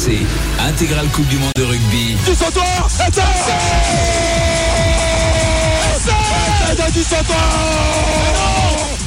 RMC, 0.00 0.16
intégrale 0.66 1.06
Coupe 1.08 1.28
du 1.28 1.36
Monde 1.36 1.52
de 1.56 1.62
rugby. 1.62 2.16
Du 2.24 2.32
du 6.92 7.04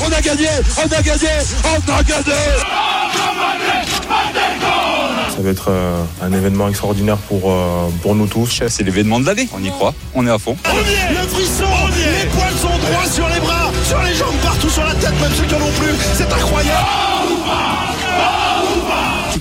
On 0.02 0.12
a 0.12 0.22
gagné 0.22 0.48
On 0.78 0.84
a 0.84 1.02
gagné 1.02 1.30
On 1.66 1.92
a 1.92 2.04
gagné 2.04 2.34
ça 5.36 5.42
va 5.42 5.50
être 5.50 5.70
euh, 5.70 6.04
un 6.22 6.32
événement 6.32 6.70
extraordinaire 6.70 7.18
pour, 7.18 7.52
euh, 7.52 7.90
pour 8.04 8.14
nous 8.14 8.28
tous. 8.28 8.62
C'est 8.68 8.84
l'événement 8.84 9.20
de 9.20 9.26
l'année, 9.26 9.50
on 9.52 9.64
y 9.64 9.70
croit, 9.72 9.96
on 10.14 10.28
est 10.28 10.30
à 10.30 10.38
fond. 10.38 10.56
On 10.66 10.76
y 10.76 10.94
est 10.94 11.10
le 11.10 11.28
frisson, 11.28 11.66
les 11.90 12.28
poils 12.28 12.54
sont 12.62 12.68
droits 12.68 13.10
sur 13.12 13.28
les 13.30 13.40
bras, 13.40 13.72
sur 13.84 14.02
les 14.04 14.14
jambes, 14.14 14.36
partout 14.44 14.70
sur 14.70 14.84
la 14.84 14.94
tête, 14.94 15.20
même 15.20 15.32
ceux 15.36 15.46
qui 15.46 15.56
en 15.56 15.62
ont 15.62 15.72
plus. 15.72 15.96
C'est 16.16 16.32
incroyable 16.32 17.83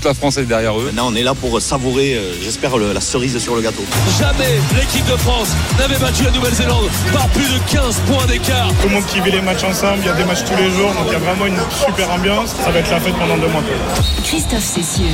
toute 0.02 0.08
la 0.08 0.14
France 0.14 0.36
est 0.36 0.46
derrière 0.46 0.76
eux. 0.80 0.86
Maintenant, 0.86 1.12
on 1.12 1.14
est 1.14 1.22
là 1.22 1.32
pour 1.32 1.62
savourer, 1.62 2.14
euh, 2.14 2.34
j'espère, 2.42 2.76
la 2.76 3.00
cerise 3.00 3.38
sur 3.38 3.54
le 3.54 3.62
gâteau. 3.62 3.84
Jamais 4.18 4.58
l'équipe 4.74 5.06
de 5.06 5.16
France 5.16 5.50
n'avait 5.78 5.98
battu 5.98 6.24
la 6.24 6.32
Nouvelle-Zélande 6.32 6.90
par 7.12 7.28
plus 7.28 7.46
de 7.46 7.58
15 7.70 8.00
points 8.08 8.26
d'écart. 8.26 8.68
Tout 8.82 8.88
le 8.88 8.94
monde 8.94 9.06
qui 9.06 9.20
vit 9.20 9.30
les 9.30 9.40
matchs 9.40 9.62
ensemble, 9.62 9.98
il 10.00 10.06
y 10.06 10.08
a 10.08 10.14
des 10.14 10.24
matchs 10.24 10.44
tous 10.44 10.56
les 10.56 10.70
jours, 10.72 10.92
donc 10.92 11.04
il 11.06 11.12
y 11.12 11.16
a 11.16 11.18
vraiment 11.20 11.46
une 11.46 11.60
super 11.86 12.10
ambiance. 12.10 12.52
Ça 12.64 12.72
va 12.72 12.80
être 12.80 12.90
la 12.90 12.98
fête 12.98 13.14
pendant 13.14 13.36
deux 13.36 13.48
mois. 13.48 13.62
Christophe 14.24 14.64
Cessieux. 14.64 15.06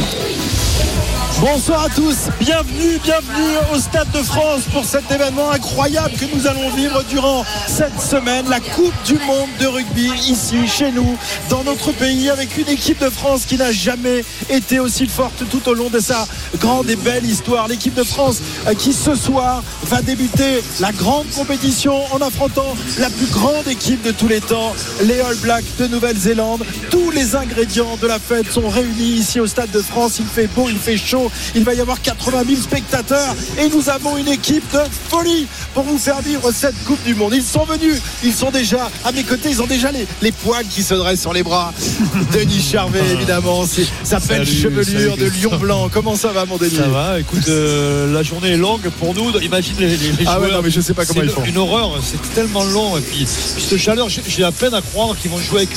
Bonsoir 1.41 1.85
à 1.85 1.89
tous, 1.89 2.31
bienvenue, 2.41 2.99
bienvenue 3.05 3.57
au 3.73 3.79
Stade 3.79 4.11
de 4.11 4.19
France 4.19 4.63
pour 4.73 4.85
cet 4.85 5.09
événement 5.09 5.53
incroyable 5.53 6.15
que 6.17 6.25
nous 6.35 6.49
allons 6.49 6.69
vivre 6.71 7.05
durant 7.05 7.45
cette 7.69 8.01
semaine, 8.01 8.49
la 8.49 8.59
Coupe 8.59 8.95
du 9.05 9.15
Monde 9.25 9.49
de 9.61 9.67
rugby 9.67 10.11
ici 10.29 10.67
chez 10.67 10.91
nous, 10.91 11.17
dans 11.49 11.63
notre 11.63 11.93
pays, 11.93 12.29
avec 12.29 12.59
une 12.59 12.69
équipe 12.69 12.99
de 12.99 13.09
France 13.09 13.45
qui 13.45 13.57
n'a 13.57 13.71
jamais 13.71 14.25
été 14.51 14.78
aussi 14.81 15.07
forte 15.07 15.45
tout 15.51 15.69
au 15.69 15.75
long 15.75 15.91
de 15.91 16.01
sa 16.01 16.27
grande 16.59 16.89
et 16.91 16.97
belle 16.97 17.25
histoire. 17.25 17.69
L'équipe 17.69 17.95
de 17.95 18.05
France 18.05 18.41
euh, 18.67 18.75
qui 18.75 18.93
ce 18.93 19.15
soir 19.15 19.63
va 19.85 20.03
débuter 20.03 20.63
la 20.81 20.93
grande 20.93 21.29
compétition 21.31 21.95
en 22.13 22.19
affrontant 22.19 22.77
la 22.99 23.11
plus 23.11 23.27
grande 23.27 23.67
équipe 23.69 24.03
de 24.03 24.13
tous 24.13 24.29
les 24.29 24.41
temps, 24.41 24.75
les 25.05 25.21
All 25.21 25.37
Blacks 25.37 25.77
de 25.79 25.87
Nouvelle-Zélande. 25.87 26.65
Tous 26.91 27.11
les 27.11 27.37
ingrédients 27.37 27.97
de 28.01 28.07
la 28.07 28.19
fête 28.19 28.51
sont 28.51 28.69
réunis 28.69 29.19
ici 29.19 29.41
au 29.41 29.47
Stade 29.47 29.71
de 29.71 29.81
France. 29.81 30.19
Il 30.19 30.27
fait 30.27 30.49
beau, 30.49 30.69
il 30.69 30.79
fait 30.79 30.97
chaud 30.97 31.31
il 31.55 31.65
va 31.65 31.75
y 31.75 31.81
avoir 31.81 32.01
80 32.01 32.45
000 32.47 32.61
spectateurs 32.61 33.35
et 33.59 33.69
nous 33.69 33.89
avons 33.89 34.17
une 34.17 34.29
équipe 34.29 34.65
de 34.73 34.81
folie 35.09 35.47
pour 35.75 35.85
vous 35.85 35.99
faire 35.99 36.21
vivre 36.21 36.51
cette 36.53 36.75
Coupe 36.85 37.03
du 37.05 37.15
Monde. 37.15 37.35
Ils 37.35 37.43
sont 37.43 37.65
venus, 37.65 38.01
ils 38.23 38.33
sont 38.33 38.51
déjà 38.51 38.91
à 39.05 39.13
mes 39.13 39.25
côtés, 39.25 39.51
ils 39.51 39.63
ont 39.63 39.67
déjà 39.67 39.91
les, 39.91 40.07
les 40.23 40.33
poils 40.33 40.67
qui 40.67 40.83
se 40.83 40.95
dressent 40.95 41.21
sur 41.21 41.33
les 41.33 41.43
bras. 41.43 41.73
Denis 42.33 42.63
Charvet, 42.63 43.03
évidemment, 43.13 43.67
ça 43.67 43.83
s'appelle 44.05 44.47
chevelure 44.71 45.17
de 45.17 45.27
lion 45.27 45.57
blanc. 45.59 45.89
Comment 45.93 46.17
ça 46.17 46.29
va, 46.29 46.45
mon 46.45 46.57
Denis 46.57 46.77
Ça 46.77 46.89
va, 46.89 47.21
écoute, 47.21 47.49
euh, 47.49 48.13
la 48.13 48.23
journée 48.23 48.51
est 48.51 48.57
longue 48.57 48.89
pour 48.99 49.15
nous. 49.15 49.31
Imagine 49.41 49.77
les, 49.79 49.97
les, 49.97 50.13
ah 50.27 50.41
ouais, 50.41 50.51
non, 50.51 50.61
mais 50.63 50.71
je 50.71 50.81
sais 50.81 50.95
pas 50.95 51.05
comment 51.05 51.23
ils 51.23 51.31
font. 51.31 51.45
Une 51.45 51.59
horreur, 51.59 51.99
c'est 52.03 52.21
tellement 52.35 52.65
long. 52.65 52.97
Et 52.97 53.01
puis, 53.01 53.27
cette 53.27 53.79
chaleur, 53.79 54.09
j'ai 54.09 54.43
la 54.43 54.53
peine 54.53 54.75
à 54.75 54.81
croire 54.81 55.17
qu'ils 55.17 55.31
vont 55.31 55.39
jouer 55.39 55.63
avec 55.63 55.71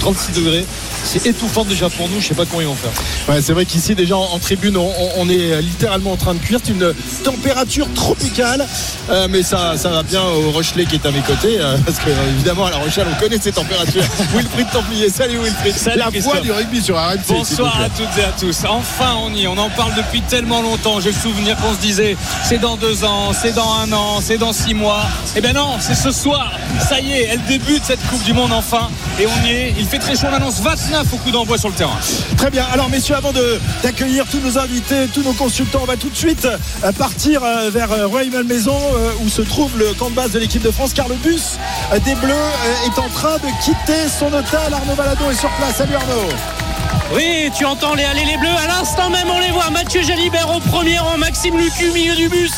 36 0.00 0.32
degrés. 0.32 0.64
C'est 1.04 1.26
étouffant 1.26 1.64
déjà 1.64 1.88
pour 1.88 2.08
nous, 2.08 2.20
je 2.20 2.28
sais 2.28 2.34
pas 2.34 2.44
comment 2.44 2.60
ils 2.60 2.66
vont 2.66 2.74
faire. 2.74 2.92
Ouais, 3.28 3.40
c'est 3.40 3.52
vrai 3.52 3.64
qu'ici, 3.64 3.94
déjà 3.94 4.16
en, 4.16 4.38
tribune, 4.38 4.76
on, 4.76 5.28
est 5.28 5.60
littéralement 5.62 6.12
en 6.12 6.16
train 6.16 6.34
de 6.34 6.38
cuire. 6.38 6.58
C'est 6.62 6.72
une 6.72 6.92
température 7.24 7.86
tropicale. 7.94 8.66
Euh, 9.10 9.26
mais 9.30 9.42
ça, 9.42 9.76
ça 9.76 9.88
va 9.90 10.02
bien 10.02 10.22
au 10.22 10.50
Rochelet 10.50 10.84
qui 10.84 10.96
est 10.96 11.06
à 11.06 11.10
mes 11.10 11.20
côtés. 11.20 11.58
Euh, 11.58 11.76
parce 11.84 11.98
que, 11.98 12.10
évidemment, 12.34 12.66
à 12.66 12.70
La 12.70 12.76
Rochelle, 12.78 13.06
on 13.10 13.20
connaît 13.20 13.38
ces 13.40 13.52
températures. 13.52 14.02
Wilfried 14.34 14.70
Templier, 14.70 15.08
salut 15.08 15.38
Wilfried. 15.38 15.76
Salut, 15.76 15.98
la 15.98 16.20
voix 16.20 16.40
du 16.40 16.52
rugby 16.52 16.82
sur 16.82 16.96
RMC. 16.96 17.18
Bonsoir 17.28 17.80
à 17.80 17.88
toutes 17.88 18.17
à 18.22 18.32
tous. 18.32 18.64
Enfin, 18.68 19.16
on 19.22 19.32
y 19.32 19.44
est. 19.44 19.46
On 19.46 19.58
en 19.58 19.70
parle 19.70 19.94
depuis 19.94 20.22
tellement 20.22 20.62
longtemps. 20.62 21.00
J'ai 21.00 21.10
le 21.10 21.16
souvenir 21.16 21.56
qu'on 21.56 21.72
se 21.72 21.78
disait 21.78 22.16
c'est 22.44 22.58
dans 22.58 22.76
deux 22.76 23.04
ans, 23.04 23.32
c'est 23.32 23.52
dans 23.52 23.72
un 23.74 23.92
an, 23.92 24.20
c'est 24.20 24.38
dans 24.38 24.52
six 24.52 24.74
mois. 24.74 25.02
Eh 25.36 25.40
bien 25.40 25.52
non, 25.52 25.76
c'est 25.78 25.94
ce 25.94 26.10
soir. 26.10 26.52
Ça 26.80 27.00
y 27.00 27.12
est, 27.12 27.28
elle 27.30 27.42
débute 27.44 27.84
cette 27.84 28.04
Coupe 28.08 28.22
du 28.24 28.32
Monde 28.32 28.52
enfin. 28.52 28.88
Et 29.20 29.26
on 29.26 29.46
y 29.46 29.50
est. 29.50 29.74
Il 29.78 29.86
fait 29.86 29.98
très 29.98 30.16
chaud. 30.16 30.26
On 30.30 30.34
annonce 30.34 30.60
29 30.60 31.12
au 31.12 31.16
coup 31.18 31.30
d'envoi 31.30 31.58
sur 31.58 31.68
le 31.68 31.74
terrain. 31.74 31.98
Très 32.36 32.50
bien. 32.50 32.66
Alors, 32.72 32.88
messieurs, 32.88 33.16
avant 33.16 33.32
d'accueillir 33.82 34.24
tous 34.30 34.40
nos 34.40 34.58
invités, 34.58 35.06
tous 35.12 35.22
nos 35.22 35.32
consultants, 35.32 35.80
on 35.82 35.86
va 35.86 35.96
tout 35.96 36.10
de 36.10 36.16
suite 36.16 36.46
euh, 36.46 36.92
partir 36.92 37.42
euh, 37.44 37.70
vers 37.70 37.90
Roy 38.08 38.24
Malmaison 38.32 38.76
où 39.22 39.28
se 39.28 39.42
trouve 39.42 39.78
le 39.78 39.92
camp 39.94 40.10
de 40.10 40.14
base 40.14 40.32
de 40.32 40.38
l'équipe 40.38 40.62
de 40.62 40.70
France 40.70 40.92
car 40.92 41.08
le 41.08 41.14
bus 41.16 41.58
des 42.04 42.14
Bleus 42.14 42.34
est 42.86 42.98
en 42.98 43.08
train 43.08 43.36
de 43.36 43.64
quitter 43.64 44.08
son 44.08 44.26
hôtel. 44.26 44.72
Arnaud 44.72 44.94
Balado 44.96 45.30
est 45.30 45.34
sur 45.34 45.50
place. 45.50 45.76
Salut 45.76 45.94
Arnaud. 45.94 46.67
Oui, 47.14 47.50
tu 47.56 47.64
entends 47.64 47.94
les 47.94 48.04
allées 48.04 48.26
les 48.26 48.36
bleus. 48.36 48.54
À 48.62 48.66
l'instant 48.66 49.08
même, 49.08 49.28
on 49.30 49.38
les 49.38 49.50
voit. 49.50 49.70
Mathieu 49.70 50.02
Jalibert 50.02 50.54
au 50.54 50.60
premier 50.60 50.98
rang, 50.98 51.16
Maxime 51.16 51.56
Lucu 51.56 51.90
milieu 51.92 52.14
du 52.14 52.28
bus. 52.28 52.52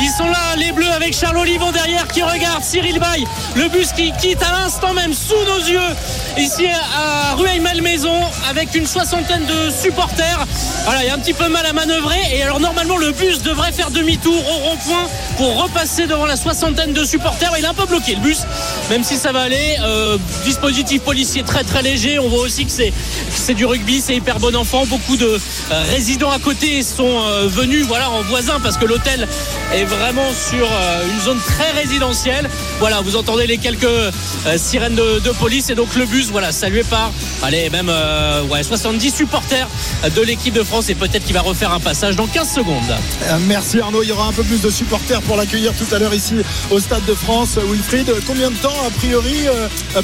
Ils 0.00 0.10
sont 0.10 0.28
là, 0.28 0.54
les 0.56 0.70
bleus, 0.70 0.90
avec 0.92 1.16
Charles 1.16 1.38
Olivon 1.38 1.72
derrière 1.72 2.06
qui 2.06 2.22
regarde 2.22 2.62
Cyril 2.62 3.00
Bay. 3.00 3.24
Le 3.56 3.68
bus 3.68 3.92
qui 3.92 4.12
quitte 4.12 4.42
à 4.42 4.52
l'instant 4.52 4.92
même 4.92 5.12
sous 5.12 5.34
nos 5.46 5.58
yeux, 5.58 5.80
ici 6.38 6.66
à 6.68 7.34
Rueil-Malmaison, 7.34 8.20
avec 8.48 8.74
une 8.76 8.86
soixantaine 8.86 9.44
de 9.46 9.70
supporters. 9.70 10.46
Voilà, 10.84 11.02
il 11.02 11.08
y 11.08 11.10
a 11.10 11.14
un 11.14 11.18
petit 11.18 11.32
peu 11.32 11.48
mal 11.48 11.66
à 11.66 11.72
manœuvrer. 11.72 12.20
Et 12.32 12.42
alors, 12.42 12.60
normalement, 12.60 12.98
le 12.98 13.10
bus 13.10 13.42
devrait 13.42 13.72
faire 13.72 13.90
demi-tour 13.90 14.36
au 14.36 14.68
rond-point 14.68 15.08
pour 15.36 15.62
repasser 15.64 16.06
devant 16.06 16.26
la 16.26 16.36
soixantaine 16.36 16.92
de 16.92 17.04
supporters. 17.04 17.52
Il 17.58 17.64
est 17.64 17.68
un 17.68 17.74
peu 17.74 17.86
bloqué, 17.86 18.14
le 18.14 18.20
bus, 18.20 18.42
même 18.90 19.02
si 19.02 19.16
ça 19.16 19.32
va 19.32 19.42
aller. 19.42 19.76
Euh, 19.80 20.16
dispositif 20.44 21.02
policier 21.02 21.42
très 21.42 21.64
très 21.64 21.82
léger. 21.82 22.20
On 22.20 22.28
voit 22.28 22.42
aussi 22.42 22.66
que 22.66 22.70
c'est 22.70 23.54
du 23.54 23.64
rugby 23.64 23.95
c'est 24.00 24.16
hyper 24.16 24.38
bon 24.38 24.54
enfant. 24.56 24.84
Beaucoup 24.86 25.16
de 25.16 25.26
euh, 25.26 25.82
résidents 25.90 26.30
à 26.30 26.38
côté 26.38 26.82
sont 26.82 27.20
euh, 27.22 27.46
venus 27.46 27.84
voilà, 27.86 28.10
en 28.10 28.22
voisin 28.22 28.60
parce 28.62 28.76
que 28.76 28.84
l'hôtel 28.84 29.26
est 29.72 29.84
vraiment 29.84 30.28
sur 30.32 30.66
euh, 30.66 31.08
une 31.08 31.20
zone 31.20 31.38
très 31.38 31.70
résidentielle. 31.72 32.48
Voilà, 32.78 33.00
vous 33.00 33.16
entendez 33.16 33.46
les 33.46 33.58
quelques 33.58 33.86
sirènes 34.56 34.94
de, 34.94 35.30
police 35.38 35.70
et 35.70 35.74
donc 35.74 35.94
le 35.96 36.06
bus, 36.06 36.30
voilà, 36.30 36.52
salué 36.52 36.82
par 36.82 37.12
allez, 37.42 37.68
même 37.70 37.90
ouais, 38.50 38.62
70 38.62 39.14
supporters 39.14 39.68
de 40.14 40.22
l'équipe 40.22 40.54
de 40.54 40.62
France 40.62 40.88
et 40.88 40.94
peut-être 40.94 41.24
qu'il 41.24 41.34
va 41.34 41.42
refaire 41.42 41.72
un 41.72 41.80
passage 41.80 42.16
dans 42.16 42.26
15 42.26 42.50
secondes. 42.50 42.94
Merci 43.46 43.80
Arnaud, 43.80 44.02
il 44.02 44.08
y 44.08 44.12
aura 44.12 44.28
un 44.28 44.32
peu 44.32 44.42
plus 44.42 44.60
de 44.60 44.70
supporters 44.70 45.20
pour 45.22 45.36
l'accueillir 45.36 45.72
tout 45.74 45.94
à 45.94 45.98
l'heure 45.98 46.14
ici 46.14 46.34
au 46.70 46.80
Stade 46.80 47.04
de 47.04 47.14
France. 47.14 47.58
Wilfried, 47.58 48.10
combien 48.26 48.50
de 48.50 48.56
temps 48.56 48.74
a 48.86 48.90
priori 48.90 49.46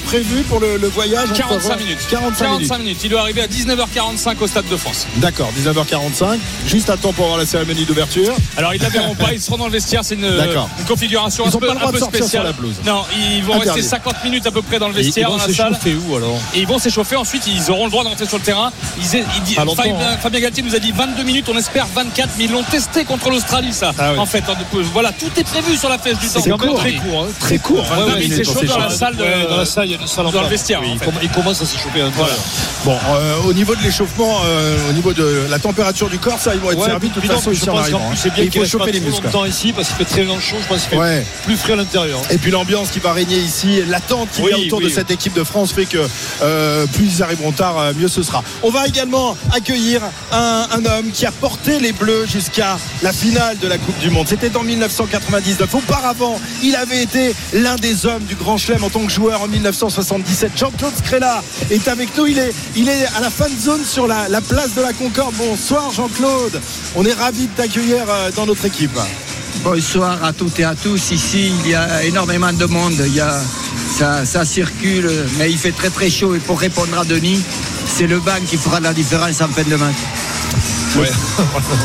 prévu 0.05 0.43
pour 0.43 0.61
le, 0.61 0.77
voyage 0.89 1.33
45 1.33 1.79
minutes. 1.79 2.07
45, 2.11 2.79
minutes. 2.79 3.01
Il 3.05 3.11
doit 3.11 3.21
arriver 3.21 3.43
à 3.43 3.47
19 3.47 3.81
9h45 3.83 4.37
au 4.41 4.47
Stade 4.47 4.69
de 4.69 4.77
France. 4.77 5.07
D'accord, 5.17 5.51
19h45. 5.59 6.39
Juste 6.67 6.91
à 6.91 6.97
temps 6.97 7.13
pour 7.13 7.25
avoir 7.25 7.39
la 7.39 7.47
cérémonie 7.47 7.85
d'ouverture. 7.85 8.35
Alors 8.57 8.75
ils 8.75 8.79
ne 8.79 8.85
la 8.85 8.91
verront 8.91 9.15
pas, 9.15 9.33
ils 9.33 9.41
seront 9.41 9.59
dans 9.59 9.67
le 9.67 9.73
vestiaire. 9.73 10.05
C'est 10.05 10.15
une, 10.15 10.29
configuration 10.87 11.47
un 11.47 11.51
peu, 11.51 11.71
un 11.71 11.91
peu 11.91 11.99
spéciale. 11.99 12.45
la 12.45 12.53
blouse. 12.53 12.77
Non, 12.87 13.05
ils 13.17 13.43
vont 13.43 13.59
rester 13.59 13.83
50 13.83 14.25
minutes 14.25 14.47
à 14.47 14.51
peu 14.51 14.63
près 14.63 14.79
dans 14.79 14.89
le 14.89 14.95
vestiaire. 14.95 15.29
ils 15.29 15.33
vont 15.33 15.39
s'échauffer 15.39 15.95
où 15.95 16.17
alors? 16.17 16.39
Et 16.55 16.61
ils 16.61 16.67
vont 16.67 16.79
s'échauffer. 16.79 17.17
Ensuite, 17.17 17.47
ils 17.47 17.71
auront 17.71 17.87
le 17.87 17.91
droit 17.91 18.05
d'entrer 18.05 18.27
sur 18.27 18.39
le 18.39 18.45
terrain. 18.45 18.73
Ils, 18.99 19.55
Fabien, 20.21 20.41
Galtier 20.41 20.63
nous 20.63 20.75
a 20.75 20.79
dit 20.79 20.93
22 20.93 21.23
minutes. 21.25 21.49
On 21.53 21.59
espère 21.59 21.87
24, 21.95 22.31
mais 22.39 22.45
ils 22.45 22.53
l'ont 22.53 22.63
testé 22.63 23.05
contre 23.05 23.31
l'Australie, 23.31 23.73
ça. 23.73 23.93
Ah 23.99 24.13
en 24.19 24.27
fait, 24.27 24.45
voilà, 24.93 25.13
tout 25.13 25.31
est 25.37 25.45
prévu 25.45 25.77
sur 25.77 25.89
la 25.89 25.99
fesse 25.99 26.19
du 26.19 26.29
temps. 26.29 26.41
C'est 26.43 26.51
quand 26.51 26.65
même 26.65 26.75
très 26.75 26.95
court. 26.95 27.25
Hein. 27.25 27.33
Très 27.41 27.59
court. 27.59 27.85
il 28.21 28.33
s'échauffe 28.33 28.65
dans 28.65 28.79
la 28.79 28.91
salle. 28.91 29.17
Dans 29.17 29.57
la 29.57 29.65
salle, 29.65 29.87
il 29.87 29.93
y 29.93 29.95
a 29.95 30.01
une 30.01 30.07
salle 30.07 30.31
dans 30.31 30.43
le 30.43 30.49
vestiaire. 30.49 30.81
Il 31.23 31.29
commence 31.31 31.61
à 31.61 31.67
s'échauffer. 31.67 32.03
Bon, 32.85 32.97
euh, 33.11 33.43
au 33.47 33.53
niveau 33.53 33.72
de 33.75 33.83
l'échauffement, 33.83 34.41
euh, 34.45 34.91
au 34.91 34.93
niveau 34.93 35.13
de 35.13 35.47
la 35.51 35.59
température 35.59 36.09
du 36.09 36.19
corps, 36.19 36.39
ça, 36.39 36.55
ils 36.55 36.61
vont 36.61 36.73
être 36.73 36.85
servis 36.85 37.09
de 37.09 37.15
toute 37.15 37.25
façon 37.25 37.77
arrivant. 37.77 38.13
C'est 38.15 38.33
bien 38.33 38.51
faut 38.51 38.65
chauffer 38.65 38.93
les 38.93 39.01
muscles. 39.01 39.25
longtemps 39.25 39.45
ici 39.45 39.73
parce 39.73 39.89
qu'il 39.89 39.97
fait 39.97 40.05
très 40.05 40.27
chaud, 40.41 40.57
je 40.61 40.69
pense 40.69 40.87
qu'il 40.87 40.99
fait 40.99 41.27
plus 41.45 41.57
frais 41.57 41.73
à 41.75 41.77
l'intérieur. 41.77 42.21
Et 42.31 42.39
puis 42.39 42.51
l'ambiance 42.51 42.91
qui 42.91 42.99
va 42.99 43.13
régner 43.13 43.39
ici, 43.39 43.83
l'attente 43.89 44.29
qui 44.33 44.43
vient 44.43 44.59
autour 44.59 44.81
de 44.81 44.89
cette 44.89 45.11
équipe 45.11 45.35
de 45.35 45.45
France 45.45 45.73
fait 45.73 45.87
que 45.87 45.99
euh, 46.43 46.87
plus 46.87 47.17
ils 47.17 47.23
arriveront 47.23 47.53
tard, 47.53 47.79
euh, 47.79 47.93
mieux 47.97 48.09
ce 48.09 48.23
sera. 48.23 48.43
On 48.63 48.71
va 48.71 48.87
également 48.87 49.37
accueillir 49.53 50.03
un, 50.33 50.85
homme 50.85 51.11
qui 51.13 51.27
a 51.27 51.31
porté 51.31 51.79
les 51.79 51.93
Bleus 51.93 52.27
jusqu'à 52.27 52.77
la 53.03 53.13
finale 53.13 53.59
de 53.59 53.69
la 53.69 53.79
Coupe 53.79 53.99
du 53.99 54.11
Monde. 54.11 54.27
C'était 54.29 54.57
en 54.57 54.63
1999. 54.63 55.75
Auparavant, 55.75 56.41
il 56.63 56.75
avait 56.75 57.03
été 57.03 57.35
l'un 57.53 57.77
des 57.77 58.07
hommes 58.07 58.25
du 58.25 58.35
Grand 58.35 58.57
Chelem 58.57 58.83
en 58.83 58.91
tant 58.91 59.05
que 59.05 59.13
joueur 59.13 59.43
en 59.43 59.49
1977. 59.49 60.53
Jean-Claude 60.57 60.97
Scrella 60.97 61.43
est 61.71 61.87
avec 61.89 62.17
nous. 62.17 62.27
Il 62.27 62.39
est, 62.39 62.53
il 62.77 62.89
est 62.89 63.07
à 63.17 63.21
la 63.21 63.31
fan 63.31 63.51
zone 63.63 63.85
sur 63.85 64.09
la, 64.09 64.29
la 64.29 64.41
place 64.41 64.75
de 64.75 64.83
la 64.83 64.93
Concorde. 64.93 65.35
Bonsoir 65.37 65.93
Jean-Claude. 65.93 66.61
On 66.97 67.05
est 67.05 67.13
ravi 67.13 67.47
de 67.47 67.53
t'accueillir 67.53 68.05
euh, 68.09 68.31
dans 68.35 68.45
notre 68.45 68.65
équipe. 68.65 68.99
Bonsoir 69.63 70.25
à 70.25 70.33
toutes 70.33 70.59
et 70.59 70.65
à 70.65 70.75
tous. 70.75 71.13
Ici, 71.13 71.53
il 71.65 71.71
y 71.71 71.75
a 71.75 72.03
énormément 72.03 72.53
de 72.53 72.65
monde. 72.65 72.95
Il 73.07 73.15
y 73.15 73.21
a, 73.21 73.41
ça, 73.97 74.27
ça 74.27 74.45
circule, 74.45 75.09
mais 75.39 75.49
il 75.49 75.59
fait 75.59 75.71
très 75.71 75.91
très 75.91 76.11
chaud. 76.11 76.35
Et 76.35 76.41
pour 76.41 76.59
répondre 76.59 76.99
à 76.99 77.05
Denis, 77.05 77.41
c'est 77.87 78.09
le 78.09 78.19
banc 78.19 78.41
qui 78.49 78.57
fera 78.57 78.81
la 78.81 78.93
différence 78.93 79.41
en 79.41 79.49
fin 79.49 79.63
de 79.63 79.77
match. 79.77 79.95
Ouais. 80.99 81.09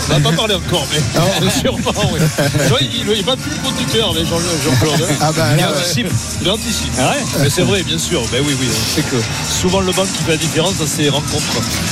On 0.09 0.13
n'a 0.13 0.19
pas 0.19 0.35
parlé 0.35 0.55
encore, 0.55 0.85
mais 0.91 1.49
sûrement, 1.61 1.91
oui. 2.13 2.19
Vois, 2.67 2.79
il, 2.81 3.09
il 3.17 3.23
va 3.23 3.35
plus 3.37 3.51
le 3.51 3.57
compte 3.63 3.77
du 3.77 3.85
cœur, 3.85 4.13
mais 4.13 4.25
Jean- 4.25 4.39
Jean-Claude. 4.63 5.01
hein. 5.09 5.15
Ah 5.21 5.31
bah, 5.31 5.45
il 5.53 5.57
là, 5.61 5.71
anticipe. 5.71 6.07
Il 6.41 6.49
anticipe. 6.49 6.91
Mais 7.41 7.49
c'est 7.49 7.61
vrai, 7.61 7.83
bien 7.83 7.97
sûr. 7.97 8.21
Ben 8.31 8.41
oui, 8.45 8.53
oui. 8.59 8.67
On 8.69 8.95
sait 8.95 9.01
que 9.03 9.15
souvent 9.61 9.79
le 9.79 9.91
banc 9.93 10.03
qui 10.03 10.23
fait 10.23 10.31
la 10.31 10.37
différence 10.37 10.75
dans 10.77 10.87
ces 10.87 11.09
rencontres. 11.09 11.43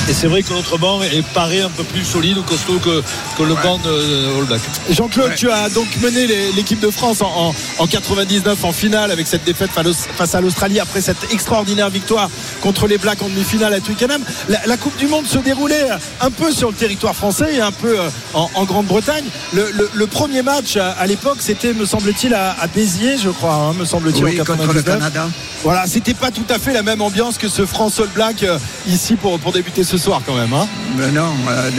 Et 0.09 0.13
c'est 0.13 0.27
vrai 0.27 0.43
que 0.43 0.53
notre 0.53 0.77
banc 0.77 1.01
est 1.03 1.25
paré 1.33 1.61
un 1.61 1.69
peu 1.69 1.83
plus 1.83 2.03
solide 2.03 2.37
ou 2.37 2.43
costaud 2.43 2.79
que, 2.79 3.01
que 3.37 3.43
le 3.43 3.55
banc 3.55 3.77
de 3.79 4.37
All 4.39 4.45
Black. 4.45 4.61
Jean-Claude, 4.89 5.35
tu 5.35 5.49
as 5.49 5.69
donc 5.69 5.87
mené 6.01 6.27
l'équipe 6.55 6.79
de 6.79 6.89
France 6.89 7.21
en, 7.21 7.31
en- 7.49 7.55
en 7.83 7.87
99 7.87 8.63
en 8.65 8.71
finale 8.71 9.11
avec 9.11 9.27
cette 9.27 9.43
défaite 9.45 9.71
face- 9.71 10.07
face 10.17 10.35
à 10.35 10.41
l'Australie 10.41 10.79
après 10.79 11.01
cette 11.01 11.31
extraordinaire 11.31 11.89
victoire 11.89 12.29
contre 12.61 12.87
les 12.87 12.97
Blacks 12.97 13.21
en 13.21 13.29
demi-finale 13.29 13.73
à 13.73 13.79
Twickenham. 13.79 14.21
La, 14.49 14.59
la 14.65 14.77
Coupe 14.77 14.97
du 14.97 15.07
Monde 15.07 15.27
se 15.27 15.37
déroulait 15.37 15.87
un 16.21 16.31
peu 16.31 16.51
sur 16.51 16.69
le 16.69 16.75
territoire 16.75 17.04
français 17.13 17.55
et 17.55 17.61
un 17.61 17.71
peu 17.71 17.99
euh, 17.99 18.09
en, 18.33 18.49
en 18.55 18.63
Grande-Bretagne. 18.65 19.25
Le, 19.53 19.69
le- 19.71 19.89
le 19.93 20.07
premier 20.07 20.41
match 20.41 20.77
à, 20.77 20.91
à 20.91 21.05
l'époque, 21.07 21.37
c'était, 21.39 21.73
me 21.73 21.85
semble-t-il, 21.85 22.33
à, 22.33 22.55
à 22.59 22.67
Béziers, 22.67 23.17
je 23.21 23.29
crois, 23.29 23.53
hein, 23.53 23.73
me 23.77 23.85
semble-t-il, 23.85 24.23
Oui, 24.23 24.37
contre 24.37 24.51
le 24.73 24.81
99. 24.81 24.85
Canada. 24.85 25.29
Voilà, 25.63 25.85
c'était 25.87 26.13
pas 26.13 26.31
tout 26.31 26.45
à 26.49 26.59
fait 26.59 26.73
la 26.73 26.83
même 26.83 27.01
ambiance 27.01 27.37
que 27.37 27.47
ce 27.49 27.65
France 27.65 27.99
All 27.99 28.09
Black 28.13 28.43
euh, 28.43 28.57
ici 28.87 29.15
pour, 29.15 29.39
pour 29.39 29.51
débuter 29.51 29.83
ce 29.83 29.97
soir 29.97 30.21
quand 30.25 30.35
même. 30.35 30.53
hein. 30.53 30.67
Mais 30.97 31.11
non, 31.11 31.33
euh, 31.49 31.69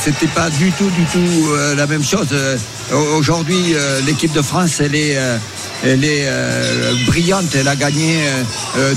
c'était 0.00 0.26
pas 0.28 0.48
du 0.50 0.70
tout, 0.72 0.88
du 0.90 1.04
tout 1.04 1.48
euh, 1.52 1.74
la 1.74 1.86
même 1.86 2.04
chose. 2.04 2.28
Au- 2.92 3.16
Aujourd'hui, 3.16 3.74
euh, 3.74 4.00
l'équipe 4.06 4.32
de 4.32 4.42
France, 4.42 4.80
elle 4.80 4.94
est, 4.94 5.16
euh, 5.16 5.36
elle 5.84 6.04
est 6.04 6.24
euh, 6.26 6.94
brillante. 7.06 7.54
Elle 7.54 7.68
a 7.68 7.76
gagné 7.76 8.18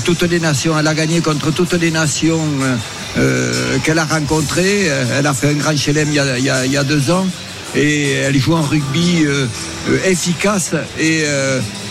toutes 0.04 0.22
les 0.22 0.40
nations. 0.40 0.78
Elle 0.78 0.86
a 0.86 0.94
gagné 0.94 1.20
contre 1.20 1.50
toutes 1.50 1.72
les 1.74 1.90
nations 1.90 2.40
euh, 3.18 3.78
qu'elle 3.82 3.98
a 3.98 4.04
rencontrées. 4.04 4.88
Euh, 4.88 5.18
Elle 5.18 5.26
a 5.26 5.34
fait 5.34 5.48
un 5.48 5.54
grand 5.54 5.76
chelem 5.76 6.08
il 6.08 6.14
y 6.44 6.76
a, 6.76 6.84
deux 6.84 7.10
ans. 7.10 7.26
Et 7.76 8.12
elle 8.12 8.38
joue 8.38 8.56
un 8.56 8.62
rugby 8.62 9.24
euh, 9.24 9.46
efficace 10.04 10.72
et 10.98 11.24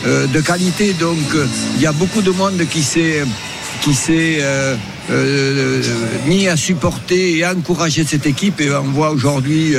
de 0.06 0.42
qualité. 0.42 0.94
Donc, 0.94 1.18
il 1.76 1.82
y 1.82 1.88
a 1.88 1.92
beaucoup 1.92 2.22
de 2.22 2.32
monde 2.32 2.62
qui 2.70 2.84
s'est 2.84 3.24
mis 6.28 6.48
à 6.48 6.58
supporter 6.58 7.38
et 7.38 7.44
à 7.44 7.54
encourager 7.54 8.06
cette 8.06 8.26
équipe. 8.26 8.60
Et 8.62 8.72
on 8.72 8.92
voit 8.92 9.12
aujourd'hui, 9.12 9.76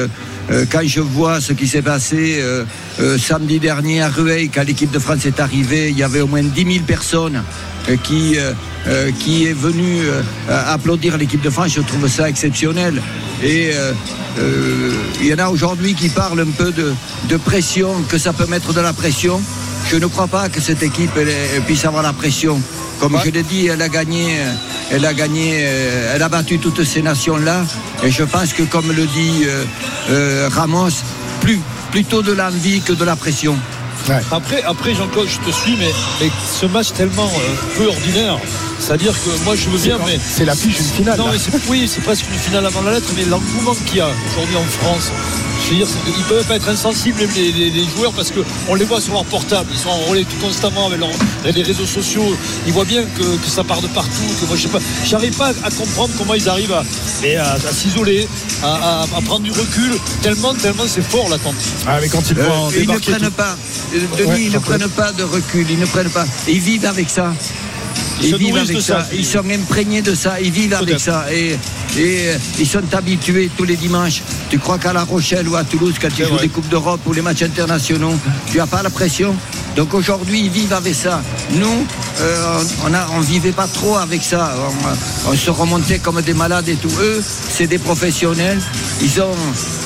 quand 0.70 0.86
je 0.86 1.00
vois 1.00 1.40
ce 1.40 1.52
qui 1.52 1.68
s'est 1.68 1.82
passé 1.82 2.42
samedi 3.18 3.58
dernier 3.58 4.00
à 4.00 4.08
Rueil, 4.08 4.48
quand 4.48 4.66
l'équipe 4.66 4.90
de 4.90 4.98
France 4.98 5.26
est 5.26 5.38
arrivée, 5.38 5.90
il 5.90 5.98
y 5.98 6.02
avait 6.02 6.22
au 6.22 6.26
moins 6.26 6.42
10 6.42 6.72
000 6.72 6.84
personnes 6.86 7.42
qui, 8.02 8.38
euh, 8.38 8.52
euh, 8.86 9.10
qui 9.18 9.46
est 9.46 9.52
venue 9.52 10.00
euh, 10.02 10.22
applaudir 10.48 11.16
l'équipe 11.16 11.42
de 11.42 11.50
France. 11.50 11.72
Je 11.74 11.80
trouve 11.80 12.08
ça 12.08 12.28
exceptionnel. 12.28 13.00
Et 13.42 13.70
euh, 13.74 13.92
euh, 14.38 14.92
il 15.20 15.26
y 15.26 15.34
en 15.34 15.38
a 15.38 15.48
aujourd'hui 15.48 15.94
qui 15.94 16.08
parlent 16.08 16.40
un 16.40 16.50
peu 16.50 16.72
de, 16.72 16.92
de 17.28 17.36
pression, 17.36 18.02
que 18.08 18.18
ça 18.18 18.32
peut 18.32 18.46
mettre 18.46 18.72
de 18.72 18.80
la 18.80 18.92
pression. 18.92 19.40
Je 19.90 19.96
ne 19.96 20.06
crois 20.06 20.28
pas 20.28 20.48
que 20.48 20.60
cette 20.60 20.82
équipe 20.82 21.10
elle, 21.16 21.28
elle 21.54 21.62
puisse 21.62 21.84
avoir 21.84 22.02
la 22.02 22.12
pression. 22.12 22.60
Comme 23.00 23.18
je 23.24 23.30
l'ai 23.30 23.42
dit, 23.42 23.66
elle 23.66 23.80
a 23.80 23.88
gagné, 23.88 24.26
euh, 24.38 24.52
elle 24.92 25.06
a 25.06 25.14
gagné, 25.14 25.60
euh, 25.60 26.12
elle 26.14 26.22
a 26.22 26.28
battu 26.28 26.58
toutes 26.58 26.84
ces 26.84 27.00
nations-là. 27.00 27.64
Et 28.04 28.10
je 28.10 28.24
pense 28.24 28.52
que, 28.52 28.62
comme 28.62 28.92
le 28.92 29.06
dit 29.06 29.44
euh, 29.46 29.64
euh, 30.10 30.48
Ramos, 30.52 30.90
plus, 31.40 31.58
plutôt 31.90 32.20
de 32.20 32.32
l'envie 32.32 32.82
que 32.82 32.92
de 32.92 33.04
la 33.04 33.16
pression. 33.16 33.56
Après, 34.32 34.62
après 34.62 34.94
Jean-Claude, 34.94 35.28
je 35.28 35.38
te 35.38 35.54
suis, 35.54 35.76
mais, 35.76 35.90
mais 36.20 36.30
ce 36.44 36.66
match 36.66 36.92
tellement 36.92 37.26
euh, 37.26 37.76
peu 37.78 37.86
ordinaire. 37.86 38.38
C'est-à-dire 38.78 39.12
que 39.12 39.44
moi, 39.44 39.54
je 39.54 39.68
veux 39.68 39.78
bien, 39.78 39.98
mais. 40.04 40.18
C'est 40.18 40.44
l'affiche 40.44 40.76
d'une 40.76 40.84
finale. 40.84 41.18
Non, 41.18 41.28
mais 41.30 41.38
c'est, 41.38 41.52
oui, 41.68 41.86
c'est 41.86 42.00
presque 42.00 42.26
une 42.32 42.38
finale 42.38 42.66
avant 42.66 42.82
la 42.82 42.92
lettre, 42.92 43.08
mais 43.16 43.24
l'engouement 43.24 43.74
qu'il 43.86 43.98
y 43.98 44.00
a 44.00 44.08
aujourd'hui 44.32 44.56
en 44.56 44.64
France, 44.64 45.12
je 45.64 45.70
veux 45.70 45.76
dire, 45.76 45.86
ils 46.06 46.18
ne 46.18 46.24
peuvent 46.28 46.44
pas 46.46 46.56
être 46.56 46.68
insensibles, 46.68 47.20
les, 47.36 47.52
les- 47.52 47.70
les 47.70 47.84
joueurs, 47.96 48.12
parce 48.12 48.30
qu'on 48.32 48.74
les 48.74 48.84
voit 48.84 49.00
sur 49.00 49.12
leur 49.14 49.24
portable. 49.24 49.68
Ils 49.72 49.78
sont 49.78 49.88
enrôlés 49.90 50.24
tout 50.24 50.36
constamment 50.44 50.86
avec, 50.86 50.98
leur- 51.00 51.08
avec 51.42 51.54
les 51.56 51.62
réseaux 51.62 51.86
sociaux. 51.86 52.36
Ils 52.66 52.72
voient 52.72 52.84
bien 52.84 53.02
que, 53.04 53.22
que 53.22 53.48
ça 53.48 53.62
part 53.64 53.80
de 53.80 53.86
partout. 53.88 54.10
Que 54.40 54.46
moi, 54.46 54.56
je 54.56 54.62
sais 54.62 54.68
pas, 54.68 54.78
j'arrive 55.04 55.36
pas 55.36 55.50
à 55.62 55.70
comprendre 55.70 56.10
comment 56.18 56.34
ils 56.34 56.48
arrivent 56.48 56.72
à, 56.72 56.82
mais 57.22 57.36
à, 57.36 57.52
à 57.52 57.72
s'isoler, 57.72 58.26
à, 58.62 58.66
à- 58.74 59.02
à 59.02 59.20
prendre 59.22 59.40
du 59.42 59.52
recul, 59.52 59.92
tellement, 60.22 60.54
tellement 60.54 60.84
c'est 60.86 61.02
fort 61.02 61.28
l'attente. 61.28 61.54
Ah, 61.86 61.98
mais 62.00 62.08
quand 62.08 62.22
ils 62.30 62.38
Euh, 62.38 62.42
vont 62.48 62.70
ils 62.70 62.88
ne 62.88 62.98
prennent 62.98 63.18
tout- 63.20 63.30
pas, 63.32 63.56
euh, 63.94 63.98
Denis, 64.18 64.28
Ouais, 64.30 64.42
ils 64.42 64.52
ne 64.52 64.58
prennent 64.58 64.88
pas 64.88 65.12
de 65.12 65.22
recul, 65.24 65.66
ils 65.70 65.78
ne 65.78 65.86
prennent 65.86 66.10
pas. 66.10 66.26
Ils 66.48 66.60
vivent 66.60 66.86
avec 66.86 67.10
ça. 67.10 67.32
Ils 68.22 68.36
vivent 68.36 68.56
avec 68.56 68.80
ça. 68.80 69.00
ça. 69.04 69.06
Ils 69.12 69.24
sont 69.24 69.44
imprégnés 69.50 70.02
de 70.02 70.14
ça. 70.14 70.40
Ils 70.40 70.50
vivent 70.52 70.74
avec 70.74 71.00
ça. 71.00 71.26
Et, 71.32 71.52
et 71.98 72.28
euh, 72.28 72.36
ils 72.58 72.66
sont 72.66 72.82
habitués 72.92 73.50
tous 73.56 73.64
les 73.64 73.76
dimanches. 73.76 74.22
Tu 74.50 74.58
crois 74.58 74.78
qu'à 74.78 74.92
La 74.92 75.04
Rochelle 75.04 75.48
ou 75.48 75.56
à 75.56 75.64
Toulouse, 75.64 75.94
quand 76.00 76.08
tu 76.14 76.24
joues 76.24 76.34
vrai. 76.34 76.42
des 76.42 76.48
Coupes 76.48 76.68
d'Europe 76.68 77.00
ou 77.06 77.12
les 77.12 77.22
matchs 77.22 77.42
internationaux, 77.42 78.14
tu 78.50 78.58
n'as 78.58 78.66
pas 78.66 78.82
la 78.82 78.90
pression? 78.90 79.34
Donc 79.76 79.94
aujourd'hui, 79.94 80.40
ils 80.40 80.50
vivent 80.50 80.72
avec 80.72 80.94
ça. 80.94 81.22
Nous, 81.52 81.86
euh, 82.20 82.62
on 82.84 82.92
a- 82.92 83.06
on 83.16 83.20
vivait 83.20 83.52
pas 83.52 83.68
trop 83.68 83.96
avec 83.96 84.22
ça. 84.22 84.52
On, 85.26 85.30
on 85.30 85.36
se 85.36 85.50
remontait 85.50 85.98
comme 86.00 86.20
des 86.22 86.34
malades 86.34 86.68
et 86.68 86.74
tout. 86.74 86.90
Eux, 87.00 87.22
c'est 87.56 87.68
des 87.68 87.78
professionnels. 87.78 88.60
Ils 89.00 89.20
ont, 89.22 89.36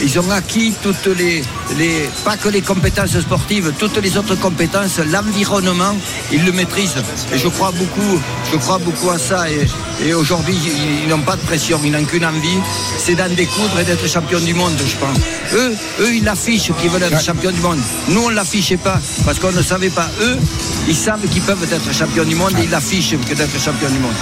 ils 0.03 0.19
ont 0.19 0.31
acquis 0.31 0.73
toutes 0.83 1.07
les, 1.19 1.43
les, 1.79 2.09
pas 2.25 2.37
que 2.37 2.49
les 2.49 2.63
compétences 2.63 3.19
sportives, 3.21 3.73
toutes 3.79 3.99
les 4.03 4.17
autres 4.17 4.35
compétences, 4.37 4.99
l'environnement, 5.13 5.95
ils 6.33 6.45
le 6.45 6.53
maîtrisent. 6.53 6.97
Et 7.33 7.39
je 7.39 7.49
crois 7.49 7.71
beaucoup, 7.73 8.19
je 8.51 8.57
crois 8.59 8.79
beaucoup 8.79 9.11
à 9.11 9.19
ça. 9.19 9.51
Et, 9.51 9.67
et 10.03 10.15
aujourd'hui, 10.15 10.55
ils, 10.65 11.03
ils 11.05 11.09
n'ont 11.09 11.21
pas 11.21 11.37
de 11.37 11.43
pression, 11.43 11.81
ils 11.85 11.91
n'ont 11.93 12.05
qu'une 12.05 12.25
envie, 12.25 12.59
c'est 12.99 13.15
d'en 13.15 13.29
découdre 13.29 13.79
et 13.81 13.85
d'être 13.85 14.09
champion 14.09 14.41
du 14.41 14.55
monde, 14.55 14.73
je 14.87 14.97
pense. 14.97 15.19
Eux, 15.55 15.75
eux, 16.01 16.15
ils 16.15 16.25
l'affichent 16.25 16.71
qu'ils 16.81 16.91
veulent 16.91 17.03
être 17.03 17.23
champion 17.23 17.51
du 17.51 17.61
monde. 17.61 17.79
Nous, 18.09 18.21
on 18.23 18.31
ne 18.31 18.35
l'affichait 18.35 18.77
pas 18.77 19.01
parce 19.25 19.39
qu'on 19.39 19.53
ne 19.53 19.63
savait 19.63 19.91
pas. 19.91 20.09
Eux, 20.21 20.37
ils 20.89 20.97
savent 20.97 21.27
qu'ils 21.29 21.43
peuvent 21.43 21.67
être 21.73 21.93
champions 21.95 22.25
du 22.25 22.35
monde 22.35 22.53
et 22.59 22.65
ils 22.65 22.71
l'affichent 22.71 23.17
que 23.29 23.35
d'être 23.35 23.61
champion 23.61 23.89
du 23.89 23.99
monde. 23.99 24.15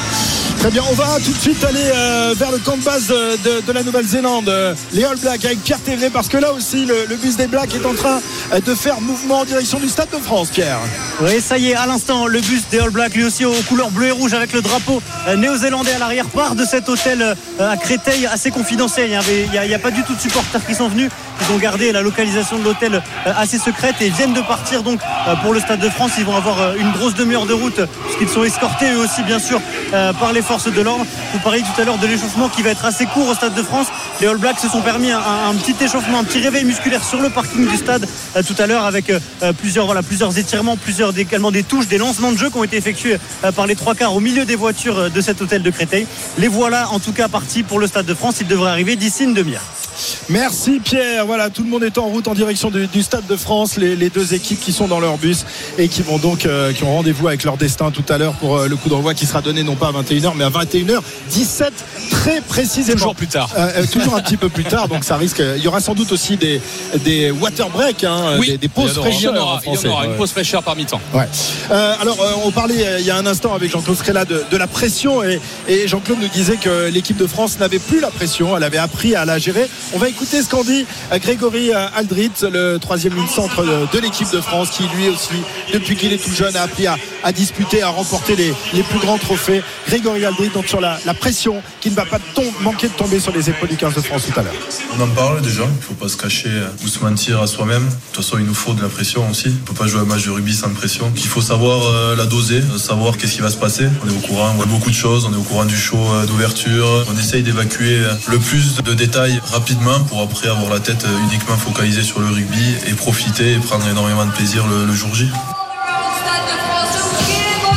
Très 0.59 0.71
bien, 0.71 0.83
on 0.89 0.95
va 0.95 1.17
tout 1.25 1.33
de 1.33 1.39
suite 1.39 1.65
aller 1.65 1.91
euh, 1.93 2.35
vers 2.39 2.53
le 2.53 2.59
camp 2.59 2.77
de 2.77 2.83
base 2.85 3.09
de, 3.09 3.37
de- 3.43 3.67
de 3.67 3.73
la 3.73 3.83
Nouvelle-Zélande, 3.83 4.49
euh, 4.49 4.75
les 4.93 5.03
All 5.05 5.17
Blacks 5.19 5.45
avec 5.45 5.61
Pierre 5.65 5.81
TV, 5.81 6.09
parce 6.09 6.29
que 6.29 6.37
là 6.37 6.53
aussi 6.53 6.85
le, 6.87 6.95
le 7.09 7.17
bus 7.17 7.37
des 7.37 7.49
Blacks 7.49 7.75
est 7.75 7.85
en 7.85 7.95
train 7.95 8.21
euh, 8.53 8.61
de 8.61 8.73
faire 8.75 9.01
mouvement 9.01 9.41
en 9.41 9.45
direction 9.45 9.81
du 9.81 9.89
Stade 9.89 10.11
de 10.13 10.19
France, 10.23 10.51
Pierre. 10.51 10.79
Oui, 11.21 11.41
ça 11.45 11.59
y 11.59 11.71
est, 11.71 11.75
à 11.75 11.87
l'instant, 11.87 12.29
le 12.29 12.41
bus 12.41 12.63
des 12.71 12.79
All 12.79 12.91
Blacks, 12.91 13.15
lui 13.15 13.25
aussi 13.25 13.45
aux 13.45 13.53
couleurs 13.69 13.91
bleu 13.91 14.09
et 14.09 14.11
rouge 14.13 14.35
avec 14.35 14.53
le 14.53 14.63
drapeau 14.63 15.03
euh, 15.27 15.35
néo-zélandais 15.63 15.93
à 15.93 15.99
l'arrière, 15.99 16.27
part 16.27 16.55
de 16.55 16.65
cet 16.65 16.89
hôtel 16.89 17.23
euh, 17.23 17.71
à 17.71 17.77
Créteil 17.77 18.27
assez 18.27 18.51
confidentiel. 18.51 19.11
Il 19.29 19.51
n'y 19.51 19.73
a, 19.73 19.77
a 19.77 19.79
pas 19.79 19.91
du 19.91 20.03
tout 20.03 20.15
de 20.15 20.21
supporters 20.21 20.65
qui 20.67 20.75
sont 20.75 20.89
venus. 20.89 21.11
Ils 21.49 21.53
ont 21.53 21.59
gardé 21.59 21.91
la 21.91 22.03
localisation 22.03 22.59
de 22.59 22.65
l'hôtel 22.65 22.95
euh, 22.95 23.33
assez 23.37 23.59
secrète 23.59 23.97
et 24.01 24.11
viennent 24.11 24.33
de 24.33 24.41
partir 24.41 24.83
donc 24.83 25.01
euh, 25.03 25.35
pour 25.37 25.53
le 25.53 25.59
Stade 25.61 25.81
de 25.81 25.89
France. 25.89 26.13
Ils 26.19 26.25
vont 26.25 26.37
avoir 26.37 26.61
euh, 26.61 26.75
une 26.79 26.93
grosse 26.93 27.15
demi-heure 27.15 27.47
de 27.47 27.53
route 27.53 27.81
puisqu'ils 28.05 28.29
sont 28.29 28.45
escortés 28.45 28.93
eux 28.93 28.99
aussi, 28.99 29.23
bien 29.23 29.39
sûr, 29.39 29.61
par 29.91 30.33
les 30.33 30.43
forces 30.43 30.73
de 30.73 30.81
l'ordre. 30.81 31.05
Vous 31.33 31.39
parliez 31.41 31.63
tout 31.63 31.81
à 31.81 31.85
l'heure 31.85 31.99
de 31.99 32.07
l'échauffement 32.07 32.49
qui 32.49 32.63
va 32.63 32.71
être 32.71 32.85
assez 32.85 33.07
court 33.07 33.29
au 33.29 33.35
Stade 33.35 33.55
de 33.55 33.63
France. 33.63 33.89
Les 34.21 34.27
All 34.27 34.37
Blacks 34.37 34.61
se 34.61 34.69
sont 34.69 34.83
permis 34.83 35.11
un, 35.11 35.55
petit 35.55 35.83
échauffement, 35.83 36.21
un 36.21 36.25
petit 36.25 36.41
réveil 36.41 36.65
musculaire 36.65 37.03
sur 37.03 37.21
le 37.21 37.31
parking 37.31 37.69
du 37.69 37.77
stade 37.77 38.07
tout 38.47 38.55
à 38.59 38.67
l'heure 38.67 38.85
avec 38.85 39.13
plusieurs, 39.59 40.03
plusieurs 40.03 40.39
étirements, 40.39 40.77
plusieurs 40.77 41.17
également 41.19 41.51
des 41.51 41.63
touches, 41.63 41.89
des 41.89 41.99
lancements 41.99 42.33
de 42.33 42.39
jeu 42.39 42.51
qui 42.51 42.59
ont 42.59 42.65
été 42.65 42.77
effectués 42.77 43.19
par 43.55 43.67
les 43.67 43.77
trois 43.77 43.95
quarts 43.95 44.15
au 44.15 44.21
milieu 44.21 44.45
des 44.45 44.57
voitures 44.57 45.11
de 45.11 45.21
cet 45.21 45.41
hôtel 45.43 45.63
de 45.63 45.71
Créteil. 45.71 46.07
Les 46.39 46.49
voilà 46.49 46.91
en 46.91 46.99
tout 46.99 47.13
cas 47.13 47.29
partis 47.29 47.63
pour 47.63 47.79
le 47.79 47.87
Stade 47.87 48.07
de 48.07 48.15
France. 48.15 48.37
Ils 48.41 48.47
devraient 48.47 48.71
arriver 48.71 48.97
d'ici 48.97 49.25
une 49.25 49.35
demi-heure. 49.35 49.82
Merci 50.29 50.81
Pierre. 50.83 51.27
Voilà, 51.27 51.51
tout 51.51 51.63
le 51.63 51.69
monde 51.69 51.83
est 51.85 51.99
en 51.99 52.07
route 52.07 52.29
en 52.29 52.35
direction 52.35 52.71
du, 52.71 52.87
du 52.87 53.03
Stade 53.03 53.27
de 53.27 53.37
France. 53.37 53.77
Les, 53.77 53.97
les 53.97 54.11
deux 54.11 54.35
équipes 54.35 54.61
qui 54.61 54.73
sont 54.73 54.87
dans 54.89 55.01
leur 55.01 55.19
bus 55.19 55.45
et 55.79 55.89
qui 55.89 56.03
vont 56.03 56.19
donc 56.19 56.47
euh, 56.47 56.73
qui 56.73 56.85
ont 56.85 56.95
rendez-vous 56.95 57.29
avec 57.29 57.45
leur 57.45 57.57
destin 57.57 57.91
tout 57.91 58.05
à 58.09 58.19
l'heure 58.19 58.35
pour 58.35 58.57
euh, 58.57 58.69
le 58.69 58.77
coup 58.77 58.89
d'envoi 58.89 59.15
qui 59.15 59.27
sera 59.27 59.41
donné 59.43 59.63
non 59.63 59.77
pas 59.77 59.89
à 59.89 59.93
21h 59.93 60.33
mais 60.37 60.45
à 60.45 60.51
21h17 60.51 61.71
très 62.11 62.41
précisément. 62.41 62.97
Toujours 62.97 63.15
plus 63.15 63.27
tard. 63.27 63.51
Euh, 63.57 63.85
toujours 63.91 64.15
un 64.15 64.21
petit 64.21 64.37
peu 64.37 64.49
plus 64.49 64.65
tard, 64.65 64.89
donc 64.89 65.05
ça 65.05 65.17
risque. 65.17 65.43
Il 65.57 65.63
y 65.63 65.69
aura 65.69 65.81
sans 65.81 65.95
doute 65.95 66.13
aussi 66.13 66.37
des, 66.37 66.61
des 67.05 67.31
water 67.31 67.69
breaks, 67.71 68.05
hein, 68.05 68.37
Oui, 68.39 68.49
des, 68.49 68.59
des 68.59 68.69
pauses 68.69 68.95
fraîcheurs 68.95 69.33
il 69.33 69.37
y 69.37 69.41
en 69.41 69.43
aura, 69.43 69.61
il 69.67 69.75
y 69.75 69.89
en 69.89 69.91
aura 69.91 70.07
une 70.07 70.17
pause 70.17 70.31
fraîcheur 70.31 70.63
par 70.63 70.77
mi-temps. 70.77 71.01
Ouais. 71.15 71.27
Alors, 71.71 72.19
on 72.45 72.51
parlait 72.51 72.99
il 73.01 73.07
y 73.07 73.11
a 73.11 73.17
un 73.17 73.27
instant 73.27 73.55
avec 73.55 73.71
Jean-Claude 73.71 73.97
Scrella 73.97 74.25
de, 74.25 74.45
de 74.51 74.57
la 74.57 74.67
pression 74.67 75.23
et, 75.23 75.41
et 75.69 75.89
Jean-Claude 75.89 76.19
nous 76.21 76.29
disait 76.29 76.57
que 76.57 76.89
l'équipe 76.91 77.17
de 77.17 77.27
France 77.27 77.59
n'avait 77.59 77.79
plus 77.79 78.01
la 78.01 78.11
pression, 78.11 78.57
elle 78.57 78.65
avait 78.65 78.79
appris 78.79 79.15
à 79.15 79.25
la 79.25 79.39
gérer. 79.39 79.69
On 79.95 79.99
va 79.99 80.09
écouter 80.09 80.43
ce 80.43 80.49
qu'en 80.49 80.65
dit 80.65 80.87
euh, 81.13 81.19
Grégory 81.19 81.73
euh, 81.73 81.87
Aldrit, 81.95 82.31
le 82.43 82.79
troisième 82.79 83.15
ligne 83.15 83.29
centre 83.29 83.65
de, 83.65 83.99
l'équipe 83.99 84.31
de 84.33 84.41
France, 84.41 84.71
qui 84.71 84.85
lui 84.97 85.09
aussi, 85.09 85.43
depuis 85.73 85.97
qu'il 85.97 86.13
est 86.13 86.23
tout 86.23 86.33
jeune, 86.35 86.57
a 86.57 86.63
appris 86.63 86.87
à, 86.87 86.97
à 87.23 87.33
disputer, 87.33 87.83
à 87.83 87.89
remporter 87.89 88.37
les, 88.37 88.55
les 88.75 88.83
plus 88.83 88.99
grands 88.99 89.19
trophées. 89.19 89.63
Grégory 89.87 90.25
Aldrit, 90.25 90.51
donc 90.51 90.67
sur 90.67 90.81
la, 90.81 90.99
la 91.05 91.15
pression 91.15 91.63
qui 91.81 91.91
ne 91.91 91.95
va 91.95 92.05
pas 92.05 92.19
manquer 92.61 92.89
de 92.89 92.95
tomber 92.95 93.21
sur 93.21 93.33
les 93.33 93.51
épaules 93.51 93.69
du 93.69 93.77
15 93.77 93.95
de 93.95 94.01
France 94.01 94.23
tout 94.33 94.39
à 94.39 94.43
l'heure. 94.43 94.55
On 94.97 95.01
en 95.03 95.09
parle 95.09 95.43
déjà, 95.43 95.63
il 95.65 95.77
ne 95.77 95.83
faut 95.83 95.95
pas 95.95 96.09
se 96.09 96.17
cacher 96.17 96.51
ou 96.85 96.89
se 96.89 97.01
mentir 97.01 97.41
à 97.41 97.47
soi-même. 97.47 97.85
De 97.85 97.91
toute 98.13 98.25
façon, 98.25 98.39
il 98.39 98.45
nous 98.45 98.55
faut 98.55 98.75
de 98.75 98.83
la 98.83 98.89
pression 98.89 99.29
aussi. 99.31 99.49
On 99.49 99.51
ne 99.51 99.57
peut 99.67 99.75
pas 99.75 99.87
jouer 99.87 100.01
un 100.01 100.05
match 100.05 100.25
de 100.25 100.31
rugby 100.31 100.55
sans 100.55 100.71
pression. 100.71 101.13
Il 101.17 101.27
faut 101.27 101.43
savoir 101.43 101.87
euh, 101.87 102.17
la 102.17 102.27
doser, 102.27 102.59
euh, 102.59 102.79
savoir 102.79 103.17
qu'est-ce 103.17 103.35
qui 103.35 103.41
va 103.41 103.51
se 103.51 103.57
passer. 103.57 103.87
On 104.05 104.09
est 104.09 104.17
au 104.17 104.27
courant, 104.27 104.51
on 104.51 104.55
voit 104.55 104.67
beaucoup 104.67 104.91
de 104.91 104.95
choses, 104.95 105.27
on 105.29 105.33
est 105.33 105.37
au 105.37 105.43
courant 105.43 105.65
du 105.65 105.77
show 105.77 105.99
euh, 105.99 106.27
d'ouverture. 106.27 107.05
On 107.13 107.19
essaye 107.19 107.43
d'évacuer 107.43 107.99
euh, 107.99 108.15
le 108.31 108.39
plus 108.39 108.83
de 108.83 108.95
détails 108.95 109.41
rapidement 109.51 109.72
pour 110.09 110.21
après 110.23 110.49
avoir 110.49 110.71
la 110.73 110.81
tête 110.81 111.05
uniquement 111.31 111.57
focalisée 111.57 112.03
sur 112.03 112.21
le 112.21 112.27
rugby 112.29 112.75
et 112.87 112.93
profiter 112.95 113.53
et 113.55 113.59
prendre 113.59 113.87
énormément 113.89 114.25
de 114.27 114.31
plaisir 114.33 114.67
le, 114.67 114.85
le 114.85 114.93
jour 114.93 115.15
J. 115.15 115.31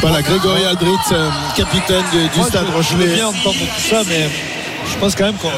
Voilà, 0.02 0.22
Grégory 0.22 0.66
Aldrit, 0.66 0.92
euh, 1.14 1.30
capitaine 1.56 2.04
du, 2.12 2.28
du 2.30 2.38
Moi, 2.40 2.48
stade 2.48 2.66
je, 2.68 2.72
je 2.72 2.76
Rochelet. 2.78 3.06
veux 3.08 3.16
bien 3.16 3.28
entendre 3.28 3.56
tout 3.60 3.90
ça, 3.90 4.02
mais 4.08 4.30
je 4.88 4.98
pense 5.00 5.16
quand 5.16 5.26
même 5.26 5.36
qu'on 5.36 5.50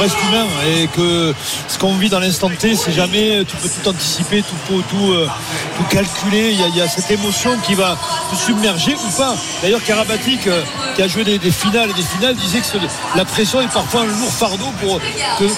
reste 0.00 0.16
humain 0.28 0.46
et 0.76 0.86
que 0.88 1.34
ce 1.68 1.78
qu'on 1.78 1.94
vit 1.94 2.08
dans 2.08 2.18
l'instant 2.20 2.48
T, 2.50 2.74
c'est 2.74 2.92
jamais 2.92 3.44
tu 3.46 3.56
peux 3.56 3.68
tout 3.68 3.88
anticiper, 3.88 4.42
tout, 4.42 4.54
tout, 4.66 4.82
tout, 4.88 5.12
euh, 5.12 5.28
tout 5.76 5.84
calculer. 5.84 6.50
Il 6.52 6.60
y, 6.60 6.64
a, 6.64 6.68
il 6.68 6.76
y 6.76 6.80
a 6.80 6.88
cette 6.88 7.10
émotion 7.10 7.50
qui 7.66 7.74
va 7.74 7.96
te 8.30 8.36
submerger 8.36 8.94
ou 8.94 9.10
pas. 9.16 9.34
D'ailleurs, 9.62 9.82
Karabatic, 9.84 10.46
euh, 10.46 10.62
qui 10.96 11.02
a 11.02 11.08
joué 11.08 11.24
des, 11.24 11.38
des 11.38 11.50
finales 11.50 11.90
et 11.90 11.94
des 11.94 12.02
finales, 12.02 12.34
disait 12.36 12.60
que 12.60 12.66
ce- 12.66 13.16
la 13.16 13.24
pression 13.24 13.60
est 13.60 13.68
parfois 13.72 14.02
un 14.02 14.06
lourd 14.06 14.32
fardeau 14.32 14.66
pour 14.80 15.00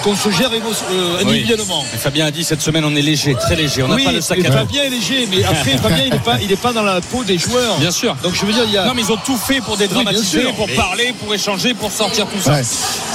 qu'on 0.01 0.15
se 0.15 0.29
gère 0.29 0.49
euh, 0.51 1.21
individuellement. 1.21 1.83
Fabien 1.97 2.25
a 2.27 2.31
dit 2.31 2.43
cette 2.43 2.61
semaine 2.61 2.85
on 2.85 2.95
est 2.95 3.01
léger, 3.01 3.35
très 3.35 3.55
léger. 3.55 3.83
On 3.83 3.87
n'a 3.87 3.95
oui, 3.95 4.05
pas 4.05 4.11
le 4.11 4.21
sac 4.21 4.39
à 4.39 4.49
dos. 4.49 4.57
Fabien 4.57 4.83
est 4.83 4.89
léger, 4.89 5.27
mais 5.29 5.43
après 5.43 5.77
Fabien 5.77 6.03
il 6.05 6.11
n'est 6.13 6.19
pas, 6.19 6.37
il 6.41 6.51
est 6.51 6.55
pas 6.61 6.73
dans 6.73 6.83
la 6.83 7.01
peau 7.01 7.23
des 7.23 7.37
joueurs. 7.37 7.77
Bien 7.79 7.91
sûr. 7.91 8.15
Donc 8.23 8.33
je 8.35 8.45
veux 8.45 8.53
dire, 8.53 8.63
il 8.65 8.71
y 8.73 8.77
a. 8.77 8.85
Non, 8.85 8.93
mais 8.93 9.01
ils 9.01 9.11
ont 9.11 9.17
tout 9.25 9.37
fait 9.37 9.61
pour 9.61 9.77
dédramatiser, 9.77 10.45
Oui, 10.45 10.53
pour 10.55 10.67
Mais- 10.67 10.73
parler, 10.75 11.13
pour 11.19 11.33
échanger, 11.33 11.73
pour 11.73 11.91
sortir 11.91 12.25
tout 12.27 12.39
ça. 12.41 12.53
Ouais. 12.53 12.63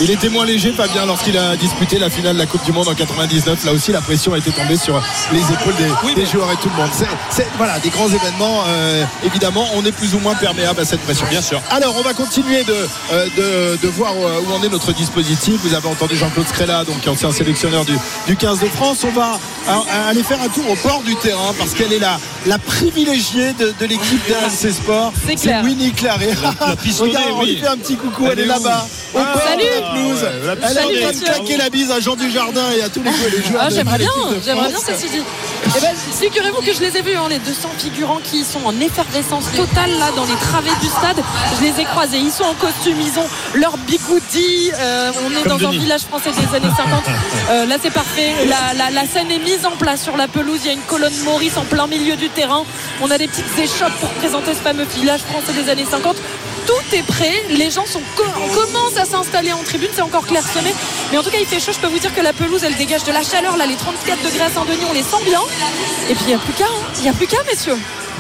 Il 0.00 0.10
était 0.12 0.28
moins 0.28 0.44
léger, 0.46 0.72
Fabien, 0.72 1.06
lorsqu'il 1.06 1.36
a 1.36 1.56
disputé 1.56 1.98
la 1.98 2.08
finale 2.08 2.34
de 2.34 2.38
la 2.38 2.46
Coupe 2.46 2.64
du 2.64 2.70
Monde 2.72 2.86
en 2.86 2.94
99. 2.94 3.64
Là 3.64 3.72
aussi, 3.72 3.90
la 3.90 4.00
pression 4.00 4.32
a 4.32 4.38
été 4.38 4.52
tombée 4.52 4.76
sur 4.76 5.02
les 5.32 5.40
épaules 5.40 5.74
des, 5.76 5.88
Oui, 6.04 6.14
des 6.14 6.22
mais- 6.22 6.26
joueurs 6.28 6.50
et 6.52 6.56
tout 6.56 6.68
le 6.68 6.76
monde. 6.76 6.90
C'est, 6.92 7.06
c'est- 7.30 7.48
voilà, 7.56 7.80
des 7.80 7.88
grands 7.90 8.08
événements. 8.08 8.62
euh, 8.68 9.04
évidemment, 9.24 9.66
on 9.74 9.84
est 9.84 9.90
plus 9.92 10.14
ou 10.14 10.20
moins 10.20 10.36
perméable 10.36 10.80
à 10.80 10.84
cette 10.84 11.00
pression. 11.00 11.26
Bien 11.28 11.42
sûr. 11.42 11.60
Alors, 11.70 11.96
on 11.98 12.02
va 12.02 12.14
continuer 12.14 12.62
de, 12.62 12.74
euh, 13.12 13.26
de, 13.76 13.86
de 13.86 13.88
voir 13.88 14.12
euh, 14.12 14.40
où 14.46 14.52
en 14.52 14.62
est 14.62 14.68
notre 14.68 14.92
dispositif. 14.92 15.56
Vous 15.64 15.74
avez 15.74 15.88
entendu 15.88 16.16
Jean-Claude 16.16 16.46
Scrella, 16.46 16.84
donc 16.84 17.06
ancien 17.08 17.32
sélectionneur 17.32 17.84
du, 17.84 17.96
du 18.26 18.36
15 18.36 18.60
de 18.60 18.66
France. 18.66 18.98
On 19.04 19.10
va 19.10 19.38
euh, 19.68 20.08
aller 20.10 20.22
faire 20.22 20.40
un 20.40 20.48
tour 20.48 20.64
au 20.70 20.76
bord 20.88 21.02
du 21.04 21.16
terrain 21.16 21.52
parce 21.58 21.74
qu'elle 21.74 21.92
est 21.92 21.98
la, 21.98 22.18
la 22.46 22.58
privilégiée 22.58 23.52
de, 23.54 23.74
de 23.80 23.86
l'équipe 23.86 24.20
d'RMC 24.28 24.72
Sport. 24.72 25.12
C'est. 25.36 25.60
Winnie 25.62 25.92
Claret. 25.92 26.34
pistonnée, 26.82 27.10
Regarde, 27.16 27.32
on 27.34 27.42
lui 27.42 27.56
fait 27.56 27.66
un 27.66 27.76
petit 27.76 27.96
coucou. 27.96 28.26
Elle, 28.26 28.32
Elle 28.32 28.40
est 28.40 28.46
là-bas. 28.46 28.86
Bord 29.12 29.24
Salut. 29.46 29.64
Pelouse. 29.92 30.24
Elle 30.24 30.76
est 30.78 31.04
en 31.06 31.10
train 31.10 31.12
de 31.12 31.24
claquer 31.24 31.56
la 31.56 31.70
bise 31.70 31.90
à 31.90 32.00
Jean 32.00 32.16
Dujardin 32.16 32.70
et 32.76 32.82
à 32.82 32.88
tous 32.88 33.02
les, 33.02 33.10
les 33.10 33.42
joueurs. 33.42 33.62
Ah, 33.64 33.68
j'aimerais 33.70 33.98
bien, 33.98 34.10
j'aimerais 34.44 34.68
bien 34.68 34.78
ceci 34.86 35.08
dit. 35.08 35.22
Eh 35.76 35.80
ben, 35.80 35.90
figurez-vous 36.20 36.62
que 36.62 36.72
je 36.72 36.80
les 36.80 36.96
ai 36.96 37.02
vus, 37.02 37.14
hein, 37.16 37.26
les 37.28 37.38
200 37.38 37.68
figurants 37.78 38.20
qui 38.22 38.44
sont 38.44 38.60
en 38.64 38.78
effervescence 38.80 39.44
totale 39.56 39.90
là 39.98 40.10
dans 40.16 40.24
les 40.24 40.36
travées 40.40 40.70
du 40.80 40.86
stade. 40.86 41.22
Je 41.58 41.64
les 41.66 41.80
ai 41.80 41.84
croisés. 41.84 42.18
Ils 42.18 42.30
sont 42.32 42.44
en 42.44 42.54
costume, 42.54 42.96
ils 43.00 43.18
ont 43.18 43.26
leur 43.54 43.76
bigoudi. 43.78 44.70
Euh, 44.74 45.10
on 45.26 45.30
est 45.38 45.42
Comme 45.48 45.58
dans 45.60 45.68
un 45.68 45.72
village 45.72 46.02
français 46.02 46.30
des 46.30 46.56
années 46.56 46.72
50. 46.76 47.02
Euh, 47.50 47.64
là, 47.64 47.76
c'est 47.82 47.90
parfait. 47.92 48.32
La, 48.46 48.74
la- 48.74 48.90
la 48.90 49.06
scène 49.06 49.30
est 49.30 49.38
mise 49.38 49.64
en 49.64 49.70
place 49.70 50.02
sur 50.02 50.16
la 50.18 50.28
pelouse. 50.28 50.60
Il 50.64 50.66
y 50.66 50.70
a 50.70 50.72
une 50.74 50.82
colonne 50.82 51.12
Maurice 51.24 51.56
en 51.56 51.64
plein 51.64 51.86
milieu 51.86 52.14
du 52.16 52.28
terrain. 52.28 52.62
On 53.00 53.10
a 53.10 53.16
des 53.16 53.26
petites 53.26 53.58
échoppes 53.58 53.94
pour 54.00 54.10
présenter 54.10 54.52
ce 54.52 54.58
fameux 54.60 54.84
village 54.84 55.20
français 55.22 55.52
des 55.54 55.70
années 55.70 55.86
50. 55.90 56.14
Tout 56.68 56.94
est 56.94 57.02
prêt, 57.02 57.32
les 57.48 57.70
gens 57.70 57.84
commencent 58.54 58.98
à 58.98 59.06
s'installer 59.06 59.52
en 59.54 59.62
tribune, 59.62 59.88
c'est 59.94 60.02
encore 60.02 60.26
clairsemé. 60.26 60.74
Mais 61.10 61.16
en 61.16 61.22
tout 61.22 61.30
cas, 61.30 61.38
il 61.40 61.46
fait 61.46 61.58
chaud. 61.60 61.72
Je 61.72 61.80
peux 61.80 61.86
vous 61.86 61.98
dire 61.98 62.14
que 62.14 62.20
la 62.20 62.34
pelouse, 62.34 62.62
elle 62.62 62.76
dégage 62.76 63.04
de 63.04 63.12
la 63.12 63.22
chaleur. 63.22 63.56
Là, 63.56 63.64
les 63.64 63.74
34 63.76 64.22
degrés 64.22 64.42
à 64.44 64.50
Saint-Denis, 64.50 64.84
on 64.88 64.92
les 64.92 65.02
sent 65.02 65.24
bien. 65.24 65.40
Et 66.10 66.14
puis, 66.14 66.24
il 66.24 66.28
n'y 66.28 66.34
a 66.34 66.38
plus 66.38 66.52
qu'à. 66.52 66.66
hein. 66.66 66.84
Il 66.98 67.02
n'y 67.04 67.08
a 67.08 67.12
plus 67.14 67.26
qu'à, 67.26 67.42
messieurs. 67.44 67.78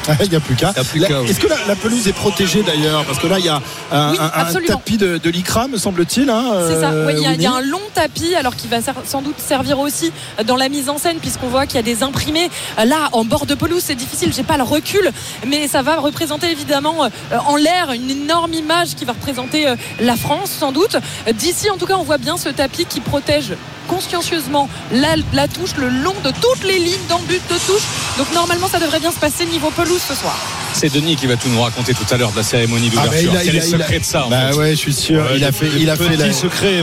Il 0.24 0.30
n'y 0.30 0.36
a 0.36 0.40
plus 0.40 0.54
qu'à. 0.56 0.72
Oui. 0.94 1.30
Est-ce 1.30 1.40
que 1.40 1.46
la, 1.46 1.56
la 1.66 1.76
pelouse 1.76 2.06
est 2.08 2.12
protégée 2.12 2.62
d'ailleurs? 2.62 3.04
Parce 3.04 3.18
que 3.18 3.26
là, 3.26 3.38
il 3.38 3.44
y 3.44 3.48
a 3.48 3.60
un, 3.92 4.12
Oui, 4.12 4.18
un- 4.20 4.60
tapis 4.66 4.96
de, 4.96 5.18
de 5.18 5.30
lycra, 5.30 5.68
me 5.68 5.76
semble-t-il. 5.78 6.28
hein, 6.30 6.44
C'est 6.68 6.80
ça. 6.80 6.90
euh, 6.90 7.06
Oui, 7.06 7.14
il 7.16 7.22
y, 7.22 7.26
a- 7.26 7.32
il 7.34 7.42
y 7.42 7.46
a 7.46 7.50
Winnie. 7.52 7.66
un 7.66 7.70
long 7.70 7.80
tapis, 7.94 8.34
alors 8.34 8.56
qui 8.56 8.68
va 8.68 8.80
ser- 8.80 8.92
sans 9.04 9.22
doute 9.22 9.36
servir 9.38 9.78
aussi 9.78 10.12
dans 10.46 10.56
la 10.56 10.68
mise 10.68 10.88
en 10.88 10.98
scène, 10.98 11.18
puisqu'on 11.18 11.48
voit 11.48 11.66
qu'il 11.66 11.76
y 11.76 11.78
a 11.78 11.82
des 11.82 12.02
imprimés. 12.02 12.50
Là, 12.78 13.08
en 13.12 13.24
bord 13.24 13.46
de 13.46 13.54
pelouse, 13.54 13.82
c'est 13.84 13.94
difficile, 13.94 14.32
j'ai 14.34 14.42
pas 14.42 14.56
le 14.56 14.62
recul, 14.62 15.10
mais 15.46 15.68
ça 15.68 15.82
va 15.82 15.96
représenter 15.96 16.50
évidemment 16.50 17.04
euh, 17.04 17.08
en 17.46 17.56
l'air 17.56 17.92
une 17.92 18.10
énorme 18.10 18.54
image 18.54 18.94
qui 18.96 19.04
va 19.04 19.12
représenter 19.12 19.68
euh, 19.68 19.76
la 20.00 20.16
France, 20.16 20.50
sans 20.50 20.72
doute. 20.72 20.96
D'ici, 21.34 21.70
en 21.70 21.76
tout 21.76 21.86
cas, 21.86 21.96
on 21.98 22.04
voit 22.04 22.18
bien 22.18 22.36
ce 22.36 22.48
tapis 22.48 22.86
qui 22.86 23.00
protège 23.00 23.52
consciencieusement 23.88 24.68
la, 24.92 25.16
la 25.32 25.48
touche 25.48 25.70
le 25.76 25.88
long 25.88 26.14
de 26.24 26.30
toutes 26.30 26.64
les 26.64 26.78
lignes 26.78 27.06
dans 27.08 27.18
le 27.18 27.24
but 27.26 27.42
de 27.50 27.54
touche. 27.66 27.82
Donc 28.18 28.32
normalement, 28.34 28.68
ça 28.68 28.78
devrait 28.78 29.00
bien 29.00 29.10
se 29.10 29.18
passer 29.18 29.44
niveau 29.46 29.70
pelouse 29.70 30.00
ce 30.06 30.14
soir. 30.14 30.36
C'est 30.74 30.92
Denis 30.92 31.16
qui 31.16 31.26
va 31.26 31.34
tout 31.36 31.48
nous 31.48 31.60
raconter 31.62 31.94
tout 31.94 32.04
à 32.12 32.16
l'heure 32.16 32.30
de 32.30 32.36
la 32.36 32.42
cérémonie 32.42 32.90
Ah, 32.96 33.06
d'ouverture. 33.06 33.30
il 33.32 33.36
a- 33.36 33.40
Quel 33.42 33.54
il 33.54 33.56
est 33.56 33.60
a- 33.74 33.76
le 33.76 33.82
a- 33.82 33.84
secret 33.86 33.98
de 34.00 34.04
ça 34.04 34.26
en 34.26 34.28
Bah 34.28 34.50
fait 34.52 34.56
ouais, 34.58 34.70
je 34.72 34.76
suis 34.76 34.92
sûr. 34.92 35.24
il 35.34 35.42
a 35.44 35.50
fait, 35.50 35.68
il 35.78 35.90
a 35.90 35.96
fait 35.96 36.16
la- 36.16 36.26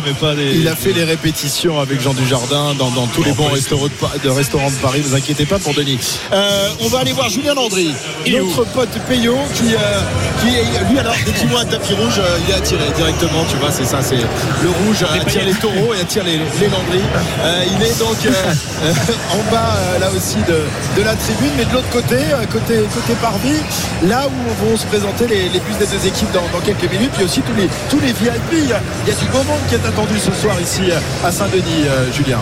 mais 0.06 0.14
pas 0.20 0.34
des. 0.36 0.56
Il 0.56 0.68
a 0.68 0.76
fait 0.76 0.92
les 0.92 1.04
répétitions 1.04 1.80
avec 1.80 2.02
Jean 2.02 2.14
Dujardin 2.14 2.74
dans, 2.78 2.90
dans 2.92 3.08
tous 3.08 3.24
les 3.24 3.32
bons 3.32 3.48
restaurants 3.50 3.88
de, 4.24 4.30
restaurants 4.30 4.70
de 4.72 4.76
Paris. 4.76 5.02
Vous 5.02 5.16
inquiétez 5.16 5.46
pas 5.46 5.60
pour 5.60 5.74
Denis. 5.74 6.00
Euh, 6.34 6.70
on 6.82 6.88
va 6.88 7.00
aller 7.00 7.14
voir 7.14 7.30
Julien 7.30 7.54
Landry, 7.54 7.94
notre 8.28 8.66
pote 8.72 8.90
Payot, 9.08 9.38
qui, 9.54 9.76
euh, 9.76 9.78
qui 10.42 10.48
est- 10.56 10.90
lui 10.92 11.00
alors 11.00 11.16
dès 11.26 11.32
qu'il 11.32 11.48
voit 11.48 11.62
un 11.62 11.66
tapis 11.66 11.94
rouge, 11.94 12.18
euh, 12.18 12.38
il 12.48 12.52
est 12.54 12.58
attiré 12.58 12.84
directement. 12.96 13.46
Tu 13.50 13.56
vois, 13.58 13.72
c'est 13.72 13.86
ça, 13.86 14.00
c'est 14.02 14.18
le 14.18 14.70
rouge 14.86 15.04
attire 15.14 15.46
les 15.46 15.54
taureaux 15.54 15.94
et 15.94 16.02
attire 16.02 16.24
les, 16.24 16.38
les 16.60 16.68
Landry. 16.68 16.95
Euh, 16.98 17.64
il 17.68 17.84
est 17.84 18.00
donc 18.00 18.18
euh, 18.26 18.32
euh, 18.84 18.94
en 19.34 19.52
bas 19.52 19.76
là 20.00 20.10
aussi 20.16 20.38
de, 20.48 21.00
de 21.00 21.06
la 21.06 21.16
tribune, 21.16 21.52
mais 21.58 21.66
de 21.66 21.74
l'autre 21.74 21.90
côté, 21.90 22.18
côté 22.52 22.80
côté 22.94 23.14
parvis, 23.22 23.62
là 24.04 24.28
où 24.28 24.66
vont 24.66 24.78
se 24.78 24.86
présenter 24.86 25.28
les, 25.28 25.60
bus 25.60 25.78
des 25.80 25.86
deux 25.86 26.08
équipes 26.08 26.32
dans, 26.32 26.60
quelques 26.60 26.92
minutes. 26.92 27.12
Puis 27.14 27.24
aussi 27.24 27.42
tous 27.42 27.56
les 27.56 27.70
tous 27.90 28.00
les 28.00 28.14
VIP. 28.14 28.52
Il 28.54 28.70
y 28.70 28.74
a, 28.74 28.80
du 28.80 29.26
beau 29.32 29.44
monde 29.44 29.60
qui 29.68 29.76
est 29.76 29.86
attendu 29.86 30.18
ce 30.20 30.32
soir 30.32 30.56
ici 30.62 30.82
à 31.24 31.32
Saint-Denis, 31.32 31.88
Julien. 32.14 32.40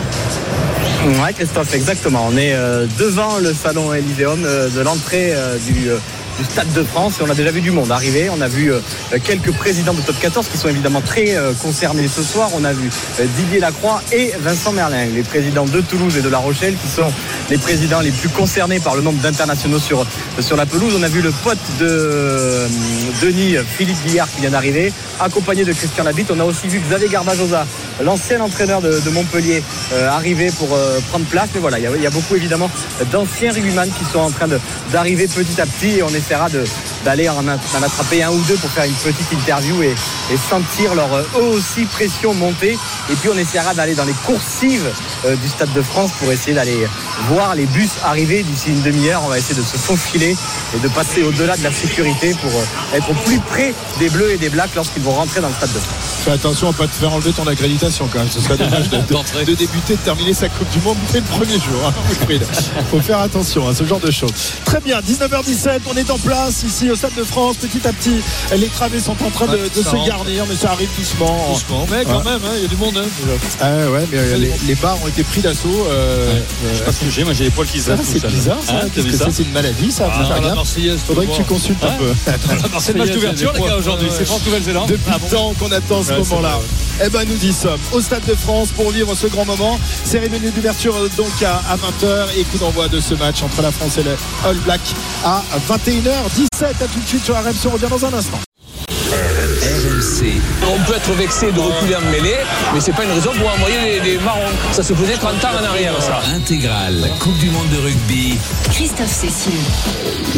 Ouais, 1.22 1.33
Christophe, 1.33 1.74
exactement. 1.74 2.27
On 2.31 2.38
est 2.38 2.55
devant 2.98 3.38
le 3.39 3.53
salon 3.53 3.93
Elyséum 3.93 4.41
de 4.41 4.81
l'entrée 4.81 5.33
du, 5.67 5.89
du 6.38 6.46
Stade 6.46 6.72
de 6.74 6.84
France 6.84 7.20
et 7.20 7.24
on 7.24 7.30
a 7.30 7.36
déjà 7.36 7.52
vu 7.52 7.62
du 7.62 7.72
monde 7.72 7.92
arriver. 7.92 8.30
On 8.30 8.42
a 8.42 8.48
vu 8.48 8.72
euh, 8.72 8.80
quelques 9.24 9.52
présidents 9.52 9.94
de 9.94 10.02
top 10.02 10.20
14 10.20 10.48
qui 10.48 10.58
sont 10.58 10.68
évidemment 10.68 11.02
très 11.02 11.36
euh, 11.36 11.54
concernés 11.54 12.08
ce 12.08 12.24
soir. 12.24 12.50
On 12.56 12.63
a 12.63 12.74
vu 12.74 12.90
euh, 13.20 13.25
Didier 13.38 13.60
Lacroix 13.60 14.02
et 14.12 14.32
Vincent 14.40 14.72
Merlin, 14.72 15.06
les 15.13 15.24
présidents 15.24 15.66
de 15.66 15.82
Toulouse 15.82 16.18
et 16.18 16.22
de 16.22 16.30
La 16.30 16.40
Rochelle 16.40 16.75
qui 16.82 16.88
sont 16.88 17.12
les 17.50 17.58
présidents 17.58 18.00
les 18.00 18.12
plus 18.12 18.30
concernés 18.30 18.80
par 18.80 18.96
le 18.96 19.02
nombre 19.02 19.22
d'internationaux 19.22 19.80
sur, 19.80 20.06
sur 20.40 20.56
la 20.56 20.66
pelouse. 20.66 20.94
On 20.98 21.04
a 21.04 21.10
vu 21.10 21.22
le 21.22 21.32
pote 21.32 21.58
de 21.80 22.68
Denis, 23.22 23.56
Philippe 23.78 24.02
Guillard 24.06 24.30
qui 24.32 24.42
vient 24.42 24.52
d'arriver, 24.52 24.92
accompagné 25.20 25.66
de 25.66 25.74
Christian 25.74 26.04
Labitte. 26.04 26.32
On 26.32 26.40
a 26.40 26.46
aussi 26.46 26.68
vu 26.68 26.80
Xavier 26.80 27.10
Garbajosa, 27.10 27.66
l'ancien 28.04 28.42
entraîneur 28.42 28.82
de, 28.82 29.10
Montpellier, 29.13 29.62
arriver 30.10 30.50
pour 30.58 30.70
prendre 31.10 31.25
place. 31.25 31.50
Mais 31.54 31.60
voilà, 31.60 31.78
il 31.80 32.02
y, 32.02 32.08
a, 32.08 32.10
beaucoup 32.10 32.36
évidemment 32.36 32.70
d'anciens 33.12 33.52
rugbyman 33.52 33.90
qui 33.90 34.06
sont 34.06 34.20
en 34.20 34.32
train 34.32 34.48
d'arriver 34.92 35.28
petit 35.28 35.62
à 35.62 35.66
petit 35.66 36.02
essaiera 36.24 36.50
de- 36.50 36.63
d'aller 37.06 37.27
en, 37.30 37.46
attraper 37.48 38.24
un 38.24 38.32
ou 38.32 38.42
deux 38.48 38.56
pour 38.56 38.70
faire 38.70 38.86
une 38.86 38.94
petite 38.94 39.32
interview 39.32 39.84
et, 39.84 39.94
et 40.32 40.38
sentir 40.50 40.96
leur 40.96 41.13
euh, 41.13 41.24
eux 41.38 41.44
aussi 41.58 41.86
pression 41.86 42.34
monter. 42.34 42.77
Et 43.12 43.15
puis 43.15 43.30
on 43.34 43.38
essaiera 43.38 43.74
d'aller 43.74 43.96
dans 43.96 44.06
les 44.06 44.15
coursives 44.25 44.89
euh, 45.25 45.36
du 45.36 45.48
Stade 45.50 45.74
de 45.74 45.82
France 45.82 46.12
pour 46.20 46.32
essayer 46.32 46.53
d'aller 46.56 46.88
voir 47.30 47.56
les 47.56 47.65
bus 47.65 47.92
arriver 48.03 48.44
d'ici 48.44 48.70
une 48.70 48.82
demi-heure. 48.82 49.22
On 49.25 49.30
va 49.30 49.38
essayer 49.38 49.60
de 49.60 49.65
se 49.65 49.77
faufiler 49.77 50.36
et 50.75 50.80
de 50.80 50.88
passer 50.89 51.24
au-delà 51.24 51.58
de 51.58 51.63
la 51.63 51.72
sécurité 51.72 52.34
pour 52.42 52.51
euh, 52.51 52.98
être 52.98 53.10
au 53.10 53.13
plus 53.25 53.39
près 53.39 53.74
des 54.00 54.10
Bleus 54.10 54.32
et 54.32 54.38
des 54.38 54.50
Blacks 54.50 54.75
lorsqu'ils 54.75 55.03
vont 55.03 55.12
rentrer 55.13 55.42
dans 55.42 55.50
le 55.50 55.53
Stade 55.56 55.74
de 55.74 55.80
France. 55.80 56.02
Fais 56.24 56.32
attention 56.32 56.70
à 56.70 56.74
pas 56.74 56.88
te 56.88 56.94
faire 56.96 57.12
enlever 57.12 57.34
ton 57.34 57.46
accréditation 57.48 58.08
quand 58.12 58.20
même. 58.20 58.30
Ce 58.30 58.39
serait 58.39 58.56
dommage 58.58 58.89
de, 58.89 58.96
de- 58.98 59.46
de 59.46 59.56
débuter, 59.56 59.96
de 59.96 60.00
terminer 60.06 60.34
sa 60.34 60.48
Coupe 60.48 60.70
du 60.72 60.80
Monde 60.80 60.96
dès 61.12 61.20
le 61.20 61.25
premier 61.25 61.53
jour. 61.56 61.82
Hein, 61.86 61.92
Wilfried. 62.10 62.44
Faut 62.89 63.01
faire 63.01 63.20
attention 63.20 63.68
à 63.68 63.75
ce 63.75 63.84
genre 63.84 64.00
de 64.00 64.10
choses. 64.10 64.32
Très 64.63 64.80
bien, 64.80 65.00
19h17, 65.01 65.82
on 65.92 65.98
est 65.98 66.10
en 66.10 66.18
place 66.18 66.63
ici 66.63 66.89
au 66.89 66.96
Stade 66.96 67.13
de 67.18 67.24
France. 67.25 67.58
Petit 67.58 67.86
à 67.86 67.92
petit, 67.92 68.22
les 68.56 68.68
travées 68.68 69.01
sont 69.01 69.18
en 69.22 69.30
train 69.32 69.48
de, 69.48 69.70
se 69.75 70.08
garnir, 70.08 70.46
mais 70.48 70.56
ça 70.56 70.72
arrive 70.72 70.89
doucement. 70.98 71.50
Doucement, 71.51 71.86
mais 71.92 72.06
quand 72.06 72.20
Ouais. 72.20 72.24
même, 72.24 72.39
hein, 72.46 72.53
il 72.56 72.62
y 72.62 72.65
a 72.65 72.68
du 72.70 72.77
monde. 72.77 72.98
hein. 72.98 73.08
Ah 73.60 73.89
ouais, 73.92 74.08
mais 74.10 74.18
euh, 74.18 74.38
les, 74.38 74.53
les 74.65 74.75
bars 74.75 74.98
ont 75.03 75.08
été 75.10 75.24
pris 75.24 75.42
d'assaut. 75.42 75.88
euh, 75.89 76.39
Je 76.72 76.77
sais 76.77 76.84
pas 76.86 76.92
ce 76.94 77.00
que 77.01 77.10
j'ai, 77.12 77.24
moi 77.25 77.34
j'ai 77.34 77.44
les 77.46 77.50
poils 77.50 77.68
qui 77.68 77.80
se 77.82 77.92
c'est 78.01 78.25
bizarre, 78.27 78.60
ça. 78.65 78.75
Qu'est-ce 78.96 79.08
que 79.08 79.12
c'est 79.18 79.32
C'est 79.32 79.44
une 79.44 79.51
maladie, 79.51 79.92
ça. 79.92 80.10
Ah, 80.10 80.18
faire 80.25 80.30
la 80.36 80.39
gaffe. 80.39 80.56
Marseillaise, 80.56 81.00
Faudrait 81.06 81.25
que 81.27 81.36
tu 81.36 81.44
consultes 81.44 81.84
un 81.84 81.92
peu. 81.98 82.13
C'est 82.80 82.94
le 82.94 83.00
match 83.00 83.12
d'ouverture, 83.12 83.51
les 83.53 83.60
gars, 83.62 83.75
aujourd'hui. 83.77 84.08
C'est 84.18 84.24
France 84.25 84.46
Nouvelle-Zélande. 84.46 84.88
Depuis 84.88 85.12
le 85.12 85.30
temps 85.30 85.53
qu'on 85.60 85.72
attend 85.72 86.01
ce 86.17 86.24
ce 86.24 86.29
Ouais, 86.29 86.29
c'est 86.29 86.36
moment-là. 86.36 86.60
Eh 87.03 87.10
ben 87.10 87.27
nous 87.27 87.46
y 87.46 87.51
sommes 87.51 87.79
au 87.91 88.01
Stade 88.01 88.25
de 88.25 88.36
France 88.36 88.72
pour 88.72 88.91
vivre 88.91 89.15
ce 89.15 89.27
grand 89.27 89.46
moment. 89.46 89.79
Cérémonie 90.03 90.51
d'ouverture 90.51 90.96
euh, 90.96 91.10
donc 91.17 91.41
à, 91.41 91.75
20h 91.75 92.27
et 92.38 92.43
coup 92.43 92.58
d'envoi 92.58 92.88
de 92.88 93.00
ce 93.00 93.15
match 93.15 93.41
entre 93.41 93.62
la 93.62 93.72
France 93.72 93.98
et 93.98 94.03
le 94.03 94.15
All 94.46 94.58
Black 94.58 94.82
à 95.24 95.43
21h17. 95.67 96.65
À 96.65 96.88
tout 96.88 97.00
de 97.00 97.08
suite 97.08 97.24
sur 97.24 97.36
RMC, 97.36 97.67
on 97.67 97.72
revient 97.72 97.88
dans 97.89 98.05
un 98.05 98.13
instant. 98.13 98.39
RMC. 99.93 100.41
On 100.67 100.79
peut 100.85 100.95
être 100.95 101.12
vexé 101.13 101.51
de 101.51 101.59
reculer 101.59 101.95
en 101.95 102.01
mêlée, 102.12 102.38
mais 102.73 102.79
c'est 102.79 102.93
pas 102.93 103.03
une 103.03 103.12
raison 103.12 103.31
pour 103.39 103.51
envoyer 103.53 104.00
des, 104.00 104.12
des 104.12 104.17
marrons. 104.19 104.39
Ça 104.71 104.81
se 104.83 104.93
faisait 104.93 105.17
30 105.17 105.43
ans 105.45 105.50
en 105.62 105.63
arrière, 105.63 105.93
ça. 106.01 106.19
Intégrale, 106.35 107.09
Coupe 107.19 107.38
du 107.38 107.50
Monde 107.51 107.69
de 107.69 107.77
rugby. 107.77 108.38
Christophe 108.71 109.12
Cécile. 109.12 109.53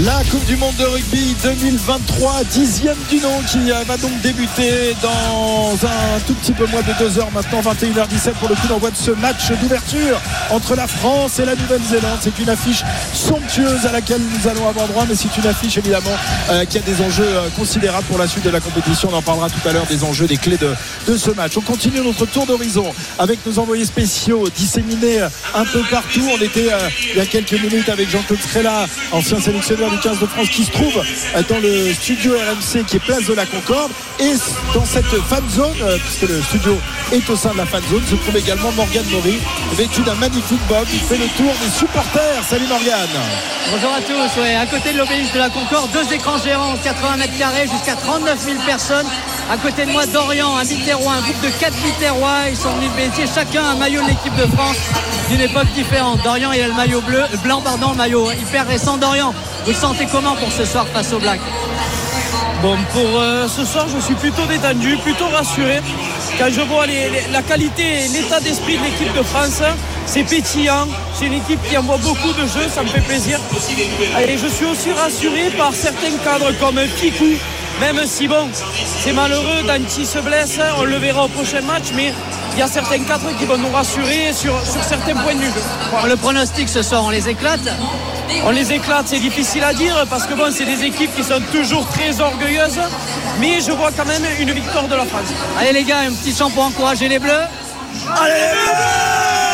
La 0.03 0.23
Coupe 0.29 0.45
du 0.45 0.57
Monde 0.57 0.75
de 0.75 0.85
rugby 0.85 1.35
2023, 1.43 2.43
dixième 2.51 2.97
du 3.09 3.17
nom 3.19 3.41
qui 3.49 3.71
euh, 3.71 3.83
va 3.87 3.97
donc 3.97 4.19
débuter 4.21 4.95
dans 5.01 5.73
un 5.73 6.19
tout 6.27 6.33
petit 6.33 6.51
peu 6.51 6.65
moins 6.67 6.81
de 6.81 6.91
deux 6.99 7.17
heures 7.19 7.31
maintenant, 7.31 7.61
21h17 7.61 8.33
pour 8.33 8.49
le 8.49 8.55
coup 8.55 8.67
d'envoi 8.67 8.91
de 8.91 8.97
ce 8.97 9.11
match 9.11 9.51
d'ouverture 9.61 10.19
entre 10.49 10.75
la 10.75 10.87
France 10.87 11.39
et 11.39 11.45
la 11.45 11.55
Nouvelle-Zélande. 11.55 12.19
C'est 12.19 12.37
une 12.39 12.49
affiche 12.49 12.83
somptueuse 13.13 13.85
à 13.85 13.91
laquelle 13.91 14.21
nous 14.21 14.49
allons 14.49 14.67
avoir 14.67 14.87
droit, 14.87 15.05
mais 15.07 15.15
c'est 15.15 15.35
une 15.37 15.47
affiche 15.47 15.77
évidemment 15.77 16.15
euh, 16.49 16.65
qui 16.65 16.77
a 16.77 16.81
des 16.81 17.01
enjeux 17.01 17.23
euh, 17.25 17.47
considérables 17.55 18.05
pour 18.07 18.17
la 18.17 18.27
suite 18.27 18.43
de 18.43 18.49
la 18.49 18.59
compétition. 18.59 19.09
On 19.11 19.17
en 19.17 19.21
parlera 19.21 19.44
tout 19.49 19.67
à 19.67 19.73
l'heure 19.73 19.85
des 19.87 20.03
enjeux, 20.03 20.27
des 20.27 20.37
clés 20.37 20.57
de, 20.57 20.73
de 21.07 21.17
ce 21.17 21.31
match. 21.31 21.53
On 21.57 21.61
continue 21.61 21.99
notre 21.99 22.25
tour 22.25 22.45
d'horizon 22.45 22.93
avec 23.19 23.45
nos 23.45 23.59
envoyés 23.59 23.85
spéciaux 23.85 24.47
disséminés 24.55 25.21
un 25.53 25.65
peu 25.65 25.81
partout. 25.89 26.23
On 26.33 26.41
était 26.41 26.71
euh, 26.71 26.89
il 27.11 27.17
y 27.17 27.19
a 27.19 27.25
quelques 27.25 27.53
minutes 27.53 27.89
avec 27.89 28.09
Jean-Claude 28.09 28.41
Scrella, 28.41 28.85
ancien 29.11 29.39
sélectionneur 29.39 29.89
du 29.89 29.99
15 29.99 30.19
de 30.19 30.25
France, 30.25 30.49
qui 30.49 30.63
se 30.63 30.71
trouve 30.71 30.97
euh, 30.97 31.43
dans 31.49 31.59
le 31.59 31.93
studio 31.93 32.33
RMC 32.33 32.85
qui 32.85 32.97
est 32.97 32.99
place 32.99 33.25
de 33.25 33.33
la 33.33 33.45
Concorde. 33.45 33.91
Et 34.19 34.33
dans 34.73 34.85
cette 34.85 35.05
fan 35.05 35.43
zone, 35.49 35.77
euh, 35.81 35.97
puisque 35.97 36.29
le 36.29 36.41
studio 36.41 36.77
est 37.11 37.29
au 37.29 37.35
sein 37.35 37.51
de 37.53 37.57
la 37.57 37.65
fan 37.65 37.81
zone, 37.89 38.03
se 38.09 38.15
trouve 38.15 38.37
également 38.37 38.71
Morgane 38.71 39.05
Maury, 39.11 39.37
vêtu 39.73 40.01
d'un 40.01 40.15
magnifique 40.15 40.61
bob. 40.67 40.85
Il 40.93 40.99
fait 40.99 41.17
le 41.17 41.27
tour 41.37 41.53
des 41.63 41.71
supporters. 41.71 42.43
Salut 42.49 42.67
Morgane. 42.67 43.09
Bonjour 43.71 43.91
à 43.91 44.01
tous, 44.01 44.41
à 44.41 44.65
côté 44.67 44.93
de 44.93 44.99
l'obélisque 44.99 45.33
de 45.33 45.39
la 45.39 45.49
Concorde, 45.49 45.91
deux 45.91 46.13
écrans 46.13 46.37
gérants, 46.37 46.75
80 46.83 47.17
mètres 47.17 47.37
carrés, 47.37 47.67
jusqu'à 47.67 47.95
39 47.95 48.39
000 48.39 48.57
personnes. 48.65 49.07
À 49.47 49.57
côté 49.57 49.85
de 49.85 49.91
moi, 49.91 50.07
Dorian, 50.07 50.57
un 50.57 50.63
Biterrois, 50.63 51.13
un 51.13 51.21
groupe 51.21 51.41
de 51.41 51.49
4 51.49 51.73
Biterrois. 51.83 52.49
Ils 52.49 52.57
sont 52.57 52.71
venus 52.71 52.89
bénéficier 52.97 53.25
chacun 53.33 53.63
un 53.63 53.75
maillot 53.75 54.01
de 54.01 54.07
l'équipe 54.07 54.35
de 54.35 54.47
France 54.55 54.77
d'une 55.29 55.41
époque 55.41 55.71
différente. 55.75 56.19
Dorian, 56.23 56.51
il 56.51 56.61
a 56.61 56.67
le 56.67 56.73
maillot 56.73 57.01
bleu, 57.01 57.23
blanc, 57.43 57.61
pardon, 57.61 57.91
le 57.91 57.97
maillot 57.97 58.31
hyper 58.31 58.67
récent. 58.67 58.97
Dorian, 58.97 59.35
vous 59.65 59.73
sentez 59.73 60.07
comment 60.11 60.35
pour 60.35 60.51
ce 60.51 60.65
soir 60.65 60.87
face 60.87 61.13
au 61.13 61.19
Black 61.19 61.39
Bon, 62.63 62.75
pour 62.91 63.19
euh, 63.19 63.47
ce 63.47 63.63
soir, 63.65 63.85
je 63.87 63.99
suis 63.99 64.15
plutôt 64.15 64.45
détendu, 64.47 64.97
plutôt 64.97 65.27
rassuré. 65.27 65.81
Quand 66.39 66.49
je 66.49 66.61
vois 66.61 66.87
la 67.31 67.41
qualité 67.43 68.05
et 68.05 68.07
l'état 68.07 68.39
d'esprit 68.39 68.77
de 68.79 68.83
l'équipe 68.83 69.13
de 69.15 69.21
France, 69.21 69.61
c'est 70.07 70.23
pétillant. 70.23 70.87
C'est 71.13 71.27
une 71.27 71.33
équipe 71.33 71.59
qui 71.69 71.77
envoie 71.77 71.97
beaucoup 71.97 72.33
de 72.33 72.47
jeux, 72.47 72.67
ça 72.73 72.81
me 72.81 72.87
fait 72.87 73.01
plaisir. 73.01 73.39
Et 74.27 74.37
je 74.37 74.47
suis 74.47 74.65
aussi 74.65 74.91
rassuré 74.93 75.51
par 75.55 75.73
certains 75.73 76.17
cadres 76.23 76.51
comme 76.59 76.79
Kikou, 76.99 77.35
même 77.79 78.05
si 78.05 78.27
bon, 78.27 78.47
c'est 78.99 79.13
malheureux, 79.13 79.63
Danti 79.67 80.05
se 80.05 80.19
blesse, 80.19 80.59
on 80.77 80.83
le 80.83 80.97
verra 80.97 81.25
au 81.25 81.27
prochain 81.27 81.61
match, 81.61 81.85
mais 81.93 82.13
il 82.53 82.59
y 82.59 82.61
a 82.61 82.67
certains 82.67 82.99
cadres 82.99 83.35
qui 83.37 83.45
vont 83.45 83.57
nous 83.57 83.69
rassurer 83.69 84.31
sur, 84.33 84.59
sur 84.65 84.83
certains 84.83 85.15
points 85.15 85.35
de 85.35 85.41
vue. 85.41 85.51
Le 86.07 86.15
pronostic 86.15 86.69
ce 86.69 86.81
soir, 86.81 87.03
on 87.03 87.09
les 87.09 87.27
éclate 87.27 87.59
On 88.45 88.51
les 88.51 88.71
éclate, 88.71 89.07
c'est 89.07 89.19
difficile 89.19 89.63
à 89.63 89.73
dire 89.73 90.05
parce 90.09 90.25
que 90.25 90.33
bon, 90.33 90.51
c'est 90.51 90.65
des 90.65 90.83
équipes 90.85 91.13
qui 91.15 91.23
sont 91.23 91.41
toujours 91.51 91.85
très 91.87 92.19
orgueilleuses, 92.21 92.79
mais 93.39 93.59
je 93.59 93.71
vois 93.71 93.91
quand 93.91 94.05
même 94.05 94.23
une 94.39 94.51
victoire 94.51 94.87
de 94.87 94.95
la 94.95 95.05
France. 95.05 95.27
Allez 95.59 95.73
les 95.73 95.83
gars, 95.83 95.99
un 95.99 96.13
petit 96.13 96.33
chant 96.33 96.49
pour 96.49 96.63
encourager 96.63 97.09
les 97.09 97.19
Bleus. 97.19 97.31
Allez 98.17 98.33
les 98.33 99.44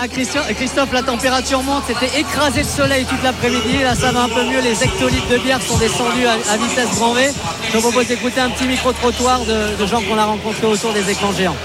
Ah, 0.00 0.06
Christian- 0.06 0.44
Christophe, 0.54 0.92
la 0.92 1.02
température 1.02 1.60
monte, 1.62 1.82
c'était 1.88 2.20
écrasé 2.20 2.62
de 2.62 2.66
soleil 2.68 3.04
toute 3.04 3.20
l'après-midi. 3.24 3.82
Là, 3.82 3.96
ça 3.96 4.12
va 4.12 4.22
un 4.22 4.28
peu 4.28 4.44
mieux. 4.44 4.60
Les 4.60 4.84
hectolitres 4.84 5.26
de 5.28 5.38
bière 5.38 5.60
sont 5.60 5.76
descendus 5.76 6.24
à, 6.26 6.34
à 6.52 6.56
vitesse 6.56 6.90
grand 6.94 7.14
V. 7.14 7.30
Je 7.68 7.72
vous 7.76 7.82
propose 7.82 8.06
d'écouter 8.06 8.40
un 8.40 8.50
petit 8.50 8.66
micro-trottoir 8.68 9.40
de, 9.40 9.74
de 9.76 9.86
gens 9.86 10.00
qu'on 10.02 10.16
a 10.16 10.24
rencontrés 10.24 10.68
autour 10.68 10.92
des 10.92 11.10
écrans 11.10 11.32
géants. 11.32 11.56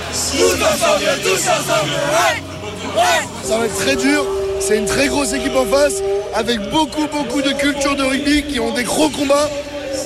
Ça 3.43 3.57
va 3.57 3.65
être 3.65 3.77
très 3.77 3.95
dur. 3.95 4.25
C'est 4.59 4.77
une 4.77 4.85
très 4.85 5.07
grosse 5.09 5.33
équipe 5.33 5.55
en 5.55 5.65
face, 5.65 6.01
avec 6.33 6.59
beaucoup, 6.71 7.05
beaucoup 7.11 7.41
de 7.43 7.51
culture 7.51 7.95
de 7.95 8.03
rugby 8.03 8.43
qui 8.43 8.59
ont 8.59 8.73
des 8.73 8.83
gros 8.83 9.09
combats. 9.09 9.49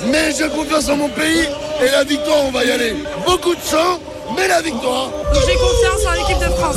Mais 0.07 0.31
j'ai 0.38 0.50
confiance 0.50 0.89
en 0.89 0.98
mon 0.98 1.10
pays 1.10 1.48
et 1.81 1.89
la 1.91 2.03
victoire, 2.03 2.39
on 2.46 2.51
va 2.51 2.65
y 2.65 2.72
aller. 2.72 2.93
Beaucoup 3.25 3.55
de 3.55 3.62
sang, 3.62 4.00
mais 4.38 4.48
la 4.48 4.62
victoire. 4.62 5.10
J'ai 5.34 5.56
confiance 5.56 6.06
en 6.08 6.12
l'équipe 6.13 6.39
de 6.39 6.53
France. 6.56 6.75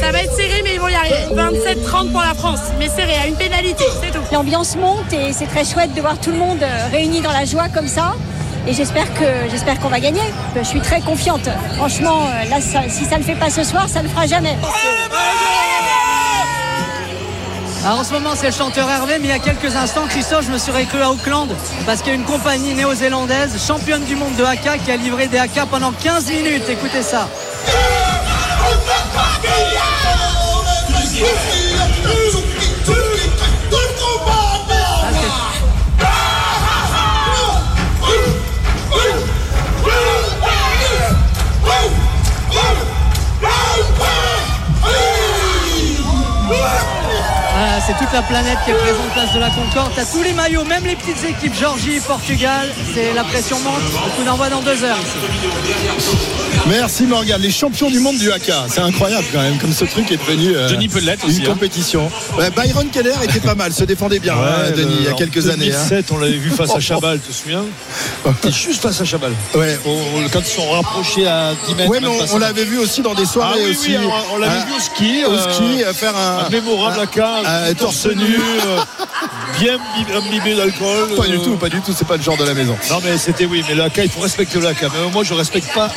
Ça 0.00 0.10
va 0.12 0.22
être 0.22 0.34
serré, 0.34 0.62
mais 0.64 0.74
ils 0.74 0.80
vont 0.80 0.88
y 0.88 0.94
arriver. 0.94 1.26
27-30 1.34 2.10
pour 2.12 2.20
la 2.22 2.34
France, 2.34 2.60
mais 2.78 2.88
serré, 2.88 3.14
à 3.22 3.26
une 3.26 3.36
pénalité, 3.36 3.84
c'est 4.02 4.10
tout. 4.10 4.22
L'ambiance 4.32 4.76
monte 4.76 5.12
et 5.12 5.32
c'est 5.32 5.46
très 5.46 5.64
chouette 5.64 5.94
de 5.94 6.00
voir 6.00 6.18
tout 6.18 6.30
le 6.30 6.38
monde 6.38 6.62
euh, 6.62 6.86
réuni 6.90 7.20
dans 7.20 7.32
la 7.32 7.44
joie 7.44 7.68
comme 7.68 7.88
ça. 7.88 8.14
Et 8.66 8.72
j'espère 8.72 9.12
que 9.14 9.24
j'espère 9.50 9.78
qu'on 9.78 9.88
va 9.88 10.00
gagner. 10.00 10.22
Je 10.56 10.62
suis 10.62 10.80
très 10.80 11.00
confiante. 11.02 11.48
Franchement, 11.76 12.22
euh, 12.26 12.48
là, 12.48 12.60
ça- 12.60 12.88
si 12.88 13.04
ça 13.04 13.16
ne 13.16 13.20
le 13.20 13.24
fait 13.24 13.34
pas 13.34 13.50
ce 13.50 13.62
soir, 13.62 13.88
ça 13.88 13.98
ne 14.00 14.04
le 14.04 14.10
fera 14.10 14.26
jamais. 14.26 14.56
Alors, 17.84 17.98
en 17.98 18.04
ce 18.04 18.12
moment, 18.12 18.30
c'est 18.34 18.46
le 18.46 18.52
chanteur 18.52 18.88
Hervé, 18.88 19.18
mais 19.18 19.28
il 19.28 19.30
y 19.30 19.32
a 19.32 19.38
quelques 19.38 19.76
instants, 19.76 20.06
Christophe, 20.08 20.46
je 20.46 20.50
me 20.50 20.56
serais 20.56 20.86
cru 20.86 21.02
à 21.02 21.10
Auckland 21.10 21.48
parce 21.84 22.00
qu'il 22.00 22.08
y 22.08 22.12
a 22.12 22.14
une 22.14 22.24
compagnie 22.24 22.72
néo-zélandaise, 22.72 23.62
championne 23.62 24.04
du 24.04 24.16
monde 24.16 24.34
de 24.36 24.44
haka, 24.44 24.78
qui 24.78 24.90
a 24.90 24.96
livré 24.96 25.26
des 25.26 25.36
haka 25.36 25.66
pendant 25.66 25.92
15 25.92 26.30
minutes. 26.30 26.66
Écoutez 26.66 27.02
ça. 27.02 27.28
C'est 47.86 47.96
toute 47.98 48.12
la 48.12 48.22
planète 48.22 48.58
qui 48.64 48.70
est 48.70 48.74
présente 48.74 49.10
place 49.12 49.32
de 49.34 49.38
la 49.40 49.50
Concorde. 49.50 49.92
T'as 49.94 50.04
tous 50.06 50.22
les 50.22 50.32
maillots, 50.32 50.64
même 50.64 50.84
les 50.84 50.96
petites 50.96 51.22
équipes, 51.24 51.54
Georgie, 51.58 52.00
Portugal. 52.06 52.68
C'est 52.94 53.12
la 53.12 53.24
pression 53.24 53.58
monte. 53.60 53.74
Le 53.82 54.10
coup 54.16 54.24
d'envoi 54.24 54.48
dans 54.48 54.62
deux 54.62 54.82
heures 54.84 54.98
ici. 54.98 56.18
Merci 56.66 57.04
Morgane, 57.04 57.42
les 57.42 57.50
champions 57.50 57.90
du 57.90 57.98
monde 57.98 58.16
du 58.16 58.30
haka. 58.32 58.64
C'est 58.68 58.80
incroyable 58.80 59.26
quand 59.32 59.42
même, 59.42 59.58
comme 59.58 59.72
ce 59.72 59.84
truc 59.84 60.10
est 60.10 60.16
devenu 60.16 60.54
euh, 60.56 60.68
Denis 60.70 60.86
une 60.86 61.28
aussi, 61.28 61.42
hein. 61.42 61.48
compétition. 61.50 62.10
Ouais, 62.38 62.50
Byron 62.50 62.88
Keller 62.88 63.12
était 63.22 63.40
pas 63.40 63.54
mal, 63.54 63.72
se 63.72 63.84
défendait 63.84 64.18
bien, 64.18 64.34
hein, 64.34 64.70
Denis, 64.74 64.94
il 65.00 65.04
y 65.04 65.08
a 65.08 65.12
quelques 65.12 65.48
années. 65.50 65.72
hein. 65.74 65.86
2007, 65.90 66.06
on 66.12 66.18
l'avait 66.18 66.32
vu 66.38 66.50
face 66.50 66.74
à 66.74 66.80
Chabal, 66.80 67.20
tu 67.20 67.32
te 67.32 67.34
souviens 67.36 67.64
C'était 68.24 68.50
juste 68.54 68.80
face 68.80 68.98
à 69.00 69.04
Chabal. 69.04 69.32
Ouais. 69.54 69.78
On- 69.84 70.28
quand 70.32 70.40
ils 70.40 70.46
sont 70.46 70.70
rapprochés 70.70 71.26
à 71.26 71.50
10 71.68 71.74
mètres. 71.74 71.90
Ouais, 71.90 72.00
mais 72.00 72.06
on, 72.08 72.34
on 72.34 72.38
l'avait 72.38 72.64
vu 72.64 72.78
aussi 72.78 73.02
dans 73.02 73.14
des 73.14 73.26
soirées 73.26 73.58
Ah 73.60 73.64
oui, 73.66 73.70
aussi. 73.72 73.96
oui, 73.98 74.04
on 74.32 74.38
l'avait 74.38 74.54
Euh, 74.56 74.64
vu 74.64 74.72
au 74.76 74.80
ski. 74.80 75.24
Au 75.26 75.32
euh, 75.32 75.52
ski, 75.52 75.82
euh, 75.84 75.92
faire 75.92 76.16
un. 76.16 76.46
un 76.46 76.48
mémorable 76.48 76.98
un 77.00 77.73
torse 77.74 78.06
nu, 78.06 78.36
euh, 78.66 78.78
bien 79.58 79.76
bi- 79.76 80.12
imbibé 80.16 80.54
d'alcool. 80.54 81.14
Pas 81.16 81.26
du 81.26 81.36
euh, 81.36 81.44
tout, 81.44 81.56
pas 81.56 81.68
du 81.68 81.80
tout, 81.80 81.92
c'est 81.96 82.06
pas 82.06 82.16
le 82.16 82.22
genre 82.22 82.36
de 82.36 82.44
la 82.44 82.54
maison. 82.54 82.76
Non, 82.90 82.98
mais 83.04 83.18
c'était 83.18 83.44
oui, 83.46 83.64
mais 83.68 83.74
le 83.74 83.84
il 84.02 84.08
faut 84.10 84.20
respecter 84.20 84.58
le 84.60 84.66
haka. 84.66 84.88
Mais 84.88 85.10
moi, 85.10 85.24
je 85.24 85.34
respecte 85.34 85.72
pas 85.74 85.90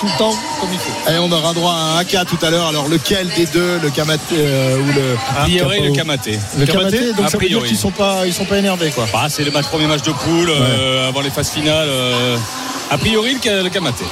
tout 0.00 0.06
le 0.06 0.18
temps 0.18 0.34
comme 0.60 0.70
il 0.72 0.78
faut. 0.78 1.10
Et 1.10 1.18
on 1.18 1.30
aura 1.30 1.52
droit 1.52 1.72
à 1.72 1.76
un 1.76 1.98
haka 1.98 2.24
tout 2.24 2.38
à 2.42 2.50
l'heure. 2.50 2.66
Alors 2.68 2.88
lequel 2.88 3.28
des 3.36 3.46
deux, 3.46 3.78
le 3.82 3.90
kamaté 3.90 4.34
euh, 4.38 4.78
ou 4.78 4.86
le. 4.92 5.16
A 5.38 5.42
priori, 5.44 5.80
le 5.80 5.92
Kamaté. 5.92 6.38
Le 6.58 6.66
kamaté, 6.66 7.12
donc 7.12 7.28
ça 7.30 7.38
veut 7.38 7.48
dire 7.48 7.62
qu'ils 7.64 7.76
sont 7.78 7.90
pas, 7.92 8.26
ils 8.26 8.34
sont 8.34 8.44
pas 8.44 8.58
énervés 8.58 8.90
quoi. 8.90 9.06
Bah, 9.12 9.26
c'est 9.28 9.44
le 9.44 9.50
match, 9.50 9.66
premier 9.66 9.86
match 9.86 10.02
de 10.02 10.12
poule 10.12 10.50
euh, 10.50 11.08
avant 11.08 11.20
les 11.20 11.30
phases 11.30 11.50
finales. 11.50 11.88
euh, 11.88 12.36
a 12.90 12.98
priori, 12.98 13.36
le, 13.44 13.62
le 13.62 13.68
Kamaté. 13.70 14.04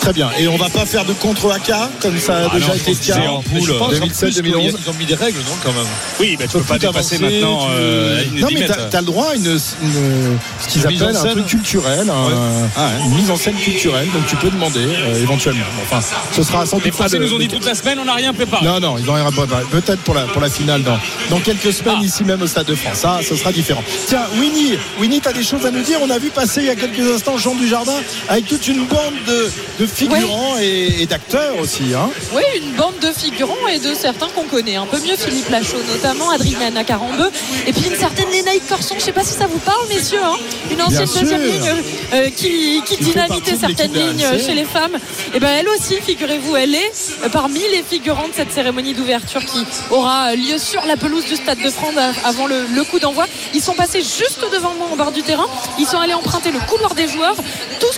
Très 0.00 0.12
bien. 0.12 0.30
Et 0.38 0.46
on 0.48 0.56
va 0.56 0.68
pas 0.68 0.84
faire 0.86 1.04
de 1.04 1.12
contre 1.14 1.50
haka 1.50 1.90
comme 2.00 2.18
ça 2.18 2.36
a 2.36 2.48
Ah 2.50 2.54
déjà 2.54 2.68
non, 2.68 2.74
été 2.74 2.84
je 2.84 2.90
le 2.90 2.96
pense 2.96 3.06
cas 3.24 3.28
en 3.30 3.42
poule, 3.42 3.60
Je 3.66 3.72
pense 3.72 3.88
qu'en 3.88 4.06
2007, 4.06 4.28
plus, 4.28 4.42
2011. 4.42 4.76
Ils 4.84 4.90
ont 4.90 4.94
mis 4.94 5.06
des 5.06 5.14
règles, 5.14 5.38
non, 5.38 5.56
quand 5.64 5.72
même. 5.72 5.86
Oui, 6.20 6.36
mais 6.38 6.46
tu 6.46 6.52
peux 6.52 6.60
pas 6.62 6.74
plus 6.78 6.86
dépasser 6.86 7.16
avancer, 7.16 7.18
maintenant 7.40 7.66
tu- 7.66 7.72
euh, 7.76 8.22
Non 8.34 8.46
de 8.48 8.54
10 8.54 8.60
mais 8.60 8.66
t'as, 8.66 8.74
t'as 8.84 9.00
le 9.00 9.06
droit 9.06 9.30
à 9.30 9.34
une, 9.34 9.46
une- 9.46 9.58
ce 9.58 10.68
qu'ils 10.68 10.82
Une 10.82 10.88
mise 10.90 11.02
en 11.02 11.06
appellent 11.06 11.16
un 11.16 11.22
scène. 11.22 11.32
truc 11.32 11.46
culturel, 11.46 12.10
un- 12.10 12.68
Ah 12.76 12.90
une 13.04 13.14
mise 13.14 13.30
en 13.30 13.36
scène 13.36 13.54
culturelle. 13.56 14.08
Donc 14.12 14.26
tu 14.28 14.36
peux 14.36 14.50
demander 14.50 14.80
euh, 14.86 15.22
éventuellement. 15.22 15.64
Enfin, 15.82 16.00
ce 16.32 16.42
sera 16.42 16.66
sans 16.66 16.76
Les 16.78 16.84
doute 16.84 16.92
pas 16.92 16.96
Français 17.04 17.18
nous 17.18 17.32
ont 17.34 17.38
dit 17.38 17.48
toute 17.48 17.64
la 17.64 17.74
semaine, 17.74 17.98
on 18.00 18.04
n'a 18.04 18.14
rien 18.14 18.32
préparé. 18.32 18.64
Non, 18.64 18.78
non, 18.80 18.96
ils 18.98 19.08
ont 19.10 19.14
rien 19.14 19.30
préparé. 19.32 19.64
Peut-être 19.70 20.00
pour 20.02 20.14
la, 20.14 20.22
pour 20.22 20.40
la 20.42 20.50
finale 20.50 20.82
dans, 20.82 20.98
dans 21.30 21.40
quelques 21.40 21.72
semaines 21.72 21.98
Ah. 22.00 22.04
ici 22.04 22.22
même 22.24 22.42
au 22.42 22.46
Stade 22.46 22.66
de 22.66 22.74
France. 22.74 22.98
Ça, 22.98 23.20
ce 23.28 23.34
sera 23.34 23.50
différent. 23.52 23.82
Tiens, 24.06 24.22
Winnie, 24.38 24.74
Winnie, 25.00 25.20
t'as 25.20 25.32
des 25.32 25.42
choses 25.44 25.64
à 25.66 25.70
nous 25.70 25.82
dire? 25.82 25.98
On 26.02 26.10
a 26.10 26.18
vu 26.18 26.28
passer 26.30 26.60
il 26.60 26.66
y 26.66 26.70
a 26.70 26.76
quelques 26.76 27.00
instants 27.14 27.38
Jean 27.38 27.54
Dujardin 27.54 27.92
avec 28.28 28.46
toute 28.46 28.66
une 28.68 28.84
bande 28.86 29.14
de, 29.26 29.50
de 29.80 29.86
figurants 29.86 30.56
et, 30.60 31.02
et 31.02 31.06
d'acteurs 31.06 31.58
aussi. 31.60 31.94
Hein. 31.94 32.10
Oui, 32.34 32.42
une 32.62 32.72
bande 32.72 32.98
de 33.00 33.12
figurants 33.12 33.66
et 33.72 33.78
de 33.78 33.94
certains 33.94 34.28
qu'on 34.28 34.44
connaît 34.44 34.76
un 34.76 34.86
peu 34.86 34.98
mieux, 34.98 35.16
Philippe 35.16 35.48
Lachaud 35.50 35.82
notamment, 35.92 36.30
Adriana 36.30 36.84
Carambeu, 36.84 37.30
et 37.66 37.72
puis 37.72 37.84
une 37.88 37.96
certaine 37.96 38.30
Lénaïque 38.30 38.66
Corson, 38.68 38.94
je 38.94 39.00
ne 39.00 39.04
sais 39.04 39.12
pas 39.12 39.24
si 39.24 39.34
ça 39.34 39.46
vous 39.46 39.58
parle, 39.58 39.86
messieurs, 39.88 40.20
hein 40.22 40.36
une 40.70 40.82
ancienne 40.82 41.06
deuxième 41.06 41.42
ligne 41.42 41.72
euh, 42.12 42.30
qui, 42.30 42.82
qui 42.86 42.96
dynamitait 42.96 43.56
certaines 43.56 43.92
lignes 43.92 44.26
chez 44.44 44.54
les 44.54 44.64
femmes. 44.64 44.96
Et 45.34 45.40
ben 45.40 45.48
elle 45.58 45.68
aussi, 45.68 45.94
figurez-vous, 46.00 46.56
elle 46.56 46.74
est 46.74 46.92
euh, 47.24 47.28
parmi 47.28 47.60
les 47.72 47.82
figurants 47.88 48.28
de 48.28 48.34
cette 48.34 48.52
cérémonie 48.52 48.94
d'ouverture 48.94 49.44
qui 49.44 49.64
aura 49.90 50.34
lieu 50.34 50.58
sur 50.58 50.84
la 50.86 50.96
pelouse 50.96 51.24
du 51.26 51.36
Stade 51.36 51.58
de 51.62 51.70
France 51.70 51.94
avant 52.24 52.46
le, 52.46 52.66
le 52.74 52.84
coup 52.84 52.98
d'envoi. 52.98 53.26
Ils 53.54 53.62
sont 53.62 53.74
passés 53.74 54.00
juste 54.00 54.44
devant 54.52 54.74
moi 54.74 54.88
au 54.92 54.96
bord 54.96 55.12
du 55.12 55.22
terrain. 55.22 55.46
Ils 55.78 55.86
sont 55.86 55.98
allés 55.98 56.14
emprunter 56.14 56.50
le 56.50 56.58
couloir 56.60 56.94
des 56.94 57.08
joueurs, 57.08 57.36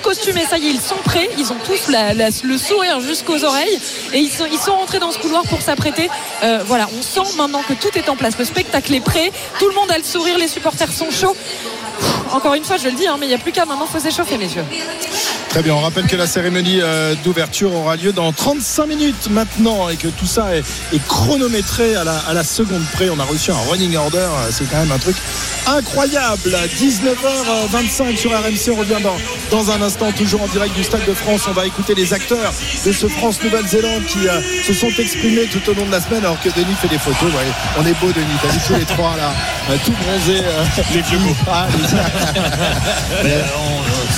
costumés. 0.08 0.46
Ça 0.48 0.56
y 0.56 0.68
est, 0.68 0.70
ils 0.70 0.80
sont 0.80 0.96
prêts. 1.04 1.28
Ils 1.36 1.52
ont 1.52 1.58
tous 1.64 1.88
le 1.88 2.56
sourire 2.56 3.00
jusqu'aux 3.00 3.44
oreilles 3.44 3.78
et 4.14 4.18
ils 4.18 4.30
sont, 4.30 4.46
ils 4.46 4.70
rentrés 4.70 4.98
dans 4.98 5.10
ce 5.10 5.18
couloir 5.18 5.42
pour 5.42 5.60
s'apprêter. 5.60 6.08
Euh, 6.42 6.62
voilà, 6.64 6.88
on 6.98 7.02
sent 7.02 7.36
maintenant 7.36 7.62
que 7.62 7.74
tout 7.74 7.90
est 7.94 8.08
en 8.08 8.16
place. 8.16 8.38
Le 8.38 8.46
spectacle 8.46 8.94
est 8.94 9.00
prêt. 9.00 9.30
Tout 9.58 9.68
le 9.68 9.74
monde 9.74 9.90
a 9.90 9.98
le 9.98 10.04
sourire. 10.04 10.38
Les 10.38 10.48
supporters 10.48 10.92
sont 10.92 11.10
chauds. 11.10 11.36
Encore 12.32 12.54
une 12.54 12.64
fois, 12.64 12.76
je 12.76 12.84
le 12.88 12.92
dis, 12.94 13.06
hein, 13.06 13.16
mais 13.18 13.26
il 13.26 13.30
n'y 13.30 13.34
a 13.34 13.38
plus 13.38 13.52
qu'à 13.52 13.64
maintenant, 13.64 13.86
faut 13.86 13.98
s'échauffer, 13.98 14.36
messieurs. 14.38 14.64
Très 15.48 15.62
bien, 15.62 15.74
on 15.74 15.80
rappelle 15.80 16.06
que 16.06 16.16
la 16.16 16.26
cérémonie 16.26 16.80
euh, 16.82 17.14
d'ouverture 17.24 17.74
aura 17.74 17.96
lieu 17.96 18.12
dans 18.12 18.32
35 18.32 18.86
minutes 18.86 19.28
maintenant 19.30 19.88
et 19.88 19.96
que 19.96 20.08
tout 20.08 20.26
ça 20.26 20.54
est, 20.54 20.62
est 20.92 21.06
chronométré 21.06 21.96
à 21.96 22.04
la, 22.04 22.18
à 22.18 22.34
la 22.34 22.44
seconde 22.44 22.84
près. 22.92 23.08
On 23.08 23.18
a 23.18 23.24
reçu 23.24 23.50
un 23.50 23.56
running 23.70 23.96
order, 23.96 24.18
euh, 24.18 24.48
c'est 24.50 24.68
quand 24.70 24.76
même 24.76 24.92
un 24.92 24.98
truc 24.98 25.16
incroyable. 25.66 26.54
19h25 26.78 28.16
sur 28.16 28.30
RMC, 28.30 28.70
on 28.72 28.76
revient 28.76 29.02
dans, 29.02 29.16
dans 29.50 29.70
un 29.70 29.80
instant, 29.80 30.12
toujours 30.12 30.42
en 30.42 30.48
direct 30.48 30.74
du 30.76 30.84
Stade 30.84 31.06
de 31.06 31.14
France. 31.14 31.42
On 31.48 31.52
va 31.52 31.64
écouter 31.66 31.94
les 31.94 32.12
acteurs 32.12 32.52
de 32.84 32.92
ce 32.92 33.06
France-Nouvelle-Zélande 33.06 34.04
qui 34.04 34.28
euh, 34.28 34.40
se 34.66 34.74
sont 34.74 34.90
exprimés 34.98 35.46
tout 35.46 35.70
au 35.70 35.74
long 35.74 35.86
de 35.86 35.92
la 35.92 36.00
semaine 36.02 36.24
alors 36.24 36.40
que 36.42 36.50
Denis 36.50 36.74
fait 36.80 36.88
des 36.88 36.98
photos. 36.98 37.32
Ouais, 37.32 37.52
on 37.78 37.86
est 37.86 37.98
beau, 38.00 38.12
Denis, 38.12 38.26
t'as 38.42 38.48
vu 38.48 38.58
tous 38.66 38.74
les 38.74 38.84
trois 38.84 39.16
là, 39.16 39.32
tout 39.84 39.92
bronzés. 39.92 40.42
les 40.94 41.00
vieux 41.02 41.18
beaux. 41.18 41.36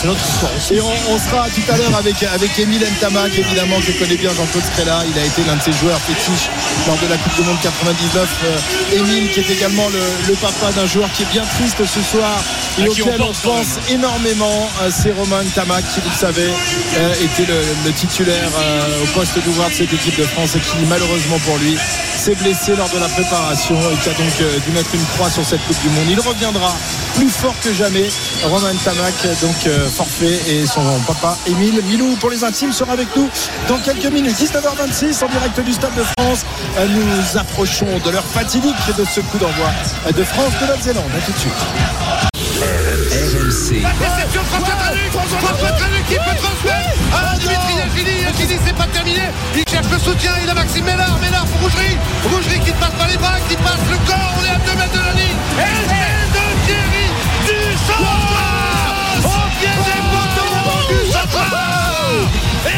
Histoire 0.00 0.50
aussi. 0.56 0.74
Et 0.74 0.80
on, 0.80 0.92
on 1.10 1.18
sera 1.18 1.46
tout 1.50 1.62
à 1.72 1.76
l'heure 1.76 1.94
avec, 1.98 2.22
avec 2.22 2.58
Emile 2.58 2.82
Ntamak, 2.98 3.36
évidemment, 3.38 3.76
que 3.80 3.92
connaît 3.98 4.16
bien 4.16 4.30
Jean-Claude 4.34 4.64
Scrella. 4.64 5.02
Il 5.12 5.18
a 5.18 5.24
été 5.24 5.42
l'un 5.46 5.56
de 5.56 5.62
ses 5.62 5.72
joueurs 5.72 5.98
fétiches 6.00 6.48
lors 6.86 6.96
de 6.98 7.06
la 7.08 7.16
Coupe 7.16 7.34
du 7.36 7.42
Monde 7.42 7.58
99. 7.62 8.28
Euh, 8.44 8.96
Emile, 8.98 9.30
qui 9.30 9.40
est 9.40 9.50
également 9.50 9.88
le, 9.88 10.00
le 10.28 10.34
papa 10.34 10.72
d'un 10.72 10.86
joueur 10.86 11.10
qui 11.12 11.22
est 11.22 11.32
bien 11.32 11.44
triste 11.58 11.78
ce 11.84 12.00
soir 12.02 12.42
et 12.78 12.82
on 12.82 12.86
auquel 12.86 13.20
on 13.22 13.32
pense 13.32 13.78
énormément. 13.90 14.68
Euh, 14.82 14.90
C'est 14.90 15.12
Romain 15.12 15.42
Ntamak, 15.44 15.84
qui, 15.92 16.00
vous 16.00 16.10
le 16.10 16.16
savez, 16.16 16.48
euh, 16.96 17.14
était 17.24 17.46
le, 17.50 17.60
le 17.84 17.92
titulaire 17.92 18.50
euh, 18.58 19.02
au 19.04 19.06
poste 19.18 19.38
d'ouvreur 19.44 19.68
de 19.70 19.74
cette 19.74 19.92
équipe 19.92 20.18
de 20.18 20.24
France 20.24 20.56
et 20.56 20.60
qui, 20.60 20.76
malheureusement 20.88 21.38
pour 21.40 21.58
lui, 21.58 21.76
s'est 22.20 22.34
blessé 22.34 22.76
lors 22.76 22.88
de 22.90 22.98
la 22.98 23.08
préparation 23.08 23.76
et 23.90 23.96
qui 23.96 24.10
a 24.10 24.12
donc 24.12 24.40
euh, 24.42 24.58
dû 24.58 24.70
mettre 24.72 24.94
une 24.94 25.04
croix 25.16 25.30
sur 25.30 25.42
cette 25.42 25.64
Coupe 25.66 25.80
du 25.80 25.88
Monde. 25.88 26.04
Il 26.10 26.20
reviendra 26.20 26.76
plus 27.14 27.30
fort 27.30 27.54
que 27.64 27.72
jamais. 27.72 28.10
Romain 28.44 28.74
Tamac, 28.84 29.14
donc 29.40 29.56
euh, 29.66 29.88
forfait, 29.88 30.38
et 30.46 30.66
son 30.66 30.82
papa 31.06 31.38
Émile 31.46 31.80
Milou 31.82 32.16
pour 32.20 32.28
les 32.28 32.44
intimes 32.44 32.72
sera 32.72 32.92
avec 32.92 33.08
nous 33.16 33.28
dans 33.68 33.78
quelques 33.78 34.12
minutes. 34.12 34.36
19h26 34.36 35.24
en 35.24 35.28
direct 35.28 35.60
du 35.60 35.72
Stade 35.72 35.94
de 35.94 36.02
France. 36.18 36.44
Euh, 36.78 36.86
Nous 36.88 37.38
approchons 37.38 37.86
de 38.04 38.10
l'heure 38.10 38.26
fatidique 38.26 38.76
de 38.98 39.04
ce 39.06 39.20
coup 39.20 39.38
d'envoi 39.38 39.70
euh, 40.06 40.12
de 40.12 40.22
France-Nouvelle-Zélande. 40.22 41.10
A 41.16 41.20
tout 41.24 41.32
de 41.32 41.38
suite. 41.38 42.29
RMC. 42.60 43.80
Réception 43.80 44.42
François 44.44 44.74
Tranuc 44.74 45.10
François 45.12 45.70
Tranuc 45.72 46.04
qui 46.06 46.14
peut 46.14 46.36
transmettre. 46.36 46.92
À 47.16 47.36
Dimitri 47.38 47.74
Yachini 47.78 48.22
Yachini 48.22 48.60
c'est 48.66 48.76
pas 48.76 48.86
terminé. 48.86 49.22
Il 49.56 49.64
cherche 49.66 49.90
le 49.90 49.98
soutien 49.98 50.32
il 50.42 50.50
a 50.50 50.54
Maxime 50.54 50.84
Ménard 50.84 51.18
Ménard 51.20 51.46
pour 51.46 51.62
Rougerie. 51.62 51.96
Rougerie 52.24 52.60
qui 52.60 52.72
ne 52.72 52.76
passe 52.76 52.92
pas 52.92 53.06
les 53.06 53.16
bras 53.16 53.40
qui 53.48 53.56
passe 53.56 53.80
le 53.90 53.96
corps. 54.06 54.34
On 54.38 54.44
est 54.44 54.50
à 54.50 54.58
2 54.58 54.76
mètres 54.76 54.92
de 54.92 54.98
la 55.00 55.12
ligne. 55.12 55.38
Et 55.56 55.72
c'est 55.88 56.28
de 56.36 56.44
Thierry 56.66 57.08
Duchard 57.46 59.24
au 59.24 59.48
pied 59.58 59.74
des 59.88 60.02
poteaux 60.12 60.52
du 60.88 61.00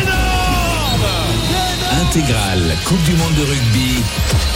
énorme 0.01 0.22
Intégrale 2.15 2.77
Coupe 2.85 3.03
du 3.05 3.13
Monde 3.15 3.33
de 3.37 3.41
rugby. 3.43 4.03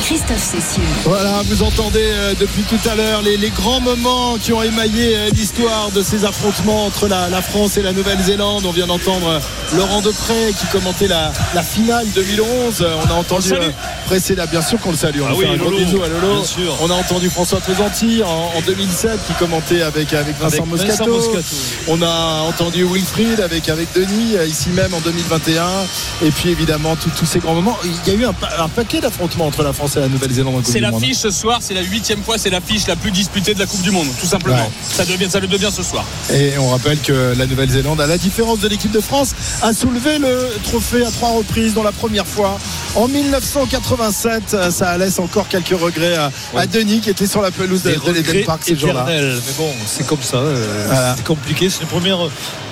Christophe 0.05 0.37
Cécile. 0.42 0.83
Voilà, 1.05 1.40
vous 1.47 1.62
entendez 1.62 2.03
euh, 2.05 2.35
depuis 2.38 2.62
tout 2.64 2.79
à 2.87 2.95
l'heure 2.95 3.23
les, 3.23 3.38
les 3.38 3.49
grands 3.49 3.81
moments 3.81 4.37
qui 4.37 4.53
ont 4.53 4.62
émaillé 4.62 5.16
euh, 5.16 5.31
l'histoire 5.33 5.90
de 5.90 6.03
ces 6.03 6.27
affrontements 6.27 6.85
entre 6.85 7.09
la, 7.09 7.31
la 7.31 7.40
France 7.40 7.79
et 7.79 7.83
la 7.83 7.95
Nouvelle-Zélande. 7.95 8.64
On 8.66 8.73
vient 8.73 8.87
d'entendre 8.87 9.27
euh, 9.27 9.40
Laurent 9.75 10.03
Depré 10.03 10.53
qui 10.61 10.66
commentait 10.66 11.09
la, 11.09 11.33
la 11.55 11.62
finale 11.62 12.07
2011. 12.14 12.83
Euh, 12.83 12.95
On 13.07 13.11
a 13.11 13.14
entendu 13.14 13.55
euh, 13.55 13.71
précédemment, 14.05 14.51
bien 14.51 14.61
sûr 14.62 14.79
qu'on 14.79 14.90
le 14.90 14.97
salue. 14.99 15.21
On 15.23 15.27
Ah 15.31 15.33
oui, 15.35 15.47
fait 15.47 15.53
un 15.53 15.57
gros 15.57 15.71
Lolo, 15.71 15.85
bisou 15.85 16.03
à 16.03 16.09
Lolo. 16.09 16.35
bien 16.35 16.45
sûr. 16.45 16.77
On 16.83 16.90
a 16.90 16.95
entendu 16.95 17.31
François 17.31 17.61
Trésanti 17.61 18.23
en, 18.23 18.53
en 18.55 18.61
2007 18.66 19.19
qui 19.27 19.33
commentait 19.33 19.81
avec, 19.81 20.12
avec 20.12 20.38
Vincent, 20.38 20.62
Avec 20.75 20.88
Vincent 20.90 21.07
Moscato. 21.07 21.42
On 21.88 22.03
a 22.03 22.42
entendu 22.47 22.85
Wilfried 22.85 23.40
avec, 23.40 23.71
avec 23.71 23.88
Denis 23.95 24.35
ici 24.47 24.69
même 24.69 24.92
en 24.92 25.01
2021. 25.01 25.64
Et 26.23 26.31
puis 26.31 26.51
évidemment 26.51 26.97
tous 26.97 27.11
tous 27.16 27.25
ces 27.25 27.40
grands 27.47 27.55
moments. 27.55 27.79
Il 27.85 28.13
y 28.13 28.17
a 28.17 28.19
eu 28.21 28.25
un, 28.27 28.33
pa- 28.33 28.51
un 28.59 28.69
paquet 28.69 29.01
d'affrontements 29.01 29.47
entre 29.47 29.63
la 29.63 29.73
France 29.73 29.97
et 29.97 30.01
la 30.01 30.09
Nouvelle-Zélande. 30.09 30.63
C'est 30.65 30.81
l'affiche 30.81 31.17
ce 31.19 31.31
soir, 31.31 31.59
c'est 31.63 31.75
la 31.75 31.83
huitième 31.83 32.23
fois, 32.23 32.39
c'est 32.39 32.51
l'affiche 32.51 32.87
la 32.89 32.97
plus 32.97 33.11
disputée 33.13 33.55
de 33.55 33.59
la 33.61 33.67
Coupe 33.67 33.83
du 33.83 33.91
Monde, 33.93 34.09
tout 34.21 34.27
simplement. 34.27 34.57
Ouais. 34.57 34.71
Ça, 34.83 35.05
devient, 35.05 35.31
ça 35.31 35.39
le 35.41 35.47
devient 35.47 35.71
ce 35.73 35.83
soir. 35.83 36.05
Et 36.33 36.59
on 36.59 36.69
rappelle 36.71 36.99
que 37.01 37.35
la 37.37 37.47
Nouvelle-Zélande, 37.47 38.01
à 38.01 38.07
la 38.07 38.19
différence 38.19 38.59
de 38.61 38.69
l'équipe 38.69 38.91
de 38.91 39.01
France, 39.01 39.31
a 39.63 39.73
soulevé 39.73 40.19
le 40.19 40.49
trophée 40.65 41.05
à 41.07 41.11
trois 41.11 41.31
reprises, 41.31 41.75
dont 41.75 41.83
la 41.85 41.93
première 41.93 42.27
fois 42.27 42.59
en 42.97 43.07
1987. 43.09 44.55
Euh, 44.55 44.71
Ça 44.71 44.97
laisse 44.99 45.19
encore 45.19 45.49
quelques 45.49 45.79
regrets 45.81 46.17
à, 46.17 46.31
à 46.57 46.67
Denis 46.67 47.01
qui 47.01 47.11
était 47.11 47.27
sur 47.27 47.41
la 47.43 47.51
pelouse 47.51 47.83
de, 47.83 47.91
de 47.95 48.13
l'Eden 48.13 48.45
Park 48.45 48.63
ces 48.65 48.77
jours-là. 48.77 49.07
Mais 49.09 49.31
bon, 49.57 49.71
c'est 49.87 50.07
comme 50.07 50.23
ça. 50.23 50.39
euh, 50.39 50.85
Voilà. 50.89 51.15
C'est 51.17 51.25
compliqué. 51.25 51.71
C'est 51.71 51.81
la 51.83 51.87
première, 51.87 52.19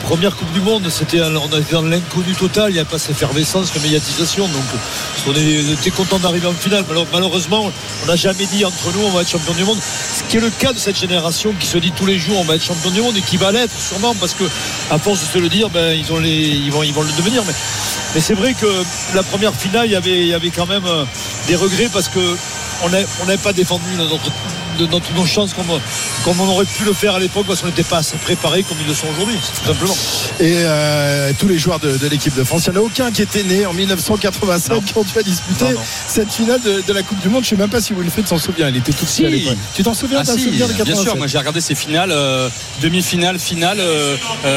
première 0.04 0.34
Coupe 0.36 0.52
du 0.52 0.60
Monde. 0.60 0.88
C'était, 0.90 1.20
on 1.22 1.30
dans 1.48 1.82
l'inconnu 1.82 2.34
total. 2.38 2.70
Il 2.70 2.74
n'y 2.74 2.80
a 2.80 2.84
pas 2.84 2.98
cette 2.98 3.12
effervescence, 3.12 3.70
cette 3.72 3.82
médiatisation. 3.82 4.46
Donc, 4.48 4.62
on 5.26 5.34
est- 5.34 5.72
était 5.72 5.90
content 5.90 6.18
d'arriver 6.18 6.46
en 6.46 6.52
finale. 6.52 6.84
Malheure- 6.88 7.06
Malheureusement, 7.12 7.70
on 8.02 8.06
n'a 8.06 8.16
jamais 8.16 8.46
dit 8.46 8.64
entre 8.64 8.92
nous, 8.92 9.04
on 9.06 9.10
va 9.10 9.22
être 9.22 9.30
champion 9.30 9.52
du 9.54 9.64
monde. 9.64 9.78
Ce 9.80 10.22
qui 10.30 10.36
est 10.36 10.40
le 10.40 10.50
cas 10.50 10.72
de 10.72 10.78
cette 10.78 10.98
génération 10.98 11.52
qui 11.58 11.66
se 11.66 11.78
dit 11.78 11.92
tous 11.92 12.06
les 12.06 12.18
jours, 12.18 12.38
on 12.38 12.44
va 12.44 12.56
être 12.56 12.64
champion 12.64 12.90
du 12.90 13.00
monde 13.00 13.16
et 13.16 13.22
qui 13.22 13.36
va 13.36 13.52
l'être 13.52 13.74
sûrement 13.78 14.14
parce 14.14 14.34
que, 14.34 14.44
à 14.90 14.98
force 14.98 15.20
de 15.20 15.26
se 15.32 15.38
le 15.38 15.48
dire, 15.48 15.70
ben, 15.70 15.92
ils, 15.92 16.04
vont, 16.04 16.18
le 16.18 17.16
devenir. 17.16 17.42
Mais, 18.14 18.20
c'est 18.20 18.34
vrai 18.34 18.54
que 18.54 18.66
la 19.14 19.22
première 19.22 19.54
finale, 19.54 19.86
il 19.86 19.92
y 19.92 20.34
avait, 20.34 20.50
quand 20.50 20.66
même 20.66 20.86
euh, 20.86 21.04
des 21.48 21.56
regrets 21.56 21.88
parce 21.92 22.08
que 22.08 22.36
on 22.82 22.88
n'avait 22.90 23.38
pas 23.38 23.52
défendu 23.52 23.84
notre, 23.96 24.30
de 24.78 24.86
notre, 24.86 25.12
nos 25.14 25.26
chances 25.26 25.52
comme, 25.54 25.66
comme 26.24 26.40
on 26.40 26.48
aurait 26.48 26.64
pu 26.66 26.84
le 26.84 26.92
faire 26.92 27.14
à 27.14 27.18
l'époque 27.20 27.46
parce 27.46 27.60
qu'on 27.60 27.66
n'était 27.68 27.82
pas 27.82 27.98
assez 27.98 28.16
préparés 28.16 28.62
comme 28.62 28.76
ils 28.80 28.86
le 28.88 28.94
sont 28.94 29.06
aujourd'hui, 29.08 29.36
tout 29.60 29.66
simplement. 29.66 29.96
Et 30.40 30.54
euh, 30.56 31.32
tous 31.38 31.48
les 31.48 31.58
joueurs 31.58 31.78
de, 31.80 31.96
de 31.96 32.08
l'équipe 32.08 32.34
de 32.34 32.44
France, 32.44 32.64
il 32.66 32.72
n'y 32.72 32.78
en 32.78 32.80
a 32.80 32.84
aucun 32.84 33.10
qui 33.10 33.22
était 33.22 33.42
né 33.42 33.66
en 33.66 33.72
1985 33.72 34.84
qui 34.84 34.96
ont 34.96 35.02
dû 35.02 35.10
disputer 35.24 35.64
Non, 35.66 35.70
non. 35.72 35.80
cette 36.08 36.32
finale 36.32 36.60
de, 36.62 36.82
de 36.86 36.92
la 36.92 37.02
Coupe 37.02 37.20
du 37.20 37.28
Monde. 37.28 37.44
Je 37.44 37.54
ne 37.54 37.56
sais 37.56 37.62
même 37.62 37.70
pas 37.70 37.80
si 37.80 37.92
Wilfried 37.94 38.26
s'en 38.26 38.38
souvient. 38.38 38.68
Il 38.68 38.76
était 38.76 38.92
tout 38.92 39.04
petit 39.04 39.26
à 39.26 39.30
l'époque. 39.30 39.56
Tu 39.74 39.82
t'en 39.82 39.94
souviens 39.94 40.20
Ah 40.20 40.24
si, 40.24 40.40
souvenir 40.44 40.68
de 40.68 40.72
bien 40.72 40.84
87? 40.84 41.04
sûr, 41.04 41.16
moi 41.16 41.26
j'ai 41.26 41.38
regardé 41.38 41.60
ces 41.60 41.74
finales, 41.74 42.10
euh, 42.12 42.48
demi-finale, 42.82 43.38
finale, 43.38 43.78
euh, 43.80 44.16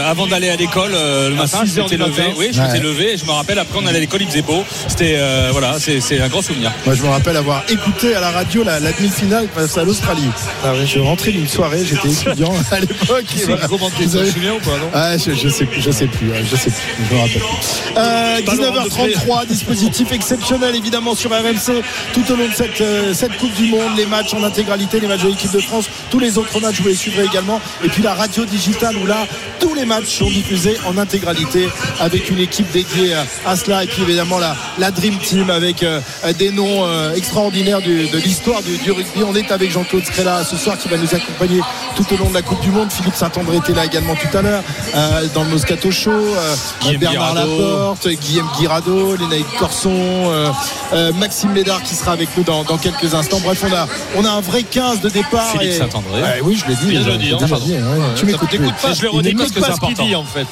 avant 0.09 0.27
d'aller 0.27 0.49
à 0.49 0.55
l'école 0.55 0.91
le 0.93 1.35
matin. 1.35 1.59
6 1.65 1.75
Je 1.75 1.81
m'étais 1.81 1.97
levé, 1.97 2.09
matin. 2.23 2.33
oui, 2.37 2.49
je 2.51 2.61
Ouais. 2.61 2.79
levé. 2.79 3.13
Et 3.13 3.17
je 3.17 3.25
me 3.25 3.31
rappelle 3.31 3.59
après 3.59 3.79
on 3.81 3.85
allait 3.85 3.97
à 3.97 4.01
l'école, 4.01 4.21
il 4.21 4.27
faisait 4.27 4.41
beau. 4.41 4.63
C'était 4.87 5.17
voilà, 5.51 5.75
c'est 5.79 5.99
c'est 6.01 6.19
un 6.21 6.27
grand 6.27 6.41
souvenir. 6.41 6.71
Moi, 6.85 6.95
je 6.95 7.01
me 7.03 7.07
rappelle 7.09 7.35
avoir 7.37 7.63
écouté 7.69 8.15
à 8.15 8.19
la 8.19 8.31
radio 8.31 8.63
la, 8.63 8.79
la 8.79 8.91
demi-finale 8.91 9.47
face 9.53 9.77
à 9.77 9.83
l'Australie. 9.83 10.06
Je 10.79 10.85
suis 10.85 10.99
rentré 10.99 11.31
d'une 11.31 11.47
soirée, 11.47 11.83
j'étais 11.85 12.07
étudiant 12.09 12.53
à 12.71 12.79
l'époque. 12.79 13.25
C'est 13.35 13.45
avez- 14.17 14.31
souviens 14.31 14.53
ou 14.53 14.59
pas 14.59 14.77
non 14.77 14.89
Ah, 14.93 15.17
je, 15.17 15.31
je 15.33 15.49
sais 15.49 15.65
plus, 15.65 15.81
je 15.81 15.91
sais 15.91 16.07
plus, 16.07 16.29
ouais, 16.29 16.43
je 16.49 16.55
sais 16.55 16.69
plus, 16.71 17.05
je 17.09 17.13
me 17.15 17.19
rappelle. 17.19 17.39
plus. 17.39 17.97
Euh, 17.97 18.41
Pas 18.45 18.55
Laurent 18.55 18.85
19h33, 18.87 19.47
dispositif 19.47 20.11
exceptionnel 20.11 20.75
évidemment 20.75 21.15
sur 21.15 21.31
RMC 21.31 21.81
tout 22.13 22.23
au 22.31 22.35
long 22.35 22.47
de 22.47 22.53
cette, 22.53 22.79
euh, 22.81 23.13
cette 23.13 23.35
Coupe 23.37 23.53
du 23.55 23.67
Monde, 23.67 23.97
les 23.97 24.05
matchs 24.05 24.33
en 24.33 24.43
intégralité, 24.43 24.99
les 24.99 25.07
matchs 25.07 25.23
de 25.23 25.29
l'équipe 25.29 25.51
de 25.51 25.59
France, 25.59 25.85
tous 26.09 26.19
les 26.19 26.37
autres 26.37 26.59
matchs 26.59 26.79
vous 26.81 26.87
les 26.87 26.95
suivrez 26.95 27.25
également. 27.25 27.59
Et 27.83 27.89
puis 27.89 28.01
la 28.03 28.13
radio 28.13 28.45
digitale 28.45 28.95
où 28.97 29.05
là, 29.05 29.25
tous 29.59 29.73
les 29.73 29.85
matchs 29.85 30.17
sont 30.19 30.29
diffusés 30.29 30.77
en 30.85 30.97
intégralité 30.97 31.67
avec 31.99 32.29
une 32.29 32.39
équipe 32.39 32.71
dédiée 32.71 33.13
à, 33.13 33.25
à 33.45 33.55
cela. 33.55 33.83
Et 33.83 33.87
puis 33.87 34.03
évidemment 34.03 34.37
la, 34.39 34.55
la 34.79 34.91
Dream 34.91 35.17
Team 35.17 35.49
avec 35.49 35.83
euh, 35.83 35.99
des 36.37 36.51
noms 36.51 36.85
euh, 36.85 37.13
extraordinaires 37.15 37.81
du- 37.81 38.07
de 38.07 38.17
l'histoire 38.17 38.61
du, 38.63 38.77
du 38.77 38.91
rugby. 38.91 39.23
On 39.27 39.35
est 39.35 39.51
avec 39.51 39.71
Jean-Claude 39.71 39.96
Jean-Claude 39.97 40.05
Scrella 40.13 40.43
ce 40.43 40.57
soir 40.57 40.77
qui 40.77 40.87
va 40.89 40.97
nous 40.97 41.13
accompagner 41.15 41.61
tout 41.95 42.05
au 42.13 42.17
long 42.17 42.29
de 42.29 42.33
la 42.35 42.41
Coupe 42.41 42.61
du 42.61 42.69
Monde. 42.69 42.91
Philippe 42.91 43.15
Saint-André 43.15 43.57
était 43.57 43.73
là 43.73 43.85
également 43.85 44.13
tout 44.15 44.37
à 44.37 44.41
l'heure 44.41 44.63
euh, 44.95 45.27
dans 45.33 45.43
le 45.43 45.49
Moscato 45.49 45.89
Show. 45.91 46.11
Euh, 46.11 46.55
Bernard 46.99 47.33
Guirado. 47.33 47.61
Laporte, 47.61 48.07
Guillaume 48.09 48.49
Guirado, 48.59 49.15
Lénaïque 49.15 49.57
Corson, 49.57 49.89
euh, 50.93 51.11
Maxime 51.13 51.51
Médard 51.51 51.81
qui 51.83 51.95
sera 51.95 52.11
avec 52.11 52.29
nous 52.37 52.43
dans, 52.43 52.63
dans 52.63 52.77
quelques 52.77 53.13
instants. 53.13 53.39
Bref, 53.43 53.63
on 53.67 53.73
a, 53.73 53.87
on 54.17 54.25
a 54.25 54.29
un 54.29 54.41
vrai 54.41 54.63
15 54.63 55.01
de 55.01 55.09
départ. 55.09 55.51
Philippe 55.51 55.71
et- 55.71 55.77
Saint-André. 55.77 56.21
Ouais, 56.21 56.41
oui, 56.43 56.61
je 56.63 56.69
l'ai 56.69 56.75
dit. 56.75 57.03
Pardon. 57.39 57.65
dit, 57.65 57.73
ouais, 57.73 57.79
ouais. 57.79 57.97
Tu 58.15 58.25
m'écoutes 58.25 58.49
pas, 58.81 58.93
Je 58.93 59.01
le 59.01 59.09
redis 59.09 59.33
parce 59.33 59.51
que 59.51 59.61
c'est 59.61 59.73
ce 59.73 59.79
qu'il 59.79 59.95
dit 59.95 60.15
en 60.15 60.23
fait. 60.23 60.45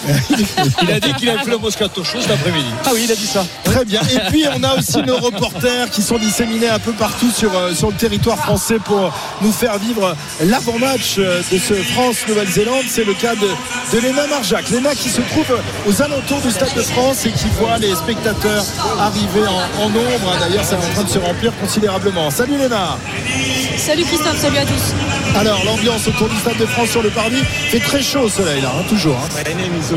Il 0.81 0.91
a 0.91 0.99
dit 0.99 1.13
qu'il 1.13 1.29
avait 1.29 1.43
fait 1.43 1.51
le 1.51 1.57
Moscato 1.57 2.03
Show 2.03 2.17
cet 2.21 2.31
après-midi. 2.31 2.69
Ah 2.85 2.89
oui, 2.93 3.01
il 3.05 3.11
a 3.11 3.15
dit 3.15 3.27
ça. 3.27 3.45
Très 3.63 3.85
bien. 3.85 4.01
Et 4.01 4.19
puis 4.31 4.45
on 4.55 4.63
a 4.63 4.75
aussi 4.75 5.01
nos 5.03 5.17
reporters 5.17 5.89
qui 5.91 6.01
sont 6.01 6.17
disséminés 6.17 6.69
un 6.69 6.79
peu 6.79 6.93
partout 6.93 7.29
sur, 7.31 7.51
sur 7.75 7.89
le 7.89 7.95
territoire 7.95 8.37
français 8.37 8.77
pour 8.83 9.11
nous 9.41 9.51
faire 9.51 9.77
vivre 9.77 10.15
l'avant-match 10.43 11.17
de 11.17 11.57
ce 11.57 11.73
France-Nouvelle-Zélande. 11.73 12.85
C'est 12.87 13.03
le 13.03 13.13
cas 13.13 13.35
de, 13.35 13.99
Léna 13.99 14.27
Marjac. 14.27 14.69
Léna 14.69 14.93
qui 14.93 15.09
se 15.09 15.21
trouve 15.21 15.59
aux 15.87 16.01
alentours 16.01 16.41
du 16.41 16.51
Stade 16.51 16.73
de 16.75 16.81
France 16.81 17.25
et 17.25 17.31
qui 17.31 17.47
voit 17.59 17.77
les 17.77 17.95
spectateurs 17.95 18.65
arriver 18.99 19.47
en, 19.47 19.83
en 19.83 19.89
nombre. 19.89 20.37
D'ailleurs, 20.39 20.65
c'est 20.65 20.75
en 20.75 20.93
train 20.93 21.03
de 21.03 21.09
se 21.09 21.19
remplir 21.19 21.51
considérablement. 21.59 22.29
Salut 22.29 22.57
Léna. 22.57 22.97
Salut 23.77 24.03
Christophe, 24.03 24.37
salut 24.37 24.57
à 24.57 24.65
tous. 24.65 25.24
Alors 25.39 25.63
l'ambiance 25.65 26.07
autour 26.07 26.29
du 26.29 26.35
Stade 26.37 26.57
de 26.57 26.65
France 26.65 26.89
sur 26.89 27.01
le 27.01 27.09
parvis 27.09 27.43
fait 27.69 27.79
très 27.79 28.01
chaud 28.01 28.21
au 28.21 28.29
soleil 28.29 28.61
là, 28.61 28.71
hein, 28.79 28.83
toujours. 28.87 29.15
hein. 29.17 29.43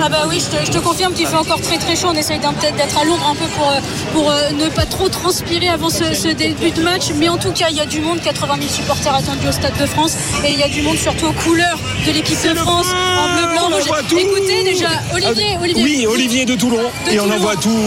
Ah 0.03 0.09
bah 0.09 0.25
oui, 0.29 0.41
je 0.45 0.57
te, 0.57 0.67
je 0.67 0.71
te 0.73 0.79
confirme 0.79 1.13
qu'il 1.15 1.27
fait 1.27 1.37
encore 1.37 1.61
très 1.61 1.79
très 1.79 1.95
chaud. 1.95 2.09
On 2.11 2.15
essaye 2.15 2.39
peut-être 2.41 2.77
d'être 2.77 2.99
à 2.99 3.05
l'ombre 3.05 3.27
un 3.31 3.35
peu 3.35 3.47
pour, 3.57 3.69
euh, 3.71 3.81
pour 4.13 4.31
euh, 4.31 4.51
ne 4.51 4.69
pas 4.69 4.85
trop 4.85 5.09
transpirer 5.09 5.69
avant 5.69 5.91
ce, 5.91 6.13
ce 6.15 6.29
début 6.29 6.71
de 6.71 6.83
match. 6.83 7.05
Mais 7.17 7.29
en 7.29 7.37
tout 7.37 7.53
cas, 7.53 7.67
il 7.71 7.77
y 7.77 7.81
a 7.81 7.87
du 7.87 8.01
monde, 8.01 8.21
80 8.21 8.55
000 8.61 8.69
supporters 8.69 9.15
attendus 9.15 9.47
au 9.49 9.53
Stade 9.53 9.77
de 9.79 9.87
France. 9.87 10.17
Et 10.45 10.53
il 10.53 10.59
y 10.59 10.63
a 10.63 10.69
du 10.69 10.83
monde 10.83 10.97
surtout 10.97 11.27
aux 11.27 11.33
couleurs 11.33 11.79
de 12.07 12.11
l'équipe 12.13 12.43
de 12.43 12.55
France, 12.55 12.87
en 12.89 13.35
bleu, 13.37 13.47
blanc, 13.53 13.69
on 13.71 13.75
rouge. 13.77 13.87
voit 13.87 14.03
tout. 14.09 14.19
Écoutez 14.19 14.65
déjà, 14.65 14.89
Olivier, 15.15 15.57
Olivier. 15.61 15.83
Oui, 15.85 16.07
Olivier 16.09 16.45
de 16.47 16.57
Toulon. 16.57 16.79
De 17.07 17.13
et 17.13 17.21
on 17.21 17.25
Toulon. 17.25 17.37
en 17.37 17.39
voit 17.39 17.57
tout. 17.57 17.79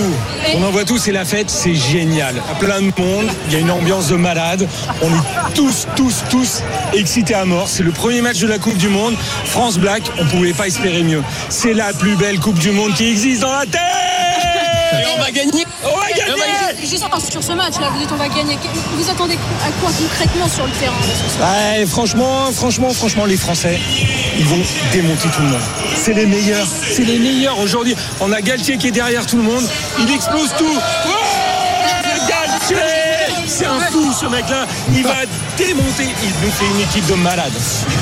Et- 0.47 0.55
On 0.57 0.63
en 0.63 0.71
voit 0.71 0.85
tout, 0.85 0.97
c'est 0.97 1.11
la 1.11 1.25
fête, 1.25 1.49
c'est 1.49 1.75
génial. 1.75 2.35
Plein 2.59 2.79
de 2.81 2.91
monde, 2.97 3.27
il 3.47 3.53
y 3.53 3.55
a 3.57 3.59
une 3.59 3.71
ambiance 3.71 4.07
de 4.07 4.15
malade. 4.15 4.67
On 5.01 5.07
est 5.07 5.53
tous, 5.55 5.87
tous, 5.95 6.23
tous 6.29 6.61
excités 6.93 7.33
à 7.33 7.40
mort. 7.45 7.67
C'est 7.67 7.84
le 7.84 7.91
premier 7.91 8.21
match 8.21 8.39
de 8.39 8.47
la 8.47 8.58
Coupe 8.58 8.77
du 8.77 8.89
Monde. 8.89 9.15
France 9.45 9.77
Black, 9.77 10.04
on 10.19 10.25
pouvait 10.25 10.54
pas 10.54 10.67
espérer 10.67 11.04
mieux. 11.04 11.23
C'est 11.49 11.73
la 11.73 11.93
plus 11.93 12.15
belle 12.15 12.39
Coupe 12.39 12.60
du 12.60 12.71
Monde 12.71 12.93
qui 12.93 13.08
existe 13.08 13.41
dans 13.41 13.51
la 13.51 13.65
Terre 13.65 13.82
Et 14.93 15.06
on 15.15 15.21
va 15.21 15.32
gagner. 15.32 15.65
On 15.84 15.97
va 15.97 16.08
gagner 16.10 16.41
Juste 16.82 17.06
sur 17.30 17.43
ce 17.43 17.51
match, 17.54 17.80
là, 17.80 17.89
vous 17.93 17.99
dites 17.99 18.12
on 18.12 18.15
va 18.15 18.27
gagner. 18.27 18.58
Vous 18.95 19.10
attendez 19.10 19.38
à 19.65 19.71
quoi 19.80 19.91
concrètement 19.97 20.47
sur 20.47 20.65
le 20.65 20.71
terrain 20.71 20.93
là, 21.39 21.77
Ouais, 21.77 21.86
franchement, 21.86 22.51
franchement, 22.51 22.91
franchement, 22.91 23.25
les 23.25 23.38
Français, 23.38 23.80
ils 24.38 24.45
vont 24.45 24.62
démonter 24.91 25.30
tout 25.30 25.41
le 25.41 25.49
monde. 25.49 25.62
C'est 25.95 26.13
les 26.13 26.25
meilleurs, 26.25 26.67
c'est 26.67 27.04
les 27.04 27.19
meilleurs 27.19 27.60
aujourd'hui. 27.60 27.95
On 28.19 28.32
a 28.32 28.41
Galtier 28.41 28.77
qui 28.77 28.88
est 28.88 28.91
derrière 28.91 29.25
tout 29.25 29.38
le 29.38 29.43
monde, 29.43 29.63
il 29.99 30.12
explose 30.12 30.51
tout. 30.58 30.65
Ouais, 30.65 32.27
Galtier 32.27 32.77
C'est 33.45 33.67
un 33.67 33.80
fou 33.80 34.12
ce 34.12 34.25
mec-là, 34.25 34.65
il 34.93 35.04
va 35.04 35.21
démonter, 35.65 36.04
il 36.24 36.45
nous 36.45 36.52
fait 36.52 36.65
une 36.65 36.82
équipe 36.82 37.06
de 37.08 37.15
malades. 37.15 37.52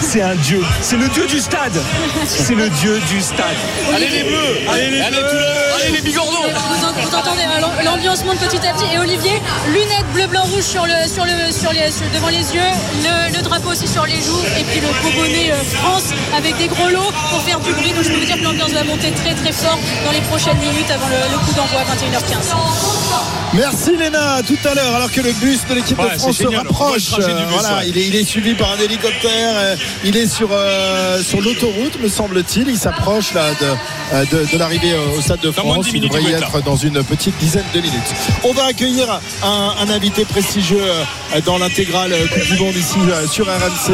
C'est 0.02 0.22
un 0.22 0.36
dieu, 0.36 0.62
c'est 0.82 0.98
le 0.98 1.08
dieu 1.10 1.26
du 1.28 1.40
stade. 1.40 1.80
C'est 2.26 2.56
le 2.56 2.70
dieu 2.70 3.00
du 3.10 3.22
stade. 3.22 3.46
Allez 3.94 4.08
les 4.10 4.24
bleus. 4.24 4.58
Allez 4.72 4.90
les 4.92 5.02
Allez, 5.02 5.18
bleus 5.18 5.38
allez 5.76 5.92
les 5.94 6.02
bigorneaux. 6.02 6.32
Vous, 6.44 6.86
en- 6.86 6.92
vous 7.10 7.16
entendez 7.16 7.44
hein, 7.44 7.60
l'am- 7.62 7.86
l'ambiance 7.86 8.24
monte 8.26 8.38
petit 8.40 8.66
à 8.68 8.74
petit 8.74 8.86
et 8.94 8.98
Olivier 9.00 9.42
lunettes 9.68 10.06
bleu 10.14 10.28
blanc 10.28 10.44
rouge 10.44 10.64
sur 10.64 10.86
le 10.86 11.08
sur 11.08 11.26
le 11.26 11.52
sur 11.52 11.72
les 11.74 11.92
sur- 11.92 12.06
devant 12.14 12.28
les 12.30 12.38
yeux 12.54 12.70
le, 13.04 13.36
le 13.38 13.42
drapeau 13.42 13.70
aussi 13.72 13.88
sur 13.88 14.06
les 14.06 14.16
joues 14.22 14.42
et 14.60 14.64
puis 14.64 14.80
le 14.82 14.88
beau 14.88 15.10
bonnet 15.22 15.52
euh, 15.52 15.56
France 15.82 16.06
avec 16.36 16.58
des 16.58 16.68
gros 16.68 16.90
lots 16.90 17.12
pour 17.32 17.42
faire 17.44 17.60
du 17.60 17.72
bruit 17.74 17.92
donc 17.94 18.04
je 18.04 18.10
peux 18.10 18.20
vous 18.20 18.26
dire 18.26 18.36
que 18.38 18.44
l'ambiance 18.44 18.72
va 18.72 18.84
monter 18.84 19.12
très 19.12 19.34
très 19.36 19.52
fort 19.52 19.78
dans 20.06 20.12
les 20.12 20.22
prochaines 20.22 20.58
minutes 20.58 20.90
avant 20.92 21.08
le, 21.08 21.16
le 21.32 21.38
coup 21.40 21.54
d'envoi 21.56 21.82
à 21.82 21.84
21h15 21.86 22.56
Merci 23.54 23.98
Léna, 23.98 24.36
à 24.36 24.44
tout 24.44 24.58
à 24.64 24.76
l'heure, 24.76 24.96
alors 24.96 25.12
que 25.12 25.22
le 25.22 25.32
bus 25.34 25.62
de 25.68 25.74
l'équipe 25.74 25.98
Ouais, 25.98 26.14
de 26.14 26.20
France 26.20 26.38
se 26.38 26.44
rapproche. 26.48 27.10
Voilà, 27.50 27.78
ouais. 27.80 27.90
il, 27.90 27.98
est, 27.98 28.08
il 28.08 28.16
est 28.16 28.24
suivi 28.24 28.54
par 28.56 28.72
un 28.74 28.78
hélicoptère, 28.78 29.54
euh, 29.56 29.76
il 30.04 30.18
est 30.18 30.28
sur, 30.28 30.50
euh, 30.52 31.22
sur 31.22 31.42
l'autoroute, 31.42 32.00
me 32.02 32.08
semble-t-il. 32.08 32.68
Il 32.70 32.78
s'approche 32.78 33.34
là 33.34 33.52
de, 33.60 33.66
euh, 34.14 34.26
de, 34.32 34.52
de 34.52 34.58
l'arrivée 34.58 34.94
au 35.18 35.22
Stade 35.22 35.40
de 35.42 35.52
France. 35.52 35.86
10 35.86 35.92
Il 35.96 36.02
devrait 36.02 36.24
y 36.24 36.32
être 36.32 36.56
être 36.56 36.64
dans 36.64 36.76
une 36.76 37.04
petite 37.04 37.38
dizaine 37.38 37.66
de 37.74 37.80
minutes. 37.82 38.00
On 38.44 38.54
va 38.54 38.66
accueillir 38.66 39.20
un, 39.44 39.74
un 39.82 39.90
invité 39.90 40.26
prestigieux 40.26 40.84
dans 41.46 41.58
l'intégrale 41.58 42.14
Coupe 42.34 42.46
du 42.46 42.58
Monde 42.58 42.76
ici 42.76 42.98
sur 43.32 43.46
RMC. 43.46 43.94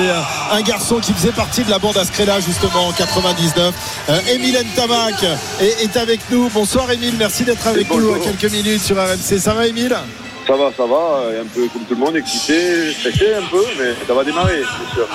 Un 0.51 0.61
garçon 0.61 0.99
qui 0.99 1.13
faisait 1.13 1.31
partie 1.31 1.63
de 1.63 1.69
la 1.69 1.79
bande 1.79 1.97
Ascrella 1.97 2.39
justement 2.39 2.87
en 2.87 2.91
99. 2.91 3.73
Euh, 4.09 4.19
Émile 4.33 4.57
Ntamak 4.73 5.23
est, 5.61 5.83
est 5.83 5.97
avec 5.97 6.19
nous. 6.31 6.49
Bonsoir 6.49 6.91
Émile, 6.91 7.15
merci 7.17 7.43
d'être 7.43 7.65
avec 7.67 7.89
nous 7.89 8.15
quelques 8.19 8.51
minutes 8.51 8.81
sur 8.81 8.97
RMC. 8.97 9.39
Ça 9.39 9.53
va 9.53 9.67
Émile? 9.67 9.95
Ça 10.47 10.53
va, 10.55 10.71
ça 10.77 10.85
va, 10.85 11.41
un 11.41 11.47
peu 11.53 11.67
comme 11.73 11.81
tout 11.85 11.95
le 11.95 12.01
monde, 12.01 12.15
excité, 12.15 12.93
stressé 12.93 13.33
un 13.33 13.49
peu, 13.49 13.63
mais 13.79 13.93
ça 14.05 14.13
va 14.13 14.23
démarrer, 14.23 14.61
c'est 14.61 14.93
sûr. 14.93 15.07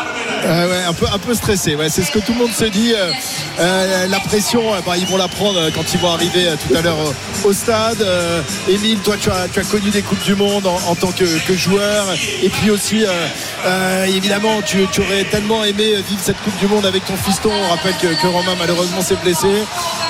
Euh, 0.45 0.69
ouais, 0.69 0.85
un 0.89 0.93
peu, 0.93 1.07
un 1.07 1.19
peu 1.19 1.35
stressé. 1.35 1.77
Ouais, 1.77 1.89
c'est 1.89 2.03
ce 2.03 2.11
que 2.11 2.19
tout 2.19 2.33
le 2.33 2.39
monde 2.39 2.51
se 2.53 2.65
dit. 2.65 2.93
Euh, 2.95 3.13
euh, 3.61 4.07
la 4.09 4.21
pression, 4.21 4.75
euh, 4.75 4.81
bah, 4.85 4.97
ils 4.97 5.07
vont 5.07 5.17
la 5.17 5.29
prendre 5.29 5.61
euh, 5.61 5.71
quand 5.75 5.93
ils 5.93 6.01
vont 6.01 6.11
arriver 6.11 6.49
euh, 6.49 6.57
tout 6.57 6.75
à 6.75 6.81
l'heure 6.81 6.97
au, 7.45 7.53
stade. 7.53 8.01
Euh, 8.01 8.41
Émile, 8.69 8.99
toi, 9.01 9.17
tu 9.21 9.31
as, 9.31 9.49
connu 9.71 9.91
des 9.91 10.03
coupes 10.03 10.23
du 10.25 10.35
monde 10.35 10.67
en, 10.67 10.95
tant 10.95 11.13
que, 11.13 11.25
joueur, 11.55 12.07
et 12.43 12.49
puis 12.49 12.71
aussi, 12.71 13.05
euh, 13.05 13.11
euh, 13.67 14.05
évidemment, 14.07 14.63
tu, 14.65 14.83
aurais 15.01 15.25
tellement 15.25 15.65
aimé 15.65 15.97
vivre 16.09 16.21
cette 16.23 16.41
coupe 16.43 16.57
du 16.59 16.67
monde 16.67 16.87
avec 16.87 17.05
ton 17.05 17.17
fiston. 17.17 17.51
On 17.53 17.69
rappelle 17.69 17.95
que, 17.97 18.27
Romain 18.27 18.57
malheureusement 18.59 19.03
s'est 19.03 19.17
blessé. 19.23 19.49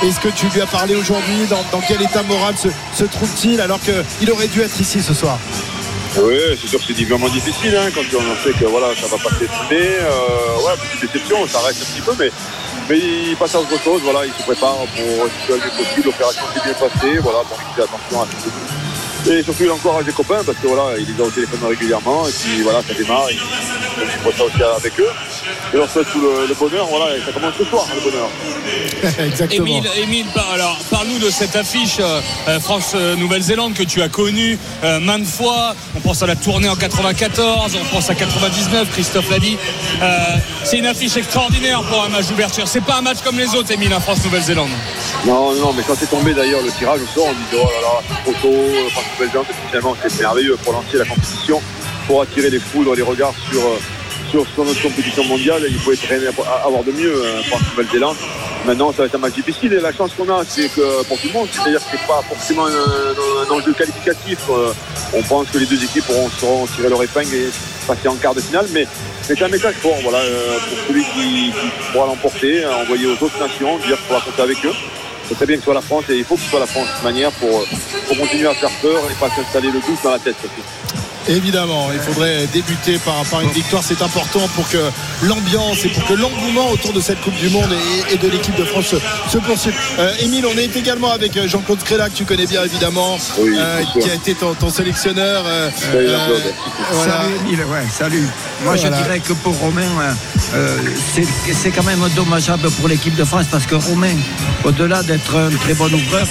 Est-ce 0.02 0.20
que 0.20 0.28
tu 0.28 0.46
lui 0.46 0.60
as 0.60 0.66
parlé 0.66 0.94
aujourd'hui? 0.94 1.46
Dans, 1.48 1.80
quel 1.86 2.00
état 2.02 2.22
moral 2.22 2.56
se, 2.56 2.68
se 2.94 3.04
trouve-t-il 3.04 3.60
alors 3.60 3.80
qu'il 3.80 4.30
aurait 4.30 4.48
dû 4.48 4.60
être 4.62 4.80
ici 4.80 5.02
ce 5.02 5.09
soir 5.14 5.38
Oui, 6.16 6.36
c'est 6.60 6.68
sûr 6.68 6.78
que 6.78 6.92
c'est 6.94 7.04
vraiment 7.04 7.28
difficile 7.28 7.76
hein, 7.76 7.90
quand 7.94 8.02
on 8.16 8.44
sait 8.44 8.52
que 8.58 8.64
voilà, 8.64 8.94
ça 8.96 9.06
va 9.06 9.16
pas 9.16 9.30
s'estimer. 9.30 9.98
Euh, 10.00 10.66
ouais, 10.66 10.72
petite 10.82 11.12
déception, 11.12 11.46
ça 11.46 11.60
reste 11.60 11.82
un 11.82 11.92
petit 11.92 12.00
peu, 12.00 12.12
mais, 12.18 12.30
mais 12.88 12.98
il 12.98 13.36
passe 13.36 13.54
à 13.54 13.60
autre 13.60 13.80
chose. 13.82 14.00
Voilà, 14.02 14.26
il 14.26 14.32
se 14.32 14.42
prépare 14.42 14.76
pour 14.76 15.24
le 15.48 15.56
mieux 15.56 15.70
possible. 15.76 16.06
L'opération 16.06 16.42
s'est 16.54 16.60
bien 16.64 16.74
passée. 16.74 17.18
Voilà, 17.18 17.40
bon, 17.48 17.56
il 17.70 17.74
fait 17.74 17.82
attention 17.82 18.22
à 18.22 18.26
tout. 18.26 18.79
Et 19.28 19.42
surtout, 19.42 19.64
il 19.64 19.70
encourage 19.70 20.06
les 20.06 20.12
copains 20.12 20.42
parce 20.44 20.58
que 20.58 20.66
voilà, 20.66 20.98
il 20.98 21.06
les 21.06 21.22
a 21.22 21.26
au 21.26 21.30
téléphone 21.30 21.60
régulièrement. 21.68 22.26
Et 22.26 22.32
puis 22.32 22.62
voilà, 22.62 22.80
ça 22.86 22.94
démarre. 22.94 23.26
Il, 23.30 23.36
il 23.36 24.22
voit 24.22 24.32
ça 24.36 24.44
aussi 24.44 24.62
avec 24.62 24.98
eux. 24.98 25.08
Et 25.72 25.76
leur 25.76 25.90
souhaite 25.90 26.06
tout 26.12 26.20
le, 26.20 26.46
le 26.48 26.54
bonheur. 26.54 26.86
Voilà, 26.86 27.16
et 27.16 27.20
ça 27.20 27.30
commence 27.32 27.54
ce 27.58 27.64
soir, 27.64 27.86
le 27.94 28.10
bonheur. 28.10 28.28
Exactement. 29.26 29.66
Émile, 29.66 29.90
Émile, 30.02 30.26
par- 30.34 30.50
alors 30.52 30.78
parle-nous 30.90 31.18
de 31.18 31.30
cette 31.30 31.54
affiche 31.54 31.98
euh, 32.00 32.20
euh, 32.48 32.60
France-Nouvelle-Zélande 32.60 33.74
que 33.74 33.82
tu 33.82 34.02
as 34.02 34.08
connue 34.08 34.58
euh, 34.84 34.98
maintes 35.00 35.26
fois. 35.26 35.74
On 35.96 36.00
pense 36.00 36.22
à 36.22 36.26
la 36.26 36.36
tournée 36.36 36.68
en 36.68 36.76
94, 36.76 37.76
on 37.80 37.94
pense 37.94 38.10
à 38.10 38.14
99, 38.14 38.88
Christophe 38.92 39.30
l'a 39.30 39.38
dit. 39.38 39.56
Euh, 40.02 40.16
c'est 40.64 40.78
une 40.78 40.86
affiche 40.86 41.16
extraordinaire 41.16 41.82
pour 41.84 42.02
un 42.04 42.08
match 42.08 42.26
d'ouverture. 42.26 42.66
C'est 42.68 42.84
pas 42.84 42.96
un 42.96 43.02
match 43.02 43.18
comme 43.24 43.38
les 43.38 43.54
autres, 43.54 43.70
Émile, 43.70 43.92
hein, 43.92 44.00
France-Nouvelle-Zélande. 44.00 44.70
Non, 45.26 45.54
non, 45.54 45.72
mais 45.74 45.82
quand 45.86 45.94
c'est 45.98 46.10
tombé 46.10 46.32
d'ailleurs 46.34 46.62
le 46.62 46.70
tirage 46.72 47.00
au 47.02 47.06
sort, 47.14 47.28
on 47.28 47.32
dit 47.32 47.38
oh 47.62 47.66
là 47.66 47.80
là, 47.82 48.02
c'est 48.08 48.22
trop 48.32 48.32
tôt, 48.42 48.64
Nouvelle-Zélande, 49.12 49.46
finalement 49.68 49.96
c'est 50.00 50.20
merveilleux 50.20 50.56
pour 50.62 50.72
lancer 50.72 50.98
la 50.98 51.04
compétition, 51.04 51.60
pour 52.06 52.22
attirer 52.22 52.50
les 52.50 52.58
foudres, 52.58 52.94
les 52.94 53.02
regards 53.02 53.34
sur, 53.50 53.60
euh, 53.60 53.78
sur, 54.30 54.64
notre 54.64 54.82
compétition 54.82 55.24
mondiale. 55.24 55.62
Il 55.68 55.92
être 55.92 56.06
rien 56.08 56.20
avoir 56.64 56.84
de 56.84 56.92
mieux, 56.92 57.12
euh, 57.12 57.42
France 57.44 57.62
Nouvelle-Zélande. 57.70 58.16
Maintenant, 58.66 58.92
ça 58.92 58.98
va 58.98 59.04
être 59.06 59.14
un 59.14 59.18
match 59.18 59.34
difficile 59.34 59.72
et 59.72 59.80
la 59.80 59.92
chance 59.92 60.12
qu'on 60.14 60.28
a, 60.28 60.44
c'est 60.46 60.68
que 60.68 61.02
pour 61.04 61.18
tout 61.18 61.28
le 61.28 61.32
monde, 61.32 61.48
c'est-à-dire 61.50 61.80
que 61.80 61.86
c'est 61.90 62.06
pas 62.06 62.20
forcément 62.28 62.66
un, 62.66 63.50
enjeu 63.50 63.72
qualificatif. 63.72 64.38
Euh, 64.50 64.72
on 65.14 65.22
pense 65.22 65.48
que 65.48 65.58
les 65.58 65.66
deux 65.66 65.82
équipes 65.82 66.04
auront, 66.10 66.28
sauront 66.28 66.66
tirer 66.66 66.90
leur 66.90 67.02
épingle 67.02 67.34
et 67.34 67.48
passer 67.86 68.08
en 68.08 68.16
quart 68.16 68.34
de 68.34 68.40
finale, 68.40 68.66
mais 68.72 68.86
c'est 69.22 69.40
un 69.42 69.48
message 69.48 69.74
fort, 69.76 69.96
voilà, 70.02 70.18
euh, 70.18 70.58
pour 70.58 70.78
celui 70.86 71.04
qui, 71.04 71.52
pourra 71.92 72.06
l'emporter, 72.06 72.64
envoyer 72.66 73.06
aux 73.06 73.24
autres 73.24 73.40
nations, 73.40 73.78
dire 73.78 73.96
qu'il 73.96 74.06
faudra 74.06 74.20
compter 74.20 74.42
avec 74.42 74.64
eux. 74.66 74.74
C'est 75.30 75.36
très 75.36 75.46
bien 75.46 75.54
que 75.58 75.60
ce 75.60 75.66
soit 75.66 75.74
la 75.74 75.80
France 75.80 76.04
et 76.10 76.18
il 76.18 76.24
faut 76.24 76.34
que 76.34 76.40
ce 76.40 76.50
soit 76.50 76.58
la 76.58 76.66
France 76.66 76.88
de 76.98 77.04
manière 77.04 77.30
pour, 77.30 77.64
pour 78.08 78.18
continuer 78.18 78.48
à 78.48 78.54
faire 78.54 78.72
peur 78.82 79.00
et 79.08 79.14
pas 79.14 79.30
s'installer 79.30 79.70
le 79.70 79.78
doute 79.78 80.02
dans 80.02 80.10
la 80.10 80.18
tête. 80.18 80.34
Évidemment, 81.28 81.88
il 81.92 82.00
faudrait 82.00 82.46
débuter 82.52 82.98
par, 83.04 83.22
par 83.30 83.40
une 83.42 83.50
victoire. 83.50 83.82
C'est 83.84 84.00
important 84.02 84.48
pour 84.54 84.68
que 84.68 84.78
l'ambiance 85.22 85.84
et 85.84 85.88
pour 85.88 86.04
que 86.06 86.14
l'engouement 86.14 86.70
autour 86.70 86.92
de 86.92 87.00
cette 87.00 87.20
Coupe 87.20 87.36
du 87.36 87.50
Monde 87.50 87.70
et, 88.10 88.14
et 88.14 88.16
de 88.16 88.28
l'équipe 88.28 88.56
de 88.56 88.64
France 88.64 88.86
se, 88.86 88.96
se 89.30 89.38
poursuive. 89.38 89.74
Euh, 89.98 90.12
Émile, 90.20 90.46
on 90.46 90.56
est 90.56 90.74
également 90.76 91.12
avec 91.12 91.36
euh, 91.36 91.46
Jean-Claude 91.46 91.82
Créla, 91.84 92.08
que 92.08 92.14
tu 92.16 92.24
connais 92.24 92.46
bien 92.46 92.64
évidemment, 92.64 93.18
Oui, 93.38 93.54
euh, 93.58 93.82
qui 94.00 94.10
a 94.10 94.14
été 94.14 94.34
ton, 94.34 94.54
ton 94.54 94.70
sélectionneur. 94.70 95.44
euh, 95.46 95.70
Salut, 95.76 96.06
euh, 96.06 96.18
Jean-Claude. 96.18 96.54
voilà. 96.92 97.12
Salut 97.12 97.34
Emile, 97.46 97.60
ouais, 97.64 97.84
salut. 97.96 98.28
Moi 98.64 98.76
Voilà. 98.76 98.96
je 98.98 99.02
dirais 99.02 99.20
que 99.20 99.32
pour 99.34 99.56
Romain, 99.58 99.82
c'est- 101.14 101.26
c'est 101.54 101.70
quand 101.70 101.84
même 101.84 102.00
dommageable 102.16 102.70
pour 102.72 102.88
l'équipe 102.88 103.14
de 103.14 103.24
France 103.24 103.46
parce 103.50 103.66
que 103.66 103.74
Romain, 103.74 104.16
au-delà 104.64 105.02
d'être 105.02 105.36
un 105.36 105.50
très 105.56 105.74
bon 105.74 105.92
ouvreur, 105.92 106.26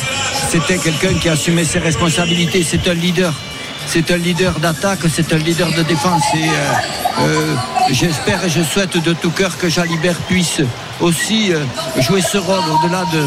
c'était 0.52 0.78
quelqu'un 0.78 1.14
qui 1.14 1.30
assumait 1.30 1.64
ses 1.64 1.80
responsabilités. 1.80 2.66
C'est 2.70 2.88
un 2.88 2.94
leader. 2.96 3.34
C'est 3.92 4.12
un 4.12 4.18
leader 4.18 4.60
d'attaque, 4.60 5.00
c'est 5.12 5.34
un 5.34 5.38
leader 5.38 5.72
de 5.72 5.82
défense. 5.82 6.22
Et, 6.36 6.48
euh, 6.48 7.22
euh, 7.22 7.56
j'espère 7.90 8.46
et 8.46 8.50
je 8.50 8.62
souhaite 8.62 9.02
de 9.04 9.14
tout 9.14 9.32
cœur 9.32 9.58
que 9.58 9.68
Jalibert 9.68 10.16
puisse 10.28 10.62
aussi 11.02 11.52
euh, 11.52 11.64
jouer 12.00 12.22
ce 12.22 12.38
rôle 12.38 12.60
au-delà 12.70 13.04
de, 13.12 13.26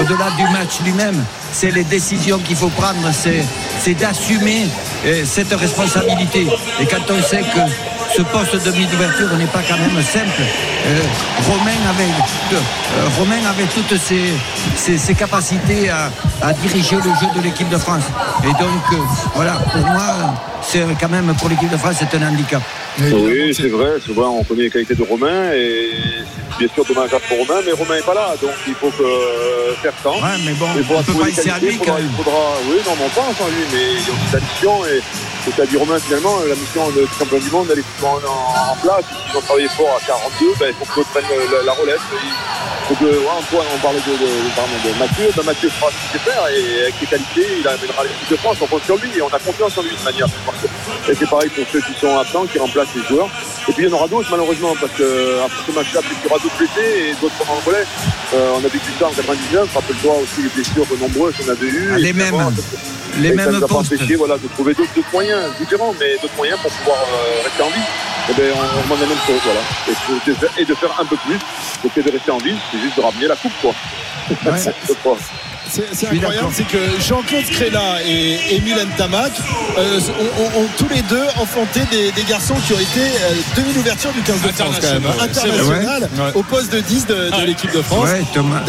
au-delà 0.00 0.30
du 0.36 0.42
match 0.52 0.80
lui-même. 0.84 1.24
C'est 1.52 1.70
les 1.70 1.84
décisions 1.84 2.40
qu'il 2.40 2.56
faut 2.56 2.70
prendre, 2.70 3.08
c'est, 3.12 3.44
c'est 3.78 3.94
d'assumer 3.94 4.66
cette 5.24 5.52
responsabilité. 5.52 6.44
Et 6.80 6.86
quand 6.86 7.08
on 7.08 7.22
sait 7.22 7.42
que 7.42 7.60
ce 8.16 8.22
poste 8.22 8.64
de 8.64 8.70
mi-d'ouverture 8.72 9.36
n'est 9.36 9.46
pas 9.46 9.60
quand 9.68 9.76
même 9.78 10.02
simple. 10.02 10.42
Euh, 10.86 11.00
Romain, 11.48 11.70
avait, 11.88 12.04
euh, 12.54 13.08
Romain 13.18 13.36
avait 13.48 13.66
toutes 13.74 13.96
ses, 13.98 14.32
ses- 14.76 14.98
ses 14.98 15.14
capacités 15.14 15.90
à, 15.90 16.10
à 16.42 16.52
diriger 16.52 16.96
le 16.96 17.02
jeu 17.02 17.26
de 17.36 17.40
l'équipe 17.42 17.68
de 17.68 17.78
France. 17.78 18.02
Et 18.44 18.48
donc, 18.52 18.82
euh, 18.92 18.96
voilà, 19.34 19.52
pour 19.72 19.82
moi, 19.86 20.34
c'est 20.62 20.84
quand 21.00 21.08
même 21.08 21.34
pour 21.38 21.48
l'équipe 21.48 21.70
de 21.70 21.76
France, 21.76 21.96
c'est 21.98 22.16
un 22.16 22.28
handicap. 22.28 22.62
Oui, 22.98 23.54
c'est 23.54 23.68
vrai, 23.68 23.92
c'est 24.04 24.12
vrai, 24.14 24.26
on 24.26 24.42
connaît 24.44 24.62
les 24.64 24.70
qualités 24.70 24.94
de 24.94 25.02
Romain 25.02 25.52
et 25.52 25.90
bien 26.58 26.68
sûr 26.74 26.84
dommageable 26.84 27.22
pour 27.28 27.38
Romain, 27.38 27.60
mais 27.64 27.72
Romain 27.72 27.96
n'est 27.96 28.02
pas 28.02 28.14
là, 28.14 28.34
donc 28.40 28.50
il 28.66 28.74
faut 28.74 28.90
que, 28.90 29.02
euh, 29.02 29.74
faire 29.82 29.92
temps. 30.02 30.16
Ouais, 30.16 30.36
mais 30.44 30.52
bon, 30.52 30.66
Il 30.76 30.80
on 30.82 31.02
peut 31.02 31.12
pas 31.14 31.24
à 31.24 31.58
lui, 31.58 31.72
faudra- 31.78 31.86
quand 31.86 31.94
même. 31.98 32.10
il 32.10 32.16
faudra, 32.16 32.40
oui, 32.68 32.76
non, 32.84 32.92
mais 32.98 33.04
on 33.06 33.08
pense 33.08 33.40
en 33.40 33.48
lui, 33.48 33.64
mais 33.72 33.84
il 33.94 34.04
y 34.04 34.10
a 34.10 34.12
aussi 34.12 34.32
la 34.34 34.40
mission 34.40 34.84
et 34.86 35.00
c'est 35.44 35.62
à 35.62 35.66
dit 35.66 35.76
Romain 35.78 35.98
finalement, 35.98 36.36
la 36.46 36.54
mission 36.54 36.90
de 36.90 37.06
champion 37.18 37.38
du 37.38 37.50
monde, 37.50 37.68
elle 37.72 37.78
est 37.78 37.90
souvent 37.96 38.18
en, 38.20 38.72
en 38.72 38.76
place. 38.76 39.04
S'ils 39.26 39.38
ont 39.38 39.40
travaillé 39.40 39.68
fort 39.68 39.96
à 39.96 40.06
42, 40.06 40.46
ben, 40.60 40.66
il 40.68 40.74
faut 40.74 40.84
que 40.92 40.96
l'autre 41.00 41.10
prenne 41.10 41.24
la, 41.52 41.64
la 41.64 41.72
relève. 41.72 42.00
Ouais, 42.98 43.28
Antoine, 43.38 43.66
on 43.74 43.78
parlait 43.78 44.00
de, 44.00 44.12
de, 44.12 44.98
Mathieu, 44.98 45.30
ben, 45.36 45.44
Mathieu 45.44 45.68
fera 45.68 45.90
ce 45.90 45.96
qu'il 46.00 46.20
sait 46.20 46.30
faire 46.30 46.42
et 46.48 46.82
avec 46.82 46.94
ses 46.98 47.06
qualités, 47.06 47.46
il 47.60 47.68
amènera 47.68 48.02
l'équipe 48.02 48.30
de 48.30 48.36
France, 48.36 48.56
on 48.60 48.66
compte 48.66 48.84
sur 48.84 48.96
lui 48.96 49.10
et 49.16 49.22
on 49.22 49.28
a 49.28 49.38
confiance 49.38 49.78
en 49.78 49.82
lui 49.82 49.90
de 49.96 50.04
manière. 50.04 50.26
Et 51.08 51.14
c'est 51.14 51.28
pareil 51.28 51.50
pour 51.50 51.64
ceux 51.70 51.80
qui 51.80 51.94
sont 52.00 52.18
absents, 52.18 52.46
qui 52.46 52.58
remplacent 52.58 52.94
les 52.94 53.02
joueurs. 53.04 53.28
Et 53.68 53.72
puis 53.72 53.84
il 53.84 53.88
y 53.88 53.92
en 53.92 53.96
aura 53.96 54.08
d'autres 54.08 54.28
malheureusement 54.30 54.74
parce 54.80 54.92
qu'après 54.92 55.62
ce 55.66 55.72
match-là, 55.72 56.00
qu'il 56.02 56.24
y 56.24 56.26
aura 56.26 56.42
d'autres 56.42 56.56
blessés 56.58 57.10
et 57.10 57.14
d'autres 57.20 57.34
pendant 57.38 57.60
le 57.60 57.70
relais. 57.70 57.86
Euh, 58.34 58.56
on 58.56 58.64
a 58.64 58.68
vécu 58.68 58.90
ça 58.98 59.06
en 59.06 59.10
99, 59.10 59.74
rappelle-toi 59.74 60.14
aussi 60.22 60.42
les 60.42 60.48
blessures 60.48 60.86
nombreuses 60.98 61.34
qu'on 61.36 61.50
avait 61.50 61.66
eues. 61.66 61.90
Ah, 61.94 61.98
les 61.98 62.12
mêmes. 62.12 62.34
Les 63.18 63.28
et 63.28 63.30
ça 63.30 63.34
mêmes 63.36 63.58
nous 63.58 63.64
a 63.64 63.68
pas 63.68 63.74
empêché, 63.76 64.14
voilà, 64.16 64.38
de 64.38 64.48
trouver 64.48 64.74
d'autres 64.74 64.94
d'autres 64.94 65.12
moyens 65.12 65.50
différents, 65.58 65.94
mais 65.98 66.16
d'autres 66.22 66.36
moyens 66.36 66.58
pour 66.60 66.70
pouvoir 66.70 66.98
euh, 66.98 67.42
rester 67.44 67.62
en 67.62 67.68
vie. 67.68 68.09
Et 68.30 68.34
ben, 68.34 68.52
on, 68.54 68.78
on 68.78 68.82
demande 68.84 69.00
la 69.00 69.06
même 69.06 69.18
chose, 69.26 69.40
voilà. 69.44 69.60
Et, 69.88 70.30
de 70.30 70.34
faire- 70.34 70.50
et 70.58 70.64
de 70.64 70.74
faire 70.74 71.00
un 71.00 71.04
peu 71.04 71.16
plus, 71.16 71.38
donc 71.82 71.92
c'est 71.94 72.02
de 72.04 72.10
rester 72.12 72.30
en 72.30 72.38
vie, 72.38 72.56
c'est 72.70 72.78
juste 72.78 72.96
de 72.96 73.02
ramener 73.02 73.26
la 73.26 73.36
coupe, 73.36 73.52
quoi. 73.60 73.72
Je 74.88 74.92
crois. 74.94 75.16
C'est 75.70 76.08
incroyable, 76.08 76.48
c'est 76.52 76.66
que 76.66 76.78
Jean-Claude 77.00 77.44
Scrella 77.44 78.02
et 78.04 78.56
Emile 78.56 78.76
Ntamak 78.94 79.30
euh, 79.78 80.00
ont, 80.20 80.42
ont- 80.42 80.62
ont 80.64 80.68
tous 80.76 80.88
les 80.88 81.02
deux 81.02 81.22
enfanté 81.40 81.80
des, 81.90 82.10
des 82.12 82.24
garçons 82.28 82.54
qui 82.66 82.72
ont 82.72 82.78
été 82.80 83.00
euh, 83.00 83.34
demi-ouverture 83.56 84.10
du 84.12 84.20
15 84.22 84.42
de 84.42 84.48
France 84.48 84.76
quand 84.80 84.88
même, 84.92 85.02
Internationaux, 85.06 85.68
ouais. 85.70 85.76
international, 85.76 86.32
au 86.34 86.42
poste 86.42 86.72
de 86.72 86.80
10 86.80 87.06
de, 87.06 87.14
de 87.40 87.46
l'équipe 87.46 87.72
de 87.72 87.82
France. 87.82 88.08
Ouais, 88.08 88.22
Thomas. 88.34 88.62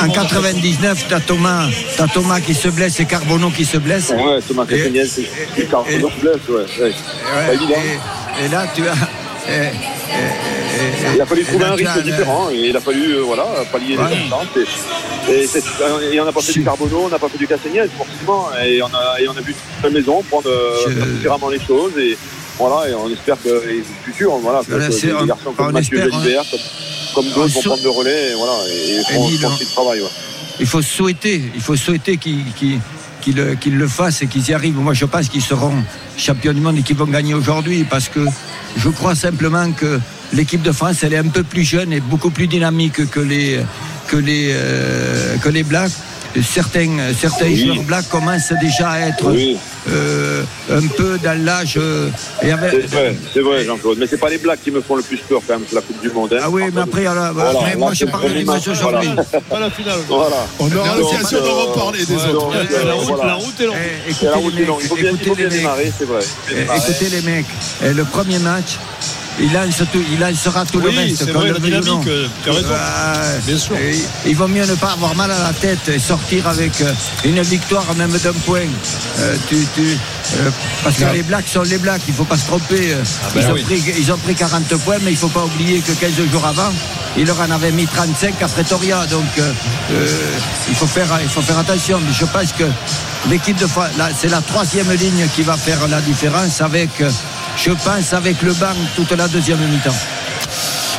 En, 0.00 0.04
en 0.04 0.08
99, 0.12 1.06
t'as 1.08 1.20
Thomas, 1.20 1.68
t'as 1.96 2.06
Thomas 2.08 2.40
qui 2.40 2.54
se 2.54 2.68
blesse 2.68 3.00
et 3.00 3.06
Carbonneau 3.06 3.50
qui 3.50 3.64
se 3.64 3.78
blesse. 3.78 4.10
Ouais, 4.10 4.40
Thomas 4.46 4.64
Et- 4.68 4.74
Castagnès, 4.74 5.10
c'est 5.10 5.28
c'est 5.56 5.70
Carlos 5.70 6.10
blesse, 6.20 6.48
ouais. 6.48 6.92
et, 8.40 8.44
et 8.44 8.48
là, 8.48 8.66
tu 8.74 8.82
as. 8.88 8.92
et- 8.92 9.52
et- 9.52 9.66
et- 9.66 10.65
Il 11.14 11.20
a 11.20 11.26
fallu 11.26 11.44
trouver 11.44 11.64
un 11.64 11.74
rythme 11.74 12.02
différent 12.02 12.50
et 12.50 12.68
il 12.68 12.76
a 12.76 12.80
fallu 12.80 13.12
euh, 13.14 13.22
voilà, 13.22 13.46
pallier 13.72 13.96
Ouais. 13.96 14.04
les 14.10 14.16
absences. 14.24 14.46
Et, 15.28 16.14
et, 16.14 16.20
on 16.20 16.24
n'a 16.24 16.32
pas 16.32 16.40
fait 16.40 16.52
du 16.52 16.64
Carbonneau, 16.64 17.02
on 17.06 17.08
n'a 17.08 17.18
pas 17.18 17.28
fait 17.28 17.38
du 17.38 17.46
Castagnès 17.46 17.88
forcément. 17.96 18.48
Et 18.64 18.82
on 18.82 18.86
a, 18.86 19.20
et 19.20 19.28
on 19.28 19.32
a 19.36 19.40
vu 19.40 19.54
toute 19.54 19.84
la 19.84 19.90
maison 19.90 20.22
prendre 20.22 20.48
euh, 20.48 21.14
différemment 21.16 21.48
les 21.48 21.60
choses. 21.60 21.92
Et 21.98 22.16
voilà, 22.58 22.88
et 22.88 22.94
on 22.94 23.10
espère 23.10 23.36
que 23.42 23.48
et 23.68 23.78
le 23.78 23.84
futur, 24.04 24.36
voilà, 24.36 24.60
Voilà, 24.66 24.88
que 24.88 24.92
des 25.20 25.26
garçons 25.26 25.52
comme 25.52 25.72
Mathieu 25.72 25.98
Jalibert, 25.98 26.44
comme, 26.50 26.60
comme 27.14 27.32
d'autres 27.32 27.54
vont 27.54 27.60
prendre 27.62 27.82
le 27.82 27.90
relais 27.90 28.30
et 28.30 28.34
voilà, 28.34 28.52
et, 28.70 29.14
font, 29.14 29.26
hein. 29.48 29.56
le 29.60 29.66
travail. 29.66 30.00
Ouais. 30.00 30.08
Il 30.60 30.66
faut 30.66 30.82
souhaiter, 30.82 31.42
il 31.54 31.60
faut 31.60 31.76
souhaiter 31.76 32.16
qu'ils 32.16 32.80
le 33.78 33.88
fassent 33.88 34.22
et 34.22 34.26
qu'ils 34.26 34.48
y 34.48 34.54
arrivent. 34.54 34.76
Moi, 34.78 34.94
je 34.94 35.04
pense 35.04 35.28
qu'ils 35.28 35.42
seront 35.42 35.74
champions 36.16 36.52
du 36.54 36.60
monde 36.60 36.78
et 36.78 36.82
qu'ils 36.82 36.96
vont 36.96 37.06
gagner 37.06 37.34
aujourd'hui 37.34 37.84
parce 37.84 38.08
que 38.08 38.20
je 38.78 38.88
crois 38.88 39.14
simplement 39.14 39.70
que 39.72 40.00
l'équipe 40.32 40.62
de 40.62 40.72
France, 40.72 40.96
elle 41.02 41.12
est 41.14 41.18
un 41.18 41.28
peu 41.28 41.42
plus 41.42 41.64
jeune 41.64 41.92
et 41.92 42.00
beaucoup 42.00 42.30
plus 42.30 42.46
dynamique 42.46 43.08
que 43.10 43.20
les, 43.20 43.60
que 44.08 44.16
les, 44.16 44.50
euh, 44.52 45.36
que 45.38 45.48
les 45.48 45.62
Blacks. 45.62 45.92
Certains, 46.42 46.98
certains 47.18 47.46
Oui. 47.46 47.64
joueurs 47.64 47.82
Blacks 47.84 48.08
commencent 48.10 48.52
déjà 48.60 48.90
à 48.90 49.00
être 49.08 49.24
Oui. 49.24 49.56
euh, 49.88 50.42
un 50.70 50.86
peu 50.88 51.16
dans 51.24 51.42
l'âge. 51.42 51.76
euh, 51.78 52.10
avec- 52.42 52.72
C'est 52.72 52.94
vrai, 52.94 53.16
c'est 53.32 53.40
vrai, 53.40 53.64
Jean-Claude. 53.64 53.96
Mais 53.98 54.06
c'est 54.06 54.18
pas 54.18 54.28
les 54.28 54.36
Blacks 54.36 54.62
qui 54.62 54.70
me 54.70 54.82
font 54.82 54.96
le 54.96 55.02
plus 55.02 55.16
peur 55.26 55.40
quand 55.46 55.54
même 55.58 55.66
sur 55.66 55.76
la 55.76 55.80
Coupe 55.80 55.98
du 56.02 56.10
Monde. 56.10 56.34
hein. 56.34 56.40
Ah 56.42 56.50
oui, 56.50 56.64
mais 56.74 56.82
après, 56.82 57.06
alors, 57.06 57.32
Voilà, 57.32 57.50
après, 57.58 57.70
là, 57.70 57.76
moi, 57.78 57.94
je 57.94 58.04
le 58.04 58.10
parle 58.10 58.34
des 58.34 58.44
matchs 58.44 58.66
match, 58.66 58.68
aujourd'hui. 58.68 59.08
Pas 59.48 59.60
la 59.60 59.70
finale. 59.70 59.98
Voilà. 60.08 60.36
On 60.58 60.70
aura 60.76 60.96
l'occasion 60.98 61.40
de 61.40 61.46
euh, 61.46 61.50
reparler 61.72 62.04
des 62.04 62.12
ouais, 62.14 62.20
autres. 62.20 62.32
donc, 62.32 62.52
La 62.84 62.92
route, 62.92 63.04
voilà. 63.06 63.26
la 63.28 63.34
route 63.34 63.60
est 63.60 63.64
longue. 63.66 63.76
Eh, 63.80 64.08
Et 64.08 64.10
écoutez 64.10 64.26
la 64.26 64.34
les 64.36 64.42
route 64.42 64.52
est 64.54 64.58
mecs, 64.58 64.66
longue. 64.68 64.78
Il 64.82 64.88
faut 64.88 64.96
bien, 64.96 65.10
il 65.18 65.26
faut 65.26 65.34
démarrer, 65.36 65.92
c'est 65.98 66.04
vrai. 66.04 66.20
Eh. 66.50 66.62
Écoutez 66.76 67.08
les 67.16 67.22
mecs, 67.22 67.46
eh, 67.82 67.92
le 67.94 68.04
premier 68.04 68.38
match, 68.40 68.76
il 69.38 69.52
lance 69.52 69.82
tout, 69.92 70.02
il 70.10 70.18
lancera 70.18 70.64
tout 70.64 70.80
le 70.80 70.90
reste. 70.90 71.30
vrai, 71.30 71.48
le 71.48 71.52
la 71.54 71.58
dynamique, 71.58 72.06
euh, 72.06 72.28
Bien 73.46 73.58
sûr. 73.58 73.76
et 73.76 73.96
Il 74.26 74.36
vaut 74.36 74.48
mieux 74.48 74.64
ne 74.64 74.74
pas 74.74 74.92
avoir 74.92 75.14
mal 75.14 75.30
à 75.30 75.38
la 75.38 75.52
tête 75.52 75.88
et 75.88 75.98
sortir 75.98 76.46
avec 76.48 76.80
euh, 76.80 76.92
une 77.24 77.40
victoire 77.42 77.84
même 77.96 78.12
d'un 78.12 78.32
point. 78.44 78.60
Euh, 79.18 79.36
tu, 79.48 79.56
tu, 79.74 79.98
euh, 80.38 80.50
parce 80.82 80.96
que 80.96 81.04
les 81.12 81.22
Blacks 81.22 81.48
sont 81.48 81.62
les 81.62 81.78
Blacks, 81.78 82.02
il 82.08 82.12
ne 82.12 82.16
faut 82.16 82.24
pas 82.24 82.36
se 82.36 82.46
tromper. 82.46 82.92
euh, 82.92 83.02
ben 83.34 83.42
ils, 83.42 83.50
ont 83.50 83.64
pris, 83.64 83.94
ils 83.98 84.12
ont 84.12 84.18
pris 84.18 84.34
40 84.34 84.68
points, 84.78 84.96
mais 85.02 85.10
il 85.10 85.14
ne 85.14 85.18
faut 85.18 85.28
pas 85.28 85.44
oublier 85.44 85.80
que 85.80 85.92
15 85.92 86.10
jours 86.32 86.46
avant, 86.46 86.72
il 87.16 87.26
leur 87.26 87.40
en 87.40 87.50
avait 87.50 87.72
mis 87.72 87.86
35 87.86 88.42
à 88.42 88.48
Pretoria. 88.48 89.06
Donc 89.06 89.24
il, 90.68 90.74
faut 90.74 90.86
faire, 90.86 91.06
il 91.22 91.28
faut 91.28 91.42
faire 91.42 91.58
attention. 91.58 92.00
Mais 92.06 92.12
je 92.12 92.24
pense 92.24 92.52
que 92.52 92.64
l'équipe 93.28 93.58
de 93.58 93.66
France, 93.66 93.90
c'est 94.18 94.28
la 94.28 94.40
troisième 94.40 94.90
ligne 94.92 95.26
qui 95.34 95.42
va 95.42 95.56
faire 95.56 95.86
la 95.88 96.00
différence 96.00 96.60
avec, 96.60 96.90
je 97.56 97.70
pense, 97.72 98.12
avec 98.12 98.42
le 98.42 98.52
banc 98.52 98.74
toute 98.94 99.12
la 99.12 99.28
deuxième 99.28 99.58
mi-temps. 99.68 100.25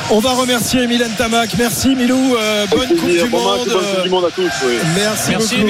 On 0.09 0.19
va 0.19 0.31
remercier 0.31 0.83
Emile 0.83 1.03
Ntamak. 1.05 1.49
Merci 1.57 1.89
Milou. 1.93 2.35
Euh, 2.37 2.65
bonne 2.71 2.87
Coupe 2.97 3.09
du 3.09 3.25
Bon 3.29 3.39
Monde. 3.41 3.67
bonne 3.67 3.83
Coupe 3.83 4.03
du 4.03 4.09
Monde 4.09 4.25
à 4.25 4.31
tous. 4.31 4.49
oui. 4.65 4.75
Merci, 4.95 5.31
Merci, 5.31 5.55
beaucoup, 5.57 5.67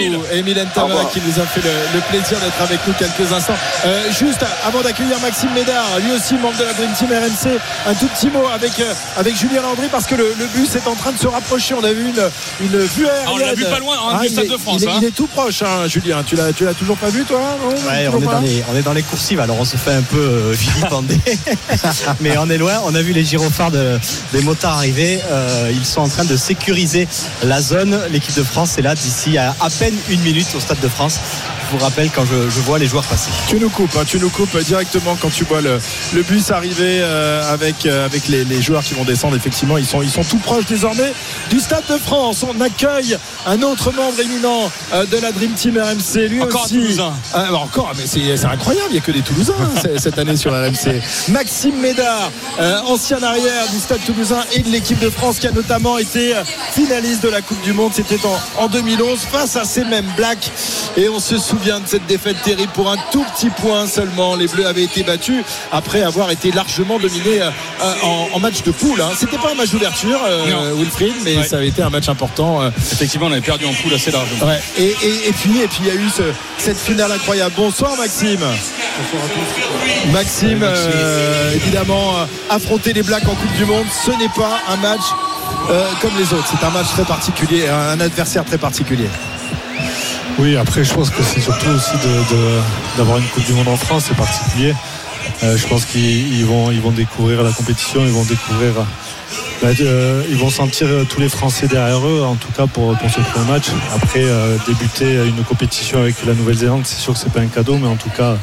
Ntamak, 0.53 0.75
revoir. 0.91 1.09
qui 1.09 1.21
nous 1.25 1.41
a 1.41 1.45
fait 1.47 1.61
le, 1.61 1.71
le 1.95 2.01
plaisir 2.01 2.37
d'être 2.39 2.61
avec 2.61 2.79
nous 2.85 2.93
quelques 2.93 3.33
instants. 3.33 3.55
Euh, 3.85 4.03
juste 4.11 4.45
avant 4.63 4.81
d'accueillir 4.81 5.19
Maxime 5.21 5.49
Médard, 5.55 5.85
lui 6.05 6.11
aussi 6.15 6.35
membre 6.35 6.55
de 6.59 6.65
la 6.65 6.73
Dream 6.73 6.91
Team 6.93 7.07
RMC, 7.09 7.57
un 7.87 7.93
tout 7.95 8.05
petit 8.09 8.27
mot 8.29 8.45
avec, 8.53 8.79
euh, 8.79 8.93
avec 9.17 9.35
Julien 9.35 9.63
Landry 9.63 9.87
parce 9.91 10.05
que 10.05 10.13
le, 10.13 10.31
le 10.37 10.45
bus 10.53 10.75
est 10.75 10.87
en 10.87 10.93
train 10.93 11.13
de 11.13 11.17
se 11.17 11.27
rapprocher. 11.27 11.73
On 11.73 11.83
a 11.83 11.91
vu 11.91 12.03
une, 12.09 12.21
une 12.61 12.77
vue 12.85 13.07
aérienne. 13.07 13.25
Ah, 13.25 13.31
on 13.33 13.37
l'a 13.37 13.55
vu 13.55 13.63
pas 13.63 13.79
loin, 13.79 13.95
hein, 14.11 14.19
du 14.21 14.27
il 14.27 14.31
Stade 14.31 14.49
de 14.49 14.57
France, 14.57 14.81
Il 14.83 14.87
est, 14.87 14.91
hein. 14.91 14.99
il 15.01 15.07
est 15.07 15.15
tout 15.15 15.27
proche, 15.27 15.63
hein, 15.63 15.87
Julien. 15.87 16.21
Tu 16.23 16.35
l'as, 16.35 16.53
tu 16.53 16.63
l'as 16.63 16.75
toujours 16.75 16.97
pas 16.97 17.09
vu, 17.09 17.23
toi 17.23 17.39
non 17.59 17.69
Ouais, 17.89 18.07
on 18.13 18.21
est, 18.21 18.25
pas 18.25 18.33
dans 18.33 18.41
les, 18.41 18.63
on 18.71 18.77
est 18.77 18.83
dans 18.83 18.93
les 18.93 19.01
coursives, 19.03 19.39
alors 19.39 19.57
on 19.59 19.65
se 19.65 19.77
fait 19.77 19.93
un 19.93 20.03
peu 20.03 20.17
euh, 20.19 20.51
vilipender. 20.53 21.17
Mais 22.21 22.37
on 22.37 22.47
est 22.51 22.57
loin, 22.59 22.73
on 22.85 22.93
a 22.93 23.01
vu 23.01 23.13
les 23.13 23.25
gyrophares 23.25 23.71
de- 23.71 23.97
des 24.33 24.41
motards 24.41 24.77
arriver. 24.77 25.19
Euh, 25.29 25.71
ils 25.73 25.85
sont 25.85 26.01
en 26.01 26.09
train 26.09 26.25
de 26.25 26.35
sécuriser 26.35 27.07
la 27.43 27.61
zone. 27.61 27.99
L'équipe 28.11 28.35
de 28.35 28.43
France 28.43 28.77
est 28.77 28.81
là 28.81 28.95
d'ici 28.95 29.37
à 29.37 29.55
à 29.59 29.69
peine 29.69 29.95
une 30.09 30.21
minute 30.21 30.47
au 30.55 30.59
Stade 30.59 30.79
de 30.79 30.87
France. 30.87 31.19
Je 31.69 31.77
vous 31.77 31.83
rappelle 31.83 32.09
quand 32.15 32.23
je, 32.23 32.49
je 32.49 32.59
vois 32.61 32.79
les 32.79 32.87
joueurs 32.87 33.03
passer. 33.03 33.29
Tu 33.49 33.59
nous 33.59 33.69
coupes, 33.69 33.93
hein, 33.99 34.03
tu 34.07 34.19
nous 34.19 34.29
coupes 34.29 34.57
directement 34.59 35.17
quand 35.21 35.29
tu 35.29 35.43
vois 35.43 35.59
le, 35.59 35.77
le 36.13 36.23
bus 36.23 36.49
arriver 36.51 37.01
euh, 37.01 37.53
avec, 37.53 37.85
euh, 37.85 38.05
avec 38.05 38.29
les, 38.29 38.45
les 38.45 38.61
joueurs 38.61 38.83
qui 38.83 38.93
vont 38.93 39.03
descendre. 39.03 39.35
Effectivement, 39.35 39.77
ils 39.77 39.85
sont, 39.85 40.01
ils 40.01 40.09
sont 40.09 40.23
tout 40.23 40.37
proches 40.37 40.65
désormais 40.65 41.11
du 41.49 41.59
Stade 41.59 41.83
de 41.89 41.97
France. 41.97 42.45
On 42.47 42.61
accueille 42.61 43.17
un 43.45 43.61
autre 43.63 43.91
membre 43.91 44.17
éminent 44.21 44.71
euh, 44.93 45.05
de 45.07 45.17
la 45.17 45.33
Dream 45.33 45.51
Team 45.55 45.77
RMC. 45.77 46.29
Lui 46.29 46.41
Encore 46.41 46.61
un 46.61 46.65
aussi. 46.65 46.75
Toulousain. 46.75 47.13
Ah, 47.33 47.47
bah, 47.51 47.57
encore, 47.57 47.91
mais 47.97 48.05
c'est 48.07 48.45
incroyable. 48.45 48.87
Il 48.91 48.93
n'y 48.93 48.99
a 48.99 49.01
que 49.01 49.11
des 49.11 49.21
Toulousains 49.21 49.53
hein, 49.59 49.89
cette 49.97 50.17
année 50.19 50.37
sur 50.37 50.53
RMC. 50.53 51.01
Maxime 51.29 51.75
Médard, 51.81 52.31
euh, 52.61 52.79
ancien 52.87 53.21
arrière 53.21 53.67
du 53.73 53.79
Stade 53.79 53.99
Toulousain 54.05 54.43
et 54.53 54.59
de 54.61 54.69
l'équipe 54.69 54.99
de 54.99 55.09
France 55.09 55.39
qui 55.39 55.47
a 55.47 55.51
notamment 55.51 55.97
été 55.97 56.33
finaliste 56.71 57.23
de 57.23 57.29
la 57.29 57.41
Coupe 57.41 57.61
du 57.63 57.73
Monde. 57.73 57.91
C'était 57.93 58.19
en, 58.25 58.63
en 58.63 58.67
2011 58.67 59.19
face 59.29 59.57
à 59.57 59.65
ces 59.65 59.83
mêmes 59.83 60.09
Blacks. 60.15 60.49
Et 60.95 61.09
on 61.09 61.19
se 61.19 61.37
souvient 61.37 61.56
de 61.57 61.87
cette 61.87 62.05
défaite 62.05 62.37
terrible 62.43 62.71
pour 62.73 62.89
un 62.91 62.97
tout 63.11 63.23
petit 63.35 63.49
point 63.49 63.87
seulement. 63.87 64.35
Les 64.35 64.47
Bleus 64.47 64.65
avaient 64.67 64.83
été 64.83 65.03
battus 65.03 65.43
après 65.71 66.03
avoir 66.03 66.29
été 66.29 66.51
largement 66.51 66.99
dominés 66.99 67.41
euh, 67.41 67.49
en, 68.03 68.27
en 68.33 68.39
match 68.39 68.61
de 68.63 68.71
poule. 68.71 69.01
Hein. 69.01 69.09
C'était 69.17 69.37
pas 69.37 69.51
un 69.51 69.55
match 69.55 69.69
d'ouverture, 69.71 70.19
euh, 70.27 70.73
Wilfried, 70.77 71.13
mais 71.23 71.37
Ouais. 71.37 71.43
ça 71.47 71.57
avait 71.57 71.67
été 71.69 71.81
un 71.81 71.89
match 71.89 72.09
important. 72.09 72.61
euh, 72.61 72.69
Effectivement, 72.77 73.27
on 73.27 73.31
avait 73.31 73.41
perdu 73.41 73.65
en 73.65 73.73
poule 73.73 73.93
assez 73.93 74.11
largement. 74.11 74.45
Ouais. 74.45 74.61
Et, 74.77 74.83
et- 75.01 75.29
et 75.29 75.31
puis 75.33 75.59
et 75.59 75.67
puis 75.67 75.79
il 75.81 75.87
y 75.87 75.91
a 75.91 75.95
eu 75.95 76.09
ce- 76.09 76.21
cette 76.57 76.77
finale 76.79 77.11
incroyable. 77.11 77.53
Bonsoir 77.57 77.97
Maxime. 77.97 78.39
Maxime, 80.11 80.59
euh, 80.63 81.53
évidemment, 81.55 82.13
affronter 82.49 82.93
les 82.93 83.03
Blacks 83.03 83.27
en 83.27 83.35
Coupe 83.35 83.53
du 83.57 83.65
Monde, 83.65 83.85
ce 84.05 84.11
n'est 84.11 84.29
pas 84.29 84.59
un 84.69 84.77
match 84.77 85.01
euh, 85.69 85.83
comme 86.01 86.11
les 86.17 86.25
autres. 86.33 86.47
C'est 86.49 86.65
un 86.65 86.69
match 86.71 86.87
très 86.93 87.03
particulier, 87.03 87.67
un 87.67 87.99
adversaire 87.99 88.45
très 88.45 88.57
particulier. 88.57 89.07
Oui, 90.39 90.55
après, 90.55 90.83
je 90.83 90.93
pense 90.93 91.09
que 91.09 91.23
c'est 91.23 91.41
surtout 91.41 91.69
aussi 91.69 91.93
d'avoir 92.95 93.17
une 93.17 93.25
Coupe 93.25 93.43
du 93.45 93.53
Monde 93.53 93.69
en 93.69 93.75
France, 93.75 94.05
c'est 94.07 94.15
particulier. 94.17 94.73
Euh, 95.43 95.57
je 95.57 95.67
pense 95.67 95.85
qu'ils 95.85 96.33
ils 96.33 96.45
vont, 96.45 96.71
ils 96.71 96.79
vont 96.79 96.91
découvrir 96.91 97.41
la 97.41 97.51
compétition, 97.51 98.01
ils 98.05 98.11
vont 98.11 98.23
découvrir. 98.23 98.73
bah, 99.61 99.69
euh, 99.81 100.23
ils 100.29 100.37
vont 100.37 100.51
sentir 100.51 100.87
euh, 100.87 101.05
tous 101.05 101.19
les 101.19 101.29
Français 101.29 101.67
derrière 101.67 102.05
eux, 102.05 102.23
en 102.23 102.35
tout 102.35 102.51
cas 102.55 102.67
pour, 102.67 102.95
ce 103.09 103.19
premier 103.31 103.51
match. 103.51 103.65
Après, 103.95 104.25
débuter 104.67 105.15
une 105.25 105.43
compétition 105.43 105.99
avec 105.99 106.23
la 106.25 106.33
Nouvelle-Zélande, 106.33 106.83
c'est 106.85 106.99
sûr 106.99 107.13
que 107.13 107.19
c'est 107.19 107.33
pas 107.33 107.41
un 107.41 107.47
cadeau, 107.47 107.77
mais 107.77 107.87
en 107.87 107.95
tout 107.95 108.11
cas, 108.15 108.37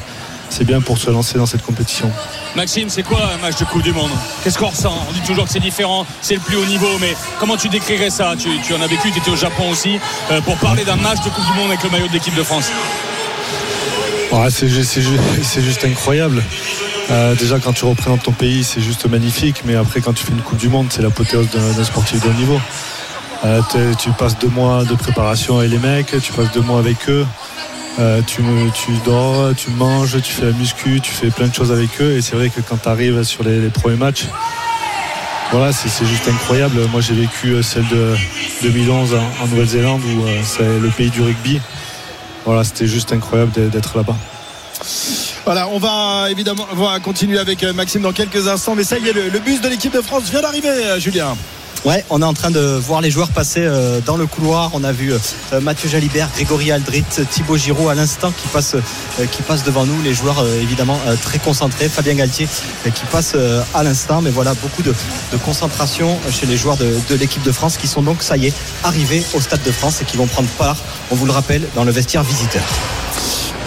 c'est 0.49 0.63
bien 0.65 0.81
pour 0.81 0.97
se 0.97 1.09
lancer 1.09 1.37
dans 1.37 1.45
cette 1.45 1.63
compétition. 1.63 2.09
Maxime, 2.55 2.89
c'est 2.89 3.03
quoi 3.03 3.19
un 3.33 3.37
match 3.37 3.57
de 3.59 3.65
Coupe 3.65 3.81
du 3.81 3.91
Monde 3.93 4.09
Qu'est-ce 4.43 4.57
qu'on 4.57 4.67
ressent 4.69 4.97
On 5.09 5.13
dit 5.13 5.21
toujours 5.21 5.45
que 5.45 5.51
c'est 5.51 5.59
différent, 5.59 6.05
c'est 6.21 6.35
le 6.35 6.39
plus 6.39 6.55
haut 6.55 6.65
niveau, 6.65 6.97
mais 7.01 7.15
comment 7.39 7.57
tu 7.57 7.67
décrirais 7.69 8.09
ça 8.09 8.33
tu, 8.37 8.49
tu 8.65 8.73
en 8.73 8.81
as 8.81 8.87
vécu, 8.87 9.11
tu 9.11 9.19
étais 9.19 9.31
au 9.31 9.35
Japon 9.35 9.69
aussi, 9.69 9.99
euh, 10.31 10.39
pour 10.41 10.55
parler 10.57 10.83
d'un 10.85 10.95
match 10.95 11.19
de 11.23 11.29
Coupe 11.29 11.45
du 11.45 11.53
Monde 11.59 11.67
avec 11.69 11.83
le 11.83 11.89
maillot 11.89 12.07
de 12.07 12.13
l'équipe 12.13 12.35
de 12.35 12.43
France. 12.43 12.69
C'est 14.49 14.67
ju- 14.67 14.83
c'est 14.83 15.01
ju- 15.01 15.19
c'est 15.43 15.61
juste 15.61 15.83
incroyable. 15.85 16.43
Euh, 17.11 17.35
déjà, 17.35 17.59
quand 17.59 17.71
tu 17.73 17.85
représentes 17.85 18.23
ton 18.23 18.31
pays, 18.31 18.63
c'est 18.63 18.81
juste 18.81 19.05
magnifique. 19.05 19.61
Mais 19.65 19.75
après, 19.75 20.01
quand 20.01 20.13
tu 20.13 20.25
fais 20.25 20.31
une 20.33 20.41
Coupe 20.41 20.57
du 20.57 20.67
Monde, 20.69 20.87
c'est 20.89 21.01
l'apothéose 21.01 21.49
d'un 21.51 21.71
d'un 21.71 21.83
sportif 21.83 22.21
de 22.21 22.29
haut 22.29 22.33
niveau. 22.33 22.59
Euh, 23.45 23.61
tu 23.99 24.09
passes 24.11 24.37
deux 24.39 24.47
mois 24.47 24.83
de 24.83 24.95
préparation 24.95 25.59
avec 25.59 25.71
les 25.71 25.77
mecs, 25.77 26.07
tu 26.21 26.31
passes 26.33 26.51
deux 26.51 26.61
mois 26.61 26.79
avec 26.79 26.97
eux. 27.09 27.25
Euh, 27.97 28.21
tu, 28.27 28.41
dors, 29.05 29.55
tu 29.55 29.69
manges, 29.71 30.21
tu 30.21 30.33
fais 30.33 30.45
la 30.45 30.51
muscu, 30.51 30.99
tu 30.99 31.11
fais 31.11 31.29
plein 31.29 31.47
de 31.47 31.53
choses 31.53 31.71
avec 31.71 31.89
eux. 32.01 32.17
Et 32.17 32.21
c'est 32.21 32.35
vrai 32.35 32.49
que 32.49 32.59
quand 32.59 32.77
tu 32.77 32.89
arrives 32.89 33.23
sur 33.23 33.43
les, 33.43 33.69
premiers 33.69 33.95
matchs, 33.95 34.25
voilà, 35.51 35.71
c'est 35.71 36.05
juste 36.05 36.27
incroyable. 36.27 36.79
Moi, 36.91 36.99
j'ai 36.99 37.13
vécu 37.13 37.51
euh, 37.51 37.61
celle 37.61 37.87
de 37.87 38.15
2011 38.63 39.15
en, 39.15 39.47
Nouvelle-Zélande 39.47 40.01
où 40.03 40.25
euh, 40.25 40.41
c'est 40.43 40.79
le 40.79 40.89
pays 40.89 41.09
du 41.09 41.21
rugby. 41.21 41.61
Voilà, 42.43 42.63
c'était 42.63 42.87
juste 42.87 43.13
incroyable 43.13 43.51
d'être- 43.71 43.97
là-bas. 43.97 44.15
Voilà, 45.45 45.69
on 45.69 45.79
va 45.79 46.29
évidemment 46.29 46.67
on 46.71 46.75
va 46.75 46.99
continuer 46.99 47.39
avec 47.39 47.63
Maxime 47.63 48.01
dans 48.01 48.11
quelques 48.11 48.47
instants. 48.47 48.75
Mais 48.75 48.83
ça 48.83 48.97
y 48.97 49.07
est, 49.07 49.13
le, 49.13 49.39
bus 49.39 49.61
de 49.61 49.69
l'équipe 49.69 49.93
de 49.93 50.01
France 50.01 50.23
vient 50.29 50.41
d'arriver, 50.41 50.69
Julien. 50.99 51.35
Ouais, 51.85 52.03
on 52.09 52.19
est 52.19 52.25
en 52.25 52.33
train 52.33 52.49
de 52.49 52.59
voir 52.59 52.99
les 52.99 53.11
joueurs 53.11 53.29
passer 53.29 53.61
euh, 53.61 54.01
dans 54.03 54.17
le 54.17 54.25
couloir. 54.25 54.71
On 54.73 54.83
a 54.83 54.91
vu 54.91 55.13
euh, 55.13 55.61
Mathieu 55.61 55.87
Jalibert, 55.87 56.31
Grégory 56.33 56.71
Aldrit, 56.71 57.05
Thibaut 57.29 57.57
Giraud 57.57 57.89
à 57.89 57.93
l'instant 57.93 58.31
qui 58.31 58.47
passe, 58.47 58.73
euh, 58.73 59.63
devant 59.63 59.85
nous. 59.85 60.01
Les 60.01 60.15
joueurs 60.15 60.43
évidemment 60.47 60.99
très 61.21 61.37
concentrés. 61.37 61.87
Fabien 61.87 62.15
Galtier 62.15 62.47
qui 62.95 63.05
passe 63.11 63.35
à 63.75 63.83
l'instant. 63.83 64.23
Mais 64.23 64.31
voilà, 64.31 64.55
beaucoup 64.55 64.81
de, 64.81 64.95
concentration 65.45 66.17
chez 66.31 66.47
les 66.47 66.57
joueurs 66.57 66.77
de 66.77 67.15
l'équipe 67.15 67.43
de 67.43 67.51
France 67.51 67.77
qui 67.77 67.87
sont 67.87 68.01
donc, 68.01 68.23
ça 68.23 68.35
y 68.35 68.47
est, 68.47 68.53
arrivés 68.83 69.23
au 69.35 69.39
Stade 69.39 69.61
de 69.63 69.71
France 69.71 70.01
et 70.01 70.05
qui 70.05 70.17
vont 70.17 70.27
prendre 70.27 70.49
part, 70.57 70.77
on 71.11 71.15
vous 71.15 71.27
le 71.27 71.31
rappelle, 71.31 71.67
dans 71.75 71.83
le 71.83 71.91
vestiaire 71.91 72.23
visiteur. 72.23 72.63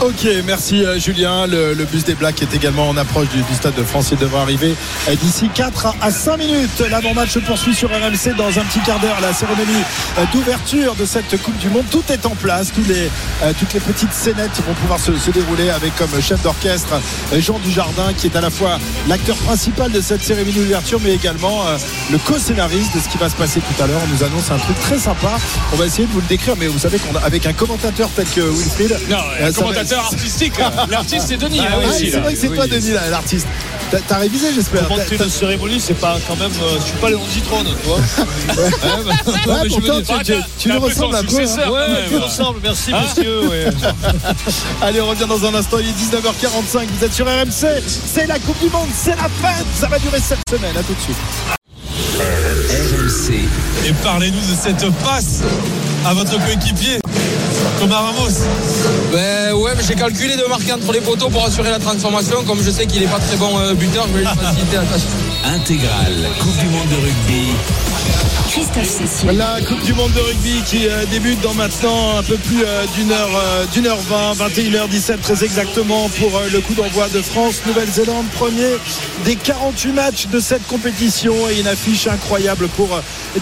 Ok, 0.01 0.29
merci 0.47 0.85
euh, 0.85 0.97
Julien. 1.01 1.49
Le, 1.49 1.75
le 1.75 1.85
bus 1.85 2.05
des 2.05 2.15
Blacks 2.15 2.41
est 2.41 2.55
également 2.55 2.89
en 2.89 2.97
approche 2.97 3.29
du, 3.31 3.43
du 3.43 3.55
stade 3.55 3.75
de 3.75 3.83
France. 3.83 4.11
Il 4.13 4.19
devra 4.19 4.43
arriver 4.43 4.77
euh, 5.09 5.15
d'ici 5.17 5.51
4 5.53 5.97
à 6.01 6.11
5 6.13 6.37
minutes. 6.37 6.85
L'avant-match 6.89 7.31
se 7.31 7.41
poursuit 7.41 7.75
sur 7.75 7.89
RMC 7.91 8.37
dans 8.37 8.47
un 8.47 8.63
petit 8.63 8.79
quart 8.87 9.01
d'heure. 9.01 9.19
La 9.21 9.33
cérémonie 9.33 9.83
euh, 10.19 10.25
d'ouverture 10.33 10.95
de 10.95 11.05
cette 11.05 11.43
Coupe 11.43 11.59
du 11.59 11.69
Monde. 11.69 11.85
Tout 11.91 12.05
est 12.11 12.27
en 12.27 12.37
place. 12.37 12.71
Tous 12.73 12.85
les, 12.89 13.11
toutes 13.59 13.73
les 13.75 13.81
petites 13.81 14.13
scénettes 14.13 14.63
vont 14.67 14.75
pouvoir 14.75 15.01
se, 15.01 15.17
se 15.17 15.33
dérouler 15.33 15.71
avec 15.71 15.97
comme 15.97 16.21
chef 16.21 16.43
d'orchestre 16.43 17.01
Jean 17.37 17.59
Dujardin 17.59 18.13
qui 18.17 18.29
est 18.29 18.37
à 18.37 18.41
la 18.41 18.51
fois 18.51 18.79
l'acteur 19.09 19.37
principal 19.37 19.91
de 19.91 20.01
cette 20.01 20.23
cérémonie 20.23 20.59
d'ouverture 20.59 21.01
mais 21.03 21.15
également 21.15 21.65
le 22.11 22.19
co-scénariste 22.19 22.95
de 22.95 23.01
ce 23.01 23.09
qui 23.09 23.19
va 23.19 23.29
se 23.29 23.37
passer 23.37 23.61
tout 23.61 23.83
à 23.83 23.87
l'heure. 23.87 24.01
On 24.05 24.15
nous 24.15 24.23
annonce 24.23 24.51
un 24.51 24.59
truc 24.59 24.79
très 24.81 24.99
sympa. 24.99 25.39
On 25.73 25.77
va 25.77 25.87
essayer 25.87 26.07
de 26.07 26.13
vous 26.13 26.21
le 26.21 26.27
décrire 26.27 26.55
mais 26.59 26.67
vous 26.67 26.79
savez 26.79 26.99
qu'avec 26.99 27.47
un 27.47 27.53
commentateur 27.53 28.11
tel 28.15 28.27
que 28.27 28.41
Wilfried. 28.41 28.97
Non, 29.09 29.17
artistique. 29.95 30.53
L'artiste, 30.91 31.27
c'est 31.29 31.37
Denis. 31.37 31.61
ah, 31.63 31.69
hein, 31.73 31.77
oui, 31.81 31.87
aussi, 31.91 32.11
c'est 32.11 32.17
là. 32.17 32.23
vrai 32.23 32.35
que 32.35 32.39
c'est 32.41 32.49
Oui, 32.49 32.55
toi, 32.57 32.65
oui. 32.65 32.71
Denis, 32.71 32.93
là, 32.93 33.09
l'artiste. 33.11 33.47
T'as- 33.91 34.01
T'as 34.07 34.17
révisé, 34.19 34.49
j'espère. 34.55 34.87
T'as- 34.89 35.25
une 35.25 35.31
cérémonie, 35.31 35.81
c'est 35.81 35.95
pas 35.95 36.17
quand 36.29 36.37
même. 36.37 36.51
euh, 36.63 36.77
je 36.79 36.85
suis 36.85 36.97
pas 36.99 37.09
Léon 37.09 37.23
Zitrone, 37.33 37.67
tu 37.83 37.89
vois. 37.89 37.97
Ouais, 38.59 38.71
bah, 39.07 39.13
Ouais, 39.47 39.59
mais 39.63 39.69
veux 39.69 39.81
pourtant, 39.81 40.01
tu, 40.59 40.69
peu 40.69 40.79
ressembles 40.79 41.17
un 41.17 41.23
peu. 41.25 41.37
hein. 41.41 41.71
même. 41.89 42.09
tu 42.11 42.17
ressembles, 42.19 42.61
merci 42.63 42.91
monsieur. 42.93 43.49
ouais. 43.49 43.67
Allez, 44.83 45.01
on 45.01 45.07
revient 45.09 45.27
dans 45.29 45.43
un 45.47 45.55
instant. 45.55 45.79
Il 45.81 45.89
est 45.89 45.93
19h45. 45.93 46.87
Vous 46.99 47.05
êtes 47.05 47.15
sur 47.15 47.27
RMC. 47.27 47.83
C'est 47.87 48.27
la 48.27 48.39
Coupe 48.39 48.59
du 48.61 48.69
Monde. 48.69 48.89
C'est 48.95 49.11
la 49.17 49.29
fête. 49.43 49.65
Ça 49.79 49.87
va 49.89 49.99
durer 49.99 50.21
cette 50.21 50.41
semaine. 50.51 50.77
À 50.77 50.83
tout 50.83 50.93
de 50.95 51.01
suite. 51.01 51.17
RMC. 52.19 53.49
Et 53.89 53.93
parlez-nous 54.03 54.41
de 54.41 54.57
cette 54.61 54.87
passe 55.03 55.41
à 56.05 56.13
votre 56.15 56.37
coéquipier, 56.45 56.99
Thomas 57.81 58.01
Ramos. 58.01 58.29
Ben 59.13 59.55
ouais, 59.55 59.73
j'ai 59.87 59.95
calculé 59.95 60.37
de 60.37 60.45
marquer 60.49 60.73
entre 60.73 60.93
les 60.93 61.01
poteaux 61.01 61.31
pour 61.31 61.45
assurer 61.45 61.71
la 61.71 61.79
transformation. 61.79 62.45
Comme 62.45 62.63
je 62.63 62.71
sais 62.71 62.87
qu'il 62.87 63.01
n'est 63.01 63.09
pas 63.09 63.19
très 63.19 63.37
bon 63.37 63.59
euh, 63.59 63.75
buteur, 63.75 64.07
je 64.09 64.13
vais 64.13 64.21
lui 64.21 64.27
faciliter 64.27 64.77
la 64.77 64.83
tâche. 64.83 65.03
Intégrale. 65.45 66.29
Coupe 66.41 66.57
du 66.59 66.67
monde 66.67 66.89
de 66.89 66.97
rugby. 66.97 67.53
Christophe 68.51 68.89
Cécile. 68.89 69.37
La 69.37 69.61
Coupe 69.61 69.83
du 69.83 69.93
Monde 69.93 70.13
de 70.13 70.21
rugby 70.21 70.63
qui 70.67 70.89
euh, 70.89 71.05
débute 71.11 71.41
dans 71.43 71.53
maintenant 71.55 72.19
un 72.19 72.23
peu 72.23 72.37
plus 72.37 72.65
euh, 72.65 72.87
d'une 72.97 73.13
heure, 73.13 73.31
euh, 73.37 73.67
d'une 73.73 73.87
heure 73.87 74.01
20, 74.01 74.33
21h17 74.49 75.19
très 75.19 75.45
exactement 75.45 76.09
pour 76.19 76.41
le 76.51 76.61
coup 76.61 76.73
d'envoi 76.73 77.09
de 77.11 77.21
France 77.21 77.61
Nouvelle-Zélande, 77.67 78.25
premier 78.35 78.77
des 79.25 79.37
48 79.37 79.93
matchs 79.93 80.27
de 80.29 80.41
cette 80.41 80.67
compétition 80.67 81.35
et 81.51 81.61
une 81.61 81.67
affiche 81.67 82.07
incroyable 82.07 82.69
pour 82.69 82.89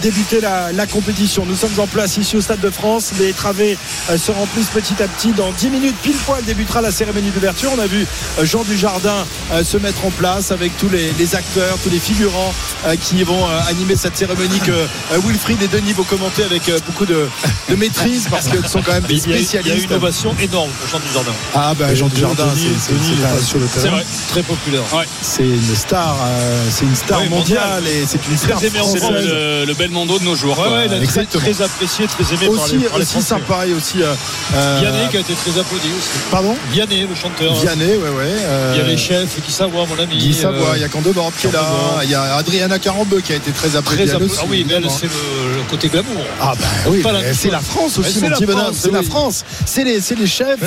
débuter 0.01 0.41
la, 0.41 0.73
la 0.73 0.85
compétition. 0.85 1.45
Nous 1.45 1.55
sommes 1.55 1.79
en 1.79 1.87
place 1.87 2.17
ici 2.17 2.35
au 2.35 2.41
Stade 2.41 2.59
de 2.59 2.69
France. 2.69 3.13
Les 3.19 3.31
travées 3.31 3.77
se 4.17 4.31
remplissent 4.31 4.69
petit 4.69 5.01
à 5.01 5.07
petit. 5.07 5.31
Dans 5.31 5.51
10 5.51 5.69
minutes 5.69 5.95
pile 6.03 6.17
poil 6.25 6.43
débutera 6.43 6.81
la 6.81 6.91
cérémonie 6.91 7.29
d'ouverture. 7.29 7.71
On 7.77 7.79
a 7.79 7.87
vu 7.87 8.05
Jean 8.43 8.63
Dujardin 8.63 9.25
se 9.63 9.77
mettre 9.77 10.05
en 10.05 10.11
place 10.11 10.51
avec 10.51 10.75
tous 10.77 10.89
les, 10.89 11.11
les 11.17 11.35
acteurs, 11.35 11.77
tous 11.87 11.93
les 11.93 11.99
figurants 11.99 12.53
euh, 12.85 12.95
qui 13.01 13.23
vont 13.23 13.45
euh, 13.45 13.59
animer 13.69 13.95
cette 13.95 14.17
cérémonie 14.17 14.59
que 14.59 14.71
euh, 14.71 15.17
Wilfried 15.25 15.61
et 15.61 15.67
Denis 15.69 15.93
vont 15.93 16.03
commenter 16.03 16.43
avec 16.43 16.67
euh, 16.67 16.79
beaucoup 16.85 17.05
de, 17.05 17.29
de 17.69 17.75
maîtrise 17.75 18.27
parce 18.29 18.47
qu'ils 18.47 18.67
sont 18.67 18.81
quand 18.81 18.91
même 18.93 19.03
des 19.07 19.15
a- 19.15 19.27
Il 19.27 19.31
y 19.31 19.33
a 19.33 19.37
spécialistes. 19.37 19.77
une 19.77 19.83
innovation 19.91 20.35
énorme 20.41 20.69
pour 20.71 20.89
Jean 20.89 20.99
Dujardin. 20.99 21.31
Ah 21.55 21.73
bah 21.79 21.95
Jean 21.95 22.07
Dujardin, 22.07 22.47
c'est- 22.55 23.41
sur 23.45 23.59
le 23.59 23.65
terrain. 23.67 23.79
c'est 23.81 23.87
vrai. 23.87 24.05
Très 24.29 24.43
populaire. 24.43 24.81
C'est 25.21 25.43
une 25.43 25.75
star, 25.75 26.17
euh, 26.25 26.65
c'est 26.69 26.83
une 26.85 26.95
star 26.95 27.21
Ouais, 27.21 27.29
mondiale 27.29 27.83
et 27.87 28.05
c'est 28.05 28.19
une 28.29 28.37
star 28.37 28.57
Très 28.57 28.67
aimé 28.67 28.79
en 28.81 28.93
le, 29.11 29.65
le 29.65 29.73
Belmondo 29.73 30.19
de 30.19 30.25
nos 30.25 30.35
jours. 30.35 30.59
Ouais, 30.59 30.67
ouais, 30.67 30.85
il 30.87 30.93
a 30.93 31.07
très, 31.07 31.25
très 31.25 31.61
apprécié, 31.61 32.05
très 32.07 32.23
aimé 32.35 32.47
par 32.53 32.65
Aussi, 32.65 32.77
les, 32.77 32.85
par 32.87 32.97
les 32.97 33.03
aussi 33.03 33.11
Français. 33.13 33.27
sympa 33.29 33.65
et 33.67 33.73
aussi. 33.73 34.01
euh, 34.01 34.13
euh, 34.55 34.77
Vianney 34.81 35.09
qui 35.09 35.17
a 35.17 35.19
été 35.21 35.33
très 35.33 35.57
applaudi 35.59 35.87
aussi. 35.97 36.19
Pardon? 36.31 36.55
Vianney, 36.71 37.07
le 37.07 37.15
chanteur. 37.15 37.53
Vianney, 37.53 37.95
ouais, 37.95 38.09
ouais. 38.09 38.25
euh, 38.27 38.73
Il 38.75 38.79
y 38.79 38.81
a 38.81 38.87
les 38.87 38.97
chefs, 38.97 39.39
Guy 39.45 39.51
Savoie, 39.53 39.85
mon 39.85 40.03
ami. 40.03 40.17
Guy 40.17 40.33
Savoie, 40.33 40.69
euh, 40.71 40.73
il 40.75 40.81
y 40.81 40.85
a 40.85 40.89
Candebord 40.89 41.31
qui 41.39 41.47
est 41.47 41.51
là. 41.53 41.63
Il 42.03 42.09
y 42.11 42.15
a 42.15 42.35
Adriana 42.35 42.79
Carambeu 42.79 43.21
qui 43.21 43.33
a 43.33 43.35
été 43.35 43.51
très 43.51 43.75
applaudie. 43.75 44.05
Très 44.05 44.15
Ah 44.15 44.43
oui, 44.49 44.65
mais 44.67 44.75
elle, 44.75 44.89
c'est 44.89 45.05
le, 45.05 45.57
le 45.57 45.63
côté 45.69 45.89
glamour. 45.89 46.23
Ah 46.39 46.53
bah 46.59 46.65
oui, 46.89 47.03
c'est 47.33 47.49
la 47.49 47.59
France 47.59 47.97
aussi, 47.97 48.19
mon 48.21 48.29
petit 48.29 48.45
bonhomme, 48.45 48.65
France, 48.65 48.77
c'est 48.81 48.91
la. 48.91 49.03
France. 49.03 49.45
C'est 49.65 49.83
les, 49.83 49.99
les 50.17 50.27
chefs, 50.27 50.59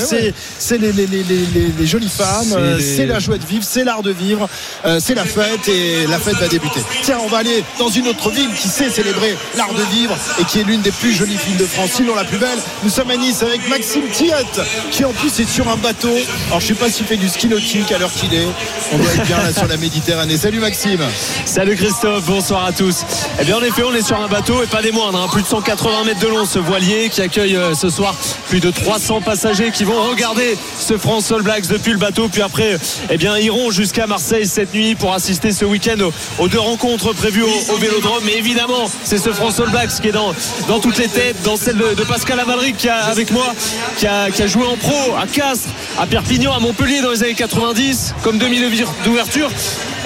c'est 0.59 0.79
les, 0.79 0.93
les, 0.93 1.07
les, 1.07 1.87
jolies 1.87 2.09
femmes, 2.09 2.57
C'est 2.81 3.05
euh, 3.05 3.07
la 3.07 3.19
joie 3.19 3.39
de 3.39 3.45
vivre, 3.47 3.65
c'est 3.67 3.85
l'art 3.85 4.03
de 4.03 4.13
vivre, 4.13 4.49
euh, 4.85 4.99
c'est 5.01 5.15
la 5.15 5.25
fête 5.25 5.69
et 5.69 6.07
la 6.07 6.19
fête 6.19 6.37
va 6.37 6.49
débuter. 6.49 6.81
Tiens, 7.03 7.19
on 7.25 7.29
va 7.29 7.39
aller 7.39 7.65
dans 7.79 7.89
une 7.89 8.09
autre 8.09 8.31
ville 8.31 8.51
qui 8.55 8.69
sait 8.69 8.91
célébrer 8.91 9.37
l'art 9.57 9.73
de 9.75 9.83
vivre 9.95 10.17
et 10.41 10.45
qui 10.45 10.61
est 10.61 10.65
l'une 10.65 10.81
des 10.83 10.91
plus 10.93 11.13
jolies 11.13 11.37
villes 11.47 11.57
de 11.59 11.65
France, 11.65 11.91
sinon 11.97 12.15
la 12.15 12.25
plus 12.25 12.39
belle. 12.39 12.59
Nous 12.83 12.91
sommes 12.91 13.11
à 13.11 13.17
Nice 13.17 13.43
avec 13.43 13.69
Maxime 13.69 14.09
Tillette 14.13 14.61
qui 14.91 15.05
en 15.05 15.13
plus 15.13 15.41
est 15.41 15.49
sur 15.49 15.69
un 15.69 15.77
bateau. 15.77 16.15
Alors 16.49 16.61
je 16.61 16.67
sais 16.69 16.75
pas 16.75 16.91
s'il 16.91 17.07
fait 17.07 17.17
du 17.17 17.29
ski 17.29 17.49
nautique 17.49 17.91
à 17.93 17.99
l'heure 17.99 18.13
qu'il 18.13 18.33
est. 18.35 18.47
On 18.93 18.99
doit 18.99 19.13
être 19.15 19.27
bien 19.27 19.39
là 19.39 19.53
sur 19.53 19.67
la 19.67 19.77
Méditerranée. 19.77 20.37
Salut 20.37 20.61
Maxime. 20.61 21.00
Salut 21.45 21.77
Christophe, 21.77 22.25
bonsoir 22.27 22.67
à 22.67 22.73
tous. 22.73 23.05
Eh 23.41 23.45
bien 23.45 23.57
en 23.57 23.63
effet 23.63 23.83
on 23.83 23.95
est 23.95 24.03
sur 24.03 24.21
un 24.21 24.29
bateau 24.29 24.63
et 24.63 24.67
pas 24.67 24.83
des 24.83 24.93
moindres, 24.93 25.21
hein. 25.21 25.29
plus 25.33 25.43
de 25.43 25.47
180 25.47 26.05
mètres 26.05 26.21
de 26.21 26.29
long 26.29 26.45
ce 26.45 26.59
voilier 26.59 27.09
qui 27.09 27.23
accueille 27.23 27.57
euh, 27.57 27.75
ce 27.75 27.89
soir 27.89 28.15
plus 28.49 28.61
de 28.61 28.71
300 28.71 29.21
passagers 29.21 29.71
qui 29.71 29.85
vont 29.85 30.01
regarder 30.03 30.57
ce 30.79 30.99
France 30.99 31.31
All 31.33 31.43
Blacks 31.43 31.67
depuis 31.69 31.93
le 31.93 31.99
bateau 31.99 32.29
puis 32.29 32.43
après 32.43 32.77
eh 33.11 33.17
bien 33.17 33.39
iront 33.39 33.71
jusqu'à 33.71 34.07
Marseille 34.07 34.47
cette 34.47 34.75
nuit 34.75 34.95
pour 34.95 35.15
assister 35.15 35.53
ce 35.53 35.65
week-end 35.65 36.11
aux, 36.39 36.49
deux 36.49 36.59
rencontres 36.59 37.13
prévues 37.13 37.43
au, 37.43 37.77
Vélodrome. 37.77 38.23
Mais 38.25 38.37
évidemment 38.37 38.91
c'est 39.05 39.19
ce 39.19 39.31
France 39.31 39.61
All 39.61 39.71
Blacks 39.71 40.01
qui 40.01 40.09
est 40.09 40.13
dans, 40.13 40.35
dans 40.69 40.81
toutes 40.81 40.99
les 40.99 41.09
têtes, 41.09 41.43
dans 41.43 41.57
celle 41.57 41.77
de, 41.77 42.05
Pascal 42.05 42.41
Amalric 42.41 42.77
qui 42.77 42.89
a 42.89 43.05
avec 43.05 43.31
moi, 43.31 43.55
qui 43.97 44.07
a, 44.07 44.31
qui 44.31 44.43
a 44.43 44.47
joué 44.47 44.65
en 44.67 44.77
pro 44.77 45.15
à 45.17 45.27
Castres, 45.27 45.69
à 45.99 46.07
Perpignan, 46.07 46.53
à 46.53 46.59
Montpellier 46.59 47.01
dans 47.03 47.11
les 47.11 47.23
années 47.23 47.35
90 47.35 48.15
comme 48.23 48.39
demi 48.39 48.59
d'ouverture. 49.05 49.51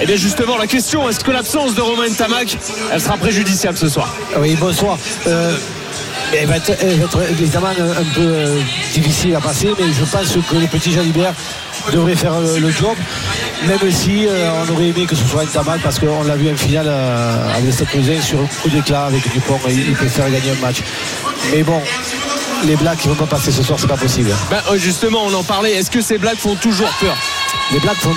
Et 0.01 0.05
bien 0.05 0.15
justement 0.17 0.57
la 0.57 0.67
question, 0.67 1.09
est-ce 1.09 1.21
que 1.21 1.31
l'absence 1.31 1.73
de 1.73 1.81
Romain 1.81 2.11
Tamac, 2.15 2.57
elle 2.91 3.01
sera 3.01 3.17
préjudiciable 3.17 3.77
ce 3.77 3.87
soir? 3.87 4.13
Oui, 4.37 4.55
bonsoir. 4.59 4.97
Euh, 5.27 5.55
elle 6.33 6.47
va, 6.47 6.57
être, 6.57 6.71
elle 6.81 6.99
va 6.99 7.05
être 7.05 7.21
évidemment 7.29 7.67
un, 7.67 8.13
peu 8.13 8.21
euh, 8.21 8.59
difficile 8.93 9.35
à 9.35 9.39
passer, 9.39 9.69
mais 9.79 9.85
je 9.93 10.03
pense 10.03 10.33
que 10.33 10.55
le 10.57 10.67
petit 10.67 10.91
Jalibert 10.91 11.33
devrait 11.93 12.15
faire 12.15 12.39
le, 12.41 12.59
le 12.59 12.71
job, 12.71 12.95
même 13.67 13.91
si 13.91 14.27
euh, 14.27 14.49
on 14.67 14.73
aurait 14.73 14.87
aimé 14.87 15.05
que 15.05 15.15
ce 15.15 15.25
soit 15.25 15.43
un 15.43 15.45
Tamal, 15.45 15.79
parce 15.81 15.99
qu'on 15.99 16.23
l'a 16.23 16.35
vu 16.35 16.51
en 16.51 16.57
finale 16.57 16.87
euh, 16.89 17.55
avec 17.57 17.71
Stade 17.73 17.87
sur 18.21 18.39
un 18.39 18.47
coup 18.61 18.69
d'éclat 18.69 19.05
avec 19.05 19.31
Dupont, 19.31 19.59
il, 19.69 19.79
il 19.89 19.95
peut 19.95 20.07
faire 20.07 20.29
gagner 20.29 20.51
un 20.51 20.65
match. 20.65 20.81
Mais 21.51 21.63
bon, 21.63 21.81
les 22.65 22.75
Blacks 22.75 23.05
ne 23.05 23.11
vont 23.11 23.25
pas 23.25 23.35
passer 23.37 23.51
ce 23.51 23.63
soir, 23.63 23.79
c'est 23.79 23.87
pas 23.87 23.97
possible. 23.97 24.31
Euh, 24.51 24.77
justement, 24.77 25.23
on 25.25 25.33
en 25.33 25.43
parlait. 25.43 25.73
Est-ce 25.73 25.91
que 25.91 26.01
ces 26.01 26.17
blagues 26.17 26.37
font 26.37 26.55
toujours 26.55 26.89
peur? 26.99 27.15
Les 27.71 27.79
Blacks 27.79 27.97
font 27.97 28.13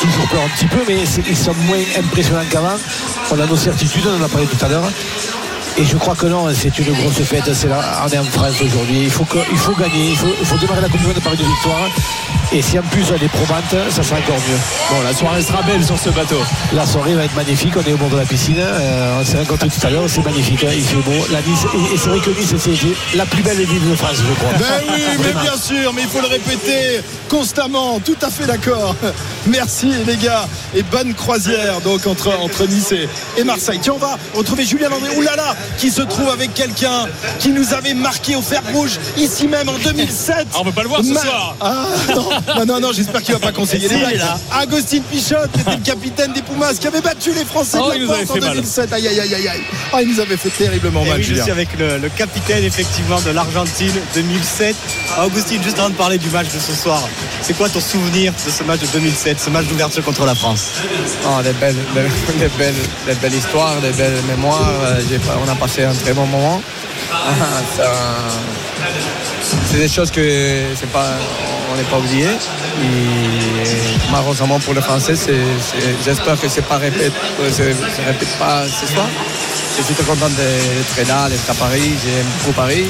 toujours 0.00 0.28
peur 0.28 0.42
un 0.44 0.48
petit 0.56 0.66
peu, 0.66 0.78
mais 0.86 1.02
ils 1.28 1.36
sont 1.36 1.54
moins 1.66 1.78
impressionnants 1.98 2.44
qu'avant. 2.50 2.76
On 3.30 3.40
a 3.40 3.46
nos 3.46 3.56
certitudes, 3.56 4.04
on 4.06 4.20
en 4.20 4.24
a 4.24 4.28
parlé 4.28 4.46
tout 4.46 4.62
à 4.64 4.68
l'heure. 4.68 4.90
Et 5.76 5.84
je 5.84 5.96
crois 5.96 6.14
que 6.14 6.26
non, 6.26 6.46
c'est 6.54 6.78
une 6.78 6.92
grosse 6.94 7.20
fête. 7.24 7.52
C'est 7.52 7.66
là, 7.68 7.80
on 8.06 8.08
est 8.08 8.18
en 8.18 8.24
France 8.24 8.54
aujourd'hui. 8.62 9.02
Il 9.04 9.10
faut, 9.10 9.24
que- 9.24 9.38
il 9.50 9.58
faut 9.58 9.72
gagner. 9.74 10.10
Il 10.10 10.16
faut, 10.16 10.28
il 10.40 10.46
faut 10.46 10.56
démarrer 10.56 10.82
la 10.82 10.88
Coupe 10.88 11.00
du 11.00 11.06
Monde 11.08 11.20
par 11.22 11.32
une 11.32 11.38
victoire. 11.40 11.88
Et 12.52 12.62
si 12.62 12.78
en 12.78 12.82
plus 12.82 13.02
elle 13.12 13.24
est 13.24 13.28
probante, 13.28 13.64
ça 13.90 14.02
sera 14.04 14.18
encore 14.20 14.36
mieux. 14.36 14.58
Bon, 14.90 15.02
la 15.02 15.12
soirée 15.12 15.42
sera 15.42 15.62
belle 15.62 15.84
sur 15.84 15.98
ce 15.98 16.10
bateau. 16.10 16.38
La 16.72 16.86
soirée 16.86 17.14
va 17.14 17.24
être 17.24 17.34
magnifique. 17.34 17.74
On 17.76 17.82
est 17.82 17.92
au 17.92 17.96
bord 17.96 18.10
de 18.10 18.16
la 18.18 18.24
piscine. 18.24 18.54
Euh, 18.60 19.18
on 19.20 19.24
s'est 19.24 19.38
rencontrés 19.38 19.68
tout 19.68 19.84
à 19.84 19.90
l'heure. 19.90 20.04
C'est 20.06 20.24
magnifique. 20.24 20.62
hein. 20.62 20.68
Il 20.72 20.84
fait 20.84 20.94
beau. 20.96 21.10
La 21.32 21.40
Nice, 21.40 21.66
et, 21.90 21.94
et 21.94 21.98
c'est 21.98 22.08
vrai 22.10 22.20
que 22.20 22.30
Nice, 22.30 22.54
c'est 22.56 23.16
la 23.16 23.26
plus 23.26 23.42
belle 23.42 23.56
ville 23.64 23.90
de 23.90 23.96
France, 23.96 24.18
je 24.18 24.34
crois. 24.34 24.52
Ben 24.56 24.92
oui, 24.94 25.02
mais 25.24 25.32
bien 25.42 25.56
sûr, 25.56 25.92
mais 25.92 26.02
il 26.02 26.08
faut 26.08 26.20
le 26.20 26.28
répéter 26.28 27.00
constamment, 27.28 27.98
tout 27.98 28.16
à 28.22 28.30
fait 28.30 28.46
d'accord. 28.46 28.94
Merci 29.48 29.88
les 30.06 30.16
gars 30.16 30.46
et 30.76 30.82
bonne 30.84 31.14
croisière 31.14 31.80
donc 31.80 32.06
entre, 32.06 32.30
entre 32.40 32.66
Nice 32.68 32.92
et, 32.92 33.08
et 33.36 33.42
Marseille. 33.44 33.80
Tiens, 33.82 33.94
on 33.96 33.98
va 33.98 34.16
retrouver 34.34 34.64
Julien 34.64 34.90
Landry, 34.90 35.10
oulala, 35.16 35.56
qui 35.78 35.90
se 35.90 36.02
trouve 36.02 36.28
avec 36.30 36.54
quelqu'un 36.54 37.06
qui 37.38 37.50
nous 37.50 37.74
avait 37.74 37.94
marqué 37.94 38.36
au 38.36 38.42
fer 38.42 38.62
rouge 38.72 38.98
ici 39.16 39.48
même 39.48 39.68
en 39.68 39.78
2007. 39.78 40.46
Ah, 40.52 40.58
on 40.60 40.64
peut 40.64 40.72
pas 40.72 40.82
le 40.82 40.88
voir 40.88 41.02
ce 41.02 41.12
Ma- 41.12 41.20
soir. 41.20 41.56
Ah 41.60 41.86
non, 42.14 42.28
non, 42.56 42.66
non, 42.66 42.80
non, 42.80 42.92
j'espère 42.92 43.22
qu'il 43.22 43.34
va 43.34 43.40
pas 43.40 43.52
conseiller 43.52 43.88
les 43.88 43.96
blagues. 43.96 44.16
là. 44.18 44.38
Agustin 44.52 45.00
Pichot, 45.10 45.36
qui 45.52 45.60
était 45.60 45.70
le 45.76 45.82
capitaine 45.82 46.32
des 46.32 46.42
Pumas, 46.42 46.74
qui 46.74 46.86
avait 46.86 47.00
battu 47.00 47.32
les 47.32 47.44
Français 47.44 47.78
Oh, 47.80 47.92
de 47.92 48.00
la 48.00 48.06
porte 48.06 48.30
en 48.30 48.34
fait 48.34 48.40
mal. 48.40 48.50
2007. 48.54 48.92
Aïe, 48.92 49.08
aïe, 49.08 49.20
aïe, 49.20 49.34
aïe, 49.34 49.48
aïe. 49.48 49.60
Ah, 49.92 50.02
il 50.02 50.08
nous 50.08 50.20
avait 50.20 50.36
fait 50.36 50.50
terriblement 50.50 51.04
Et 51.04 51.08
mal, 51.08 51.18
oui, 51.18 51.24
je 51.24 51.34
suis 51.40 51.50
avec 51.50 51.68
le, 51.78 51.98
le 51.98 52.08
capitaine 52.08 52.64
effectivement 52.64 53.20
de 53.20 53.30
l'Argentine 53.30 53.92
2007. 54.14 54.74
Augustine, 55.24 55.62
juste 55.62 55.78
avant 55.78 55.90
de 55.90 55.94
parler 55.94 56.18
du 56.18 56.28
match 56.30 56.46
de 56.54 56.58
ce 56.58 56.72
soir, 56.72 57.02
c'est 57.42 57.56
quoi 57.56 57.68
ton 57.68 57.80
souvenir 57.80 58.32
de 58.32 58.50
ce 58.50 58.62
match 58.64 58.80
de 58.80 58.86
2007, 58.88 59.38
ce 59.40 59.50
match 59.50 59.66
d'ouverture 59.66 60.04
contre 60.04 60.24
la 60.24 60.34
France? 60.34 60.64
Oh, 61.26 61.42
des, 61.42 61.52
belles, 61.52 61.76
des, 61.94 62.02
des 62.38 62.48
belles, 62.58 62.74
des 63.06 63.14
belles 63.14 63.34
histoires, 63.34 63.80
des 63.80 63.90
belles 63.90 64.20
mémoires. 64.28 64.60
Euh, 64.84 65.00
j'ai 65.08 65.18
pas- 65.18 65.38
on 65.44 65.50
a 65.50 65.53
passé 65.54 65.84
un 65.84 65.92
très 65.94 66.12
bon 66.12 66.26
moment. 66.26 66.60
Ah, 67.12 67.82
c'est 69.70 69.78
des 69.78 69.88
choses 69.88 70.10
que 70.10 70.20
c'est 70.78 70.90
pas, 70.90 71.12
on 71.72 71.76
n'est 71.76 71.82
pas 71.84 71.98
oublié. 71.98 72.26
Et 72.82 74.10
malheureusement 74.10 74.58
pour 74.60 74.74
les 74.74 74.80
Français, 74.80 75.14
j'espère 76.04 76.40
que 76.40 76.48
c'est 76.48 76.62
pas 76.66 76.78
répète, 76.78 77.12
euh, 77.40 77.50
c'est- 77.52 77.72
se 77.72 78.06
répète 78.06 78.38
pas 78.38 78.62
ce 78.68 78.86
soir. 78.92 79.06
Je 79.76 79.82
suis 79.82 79.94
très 79.94 80.04
content 80.04 80.28
d'être 80.28 81.08
là, 81.08 81.28
d'être 81.28 81.50
à 81.50 81.54
Paris. 81.54 81.94
J'aime 82.04 82.26
beaucoup 82.38 82.52
Paris. 82.52 82.86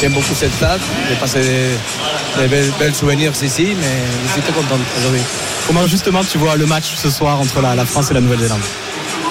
J'aime 0.00 0.12
beaucoup 0.12 0.34
cette 0.34 0.54
stade. 0.54 0.80
J'ai 1.08 1.16
passé 1.16 1.40
des, 1.40 2.42
des 2.42 2.48
belles, 2.48 2.72
belles 2.78 2.94
souvenirs 2.94 3.32
ici, 3.42 3.76
mais 3.78 3.86
je 4.26 4.32
suis 4.32 4.40
très 4.42 4.52
content 4.52 4.76
aujourd'hui. 4.98 5.20
Comment 5.66 5.86
justement 5.86 6.22
tu 6.24 6.38
vois 6.38 6.56
le 6.56 6.64
match 6.66 6.94
ce 6.96 7.10
soir 7.10 7.38
entre 7.40 7.60
la, 7.60 7.74
la 7.74 7.84
France 7.84 8.10
et 8.10 8.14
la 8.14 8.20
Nouvelle-Zélande? 8.20 8.62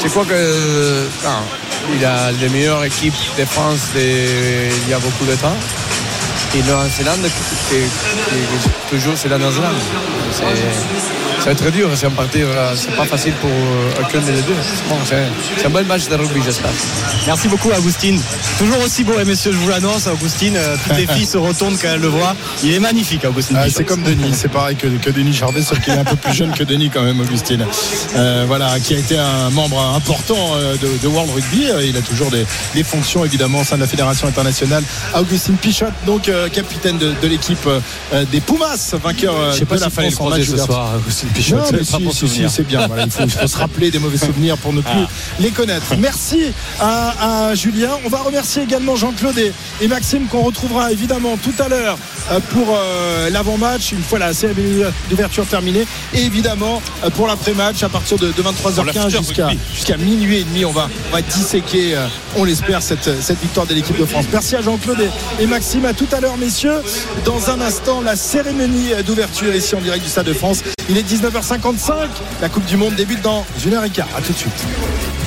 Je 0.04 0.08
crois 0.10 0.26
que 0.26 1.08
non, 1.24 1.42
il 1.94 2.06
a 2.06 2.32
les 2.32 2.50
meilleures 2.50 2.84
équipes 2.84 3.14
de 3.38 3.46
France 3.46 3.92
il 3.96 4.90
y 4.90 4.94
a 4.94 5.00
beaucoup 5.00 5.26
de 5.26 5.36
temps. 5.36 5.56
Et 6.56 6.62
Nouvelle-Zélande, 6.64 7.30
toujours 8.90 9.18
c'est 9.18 9.30
la 9.30 9.38
Nouvelle-Zélande. 9.38 9.76
C'est- 11.46 11.52
Ça 11.52 11.52
va 11.52 11.52
être 11.52 11.58
très 11.62 11.72
dur, 11.72 11.90
c'est 11.96 12.08
en 12.08 12.12
partir, 12.12 12.48
euh, 12.50 12.74
c'est 12.76 12.96
pas 12.96 13.06
facile 13.06 13.34
pour 13.34 13.50
euh, 13.52 14.02
aucun 14.02 14.20
des 14.20 14.32
deux. 14.42 14.56
Bon, 14.90 14.96
c'est 15.08 15.66
un 15.66 15.70
bon 15.70 15.86
match 15.86 16.08
de 16.08 16.16
rugby, 16.16 16.42
j'espère. 16.44 16.72
Merci 17.28 17.48
beaucoup 17.48 17.70
Augustine. 17.70 18.20
Toujours 18.58 18.80
aussi 18.84 19.04
beau, 19.04 19.20
et 19.20 19.26
messieurs, 19.26 19.52
je 19.52 19.58
vous 19.58 19.70
l'annonce, 19.70 20.08
Augustine, 20.08 20.56
euh, 20.58 20.76
toutes 20.84 20.98
les 20.98 21.06
filles 21.16 21.26
se 21.28 21.38
retournent 21.38 21.78
quand 21.78 21.90
elles 21.90 22.02
le 22.02 22.08
voient. 22.08 22.36
Il 22.64 22.74
est 22.74 22.80
magnifique, 22.80 23.26
Augustine. 23.26 23.58
Ah, 23.60 23.66
c'est 23.70 23.84
comme 23.84 24.02
Denis, 24.02 24.34
c'est 24.34 24.48
pareil 24.52 24.76
que, 24.76 24.88
que 24.88 25.12
Denis 25.12 25.34
Charvet, 25.36 25.62
sauf 25.62 25.80
qu'il 25.82 25.94
est 25.94 25.98
un 26.00 26.04
peu 26.04 26.16
plus 26.16 26.34
jeune 26.34 26.52
que 26.52 26.64
Denis 26.64 26.90
quand 26.92 27.04
même, 27.04 27.20
Augustine. 27.20 27.64
Euh, 28.16 28.46
voilà, 28.48 28.80
qui 28.80 28.96
a 28.96 28.98
été 28.98 29.16
un 29.18 29.52
membre 29.52 29.80
important 29.96 30.56
de, 30.82 30.98
de 31.04 31.08
World 31.08 31.32
Rugby. 31.32 31.68
Il 31.88 31.96
a 31.96 32.02
toujours 32.02 32.32
des, 32.32 32.46
des 32.74 32.84
fonctions 32.84 33.24
évidemment 33.24 33.60
au 33.60 33.64
sein 33.64 33.76
de 33.76 33.82
la 33.82 33.88
Fédération 33.88 34.28
internationale. 34.28 34.84
Augustine 35.16 35.58
Pichot, 35.58 35.86
donc 36.08 36.28
euh, 36.28 36.50
capitaine 36.50 36.98
de, 36.98 37.14
de 37.22 37.28
l'équipe 37.28 37.68
euh, 37.68 38.26
des 38.32 38.42
Pumas, 38.42 38.96
vainqueur 39.04 39.52
Je 39.52 39.60
sais 39.60 39.66
pas 39.66 39.76
de 39.76 39.82
la 39.82 39.90
fallait 39.92 40.10
France 40.10 40.28
en 40.28 40.30
match 40.32 40.48
ce 40.50 40.58
soir, 40.58 40.90
Augustine 40.98 41.30
Pichot. 41.30 41.35
Non, 41.52 41.64
mais 41.72 41.84
si, 41.84 42.44
c'est 42.50 42.64
bien. 42.68 42.88
Voilà, 42.88 43.04
il, 43.06 43.12
faut, 43.12 43.24
il 43.24 43.30
faut 43.30 43.48
se 43.48 43.58
rappeler 43.58 43.92
des 43.92 44.00
mauvais 44.00 44.18
souvenirs 44.18 44.58
pour 44.58 44.74
ne 44.74 44.82
plus 44.82 44.92
les 45.40 45.50
connaître. 45.52 45.96
Merci 45.98 46.54
à, 46.80 47.50
à 47.50 47.56
Julien. 47.56 47.92
On 48.06 48.10
va 48.10 48.20
remercier 48.20 48.64
également 48.64 48.96
Jean-Claude 48.96 49.38
et, 49.38 49.52
et 49.82 49.88
Maxime 49.88 50.28
qu'on 50.28 50.42
retrouvera 50.44 50.92
évidemment 50.92 51.38
tout 51.38 51.54
à 51.64 51.68
l'heure 51.68 51.98
euh, 52.32 52.40
pour 52.52 52.76
euh, 52.78 53.30
l'avant-match, 53.30 53.92
une 53.92 54.02
fois 54.04 54.20
la 54.20 54.34
cérémonie 54.34 54.84
d'ouverture 55.10 55.46
terminée. 55.46 55.86
Et 56.14 56.22
évidemment 56.24 56.82
euh, 57.04 57.10
pour 57.10 57.28
l'après-match 57.28 57.84
à 57.84 57.90
partir 57.90 58.18
de, 58.18 58.28
de 58.28 58.42
Pour 58.42 58.52
23h15 58.52 58.86
l'after 58.86 59.18
jusqu'à 59.74 59.98
minuit 59.98 60.38
et 60.40 60.44
demi. 60.44 60.66
On 60.66 60.72
va, 60.72 60.90
on 61.12 61.16
va 61.16 61.22
disséquer, 61.22 61.96
euh, 61.96 62.08
on 62.38 62.44
l'espère, 62.44 62.82
cette, 62.82 63.22
cette 63.22 63.42
victoire 63.42 63.66
de 63.66 63.74
l'équipe 63.74 63.98
de 63.98 64.06
France. 64.06 64.26
Merci 64.32 64.56
à 64.56 64.62
Jean-Claude 64.62 65.00
et, 65.40 65.44
et 65.44 65.48
Maxime. 65.48 65.86
À 65.86 65.94
tout 65.94 66.08
à 66.12 66.20
l'heure, 66.20 66.38
messieurs. 66.38 66.82
Dans 67.26 67.50
un 67.50 67.62
instant, 67.62 68.02
la 68.02 68.16
cérémonie 68.16 68.92
d'ouverture 69.06 69.54
ici 69.54 69.76
en 69.76 69.82
direct 69.82 70.04
du 70.04 70.10
Stade 70.10 70.26
de 70.26 70.34
France. 70.34 70.62
Il 70.90 70.98
est 70.98 71.04
19h55. 71.26 72.08
La 72.40 72.50
Coupe 72.50 72.66
du 72.66 72.78
Monde 72.78 72.94
débute 72.96 73.22
dans 73.22 73.46
une 73.66 73.74
heure 73.74 73.84
et 73.84 73.90
quart. 73.90 74.08
À 74.16 74.22
tout 74.22 74.32
de 74.32 74.38
suite. 74.38 74.54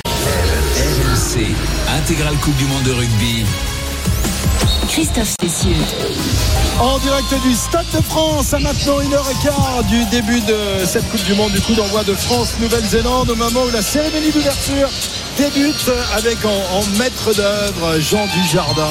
RMC, 0.06 1.46
intégrale 1.98 2.36
Coupe 2.36 2.56
du 2.56 2.64
Monde 2.66 2.82
de 2.84 2.92
rugby. 2.92 3.44
Christophe 4.88 5.34
Cessieux. 5.40 5.74
En 6.78 6.98
direct 6.98 7.34
du 7.42 7.52
Stade 7.52 7.86
de 7.92 8.00
France, 8.02 8.54
à 8.54 8.60
maintenant 8.60 9.00
une 9.00 9.12
heure 9.12 9.28
et 9.28 9.44
quart 9.44 9.82
du 9.88 10.04
début 10.06 10.40
de 10.42 10.84
cette 10.86 11.08
Coupe 11.10 11.24
du 11.24 11.34
Monde, 11.34 11.50
du 11.50 11.60
coup 11.60 11.74
d'envoi 11.74 12.04
de 12.04 12.14
France-Nouvelle-Zélande, 12.14 13.30
au 13.30 13.34
moment 13.34 13.64
où 13.64 13.70
la 13.70 13.82
cérémonie 13.82 14.30
d'ouverture 14.30 14.88
débute 15.36 15.90
avec 16.16 16.44
en, 16.44 16.78
en 16.78 16.86
maître 16.98 17.34
d'œuvre 17.34 17.98
Jean 17.98 18.24
Dujardin. 18.26 18.88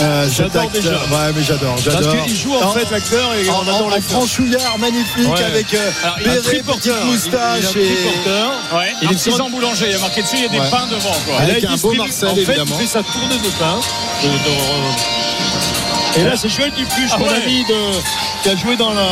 Euh, 0.00 0.24
cet 0.26 0.34
J'adore 0.36 0.62
acteur- 0.62 0.82
déjà. 0.82 0.90
Ouais, 0.92 1.32
mais 1.36 1.42
j'adore, 1.42 1.74
Parce 1.74 1.82
j'adore. 1.84 2.24
qu'il 2.24 2.36
joue 2.36 2.54
en 2.56 2.72
fait 2.72 2.90
l'acteur 2.90 3.34
et 3.34 3.48
en, 3.50 3.56
on 3.58 3.60
adore 3.62 3.74
en- 3.74 3.84
en 3.84 3.88
l'acteur. 3.90 4.18
franchouillard 4.18 4.78
magnifique 4.78 5.28
Ouais. 5.28 5.44
avec 5.44 5.74
euh, 5.74 5.90
Alors, 6.02 6.16
il 6.18 6.24
béret, 6.24 6.40
petite 6.62 7.04
moustache 7.04 7.64
Il- 7.74 7.80
il 7.82 7.86
et. 7.86 8.74
Ouais, 8.74 8.92
Il 9.02 9.08
est 9.10 9.14
artisan 9.14 9.50
boulanger, 9.50 9.86
il 9.88 9.92
y 9.92 9.94
a 9.94 9.98
marqué 9.98 10.22
dessus, 10.22 10.36
il 10.38 10.42
y 10.42 10.46
a 10.46 10.48
des 10.48 10.58
Ouais. 10.60 10.70
pains 10.70 10.86
devant. 10.90 11.12
Quoi. 11.26 11.36
Avec 11.40 11.48
Et 11.48 11.52
là, 11.52 11.58
il 11.60 11.66
un 11.74 11.76
beau 11.76 11.92
Marcel, 11.92 12.28
en 12.28 12.34
fait, 12.34 12.40
évidemment. 12.40 12.64
il 12.80 12.80
fait 12.80 12.86
sa 12.86 13.02
tournée 13.02 13.36
de 13.36 13.48
pain. 13.58 13.80
de- 14.22 14.28
de- 14.28 16.20
Et 16.20 16.24
là, 16.24 16.36
c'est 16.36 16.48
Joël 16.48 16.72
Dupluche, 16.76 17.10
Ah 17.14 17.18
mon 17.18 17.26
ouais. 17.26 17.42
ami, 17.42 17.64
de- 17.64 18.00
qui 18.42 18.48
a 18.50 18.56
joué 18.56 18.76
dans 18.76 18.92
la... 18.92 19.02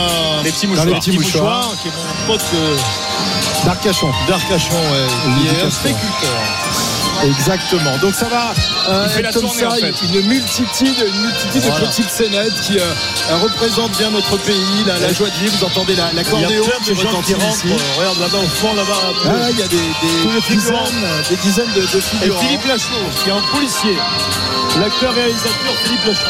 Les 0.44 0.50
petits 0.50 0.66
Dans 0.66 0.72
mouchoirs. 0.72 0.86
les 0.86 0.94
petits 0.94 1.12
mouchoirs. 1.12 1.70
qui 1.82 1.88
est 1.88 1.92
mon 1.92 2.26
pote 2.32 2.44
euh, 2.54 2.76
d'Arcachon. 3.64 4.10
d'Arcachon, 4.28 4.74
ouais. 4.74 5.06
Il 5.40 5.46
est 5.46 5.62
un 5.62 5.64
Castro. 5.64 5.88
Exactement. 7.24 7.96
Donc 7.98 8.14
ça 8.14 8.28
va 8.28 8.52
euh, 8.88 9.04
Il 9.06 9.10
fait 9.12 9.22
la 9.22 9.28
être 9.28 9.34
comme 9.40 9.44
tournée, 9.46 9.60
ça, 9.60 9.68
en 9.68 9.74
fait. 9.74 9.94
une 10.02 10.26
multitude, 10.26 10.94
une 11.06 11.20
multitude 11.22 11.62
Voilà. 11.62 11.80
de 11.80 11.86
petites 11.90 12.10
scénettes 12.10 12.60
qui 12.62 12.78
euh, 12.78 12.84
représentent 13.42 13.96
bien 13.98 14.10
notre 14.10 14.36
pays, 14.38 14.84
la, 14.86 14.98
la 14.98 15.12
joie 15.12 15.28
de 15.28 15.34
vivre. 15.36 15.52
Vous 15.58 15.64
entendez 15.64 15.94
la- 15.96 16.08
Il 16.12 16.16
y 16.16 16.20
a 16.20 16.22
l'accordéon 16.22 16.62
plein 16.62 16.78
qui 16.84 16.92
retentit 16.92 17.32
ici. 17.32 17.66
euh, 17.68 17.98
Regarde 17.98 18.18
là-bas, 18.20 18.38
au 18.38 18.48
fond, 18.48 18.74
là-bas. 18.74 19.12
Ah, 19.26 19.50
il 19.50 19.58
y 19.58 19.62
a 19.62 19.68
des, 19.68 19.76
dizaines, 20.56 20.76
des 21.28 21.36
dizaines 21.36 21.72
de, 21.74 21.80
de 21.82 22.26
Et. 22.26 22.38
Philippe 22.40 22.64
Lachaud, 22.66 22.94
qui 23.22 23.28
est 23.28 23.32
un 23.32 23.42
policier. 23.52 23.96
L'acteur 24.78 25.12
réalisateur 25.14 25.74
Philippe 25.84 26.04
Lachaud. 26.06 26.26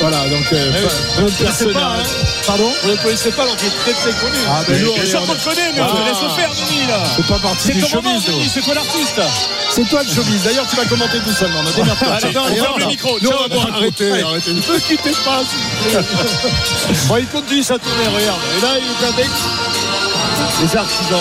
Voilà, 0.00 0.18
donc 0.28 0.44
euh, 0.52 0.70
Eh 0.74 0.78
oui. 0.78 0.84
pas- 0.84 0.88
Vous 0.88 1.14
plein 1.14 1.24
ne 1.24 1.30
de 1.30 1.36
connaissez 1.36 1.72
pas, 1.72 1.80
hein 1.80 2.02
Pardon 2.46 2.70
Vous 2.82 2.88
ne 2.88 2.92
le 2.96 3.02
connaissez 3.02 3.30
pas, 3.32 3.42
alors 3.42 3.56
qu'il 3.56 3.68
est 3.68 3.70
très 3.70 3.92
très 3.92 4.12
connu. 4.20 4.36
Ah, 4.48 4.62
ben 4.68 4.82
nous, 4.82 4.92
Bien 4.92 5.04
sûr 5.06 5.20
on 5.22 5.26
qu'on 5.26 5.32
le 5.32 5.38
connaît, 5.38 5.72
mais 5.74 5.80
on 5.80 5.86
te 5.86 5.90
Ah. 5.96 6.04
laisse 6.06 6.34
faire, 6.36 6.50
Denis, 6.50 6.86
là. 6.86 7.02
C'est 7.16 7.26
pas 7.26 7.38
partie 7.38 7.66
C'est 7.66 7.72
du 7.72 7.80
ton 7.82 7.96
moment, 7.96 8.20
showbiz. 8.20 8.26
Denis, 8.36 8.50
c'est 8.52 8.60
toi 8.60 8.74
l'artiste. 8.74 9.20
C'est 9.70 9.88
toi 9.88 10.02
le 10.02 10.14
showbiz. 10.14 10.42
D'ailleurs, 10.44 10.66
tu 10.68 10.76
vas 10.76 10.84
commenter 10.84 11.18
tout 11.20 11.32
seul. 11.32 11.50
On 11.56 11.66
a 11.66 11.72
démerde-toi. 11.72 12.08
Allez, 12.14 12.38
on 12.38 12.54
ferme 12.62 12.78
le 12.78 12.86
micro. 12.86 13.18
Nous, 13.22 13.28
Ciao, 13.30 13.38
on 13.38 13.42
va 13.42 13.48
bon, 13.48 13.54
boire 13.54 13.68
un 13.72 13.76
arrêtez, 13.78 14.22
arrêtez. 14.22 14.52
Ne 14.52 14.78
quittez 14.78 15.12
pas. 15.24 15.42
Bon, 17.08 17.16
il 17.16 17.26
continue 17.26 17.62
sa 17.62 17.78
tournée, 17.78 18.06
regarde. 18.14 18.40
Et 18.58 18.60
là, 18.62 18.68
il 18.78 19.04
est 19.04 19.08
avec 19.08 19.30
les 20.62 20.76
artisans. 20.76 21.18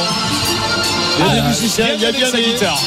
Il 1.18 1.26
y 1.26 1.28
a 1.28 1.32
Ah, 1.32 1.36
des 1.36 1.42
musiciens, 1.48 1.88
il 1.96 2.02
y 2.02 2.06
a 2.06 2.12
bien 2.12 2.30
des 2.32 2.42
guitare. 2.44 2.82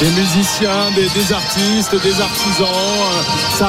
Des 0.00 0.10
musiciens, 0.10 0.90
des, 0.94 1.08
des 1.08 1.32
artistes, 1.32 1.94
des 2.02 2.20
artisans. 2.20 2.66
euh, 2.68 3.22
Ça, 3.58 3.68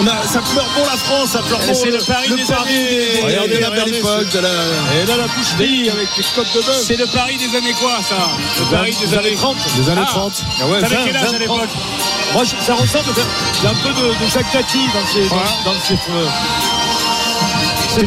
on 0.00 0.06
a, 0.06 0.22
ça 0.26 0.40
pleure 0.40 0.64
pour 0.74 0.86
la 0.86 0.96
France, 0.96 1.30
ça 1.30 1.40
pleure 1.42 1.60
pour 1.60 1.74
c'est 1.76 1.90
le 1.90 1.98
Paris 1.98 2.28
des 2.30 2.50
années- 2.52 3.20
Regardez 3.22 3.60
la 3.60 3.70
belle 3.70 3.80
regardez, 3.82 3.98
époque 3.98 4.28
de 4.30 4.38
la. 4.40 4.48
Et 4.48 5.06
là, 5.06 5.16
la 5.16 5.26
boucherie 5.28 5.88
avec 5.90 6.08
les 6.16 6.24
côtes 6.34 6.52
de 6.54 6.60
bœuf. 6.62 6.82
C'est 6.84 6.96
le 6.96 7.06
Paris 7.06 7.36
des 7.36 7.54
années 7.56 7.74
quoi, 7.74 8.00
ça? 8.08 8.16
Le 8.58 8.64
Paris 8.76 8.96
des 9.00 9.16
années 9.16 9.34
30. 9.36 9.56
Des 9.76 9.88
années 9.90 10.02
Ah. 10.04 10.10
30. 10.10 10.44
Ah 10.60 10.66
ouais, 10.66 10.80
T'avais 10.80 10.96
20, 10.96 11.04
quel 11.06 11.16
âge 11.16 11.22
à 11.22 11.26
20, 11.32 11.38
l'époque? 11.38 11.68
Moi, 12.32 12.42
je- 12.44 12.56
ça 12.64 12.74
ressemble. 12.74 13.10
Il 13.58 13.64
y 13.64 13.66
a 13.66 13.70
un 13.70 13.74
peu 13.74 13.88
de, 13.90 14.24
de 14.24 14.30
Jacques 14.32 14.50
Tati 14.52 14.78
dans 14.92 15.06
ces, 15.06 15.28
dans, 15.28 15.36
Ouais. 15.36 15.42
dans 15.64 15.80
ces, 15.80 15.94
euh, 15.94 16.28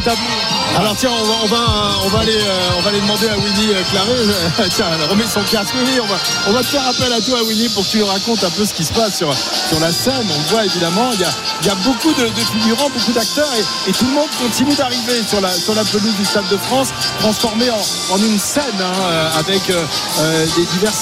tableaux. 0.00 0.41
Alors 0.74 0.96
tiens, 0.96 1.10
on 1.12 1.46
va, 1.46 1.56
on 2.02 2.08
va, 2.08 2.20
aller, 2.20 2.32
euh, 2.32 2.78
on 2.78 2.80
va 2.80 2.88
aller 2.88 3.00
demander 3.00 3.28
à 3.28 3.36
Winnie 3.36 3.74
euh, 3.74 3.82
Claré. 3.90 4.10
Euh, 4.10 4.68
tiens, 4.74 4.86
elle 4.94 5.10
remet 5.10 5.26
son 5.26 5.42
casque. 5.42 5.74
Oui, 5.76 6.00
on 6.02 6.06
va, 6.06 6.16
on 6.48 6.52
va 6.52 6.60
te 6.60 6.66
faire 6.66 6.86
appel 6.86 7.12
à 7.12 7.20
toi, 7.20 7.42
Winnie, 7.42 7.68
pour 7.68 7.84
que 7.84 7.90
tu 7.90 7.98
nous 7.98 8.06
racontes 8.06 8.42
un 8.42 8.50
peu 8.50 8.64
ce 8.64 8.72
qui 8.72 8.84
se 8.84 8.92
passe 8.92 9.18
sur, 9.18 9.34
sur 9.68 9.78
la 9.80 9.92
scène. 9.92 10.26
On 10.30 10.50
voit 10.50 10.64
évidemment, 10.64 11.10
il 11.12 11.20
y 11.20 11.24
a, 11.24 11.30
y 11.64 11.68
a 11.68 11.74
beaucoup 11.76 12.12
de, 12.14 12.26
figurants, 12.40 12.88
beaucoup 12.88 13.12
d'acteurs, 13.12 13.52
et, 13.86 13.92
tout 13.92 14.06
le 14.06 14.12
monde 14.12 14.30
continue 14.40 14.74
d'arriver 14.74 15.22
sur 15.28 15.42
la, 15.42 15.52
sur 15.52 15.74
la 15.74 15.84
pelouse 15.84 16.14
du 16.14 16.24
Stade 16.24 16.48
de 16.48 16.56
France, 16.56 16.88
transformée 17.20 17.70
en, 17.70 18.14
en 18.14 18.18
une 18.18 18.38
scène 18.38 18.64
hein, 18.80 18.92
euh, 19.02 19.38
avec 19.38 19.68
euh, 19.68 20.46
des 20.56 20.64
divers 20.64 20.92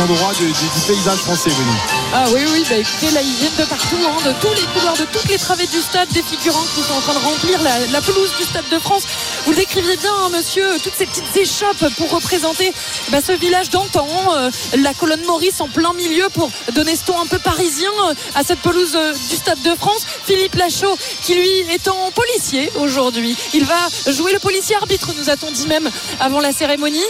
endroits 0.00 0.32
du, 0.38 0.50
paysage 0.86 1.18
français, 1.18 1.50
Winnie. 1.50 1.78
Ah 2.14 2.24
oui, 2.32 2.40
oui, 2.52 2.64
bah 2.68 2.76
écoutez, 2.76 3.10
là 3.10 3.20
ils 3.20 3.34
viennent 3.34 3.56
de 3.58 3.64
partout, 3.64 3.96
hein, 4.06 4.16
de 4.26 4.32
tous 4.40 4.54
les 4.54 4.66
couloirs, 4.72 4.96
de 4.96 5.04
toutes 5.04 5.28
les 5.28 5.38
travées 5.38 5.66
du 5.66 5.80
stade, 5.80 6.08
des 6.08 6.22
figurants 6.22 6.64
qui 6.74 6.82
sont 6.82 6.94
en 6.94 7.00
train 7.00 7.14
de 7.14 7.24
remplir 7.24 7.60
la 7.92 8.00
pelouse 8.00 8.30
du 8.38 8.44
Stade 8.44 8.68
de 8.70 8.78
France. 8.78 8.93
Vous 9.44 9.50
le 9.50 9.56
décriviez 9.56 9.96
bien, 9.96 10.12
hein, 10.14 10.28
monsieur, 10.30 10.64
toutes 10.82 10.94
ces 10.96 11.06
petites 11.06 11.36
échoppes 11.36 11.92
pour 11.96 12.10
représenter 12.10 12.72
bah, 13.10 13.18
ce 13.24 13.32
village 13.32 13.70
d'antan, 13.70 14.06
euh, 14.36 14.50
la 14.78 14.94
colonne 14.94 15.24
Maurice 15.26 15.60
en 15.60 15.68
plein 15.68 15.92
milieu 15.94 16.28
pour 16.30 16.50
donner 16.72 16.94
ce 16.94 17.04
ton 17.04 17.20
un 17.20 17.26
peu 17.26 17.38
parisien 17.38 17.90
euh, 18.08 18.14
à 18.36 18.44
cette 18.44 18.60
pelouse 18.60 18.94
euh, 18.94 19.12
du 19.12 19.36
Stade 19.36 19.60
de 19.62 19.74
France. 19.74 20.06
Philippe 20.26 20.54
Lachaud, 20.54 20.96
qui 21.22 21.34
lui 21.34 21.48
est 21.72 21.88
en 21.88 22.10
policier 22.12 22.70
aujourd'hui. 22.76 23.36
Il 23.52 23.64
va 23.64 23.88
jouer 24.12 24.32
le 24.32 24.38
policier 24.38 24.76
arbitre, 24.76 25.12
nous 25.18 25.28
a-t-on 25.28 25.50
dit 25.50 25.66
même 25.66 25.90
avant 26.20 26.40
la 26.40 26.52
cérémonie. 26.52 27.04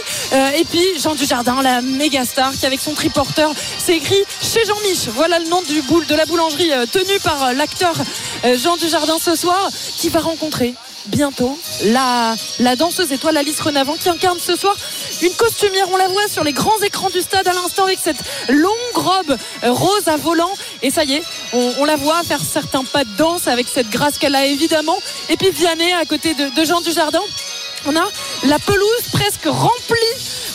Et 0.57 0.65
puis 0.65 0.99
Jean 0.99 1.15
Dujardin, 1.15 1.61
la 1.61 1.81
méga 1.81 2.25
star, 2.25 2.51
qui 2.51 2.65
avec 2.65 2.79
son 2.79 2.93
triporteur 2.93 3.53
s'est 3.77 3.95
écrit 3.95 4.21
chez 4.41 4.65
Jean-Mich. 4.65 5.07
Voilà 5.13 5.39
le 5.39 5.47
nom 5.47 5.61
de 5.61 6.15
la 6.15 6.25
boulangerie 6.25 6.71
tenue 6.91 7.19
par 7.23 7.53
l'acteur 7.53 7.93
Jean 8.55 8.77
Dujardin 8.77 9.17
ce 9.23 9.35
soir, 9.35 9.69
qui 9.97 10.09
va 10.09 10.19
rencontrer 10.19 10.73
bientôt 11.07 11.57
la, 11.85 12.35
la 12.59 12.75
danseuse 12.75 13.11
étoile 13.11 13.37
Alice 13.37 13.59
Renavant 13.59 13.95
qui 13.95 14.09
incarne 14.09 14.39
ce 14.39 14.55
soir 14.55 14.75
une 15.21 15.33
costumière. 15.33 15.87
On 15.91 15.97
la 15.97 16.07
voit 16.07 16.27
sur 16.27 16.43
les 16.43 16.53
grands 16.53 16.79
écrans 16.81 17.09
du 17.09 17.21
stade 17.21 17.47
à 17.47 17.53
l'instant 17.53 17.85
avec 17.85 17.99
cette 18.01 18.17
longue 18.49 18.73
robe 18.95 19.37
euh, 19.63 19.71
rose 19.71 20.07
à 20.07 20.17
volant. 20.17 20.51
Et 20.81 20.91
ça 20.91 21.03
y 21.03 21.15
est, 21.15 21.23
on, 21.53 21.85
la 21.85 21.95
voit 21.95 22.23
faire 22.23 22.41
certains 22.41 22.83
pas 22.83 23.03
de 23.03 23.15
danse 23.17 23.47
avec 23.47 23.67
cette 23.67 23.89
grâce 23.89 24.17
qu'elle 24.17 24.35
a 24.35 24.45
évidemment. 24.45 24.97
Et 25.29 25.37
puis 25.37 25.51
Vianney 25.51 25.93
à 25.93 26.05
côté 26.05 26.33
de, 26.33 26.65
Jean 26.65 26.81
Dujardin. 26.81 27.21
On 27.87 27.95
a 27.95 28.07
la 28.47 28.59
pelouse 28.59 29.09
presque 29.11 29.45
remplie 29.45 29.95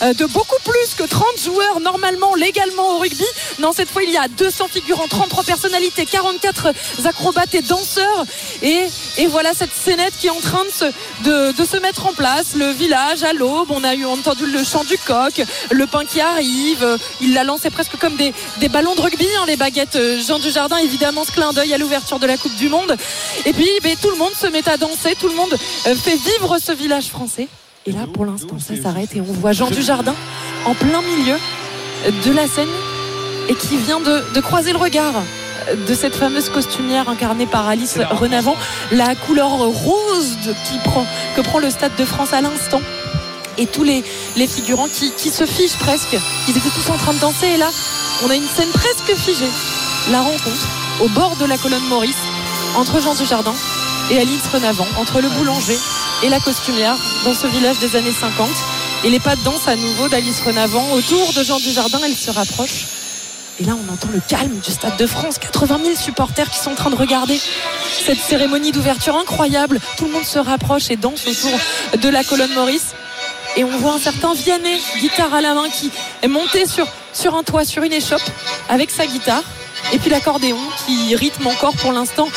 de 0.01 0.25
beaucoup 0.25 0.59
plus 0.63 0.95
que 0.97 1.03
30 1.03 1.25
joueurs 1.43 1.79
normalement, 1.79 2.35
légalement 2.35 2.95
au 2.95 2.99
rugby. 2.99 3.25
Non, 3.59 3.71
cette 3.71 3.89
fois, 3.89 4.03
il 4.03 4.11
y 4.11 4.17
a 4.17 4.27
200 4.27 4.67
figurants, 4.69 5.07
33 5.07 5.43
personnalités, 5.43 6.05
44 6.05 6.73
acrobates 7.05 7.53
et 7.55 7.61
danseurs. 7.61 8.25
Et, 8.61 8.87
et 9.17 9.27
voilà 9.27 9.53
cette 9.53 9.73
scénette 9.73 10.13
qui 10.19 10.27
est 10.27 10.31
en 10.31 10.39
train 10.39 10.63
de 10.65 10.69
se, 10.69 11.55
de, 11.55 11.65
se 11.65 11.77
mettre 11.77 12.07
en 12.07 12.13
place. 12.13 12.55
Le 12.55 12.71
village 12.71 13.23
à 13.23 13.33
l'aube, 13.33 13.71
on 13.71 13.83
a 13.83 13.95
eu 13.95 14.05
entendu 14.05 14.45
le 14.45 14.63
chant 14.63 14.83
du 14.83 14.97
coq, 14.97 15.41
le 15.69 15.87
pain 15.87 16.05
qui 16.05 16.21
arrive. 16.21 16.83
Euh, 16.83 16.97
Il 17.21 17.33
l'a 17.33 17.43
lancé 17.43 17.69
presque 17.69 17.97
comme 17.97 18.15
des, 18.15 18.33
des 18.57 18.69
ballons 18.69 18.95
de 18.95 19.01
rugby, 19.01 19.27
hein, 19.39 19.45
les 19.47 19.57
baguettes. 19.57 19.95
Euh, 19.95 20.19
Jean 20.19 20.39
Dujardin, 20.39 20.77
évidemment, 20.77 21.23
ce 21.23 21.31
clin 21.31 21.53
d'œil 21.53 21.73
à 21.73 21.77
l'ouverture 21.77 22.19
de 22.19 22.27
la 22.27 22.37
Coupe 22.37 22.55
du 22.55 22.69
Monde. 22.69 22.95
Et 23.45 23.53
puis, 23.53 23.69
ben, 23.83 23.95
tout 24.01 24.09
le 24.09 24.17
monde 24.17 24.33
se 24.33 24.47
met 24.47 24.67
à 24.67 24.77
danser, 24.77 25.15
tout 25.19 25.27
le 25.27 25.35
monde 25.35 25.53
euh, 25.87 25.95
fait 25.95 26.15
vivre 26.15 26.57
ce 26.59 26.71
village 26.71 27.07
français. 27.07 27.47
Et 27.87 27.91
là, 27.91 28.01
pour 28.13 28.25
l'instant, 28.25 28.57
ça 28.59 28.73
s'arrête 28.81 29.15
et 29.15 29.21
on 29.21 29.33
voit 29.33 29.53
Jean 29.53 29.69
Dujardin 29.71 30.13
en 30.65 30.73
plein 30.75 31.01
milieu 31.01 31.35
de 32.25 32.31
la 32.31 32.47
scène 32.47 32.69
et 33.49 33.55
qui 33.55 33.75
vient 33.77 33.99
de, 33.99 34.23
de 34.35 34.39
croiser 34.41 34.71
le 34.71 34.77
regard 34.77 35.13
de 35.87 35.93
cette 35.93 36.15
fameuse 36.15 36.49
costumière 36.49 37.09
incarnée 37.09 37.45
par 37.45 37.67
Alice 37.67 37.97
Renavant, 38.11 38.55
la 38.91 39.15
couleur 39.15 39.49
rose 39.57 40.37
de- 40.45 40.53
qui 40.69 40.77
prend, 40.83 41.05
que 41.35 41.41
prend 41.41 41.59
le 41.59 41.69
Stade 41.69 41.91
de 41.97 42.05
France 42.05 42.33
à 42.33 42.41
l'instant. 42.41 42.81
Et 43.57 43.65
tous 43.67 43.83
les, 43.83 44.03
les 44.37 44.47
figurants 44.47 44.87
qui, 44.87 45.11
qui 45.11 45.29
se 45.29 45.45
figent 45.45 45.77
presque. 45.77 46.15
Ils 46.47 46.57
étaient 46.57 46.69
tous 46.69 46.89
en 46.91 46.97
train 46.97 47.13
de 47.13 47.19
danser 47.19 47.47
et 47.47 47.57
là, 47.57 47.69
on 48.25 48.29
a 48.29 48.35
une 48.35 48.47
scène 48.47 48.69
presque 48.69 49.15
figée. 49.19 49.49
La 50.11 50.21
rencontre 50.21 50.67
au 51.03 51.09
bord 51.09 51.35
de 51.37 51.45
la 51.45 51.57
colonne 51.57 51.85
Maurice 51.89 52.15
entre 52.75 53.01
Jean 53.01 53.13
Dujardin 53.15 53.53
et 54.11 54.19
Alice 54.19 54.47
Renavant, 54.53 54.87
entre 54.99 55.19
le 55.21 55.29
boulanger 55.29 55.77
et 56.23 56.29
la 56.29 56.39
costumière 56.39 56.95
dans 57.25 57.33
ce 57.33 57.47
village 57.47 57.79
des 57.79 57.95
années 57.95 58.13
50. 58.13 58.49
Et 59.03 59.09
les 59.09 59.19
pas 59.19 59.35
de 59.35 59.43
danse 59.43 59.67
à 59.67 59.75
nouveau 59.75 60.07
d'Alice 60.09 60.41
Renavant 60.41 60.91
autour 60.93 61.33
de 61.33 61.43
Jean 61.43 61.59
Dujardin, 61.59 61.99
elle 62.05 62.15
se 62.15 62.29
rapproche. 62.29 62.85
Et 63.59 63.65
là, 63.65 63.73
on 63.75 63.93
entend 63.93 64.09
le 64.13 64.21
calme 64.27 64.59
du 64.59 64.71
Stade 64.71 64.97
de 64.97 65.07
France. 65.07 65.37
80 65.37 65.79
000 65.83 65.95
supporters 65.95 66.49
qui 66.49 66.59
sont 66.59 66.71
en 66.71 66.75
train 66.75 66.89
de 66.89 66.95
regarder 66.95 67.39
cette 68.05 68.19
cérémonie 68.19 68.71
d'ouverture 68.71 69.15
incroyable. 69.15 69.79
Tout 69.97 70.05
le 70.05 70.11
monde 70.11 70.25
se 70.25 70.39
rapproche 70.39 70.89
et 70.89 70.95
danse 70.95 71.25
autour 71.27 71.59
de 71.99 72.09
la 72.09 72.23
colonne 72.23 72.53
Maurice. 72.53 72.93
Et 73.57 73.63
on 73.63 73.77
voit 73.77 73.93
un 73.93 73.99
certain 73.99 74.33
Vianney, 74.33 74.79
guitare 74.99 75.33
à 75.33 75.41
la 75.41 75.53
main, 75.53 75.69
qui 75.69 75.91
est 76.21 76.27
monté 76.27 76.65
sur, 76.65 76.87
sur 77.13 77.35
un 77.35 77.43
toit, 77.43 77.65
sur 77.65 77.83
une 77.83 77.93
échoppe, 77.93 78.21
avec 78.69 78.89
sa 78.89 79.05
guitare. 79.05 79.43
Et 79.93 79.99
puis 79.99 80.09
l'accordéon 80.09 80.57
qui 80.85 81.15
rythme 81.15 81.47
encore 81.47 81.75
pour 81.75 81.91
l'instant 81.91 82.27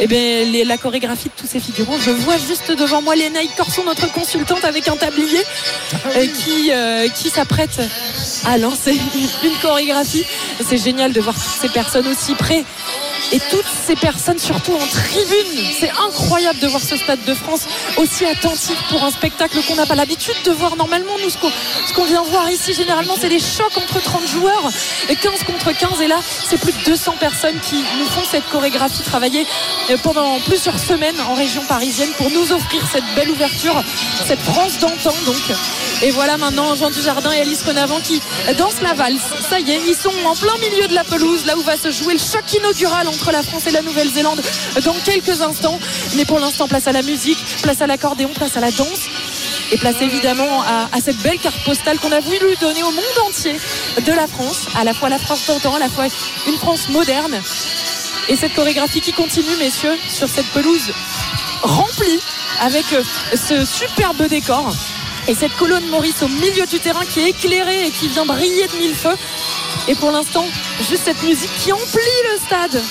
eh 0.00 0.06
les- 0.06 0.64
la 0.64 0.78
chorégraphie 0.78 1.28
de 1.28 1.34
tous 1.40 1.46
ces 1.46 1.60
figurants. 1.60 1.98
Je 2.00 2.10
vois 2.10 2.38
juste 2.38 2.72
devant 2.72 3.02
moi 3.02 3.14
Lénaï 3.14 3.48
Corson, 3.56 3.82
notre 3.84 4.10
consultante, 4.12 4.64
avec 4.64 4.88
un 4.88 4.96
tablier 4.96 5.42
euh, 6.16 6.26
qui, 6.26 6.70
euh, 6.72 7.08
qui 7.08 7.28
s'apprête 7.30 7.80
à 8.46 8.56
lancer 8.58 8.92
une 9.44 9.56
chorégraphie. 9.60 10.24
C'est 10.66 10.82
génial 10.82 11.12
de 11.12 11.20
voir 11.20 11.34
toutes 11.34 11.60
ces 11.60 11.68
personnes 11.68 12.06
aussi 12.08 12.34
près. 12.34 12.64
Et 13.32 13.40
toutes 13.50 13.64
ces 13.86 13.96
personnes, 13.96 14.38
surtout 14.38 14.74
en 14.74 14.86
tribune, 14.86 15.64
c'est 15.80 15.90
incroyable 16.06 16.58
de 16.58 16.66
voir 16.66 16.82
ce 16.82 16.98
Stade 16.98 17.24
de 17.24 17.32
France 17.32 17.62
aussi 17.96 18.26
attentif 18.26 18.76
pour 18.90 19.02
un 19.04 19.10
spectacle 19.10 19.58
qu'on 19.66 19.74
n'a 19.74 19.86
pas 19.86 19.94
l'habitude 19.94 20.34
de 20.44 20.50
voir 20.50 20.76
normalement. 20.76 21.14
Nous, 21.22 21.30
ce 21.30 21.92
qu'on 21.94 22.04
vient 22.04 22.22
voir 22.22 22.50
ici, 22.50 22.74
généralement, 22.74 23.14
c'est 23.18 23.30
des 23.30 23.40
chocs 23.40 23.74
entre 23.76 24.02
30 24.02 24.26
joueurs, 24.28 24.70
et 25.08 25.16
15 25.16 25.44
contre 25.44 25.72
15. 25.72 26.02
Et 26.02 26.08
là, 26.08 26.20
c'est 26.22 26.58
plus 26.58 26.72
de 26.72 26.84
200 26.84 27.14
personnes 27.18 27.58
qui 27.60 27.82
nous 27.98 28.04
font 28.04 28.20
cette 28.30 28.46
chorégraphie 28.50 29.02
travailler 29.02 29.46
euh, 29.88 29.96
pendant 30.02 30.38
plusieurs 30.40 30.78
semaines 30.78 31.18
en 31.26 31.34
région 31.34 31.64
parisienne 31.64 32.10
pour 32.18 32.30
nous 32.30 32.52
offrir 32.52 32.82
cette 32.92 33.04
belle 33.16 33.30
ouverture, 33.30 33.82
cette 34.26 34.40
France 34.40 34.78
d'antan. 34.78 35.14
Donc, 35.24 35.56
et 36.02 36.10
voilà 36.10 36.36
maintenant 36.36 36.74
Jean 36.74 36.90
Dujardin 36.90 37.32
et 37.32 37.40
Alice 37.40 37.62
Renavant 37.62 38.00
qui 38.00 38.20
dansent 38.58 38.82
la 38.82 38.92
valse. 38.92 39.22
Ça 39.48 39.58
y 39.58 39.70
est, 39.70 39.80
ils 39.86 39.94
sont 39.94 40.12
en 40.26 40.34
plein 40.34 40.58
milieu 40.58 40.86
de 40.86 40.94
la 40.94 41.04
pelouse, 41.04 41.46
là 41.46 41.56
où 41.56 41.62
va 41.62 41.78
se 41.78 41.90
jouer 41.90 42.12
le 42.12 42.18
choc 42.18 42.42
inaugural 42.52 43.08
la 43.30 43.42
France 43.42 43.66
et 43.66 43.70
la 43.70 43.82
Nouvelle-Zélande 43.82 44.40
dans 44.84 44.96
quelques 45.04 45.40
instants. 45.40 45.78
Mais 46.16 46.24
pour 46.24 46.40
l'instant, 46.40 46.66
place 46.66 46.88
à 46.88 46.92
la 46.92 47.02
musique, 47.02 47.38
place 47.62 47.80
à 47.80 47.86
l'accordéon, 47.86 48.30
place 48.34 48.56
à 48.56 48.60
la 48.60 48.70
danse. 48.70 49.08
Et 49.70 49.78
place 49.78 49.96
évidemment 50.00 50.62
à, 50.62 50.88
à 50.92 51.00
cette 51.00 51.18
belle 51.18 51.38
carte 51.38 51.62
postale 51.64 51.98
qu'on 51.98 52.12
a 52.12 52.20
voulu 52.20 52.56
donner 52.60 52.82
au 52.82 52.90
monde 52.90 53.18
entier 53.26 53.58
de 54.04 54.12
la 54.12 54.26
France, 54.26 54.66
à 54.76 54.84
la 54.84 54.92
fois 54.92 55.08
la 55.08 55.18
France 55.18 55.46
d'antan, 55.46 55.76
à 55.76 55.78
la 55.78 55.88
fois 55.88 56.06
une 56.46 56.56
France 56.56 56.88
moderne. 56.88 57.40
Et 58.28 58.36
cette 58.36 58.54
chorégraphie 58.54 59.00
qui 59.00 59.12
continue, 59.12 59.56
messieurs, 59.58 59.96
sur 60.08 60.28
cette 60.28 60.46
pelouse 60.48 60.92
remplie 61.62 62.20
avec 62.60 62.84
euh, 62.92 63.02
ce 63.34 63.64
superbe 63.64 64.26
décor. 64.28 64.74
Et 65.28 65.34
cette 65.34 65.54
colonne 65.56 65.86
Maurice 65.86 66.22
au 66.22 66.28
milieu 66.28 66.66
du 66.66 66.80
terrain 66.80 67.04
qui 67.04 67.20
est 67.20 67.30
éclairée 67.30 67.86
et 67.86 67.90
qui 67.90 68.08
vient 68.08 68.26
briller 68.26 68.66
de 68.66 68.76
mille 68.76 68.94
feux. 68.94 69.16
Et 69.88 69.94
pour 69.94 70.10
l'instant, 70.10 70.44
juste 70.88 71.04
cette 71.04 71.22
musique 71.22 71.50
qui 71.58 71.72
emplit 71.72 72.18
le 72.32 72.38
stade. 72.46 72.82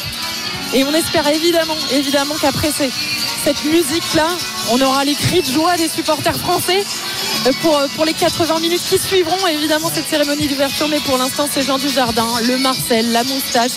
Et 0.73 0.83
on 0.85 0.93
espère 0.93 1.27
évidemment, 1.27 1.75
évidemment 1.91 2.35
qu'après 2.39 2.71
cette 2.71 3.63
musique-là, 3.65 4.27
on 4.71 4.79
aura 4.81 5.03
les 5.03 5.15
cris 5.15 5.41
de 5.41 5.47
joie 5.47 5.75
des 5.75 5.89
supporters 5.89 6.37
français 6.37 6.85
pour, 7.61 7.77
pour 7.95 8.05
les 8.05 8.13
80 8.13 8.59
minutes 8.59 8.81
qui 8.81 8.97
suivront. 8.97 9.47
Évidemment, 9.47 9.89
cette 9.93 10.07
cérémonie 10.07 10.47
d'ouverture, 10.47 10.87
mais 10.87 10.99
pour 10.99 11.17
l'instant, 11.17 11.47
c'est 11.51 11.61
Jean 11.61 11.77
Dujardin, 11.77 12.27
le 12.47 12.57
Marcel, 12.57 13.11
la 13.11 13.23
moustache, 13.23 13.73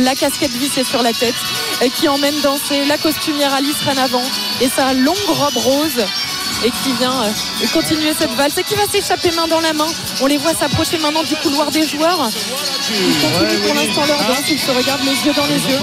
la 0.00 0.14
casquette 0.14 0.52
vissée 0.52 0.84
sur 0.84 1.02
la 1.02 1.12
tête, 1.12 1.34
qui 1.94 2.08
emmène 2.08 2.40
danser 2.40 2.86
la 2.86 2.96
costumière 2.96 3.52
Alice 3.52 3.82
Renavant 3.86 4.24
et 4.62 4.68
sa 4.68 4.94
longue 4.94 5.16
robe 5.28 5.56
rose 5.56 6.04
et 6.64 6.70
qui 6.70 6.92
vient 6.98 7.22
euh, 7.22 7.66
continuer 7.72 8.12
cette 8.18 8.32
valse 8.32 8.56
et 8.58 8.64
qui 8.64 8.74
va 8.74 8.86
s'échapper 8.90 9.30
main 9.32 9.46
dans 9.46 9.60
la 9.60 9.72
main. 9.72 9.86
On 10.20 10.26
les 10.26 10.38
voit 10.38 10.54
s'approcher 10.54 10.98
maintenant 10.98 11.22
du 11.22 11.34
couloir 11.36 11.70
des 11.70 11.86
joueurs. 11.86 12.28
Ils 12.90 13.20
continuent 13.20 13.60
pour 13.66 13.74
l'instant 13.74 14.06
leur 14.06 14.18
danse, 14.28 14.44
ils 14.50 14.58
se 14.58 14.70
regardent 14.70 15.04
les 15.04 15.26
yeux 15.26 15.34
dans 15.34 15.46
les 15.46 15.60
yeux. 15.60 15.80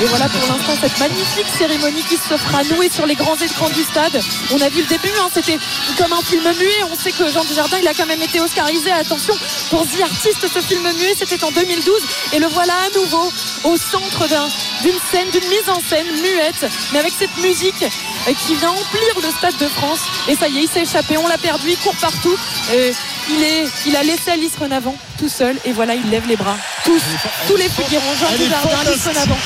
Et 0.00 0.04
voilà 0.06 0.28
pour 0.28 0.40
l'instant 0.48 0.72
cette 0.80 0.98
magnifique 0.98 1.46
cérémonie 1.58 2.02
qui 2.02 2.16
se 2.16 2.36
fera 2.36 2.62
nouer 2.64 2.88
sur 2.90 3.04
les 3.06 3.14
grands 3.16 3.36
écrans 3.36 3.68
du 3.70 3.82
stade. 3.82 4.20
On 4.52 4.60
a 4.60 4.68
vu 4.68 4.80
le 4.82 4.86
début, 4.86 5.10
hein, 5.20 5.28
c'était 5.34 5.58
comme 5.98 6.12
un 6.12 6.22
film 6.22 6.44
muet. 6.44 6.84
On 6.90 6.96
sait 6.96 7.12
que 7.12 7.28
Jean 7.30 7.44
Dujardin, 7.44 7.78
il 7.80 7.88
a 7.88 7.94
quand 7.94 8.06
même 8.06 8.22
été 8.22 8.40
oscarisé. 8.40 8.90
Attention, 8.92 9.34
pour 9.70 9.82
The 9.86 10.00
Artist, 10.02 10.46
ce 10.52 10.60
film 10.60 10.82
muet, 10.82 11.14
c'était 11.18 11.42
en 11.44 11.50
2012. 11.50 12.00
Et 12.32 12.38
le 12.38 12.46
voilà 12.46 12.74
à 12.86 12.98
nouveau 12.98 13.30
au 13.64 13.76
centre 13.76 14.26
d'un- 14.28 14.48
d'une 14.82 14.98
scène, 15.10 15.28
d'une 15.30 15.48
mise 15.48 15.68
en 15.68 15.80
scène 15.88 16.06
muette, 16.22 16.70
mais 16.92 17.00
avec 17.00 17.12
cette 17.18 17.36
musique 17.38 17.82
euh, 17.82 18.32
qui 18.46 18.54
vient 18.54 18.70
emplir 18.70 19.14
le 19.16 19.30
stade 19.36 19.56
de 19.58 19.66
France. 19.66 20.00
Et 20.28 20.34
ça 20.34 20.48
y 20.48 20.58
est, 20.58 20.62
il 20.62 20.68
s'est 20.68 20.82
échappé, 20.82 21.16
on 21.16 21.26
l'a 21.26 21.38
perdu, 21.38 21.70
il 21.70 21.78
court 21.78 21.96
partout. 22.00 22.36
Euh, 22.72 22.92
il, 23.30 23.42
est, 23.42 23.68
il 23.86 23.96
a 23.96 24.02
laissé 24.02 24.30
Alice 24.30 24.56
Renavant 24.56 24.96
tout 25.18 25.28
seul 25.28 25.56
et 25.64 25.72
voilà, 25.72 25.94
il 25.94 26.08
lève 26.10 26.26
les 26.28 26.36
bras. 26.36 26.56
Tous, 26.84 27.02
tous 27.48 27.56
les 27.56 27.68
figurants, 27.68 28.14
Jean 28.20 28.36
Dujardin, 28.36 28.68
fantastique. 28.68 29.12
Renavant. 29.12 29.38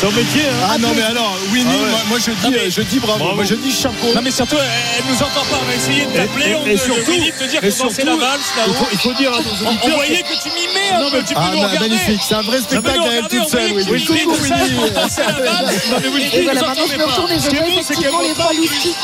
C'est 0.00 0.06
un 0.08 0.10
métier. 0.10 0.42
Hein. 0.42 0.68
Ah 0.74 0.78
non 0.78 0.88
mais 0.96 1.02
alors 1.02 1.36
Winnie, 1.52 1.70
Ah 1.70 1.84
ouais. 1.84 1.90
moi, 1.90 2.00
moi, 2.08 2.18
je 2.18 2.30
dis, 2.32 2.36
Non, 2.42 2.50
mais- 2.50 2.58
euh, 2.58 2.70
je 2.70 2.82
dis 2.82 2.98
bravo, 2.98 3.18
Bravo. 3.20 3.34
moi 3.36 3.44
je 3.44 3.54
dis 3.54 3.70
chapeau. 3.70 4.08
Non 4.14 4.20
mais 4.22 4.32
surtout, 4.32 4.56
elle 4.58 5.04
nous 5.08 5.16
entend 5.22 5.44
pas. 5.48 5.58
On 5.62 5.66
va 5.68 5.74
essayer 5.76 6.06
de 6.06 6.10
t'appeler. 6.10 6.50
Et- 6.50 6.54
on 6.56 6.66
et 6.66 6.76
surtout- 6.76 7.00
de 7.02 7.06
Winnie, 7.10 7.30
de 7.30 7.36
te 7.38 7.44
dire 7.44 7.62
et 7.62 7.70
comment 7.70 7.90
c'est 7.90 8.04
la 8.04 8.16
valse 8.16 8.40
il 8.56 8.58
là-haut. 8.60 8.74
faut, 8.74 8.88
il 8.92 8.98
faut 8.98 9.12
dire 9.12 9.32
à 9.32 9.36
nos 9.38 9.68
On, 9.70 9.88
voyait 9.94 10.22
que- 10.22 10.42
tu 10.42 10.48
mimais 10.50 10.90
un 10.92 11.00
Non, 11.02 11.10
peu, 11.10 11.18
mais- 11.18 11.22
tu 11.24 11.34
peux 11.34 11.40
Ah 11.40 11.50
nous 11.52 11.58
regarder. 11.60 11.78
magnifique, 11.78 12.20
c'est 12.26 12.34
un 12.34 12.42
vrai 12.42 12.58
spectacle 12.60 12.98
à 13.00 13.12
elle 13.14 13.28
toute 13.28 13.54
Winnie. 13.54 13.78
c'est 15.08 15.22
la 15.24 15.32
valse. 15.32 15.86
Non, 15.90 15.96
mais 16.02 16.08
Winnie, 16.08 16.30
Et 16.34 16.42
voilà, 16.42 16.60
maintenant 16.62 16.84
je 16.90 16.96
me 16.98 17.04
retourne 17.04 17.30
et 17.30 17.38
je 17.38 17.50
vois 17.56 17.68
effectivement 17.80 18.20
les 18.22 18.32
trois 18.34 18.52
loustiques 18.54 18.96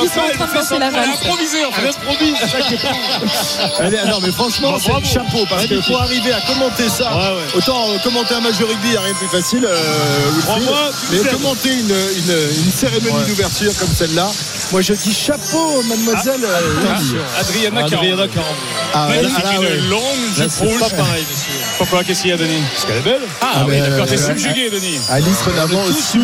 qui 0.00 0.08
sont 0.08 0.20
en 0.20 0.28
train 0.34 0.46
de 0.46 0.54
danser 0.54 0.78
la 0.80 0.90
valse. 0.90 1.08
Elle 1.78 1.88
improvise. 1.90 2.38
Elle 3.80 4.10
non 4.10 4.18
mais 4.20 4.32
franchement. 4.32 4.78
Chapeau 5.44 5.54
parce 5.54 5.66
que 5.66 5.86
pour 5.86 6.00
arriver 6.02 6.32
à 6.32 6.40
commenter 6.40 6.88
ça 6.88 7.10
Ouais, 7.14 7.36
ouais. 7.36 7.42
autant 7.56 7.90
euh, 7.90 7.98
commenter 8.02 8.34
un 8.34 8.40
match 8.40 8.58
de 8.58 8.64
rugby 8.64 8.86
il 8.88 8.90
n'y 8.92 8.96
a 8.96 9.00
rien 9.00 9.12
de 9.12 9.18
plus 9.18 9.28
facile 9.28 9.64
euh, 9.64 9.78
mais 11.10 11.18
commenter 11.30 11.70
une, 11.72 11.90
une, 11.90 12.64
une 12.64 12.72
cérémonie 12.72 13.14
Ouais. 13.14 13.26
d'ouverture 13.28 13.72
comme 13.78 13.94
celle-là 13.94 14.30
moi 14.72 14.80
je 14.80 14.92
dis 14.94 15.14
chapeau 15.14 15.82
mademoiselle 15.82 16.40
euh, 16.42 16.96
Winnie. 16.98 17.16
Adriana 17.38 17.84
Adriana. 17.84 18.24
Ah, 18.94 19.08
ah, 19.10 19.52
une 19.60 19.88
longue 19.90 20.00
Là, 20.36 20.44
jupe 20.44 20.50
c'est 20.50 20.64
rouge. 20.64 20.78
pas 20.80 20.88
pareil, 20.90 21.24
monsieur. 21.30 21.52
Pourquoi 21.78 22.02
Qu'est-ce 22.02 22.22
qu'il 22.22 22.30
y 22.30 22.32
a, 22.32 22.36
Denis 22.36 22.62
Parce 22.72 22.84
qu'elle 22.86 22.96
est 22.96 23.00
belle. 23.02 23.22
Ah, 23.40 23.46
Ah, 23.56 23.64
oui, 23.66 23.72
mais, 23.80 23.80
d'accord, 23.88 24.06
t'es 24.06 24.16
subjugué, 24.16 24.70
Denis. 24.70 24.98
Alice 25.10 25.42
Renavant 25.46 25.82
aussi 25.84 26.18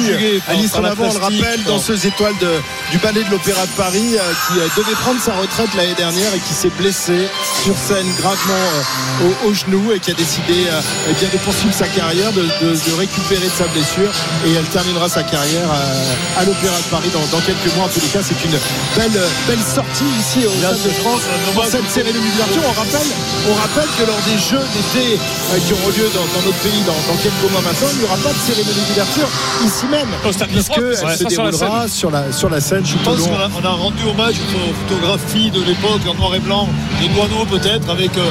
Alice 0.49 0.73
Renavant 0.73 1.09
on 1.11 1.15
le 1.15 1.21
rappelle 1.21 1.63
danseuse 1.65 2.07
étoile 2.07 2.35
de, 2.41 2.51
du 2.91 2.99
ballet 2.99 3.23
de 3.25 3.31
l'Opéra 3.31 3.67
de 3.67 3.73
Paris 3.73 4.17
euh, 4.17 4.21
qui 4.49 4.59
euh, 4.59 4.67
devait 4.77 4.95
prendre 4.97 5.21
sa 5.21 5.35
retraite 5.35 5.69
l'année 5.77 5.95
dernière 5.95 6.35
et 6.35 6.39
qui 6.41 6.55
s'est 6.55 6.71
blessée 6.79 7.29
sur 7.63 7.77
scène 7.77 8.07
gravement 8.19 8.55
euh, 8.55 8.83
au, 9.23 9.49
au 9.49 9.55
genou 9.55 9.93
et 9.93 9.99
qui 10.01 10.11
a 10.11 10.15
décidé 10.15 10.67
euh, 10.69 10.81
eh 11.11 11.15
bien, 11.15 11.29
de 11.33 11.39
poursuivre 11.39 11.75
sa 11.75 11.87
carrière 11.89 12.33
de, 12.33 12.43
de- 12.43 12.75
de 12.75 12.93
récupérer 12.99 13.47
de 13.47 13.57
sa 13.57 13.67
blessure. 13.69 14.11
Et 14.47 14.53
elle 14.55 14.65
terminera 14.73 15.09
sa 15.09 15.23
carrière 15.23 15.69
euh, 15.69 16.41
à 16.41 16.45
l'Opéra 16.45 16.77
de 16.79 16.89
Paris 16.91 17.11
dans, 17.13 17.25
dans 17.37 17.43
quelques 17.45 17.71
mois. 17.77 17.87
En 17.87 17.93
tous 17.93 18.01
les 18.01 18.09
cas 18.13 18.21
c'est 18.23 18.39
une 18.45 18.57
belle, 18.97 19.21
belle 19.49 19.65
sortie 19.65 20.09
ici 20.19 20.47
au 20.47 20.53
Stade 20.59 20.83
de 20.83 20.93
France. 21.03 21.23
Pour 21.55 21.65
cette 21.67 21.89
cérémonie 21.91 22.31
d'ouverture 22.31 22.63
on 22.67 22.73
rappelle, 22.79 23.11
on 23.51 23.55
rappelle 23.55 23.91
que 23.99 24.05
lors 24.07 24.21
des 24.27 24.39
Jeux 24.41 24.65
d'été 24.75 25.19
euh, 25.19 25.59
qui 25.67 25.73
auront 25.75 25.91
lieu 25.91 26.09
dans, 26.15 26.27
dans 26.33 26.43
notre 26.47 26.59
pays 26.65 26.83
dans, 26.87 26.97
dans 27.11 27.19
quelques 27.21 27.47
mois 27.53 27.61
maintenant 27.63 27.89
il 27.93 27.99
n'y 27.99 28.05
aura 28.05 28.17
pas 28.17 28.33
de 28.33 28.41
cérémonie 28.47 28.85
d'ouverture 28.89 29.29
ici 29.65 29.85
même. 29.91 30.09
Au 30.27 30.33
Stade 30.33 30.49
de 30.49 30.55
puisque 30.55 30.73
France, 30.73 30.85
elle 31.01 31.07
ouais, 31.07 31.17
se 31.17 31.25
ça 31.25 31.31
sur 31.31 31.43
la 31.45 31.51
déroulera 31.51 31.89
sur 31.89 32.11
la, 32.11 32.33
sur 32.33 32.49
la 32.51 32.61
scène 32.61 32.85
Je 32.87 32.97
pense 33.05 33.21
qu'on 33.21 33.35
a, 33.37 33.49
on 33.61 33.65
a 33.67 33.71
rendu 33.71 34.03
hommage 34.09 34.37
aux 34.55 34.73
photographies 34.89 35.51
de 35.51 35.63
l'époque 35.63 36.01
en 36.09 36.15
noir 36.15 36.35
et 36.35 36.41
blanc, 36.41 36.69
des 37.01 37.09
Douaneaux 37.09 37.45
peut-être, 37.47 37.89
avec 37.91 38.17
euh, 38.17 38.31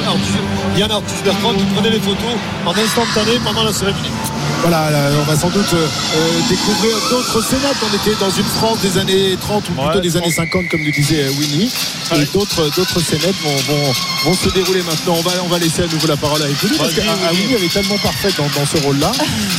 Yann 0.76 0.90
Arthus 0.90 1.22
Bertrand 1.24 1.52
qui 1.54 1.64
prenait 1.74 1.90
les 1.90 2.00
photos 2.00 2.36
en 2.66 2.70
instantané 2.70 3.38
pendant 3.44 3.64
la 3.64 3.72
cérémonie. 3.72 4.08
Voilà, 4.60 4.90
là, 4.90 5.08
on 5.18 5.22
va 5.24 5.36
sans 5.36 5.48
doute 5.48 5.72
euh, 5.72 5.86
euh, 5.86 6.40
découvrir 6.50 6.94
d'autres 7.10 7.42
scénettes. 7.42 7.76
On 7.82 7.96
était 7.96 8.14
dans 8.20 8.30
une 8.30 8.44
France 8.44 8.78
des 8.80 8.98
années 8.98 9.36
30 9.40 9.68
ou 9.70 9.72
plutôt 9.72 9.88
Ouais, 9.88 10.00
des 10.00 10.16
années 10.18 10.30
50, 10.30 10.68
comme 10.68 10.82
nous 10.82 10.90
disait 10.90 11.24
euh, 11.24 11.30
Winnie. 11.38 11.70
Et 12.14 12.24
d'autres, 12.34 12.68
d'autres 12.76 13.00
vont, 13.00 13.56
vont, 13.74 13.92
vont 14.24 14.34
se 14.34 14.48
dérouler 14.50 14.82
maintenant. 14.82 15.14
On 15.16 15.22
va, 15.22 15.30
on 15.44 15.48
va 15.48 15.58
laisser 15.58 15.82
à 15.82 15.86
nouveau 15.86 16.06
la 16.08 16.16
parole 16.16 16.42
à 16.42 16.46
Winnie, 16.46 16.76
parce 16.76 16.92
que 16.92 17.00
Vas-y, 17.00 17.08
ah, 17.08 17.32
Winnie. 17.32 17.54
Elle 17.56 17.64
est 17.64 17.72
tellement 17.72 17.96
parfaite 17.98 18.36
dans, 18.36 18.48
dans 18.60 18.66
ce 18.66 18.76
rôle-là. 18.84 19.12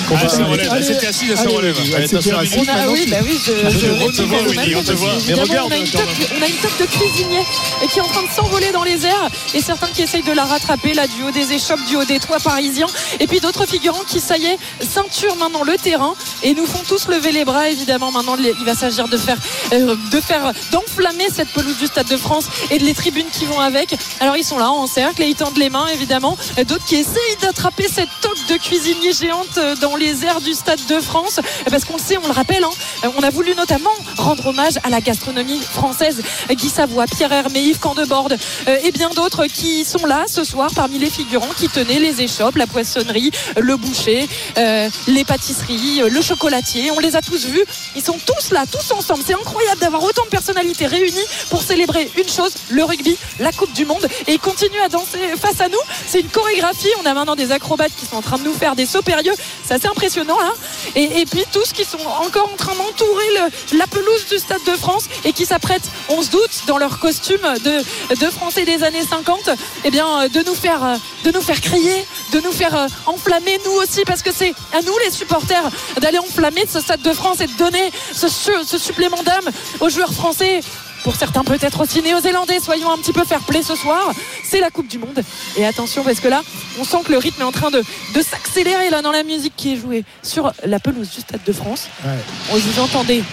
qu'on 0.08 0.16
Ah, 0.18 0.26
va- 0.28 0.78
elle 0.78 0.84
s'était 0.86 1.08
assise, 1.08 1.32
elle 1.32 1.38
se 1.38 1.48
relève. 1.48 1.76
Elle 1.96 2.04
est 2.04 2.14
assise. 2.14 2.32
On 2.58 2.68
a, 2.72 2.88
oui, 2.88 3.08
bah 3.10 3.18
oui, 3.24 3.40
je, 3.44 3.52
Winnie, 3.88 4.76
on 4.76 4.84
te 4.84 4.92
voit. 4.92 5.14
Mais 5.28 5.34
regarde, 5.34 5.72
on 5.72 5.74
a 5.74 5.78
une 5.78 5.88
toque 5.88 6.80
de 6.80 6.86
cuisinier 6.86 7.42
et 7.84 7.88
qui 7.88 7.98
est 7.98 8.02
en 8.02 8.08
train 8.08 8.24
de 8.24 8.30
s'envoler 8.36 8.72
dans 8.72 8.84
les 8.84 9.06
airs 9.06 9.30
et 9.56 9.62
certains 9.62 9.88
qui 9.88 10.04
essayent 10.04 10.22
de 10.22 10.32
la 10.34 10.46
rattraper 10.46 10.94
là 10.94 11.08
du 11.08 11.24
haut 11.24 11.32
des 11.32 11.54
échoppes, 11.54 11.84
du 11.88 11.96
haut 11.96 12.06
des 12.06 12.20
toits 12.20 12.40
parisiens 12.40 12.88
et 13.20 13.26
puis 13.28 13.40
d'autres 13.40 13.66
figurants 13.66 14.04
qui 14.08 14.20
ça 14.20 14.38
y 14.38 14.46
est 14.46 14.58
ceinture 14.92 15.36
maintenant 15.38 15.64
le 15.64 15.78
terrain 15.78 16.14
et 16.44 16.54
nous 16.54 16.66
font 16.66 16.84
tous 16.88 17.08
lever 17.08 17.32
les 17.32 17.46
bras 17.46 17.70
évidemment. 17.70 18.12
Maintenant 18.12 18.36
il 18.38 18.66
va 18.66 18.76
s'agir 18.76 19.08
de 19.08 19.18
faire 19.18 19.38
euh, 19.74 19.96
de 20.12 20.20
faire 20.20 20.52
d'enflammer 20.72 21.28
cette 21.34 21.50
pelouse 21.50 21.78
du 21.78 21.88
Stade 21.88 22.08
de 22.08 22.18
France 22.18 22.46
et 22.70 22.78
de 22.78 22.84
les 22.84 22.94
tribunes 22.94 23.30
qui 23.32 23.46
vont 23.46 23.60
avec. 23.60 23.96
Alors 24.20 24.36
ils 24.36 24.44
sont 24.44 24.60
là 24.60 24.70
en 24.70 24.88
cercle 24.88 25.22
et 25.22 25.28
ils 25.28 25.36
tendent 25.36 25.58
les 25.58 25.70
mains 25.70 25.88
évidemment. 25.88 26.38
Et 26.58 26.66
d'autres 26.66 26.86
qui 26.86 26.96
essayent 26.96 27.38
d'attraper 27.42 27.88
cette 27.88 28.10
toque 28.22 28.46
de 28.50 28.58
cuisinier 28.58 29.14
géante 29.14 29.58
euh, 29.58 29.76
dans 29.78 29.96
les 29.96 30.26
airs 30.26 30.42
du 30.42 30.54
Stade 30.54 30.86
de 30.88 31.00
France. 31.00 31.40
Parce 31.70 31.86
qu'on 31.86 31.96
le 31.96 32.02
sait 32.02 32.18
on 32.18 32.28
le 32.28 32.34
rappelle 32.34 32.64
hein, 32.64 32.72
euh, 33.06 33.10
on 33.18 33.24
a 33.24 33.30
voulu 33.30 33.56
notamment 33.56 33.92
rendre 34.18 34.48
hommage 34.48 34.74
à 34.84 34.90
la 34.90 35.00
gastronomie 35.00 35.62
française. 35.62 36.22
Guy 36.50 36.70
Savoie, 36.70 37.06
Pierre 37.06 37.32
Hermé, 37.32 37.62
Yves 37.62 37.80
Candeborde 37.80 38.38
euh, 38.68 38.78
et 38.84 38.92
bien 38.92 39.10
d'autres 39.10 39.46
qui 39.46 39.86
sont 39.86 40.06
là 40.06 40.26
ce 40.28 40.44
soir 40.44 40.70
parmi 40.76 41.00
les 41.00 41.10
figurants 41.10 41.54
qui 41.58 41.70
tenaient 41.70 42.00
les 42.00 42.22
échoppes, 42.22 42.56
la 42.56 42.68
poissonnerie, 42.68 43.32
le 43.58 43.76
boucher, 43.78 44.28
euh, 44.58 44.81
les 45.08 45.24
pâtisseries, 45.24 46.02
euh, 46.02 46.10
le 46.10 46.22
chocolatier. 46.22 46.92
On 46.92 47.00
les 47.00 47.16
a 47.16 47.22
tous 47.22 47.46
vus. 47.46 47.64
Ils 47.96 48.04
sont 48.04 48.18
tous 48.26 48.52
là, 48.52 48.66
tous 48.72 48.92
ensemble. 48.92 49.24
C'est 49.26 49.34
incroyable 49.34 49.80
d'avoir 49.80 50.04
autant 50.04 50.24
de 50.26 50.30
personnalités 50.30 50.88
réunies 50.88 51.26
pour 51.50 51.62
célébrer 51.62 52.10
une 52.18 52.30
chose, 52.30 52.54
le 52.70 52.84
rugby, 52.84 53.18
la 53.40 53.52
Coupe 53.52 53.74
du 53.74 53.86
Monde. 53.86 54.08
Et 54.28 54.34
ils 54.34 54.40
continuent 54.40 54.82
à 54.84 54.90
danser 54.90 55.20
face 55.40 55.62
à 55.62 55.68
nous. 55.68 55.78
C'est 56.08 56.22
une 56.22 56.30
chorégraphie. 56.30 56.90
On 57.02 57.06
a 57.06 57.14
maintenant 57.14 57.36
des 57.36 57.52
acrobates 57.52 57.92
qui 57.98 58.06
sont 58.06 58.18
en 58.18 58.22
train 58.22 58.38
de 58.38 58.44
nous 58.44 58.54
faire 58.54 58.76
des 58.76 58.86
sauts 58.86 59.02
périlleux. 59.02 59.34
C'est 59.66 59.76
assez 59.76 59.88
impressionnant 59.88 60.40
là. 60.40 60.52
Et, 60.96 61.26
puis 61.26 61.46
tous 61.52 61.72
qui 61.72 61.86
sont 61.86 62.00
encore 62.26 62.50
en 62.52 62.58
train 62.58 62.76
d'entourer 62.76 63.52
la 63.74 63.88
pelouse 63.88 64.26
du 64.30 64.38
Stade 64.38 64.64
de 64.66 64.76
France 64.76 65.06
et 65.24 65.34
qui 65.34 65.46
s'apprêtent, 65.46 65.90
on 66.10 66.22
se 66.22 66.30
doute, 66.30 66.64
dans 66.68 66.78
leur 66.78 67.00
costume 67.00 67.42
de, 67.64 68.16
de 68.16 68.30
Français 68.30 68.66
des 68.66 68.84
années 68.84 69.04
50, 69.04 69.50
eh 69.84 69.92
bien, 69.92 70.22
euh, 70.22 70.30
de 70.30 70.42
nous 70.46 70.56
faire, 70.56 70.84
euh, 70.84 70.96
de 71.24 71.32
nous 71.32 71.42
faire 71.42 71.60
crier, 71.62 72.06
de 72.34 72.40
nous 72.40 72.52
faire 72.52 72.76
euh, 72.76 72.88
enflammer 73.06 73.60
nous 73.66 73.72
aussi, 73.72 74.04
parce 74.06 74.22
que 74.22 74.32
c'est 74.34 74.54
à 74.74 74.82
nous 74.82 74.98
les 75.06 75.12
supporters 75.12 75.64
d'aller 76.00 76.20
enflammer 76.20 76.66
ce 76.68 76.80
Stade 76.80 77.02
de 77.02 77.14
France 77.14 77.42
et 77.42 77.48
de 77.48 77.54
donner 77.58 77.92
ce, 78.14 78.28
su- 78.28 78.52
ce 78.66 78.78
supplément 78.78 79.22
d'âme 79.24 79.50
aux 79.80 79.90
joueurs 79.90 80.14
français. 80.14 80.62
Pour 81.04 81.16
certains 81.16 81.44
peut-être 81.44 81.82
aussi 81.82 82.04
néo-zélandais, 82.04 82.60
soyons 82.60 82.92
un 82.92 82.98
petit 83.00 83.12
peu 83.12 83.24
fair 83.26 83.40
play 83.40 83.64
ce 83.64 83.74
soir. 83.76 84.12
C'est 84.44 84.60
la 84.60 84.70
Coupe 84.70 84.88
du 84.88 85.00
Monde. 85.00 85.24
Et 85.58 85.66
attention 85.66 86.04
parce 86.04 86.20
que 86.20 86.28
là, 86.28 86.44
on 86.80 86.84
sent 86.84 86.98
que 87.06 87.12
le 87.12 87.18
rythme 87.18 87.42
est 87.42 87.46
en 87.46 87.52
train 87.52 87.72
de, 87.72 87.84
de 88.14 88.22
s'accélérer 88.22 88.92
là 88.92 89.02
dans 89.02 89.12
la 89.12 89.24
musique 89.24 89.54
qui 89.58 89.74
est 89.74 89.78
jouée 89.78 90.04
sur 90.22 90.52
la 90.64 90.80
pelouse 90.80 91.10
du 91.10 91.22
Stade 91.22 91.44
de 91.44 91.54
France. 91.54 91.88
Ouais. 92.06 92.12
On 92.52 92.56
vous 92.58 92.80
entendez 92.80 93.24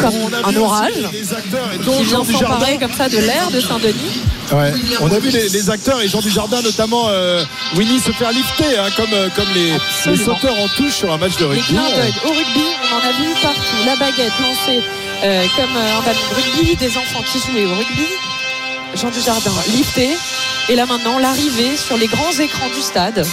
comme 0.00 0.14
un 0.44 0.56
orage 0.56 0.92
qui 1.82 2.04
vient 2.04 2.24
s'emparer 2.24 2.78
comme 2.78 2.92
ça 2.92 3.08
de 3.08 3.18
l'air 3.18 3.50
de 3.50 3.60
Saint-Denis. 3.60 4.22
Ouais. 4.52 4.72
On 5.00 5.10
a 5.10 5.18
vu 5.18 5.30
les, 5.30 5.48
les 5.48 5.70
acteurs 5.70 6.00
et 6.00 6.08
Jean 6.08 6.20
Dujardin 6.20 6.60
notamment 6.62 7.08
euh, 7.08 7.44
Winnie 7.76 7.98
se 7.98 8.12
faire 8.12 8.30
lifter 8.30 8.78
hein, 8.78 8.88
comme, 8.96 9.12
euh, 9.12 9.28
comme 9.34 9.48
les, 9.54 10.16
sauteurs 10.16 10.58
en 10.58 10.68
touche 10.68 10.92
sur 10.92 11.12
un 11.12 11.16
match 11.16 11.36
de 11.36 11.44
rugby. 11.44 11.76
au 12.24 12.28
rugby, 12.28 12.66
on 12.82 12.96
en 12.96 13.08
a 13.08 13.12
vu 13.12 13.32
partout. 13.42 13.60
La 13.86 13.96
baguette 13.96 14.32
lancée 14.40 14.82
euh, 15.24 15.44
comme 15.56 15.76
un 15.76 16.00
ballon 16.02 16.18
de 16.30 16.34
rugby, 16.34 16.76
des 16.76 16.96
enfants 16.98 17.22
qui 17.24 17.38
jouaient 17.38 17.66
au 17.66 17.74
rugby. 17.74 18.06
Jean 18.94 19.10
Dujardin 19.10 19.52
lifté. 19.74 20.10
Et 20.68 20.76
là 20.76 20.86
maintenant, 20.86 21.18
l'arrivée 21.18 21.76
sur 21.76 21.96
les 21.96 22.06
grands 22.06 22.32
écrans 22.38 22.68
du 22.74 22.80
stade 22.80 23.26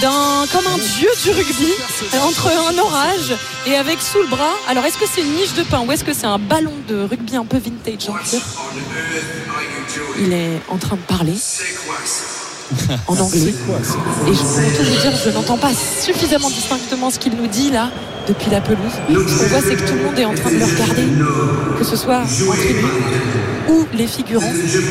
d'un 0.00 0.46
comme 0.52 0.66
un 0.66 0.78
dieu 0.78 1.08
du 1.22 1.30
rugby 1.30 1.72
entre 2.22 2.48
un 2.48 2.78
orage 2.78 3.34
et 3.66 3.76
avec 3.76 4.00
sous 4.00 4.22
le 4.22 4.28
bras. 4.28 4.54
Alors 4.68 4.84
est-ce 4.84 4.98
que 4.98 5.06
c'est 5.06 5.22
une 5.22 5.34
niche 5.34 5.54
de 5.54 5.62
pain 5.62 5.80
ou 5.80 5.92
est-ce 5.92 6.04
que 6.04 6.12
c'est 6.12 6.26
un 6.26 6.38
ballon 6.38 6.74
de 6.88 7.02
rugby 7.04 7.36
un 7.36 7.44
peu 7.44 7.58
vintage 7.58 8.08
dire? 8.24 8.42
Il 10.18 10.32
est 10.32 10.60
en 10.68 10.78
train 10.78 10.96
de 10.96 11.02
parler 11.02 11.34
en 13.06 13.16
anglais. 13.18 13.54
Et 14.28 14.34
je 14.34 14.40
peux 14.40 14.76
tout 14.76 14.84
vous 14.90 15.00
dire, 15.00 15.12
je 15.24 15.30
n'entends 15.30 15.58
pas 15.58 15.70
suffisamment 16.00 16.48
distinctement 16.50 17.10
ce 17.10 17.18
qu'il 17.18 17.34
nous 17.36 17.46
dit 17.46 17.70
là 17.70 17.90
depuis 18.28 18.50
la 18.50 18.60
pelouse. 18.60 18.92
Ce 19.08 19.14
qu'on 19.14 19.48
voit, 19.48 19.60
c'est 19.60 19.74
que 19.76 19.88
tout 19.88 19.94
le 19.94 20.04
monde 20.04 20.18
est 20.18 20.24
en 20.24 20.34
train 20.34 20.50
de 20.50 20.56
le 20.58 20.64
regarder, 20.64 21.02
que 21.78 21.84
ce 21.84 21.96
soit 21.96 22.22
en 22.22 22.52
tribune 22.54 22.88
ou 23.68 23.86
les 23.96 24.06
figurants, 24.06 24.44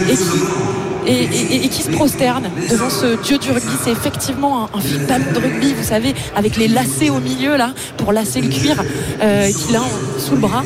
et 0.10 0.16
qui, 0.16 1.08
et, 1.08 1.24
et- 1.56 1.66
et 1.66 1.70
qui 1.70 1.82
se 1.82 1.90
prosternent 1.92 2.50
devant 2.70 2.90
ce 2.90 3.22
dieu 3.24 3.38
du 3.38 3.52
rugby. 3.52 3.72
C'est 3.84 3.92
effectivement 3.92 4.66
un, 4.66 4.78
un 4.78 5.08
ballon 5.08 5.26
de 5.34 5.40
rugby, 5.40 5.74
vous 5.74 5.88
savez, 5.88 6.14
avec 6.36 6.58
les 6.58 6.68
lacets 6.68 7.10
au 7.10 7.20
milieu 7.20 7.58
là, 7.58 7.74
pour 7.98 8.12
lasser 8.14 8.42
le 8.42 8.50
cuir 8.50 8.76
euh, 9.22 9.48
qu'il 9.52 9.76
a 9.76 9.82
sous 10.20 10.34
le 10.34 10.40
bras. 10.42 10.64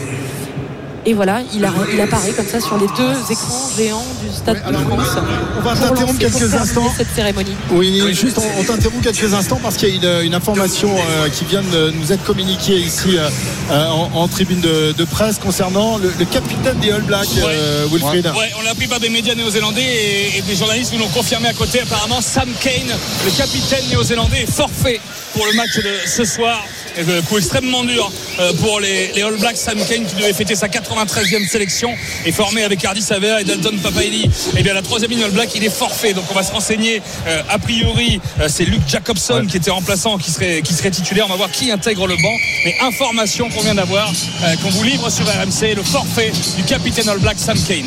Et 1.07 1.13
voilà, 1.13 1.41
il, 1.53 1.63
a- 1.63 1.71
il 1.93 2.01
apparaît 2.01 2.31
comme 2.31 2.47
ça 2.47 2.59
sur 2.59 2.77
les 2.77 2.87
deux 2.87 3.31
écrans 3.31 3.69
géants 3.77 4.05
du 4.23 4.35
Stade 4.35 4.57
de 4.67 4.73
France. 4.75 5.17
on 5.57 5.61
va 5.61 5.75
t'interrompre 5.75 6.17
quelques 6.19 6.53
instants. 6.55 6.91
cette 6.97 7.13
cérémonie. 7.15 7.55
Oui, 7.71 8.01
juste 8.13 8.39
on, 8.39 8.59
on 8.59 8.63
t'interrompt 8.63 9.03
quelques 9.03 9.33
instants 9.33 9.59
parce 9.61 9.77
qu'il 9.77 9.89
y 9.89 9.91
a 10.07 10.19
une, 10.21 10.25
une 10.25 10.33
information 10.33 10.89
euh, 10.95 11.29
qui 11.29 11.45
vient 11.45 11.61
de 11.61 11.91
nous 11.91 12.11
être 12.11 12.23
communiquée 12.23 12.77
ici 12.79 13.17
euh, 13.17 13.29
euh, 13.71 13.87
en, 13.89 14.09
en 14.15 14.27
tribune 14.27 14.61
de, 14.61 14.93
de 14.93 15.03
presse 15.05 15.37
concernant 15.37 15.99
le, 15.99 16.11
le 16.17 16.25
capitaine 16.25 16.79
des 16.79 16.89
All 16.91 17.03
Blacks, 17.03 17.27
euh, 17.37 17.85
Wilfried. 17.91 18.25
Ouais, 18.25 18.51
on 18.59 18.63
l'a 18.63 18.71
appris 18.71 18.87
par 18.87 18.99
des 18.99 19.09
médias 19.09 19.35
néo-zélandais 19.35 19.83
et, 19.83 20.37
et 20.39 20.41
des 20.41 20.55
journalistes 20.55 20.91
nous 20.93 20.99
l'ont 20.99 21.09
confirmé 21.09 21.49
à 21.49 21.53
côté. 21.53 21.81
Apparemment, 21.81 22.19
Sam 22.21 22.49
Kane, 22.59 22.95
le 23.25 23.31
capitaine 23.37 23.83
néo-zélandais, 23.91 24.41
est 24.41 24.51
forfait 24.51 24.99
pour 25.33 25.45
le 25.45 25.53
match 25.53 25.75
de 25.77 26.09
ce 26.09 26.25
soir 26.25 26.63
Euh, 26.97 27.21
coup 27.23 27.37
extrêmement 27.37 27.83
dur 27.83 28.11
euh, 28.39 28.53
pour 28.61 28.79
les, 28.79 29.11
les 29.13 29.21
All 29.21 29.35
Blacks. 29.37 29.57
Sam 29.57 29.77
Kane 29.87 30.05
qui 30.05 30.15
devait 30.15 30.33
fêter 30.33 30.55
sa 30.55 30.67
93e 30.67 31.47
sélection 31.47 31.93
et 32.25 32.31
formé 32.31 32.63
avec 32.63 32.83
Hardy 32.83 33.01
Saver 33.01 33.37
et 33.41 33.43
Dalton 33.43 33.77
Papaili. 33.81 34.29
Et 34.57 34.63
bien 34.63 34.73
la 34.73 34.81
troisième 34.81 35.11
ligne 35.11 35.23
All 35.23 35.31
Black, 35.31 35.49
il 35.55 35.63
est 35.63 35.69
forfait. 35.75 36.13
Donc 36.13 36.25
on 36.29 36.33
va 36.33 36.43
se 36.43 36.51
renseigner. 36.51 37.01
Euh, 37.27 37.41
a 37.49 37.57
priori, 37.59 38.19
euh, 38.39 38.47
c'est 38.49 38.65
Luke 38.65 38.81
Jacobson 38.87 39.45
qui 39.49 39.57
était 39.57 39.71
remplaçant, 39.71 40.17
qui 40.17 40.31
serait, 40.31 40.61
qui 40.61 40.73
serait 40.73 40.91
titulaire. 40.91 41.25
On 41.27 41.29
va 41.29 41.35
voir 41.37 41.51
qui 41.51 41.71
intègre 41.71 42.07
le 42.07 42.15
banc. 42.15 42.35
Mais 42.65 42.75
information 42.81 43.49
qu'on 43.49 43.61
vient 43.61 43.75
d'avoir, 43.75 44.09
euh, 44.43 44.55
qu'on 44.61 44.69
vous 44.69 44.83
livre 44.83 45.09
sur 45.09 45.25
RMC, 45.25 45.75
le 45.75 45.83
forfait 45.83 46.31
du 46.57 46.63
capitaine 46.63 47.09
All 47.09 47.19
Black 47.19 47.37
Sam 47.39 47.57
Kane. 47.67 47.85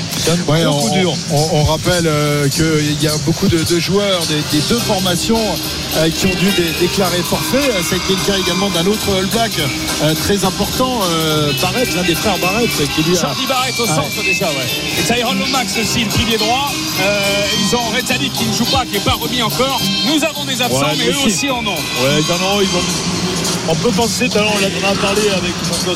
Ouais, 0.48 0.64
on, 0.66 0.92
dur. 0.94 1.14
on- 1.32 1.48
on 1.52 1.64
rappelle 1.64 2.06
euh, 2.06 2.48
qu'il 2.48 3.02
y 3.02 3.06
a 3.08 3.16
beaucoup 3.24 3.48
de, 3.48 3.62
de 3.62 3.78
joueurs 3.80 4.24
des, 4.26 4.36
des 4.58 4.62
deux 4.68 4.78
formations 4.78 5.40
euh, 5.96 6.08
qui 6.10 6.26
ont 6.26 6.30
dû 6.38 6.50
dé- 6.56 6.72
déclarer 6.80 7.18
forfait. 7.22 7.56
Euh, 7.58 7.80
C'est 7.88 7.96
le 7.96 8.26
cas 8.26 8.38
également 8.38 8.68
d'un 8.70 8.86
autre 8.86 8.97
All 9.06 9.26
Black 9.26 9.52
euh, 10.02 10.14
très 10.14 10.44
important, 10.44 11.00
euh, 11.02 11.52
Barrett, 11.62 11.94
l'un 11.94 12.02
des 12.02 12.14
frères 12.14 12.36
Barrett, 12.38 12.68
qui 12.94 13.02
lui 13.02 13.16
a. 13.16 13.20
Jordi 13.20 13.46
Barrett 13.46 13.74
au 13.78 13.82
Ouais. 13.84 13.88
centre 13.88 14.22
déjà, 14.24 14.46
ouais. 14.46 14.66
Et 14.98 15.02
Tyrone 15.02 15.38
Lomax 15.38 15.78
aussi, 15.78 16.04
le 16.04 16.10
pilier 16.10 16.36
droit. 16.36 16.70
Euh, 17.00 17.20
ils 17.60 17.74
ont 17.76 17.82
Retali 17.94 18.28
qui 18.30 18.46
ne 18.46 18.52
joue 18.52 18.64
pas, 18.66 18.84
qui 18.84 18.92
n'est 18.92 19.00
pas 19.00 19.14
remis 19.20 19.42
encore. 19.42 19.80
Nous 20.06 20.22
avons 20.24 20.44
des 20.44 20.60
absents, 20.60 20.80
Ouais, 20.80 20.96
mais 20.98 21.08
eux 21.08 21.14
si. 21.20 21.26
aussi 21.26 21.50
en 21.50 21.64
ont. 21.66 21.74
Ouais, 21.74 22.20
non, 22.28 22.38
non, 22.40 22.60
ils 22.60 22.68
vont. 22.68 22.82
On 23.70 23.74
peut 23.74 23.90
penser, 23.90 24.30
tout 24.30 24.38
à 24.38 24.40
l'heure, 24.40 24.52
on 24.54 24.86
en 24.86 24.92
a 24.92 24.94
parlé 24.96 25.20
avec 25.36 25.52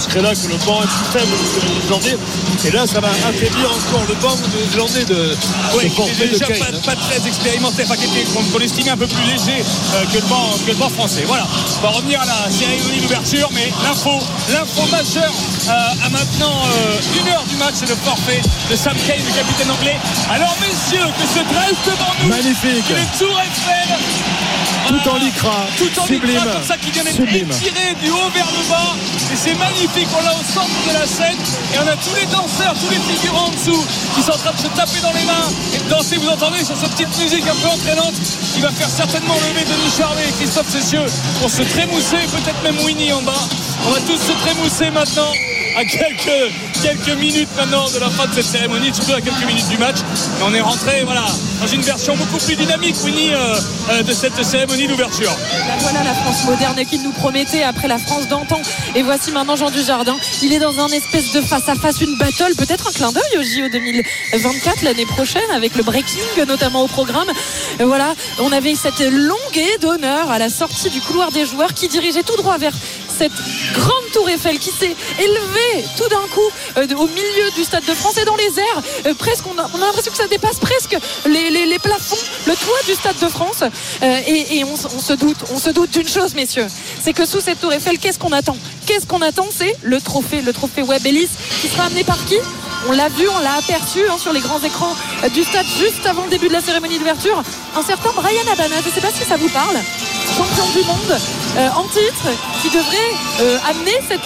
Créla, 0.09 0.35
que 0.35 0.47
le 0.49 0.57
banc 0.67 0.83
est 0.83 0.87
plus 0.87 1.21
faible 1.21 1.33
que 1.33 1.65
le 1.65 1.81
Néerlandais. 1.81 2.19
Et 2.67 2.71
là, 2.71 2.87
ça 2.87 3.01
va 3.01 3.09
affaiblir 3.09 3.71
encore 3.71 4.05
le 4.09 4.15
banc 4.17 4.37
des 4.37 5.05
de, 5.05 5.37
Oui, 5.75 5.85
de 5.85 5.89
qui 5.89 6.11
était 6.11 6.27
de 6.27 6.33
déjà 6.33 6.47
Kane. 6.47 6.59
pas, 6.83 6.95
pas 6.95 6.97
très 6.97 7.27
expérimenté, 7.27 7.85
enfin 7.85 7.97
qui 7.97 8.05
était 8.05 8.25
qu'on 8.31 8.43
qu'on 8.45 8.59
estimait 8.59 8.91
un 8.91 8.97
peu 8.99 9.07
plus 9.07 9.25
léger 9.25 9.65
euh, 9.95 10.05
que, 10.13 10.19
le 10.19 10.29
banc, 10.29 10.51
que 10.67 10.71
le 10.71 10.77
banc 10.77 10.91
français. 10.91 11.25
Voilà, 11.27 11.47
on 11.79 11.81
va 11.81 11.89
revenir 11.91 12.21
à 12.21 12.27
la 12.27 12.51
cérémonie 12.51 13.01
d'ouverture, 13.01 13.49
mais 13.55 13.73
l'info, 13.83 14.19
l'info 14.51 14.83
majeure 14.91 15.33
euh, 15.69 16.07
à 16.07 16.11
maintenant 16.11 16.65
euh, 16.67 17.21
une 17.23 17.29
heure 17.33 17.45
du 17.49 17.57
match, 17.57 17.75
c'est 17.77 17.89
le 17.89 17.97
forfait 17.97 18.43
de 18.71 18.77
Sam 18.77 18.97
Kane, 19.07 19.17
le 19.25 19.33
capitaine 19.35 19.71
anglais. 19.71 19.97
Alors 20.31 20.55
messieurs, 20.61 21.09
que 21.19 21.27
se 21.27 21.43
dresse 21.45 21.79
devant 21.87 22.13
nous 22.23 22.29
Magnifique. 22.29 22.85
les 22.91 23.19
tours 23.19 23.41
Eiffel? 23.41 23.97
Tout 24.89 25.09
en 25.09 25.17
lycra, 25.17 25.67
Tout 25.79 26.01
en 26.01 26.07
sublime, 26.07 26.33
lycra, 26.33 26.53
comme 26.53 26.63
ça 26.65 26.77
qui 26.77 26.91
vient 26.91 27.05
d'être 27.05 27.17
étiré 27.63 27.95
du 27.95 28.11
haut 28.11 28.31
vers 28.35 28.47
le 28.47 28.69
bas. 28.69 28.97
Et 29.33 29.37
c'est 29.37 29.55
magnifique, 29.55 30.09
on 30.19 30.23
l'a 30.23 30.35
au 30.35 30.43
centre 30.43 30.69
de 30.89 30.93
la 30.93 31.07
scène. 31.07 31.39
Et 31.75 31.79
on 31.79 31.87
a 31.87 31.97
tous 31.97 32.15
les 32.15 32.27
danseurs, 32.27 32.75
tous 32.75 32.91
les 32.91 33.01
figurants 33.15 33.47
en 33.47 33.51
dessous 33.51 33.87
qui 34.15 34.23
sont 34.23 34.33
en 34.33 34.39
train 34.39 34.53
de 34.53 34.59
se 34.59 34.69
taper 34.69 35.01
dans 35.01 35.13
les 35.13 35.25
mains 35.25 35.49
et 35.75 35.79
de 35.79 35.89
danser. 35.89 36.17
Vous 36.17 36.29
entendez 36.29 36.65
sur 36.65 36.77
cette 36.77 36.91
petite 36.93 37.17
musique 37.19 37.47
un 37.47 37.55
peu 37.55 37.69
entraînante 37.69 38.15
qui 38.55 38.61
va 38.61 38.71
faire 38.71 38.91
certainement 38.91 39.35
lever 39.35 39.65
Denis 39.65 39.93
Charvet 39.97 40.29
et 40.29 40.33
Christophe 40.33 40.69
Cessieux 40.69 41.07
pour 41.41 41.51
se 41.51 41.63
trémousser, 41.63 42.19
peut-être 42.31 42.63
même 42.63 42.79
Winnie 42.85 43.13
en 43.13 43.23
bas. 43.23 43.49
On 43.87 43.91
va 43.91 44.01
tous 44.01 44.19
se 44.19 44.33
trémousser 44.33 44.91
maintenant 44.91 45.33
à 45.77 45.85
quelques, 45.85 46.53
quelques 46.83 47.19
minutes 47.19 47.49
maintenant 47.57 47.89
de 47.91 47.99
la 47.99 48.11
fin 48.11 48.27
de 48.27 48.35
cette 48.35 48.45
cérémonie, 48.45 48.93
surtout 48.93 49.13
à 49.13 49.21
quelques 49.21 49.47
minutes 49.47 49.69
du 49.69 49.79
match. 49.79 49.97
Et 49.99 50.43
on 50.43 50.55
est 50.55 50.61
rentré 50.61 51.03
voilà, 51.05 51.25
dans 51.61 51.67
une 51.67 51.83
version 51.83 52.17
beaucoup 52.17 52.39
plus 52.39 52.57
dynamique, 52.57 52.97
Winnie, 53.05 53.33
euh, 53.33 53.57
euh, 53.91 54.03
de 54.03 54.13
cette 54.13 54.43
cérémonie 54.43 54.87
d'ouverture. 54.87 55.35
Voilà 55.81 56.03
la 56.05 56.15
France 56.15 56.45
moderne 56.45 56.85
qu'il 56.85 57.03
nous 57.03 57.13
promettait 57.13 57.63
après 57.63 57.89
la 57.89 57.99
France 57.99 58.29
d'antan. 58.29 58.61
Et 58.95 59.03
voici 59.03 59.31
maintenant 59.31 59.57
Jean 59.57 59.71
Dujardin. 59.71 60.17
Il 60.43 60.53
est 60.53 60.59
dans 60.59 60.79
un 60.81 60.89
espèce 60.89 61.33
de 61.33 61.41
face-à-face, 61.41 62.01
une 62.01 62.17
battle, 62.17 62.55
peut-être 62.57 62.89
un 62.89 62.93
clin 62.93 63.13
d'œil 63.13 63.39
au 63.39 63.43
JO 63.43 63.69
2024 63.71 64.83
l'année 64.83 65.07
prochaine 65.07 65.51
avec 65.55 65.77
le 65.77 65.83
breaking 65.83 66.21
notamment 66.47 66.83
au 66.83 66.89
programme. 66.89 67.29
Voilà, 67.79 68.15
on 68.41 68.53
avait 68.53 68.75
cette 68.75 69.01
longue 69.01 69.39
d'honneur 69.81 70.31
à 70.31 70.39
la 70.39 70.49
sortie 70.49 70.91
du 70.91 71.01
couloir 71.01 71.31
des 71.31 71.47
joueurs 71.47 71.75
qui 71.75 71.89
dirigeait 71.89 72.23
tout 72.23 72.37
droit 72.37 72.59
vers 72.59 72.73
cette 73.23 73.73
grande 73.73 74.11
tour 74.13 74.29
Eiffel 74.29 74.59
qui 74.59 74.71
s'est 74.71 74.97
élevée 75.21 75.85
tout 75.97 76.09
d'un 76.09 76.27
coup 76.35 76.51
euh, 76.77 76.97
au 76.97 77.07
milieu 77.07 77.51
du 77.55 77.63
Stade 77.63 77.85
de 77.85 77.95
France 77.95 78.19
et 78.19 78.25
dans 78.25 78.35
les 78.35 78.59
airs. 78.59 78.83
Euh, 79.07 79.15
presque, 79.15 79.45
on 79.47 79.57
a, 79.59 79.71
on 79.73 79.77
a 79.81 79.87
l'impression 79.87 80.11
que 80.11 80.19
ça 80.19 80.27
dépasse 80.27 80.59
presque 80.59 80.97
les, 81.27 81.79
plafonds, 81.79 82.17
le 82.47 82.55
toit 82.55 82.83
du 82.85 82.95
Stade 82.95 83.19
de 83.21 83.29
France. 83.29 83.63
Euh, 84.03 84.21
et 84.27 84.65
on, 84.65 84.77
se 84.77 85.13
doute, 85.13 85.37
on 85.55 85.59
se 85.59 85.71
doute 85.71 85.91
d'une 85.91 86.09
chose, 86.09 86.35
messieurs, 86.35 86.67
c'est 87.01 87.13
que 87.13 87.25
sous 87.25 87.41
cette 87.41 87.61
tour 87.61 87.73
Eiffel, 87.73 87.99
qu'est-ce 87.99 88.19
qu'on 88.19 88.33
attend? 88.33 88.57
Qu'est-ce 88.87 89.07
qu'on 89.07 89.23
attend? 89.23 89.47
C'est 89.57 89.77
le 89.83 90.01
trophée, 90.01 90.43
le 90.43 90.53
trophée 90.53 90.83
Webb 90.83 91.07
Ellis 91.07 91.31
qui 91.61 91.69
sera 91.69 91.85
amené 91.85 92.03
par 92.03 92.25
qui? 92.25 92.39
On 92.89 92.93
l'a 92.93 93.09
vu, 93.09 93.29
on 93.29 93.39
l'a 93.39 93.55
aperçu 93.55 94.01
hein, 94.11 94.19
sur 94.19 94.33
les 94.33 94.41
grands 94.41 94.61
écrans 94.61 94.97
du 95.33 95.45
stade 95.45 95.67
juste 95.79 96.05
avant 96.07 96.25
le 96.25 96.31
début 96.31 96.49
de 96.49 96.55
la 96.55 96.61
cérémonie 96.61 96.99
d'ouverture. 96.99 97.41
Un 97.77 97.83
certain 97.83 98.11
Brian 98.17 98.43
Abana, 98.53 98.81
je 98.83 98.89
ne 98.89 98.93
sais 98.93 99.01
pas 99.01 99.13
si 99.13 99.25
ça 99.25 99.37
vous 99.37 99.49
parle, 99.51 99.77
champion 100.37 100.67
du 100.75 100.85
monde 100.85 101.21
euh, 101.57 101.69
en 101.77 101.85
titre, 101.85 102.29
qui 102.63 102.71
devrait 102.71 103.13
euh, 103.41 103.59
amener 103.69 103.93
cette, 104.09 104.23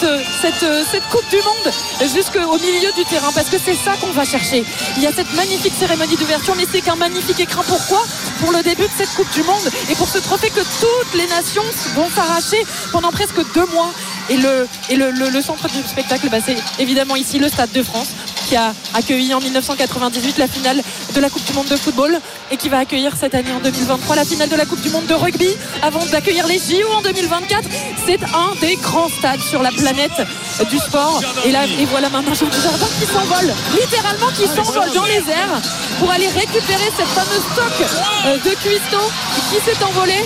Coupe 1.11 1.29
du 1.29 1.37
Monde 1.37 1.73
jusqu'au 2.15 2.59
milieu 2.59 2.93
du 2.93 3.05
terrain, 3.05 3.33
parce 3.35 3.49
que 3.49 3.57
c'est 3.59 3.75
ça 3.75 3.93
qu'on 4.01 4.13
va 4.13 4.25
chercher. 4.25 4.65
Il 4.97 5.03
y 5.03 5.07
a 5.07 5.13
cette 5.13 5.33
magnifique 5.35 5.73
cérémonie 5.79 6.17
d'ouverture, 6.17 6.55
mais 6.57 6.67
c'est 6.71 6.81
qu'un 6.81 6.97
magnifique 6.97 7.41
écran. 7.41 7.63
Pourquoi? 7.67 8.03
Pour 8.41 8.53
le 8.53 8.63
début 8.63 8.85
de 8.85 8.97
cette 8.97 9.13
Coupe 9.15 9.31
du 9.33 9.43
Monde 9.43 9.71
et 9.91 9.95
pour 9.95 10.09
ce 10.09 10.19
trophée 10.19 10.51
que 10.51 10.61
toutes 10.61 11.15
les 11.15 11.27
nations 11.27 11.65
vont 11.95 12.09
s'arracher 12.15 12.65
pendant 12.93 13.11
presque 13.11 13.41
deux 13.55 13.67
mois. 13.67 13.93
Et 14.29 14.37
le 14.37 15.41
centre 15.41 15.69
du 15.69 15.83
spectacle, 15.83 16.29
bah, 16.31 16.39
c'est 16.45 16.57
évidemment 16.79 17.17
ici 17.17 17.39
le 17.39 17.49
Stade 17.49 17.73
de 17.73 17.83
France 17.83 18.09
qui 18.47 18.57
a 18.57 18.73
accueilli 18.95 19.35
en 19.35 19.41
1998 19.41 20.39
la 20.39 20.47
finale 20.47 20.83
de 21.15 21.21
la 21.21 21.29
Coupe 21.29 21.45
du 21.45 21.53
Monde 21.53 21.67
de 21.67 21.77
football 21.77 22.19
et 22.51 22.57
qui 22.57 22.69
va 22.69 22.79
accueillir 22.79 23.13
cette 23.19 23.35
année 23.35 23.53
en 23.53 23.61
2023 23.61 24.15
la 24.15 24.25
finale 24.25 24.49
de 24.49 24.57
la 24.57 24.65
Coupe 24.65 24.81
du 24.81 24.91
Monde 24.91 25.07
de 25.07 25.15
rugby 25.15 25.49
avant 25.83 26.05
d'accueillir 26.07 26.47
les 26.47 26.59
JO 26.59 26.89
en 26.97 27.03
2024. 27.03 27.63
C'est 28.07 28.23
un 28.23 28.55
des 28.61 28.77
grands 28.77 29.09
stades 29.09 29.41
sur 29.41 29.63
la 29.63 29.73
planète 29.73 30.23
du 30.71 30.79
sport. 30.79 31.21
Et 31.45 31.51
là, 31.51 31.65
et 31.67 31.85
voilà 31.87 32.09
maintenant 32.09 32.35
Jean 32.35 32.47
Dujardin 32.47 32.87
qui 33.01 33.07
s'envole, 33.07 33.53
littéralement 33.81 34.29
qui 34.29 34.47
s'envole 34.47 34.93
dans 34.95 35.07
les 35.07 35.23
airs 35.29 35.61
pour 35.99 36.11
aller 36.11 36.29
récupérer 36.29 36.91
cette 36.97 37.09
fameuse 37.09 37.43
stock 37.53 37.89
euh, 38.27 38.37
de 38.37 38.55
cuistot 38.63 39.11
qui 39.51 39.57
s'est 39.65 39.83
envolée 39.83 40.25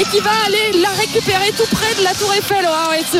et 0.00 0.04
qui 0.04 0.20
va 0.20 0.30
aller 0.46 0.80
la 0.80 0.88
récupérer 0.90 1.52
tout 1.56 1.68
près 1.70 1.94
de 1.94 2.02
la 2.02 2.14
Tour 2.14 2.32
Eiffel. 2.34 2.66
Oh, 2.66 2.92
et 2.92 3.04
ce 3.04 3.18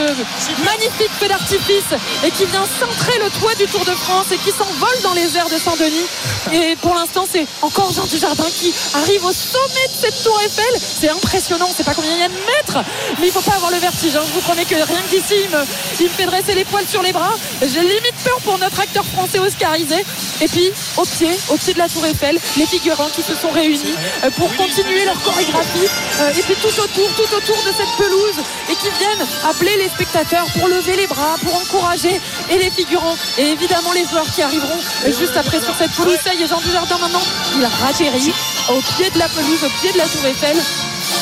magnifique 0.64 1.12
feu 1.20 1.28
d'artifice 1.28 1.92
et 2.24 2.30
qui 2.30 2.46
vient 2.46 2.64
centrer 2.80 3.18
le 3.18 3.30
toit 3.38 3.54
du 3.54 3.66
Tour 3.66 3.84
de 3.84 3.92
France 3.92 4.31
et 4.32 4.38
qui 4.38 4.50
s'envole 4.50 5.00
dans 5.02 5.12
les 5.12 5.36
airs 5.36 5.48
de 5.48 5.58
Saint-Denis. 5.58 6.06
Et 6.52 6.76
pour 6.76 6.94
l'instant, 6.94 7.24
c'est 7.30 7.46
encore 7.60 7.92
Jean 7.92 8.06
Dujardin 8.06 8.46
qui 8.50 8.72
arrive 8.94 9.24
au 9.24 9.32
sommet 9.32 9.86
de 9.88 9.94
cette 10.00 10.22
Tour 10.22 10.38
Eiffel. 10.44 10.80
C'est 10.80 11.10
impressionnant, 11.10 11.66
on 11.66 11.70
ne 11.70 11.74
sait 11.74 11.84
pas 11.84 11.94
combien 11.94 12.12
il 12.14 12.20
y 12.20 12.24
a 12.24 12.28
de 12.28 12.34
mètres, 12.34 12.88
mais 13.18 13.26
il 13.26 13.32
ne 13.32 13.32
faut 13.32 13.48
pas 13.48 13.56
avoir 13.56 13.70
le 13.70 13.78
vertige. 13.78 14.16
hein. 14.16 14.22
Je 14.26 14.32
vous 14.32 14.40
promets 14.40 14.64
que 14.64 14.74
rien 14.74 14.84
que 15.02 15.10
d'ici, 15.14 15.34
il 15.44 15.50
me, 15.50 15.62
il 16.00 16.06
me 16.06 16.10
fait 16.10 16.26
dresser 16.26 16.54
les 16.54 16.64
poils 16.64 16.86
sur 16.88 17.02
les 17.02 17.12
bras. 17.12 17.34
J'ai 17.60 17.80
limite 17.80 18.14
peur 18.24 18.38
pour 18.44 18.58
notre 18.58 18.80
acteur 18.80 19.04
français 19.04 19.38
oscarisé. 19.38 19.96
Et 20.40 20.48
puis, 20.48 20.70
au 20.96 21.04
pied, 21.04 21.30
au 21.50 21.56
pied 21.56 21.74
de 21.74 21.78
la 21.78 21.88
Tour 21.88 22.04
Eiffel, 22.06 22.38
les 22.56 22.66
figurants 22.66 23.10
qui 23.14 23.22
se 23.22 23.34
sont 23.34 23.50
réunis 23.50 23.94
euh, 24.24 24.30
pour 24.30 24.54
continuer 24.56 25.04
leur 25.04 25.20
chorégraphie. 25.22 25.88
Euh, 26.20 26.30
et 26.38 26.42
puis 26.42 26.54
tout 26.56 26.80
autour, 26.80 27.08
tout 27.16 27.34
autour 27.36 27.56
de 27.64 27.72
cette 27.76 27.92
pelouse 27.98 28.38
et 28.70 28.74
qui 28.76 28.88
viennent 28.98 29.26
appeler 29.44 29.76
les 29.76 29.88
spectateurs 29.88 30.46
pour 30.58 30.68
lever 30.68 30.96
les 30.96 31.06
bras, 31.06 31.36
pour 31.42 31.54
encourager 31.54 32.20
et 32.50 32.58
les 32.58 32.70
figurants 32.70 33.16
et 33.38 33.46
évidemment 33.50 33.92
les 33.92 34.04
joueurs 34.06 34.21
qui 34.30 34.42
arriveront 34.42 34.78
juste 35.06 35.36
après 35.36 35.60
sur 35.60 35.74
cette 35.74 35.92
pelouse. 35.92 36.18
Ça 36.22 36.34
y 36.34 36.42
est, 36.42 36.46
Jean 36.46 36.60
Dujardin 36.60 36.98
maintenant, 36.98 37.22
il 37.56 37.64
atterrit 37.64 38.32
au 38.68 38.80
pied 38.96 39.10
de 39.10 39.18
la 39.18 39.28
pelouse, 39.28 39.64
au 39.64 39.80
pied 39.80 39.92
de 39.92 39.98
la 39.98 40.04
Tour 40.04 40.24
Eiffel. 40.26 40.56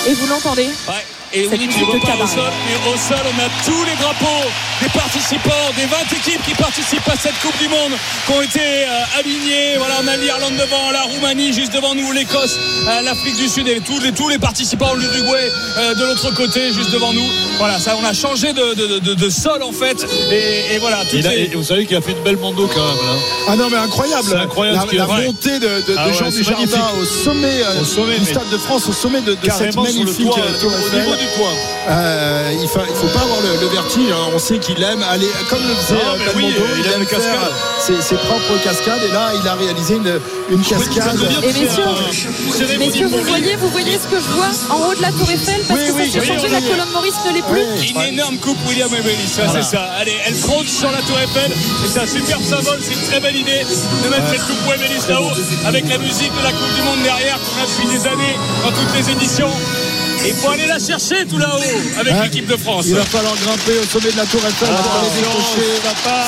Et 0.07 0.15
vous 0.15 0.27
l'entendez? 0.27 0.71
Et 1.33 1.43
tu 1.45 1.85
au 2.25 2.27
sol, 2.27 2.51
mais 2.67 2.91
au 2.93 2.97
sol, 2.97 3.23
on 3.25 3.39
a 3.39 3.49
tous 3.65 3.85
les 3.85 3.95
drapeaux 4.03 4.49
des 4.83 4.89
participants, 4.89 5.71
des 5.77 5.85
20 5.87 5.97
équipes 6.19 6.43
qui 6.45 6.55
participent 6.55 7.07
à 7.09 7.15
cette 7.17 7.39
Coupe 7.41 7.57
du 7.61 7.69
Monde, 7.69 7.93
qui 8.27 8.33
ont 8.33 8.43
été 8.43 8.59
euh, 8.61 9.19
alignés. 9.19 9.77
Voilà, 9.79 9.95
on 10.03 10.09
a 10.09 10.17
l'Irlande 10.17 10.57
devant, 10.57 10.91
la 10.91 11.03
Roumanie 11.03 11.53
juste 11.53 11.73
devant 11.73 11.95
nous, 11.95 12.11
l'Écosse, 12.11 12.59
euh, 12.89 13.03
l'Afrique 13.03 13.37
du 13.37 13.47
Sud 13.49 13.69
et 13.69 13.79
tous 13.81 14.01
les, 14.01 14.11
tous 14.13 14.29
les 14.29 14.39
participants, 14.39 14.95
l'Uruguay 14.95 15.53
euh, 15.79 15.95
de 15.95 16.05
l'autre 16.05 16.35
côté, 16.35 16.73
juste 16.73 16.91
devant 16.91 17.13
nous. 17.13 17.29
Voilà, 17.59 17.79
ça, 17.79 17.95
on 18.01 18.05
a 18.05 18.13
changé 18.13 18.53
de, 18.53 18.75
de- 18.75 18.99
de- 18.99 19.15
de 19.15 19.31
sol 19.31 19.63
en 19.63 19.71
fait. 19.73 20.05
Et, 20.33 20.75
et 20.75 20.79
voilà, 20.79 21.05
les- 21.13 21.21
et 21.53 21.55
vous 21.55 21.63
savez 21.63 21.87
qu'il 21.87 21.97
a 21.97 22.01
fait 22.01 22.13
une 22.13 22.23
belle 22.25 22.39
mondo 22.39 22.67
quand 22.75 22.81
même. 22.81 22.97
Là. 23.07 23.13
Ah 23.51 23.57
non 23.57 23.69
mais 23.71 23.77
incroyable, 23.77 24.25
C'est 24.29 24.37
incroyable 24.37 24.79
la, 24.79 25.07
montée 25.27 25.59
de, 25.61 25.67
de- 25.83 25.93
de 25.93 25.95
Ah 25.97 26.09
ouais, 26.09 26.15
Jean 26.15 26.31
Dujardin 26.31 26.91
au 27.01 27.05
sommet, 27.05 27.63
euh, 27.63 27.83
Au 27.83 27.85
sommet, 27.85 28.15
du 28.15 28.21
mais- 28.25 28.31
Stade 28.33 28.49
de 28.51 28.59
France, 28.59 28.89
au 28.89 28.93
sommet 28.93 29.21
de, 29.21 29.35
de 29.35 29.39
cette 29.51 29.77
magnifique 29.77 30.27
Tour 30.61 30.73
du 31.21 31.27
toit. 31.37 31.53
Euh, 31.89 32.51
il 32.53 32.63
ne 32.63 32.67
faut 32.67 33.07
pas 33.09 33.21
avoir 33.21 33.41
le, 33.43 33.61
le 33.61 33.67
vertige. 33.69 34.11
hein. 34.13 34.31
On 34.35 34.39
sait 34.39 34.59
qu'il 34.59 34.83
aime 34.83 35.03
aller, 35.03 35.29
comme 35.49 35.61
le 35.67 35.75
faisait 35.75 35.95
Non, 35.95 36.15
euh, 36.15 36.33
oui, 36.37 36.55
il 36.79 36.93
aime 36.93 37.07
cascades. 37.07 37.53
ses, 37.79 38.01
ses 38.01 38.17
propres 38.17 38.57
cascades. 38.63 39.03
Et 39.09 39.13
là, 39.13 39.31
il 39.41 39.47
a 39.49 39.55
réalisé 39.55 39.95
une, 39.97 40.21
une 40.51 40.63
cascade. 40.63 41.19
Et 41.43 41.53
messieurs, 41.53 42.79
messieurs, 42.79 43.09
vous 43.09 43.23
voyez, 43.25 43.57
vous 43.57 43.69
voyez 43.71 43.99
ce 43.99 44.09
que 44.09 44.21
je 44.21 44.29
vois 44.31 44.51
en 44.71 44.89
haut 44.89 44.95
de 44.95 45.03
la 45.03 45.11
Tour 45.13 45.31
Eiffel? 45.31 45.61
Parce 45.69 45.81
Oui, 45.81 45.87
que 45.89 45.93
oui, 45.93 46.11
ça 46.11 46.21
s'est 46.21 46.27
j'ai 46.27 46.33
changé, 46.35 46.49
la 46.49 46.61
colonne 46.61 46.91
Maurice 46.93 47.15
ne 47.27 47.33
l'est 47.35 47.43
plus. 47.43 47.91
Une 47.91 48.01
énorme 48.15 48.37
coupe 48.39 48.59
William 48.69 48.89
Emery, 48.95 49.17
ça 49.27 49.45
Voilà. 49.45 49.63
c'est 49.63 49.77
ça. 49.77 49.83
Allez, 49.99 50.17
elle 50.27 50.39
trône 50.41 50.67
sur 50.67 50.91
la 50.91 50.99
tour 51.03 51.19
Eiffel 51.19 51.51
et 51.53 51.89
c'est 51.89 52.01
un 52.01 52.07
super 52.07 52.39
symbole, 52.41 52.79
c'est 52.83 52.95
une 52.95 53.03
très 53.07 53.21
belle 53.21 53.37
idée 53.37 53.61
de 54.05 54.09
mettre 54.09 54.29
cette 54.31 54.47
coupe 54.47 54.75
Emery 54.75 54.99
là-haut 55.09 55.31
avec 55.67 55.89
la 55.89 55.99
musique 55.99 56.33
de 56.33 56.43
la 56.45 56.51
Coupe 56.53 56.75
du 56.77 56.83
Monde 56.83 57.03
derrière 57.03 57.39
qu'on 57.39 57.63
a 57.63 57.67
depuis 57.67 57.99
des 57.99 58.07
années 58.07 58.37
dans 58.65 58.71
toutes 58.73 58.95
les 58.97 59.11
éditions. 59.11 59.51
Il 60.27 60.35
faut 60.35 60.51
aller 60.51 60.67
la 60.67 60.79
chercher 60.79 61.25
tout 61.27 61.39
là-haut 61.39 61.61
avec 61.99 62.13
Hein 62.13 62.23
l'équipe 62.25 62.47
de 62.47 62.57
France. 62.57 62.87
Il 62.89 62.95
va 62.97 63.05
falloir 63.05 63.35
grimper 63.37 63.79
au 63.81 63.85
sommet 63.89 64.13
de 64.13 64.17
la 64.19 64.27
Tour 64.27 64.41
Eiffel 64.47 64.69
pour 64.69 64.93
aller 65.01 65.11
décrocher 65.17 65.71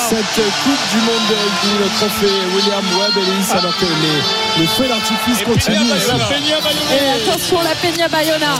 cette 0.09 0.43
Coupe 0.63 0.83
du 0.91 0.99
Monde 1.05 1.25
de 1.29 1.35
rugby, 1.37 1.71
le 1.79 1.87
trophée 1.97 2.35
William 2.55 2.83
Webb 2.97 3.15
Ellis, 3.17 3.49
alors 3.53 3.75
que 3.77 3.85
les, 3.85 4.61
les 4.61 4.67
feux 4.67 4.87
d'artifice 4.87 5.43
continuent. 5.45 5.89
La 5.89 5.97
ici. 5.97 6.07
Peña 6.29 6.57
Bayona. 6.59 6.93
Et 6.93 7.21
attention, 7.21 7.61
la 7.61 7.75
Peña 7.75 8.07
Bayona. 8.07 8.53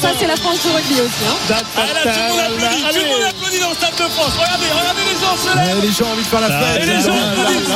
Ça, 0.00 0.10
c'est 0.18 0.26
la 0.26 0.36
France 0.36 0.60
du 0.62 0.68
rugby 0.72 0.94
aussi. 1.00 1.24
hein. 1.28 1.36
Ah, 1.76 1.82
là, 1.92 2.12
tout 2.12 2.18
le 2.18 2.28
monde 2.28 2.40
applaudit, 2.40 2.82
tout 2.88 3.04
le 3.04 3.08
monde 3.08 3.26
applaudit 3.28 3.60
dans 3.60 3.70
le 3.70 3.76
stade 3.76 3.96
de 3.96 4.08
France. 4.12 4.32
Regardez, 4.38 4.66
regardez 4.72 5.04
les 5.12 5.18
gens 5.20 5.36
se 5.36 5.50
lèvent. 5.56 5.82
les 5.84 5.92
gens 5.92 6.04
ont 6.08 6.12
envie 6.12 6.22
de 6.24 6.28
faire 6.28 6.40
la 6.40 6.48
fête. 6.48 6.82
Et 6.82 6.86
les 6.86 7.00
gens 7.04 7.12
applaudissent. 7.12 7.68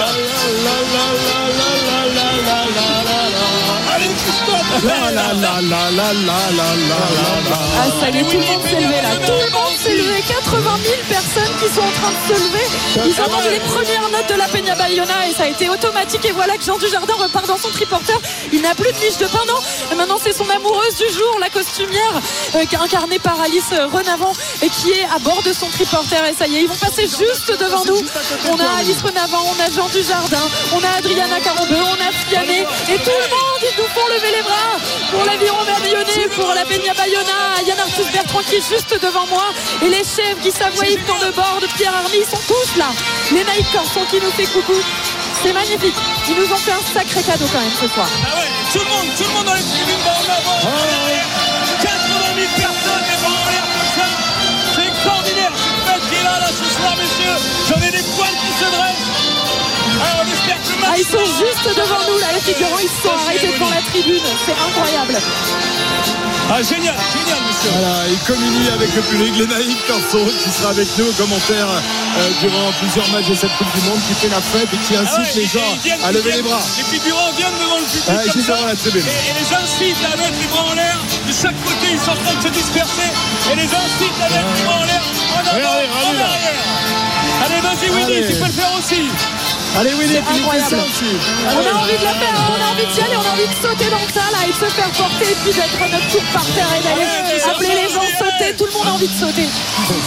Allez, 3.94 4.08
Christophe 4.24 4.51
la 4.72 5.28
tout 8.24 8.38
le 8.38 8.46
monde 8.46 8.62
s'est 8.66 8.80
levé 8.80 9.02
là. 9.02 9.10
Tout 9.26 9.32
le 9.32 9.50
monde 9.52 9.76
s'est 9.78 9.96
levé. 9.96 10.22
80 10.26 10.62
000 10.84 10.96
personnes 11.08 11.54
qui 11.60 11.68
sont 11.74 11.80
en 11.80 11.90
train 11.90 12.12
de 12.12 12.22
se 12.28 12.34
lever. 12.40 12.66
Ils 13.06 13.20
ont 13.20 13.24
entendu 13.24 13.50
les 13.50 13.60
premières 13.60 14.08
notes 14.10 14.28
de 14.28 14.34
la 14.34 14.48
Peña 14.48 14.74
Bayona 14.74 15.28
et 15.28 15.32
ça 15.32 15.44
a 15.44 15.48
été 15.48 15.68
automatique. 15.68 16.24
Et 16.24 16.32
voilà 16.32 16.56
que 16.56 16.64
Jean 16.64 16.78
Dujardin 16.78 17.14
repart 17.14 17.46
dans 17.46 17.58
son 17.58 17.68
triporteur. 17.68 18.20
Il 18.52 18.62
n'a 18.62 18.74
plus 18.74 18.92
de 18.92 18.98
niche 18.98 19.18
de 19.18 19.26
pain, 19.26 19.44
non 19.46 19.60
Maintenant, 19.96 20.18
c'est 20.22 20.32
son 20.32 20.48
amoureuse 20.48 20.96
du 20.96 21.12
jour, 21.12 21.38
la 21.40 21.50
costumière, 21.50 22.14
qui 22.52 22.74
est 22.74 22.78
incarnée 22.78 23.18
par 23.18 23.40
Alice 23.40 23.72
Renavant, 23.92 24.32
et 24.62 24.68
qui 24.68 24.90
est 24.90 25.04
à 25.14 25.18
bord 25.18 25.42
de 25.42 25.52
son 25.52 25.66
triporteur. 25.66 26.24
Et 26.24 26.34
ça 26.34 26.46
y 26.46 26.56
est, 26.56 26.62
ils 26.62 26.68
vont 26.68 26.76
passer 26.76 27.02
juste 27.02 27.52
devant 27.60 27.84
nous. 27.84 28.00
On 28.50 28.58
a 28.58 28.80
Alice 28.80 29.02
Renavant, 29.02 29.44
on 29.46 29.62
a 29.62 29.70
Jean 29.70 29.88
Dujardin, 29.88 30.48
on 30.72 30.82
a 30.82 30.98
Adriana 30.98 31.40
Carambeu, 31.40 31.76
on 31.76 32.00
a 32.00 32.10
Fiané. 32.28 32.60
Et 32.60 32.98
tout 32.98 33.18
le 33.22 33.28
monde, 33.28 33.62
ils 33.62 33.76
nous 33.78 33.88
font 33.88 34.06
lever 34.08 34.36
les 34.36 34.42
bras 34.42 34.61
pour 35.10 35.24
l'aviron 35.24 35.64
babillonné, 35.64 36.28
pour 36.34 36.52
la 36.54 36.64
Peña 36.64 36.94
Bayona. 36.94 37.62
Yann 37.66 37.78
Arthus 37.78 38.10
Bertrand 38.12 38.42
qui 38.48 38.56
est 38.56 38.68
juste 38.68 38.92
devant 39.00 39.26
moi 39.26 39.44
et 39.82 39.88
les 39.88 40.04
chefs 40.04 40.40
qui 40.42 40.50
Savoie 40.50 40.86
Yves 40.86 41.04
de 41.06 41.30
bord 41.32 41.58
de 41.60 41.66
Pierre 41.76 41.94
Army, 41.94 42.18
ils 42.22 42.28
sont 42.28 42.42
tous 42.48 42.76
là. 42.78 42.90
Les 43.30 43.44
Naïc 43.44 43.66
Corson 43.72 44.00
qui 44.10 44.20
nous 44.20 44.30
fait 44.32 44.46
coucou. 44.46 44.78
C'est 45.42 45.52
magnifique. 45.52 45.94
Ils 46.28 46.36
nous 46.36 46.52
ont 46.52 46.56
fait 46.56 46.72
un 46.72 46.82
sacré 46.94 47.22
cadeau 47.22 47.46
quand 47.52 47.60
même 47.60 47.76
ce 47.80 47.88
soir. 47.88 48.06
Ah 48.06 48.38
ouais, 48.38 48.50
tout 48.72 48.78
le 48.78 48.90
monde, 48.90 49.08
tout 49.16 49.24
le 49.24 49.30
monde 49.34 49.46
dans 49.46 49.54
les 49.54 49.62
tribunes 49.62 50.02
va 50.04 50.12
en 50.12 50.26
avant. 50.38 50.60
80 51.82 51.90
000 52.38 52.46
personnes, 52.56 53.04
les 53.10 53.18
bras 53.22 53.34
en 53.42 53.50
l'air 53.50 53.66
comme 53.74 53.92
ça. 53.98 54.06
C'est 54.74 54.86
extraordinaire. 54.86 55.52
Cette 55.52 55.82
fête 55.86 56.04
qui 56.08 56.14
est 56.14 56.24
là, 56.24 56.38
là, 56.38 56.46
ce 56.46 56.66
soir, 56.78 56.94
messieurs? 56.96 57.38
J'en 57.68 57.80
ai 57.82 57.90
des 57.90 58.04
poils 58.14 58.38
qui 58.38 58.50
se 58.54 58.70
dressent. 58.70 59.11
Ah, 60.05 60.94
ils 60.98 61.05
sont 61.07 61.24
juste 61.24 61.76
devant 61.76 62.00
nous 62.09 62.18
là, 62.18 62.26
les 62.34 62.40
figurants, 62.40 62.78
ils 62.82 62.88
se 62.88 63.03
sont 63.09 63.14
arrêtés 63.14 63.53
devant 63.55 63.70
la 63.70 63.80
tribune. 63.90 64.22
C'est 64.44 64.53
incroyable. 64.53 65.16
Ah, 66.50 66.61
génial, 66.61 66.94
génial, 67.14 67.38
monsieur. 67.48 67.70
Voilà, 67.78 68.09
il 68.11 68.18
communie 68.26 68.68
avec 68.74 68.92
le 68.94 69.03
public, 69.03 69.32
les 69.38 69.46
naïfs 69.46 69.86
Corso 69.86 70.18
qui 70.42 70.50
sera 70.50 70.70
avec 70.70 70.88
nous 70.98 71.07
au 71.09 71.12
commentaire 71.12 71.66
euh, 71.70 72.28
durant 72.42 72.72
plusieurs 72.82 73.09
matchs 73.09 73.30
de 73.30 73.34
cette 73.34 73.55
Coupe 73.57 73.72
du 73.72 73.80
Monde, 73.88 74.00
qui 74.09 74.14
fait 74.14 74.28
la 74.28 74.40
fête 74.42 74.68
et 74.74 74.76
qui 74.84 74.92
Ah 74.96 75.00
incite 75.07 75.34
ouais, 75.36 75.40
les 75.40 75.46
gens 75.46 75.70
viennent- 75.82 76.05
à 76.05 76.12
lever 76.12 76.32
les 76.32 76.42
bras. 76.42 76.61
Les 76.76 76.84
figurants 76.98 77.32
viennent 77.38 77.57
devant 77.62 77.78
le 77.78 77.86
public 77.86 78.05
Ah, 78.09 78.12
ils 78.12 78.32
comme 78.32 78.42
viennent 78.42 78.44
ça. 78.44 78.53
devant 78.59 78.66
la 78.68 78.76
tribune. 78.76 79.07
Et, 79.07 79.30
et 79.30 79.34
les 79.38 79.48
incitent 79.55 80.05
à 80.05 80.16
mettre 80.18 80.38
les 80.42 80.48
bras 80.50 80.66
en 80.68 80.74
l'air. 80.74 80.98
De 81.28 81.32
chaque 81.32 81.59
côté, 81.64 81.86
ils 81.94 82.00
sont 82.03 82.11
en 82.11 82.20
train 82.20 82.34
de 82.36 82.42
se 82.42 82.53
disperser. 82.53 83.09
Et 83.53 83.55
les 83.57 83.70
incitent 83.70 84.20
à 84.20 84.28
mettre 84.28 84.53
les 84.59 84.64
bras 84.66 84.78
en 84.82 84.84
l'air. 84.84 85.03
En 85.32 85.40
avant, 85.40 85.57
Regardez, 85.57 85.86
en 85.88 85.94
regardez 85.94 86.18
là. 86.18 86.26
arrière. 86.26 86.62
Allez, 87.46 87.61
vas-y, 87.64 87.88
Willy, 87.88 88.16
Allez. 88.18 88.26
tu 88.28 88.34
peux 88.42 88.50
le 88.50 88.59
faire 88.61 88.72
aussi. 88.76 89.03
Allez 89.78 89.90
fais 89.90 90.20
ça 90.20 90.32
incroyable. 90.36 90.76
On 91.48 91.64
a 91.64 91.72
envie 91.80 91.96
de 91.96 92.04
le 92.04 92.14
faire, 92.20 92.36
on 92.52 92.60
a 92.60 92.66
envie 92.72 92.86
d'y 92.92 93.00
aller, 93.00 93.16
on 93.16 93.24
a 93.24 93.32
envie 93.32 93.48
de 93.48 93.56
sauter 93.56 93.88
dans 93.90 94.04
le 94.04 94.12
tas 94.12 94.30
là 94.32 94.40
et 94.44 94.52
de 94.52 94.52
se 94.52 94.68
faire 94.68 94.90
porter 94.92 95.28
et 95.32 95.36
puis 95.42 95.52
d'être 95.52 95.80
notre 95.80 96.08
tour 96.12 96.22
par 96.32 96.44
terre 96.52 96.68
et 96.76 96.82
d'aller 96.84 97.08
appeler 97.48 97.74
les 97.82 97.88
gens 97.88 98.04
sauter. 98.20 98.52
Tout 98.58 98.66
le 98.68 98.72
monde 98.72 98.86
a 98.88 98.92
envie 98.92 99.08
de 99.08 99.16
sauter. 99.18 99.48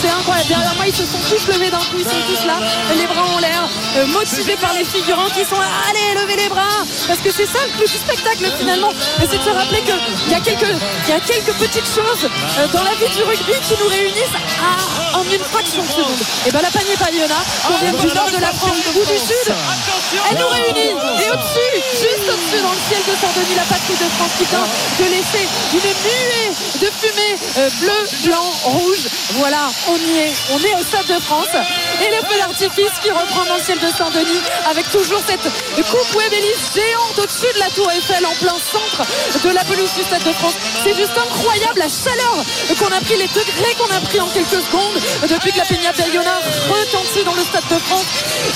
C'est 0.01 0.09
incroyable. 0.13 0.49
Derrière 0.49 0.76
moi, 0.76 0.86
ils 0.86 0.93
se 0.95 1.05
sont 1.05 1.22
tous 1.30 1.43
levés 1.51 1.72
d'un 1.72 1.82
coup, 1.89 1.97
ils 1.97 2.05
sont 2.05 2.24
tous 2.30 2.45
là, 2.45 2.57
les 2.93 3.07
bras 3.07 3.26
en 3.26 3.39
l'air, 3.39 3.66
euh, 3.97 4.05
motivés 4.07 4.57
par 4.61 4.74
les 4.74 4.86
figurants 4.86 5.30
qui 5.34 5.41
sont 5.43 5.57
là. 5.59 5.70
Allez, 5.89 6.13
levez 6.22 6.38
les 6.45 6.49
bras 6.49 6.86
Parce 7.07 7.20
que 7.20 7.32
c'est 7.32 7.49
ça 7.49 7.59
le 7.66 7.72
plus 7.74 7.89
du 7.89 7.97
spectacle 7.97 8.45
finalement. 8.59 8.93
C'est 9.20 9.38
de 9.39 9.43
se 9.43 9.49
rappeler 9.49 9.82
qu'il 9.82 9.97
y, 10.30 10.36
a 10.36 10.39
quelques- 10.45 10.78
il 11.07 11.09
y 11.09 11.18
a 11.18 11.20
quelques 11.20 11.53
petites 11.57 11.89
choses 11.89 12.30
euh, 12.30 12.68
dans 12.70 12.84
la 12.86 12.93
vie 13.01 13.09
du 13.09 13.24
rugby 13.26 13.57
qui 13.66 13.74
nous 13.82 13.89
réunissent 13.89 14.38
à, 14.61 15.18
en 15.18 15.24
une 15.26 15.41
fraction 15.43 15.82
de 15.82 15.89
seconde. 15.89 16.22
Et 16.45 16.51
ben 16.51 16.61
la 16.61 16.70
panier 16.70 16.95
Payona, 17.01 17.41
qu'on 17.68 17.78
vienne 17.82 17.97
du 17.97 18.07
nord 18.13 18.30
de 18.30 18.41
la 18.41 18.53
France 18.53 18.78
ou 18.93 18.99
du 18.99 19.18
sud, 19.18 19.55
elle 20.30 20.38
nous 20.38 20.47
réunit. 20.47 20.91
Et 20.91 21.30
au-dessus, 21.32 21.74
juste 21.93 22.28
au-dessus, 22.28 22.62
dans 22.62 22.72
le 22.72 22.84
ciel 22.88 23.01
de 23.08 23.16
Saint-Denis, 23.20 23.56
la 23.56 23.64
patrie 23.64 23.93
de 23.93 24.10
France 24.18 24.32
qui 24.38 24.45
vient 24.45 24.68
de 24.99 25.06
laisser 25.12 25.47
une 25.74 25.80
nuée 25.80 26.49
de 26.82 26.89
fumée 26.91 27.36
euh, 27.58 27.70
bleu, 27.82 27.99
blanc, 28.24 28.51
rouge. 28.64 29.08
Voilà, 29.36 29.70
on 29.89 29.97
y 29.97 30.20
est. 30.20 30.34
On 30.51 30.60
est 30.60 30.76
au 30.76 30.84
Stade 30.84 31.08
de 31.08 31.20
France. 31.22 31.53
Et 32.01 32.10
le 32.10 32.22
feu 32.28 32.38
d'artifice 32.38 32.91
qui 33.01 33.12
reprend 33.12 33.45
dans 33.45 33.56
le 33.56 33.64
ciel 33.64 33.80
de 33.80 33.88
Saint-Denis 33.97 34.41
avec 34.70 34.89
toujours 34.91 35.22
cette 35.26 35.43
coupe 35.84 36.22
Webelis 36.22 36.60
géante 36.74 37.18
au-dessus 37.20 37.53
de 37.53 37.60
la 37.60 37.70
Tour 37.70 37.89
Eiffel 37.91 38.26
en 38.26 38.36
plein 38.36 38.58
centre 38.60 39.03
de 39.43 39.49
la 39.49 39.64
pelouse 39.64 39.93
du 39.95 40.03
Stade 40.03 40.24
de 40.24 40.34
France. 40.34 40.56
C'est 40.84 40.95
juste 40.95 41.18
incroyable 41.18 41.80
la 41.80 41.89
chaleur 41.89 42.43
qu'on 42.80 42.91
a 42.95 42.99
pris, 43.01 43.18
les 43.18 43.28
degrés 43.28 43.76
qu'on 43.78 43.93
a 43.95 43.99
pris 44.01 44.20
en 44.20 44.28
quelques 44.28 44.62
secondes 44.64 44.99
depuis 45.30 45.51
que 45.51 45.58
la 45.58 45.66
Peña 45.66 45.91
Bayona 45.93 46.39
retentit 46.70 47.24
dans 47.24 47.36
le 47.36 47.43
Stade 47.43 47.68
de 47.70 47.80
France. 47.88 48.06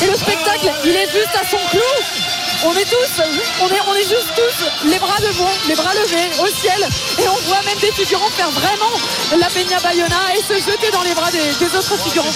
Et 0.03 0.07
le 0.07 0.15
spectacle, 0.15 0.71
il 0.89 0.95
est 0.95 1.11
juste 1.11 1.35
à 1.39 1.45
son 1.45 1.57
clou. 1.69 2.38
On 2.65 2.73
est 2.75 2.83
tous, 2.83 3.23
on 3.61 3.67
est, 3.71 3.81
on 3.87 3.93
est 3.95 4.03
juste 4.03 4.27
tous 4.35 4.87
les 4.89 4.99
bras 4.99 5.15
devant, 5.21 5.49
les 5.67 5.75
bras 5.75 5.93
levés 5.93 6.27
au 6.39 6.47
ciel. 6.47 6.75
Et 7.17 7.27
on 7.29 7.39
voit 7.47 7.61
même 7.63 7.79
des 7.79 7.91
figurants 7.91 8.29
faire 8.35 8.51
vraiment 8.51 8.91
la 9.39 9.47
Peña 9.47 9.79
Bayona 9.79 10.19
et 10.35 10.43
se 10.43 10.59
jeter 10.59 10.91
dans 10.91 11.03
les 11.03 11.13
bras 11.15 11.31
des, 11.31 11.39
des 11.55 11.71
autres 11.77 11.95
figurants. 12.03 12.33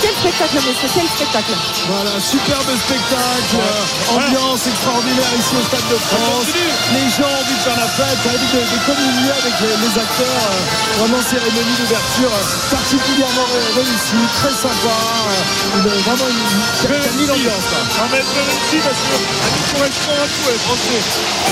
Quel 0.00 0.12
spectacle, 0.12 0.56
messieurs, 0.56 0.88
quel 0.94 1.08
spectacle. 1.08 1.52
Voilà, 1.88 2.12
superbe 2.20 2.68
spectacle, 2.80 3.56
euh, 3.60 4.16
ambiance 4.16 4.66
extraordinaire 4.68 5.32
ici 5.36 5.52
au 5.56 5.64
Stade 5.68 5.88
de 5.88 5.98
France. 6.00 6.48
Les 6.96 7.08
gens 7.12 7.28
ont 7.28 7.40
envie 7.40 7.56
de 7.56 7.64
faire 7.64 7.76
la 7.80 7.88
fête, 7.92 8.20
ont 8.24 8.32
envie 8.36 8.50
de, 8.56 8.60
de 8.60 8.78
communier 8.88 9.32
avec 9.36 9.54
les, 9.60 9.74
les 9.84 9.92
acteurs. 10.00 10.44
euh, 10.52 11.00
vraiment 11.00 11.20
cérémonie 11.28 11.76
d'ouverture 11.80 12.32
euh, 12.32 12.44
particulièrement 12.72 13.46
ré- 13.52 13.84
réussie, 13.84 14.24
très 14.40 14.52
sympa. 14.56 14.96
euh, 14.96 15.80
une- 15.80 16.00
vraiment 16.08 16.28
une, 16.28 16.44
qui 16.80 16.86
a- 16.88 17.00
qui 17.00 17.08
a 17.08 17.12
mis 17.20 17.26
l'ambiance. 17.26 17.66
quoi. 17.72 17.80
Non 18.04 18.08
mais 18.12 18.20
c'est 18.24 18.44
réussi 18.48 18.78
parce 18.84 19.00
que 19.00 19.16
elle 19.26 19.74
correspond 19.74 20.16
à 20.22 20.26
tout 20.26 20.46
les 20.50 20.58
Français. 20.64 21.02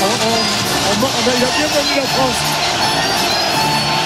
On, 0.01 0.07
on, 0.07 0.39
on, 0.91 1.07
on 1.07 1.31
a, 1.31 1.33
il 1.37 1.45
a 1.45 1.51
bien 1.59 1.69
vendu 1.69 1.95
la 1.97 2.07
France. 2.15 2.43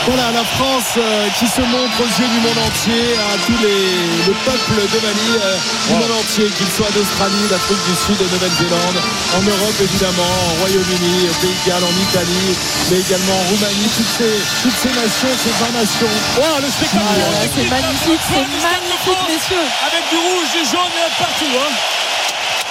Voilà 0.09 0.33
la 0.33 0.45
France 0.57 0.97
euh, 0.97 1.29
qui 1.37 1.45
se 1.45 1.61
montre 1.61 2.01
aux 2.01 2.09
yeux 2.17 2.31
du 2.33 2.41
monde 2.41 2.57
entier, 2.65 3.13
à 3.29 3.37
tous 3.45 3.59
les, 3.61 3.93
les 4.25 4.37
peuples 4.41 4.81
de 4.89 4.99
Mali, 5.05 5.31
euh, 5.37 5.53
du 5.85 5.95
monde 6.01 6.17
entier, 6.17 6.49
qu'ils 6.49 6.73
soient 6.73 6.89
d'Australie, 6.97 7.45
d'Afrique 7.53 7.85
du 7.85 7.93
Sud, 7.93 8.17
de 8.17 8.25
Nouvelle-Zélande, 8.33 8.97
en 9.37 9.43
Europe 9.45 9.77
évidemment, 9.85 10.25
en 10.49 10.65
Royaume-Uni, 10.65 11.29
au 11.29 11.37
Pays 11.45 11.53
de 11.53 11.65
Galles, 11.69 11.85
en 11.85 11.97
Italie, 12.09 12.57
mais 12.89 13.05
également 13.05 13.37
en 13.37 13.45
Roumanie, 13.53 13.91
toutes 13.93 14.09
ces, 14.17 14.33
toutes 14.65 14.81
ces 14.81 14.93
nations, 14.97 15.29
ces 15.45 15.53
20 15.61 15.77
nations. 15.77 16.15
Wow, 16.41 16.57
le 16.65 16.71
spectacle. 16.73 17.05
Ah 17.05 17.45
c'est 17.53 17.69
magnifique, 17.69 18.25
c'est 18.33 18.49
magnifique, 18.65 19.23
messieurs. 19.29 19.69
Avec 19.93 20.09
du 20.09 20.17
rouge, 20.17 20.49
du 20.57 20.65
jaune 20.73 20.97
partout. 21.21 21.53
Hein. 21.53 21.98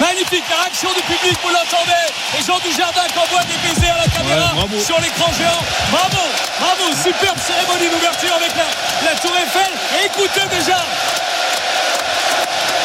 Magnifique, 0.00 0.44
la 0.48 0.62
réaction 0.62 0.90
du 0.94 1.02
public, 1.02 1.34
vous 1.42 1.50
l'entendez. 1.50 2.06
Et 2.38 2.42
Jean 2.42 2.58
Dujardin 2.62 3.02
qui 3.10 3.18
envoie 3.18 3.42
des 3.50 3.58
baisers 3.66 3.94
à 3.94 3.98
la 4.06 4.08
caméra 4.08 4.52
Ouais, 4.54 4.80
sur 4.80 4.98
l'écran 5.00 5.30
géant. 5.36 5.62
Bravo, 5.90 6.22
bravo, 6.60 6.84
superbe 7.02 7.38
cérémonie 7.38 7.90
d'ouverture 7.90 8.34
avec 8.36 8.52
la, 8.54 8.66
la 9.10 9.18
tour 9.18 9.32
Eiffel. 9.36 9.72
Et 10.00 10.06
écoutez 10.06 10.46
déjà. 10.54 10.78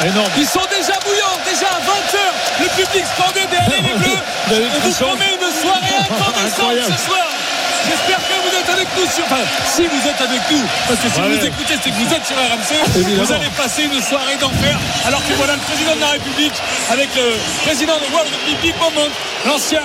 Énorme. 0.03 0.31
Ils 0.37 0.47
sont 0.47 0.65
déjà 0.73 0.97
bouillants, 1.05 1.37
déjà 1.45 1.67
à 1.69 1.79
20h. 1.79 2.17
Le 2.61 2.67
public 2.81 3.05
scandait 3.15 3.45
derrière 3.47 3.81
les 3.83 3.93
bleus. 3.99 4.19
On 4.49 4.79
vous 4.79 4.93
promet 5.05 5.37
une 5.37 5.61
soirée 5.61 5.95
incandescente 6.09 6.59
Incroyable. 6.59 6.93
ce 6.97 7.05
soir. 7.05 7.27
J'espère 7.87 8.17
que 8.17 8.35
vous 8.43 8.55
êtes 8.57 8.69
avec 8.69 8.87
nous 8.97 9.05
sur. 9.11 9.23
Enfin, 9.25 9.43
si 9.65 9.83
vous 9.87 10.03
êtes 10.07 10.21
avec 10.21 10.41
nous, 10.51 10.63
parce 10.87 10.99
que 10.99 11.09
si 11.09 11.19
Ouais, 11.19 11.27
vous 11.37 11.45
écoutez, 11.45 11.75
c'est 11.83 11.89
que 11.91 11.95
vous 11.95 12.13
êtes 12.13 12.25
sur 12.25 12.35
RMC. 12.37 12.71
Évidemment. 12.99 13.23
Vous 13.25 13.33
allez 13.33 13.49
passer 13.57 13.83
une 13.83 14.01
soirée 14.01 14.35
d'enfer. 14.39 14.77
Alors 15.05 15.21
que 15.27 15.33
voilà 15.33 15.53
le 15.53 15.59
président 15.61 15.95
de 15.95 16.01
la 16.01 16.11
République 16.11 16.53
avec 16.91 17.09
le 17.15 17.35
président 17.65 17.95
de 17.97 18.07
World 18.13 18.29
Rugby 18.31 18.55
Big 18.61 18.75
Moment, 18.79 19.07
l'ancien 19.45 19.81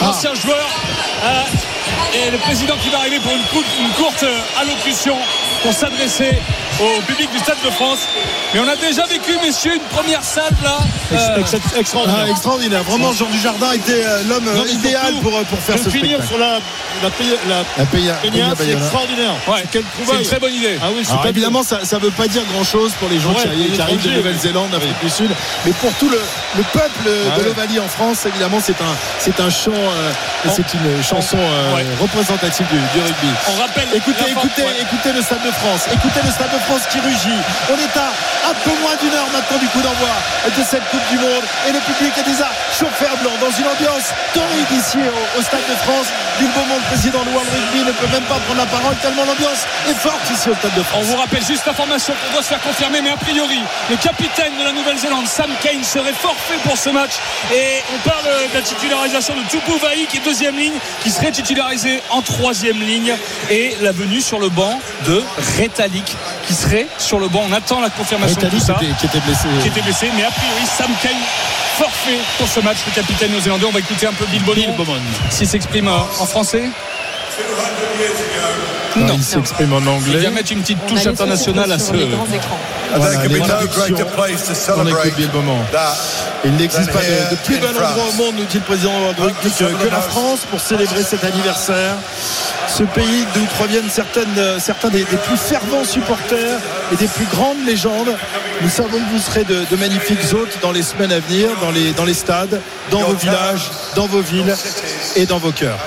l'ancien 0.00 0.34
joueur. 0.34 0.66
euh, 1.24 1.42
et 2.14 2.30
le 2.30 2.38
président 2.38 2.74
qui 2.82 2.88
va 2.90 2.98
arriver 2.98 3.18
pour 3.20 3.32
une, 3.32 3.42
courte- 3.52 3.74
une 3.80 3.90
courte 3.90 4.22
euh, 4.22 4.60
allocution 4.60 5.16
pour 5.62 5.72
s'adresser 5.72 6.38
au 6.80 7.00
public 7.02 7.30
du 7.32 7.38
Stade 7.38 7.56
de 7.64 7.70
France. 7.70 7.98
Mais 8.54 8.60
on 8.60 8.68
a 8.68 8.76
déjà 8.76 9.04
vécu, 9.06 9.36
messieurs, 9.44 9.74
une 9.74 9.82
première 9.96 10.22
salle 10.22 10.54
là. 10.62 10.78
euh, 11.12 11.42
extraordinaire. 11.78 12.24
Ah, 12.26 12.30
extraordinaire. 12.30 12.82
Vraiment, 12.84 13.12
Jean 13.12 13.26
Dujardin 13.26 13.72
était 13.72 14.04
euh, 14.04 14.22
l'homme 14.28 14.48
euh, 14.48 14.68
idéal 14.72 15.14
pour, 15.22 15.32
pour 15.44 15.58
faire 15.58 15.78
ce 15.78 15.90
finir 15.90 16.18
spectacle. 16.22 16.28
sur 16.28 16.38
la, 16.38 16.58
la, 17.02 17.10
la, 17.48 17.56
La 17.78 17.84
Peña- 17.84 18.14
Peña, 18.22 18.54
Peña 18.54 18.54
c'est 18.56 18.70
extraordinaire. 18.72 19.32
Ouais, 19.46 19.64
Quelle 19.70 19.84
c'est 20.06 20.14
une 20.16 20.22
très 20.22 20.38
bonne 20.40 20.54
idée. 20.54 20.78
Ah 20.82 20.86
oui, 20.94 21.02
c'est 21.04 21.10
Alors 21.10 21.22
pas 21.22 21.28
évidemment, 21.30 21.62
ça 21.62 21.78
ne 21.80 21.98
veut 22.00 22.10
pas 22.10 22.28
dire 22.28 22.42
grand-chose 22.52 22.92
pour 23.00 23.08
les 23.08 23.18
gens 23.20 23.30
Ouais, 23.30 23.42
qui, 23.42 23.48
arrivent- 23.48 23.58
pour 23.58 23.70
les 23.70 23.76
qui 23.76 23.80
arrivent 23.82 24.02
de 24.04 24.16
Nouvelle-Zélande, 24.16 24.68
oui. 24.72 24.78
d'Afrique 24.78 25.00
du 25.02 25.10
Sud, 25.10 25.30
mais 25.66 25.72
pour 25.72 25.92
tout 25.94 26.08
le, 26.08 26.20
le 26.56 26.62
peuple 26.72 26.88
Ah 27.06 27.36
de 27.36 27.40
ouais. 27.42 27.44
l'Ovalie 27.48 27.80
en 27.80 27.88
France, 27.88 28.24
évidemment, 28.26 28.58
c'est 28.64 28.80
un, 28.80 28.94
c'est 29.18 29.38
un 29.40 29.50
chant, 29.50 29.72
euh, 29.74 30.12
c'est 30.54 30.72
une 30.74 31.02
chanson 31.02 31.36
euh, 31.38 31.74
Ouais. 31.74 31.84
représentative 32.00 32.66
du, 32.68 32.76
du 32.78 33.04
rugby. 33.04 33.28
On 33.54 33.60
rappelle. 33.60 33.88
Écoutez, 33.94 34.30
écoutez, 34.30 34.62
écoutez 34.80 35.12
le 35.12 35.22
Stade 35.22 35.44
de 35.44 35.50
France. 35.50 35.82
Écoutez 35.92 36.20
le 36.24 36.30
Stade 36.30 36.52
de 36.52 36.58
France 36.58 36.67
qui 36.76 37.00
rugit. 37.00 37.40
On 37.72 37.76
est 37.80 37.96
à 37.96 38.12
un 38.50 38.54
peu 38.64 38.70
moins 38.82 38.94
d'une 39.00 39.12
heure 39.12 39.28
maintenant 39.32 39.56
du 39.58 39.66
coup 39.68 39.80
d'envoi 39.80 40.12
de 40.46 40.62
cette 40.62 40.84
Coupe 40.90 41.04
du 41.10 41.16
Monde 41.16 41.44
et 41.66 41.72
le 41.72 41.80
public 41.80 42.12
est 42.16 42.28
déjà 42.28 42.48
chauffé 42.72 43.06
à 43.06 43.16
blanc 43.16 43.32
dans 43.40 43.50
une 43.50 43.66
ambiance 43.66 44.12
torride 44.32 44.72
ici 44.72 44.98
au, 45.36 45.42
Stade 45.42 45.64
de 45.68 45.76
France. 45.84 46.12
Luc 46.40 46.52
Beaumont, 46.52 46.76
le 46.76 46.88
président 46.92 47.24
de 47.24 47.30
World 47.30 47.48
Rugby, 47.48 47.84
ne 47.84 47.92
peut 47.92 48.06
même 48.12 48.24
pas 48.24 48.36
prendre 48.44 48.60
la 48.60 48.66
parole 48.66 48.94
tellement 49.00 49.24
l'ambiance 49.24 49.64
est 49.88 49.96
forte 49.96 50.20
ici 50.30 50.50
au 50.50 50.54
Stade 50.54 50.74
de 50.76 50.80
On 50.80 50.84
France. 50.84 51.04
vous 51.06 51.16
rappelle 51.16 51.44
juste 51.44 51.64
l'information 51.66 52.12
qu'on 52.12 52.32
doit 52.34 52.42
se 52.42 52.48
faire 52.48 52.60
confirmer, 52.60 53.00
mais 53.00 53.10
a 53.10 53.16
priori, 53.16 53.60
le 53.88 53.96
capitaine 53.96 54.52
de 54.58 54.64
la 54.64 54.72
Nouvelle-Zélande, 54.72 55.26
Sam 55.26 55.50
Kane, 55.62 55.82
serait 55.84 56.12
forfait 56.12 56.60
pour 56.64 56.76
ce 56.76 56.90
match. 56.90 57.16
Et 57.52 57.80
on 57.94 58.08
parle 58.08 58.24
de 58.24 58.54
la 58.54 58.62
titularisation 58.62 59.34
de 59.36 59.42
Tupu 59.48 59.72
Vai, 59.80 60.04
qui 60.08 60.18
est 60.18 60.24
deuxième 60.24 60.56
ligne, 60.56 60.78
qui 61.02 61.10
serait 61.10 61.32
titularisé 61.32 62.02
en 62.10 62.20
troisième 62.20 62.80
ligne. 62.80 63.14
Et 63.50 63.76
la 63.80 63.92
venue 63.92 64.20
sur 64.20 64.38
le 64.38 64.48
banc 64.50 64.78
de 65.06 65.22
Retalik, 65.58 66.16
qui 66.46 66.54
serait 66.58 66.86
sur 66.98 67.18
le 67.18 67.28
banc. 67.28 67.42
On 67.48 67.52
attend 67.52 67.80
la 67.80 67.90
confirmation 67.90 68.40
de 68.40 68.48
tout 68.48 68.58
ça. 68.58 68.74
qui 68.74 69.06
était, 69.06 69.20
blessé. 69.20 69.48
Qui 69.62 69.68
était 69.68 69.80
blessé, 69.80 70.10
mais 70.16 70.24
a 70.24 70.30
priori, 70.30 70.64
Sam 70.66 70.90
Kane 71.02 71.12
forfait 71.78 72.18
pour 72.38 72.48
ce 72.48 72.60
match, 72.60 72.78
le 72.86 72.92
capitaine 72.92 73.30
néo-zélandais. 73.30 73.66
On 73.66 73.72
va 73.72 73.80
écouter 73.80 74.06
un 74.06 74.12
peu 74.12 74.26
Bill 74.26 74.42
Beaumont. 74.42 75.00
S'il 75.30 75.48
s'exprime 75.48 75.88
en 75.88 76.26
français. 76.26 76.64
Non. 78.96 79.14
Il 79.14 79.22
s'exprime 79.22 79.72
en 79.72 79.80
Il 79.80 79.88
anglais. 79.88 80.18
vient 80.18 80.30
mettre 80.30 80.52
une 80.52 80.60
petite 80.62 80.84
touche 80.86 81.06
internationale 81.06 81.70
à 81.70 81.78
ce. 81.78 81.92
Voilà, 82.94 83.18
Bill 85.16 85.28
Beaumont. 85.30 85.60
that 85.72 85.94
Il 86.44 86.52
n'existe 86.56 86.90
pas 86.90 87.00
de, 87.00 87.30
de 87.34 87.40
plus 87.44 87.58
bel 87.58 87.70
endroit 87.70 88.04
au 88.08 88.12
monde, 88.14 88.34
nous 88.38 88.44
dit 88.44 88.58
le 88.58 88.64
président 88.64 88.92
que, 89.16 89.64
que 89.84 89.90
la 89.90 90.00
France 90.00 90.40
pour 90.50 90.60
célébrer 90.60 91.02
cet 91.02 91.24
anniversaire. 91.24 91.94
Ce 92.68 92.82
pays 92.84 93.24
d'où 93.34 93.44
proviennent 93.56 93.88
certaines, 93.90 94.38
euh, 94.38 94.58
certains 94.60 94.88
des, 94.88 95.00
des 95.04 95.16
plus 95.16 95.36
fervents 95.36 95.84
supporters 95.84 96.58
et 96.92 96.96
des 96.96 97.08
plus 97.08 97.24
grandes 97.26 97.64
légendes. 97.66 98.14
Nous 98.62 98.68
savons 98.70 98.98
que 98.98 99.10
vous 99.12 99.18
serez 99.18 99.44
de, 99.44 99.64
de 99.70 99.76
magnifiques 99.76 100.32
hôtes 100.32 100.58
dans 100.62 100.70
les 100.72 100.82
semaines 100.82 101.12
à 101.12 101.20
venir, 101.20 101.50
dans 101.60 101.70
les, 101.70 101.92
dans 101.92 102.04
les 102.04 102.14
stades, 102.14 102.60
dans 102.90 103.00
vos 103.00 103.14
villages, 103.14 103.70
dans 103.96 104.06
vos 104.06 104.20
villes 104.20 104.54
et 105.16 105.26
dans 105.26 105.38
vos 105.38 105.52
cœurs. 105.52 105.78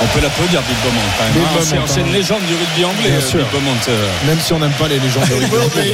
On 0.00 0.06
peut 0.14 0.20
l'applaudir, 0.22 0.62
Bill 0.62 0.76
Beaumont, 0.84 1.00
quand 1.18 1.24
même. 1.24 1.32
Bill 1.32 1.42
hein. 1.42 1.60
C'est 1.60 1.74
Beaumont, 1.74 1.86
c'est 1.88 2.00
une 2.00 2.08
hein. 2.08 2.12
légende 2.12 2.42
du 2.46 2.54
rugby 2.54 2.84
anglais, 2.84 3.10
Bien 3.10 3.20
sûr. 3.20 3.38
Bill 3.40 3.48
Beaumont, 3.52 3.76
euh, 3.88 4.08
Même 4.26 4.38
si 4.40 4.52
on 4.52 4.58
n'aime 4.60 4.72
pas 4.72 4.86
les 4.88 4.98
légendes 5.00 5.28
de 5.28 5.34
rugby. 5.34 5.92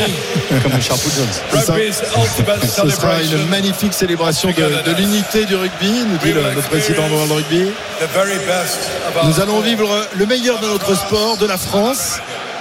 comme 0.63 0.81
Sharpwood 0.83 1.13
Jones. 1.17 1.27
C'est 1.53 1.61
ça. 1.67 1.73
Rugby's 1.73 2.03
ultimate 2.17 2.61
Ce 2.63 2.69
sera 2.69 2.91
celebration. 2.91 3.39
une 3.39 3.49
magnifique 3.49 3.95
célébration 3.95 4.51
de, 4.51 4.91
de 4.91 4.97
l'unité 4.97 5.47
du 5.47 5.57
rugby, 5.57 6.05
nous 6.07 6.19
dit 6.19 6.33
le, 6.33 6.43
le 6.55 6.61
président 6.63 7.09
de 7.09 7.15
World 7.15 7.33
Rugby. 7.33 7.71
The 8.01 8.09
very 8.13 8.39
best 8.45 8.91
of 9.09 9.17
our 9.17 9.25
Nous 9.27 9.41
allons 9.41 9.61
vivre 9.61 9.89
le 10.15 10.27
meilleur 10.27 10.59
de 10.61 10.67
notre 10.67 10.95
sport, 10.95 11.39
de 11.39 11.47
la 11.47 11.57
France 11.57 12.19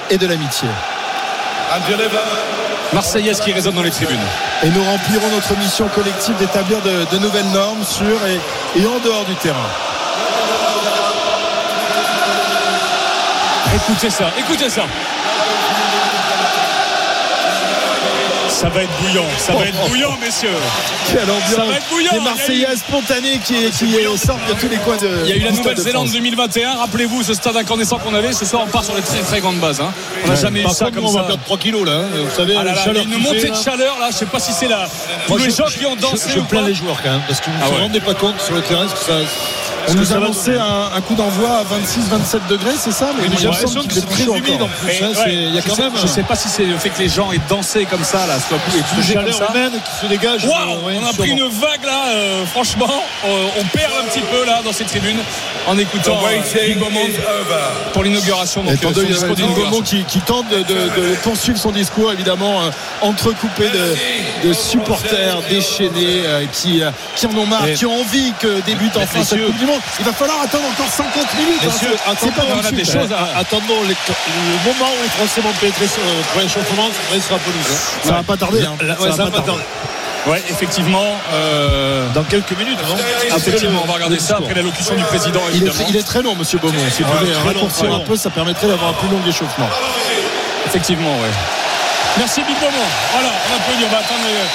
et 0.09 0.17
de 0.17 0.27
l'amitié. 0.27 0.69
Marseillaise 2.93 3.39
qui 3.41 3.51
résonne 3.51 3.73
dans 3.75 3.81
les 3.81 3.89
tribunes. 3.91 4.19
Et 4.63 4.69
nous 4.69 4.83
remplirons 4.83 5.27
notre 5.33 5.57
mission 5.57 5.87
collective 5.89 6.35
d'établir 6.37 6.79
de, 6.81 7.05
de 7.11 7.19
nouvelles 7.19 7.49
normes 7.51 7.83
sur 7.83 8.05
et, 8.27 8.79
et 8.79 8.85
en 8.85 8.99
dehors 9.03 9.25
du 9.25 9.35
terrain. 9.35 9.67
Écoutez 13.73 14.09
ça, 14.09 14.25
écoutez 14.37 14.69
ça. 14.69 14.83
Ça 18.49 18.69
va 18.69 18.83
être 18.83 18.91
bouillant, 19.01 19.25
ça 19.37 19.53
va 19.53 19.65
être 19.65 19.89
bouillant, 19.89 20.15
messieurs. 20.21 20.49
Quelle 21.07 21.25
Ça 21.25 21.33
ambiance 21.33 21.69
va 21.69 21.75
être 21.77 21.89
bouillant. 21.89 22.11
Des 22.13 22.19
Marseillais 22.19 22.75
spontanés 22.77 23.39
qui, 23.43 23.55
qui 23.71 23.95
sortent 24.17 24.47
de 24.47 24.53
tous 24.53 24.69
les 24.69 24.77
coins 24.77 24.95
de 24.97 25.09
Il 25.25 25.29
y 25.29 25.33
a 25.33 25.35
eu 25.37 25.39
la 25.39 25.51
Nouvelle-Zélande 25.51 26.05
France. 26.07 26.13
2021. 26.13 26.75
Rappelez-vous 26.75 27.23
ce 27.23 27.33
stade 27.33 27.57
incandescent 27.57 27.97
qu'on 27.97 28.13
avait. 28.13 28.31
Ce 28.31 28.45
soir, 28.45 28.63
on 28.65 28.69
part 28.69 28.83
sur 28.85 28.95
les 28.95 29.01
très 29.01 29.19
très 29.21 29.39
grandes 29.41 29.57
bases. 29.59 29.81
hein. 29.81 29.91
On 30.23 30.27
n'a 30.27 30.33
Ouais. 30.35 30.39
jamais 30.39 30.61
eu 30.61 30.69
ça 30.69 30.85
contre, 30.85 30.91
comme 30.95 31.03
nous, 31.03 31.09
on 31.09 31.13
ça. 31.13 31.21
va 31.21 31.27
perdre 31.27 31.43
3 31.43 31.57
kilos 31.57 31.85
là. 31.85 31.91
hein. 31.93 32.05
Vous 32.13 32.35
savez, 32.35 32.53
Ah 32.57 32.63
là 32.63 32.71
la 32.71 32.75
là, 32.75 32.75
il 32.75 32.77
y 32.77 32.79
a 32.79 32.83
chaleur 33.01 33.03
une 33.05 33.23
montée 33.23 33.39
fait, 33.39 33.49
de 33.49 33.55
chaleur 33.55 33.99
là. 33.99 34.09
Je 34.11 34.15
sais 34.17 34.25
pas 34.27 34.39
si 34.39 34.53
c'est 34.53 34.67
la. 34.67 34.87
Tous 35.25 35.33
Moi, 35.33 35.39
les 35.39 35.49
je- 35.49 35.55
gens 35.57 35.65
qui 35.65 35.85
ont 35.87 35.95
dansé. 35.95 36.29
Je, 36.29 36.33
je 36.35 36.39
ou 36.39 36.43
plains 36.43 36.61
pas. 36.61 36.67
les 36.67 36.75
joueurs 36.75 37.01
quand 37.03 37.11
même 37.11 37.21
parce 37.27 37.39
que 37.41 37.47
vous 37.49 37.55
Ah 37.59 37.63
ne 37.65 37.69
vous 37.69 37.75
ouais. 37.75 37.81
rendez 37.81 37.99
pas 38.01 38.13
compte 38.13 38.39
sur 38.39 38.53
le 38.53 38.61
terrain 38.61 38.87
ce 38.87 38.93
que 38.93 38.99
ça. 39.03 39.13
On 39.89 39.93
nous 39.95 40.11
a 40.11 40.15
donner. 40.19 40.57
un, 40.59 40.95
un 40.97 41.01
coup 41.01 41.15
d'envoi 41.15 41.49
à 41.59 41.63
26-27 41.63 42.47
degrés, 42.49 42.71
c'est 42.77 42.91
ça? 42.91 43.09
Mais 43.19 43.27
j'ai 43.37 43.45
l'impression 43.47 43.81
que 43.81 43.87
qu'il 43.87 43.93
c'est 43.93 43.99
est 43.99 44.13
plus 44.13 44.23
humide 44.37 44.61
en 44.61 44.67
plus. 44.67 44.89
Hein, 45.03 45.11
ouais, 45.15 45.33
Il 45.33 45.55
y 45.55 45.57
a 45.57 45.61
je 45.61 45.67
quand 45.67 45.75
sais- 45.75 45.81
même. 45.83 45.91
Je 46.01 46.07
sais 46.07 46.23
pas 46.23 46.35
si 46.35 46.47
c'est 46.49 46.63
le 46.65 46.77
fait 46.77 46.89
que 46.89 46.99
les 46.99 47.09
gens 47.09 47.31
aient 47.31 47.39
dansé 47.49 47.85
comme 47.85 48.03
ça 48.03 48.25
là, 48.27 48.35
soit 48.39 48.57
et 48.73 48.77
une 48.77 48.95
bougé 48.95 49.13
comme 49.15 49.31
ça. 49.31 49.47
humaine 49.53 49.71
qui 49.73 50.05
se 50.05 50.09
dégage. 50.09 50.45
Waouh, 50.45 50.53
euh, 50.71 50.87
ouais, 50.87 50.99
on 51.03 51.07
a 51.09 51.13
pris 51.13 51.29
une 51.31 51.43
vague 51.47 51.83
là, 51.85 52.03
euh, 52.09 52.45
franchement, 52.45 52.89
euh, 53.25 53.47
on 53.59 53.63
perd 53.77 53.91
un 54.03 54.07
petit 54.09 54.21
peu 54.21 54.45
là 54.45 54.61
dans 54.63 54.71
ces 54.73 54.85
tribunes 54.85 55.19
en 55.67 55.77
écoutant 55.77 56.19
euh, 56.25 56.39
pour 57.93 58.03
l'inauguration. 58.03 58.63
Donc, 58.63 58.73
Et 58.73 58.85
euh, 58.85 59.03
discours. 59.05 59.35
Beaumont 59.35 59.81
qui, 59.81 60.03
qui 60.05 60.19
tente 60.19 60.47
de, 60.49 60.57
de- 60.59 60.63
de 61.09 61.15
poursuivre 61.23 61.57
son 61.57 61.71
discours, 61.71 62.11
évidemment, 62.11 62.61
entrecoupé 63.01 63.65
de, 63.69 64.47
de 64.47 64.53
supporters 64.53 65.41
déchaînés 65.49 66.23
qui, 66.51 66.81
qui 67.15 67.25
en 67.27 67.37
ont 67.37 67.45
marre, 67.45 67.67
Et- 67.67 67.73
qui 67.73 67.85
ont 67.85 67.99
envie 67.99 68.33
que 68.39 68.61
débute 68.65 68.95
enfin 68.97 69.23
cette 69.23 69.45
Coupe 69.45 69.57
du 69.57 69.65
Monde. 69.65 69.72
Il 69.99 70.05
va 70.05 70.13
falloir 70.13 70.41
attendre 70.41 70.65
encore 70.71 70.87
50 70.91 71.13
minutes. 71.37 71.61
hein, 71.63 71.67
Messieurs, 71.67 71.95
pas 72.05 72.11
attendons, 72.11 72.31
tout 72.31 72.41
on 72.55 72.59
a 72.67 72.71
de 72.71 72.75
des 72.75 72.85
suite. 72.85 73.01
choses 73.01 73.11
à- 73.11 73.39
attendons 73.39 73.81
les- 73.83 73.95
le 73.95 74.57
moment 74.73 74.91
où 74.91 75.03
les 75.03 75.09
Français 75.09 75.41
vont 75.41 75.53
pénétrer 75.59 75.87
sur 75.87 76.01
euh, 76.03 76.21
pour 76.31 76.41
l'échauffement, 76.41 76.89
ça 77.11 77.21
sera 77.27 77.39
pelouse. 77.39 77.65
hein. 77.71 77.99
Ça 78.03 78.11
va 78.13 78.23
pas 78.23 78.37
tarder. 78.37 78.63
hein. 78.63 78.75
Là, 78.81 78.95
ouais, 78.99 79.11
ça 79.11 79.23
va 79.23 79.31
pas 79.31 79.41
tarder. 79.41 79.63
Ouais, 80.25 80.41
effectivement. 80.49 81.17
euh, 81.33 82.07
Dans 82.13 82.23
quelques 82.23 82.51
minutes, 82.57 82.79
non 82.87 82.95
Effectivement, 83.35 83.81
on 83.83 83.87
va 83.87 83.93
regarder 83.95 84.19
ça 84.19 84.37
après 84.37 84.53
l'allocution 84.53 84.95
du 84.95 85.03
président, 85.03 85.41
Il 85.49 85.55
est, 85.55 85.67
évidemment. 85.67 85.85
il 85.89 85.95
est 85.97 86.03
très 86.03 86.21
long, 86.21 86.35
monsieur 86.35 86.59
Beaumont. 86.59 86.79
Si 86.95 87.03
vous 87.03 87.09
très 87.11 87.25
long, 87.25 87.43
raccourcir 87.45 87.85
très 87.89 87.95
un 87.95 87.99
peu, 87.99 88.15
ça 88.15 88.29
permettrait 88.29 88.67
d'avoir 88.67 88.91
un 88.91 88.93
plus 88.93 89.09
long 89.09 89.19
échauffement. 89.27 89.67
Effectivement, 90.65 91.11
ouais. 91.15 91.31
Merci 92.17 92.41
Bill 92.47 92.55
Beaumont. 92.55 92.87
Voilà, 93.13 93.29
on 93.51 93.55
applaudit. 93.57 93.83
On 93.85 93.91
va 93.91 93.97
attendre 93.99 94.21
euh, 94.27 94.45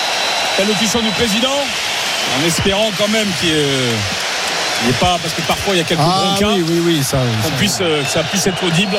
l'allocution 0.61 1.01
du 1.01 1.11
président 1.11 1.53
en 2.41 2.47
espérant 2.47 2.91
quand 2.97 3.09
même 3.09 3.27
qu'il 3.41 3.51
n'y 3.51 3.55
ait 3.57 3.93
pas, 5.01 5.19
parce 5.23 5.35
que 5.35 5.41
parfois 5.43 5.75
il 5.75 5.79
y 5.79 5.81
a 5.81 5.85
quelques 5.85 6.01
Ah 6.03 6.35
oui, 6.41 6.65
oui, 6.69 6.81
oui, 6.85 7.03
ça. 7.03 7.19
qu'on 7.43 7.49
ça. 7.49 7.55
puisse, 7.57 7.79
euh, 7.81 8.03
que 8.03 8.09
ça 8.11 8.23
puisse 8.23 8.47
être 8.47 8.63
audible. 8.65 8.97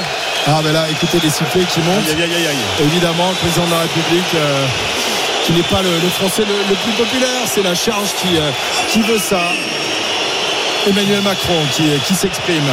Ah 0.48 0.60
ben 0.64 0.74
là, 0.74 0.86
écoutez 0.90 1.20
les 1.24 1.30
sifflets 1.30 1.66
qui 1.66 1.80
montent. 1.82 2.08
Aïe, 2.08 2.24
aïe, 2.24 2.34
aïe, 2.36 2.48
aïe. 2.48 2.86
Évidemment, 2.86 3.30
le 3.30 3.36
président 3.36 3.66
de 3.66 3.72
la 3.72 3.82
République, 3.82 4.34
euh, 4.36 4.66
qui 5.46 5.52
n'est 5.54 5.64
pas 5.64 5.82
le, 5.82 5.90
le 5.90 6.10
Français 6.10 6.44
le, 6.48 6.54
le 6.70 6.76
plus 6.76 6.92
populaire, 6.94 7.42
c'est 7.46 7.64
la 7.64 7.76
charge 7.76 8.10
qui, 8.22 8.38
euh, 8.38 8.50
qui 8.90 9.02
veut 9.02 9.20
ça. 9.20 9.42
Emmanuel 10.88 11.22
Macron 11.22 11.60
qui, 11.72 11.84
qui 12.06 12.16
s'exprime. 12.16 12.64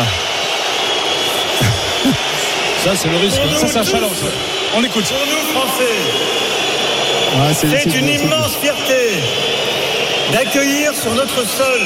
Ça, 2.84 2.90
c'est 2.94 3.08
le 3.08 3.16
risque. 3.16 3.40
Ça, 3.58 3.66
c'est 3.66 3.78
un 3.78 3.84
challenge. 3.84 4.18
On 4.76 4.84
écoute. 4.84 5.04
Pour 5.06 5.26
nous, 5.26 5.58
Français, 5.58 5.96
Ouais, 7.36 7.52
c'est 7.52 7.84
une 7.98 8.08
immense 8.08 8.56
fierté 8.62 9.20
d'accueillir 10.32 10.94
sur 10.94 11.14
notre 11.14 11.46
sol 11.46 11.80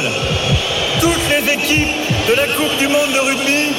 toutes 1.00 1.28
les 1.28 1.52
équipes 1.52 1.88
de 2.28 2.34
la 2.34 2.46
Coupe 2.48 2.76
du 2.78 2.88
Monde 2.88 3.12
de 3.12 3.20
rugby 3.20 3.72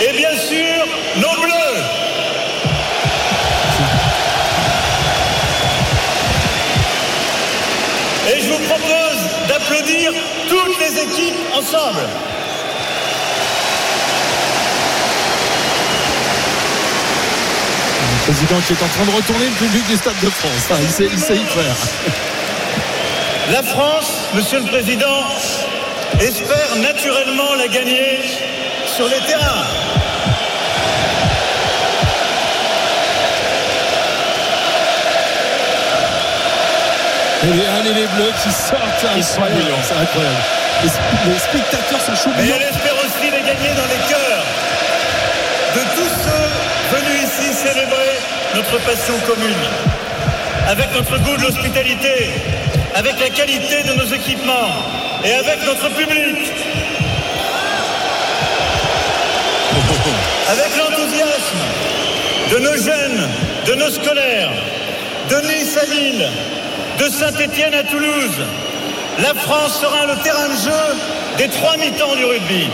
et 0.00 0.12
bien 0.16 0.36
sûr 0.36 0.86
nos 1.16 1.42
bleus. 1.42 1.82
Et 8.32 8.40
je 8.40 8.48
vous 8.48 8.58
propose 8.68 9.48
d'applaudir 9.48 10.12
toutes 10.48 10.78
les 10.78 11.02
équipes 11.02 11.36
ensemble. 11.54 12.06
Le 18.12 18.32
président 18.32 18.60
qui 18.66 18.72
est 18.72 18.82
en 18.82 18.88
train 18.88 19.04
de 19.04 19.16
retourner 19.16 19.46
le 19.46 19.66
public 19.66 19.86
du 19.86 19.96
Stade 19.96 20.20
de 20.22 20.30
France. 20.30 20.80
Il 20.80 21.18
sait 21.18 21.34
y 21.34 21.44
faire. 21.44 22.39
La 23.50 23.62
France, 23.62 24.28
Monsieur 24.34 24.60
le 24.60 24.66
Président, 24.66 25.24
espère 26.20 26.76
naturellement 26.76 27.54
la 27.58 27.66
gagner 27.66 28.20
sur 28.86 29.06
les 29.08 29.18
terrains. 29.26 29.66
Et 37.42 37.46
les, 37.46 37.66
allez, 37.66 37.94
les 38.00 38.06
bleus 38.14 38.32
qui 38.42 38.50
sortent. 38.52 39.06
Ils 39.16 39.24
sont 39.24 39.40
bouillants. 39.40 39.80
C'est 39.82 39.94
incroyable. 39.96 40.36
Les, 40.84 41.32
les 41.32 41.38
spectateurs 41.38 42.00
sont 42.00 42.14
chauds 42.14 42.30
Mais 42.36 42.42
bouillants. 42.42 42.56
elle 42.56 42.68
espère 42.68 42.94
aussi 43.00 43.24
les 43.24 43.40
gagner 43.42 43.72
dans 43.76 43.88
les 43.88 44.02
cœurs. 44.08 44.44
de 45.74 45.80
tous 45.96 46.12
ceux 46.24 46.96
venus 46.96 47.22
ici 47.24 47.52
célébrer 47.54 48.18
notre 48.54 48.78
passion 48.84 49.14
commune, 49.26 49.64
avec 50.68 50.92
notre 50.92 51.16
goût 51.18 51.36
de 51.36 51.42
l'hospitalité, 51.42 52.30
avec 52.94 53.20
la 53.20 53.30
qualité 53.30 53.82
de 53.82 53.94
nos 53.94 54.06
équipements 54.12 54.70
et 55.24 55.32
avec 55.32 55.64
notre 55.64 55.88
public. 55.90 56.36
Avec 60.48 60.76
l'enthousiasme 60.76 61.58
de 62.50 62.58
nos 62.58 62.76
jeunes, 62.76 63.28
de 63.66 63.74
nos 63.74 63.90
scolaires, 63.90 64.50
de 65.28 65.36
Nice 65.46 65.78
à 65.80 65.86
Lille, 65.86 66.28
de 66.98 67.08
Saint-Étienne 67.08 67.74
à 67.74 67.84
Toulouse, 67.84 68.40
la 69.18 69.34
France 69.34 69.80
sera 69.80 70.06
le 70.06 70.16
terrain 70.22 70.48
de 70.48 70.56
jeu 70.56 70.96
des 71.38 71.48
trois 71.48 71.76
mi-temps 71.76 72.16
du 72.16 72.24
rugby. 72.24 72.68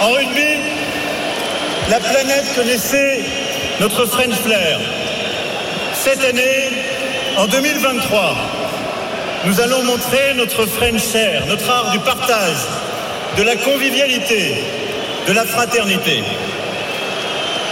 En 0.00 0.10
rugby, 0.12 0.60
la 1.90 2.00
planète 2.00 2.54
connaissait 2.54 3.20
notre 3.80 4.06
French 4.06 4.34
Flair. 4.44 4.78
Cette 5.94 6.24
année, 6.24 6.70
en 7.36 7.46
2023, 7.46 8.36
nous 9.44 9.60
allons 9.60 9.82
montrer 9.84 10.34
notre 10.36 10.64
French 10.66 11.02
Share, 11.12 11.46
notre 11.46 11.68
art 11.70 11.90
du 11.90 11.98
partage, 11.98 12.56
de 13.36 13.42
la 13.42 13.56
convivialité, 13.56 14.54
de 15.28 15.32
la 15.32 15.44
fraternité. 15.44 16.22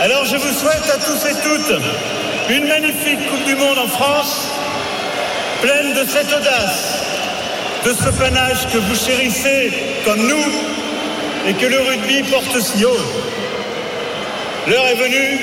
Alors 0.03 0.27
je 0.27 0.37
vous 0.37 0.53
souhaite 0.53 0.91
à 0.93 0.99
tous 0.99 1.27
et 1.27 1.35
toutes 1.43 1.81
une 2.51 2.69
magnifique 2.69 3.26
Coupe 3.30 3.45
du 3.45 3.55
Monde 3.57 3.79
en 3.79 3.88
France, 3.88 4.49
pleine 5.63 5.95
de 5.95 6.05
cette 6.11 6.29
audace, 6.29 6.99
de 7.87 7.93
ce 7.95 8.11
panache 8.18 8.67
que 8.71 8.79
vous 8.79 8.95
chérissez 8.95 9.72
comme 10.05 10.26
nous 10.26 10.45
et 11.49 11.55
que 11.55 11.67
le 11.67 11.80
rugby 11.80 12.22
porte 12.25 12.61
si 12.61 12.84
haut. 12.84 12.99
L'heure 14.68 14.87
est 14.88 14.95
venue, 14.95 15.41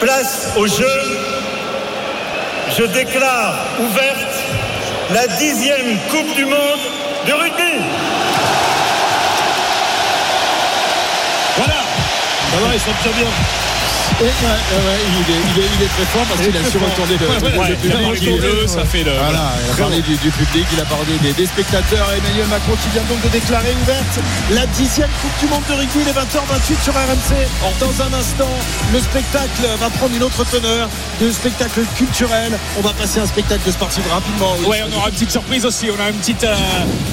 place 0.00 0.48
au 0.56 0.66
jeu. 0.66 1.37
Je 2.78 2.84
déclare 2.84 3.56
ouverte 3.80 4.44
la 5.10 5.26
dixième 5.26 5.98
Coupe 6.10 6.32
du 6.36 6.44
Monde 6.44 6.78
de 7.26 7.32
rugby. 7.32 7.82
Voilà 11.56 12.68
va, 12.68 12.74
ils 12.74 12.80
sont 12.80 12.92
très 13.00 13.10
bien. 13.10 13.26
Ouais, 14.18 14.26
ouais, 14.26 14.98
il, 15.06 15.30
est, 15.30 15.38
il, 15.54 15.62
est, 15.62 15.68
il 15.78 15.82
est 15.84 15.92
très 15.94 16.04
fort 16.10 16.26
parce 16.26 16.40
qu'il 16.42 16.56
a 16.56 16.64
su 16.66 16.76
retourner 16.78 17.16
le, 17.22 17.26
Ouais, 17.28 17.38
le 17.38 17.58
ouais, 17.58 18.16
public. 18.18 18.42
le, 18.42 18.66
ça 18.66 18.84
fait 18.84 19.04
le- 19.04 19.12
Voilà, 19.14 19.52
il 19.64 19.70
a 19.70 19.74
parlé 19.78 20.02
du, 20.02 20.16
du 20.16 20.30
public, 20.30 20.66
il 20.72 20.80
a 20.80 20.84
parlé 20.84 21.14
des, 21.22 21.32
des 21.34 21.46
spectateurs. 21.46 22.10
Emmanuel 22.18 22.46
Macron 22.50 22.74
qui 22.82 22.88
vient 22.90 23.06
donc 23.08 23.22
de 23.22 23.28
déclarer 23.28 23.74
ouverte 23.80 24.18
la 24.50 24.66
dixième 24.74 25.08
Coupe 25.22 25.38
du 25.38 25.46
Monde 25.46 25.62
de 25.68 25.74
rugby, 25.74 26.02
les 26.04 26.10
20h28 26.12 26.82
sur 26.82 26.94
RMC. 26.94 27.46
Dans 27.78 27.94
un 28.02 28.12
instant, 28.18 28.50
le 28.92 28.98
spectacle 28.98 29.62
va 29.78 29.88
prendre 29.90 30.14
une 30.16 30.22
autre 30.24 30.42
teneur, 30.50 30.88
de 31.20 31.30
spectacle 31.30 31.82
culturel. 31.96 32.58
On 32.76 32.82
va 32.82 32.92
passer 32.94 33.20
un 33.20 33.26
spectacle 33.26 33.70
sportif 33.70 34.02
rapidement. 34.10 34.56
Ouais, 34.66 34.82
on 34.90 34.96
aura 34.96 35.08
une 35.10 35.14
petite 35.14 35.30
surprise 35.30 35.64
aussi. 35.64 35.90
On 35.96 36.02
a 36.02 36.08
une 36.10 36.16
petite 36.18 36.42
euh, 36.42 36.54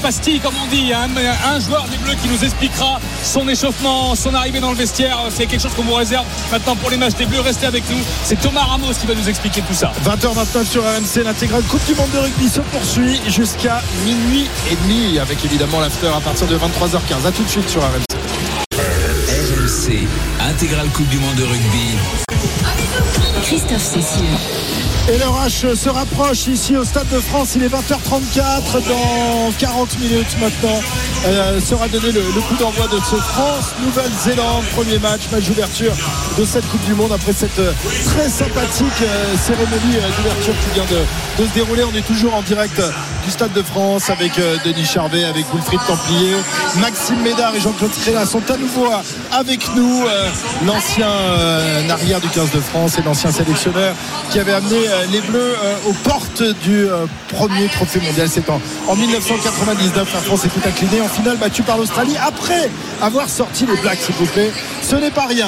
pastille, 0.01 0.39
comme 0.39 0.55
on 0.57 0.65
dit. 0.73 0.91
Un, 0.91 1.09
un 1.53 1.59
joueur 1.59 1.85
des 1.91 1.97
Bleus 1.97 2.15
qui 2.21 2.29
nous 2.29 2.43
expliquera 2.43 2.99
son 3.23 3.47
échauffement, 3.47 4.15
son 4.15 4.33
arrivée 4.33 4.59
dans 4.59 4.71
le 4.71 4.77
vestiaire. 4.77 5.19
C'est 5.29 5.45
quelque 5.45 5.61
chose 5.61 5.73
qu'on 5.75 5.83
vous 5.83 5.93
réserve 5.93 6.25
maintenant 6.51 6.75
pour 6.75 6.89
les 6.89 6.94
matchs 6.97 7.15
des 7.15 7.25
Bleus. 7.25 7.41
Restez 7.41 7.65
avec 7.65 7.89
nous. 7.89 7.99
C'est 8.23 8.39
Thomas 8.39 8.63
Ramos 8.63 8.93
qui 8.99 9.05
va 9.07 9.15
nous 9.15 9.29
expliquer 9.29 9.61
tout 9.61 9.73
ça. 9.73 9.91
20h29 10.05 10.65
sur 10.65 10.83
RMC, 10.83 11.23
l'intégrale 11.23 11.63
Coupe 11.63 11.85
du 11.85 11.95
Monde 11.95 12.11
de 12.11 12.19
rugby 12.19 12.49
se 12.49 12.61
poursuit 12.61 13.21
jusqu'à 13.27 13.81
minuit 14.03 14.47
et 14.71 14.75
demi 14.83 15.19
avec 15.19 15.43
évidemment 15.45 15.79
l'after 15.79 16.07
à 16.15 16.19
partir 16.19 16.47
de 16.47 16.57
23h15. 16.57 17.27
A 17.27 17.31
tout 17.31 17.43
de 17.43 17.49
suite 17.49 17.69
sur 17.69 17.81
RMC. 17.81 18.05
RMC, 19.27 20.07
intégrale 20.49 20.89
Coupe 20.89 21.09
du 21.09 21.17
Monde 21.17 21.35
de 21.35 21.43
rugby. 21.43 21.97
Christophe 23.45 23.83
Cessieux. 23.83 24.25
Et 25.07 25.19
H 25.19 25.75
se 25.75 25.89
rapproche 25.89 26.47
ici 26.47 26.75
au 26.75 26.83
Stade 26.83 27.07
de 27.09 27.19
France. 27.19 27.53
Il 27.55 27.61
est 27.61 27.67
20h34 27.67 28.87
dans 28.89 29.51
40 29.59 29.99
minutes 29.99 30.35
maintenant. 30.41 30.81
Euh, 31.27 31.59
sera 31.59 31.87
donné 31.87 32.11
le, 32.11 32.21
coup 32.21 32.55
d'envoi 32.59 32.87
de 32.87 32.97
ce 32.97 33.15
France-Nouvelle-Zélande. 33.15 34.63
Premier 34.75 34.97
match, 34.97 35.21
match 35.31 35.43
d'ouverture 35.43 35.93
de 36.37 36.45
cette 36.45 36.67
Coupe 36.69 36.83
du 36.85 36.95
Monde 36.95 37.11
après 37.11 37.33
cette 37.33 37.57
euh, 37.59 37.71
très 38.05 38.29
sympathique 38.29 39.01
euh, 39.03 39.35
cérémonie 39.37 39.95
d'ouverture 40.17 40.53
qui 40.63 40.73
vient 40.73 40.85
de, 40.85 41.43
de 41.43 41.47
se 41.47 41.53
dérouler. 41.53 41.83
On 41.83 41.95
est 41.95 42.05
toujours 42.05 42.33
en 42.33 42.41
direct 42.41 42.81
du 43.25 43.31
Stade 43.31 43.53
de 43.53 43.61
France 43.61 44.09
avec 44.09 44.33
Denis 44.63 44.85
Charvet, 44.85 45.23
avec 45.23 45.45
Wilfried 45.51 45.79
Templier, 45.87 46.35
Maxime 46.79 47.21
Médard 47.21 47.55
et 47.55 47.59
Jean-Claude 47.59 47.91
Créla 47.91 48.25
sont 48.25 48.51
à 48.51 48.57
nouveau 48.57 48.87
avec 49.31 49.61
nous. 49.75 50.03
L'ancien 50.63 51.09
arrière 51.89 52.21
du 52.21 52.27
15 52.27 52.51
de 52.51 52.59
France 52.59 52.99
et 52.99 53.01
l'ancien 53.01 53.31
sélectionneur 53.35 53.93
qui 54.31 54.39
avait 54.39 54.53
amené 54.53 54.77
euh, 54.87 55.05
les 55.11 55.21
Bleus 55.21 55.55
euh, 55.63 55.89
aux 55.89 55.93
portes 55.93 56.43
du 56.63 56.85
euh, 56.85 57.05
premier 57.29 57.67
trophée 57.67 57.99
mondial. 57.99 58.27
C'est 58.31 58.49
en, 58.49 58.61
en 58.87 58.95
1999. 58.95 60.13
La 60.13 60.19
France 60.21 60.45
est 60.45 60.49
tout 60.49 60.65
inclinée 60.65 61.01
en 61.01 61.07
finale 61.07 61.37
battue 61.37 61.63
par 61.63 61.77
l'Australie 61.77 62.15
après 62.25 62.69
avoir 63.01 63.29
sorti 63.29 63.65
les 63.65 63.75
Blacks, 63.81 63.99
s'il 63.99 64.15
vous 64.15 64.25
plaît. 64.25 64.51
Ce 64.81 64.95
n'est 64.95 65.11
pas 65.11 65.25
rien. 65.25 65.47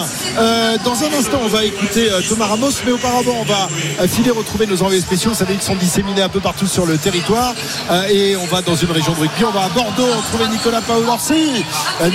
Dans 0.84 1.04
un 1.04 1.20
instant, 1.20 1.40
on 1.44 1.48
va 1.48 1.64
écouter 1.64 2.10
Thomas 2.28 2.48
Ramos, 2.48 2.72
mais 2.86 2.92
auparavant, 2.92 3.36
on 3.40 3.44
va 3.44 4.08
filer 4.08 4.32
retrouver 4.32 4.66
nos 4.66 4.82
envoyés 4.82 5.02
spéciaux. 5.02 5.32
Vous 5.32 5.38
savez 5.38 5.54
qu'ils 5.54 5.64
sont 5.64 5.76
disséminés 5.76 6.24
un 6.24 6.30
peu 6.30 6.40
partout 6.40 6.66
sur 6.66 6.86
le 6.86 6.98
territoire. 6.98 7.54
Et 8.10 8.36
on 8.36 8.46
va 8.48 8.62
dans 8.62 8.76
une 8.76 8.92
région 8.92 9.14
de 9.14 9.20
rugby. 9.20 9.46
On 9.46 9.52
va 9.52 9.66
à 9.66 9.70
Bordeaux 9.70 10.08
retrouver 10.08 10.48
Nicolas 10.50 10.82
Paolorsi. 10.82 11.64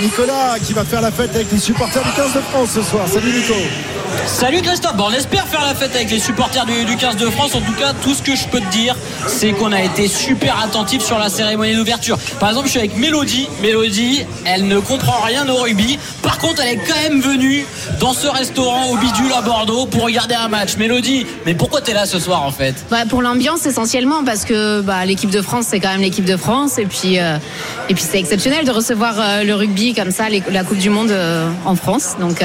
Nicolas 0.01 0.59
qui 0.63 0.73
va 0.73 0.83
faire 0.83 1.01
la 1.01 1.11
fête 1.11 1.33
avec 1.33 1.51
les 1.51 1.59
supporters 1.59 2.03
du 2.03 2.11
15 2.11 2.33
de 2.33 2.41
France 2.51 2.69
ce 2.75 2.81
soir. 2.83 3.07
Salut 3.07 3.31
Nico. 3.31 3.55
Salut 4.25 4.61
Christophe, 4.61 4.95
bon, 4.95 5.05
on 5.09 5.13
espère 5.13 5.45
faire 5.47 5.61
la 5.61 5.75
fête 5.75 5.95
avec 5.95 6.09
les 6.09 6.19
supporters 6.19 6.65
du, 6.65 6.85
du 6.85 6.95
15 6.95 7.17
de 7.17 7.29
France. 7.29 7.55
En 7.55 7.61
tout 7.61 7.73
cas, 7.73 7.93
tout 8.01 8.13
ce 8.13 8.21
que 8.21 8.35
je 8.35 8.47
peux 8.47 8.59
te 8.59 8.71
dire, 8.71 8.95
c'est 9.27 9.51
qu'on 9.51 9.71
a 9.71 9.81
été 9.81 10.07
super 10.07 10.61
attentif 10.63 11.03
sur 11.03 11.19
la 11.19 11.29
cérémonie 11.29 11.75
d'ouverture. 11.75 12.17
Par 12.39 12.49
exemple, 12.49 12.67
je 12.67 12.71
suis 12.71 12.79
avec 12.79 12.95
Mélodie. 12.95 13.47
Mélodie, 13.61 14.25
elle 14.45 14.67
ne 14.67 14.79
comprend 14.79 15.21
rien 15.21 15.47
au 15.49 15.55
rugby. 15.55 15.99
Par 16.21 16.37
contre, 16.37 16.61
elle 16.61 16.75
est 16.75 16.81
quand 16.87 17.09
même 17.09 17.19
venue 17.21 17.65
dans 17.99 18.13
ce 18.13 18.27
restaurant 18.27 18.89
au 18.91 18.97
bidule 18.97 19.31
à 19.33 19.41
Bordeaux 19.41 19.85
pour 19.87 20.03
regarder 20.03 20.35
un 20.35 20.47
match. 20.47 20.77
Mélodie, 20.77 21.25
mais 21.45 21.53
pourquoi 21.53 21.81
t'es 21.81 21.93
là 21.93 22.05
ce 22.05 22.19
soir 22.19 22.43
en 22.43 22.51
fait? 22.51 22.75
Bah, 22.89 23.05
pour 23.07 23.21
l'ambiance 23.21 23.65
essentiellement 23.65 24.23
parce 24.23 24.45
que 24.45 24.81
bah, 24.81 25.05
l'équipe 25.05 25.29
de 25.29 25.41
France 25.41 25.67
c'est 25.69 25.79
quand 25.79 25.91
même 25.91 26.01
l'équipe 26.01 26.25
de 26.25 26.37
France 26.37 26.77
et 26.77 26.85
puis 26.85 27.19
euh, 27.19 27.37
puis 27.87 27.97
c'est 27.97 28.19
exceptionnel 28.19 28.65
de 28.65 28.71
recevoir 28.71 29.15
euh, 29.19 29.43
le 29.43 29.53
rugby 29.53 29.93
comme 29.93 30.11
ça 30.11 30.25
la 30.29 30.63
Coupe 30.63 30.77
du 30.77 30.89
Monde 30.89 31.11
euh, 31.11 31.49
en 31.65 31.75
France 31.75 32.15
donc 32.19 32.43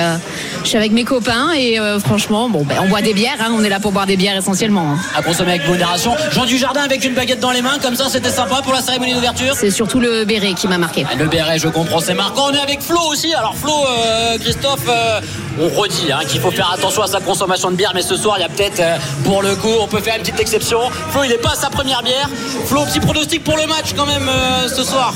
je 0.63 0.69
suis 0.69 0.77
avec 0.77 0.93
mes 0.93 1.05
copains 1.05 1.53
et 1.57 1.68
euh, 1.77 1.99
franchement 1.99 2.49
bon 2.49 2.63
ben, 2.65 2.77
on 2.85 2.89
boit 2.89 3.03
des 3.03 3.15
bières 3.15 3.39
hein, 3.41 3.51
on 3.53 3.65
est 3.65 3.69
là 3.69 3.81
pour 3.81 3.91
boire 3.91 4.07
des 4.07 4.17
bières 4.17 4.37
essentiellement 4.37 4.93
hein. 4.93 4.99
À 5.17 5.23
consommer 5.23 5.53
avec 5.53 5.69
modération. 5.69 6.15
Jean 6.31 6.45
Dujardin 6.45 6.83
avec 6.83 7.05
une 7.05 7.15
baguette 7.15 7.41
dans 7.41 7.51
les 7.51 7.63
mains, 7.63 7.79
comme 7.83 7.97
ça 7.97 8.05
c'était 8.09 8.31
sympa 8.31 8.61
pour 8.63 8.73
la 8.73 8.81
cérémonie 8.81 9.15
d'ouverture. 9.15 9.55
c'est 9.55 9.71
surtout 9.71 9.99
le 9.99 10.25
béret 10.25 10.55
qui 10.55 10.69
m'a 10.69 10.79
marqué 10.79 11.05
Le 11.19 11.27
béret, 11.27 11.59
je 11.59 11.69
comprends, 11.69 12.01
c'est 12.01 12.15
marquant. 12.15 12.51
On 12.51 12.55
est 12.55 12.61
avec 12.61 12.81
Flo 12.81 13.01
aussi. 13.11 13.35
Alors 13.35 13.57
Flo, 13.57 13.73
euh, 13.73 14.39
Christophe, 14.39 14.87
euh, 14.89 15.21
on 15.61 15.69
redit 15.69 16.13
hein, 16.13 16.21
qu'il 16.29 16.41
faut 16.41 16.51
faire 16.51 16.71
attention 16.73 17.03
à 17.03 17.07
sa 17.07 17.21
consommation 17.21 17.71
de 17.71 17.77
bière, 17.77 17.93
mais 17.95 18.03
ce 18.03 18.17
soir, 18.17 18.37
il 18.39 18.43
y 18.43 18.45
a 18.45 18.49
peut-être, 18.49 18.81
euh, 18.81 18.97
pour 19.25 19.43
le 19.43 19.57
coup, 19.57 19.73
on 19.81 19.87
peut 19.87 20.01
faire 20.01 20.17
une 20.17 20.23
petite 20.23 20.41
exception. 20.41 20.79
Flo, 21.11 21.25
il 21.25 21.31
n'est 21.31 21.39
pas 21.39 21.53
à 21.53 21.57
sa 21.57 21.71
première 21.71 22.03
bière. 22.03 22.29
Flo, 22.67 22.85
petit 22.85 23.01
pronostic 23.01 23.43
pour 23.43 23.57
le 23.57 23.67
match 23.67 23.95
quand 23.97 24.07
même 24.07 24.29
euh, 24.29 24.69
ce 24.69 24.85
soir. 24.85 25.15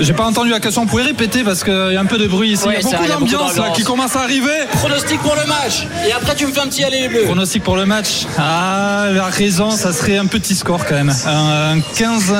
J'ai 0.00 0.12
pas 0.12 0.24
entendu 0.24 0.50
la 0.50 0.60
question, 0.60 0.82
vous 0.82 0.88
pouvez 0.88 1.02
répéter 1.02 1.44
parce 1.44 1.62
qu'il 1.64 1.92
y 1.92 1.96
a 1.96 2.00
un 2.00 2.06
peu 2.06 2.18
de 2.18 2.26
bruit 2.26 2.52
ici. 2.52 2.66
Ouais, 2.66 2.78
il 2.80 2.88
y 2.88 2.94
a 2.94 3.16
beaucoup 3.16 3.26
d'ambiance. 3.26 3.76
qui 3.76 3.84
commence 3.84 4.16
à 4.16 4.20
arriver. 4.20 4.66
Pronostic 4.72 5.20
pour 5.20 5.34
le 5.34 5.46
match. 5.46 5.59
Et 6.06 6.12
après, 6.12 6.34
tu 6.34 6.46
me 6.46 6.52
fais 6.52 6.60
un 6.60 6.66
petit 6.66 6.84
aller 6.84 7.00
les 7.00 7.08
bleus. 7.08 7.24
Pronostic 7.24 7.62
pour 7.62 7.76
le 7.76 7.84
match. 7.84 8.26
Ah, 8.38 9.06
la 9.12 9.26
raison, 9.26 9.70
ça 9.70 9.92
serait 9.92 10.16
un 10.16 10.26
petit 10.26 10.54
score 10.54 10.84
quand 10.86 10.94
même. 10.94 11.12
Un 11.26 11.80
15 11.96 12.32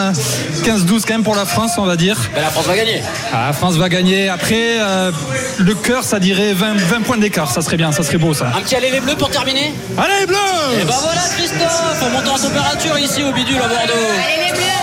15-12 0.64 1.02
quand 1.06 1.14
même 1.14 1.22
pour 1.22 1.34
la 1.34 1.44
France, 1.44 1.72
on 1.78 1.84
va 1.84 1.96
dire. 1.96 2.16
Ben, 2.34 2.42
la 2.42 2.50
France 2.50 2.66
va 2.66 2.76
gagner. 2.76 3.02
Ah, 3.32 3.46
la 3.48 3.52
France 3.52 3.76
va 3.76 3.88
gagner. 3.88 4.28
Après, 4.28 4.78
euh, 4.80 5.10
le 5.58 5.74
cœur, 5.74 6.04
ça 6.04 6.18
dirait 6.18 6.52
20, 6.52 6.74
20 6.76 7.00
points 7.02 7.18
d'écart. 7.18 7.50
Ça 7.50 7.62
serait 7.62 7.76
bien, 7.76 7.92
ça 7.92 8.02
serait 8.02 8.18
beau 8.18 8.32
ça. 8.32 8.52
Un 8.56 8.60
petit 8.62 8.76
aller 8.76 8.90
les 8.90 9.00
bleus 9.00 9.16
pour 9.16 9.30
terminer 9.30 9.72
Allez, 9.98 10.20
les 10.20 10.26
bleus 10.26 10.36
Et 10.80 10.84
ben 10.84 10.94
voilà, 11.02 11.20
Christophe, 11.36 12.02
on 12.02 12.10
monte 12.10 12.28
en 12.28 12.38
température 12.38 12.98
ici 12.98 13.22
au 13.22 13.32
bidule 13.32 13.58
à 13.58 13.68
Bordeaux. 13.68 14.79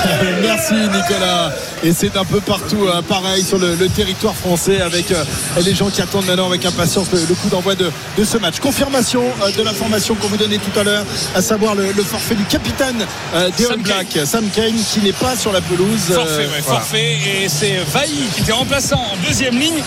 Merci 0.42 0.74
Nicolas. 0.74 1.52
Et 1.82 1.92
c'est 1.92 2.16
un 2.16 2.24
peu 2.24 2.40
partout 2.40 2.86
euh, 2.86 3.00
pareil 3.02 3.42
sur 3.42 3.58
le, 3.58 3.74
le 3.74 3.88
territoire 3.88 4.34
français 4.34 4.80
avec 4.80 5.10
euh, 5.12 5.24
les 5.64 5.74
gens 5.74 5.88
qui 5.88 6.02
attendent 6.02 6.26
maintenant 6.26 6.46
avec 6.46 6.64
impatience 6.66 7.06
le, 7.12 7.20
le 7.20 7.34
coup 7.34 7.48
d'envoi 7.48 7.74
de, 7.74 7.90
de 8.18 8.24
ce 8.24 8.36
match. 8.38 8.58
Confirmation 8.60 9.22
euh, 9.42 9.50
de 9.52 9.62
l'information 9.62 10.14
qu'on 10.14 10.28
vous 10.28 10.36
donnait 10.36 10.58
tout 10.58 10.78
à 10.78 10.82
l'heure, 10.84 11.04
à 11.34 11.40
savoir 11.42 11.74
le, 11.74 11.92
le 11.92 12.02
forfait 12.02 12.34
du 12.34 12.44
capitaine 12.44 13.06
euh, 13.34 13.48
des 13.56 13.64
All 13.64 13.70
Sam 13.72 13.82
Blacks, 13.82 14.18
Sam 14.26 14.48
Kane, 14.54 14.74
qui 14.92 15.00
n'est 15.00 15.12
pas 15.12 15.36
sur 15.36 15.52
la 15.52 15.60
pelouse. 15.62 16.10
euh, 16.10 16.14
Forfait, 16.14 16.36
ouais, 16.36 16.60
voilà. 16.64 16.80
forfait. 16.80 17.18
Et 17.44 17.48
c'est 17.48 17.78
Vailly 17.92 18.24
qui 18.34 18.42
était 18.42 18.52
remplaçant 18.52 19.00
en 19.00 19.16
deuxième 19.26 19.58
ligne, 19.58 19.82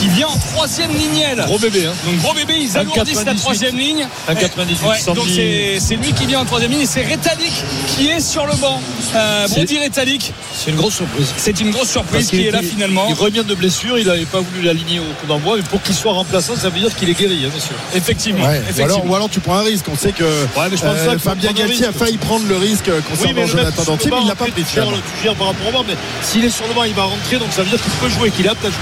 qui 0.00 0.08
vient 0.08 0.28
en 0.28 0.38
troisième 0.52 0.90
lignelle. 0.92 1.42
Gros 1.46 1.58
bébé, 1.58 1.86
hein. 1.86 1.92
Donc 2.04 2.18
gros 2.22 2.34
bébé, 2.34 2.54
ils 2.58 2.76
alourdissent 2.76 3.24
la 3.24 3.34
1,98. 3.34 3.36
troisième 3.38 3.76
ligne. 3.78 4.06
1,98, 4.28 4.88
Ouais, 4.88 4.98
Sandy. 4.98 5.18
donc 5.20 5.28
c'est 5.28 5.96
lui 5.96 6.12
qui 6.12 6.26
vient 6.26 6.40
en 6.40 6.44
troisième 6.44 6.72
ligne 6.72 6.82
et 6.82 6.86
c'est 6.86 7.02
Retanik 7.02 7.52
qui 7.88 8.08
est 8.08 8.20
sur 8.20 8.46
le 8.46 8.54
banc. 8.56 8.80
Euh, 9.14 9.46
Etalik, 9.62 10.32
C'est 10.54 10.70
une 10.70 10.76
grosse 10.76 10.94
surprise. 10.94 11.32
c'est 11.36 11.60
une 11.60 11.70
grosse 11.70 11.90
surprise 11.90 12.28
qui 12.28 12.46
est 12.46 12.50
là 12.50 12.62
finalement. 12.62 13.06
Il 13.08 13.14
revient 13.14 13.44
de 13.46 13.54
blessure, 13.54 13.98
il 13.98 14.06
n'avait 14.06 14.24
pas 14.24 14.40
voulu 14.40 14.62
l'aligner 14.62 15.00
au 15.00 15.12
coup 15.20 15.26
d'envoi, 15.26 15.56
mais 15.56 15.62
pour 15.62 15.82
qu'il 15.82 15.94
soit 15.94 16.12
remplaçant, 16.12 16.56
ça 16.56 16.68
veut 16.68 16.78
dire 16.80 16.94
qu'il 16.94 17.08
est 17.08 17.14
guéri, 17.18 17.44
hein, 17.46 17.50
monsieur. 17.54 17.74
Effectivement. 17.94 18.46
Ouais, 18.46 18.62
Ou, 18.78 18.82
alors, 18.82 19.06
ou 19.06 19.14
alors 19.14 19.28
tu 19.30 19.40
prends 19.40 19.56
un 19.56 19.62
risque. 19.62 19.86
On 19.90 19.96
sait 19.96 20.12
que 20.12 20.24
mais 20.24 20.76
je 20.76 20.82
pense 20.82 20.96
euh, 20.98 21.18
Fabien 21.18 21.52
Galtier 21.52 21.86
a 21.86 21.92
failli 21.92 22.16
prendre 22.16 22.46
le 22.48 22.56
risque 22.56 22.88
Oui, 22.88 23.02
concernant 23.08 23.40
le 23.42 23.46
Jonathan 23.46 23.82
Danty, 23.84 24.08
mais 24.10 24.16
il 24.22 24.28
l'a 24.28 24.34
pas 24.34 24.44
pris 24.44 24.52
tu 24.52 24.60
gères, 24.60 24.68
finalement. 24.84 24.96
tu 25.16 25.22
gères 25.22 25.34
par 25.34 25.46
rapport 25.48 25.68
au 25.68 25.72
banc, 25.72 25.84
mais 25.86 25.94
s'il 26.22 26.44
est 26.44 26.50
sur 26.50 26.66
le 26.66 26.74
banc, 26.74 26.84
il 26.84 26.94
va 26.94 27.04
rentrer, 27.04 27.38
donc 27.38 27.48
ça 27.52 27.62
veut 27.62 27.70
dire 27.70 27.80
qu'il 27.82 27.92
peut 27.92 28.08
jouer, 28.08 28.30
qu'il 28.30 28.46
est 28.46 28.50
apte 28.50 28.64
à 28.64 28.68
jouer. 28.68 28.76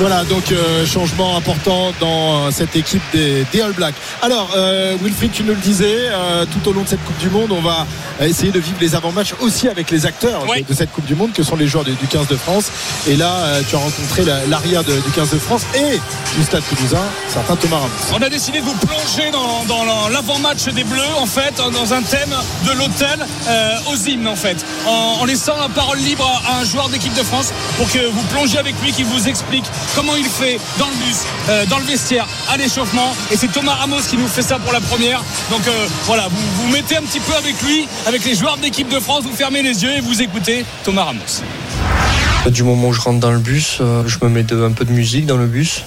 Voilà, 0.00 0.24
donc 0.24 0.52
euh, 0.52 0.86
changement 0.86 1.36
important 1.36 1.92
dans 2.00 2.46
euh, 2.46 2.50
cette 2.50 2.76
équipe 2.76 3.02
des, 3.12 3.44
des 3.52 3.60
All 3.60 3.72
Blacks. 3.72 3.94
Alors, 4.22 4.50
euh, 4.56 4.96
Wilfried, 5.02 5.32
tu 5.32 5.42
nous 5.42 5.54
le 5.54 5.60
disais, 5.60 6.08
euh, 6.10 6.44
tout 6.46 6.68
au 6.68 6.72
long 6.72 6.82
de 6.82 6.88
cette 6.88 7.04
Coupe 7.04 7.18
du 7.18 7.30
Monde, 7.30 7.50
on 7.52 7.60
va 7.60 7.86
essayer 8.20 8.52
de 8.52 8.58
vivre 8.60 8.76
les 8.80 8.94
avant-matchs 8.94 9.34
aussi 9.40 9.65
avec 9.68 9.90
les 9.90 10.06
acteurs 10.06 10.44
de- 10.44 10.50
Oui. 10.50 10.64
de, 10.68 10.74
cette 10.74 10.92
Coupe 10.92 11.06
du 11.06 11.14
Monde, 11.14 11.32
que 11.32 11.42
sont 11.42 11.56
les 11.56 11.66
joueurs 11.66 11.84
du, 11.84 11.92
du 11.94 12.06
15 12.06 12.26
de 12.28 12.36
France. 12.36 12.66
Et 13.08 13.16
là, 13.16 13.30
euh, 13.32 13.62
tu 13.68 13.74
as 13.76 13.78
rencontré 13.78 14.24
la- 14.24 14.44
l'arrière 14.46 14.84
du 14.84 14.92
15 15.14 15.30
de 15.30 15.38
France 15.38 15.62
et 15.74 15.98
du 16.36 16.44
Stade 16.44 16.62
Toulousain, 16.68 17.02
certain 17.28 17.56
Thomas 17.56 17.76
Ramos. 17.78 17.90
On 18.18 18.22
a 18.22 18.28
décidé 18.28 18.60
de 18.60 18.64
vous 18.64 18.74
plonger 18.74 19.30
dans, 19.32 19.64
dans 19.64 19.84
la- 19.84 20.10
l'avant-match 20.12 20.64
des 20.64 20.84
Bleus, 20.84 21.02
en 21.18 21.26
fait, 21.26 21.54
dans 21.56 21.92
un 21.94 22.02
thème 22.02 22.34
de 22.66 22.72
l'hôtel 22.72 23.18
euh, 23.48 23.70
aux 23.92 23.96
hymnes, 23.96 24.28
en 24.28 24.36
fait, 24.36 24.64
en, 24.86 25.18
en 25.20 25.24
laissant 25.24 25.56
la 25.60 25.68
parole 25.68 25.98
libre 25.98 26.24
à, 26.46 26.52
à 26.56 26.60
un 26.60 26.64
joueur 26.64 26.88
d'équipe 26.88 27.14
de 27.14 27.22
France 27.22 27.52
pour 27.78 27.90
que 27.90 28.06
vous 28.06 28.22
plongiez 28.32 28.58
avec 28.58 28.74
lui, 28.82 28.92
qu'il 28.92 29.06
vous 29.06 29.28
explique 29.28 29.64
comment 29.94 30.14
il 30.16 30.24
fait 30.26 30.58
dans 30.78 30.86
le 30.88 30.94
bus, 31.06 31.16
euh, 31.48 31.64
dans 31.66 31.78
le 31.78 31.84
vestiaire, 31.84 32.26
à 32.50 32.56
l'échauffement. 32.56 33.14
Et 33.30 33.36
c'est 33.36 33.48
Thomas 33.52 33.74
Ramos 33.74 34.00
qui 34.08 34.16
nous 34.16 34.28
fait 34.28 34.42
ça 34.42 34.58
pour 34.58 34.72
la 34.72 34.80
première. 34.80 35.22
Donc 35.50 35.66
euh, 35.66 35.86
voilà, 36.04 36.28
vous 36.28 36.62
vous 36.62 36.68
mettez 36.72 36.96
un 36.96 37.02
petit 37.02 37.20
peu 37.20 37.34
avec 37.34 37.60
lui, 37.62 37.86
avec 38.06 38.24
les 38.24 38.34
joueurs 38.34 38.56
de 38.56 38.62
l'équipe 38.62 38.88
de 38.88 39.00
France, 39.00 39.22
vous 39.24 39.34
fermez 39.34 39.55
les 39.62 39.82
yeux 39.82 39.90
et 39.96 40.00
vous 40.00 40.20
écoutez 40.22 40.64
Thomas 40.84 41.04
Ramos. 41.04 41.42
Du 42.50 42.62
moment 42.62 42.88
où 42.88 42.92
je 42.92 43.00
rentre 43.00 43.18
dans 43.20 43.32
le 43.32 43.38
bus, 43.38 43.78
euh, 43.80 44.04
je 44.06 44.18
me 44.22 44.28
mets 44.30 44.42
de- 44.44 44.62
un 44.62 44.70
peu 44.72 44.84
de 44.84 44.92
musique 44.92 45.26
dans 45.26 45.36
le 45.36 45.46
bus. 45.46 45.82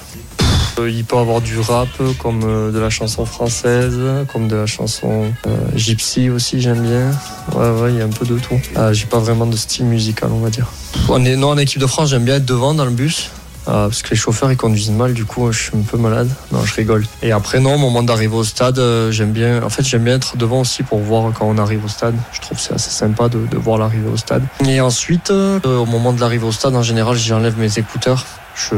Euh, 0.77 0.89
Il 0.89 1.03
peut 1.05 1.17
avoir 1.17 1.41
du 1.41 1.59
rap, 1.59 1.87
comme 2.19 2.41
euh, 2.43 2.71
de 2.71 2.79
la 2.79 2.89
chanson 2.89 3.25
française, 3.25 3.97
comme 4.31 4.47
de 4.47 4.55
la 4.55 4.65
chanson 4.65 5.31
euh, 5.47 5.49
gypsy 5.75 6.29
aussi, 6.29 6.61
j'aime 6.61 6.81
bien. 6.81 7.11
Ouais, 7.55 7.69
ouais, 7.81 7.91
il 7.93 7.97
y 7.97 8.01
a 8.01 8.05
un 8.05 8.09
peu 8.09 8.25
de 8.25 8.37
tout. 8.39 8.59
Ah, 8.75 8.91
J'ai 8.93 9.05
pas 9.05 9.19
vraiment 9.19 9.45
de 9.45 9.55
style 9.57 9.85
musical, 9.85 10.29
on 10.33 10.39
va 10.39 10.49
dire. 10.49 10.67
On 11.09 11.23
est, 11.25 11.35
non, 11.35 11.49
en 11.49 11.57
équipe 11.57 11.79
de 11.81 11.87
France, 11.87 12.09
j'aime 12.09 12.23
bien 12.25 12.35
être 12.35 12.45
devant 12.45 12.73
dans 12.73 12.85
le 12.85 12.91
bus. 12.91 13.29
Ah, 13.71 13.85
parce 13.87 14.01
que 14.01 14.09
les 14.09 14.15
chauffeurs 14.15 14.51
ils 14.51 14.57
conduisent 14.57 14.89
mal, 14.89 15.13
du 15.13 15.25
coup 15.25 15.51
je 15.51 15.61
suis 15.61 15.77
un 15.77 15.81
peu 15.81 15.97
malade. 15.97 16.27
Non, 16.51 16.65
je 16.65 16.73
rigole. 16.73 17.05
Et 17.21 17.31
après, 17.31 17.59
non, 17.59 17.75
au 17.75 17.77
moment 17.77 18.01
d'arriver 18.01 18.35
au 18.35 18.43
stade, 18.43 18.79
euh, 18.79 19.11
j'aime 19.11 19.31
bien. 19.31 19.61
En 19.61 19.69
fait, 19.69 19.83
j'aime 19.83 20.03
bien 20.03 20.15
être 20.15 20.37
devant 20.37 20.61
aussi 20.61 20.81
pour 20.81 20.99
voir 20.99 21.31
quand 21.37 21.45
on 21.45 21.59
arrive 21.59 21.85
au 21.85 21.87
stade. 21.87 22.15
Je 22.31 22.41
trouve 22.41 22.59
c'est 22.59 22.73
assez 22.73 22.89
sympa 22.89 23.29
de, 23.29 23.45
de 23.45 23.57
voir 23.57 23.77
l'arrivée 23.77 24.09
au 24.09 24.17
stade. 24.17 24.43
Et 24.67 24.81
ensuite, 24.81 25.29
euh, 25.29 25.59
au 25.63 25.85
moment 25.85 26.13
de 26.13 26.19
l'arrivée 26.19 26.47
au 26.47 26.51
stade, 26.51 26.75
en 26.75 26.81
général, 26.81 27.15
j'enlève 27.15 27.59
mes 27.59 27.77
écouteurs. 27.77 28.25
Je, 28.55 28.75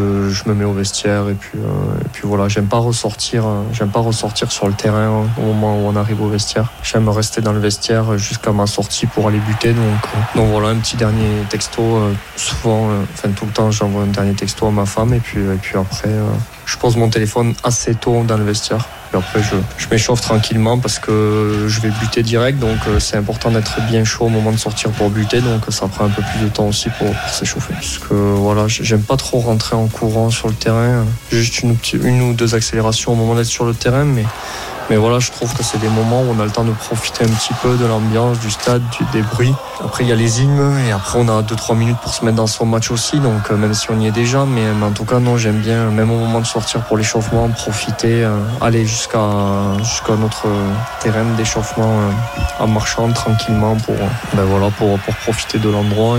me 0.48 0.54
mets 0.54 0.66
au 0.66 0.74
vestiaire 0.74 1.30
et 1.30 1.34
puis, 1.34 1.58
euh, 1.58 2.24
voilà, 2.24 2.48
j'aime 2.48 2.68
pas 2.68 2.78
ressortir, 2.78 3.46
euh, 3.46 3.64
j'aime 3.74 3.90
pas 3.90 4.00
ressortir 4.00 4.52
sur 4.52 4.68
le 4.68 4.74
terrain 4.74 5.26
au 5.38 5.42
moment 5.42 5.76
où 5.76 5.88
on 5.88 5.96
arrive 5.96 6.22
au 6.22 6.30
vestiaire. 6.30 6.72
J'aime 6.84 7.10
rester 7.10 7.42
dans 7.42 7.54
le 7.54 7.60
vestiaire 7.60 8.18
jusqu'à 8.18 8.52
ma 8.52 8.68
sortie 8.68 9.08
pour 9.08 9.28
aller 9.28 9.40
buter. 9.40 9.74
Donc, 9.74 9.84
euh, 10.38 10.42
voilà, 10.52 10.70
un 10.70 10.78
petit 10.78 10.98
dernier 10.98 11.44
texto. 11.50 11.82
souvent, 12.36 12.90
enfin 13.14 13.30
tout 13.30 13.46
le 13.46 13.52
temps, 13.52 13.72
j'envoie 13.72 14.04
un 14.04 14.08
dernier 14.08 14.34
texto 14.34 14.68
à 14.68 14.72
ma 14.72 14.86
femme 14.86 15.14
et 15.14 15.20
puis, 15.20 15.42
après, 15.76 16.14
je 16.66 16.78
pose 16.78 16.96
mon 16.98 17.10
téléphone 17.10 17.54
assez 17.64 17.96
tôt 17.96 18.24
dans 18.24 18.38
le 18.38 18.44
vestiaire. 18.44 18.88
Et 19.14 19.18
après, 19.18 19.42
je, 19.44 19.88
m'échauffe 19.90 20.22
tranquillement 20.22 20.78
parce 20.80 21.00
que 21.00 21.66
je 21.68 21.82
vais 21.82 21.90
buter 21.90 22.24
direct. 22.24 22.60
Donc, 22.60 22.78
euh, 22.88 23.00
c'est 23.00 23.18
important 23.18 23.52
d'être 23.52 23.82
bien 23.88 24.04
chaud 24.04 24.26
au 24.26 24.30
moment 24.30 24.52
de 24.52 24.58
sortir 24.58 24.92
pour 24.92 25.10
buter. 25.10 25.42
Donc, 25.42 25.64
ça 25.70 25.88
prend 25.88 26.06
un 26.06 26.10
peu 26.10 26.22
plus 26.22 26.46
de 26.46 26.50
temps 26.50 26.68
aussi 26.68 26.90
pour, 26.98 27.08
s'échauffer. 27.30 27.74
Parce 27.74 27.98
que 27.98 28.14
voilà, 28.14 28.68
j'aime 28.68 29.04
pas 29.04 29.18
trop 29.18 29.40
rentrer 29.40 29.76
en 29.76 29.88
courant 29.88 30.30
sur 30.30 30.48
le 30.48 30.54
terrain. 30.54 31.06
Juste 31.32 31.62
une, 31.62 31.76
une 31.94 32.22
ou 32.22 32.34
deux 32.34 32.56
accélérations 32.56 33.12
au 33.12 33.16
moment 33.16 33.36
d'être 33.36 33.46
sur 33.46 33.66
le 33.66 33.74
terrain. 33.74 34.06
Mais, 34.06 34.26
mais 34.92 34.98
voilà, 34.98 35.20
je 35.20 35.32
trouve 35.32 35.54
que 35.56 35.64
c'est 35.64 35.78
des 35.78 35.88
moments 35.88 36.22
où 36.22 36.36
on 36.36 36.40
a 36.42 36.44
le 36.44 36.52
temps 36.52 36.66
de 36.66 36.74
profiter 36.74 37.24
un 37.24 37.30
petit 37.30 37.54
peu 37.62 37.78
de 37.78 37.86
l'ambiance, 37.86 38.42
du 38.42 38.52
stade, 38.52 38.82
des 39.14 39.22
bruits. 39.22 39.54
Après, 39.82 40.04
il 40.04 40.10
y 40.10 40.12
a 40.12 40.16
les 40.16 40.42
hymnes 40.42 40.78
et 40.86 40.92
après, 40.92 41.18
on 41.18 41.30
a 41.30 41.42
2-3 41.44 41.78
minutes 41.78 41.98
pour 42.02 42.14
se 42.14 42.26
mettre 42.26 42.36
dans 42.36 42.46
son 42.46 42.66
match 42.66 42.92
aussi. 42.92 43.18
Donc, 43.22 43.50
euh, 43.50 43.56
même 43.56 43.74
si 43.74 43.90
on 43.90 43.98
y 44.02 44.08
est 44.08 44.12
déjà, 44.12 44.44
mais, 44.44 44.74
mais 44.78 44.86
en 44.86 44.92
tout 44.92 45.06
cas, 45.06 45.20
non, 45.20 45.38
j'aime 45.38 45.60
bien, 45.60 45.86
même 45.92 46.12
au 46.12 46.18
moment 46.18 46.42
de 46.42 46.46
sortir 46.46 46.82
pour 46.82 46.98
l'échauffement, 46.98 47.48
profiter, 47.48 48.26
euh, 48.26 48.38
aller 48.60 48.86
jusqu'à 48.86 49.18
notre 50.10 50.48
euh, 50.48 50.74
terrain 51.00 51.24
d'échauffement 51.38 52.02
euh, 52.02 52.64
en 52.64 52.68
marchant 52.68 53.10
tranquillement 53.14 53.78
pour, 53.78 53.96
euh, 53.96 54.10
ben 54.34 54.44
voilà, 54.44 54.72
pour, 54.72 55.00
pour 55.00 55.16
profiter 55.16 55.58
de 55.58 55.70
l'endroit 55.70 56.18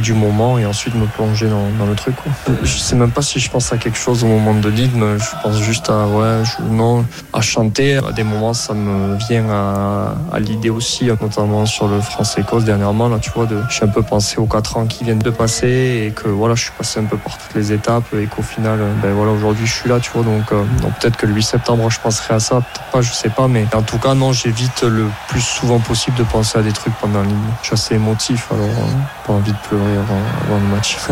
du 0.00 0.12
moment 0.12 0.58
et 0.58 0.66
ensuite 0.66 0.94
me 0.94 1.06
plonger 1.06 1.48
dans, 1.48 1.86
le 1.86 1.94
truc. 1.94 2.14
Quoi. 2.16 2.32
Je 2.62 2.76
sais 2.78 2.96
même 2.96 3.10
pas 3.10 3.22
si 3.22 3.38
je 3.38 3.50
pense 3.50 3.72
à 3.72 3.78
quelque 3.78 3.98
chose 3.98 4.24
au 4.24 4.26
moment 4.26 4.54
de 4.54 4.68
l'hymne, 4.68 5.18
je 5.18 5.42
pense 5.42 5.58
juste 5.60 5.90
à, 5.90 6.06
ouais, 6.06 6.42
non, 6.70 7.04
à 7.32 7.40
chanter. 7.40 7.96
À 7.96 8.12
des 8.12 8.24
moments, 8.24 8.54
ça 8.54 8.74
me 8.74 9.16
vient 9.16 9.48
à, 9.48 10.38
l'idée 10.38 10.70
aussi, 10.70 11.06
notamment 11.06 11.66
sur 11.66 11.88
le 11.88 12.00
France-Écosse 12.00 12.64
dernièrement. 12.64 13.08
Là, 13.08 13.18
tu 13.18 13.30
vois, 13.30 13.46
j'ai 13.68 13.84
un 13.84 13.88
peu 13.88 14.02
pensé 14.02 14.38
aux 14.38 14.46
4 14.46 14.76
ans 14.76 14.86
qui 14.86 15.04
viennent 15.04 15.18
de 15.18 15.30
passer 15.30 16.06
et 16.06 16.12
que 16.12 16.28
voilà, 16.28 16.54
je 16.54 16.64
suis 16.64 16.72
passé 16.76 17.00
un 17.00 17.04
peu 17.04 17.16
par 17.16 17.38
toutes 17.38 17.54
les 17.54 17.72
étapes 17.72 18.12
et 18.14 18.26
qu'au 18.26 18.42
final, 18.42 18.78
ben 19.02 19.12
voilà, 19.12 19.32
aujourd'hui, 19.32 19.66
je 19.66 19.72
suis 19.72 19.88
là, 19.88 20.00
tu 20.00 20.10
vois. 20.12 20.22
Donc, 20.22 20.52
euh, 20.52 20.62
peut-être 21.00 21.16
que 21.16 21.26
le 21.26 21.34
8 21.34 21.42
septembre, 21.42 21.90
je 21.90 22.00
penserai 22.00 22.34
à 22.34 22.40
ça, 22.40 22.56
peut-être 22.56 22.90
pas, 22.92 23.00
je 23.00 23.12
sais 23.12 23.30
pas, 23.30 23.48
mais 23.48 23.66
en 23.74 23.82
tout 23.82 23.98
cas, 23.98 24.14
non, 24.14 24.32
j'évite 24.32 24.82
le 24.82 25.06
plus 25.28 25.40
souvent 25.40 25.78
possible 25.78 26.16
de 26.16 26.24
penser 26.24 26.58
à 26.58 26.62
des 26.62 26.72
trucs 26.72 26.94
pendant 26.94 27.22
l'hymne. 27.22 27.36
Je 27.62 27.66
suis 27.66 27.74
assez 27.74 27.94
émotif, 27.94 28.48
alors 28.50 28.66
euh, 28.66 29.26
pas 29.26 29.32
envie 29.32 29.52
de 29.52 29.58
pleurer 29.68 29.85
avant, 29.94 30.58
le 30.60 30.74
match. 30.74 30.96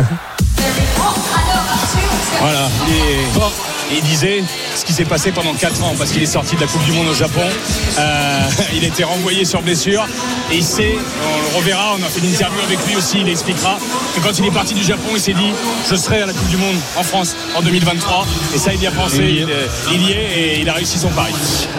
Voilà, 2.39 2.67
et 3.91 3.97
il 3.97 4.03
disait 4.03 4.43
ce 4.75 4.83
qui 4.85 4.93
s'est 4.93 5.05
passé 5.05 5.31
pendant 5.31 5.53
4 5.53 5.83
ans 5.83 5.93
parce 5.97 6.11
qu'il 6.11 6.21
est 6.23 6.25
sorti 6.27 6.55
de 6.55 6.61
la 6.61 6.67
Coupe 6.67 6.83
du 6.85 6.91
Monde 6.91 7.07
au 7.07 7.13
Japon. 7.13 7.41
Euh, 7.99 8.39
il 8.75 8.83
a 8.83 8.87
été 8.87 9.03
renvoyé 9.03 9.45
sur 9.45 9.61
blessure 9.61 10.05
et 10.51 10.57
il 10.57 10.63
sait, 10.63 10.95
on 10.97 11.51
le 11.51 11.57
reverra, 11.57 11.95
on 11.99 12.03
a 12.03 12.07
fait 12.07 12.19
une 12.19 12.31
interview 12.31 12.59
avec 12.65 12.79
lui 12.87 12.95
aussi, 12.95 13.17
il 13.21 13.29
expliquera 13.29 13.77
que 14.15 14.21
quand 14.21 14.37
il 14.39 14.45
est 14.45 14.51
parti 14.51 14.73
du 14.73 14.83
Japon, 14.83 15.09
il 15.13 15.19
s'est 15.19 15.33
dit 15.33 15.51
je 15.89 15.95
serai 15.95 16.21
à 16.21 16.25
la 16.25 16.33
Coupe 16.33 16.47
du 16.49 16.57
Monde 16.57 16.75
en 16.97 17.03
France 17.03 17.35
en 17.55 17.61
2023 17.61 18.25
et 18.53 18.57
ça 18.57 18.73
il 18.73 18.81
y 18.81 18.87
a 18.87 18.91
pensé, 18.91 19.17
Il 19.19 19.35
y 19.35 19.39
est. 19.41 19.45
il, 19.91 20.01
il 20.01 20.07
y 20.09 20.11
est 20.11 20.37
et 20.55 20.59
il 20.61 20.69
a 20.69 20.73
réussi 20.73 20.97
son 20.97 21.09
pari. 21.09 21.33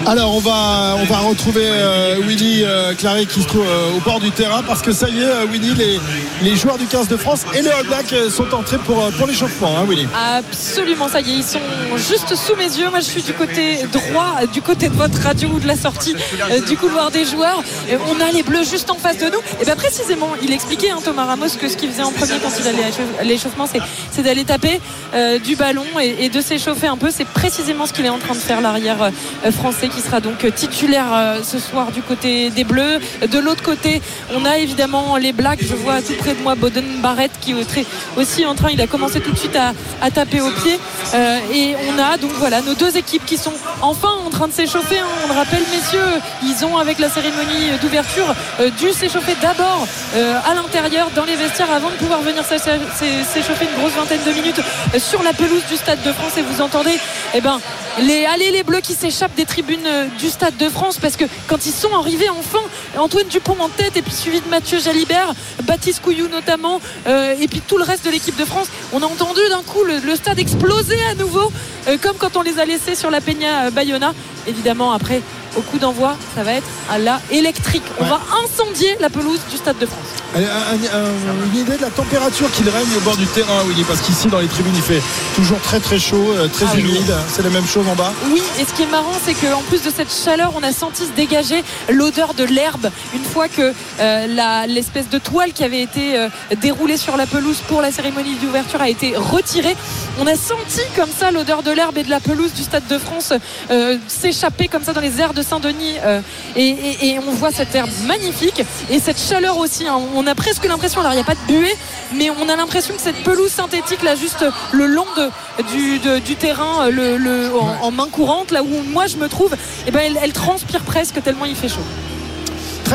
Alors 0.07 0.35
on 0.35 0.41
va 0.41 0.97
on 1.01 1.05
va 1.05 1.19
retrouver 1.19 1.65
euh, 1.67 2.17
Willy 2.27 2.63
euh, 2.65 2.95
Claret 2.95 3.27
qui 3.27 3.43
se 3.43 3.47
trouve 3.49 3.67
euh, 3.67 3.97
au 3.97 4.01
bord 4.01 4.21
du 4.21 4.31
terrain 4.31 4.63
parce 4.67 4.83
que 4.83 4.93
ça 4.93 5.09
y 5.09 5.21
est 5.21 5.25
euh, 5.25 5.47
Willy 5.51 5.75
les, 5.75 6.01
les 6.43 6.57
joueurs 6.57 6.79
du 6.79 6.87
15 6.87 7.09
de 7.09 7.17
France 7.17 7.45
et 7.55 7.63
les 7.63 7.71
All 7.71 7.87
Blacks 7.87 8.13
euh, 8.13 8.31
sont 8.31 8.53
entrés 8.55 8.79
pour, 8.79 9.11
pour 9.13 9.27
l'échauffement 9.27 9.77
hein, 9.79 9.85
Willy. 9.89 10.07
Absolument, 10.17 11.09
ça 11.09 11.21
y 11.21 11.31
est, 11.33 11.37
ils 11.37 11.43
sont 11.43 11.59
juste 11.97 12.35
sous 12.35 12.55
mes 12.57 12.65
yeux. 12.65 12.91
Moi, 12.91 13.01
je 13.01 13.05
suis 13.05 13.23
du 13.23 13.33
côté 13.33 13.79
droit, 13.93 14.47
du 14.53 14.63
côté 14.63 14.89
de 14.89 14.95
votre 14.95 15.21
radio 15.21 15.49
ou 15.49 15.59
de 15.61 15.67
la 15.67 15.77
sortie 15.77 16.15
euh, 16.51 16.61
du 16.61 16.77
couloir 16.77 17.11
des 17.11 17.25
joueurs. 17.25 17.63
Et 17.91 17.97
on 17.97 18.21
a 18.21 18.31
les 18.33 18.43
bleus 18.43 18.65
juste 18.65 18.91
en 18.91 18.97
face 18.97 19.19
de 19.19 19.27
nous. 19.27 19.39
Et 19.61 19.65
bien 19.65 19.77
précisément, 19.77 20.31
il 20.43 20.53
expliquait, 20.53 20.91
hein, 20.91 20.99
Thomas 21.05 21.25
Ramos, 21.25 21.49
que 21.61 21.69
ce 21.69 21.77
qu'il 21.77 21.91
faisait 21.91 22.03
en 22.03 22.13
premier 22.13 22.39
quand 22.43 22.51
il 22.61 22.67
allait 22.69 22.85
à 22.85 22.89
l'échauf- 22.89 23.21
à 23.21 23.25
l'échauffement, 23.25 23.67
c'est, 24.13 24.23
d'aller 24.23 24.45
taper 24.45 24.81
euh, 25.15 25.39
du 25.39 25.57
ballon 25.57 25.85
et, 26.03 26.29
de 26.29 26.41
s'échauffer 26.41 26.87
un 26.87 26.97
peu. 26.97 27.11
C'est 27.11 27.27
précisément 27.27 27.87
ce 27.87 27.93
qu'il 27.93 28.05
est 28.05 28.11
en 28.11 28.19
train 28.19 28.35
de 28.35 28.41
faire, 28.41 28.61
l'arrière 28.61 29.03
euh, 29.03 29.53
français, 29.53 29.89
qui 29.89 30.01
sera 30.01 30.21
donc 30.21 30.45
euh, 30.45 30.51
titulaire 30.51 31.07
euh, 31.13 31.43
ce 31.43 31.59
soir 31.59 31.93
du 31.93 32.03
côté 32.03 32.51
des 32.51 32.65
bleus. 32.65 32.99
De 33.31 33.39
l'autre 33.39 33.63
côté, 33.63 34.01
on 34.35 34.45
a 34.45 34.59
évidemment 34.59 35.17
les 35.17 35.33
blacks. 35.33 35.61
Je 35.63 35.75
vois 35.75 36.03
tout 36.03 36.15
près 36.15 36.35
de 36.35 36.43
moi 36.43 36.55
Boden 36.55 37.01
Barrett 37.01 37.31
qui 37.41 37.53
est 37.53 37.87
aussi 38.17 38.47
en 38.47 38.55
train, 38.55 38.71
il 38.71 38.81
a 38.81 38.87
commencé 38.87 39.21
tout 39.21 39.33
de 39.33 39.39
suite 39.39 39.57
à, 39.57 40.11
taper 40.11 40.41
au 40.41 40.51
pied. 40.51 40.79
Euh, 41.15 41.39
on 41.89 41.99
a 41.99 42.17
donc 42.17 42.33
voilà 42.33 42.61
nos 42.63 42.75
deux 42.75 42.97
équipes 42.97 43.25
qui 43.25 43.37
sont 43.37 43.53
enfin 43.83 44.09
en 44.27 44.31
train 44.31 44.49
de 44.49 44.53
s'échauffer. 44.53 44.99
hein. 44.99 45.07
On 45.25 45.29
le 45.29 45.35
rappelle, 45.35 45.63
messieurs, 45.71 46.21
ils 46.43 46.65
ont 46.65 46.77
avec 46.79 46.99
la 46.99 47.09
cérémonie 47.09 47.71
d'ouverture 47.81 48.35
euh, 48.61 48.71
dû 48.71 48.93
s'échauffer 48.93 49.35
d'abord 49.41 49.87
euh, 50.15 50.35
à 50.45 50.55
l'intérieur 50.55 51.09
dans 51.15 51.25
les 51.25 51.37
vestiaires 51.37 51.71
avant 51.73 51.91
de 51.91 51.95
pouvoir 51.97 52.21
venir 52.21 52.45
s'é- 52.45 52.59
s'é- 52.59 53.25
s'échauffer 53.33 53.67
une 53.73 53.79
grosse 53.81 53.93
vingtaine 53.95 54.23
de 54.27 54.33
minutes 54.33 54.61
euh, 54.95 54.99
sur 54.99 55.23
la 55.23 55.33
pelouse 55.33 55.63
du 55.69 55.77
Stade 55.77 56.03
de 56.03 56.13
France. 56.13 56.37
Et 56.39 56.43
vous 56.43 56.61
entendez, 56.63 56.99
eh 57.35 57.41
ben, 57.41 57.61
allez 57.97 58.51
les 58.51 58.63
bleus 58.63 58.81
qui 58.81 58.95
s'échappent 58.95 59.35
des 59.35 59.45
tribunes 59.45 59.87
euh, 59.87 60.07
du 60.19 60.29
Stade 60.29 60.57
de 60.57 60.69
France 60.69 60.99
parce 60.99 61.17
que 61.17 61.25
quand 61.47 61.67
ils 61.67 61.73
sont 61.73 61.95
arrivés 61.95 62.29
enfin, 62.29 62.59
Antoine 62.97 63.27
Dupont 63.29 63.57
en 63.59 63.69
tête 63.69 63.97
et 63.97 64.03
puis 64.03 64.13
suivi 64.13 64.41
de 64.41 64.49
Mathieu 64.49 64.79
Jalibert, 64.79 65.33
Baptiste 65.65 66.03
Couillou 66.03 66.29
notamment, 66.29 66.81
euh, 67.07 67.35
et 67.41 67.49
puis 67.49 67.61
tout 67.61 67.79
le 67.79 67.85
reste 67.85 68.05
de 68.05 68.11
l'équipe 68.11 68.37
de 68.37 68.45
France, 68.45 68.69
on 68.93 69.03
a 69.03 69.07
entendu 69.07 69.41
d'un 69.51 69.63
coup 69.63 69.83
le, 69.85 70.17
stade 70.17 70.39
exploser 70.39 70.99
à 71.11 71.15
nouveau, 71.15 71.51
euh, 71.89 71.97
comme 72.01 72.17
quand 72.17 72.37
on 72.37 72.43
les 72.43 72.59
a 72.59 72.65
laissés 72.65 72.95
sur 72.95 73.11
la 73.11 73.21
Peña 73.21 73.71
Bayona. 73.71 74.15
Évidemment, 74.47 74.93
après, 74.93 75.23
au 75.57 75.61
coup 75.63 75.79
d'envoi, 75.79 76.17
ça 76.35 76.43
va 76.43 76.53
être 76.55 76.67
à 76.91 76.99
la 76.99 77.21
électrique. 77.31 77.83
On 77.99 78.05
Ouais. 78.05 78.11
va 78.11 78.21
incendier 78.45 78.97
la 79.01 79.11
pelouse 79.11 79.41
du 79.51 79.57
Stade 79.57 79.79
de 79.79 79.87
France. 79.87 79.99
Un- 80.35 80.41
un- 80.41 81.01
un- 81.01 81.47
une 81.55 81.61
idée 81.61 81.77
de 81.77 81.83
la 81.83 81.91
température 81.91 82.51
qu'il 82.53 82.69
règne 82.69 82.89
au 82.97 83.01
bord 83.01 83.17
du 83.17 83.27
terrain, 83.27 83.63
Willy, 83.67 83.85
parce 83.85 84.01
qu'ici 84.01 84.29
dans 84.29 84.39
les 84.39 84.49
tribunes 84.49 84.75
il 84.77 84.83
fait 84.83 85.03
toujours 85.35 85.59
très 85.61 85.81
très 85.81 85.99
chaud, 85.99 86.33
euh, 86.37 86.49
très 86.49 86.67
Ah 86.67 86.73
oui. 86.75 86.81
humide. 86.81 87.15
C'est 87.33 87.43
la 87.43 87.51
même 87.51 87.67
chose 87.67 87.87
en 87.89 87.95
bas. 87.95 88.13
Oui, 88.31 88.43
et 88.61 88.65
ce 88.65 88.73
qui 88.75 88.83
est 88.83 88.91
marrant, 88.91 89.13
c'est 89.25 89.35
qu'en 89.35 89.63
plus 89.63 89.83
de 89.83 89.91
cette 89.91 90.13
chaleur, 90.13 90.53
on 90.57 90.63
a 90.63 90.73
senti 90.73 91.05
se 91.07 91.13
dégager 91.13 91.63
l'odeur 91.91 92.35
de 92.35 92.45
l'herbe 92.45 92.91
une 93.15 93.25
fois 93.25 93.49
que 93.49 93.73
euh, 94.01 94.67
l'espèce 94.69 95.09
de 95.09 95.19
toile 95.19 95.53
qui 95.53 95.65
avait 95.65 95.81
été 95.83 96.19
euh, 96.19 96.29
déroulée 96.61 96.97
sur 96.99 97.17
la 97.17 97.27
pelouse 97.27 97.59
pour 97.69 97.81
la 97.81 97.91
cérémonie 97.91 98.35
d'ouverture 98.43 98.81
a 98.83 98.89
été 98.89 99.15
retirée. 99.17 99.77
On 100.21 100.27
a 100.27 100.35
senti 100.37 100.81
comme 100.97 101.11
ça 101.17 101.31
l'odeur 101.31 101.63
de 101.63 101.71
l'herbe 101.71 101.97
et 101.99 102.03
de 102.03 102.11
la 102.11 102.21
pelouse 102.21 102.53
du 102.53 102.63
Stade 102.63 102.87
de 102.89 102.99
France 102.99 103.33
euh, 103.71 103.97
s'échapper 104.09 104.69
comme 104.69 104.83
ça 104.85 104.93
dans 104.93 105.01
les 105.01 105.21
airs 105.21 105.35
de 105.35 105.43
Saint-Denis. 105.49 105.95
euh, 106.05 106.21
et, 106.57 106.69
et- 106.69 107.07
et 107.09 107.19
on 107.19 107.31
voit 107.33 107.51
cette 107.53 107.75
herbe 107.75 107.91
magnifique 108.07 108.63
et 108.91 108.99
cette 109.01 109.21
chaleur 109.21 109.59
aussi. 109.59 109.87
hein. 109.87 109.99
On 110.15 110.27
a 110.27 110.35
presque 110.35 110.65
l'impression, 110.67 111.01
alors 111.01 111.13
il 111.13 111.17
n'y 111.17 111.21
a 111.23 111.25
pas 111.25 111.35
de 111.35 111.47
buée, 111.53 111.77
mais 112.15 112.31
on 112.31 112.49
a 112.49 112.57
l'impression 112.57 112.95
que 112.95 113.01
cette 113.01 113.23
pelouse 113.23 113.51
synthétique 113.51 114.03
là, 114.03 114.15
juste 114.17 114.45
le 114.73 114.87
long 114.87 115.07
de, 115.17 115.31
du, 115.73 115.99
de- 115.99 116.19
du 116.19 116.37
terrain, 116.37 116.89
le, 116.91 117.17
le- 117.17 117.51
en, 117.57 117.77
en 117.87 117.91
main 117.91 118.09
courante, 118.11 118.51
là 118.51 118.63
où 118.63 118.83
moi 118.93 119.07
je 119.07 119.17
me 119.17 119.29
trouve, 119.29 119.55
eh 119.87 119.91
ben, 119.91 120.01
elle, 120.05 120.19
elle 120.23 120.33
transpire 120.33 120.81
presque 120.83 121.23
tellement 121.23 121.45
il 121.45 121.55
fait 121.57 121.69
chaud. 121.69 121.87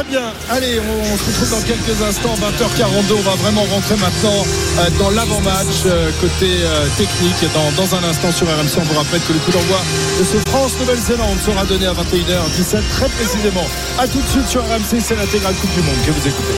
Très 0.02 0.10
bien, 0.10 0.34
allez, 0.50 0.80
on, 0.80 1.14
on 1.14 1.16
se 1.16 1.26
retrouve 1.26 1.52
dans 1.52 1.62
quelques 1.62 2.02
instants, 2.02 2.34
20h42. 2.34 3.14
On 3.20 3.22
va 3.22 3.36
vraiment 3.36 3.62
rentrer 3.66 3.96
maintenant 3.98 4.44
euh, 4.80 4.90
dans 4.98 5.12
l'avant-match 5.12 5.86
euh, 5.86 6.10
côté 6.20 6.50
euh, 6.64 6.88
technique 6.98 7.46
dans, 7.54 7.72
dans 7.74 7.94
un 7.94 8.04
instant 8.10 8.32
sur 8.32 8.48
RMC. 8.48 8.80
On 8.80 8.82
vous 8.82 8.98
rappelle 8.98 9.22
que 9.22 9.34
le 9.34 9.38
coup 9.38 9.52
d'envoi 9.52 9.80
de 10.20 10.24
ce 10.24 10.38
France-Nouvelle-Zélande 10.50 11.38
sera 11.46 11.66
donné 11.66 11.86
à 11.86 11.94
21h17 11.94 12.82
très 12.90 13.10
précisément. 13.10 13.68
A 14.00 14.08
tout 14.08 14.22
de 14.22 14.28
suite 14.28 14.48
sur 14.48 14.64
RMC, 14.64 15.00
c'est 15.00 15.16
l'intégrale 15.16 15.54
Coupe 15.54 15.74
du 15.76 15.82
Monde 15.84 16.02
que 16.04 16.12
vous 16.12 16.28
écoutez. 16.28 16.58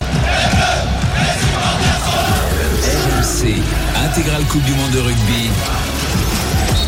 RMC, 2.95 3.61
intégrale 4.05 4.43
Coupe 4.45 4.63
du 4.63 4.73
Monde 4.73 4.91
de 4.91 4.99
rugby. 4.99 5.49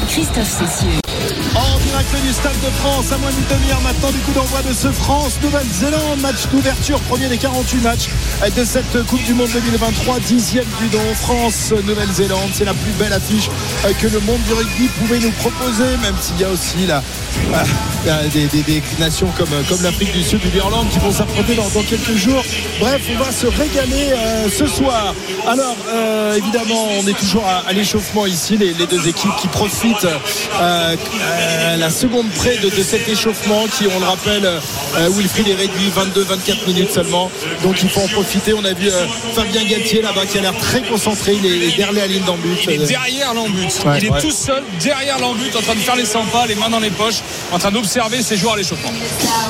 Christophe 0.07 0.47
Cessieux. 0.47 1.04
En 1.55 1.77
direct 1.79 2.15
du 2.21 2.33
Stade 2.33 2.59
de 2.59 2.69
France, 2.81 3.11
à 3.11 3.17
moins 3.17 3.31
d'une 3.31 3.57
demi-heure 3.57 3.81
maintenant 3.81 4.11
du 4.11 4.19
coup 4.19 4.33
d'envoi 4.33 4.61
de 4.61 4.73
ce 4.73 4.91
France-Nouvelle-Zélande. 4.91 6.19
Match 6.19 6.47
d'ouverture, 6.51 6.99
premier 7.01 7.29
des 7.29 7.37
48 7.37 7.77
matchs 7.81 8.09
de 8.55 8.63
cette 8.65 9.05
Coupe 9.07 9.23
du 9.23 9.33
Monde 9.33 9.49
2023, 9.53 10.19
dixième 10.19 10.65
du 10.79 10.95
nom. 10.95 11.03
France-Nouvelle-Zélande, 11.15 12.49
c'est 12.53 12.65
la 12.65 12.73
plus 12.73 12.91
belle 12.99 13.13
affiche 13.13 13.49
euh, 13.85 13.93
que 14.01 14.07
le 14.07 14.19
monde 14.21 14.41
du 14.43 14.53
rugby 14.53 14.87
pouvait 14.99 15.19
nous 15.19 15.31
proposer, 15.31 15.97
même 16.01 16.15
s'il 16.19 16.39
y 16.39 16.43
a 16.43 16.49
aussi 16.49 16.75
ah, 17.53 17.63
a 18.09 18.27
des, 18.27 18.83
nations 18.99 19.27
comme, 19.37 19.49
comme 19.69 19.81
l'Afrique 19.81 20.11
du 20.11 20.23
Sud 20.23 20.41
ou 20.45 20.49
l'Irlande 20.53 20.89
qui 20.89 20.99
vont 20.99 21.11
s'affronter 21.11 21.55
dans, 21.55 21.69
quelques 21.83 22.15
jours. 22.15 22.43
Bref, 22.79 23.01
on 23.13 23.23
va 23.23 23.31
se 23.31 23.47
régaler 23.47 24.11
euh, 24.13 24.49
ce 24.49 24.67
soir. 24.67 25.15
Alors, 25.47 25.77
euh, 25.89 26.35
évidemment, 26.35 26.89
on 27.01 27.07
est 27.07 27.17
toujours 27.17 27.45
à, 27.45 27.71
l'échauffement 27.71 28.25
ici, 28.25 28.57
les 28.57 28.73
deux 28.73 29.07
équipes 29.07 29.35
qui 29.39 29.47
profitent 29.47 30.07
euh, 31.21 31.65
euh, 31.75 31.77
la 31.77 31.89
seconde 31.89 32.29
près 32.31 32.57
de, 32.57 32.69
de 32.69 32.83
cet 32.83 33.07
échauffement 33.07 33.65
qui, 33.67 33.85
on 33.87 33.99
le 33.99 34.05
rappelle, 34.05 34.45
euh, 34.45 35.09
Wilfried 35.09 35.47
est 35.47 35.55
réduit 35.55 35.91
22-24 35.95 36.67
minutes 36.67 36.91
seulement. 36.91 37.29
Donc 37.63 37.81
il 37.81 37.89
faut 37.89 38.01
en 38.01 38.07
profiter. 38.07 38.53
On 38.53 38.63
a 38.65 38.73
vu 38.73 38.87
euh, 38.87 39.05
Fabien 39.33 39.63
Galtier 39.63 40.01
là-bas 40.01 40.25
qui 40.25 40.37
a 40.37 40.41
l'air 40.41 40.57
très 40.57 40.81
concentré. 40.81 41.33
Il 41.33 41.45
est, 41.45 41.75
derrière 41.75 41.91
la 41.91 42.07
ligne 42.07 42.23
d'en 42.23 42.37
but. 42.37 42.57
Il 42.63 42.81
est 42.81 42.87
derrière 42.87 43.33
l'embut. 43.33 43.67
Ouais, 43.85 43.97
il 43.99 44.05
est 44.05 44.09
ouais. 44.09 44.21
tout 44.21 44.31
seul 44.31 44.63
derrière 44.79 45.19
l'embut 45.19 45.55
en 45.55 45.61
train 45.61 45.75
de 45.75 45.79
faire 45.79 45.95
les 45.95 46.05
100 46.05 46.25
pas, 46.25 46.45
les 46.45 46.55
mains 46.55 46.69
dans 46.69 46.79
les 46.79 46.89
poches, 46.91 47.21
en 47.51 47.59
train 47.59 47.71
d'observer 47.71 48.21
ses 48.21 48.37
joueurs 48.37 48.53
à 48.53 48.57
l'échauffement. 48.57 48.91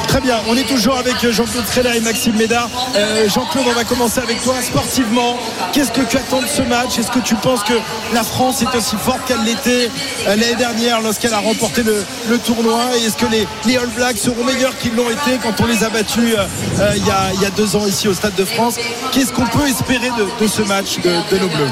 Très 0.07 0.21
bien, 0.21 0.39
on 0.47 0.55
est 0.57 0.63
toujours 0.67 0.97
avec 0.97 1.15
Jean-Claude 1.29 1.65
Trella 1.65 1.95
et 1.95 1.99
Maxime 1.99 2.35
Médard. 2.35 2.69
Euh, 2.95 3.27
Jean-Claude, 3.29 3.65
on 3.67 3.73
va 3.73 3.83
commencer 3.83 4.19
avec 4.19 4.41
toi. 4.43 4.55
Sportivement, 4.61 5.37
qu'est-ce 5.73 5.91
que 5.91 6.01
tu 6.01 6.17
attends 6.17 6.41
de 6.41 6.47
ce 6.47 6.61
match? 6.61 6.97
Est-ce 6.97 7.11
que 7.11 7.19
tu 7.19 7.35
penses 7.35 7.63
que 7.63 7.73
la 8.13 8.23
France 8.23 8.61
est 8.61 8.77
aussi 8.77 8.95
forte 8.97 9.25
qu'elle 9.27 9.43
l'était 9.43 9.89
euh, 10.27 10.35
l'année 10.35 10.55
dernière 10.55 11.01
lorsqu'elle 11.01 11.33
a 11.33 11.39
remporté 11.45 11.83
le, 11.83 12.37
tournoi. 12.39 12.81
Et 12.97 13.05
est-ce 13.05 13.17
que 13.17 13.25
les, 13.31 13.47
les 13.65 13.77
All 13.77 13.89
Blacks 13.95 14.17
seront 14.17 14.43
meilleurs 14.43 14.77
qu'ils 14.77 14.95
l'ont 14.95 15.09
été 15.09 15.39
quand 15.41 15.53
on 15.61 15.67
les 15.67 15.83
a 15.83 15.89
battus 15.89 16.35
euh, 16.37 16.45
euh, 16.79 16.93
il, 16.95 17.05
y 17.41 17.45
a, 17.45 17.49
deux 17.51 17.75
ans 17.75 17.85
ici 17.85 18.07
au 18.07 18.13
Stade 18.13 18.35
de 18.35 18.45
France? 18.45 18.75
Qu'est-ce 19.11 19.31
qu'on 19.31 19.45
peut 19.45 19.67
espérer 19.67 20.09
de, 20.41 20.47
ce 20.47 20.61
match 20.63 20.99
de, 20.99 21.09
de 21.31 21.39
nos 21.41 21.47
Bleus? 21.47 21.71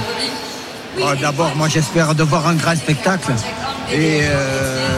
Oh, 1.02 1.16
D'abord, 1.20 1.56
moi 1.56 1.68
j'espère 1.68 2.16
de 2.16 2.24
voir 2.24 2.48
un 2.48 2.54
grand 2.56 2.76
spectacle. 2.76 3.32
Et 3.92 4.22
euh, 4.24 4.93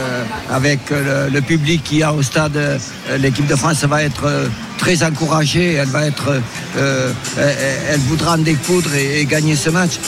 avec 0.50 0.92
euh, 0.92 1.28
le, 1.30 1.40
public 1.40 1.82
qui 1.84 1.96
y 1.98 2.02
a 2.02 2.12
au 2.12 2.22
stade, 2.22 2.56
euh, 2.56 2.78
l'équipe 3.18 3.46
de 3.46 3.56
France 3.56 3.84
va 3.84 4.02
être 4.02 4.24
euh, 4.24 4.48
très 4.78 5.02
encouragée. 5.02 5.74
Elle 5.74 5.88
va 5.88 6.06
être, 6.06 6.40
elle, 6.76 8.00
voudra 8.00 8.34
en 8.34 8.38
découdre 8.38 8.94
et, 8.94 9.24
gagner 9.24 9.56
ce 9.56 9.70
match. 9.70 9.98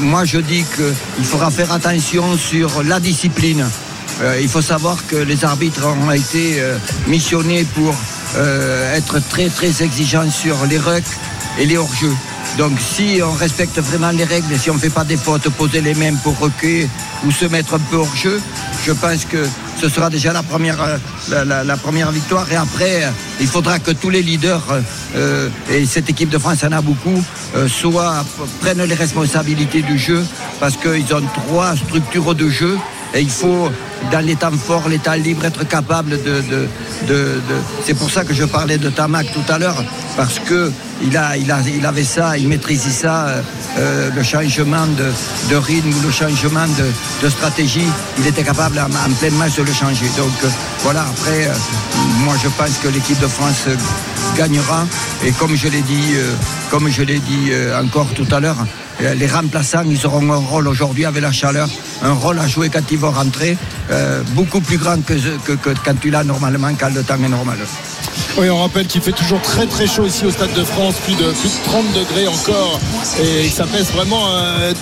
Moi 0.00 0.24
je 0.24 0.38
dis 0.38 0.64
qu'il 0.74 1.24
faudra 1.24 1.50
faire 1.50 1.70
attention 1.72 2.36
sur 2.38 2.82
la 2.82 2.98
discipline. 3.00 3.64
Il 4.40 4.48
faut 4.48 4.62
savoir 4.62 5.06
que 5.06 5.16
les 5.16 5.44
arbitres 5.44 5.86
ont 5.86 6.10
été 6.10 6.62
missionnés 7.06 7.66
pour 7.74 7.94
être 8.94 9.20
très 9.28 9.48
très 9.48 9.82
exigeants 9.82 10.30
sur 10.30 10.56
les 10.66 10.78
rucks 10.78 11.04
et 11.58 11.66
les 11.66 11.76
hors-jeux. 11.76 12.16
Donc 12.58 12.72
si 12.80 13.20
on 13.24 13.32
respecte 13.32 13.78
vraiment 13.78 14.10
les 14.10 14.24
règles 14.24 14.58
si 14.58 14.70
on 14.70 14.74
ne 14.74 14.78
fait 14.78 14.90
pas 14.90 15.04
des 15.04 15.16
fautes, 15.16 15.48
poser 15.50 15.80
les 15.80 15.94
mains 15.94 16.14
pour 16.22 16.38
reculer 16.38 16.88
ou 17.24 17.30
se 17.30 17.46
mettre 17.46 17.74
un 17.74 17.78
peu 17.78 17.96
hors 17.96 18.16
jeu, 18.16 18.40
je 18.84 18.92
pense 18.92 19.24
que 19.24 19.46
ce 19.80 19.88
sera 19.88 20.10
déjà 20.10 20.32
la 20.32 20.42
première, 20.42 20.80
euh, 20.82 22.10
victoire. 22.12 22.46
Et 22.52 22.56
après, 22.56 23.02
il 23.40 23.46
faudra 23.46 23.78
que 23.78 23.90
tous 23.90 24.10
les 24.10 24.22
leaders, 24.22 24.62
euh, 25.16 25.48
et 25.70 25.86
cette 25.86 26.08
équipe 26.08 26.28
de 26.28 26.38
France 26.38 26.62
en 26.64 26.72
a 26.72 26.80
beaucoup, 26.80 27.22
euh, 27.56 27.68
prennent 28.60 28.84
les 28.84 28.94
responsabilités 28.94 29.82
du 29.82 29.98
jeu 29.98 30.24
parce 30.60 30.76
qu'ils 30.76 31.12
ont 31.14 31.22
trois 31.34 31.74
structures 31.76 32.34
de 32.34 32.48
jeu. 32.48 32.78
Et 33.14 33.20
il 33.20 33.30
faut, 33.30 33.70
dans 34.10 34.24
les 34.24 34.36
temps 34.36 34.50
forts, 34.52 34.88
les 34.88 34.98
temps 34.98 35.12
libres, 35.12 35.44
être 35.44 35.66
capable 35.68 36.10
de. 36.22 36.68
C'est 37.84 37.94
pour 37.94 38.10
ça 38.10 38.24
que 38.24 38.32
je 38.32 38.44
parlais 38.44 38.78
de 38.78 38.88
Tamac 38.88 39.26
tout 39.32 39.52
à 39.52 39.58
l'heure, 39.58 39.84
parce 40.16 40.38
que 40.38 40.70
il, 41.02 41.16
a, 41.16 41.36
il, 41.36 41.50
a, 41.50 41.58
il 41.60 41.84
avait 41.84 42.04
ça, 42.04 42.38
il 42.38 42.48
maîtrisait 42.48 42.90
ça, 42.90 43.26
euh, 43.26 43.42
euh, 43.78 44.10
le 44.14 44.22
changement 44.22 44.86
de, 44.86 45.56
rythme 45.56 45.90
le 46.02 46.10
changement 46.10 46.66
de, 47.22 47.28
stratégie. 47.28 47.88
Il 48.18 48.26
était 48.26 48.44
capable 48.44 48.78
en, 48.78 48.84
en 48.84 49.12
plein 49.18 49.30
match 49.32 49.56
de 49.56 49.62
le 49.62 49.72
changer. 49.72 50.06
Donc 50.16 50.32
euh, 50.44 50.48
voilà, 50.82 51.02
après, 51.02 51.50
moi 52.20 52.34
je 52.42 52.48
pense 52.48 52.78
que 52.82 52.88
l'équipe 52.88 53.18
de 53.20 53.26
France 53.26 53.66
gagnera. 54.36 54.86
Et 55.24 55.32
comme 55.32 55.54
je 55.56 55.68
l'ai 55.68 55.82
dit, 55.82 56.14
euh, 56.14 56.32
comme 56.70 56.88
je 56.88 57.02
l'ai 57.02 57.18
dit 57.18 57.50
euh, 57.50 57.80
encore 57.82 58.08
tout 58.14 58.26
à 58.32 58.40
l'heure, 58.40 58.56
euh, 59.02 59.14
les 59.14 59.26
remplaçants, 59.26 59.84
ils 59.86 60.04
auront 60.06 60.30
un 60.32 60.36
rôle 60.36 60.68
aujourd'hui 60.68 61.04
avec 61.04 61.22
la 61.22 61.32
chaleur, 61.32 61.68
un 62.02 62.12
rôle 62.12 62.38
à 62.38 62.46
jouer 62.48 62.68
quand 62.70 62.90
ils 62.90 62.98
vont 62.98 63.10
rentrer, 63.10 63.56
beaucoup 64.34 64.60
plus 64.60 64.78
grand 64.78 65.00
que- 65.04 65.14
que 65.46 65.70
quand 65.84 65.98
tu 66.00 66.10
l'as 66.10 66.24
normalement, 66.24 66.70
quand 66.78 66.92
le 66.94 67.02
temps 67.02 67.22
est 67.22 67.28
normal. 67.28 67.58
Oui, 68.38 68.48
on 68.50 68.58
rappelle 68.58 68.86
qu'il 68.86 69.00
fait 69.02 69.12
toujours 69.12 69.40
très 69.42 69.66
très 69.66 69.86
chaud 69.86 70.06
ici 70.06 70.24
au 70.24 70.30
Stade 70.30 70.52
de 70.54 70.64
France, 70.64 70.94
plus 71.04 71.14
de, 71.14 71.30
plus 71.32 71.48
de 71.50 71.64
30 71.64 71.92
degrés 71.92 72.26
encore. 72.28 72.80
Et 73.22 73.48
ça 73.48 73.64
pèse 73.66 73.90
vraiment 73.92 74.26
un 74.34 74.72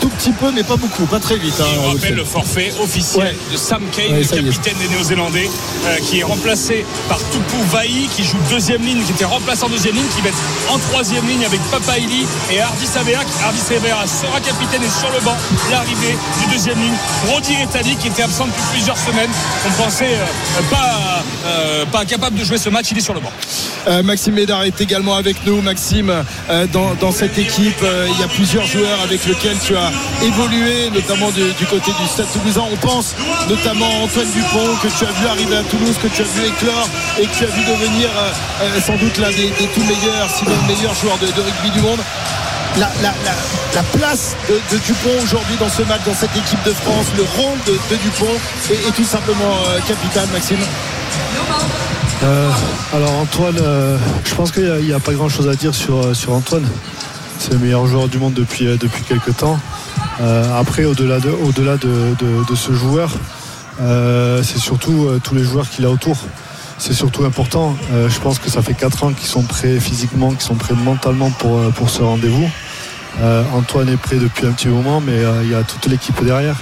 tout 0.00 0.08
petit 0.08 0.32
peu, 0.32 0.50
mais 0.52 0.62
pas 0.62 0.76
beaucoup, 0.76 1.04
pas 1.06 1.18
très 1.20 1.36
vite. 1.36 1.54
hein, 1.60 1.64
On 1.78 1.80
on 1.80 1.82
le 1.92 1.94
rappelle 1.96 2.14
le 2.14 2.24
forfait 2.24 2.72
officiel 2.80 3.34
de 3.52 3.56
Sam 3.56 3.82
Kane, 3.94 4.12
Ouais, 4.12 4.20
le 4.20 4.24
capitaine 4.50 4.76
des 4.80 4.88
Néo-Zélandais, 4.88 5.50
euh, 5.86 5.96
qui 5.98 6.20
est 6.20 6.22
remplacé 6.22 6.84
par 7.08 7.18
Tupu 7.18 7.56
Vai, 7.70 7.88
qui 8.14 8.24
joue 8.24 8.36
deuxième 8.50 8.82
ligne, 8.82 9.02
qui 9.04 9.12
était 9.12 9.24
remplacé 9.24 9.64
en 9.64 9.68
deuxième 9.68 9.94
ligne, 9.94 10.08
qui 10.14 10.20
va 10.22 10.28
être 10.28 10.42
en 10.72 10.78
troisième 10.78 11.26
ligne 11.26 11.44
avec 11.44 11.60
Papaili 11.70 12.24
et 12.52 12.60
Hardy 12.60 12.86
Savea. 12.86 13.18
Hardy 13.44 13.58
Savea 13.58 14.06
sera 14.06 14.40
capitaine 14.40 14.82
et 14.82 14.90
sur 15.00 15.10
le 15.12 15.20
banc, 15.24 15.36
l'arrivée 15.70 16.16
du 16.40 16.52
deuxième 16.54 16.78
ligne. 16.80 16.94
Rodi 17.32 17.56
Retali, 17.62 17.96
qui 17.96 18.08
était 18.08 18.22
absent 18.22 18.46
depuis 18.46 18.62
plusieurs 18.72 18.98
semaines. 18.98 19.30
On 19.66 19.82
pensait 19.82 20.04
euh, 20.14 20.62
pas, 20.70 21.22
euh, 21.46 21.84
pas 21.86 22.04
capable 22.04 22.38
de 22.38 22.44
jouer 22.44 22.58
ce 22.58 22.68
match, 22.68 22.81
est 22.90 23.00
sur 23.00 23.14
le 23.14 23.20
banc. 23.20 23.32
Euh, 23.88 24.02
Maxime 24.02 24.34
Médard 24.34 24.62
est 24.64 24.80
également 24.80 25.14
avec 25.16 25.44
nous. 25.46 25.60
Maxime, 25.60 26.12
euh, 26.50 26.66
dans, 26.72 27.12
cette 27.12 27.38
équipe, 27.38 27.82
euh, 27.82 28.06
il 28.12 28.20
y 28.20 28.22
a 28.22 28.28
plusieurs 28.28 28.66
joueurs 28.66 29.00
avec 29.04 29.24
lesquels 29.26 29.56
tu 29.64 29.76
as 29.76 29.90
évolué, 30.24 30.90
notamment 30.94 31.30
du, 31.30 31.66
côté 31.66 31.90
du 32.00 32.06
Stade 32.08 32.26
Toulousain. 32.32 32.64
On 32.72 32.76
pense 32.76 33.14
notamment 33.48 33.86
à 33.86 34.04
Antoine 34.04 34.30
Dupont, 34.30 34.76
que 34.82 34.88
tu 34.88 35.04
as 35.04 35.12
vu 35.20 35.26
arriver 35.26 35.56
à 35.56 35.62
Toulouse, 35.64 35.96
que 36.02 36.08
tu 36.08 36.22
as 36.22 36.24
vu 36.24 36.46
éclore 36.46 36.88
et 37.18 37.26
que 37.26 37.34
tu 37.36 37.44
as 37.44 37.48
vu 37.48 37.62
devenir 37.64 38.08
sans 38.84 38.96
doute 38.96 39.18
l'un 39.18 39.30
des, 39.30 39.50
tout 39.74 39.80
meilleurs, 39.82 40.28
sinon 40.30 40.52
le 40.62 40.74
meilleur 40.74 40.94
joueur 40.94 41.18
de, 41.18 41.26
rugby 41.26 41.70
du 41.70 41.80
monde. 41.80 42.00
La, 42.78 42.90
la- 43.02 43.14
la- 43.24 43.36
la 43.74 43.82
place 43.98 44.36
de, 44.48 44.78
Dupont 44.78 45.22
aujourd'hui 45.22 45.56
dans 45.58 45.68
ce 45.68 45.82
match, 45.82 46.00
dans 46.06 46.14
cette 46.14 46.34
équipe 46.36 46.62
de 46.64 46.72
France, 46.72 47.06
le 47.16 47.22
rôle 47.22 47.58
de, 47.66 47.96
Dupont 47.96 48.36
est, 48.70 48.92
tout 48.94 49.04
simplement 49.04 49.56
capital, 49.86 50.26
Maxime. 50.32 50.58
Euh, 52.22 52.50
alors 52.94 53.12
Antoine, 53.14 53.58
euh, 53.60 53.98
je 54.24 54.34
pense 54.34 54.52
qu'il 54.52 54.70
n'y 54.84 54.92
a, 54.92 55.00
pas 55.00 55.12
grand 55.12 55.28
chose 55.28 55.48
à 55.48 55.54
dire 55.54 55.74
sur, 55.74 55.98
euh, 55.98 56.14
sur 56.14 56.32
Antoine. 56.32 56.64
C'est 57.38 57.52
le 57.52 57.58
meilleur 57.58 57.86
joueur 57.86 58.06
du 58.06 58.18
monde 58.18 58.34
depuis, 58.34 58.66
depuis 58.78 59.02
quelques 59.02 59.36
temps. 59.36 59.58
Après, 60.56 60.84
au-delà 60.84 61.18
de, 61.18 62.54
ce 62.54 62.72
joueur, 62.72 63.10
c'est 63.80 64.58
surtout 64.58 65.08
tous 65.24 65.34
les 65.34 65.42
joueurs 65.42 65.68
qu'il 65.68 65.84
a 65.84 65.90
autour. 65.90 66.16
c'est 66.78 66.92
surtout 66.92 67.24
important. 67.24 67.76
Je 67.90 68.20
pense 68.20 68.38
que 68.38 68.48
ça 68.48 68.62
fait 68.62 68.74
4 68.74 69.02
ans 69.02 69.12
qu'ils 69.12 69.26
sont 69.26 69.42
prêts 69.42 69.80
physiquement, 69.80 70.30
qu'ils 70.30 70.42
sont 70.42 70.54
prêts 70.54 70.74
mentalement 70.74 71.30
pour, 71.30 71.60
pour 71.72 71.90
ce 71.90 72.02
rendez-vous. 72.02 72.48
Antoine 73.52 73.88
est 73.88 73.96
prêt 73.96 74.16
depuis 74.16 74.46
un 74.46 74.52
petit 74.52 74.68
moment, 74.68 75.00
mais 75.00 75.24
il 75.42 75.50
y 75.50 75.54
a 75.56 75.64
toute 75.64 75.86
l'équipe 75.86 76.24
derrière. 76.24 76.60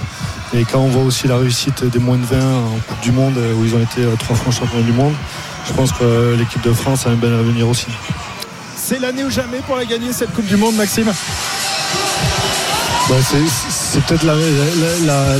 Et 0.55 0.63
quand 0.63 0.79
on 0.79 0.87
voit 0.87 1.03
aussi 1.03 1.27
la 1.27 1.37
réussite 1.37 1.83
des 1.85 1.99
moins 1.99 2.17
de 2.17 2.25
20 2.25 2.37
en 2.39 2.79
Coupe 2.87 3.01
du 3.03 3.11
Monde, 3.11 3.37
où 3.59 3.63
ils 3.63 3.75
ont 3.75 3.81
été 3.81 4.01
trois 4.17 4.35
fois 4.35 4.51
champions 4.51 4.81
du 4.81 4.93
monde, 4.93 5.13
je 5.67 5.73
pense 5.73 5.91
que 5.91 6.35
l'équipe 6.37 6.61
de 6.63 6.73
France 6.73 7.05
a 7.07 7.09
un 7.11 7.15
bel 7.15 7.33
avenir 7.33 7.67
aussi. 7.67 7.87
C'est 8.75 8.99
l'année 8.99 9.23
ou 9.23 9.29
jamais 9.29 9.59
pour 9.65 9.75
la 9.77 9.85
gagner 9.85 10.11
cette 10.11 10.33
Coupe 10.33 10.45
du 10.47 10.57
Monde, 10.57 10.75
Maxime? 10.75 11.11
Bah, 13.09 13.15
c'est 13.29 14.01
peut-être 14.05 14.23
la, 14.23 14.35
la- 14.35 15.05
la- 15.05 15.37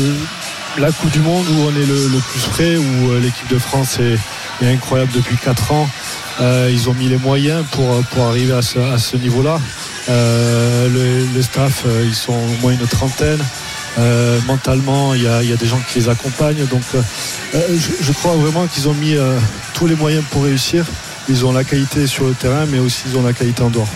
la 0.78 0.92
Coupe 0.92 1.12
du 1.12 1.20
Monde 1.20 1.46
où 1.50 1.62
on 1.68 1.70
est 1.72 1.86
le, 1.86 2.08
le 2.08 2.18
plus 2.20 2.42
près, 2.50 2.78
où 2.78 3.12
euh, 3.12 3.20
l'équipe 3.20 3.48
de 3.50 3.58
France 3.60 4.00
est, 4.00 4.18
est 4.66 4.72
incroyable 4.72 5.12
depuis 5.14 5.36
4 5.38 5.72
ans. 5.74 5.90
Euh, 6.40 6.70
ils 6.72 6.90
ont 6.90 6.94
mis 6.94 7.08
les 7.10 7.18
moyens 7.18 7.64
pour, 7.72 8.02
pour 8.12 8.26
arriver 8.28 8.54
à 8.54 8.62
ce, 8.62 8.80
à 8.80 8.98
ce 8.98 9.18
niveau-là. 9.18 9.60
Euh, 10.10 10.88
le, 10.90 11.26
le 11.36 11.42
staff, 11.42 11.84
euh, 11.86 12.04
ils 12.08 12.16
sont 12.16 12.34
au 12.34 12.62
moins 12.62 12.72
une 12.72 12.88
trentaine. 12.88 13.44
Euh, 14.00 14.40
mentalement, 14.48 15.14
il 15.14 15.24
y, 15.24 15.28
a, 15.28 15.42
des 15.42 15.66
gens 15.66 15.80
qui 15.92 16.00
les 16.00 16.10
accompagnent. 16.10 16.66
Donc, 16.68 16.84
euh, 16.96 17.02
euh, 17.56 17.78
je, 18.02 18.12
crois 18.14 18.34
vraiment 18.34 18.68
qu'ils 18.68 18.88
ont 18.88 18.94
mis 18.94 19.16
tous 19.74 19.88
les 19.88 19.96
moyens 19.96 20.24
pour 20.32 20.44
réussir. 20.44 20.86
Ils 21.30 21.46
ont 21.46 21.52
la 21.52 21.64
qualité 21.64 22.08
sur 22.08 22.26
le 22.26 22.34
terrain, 22.34 22.66
mais 22.68 22.80
aussi 22.80 23.04
ils 23.08 23.18
ont 23.18 23.24
la 23.24 23.34
qualité 23.34 23.62
en 23.62 23.70
dehors. 23.70 23.88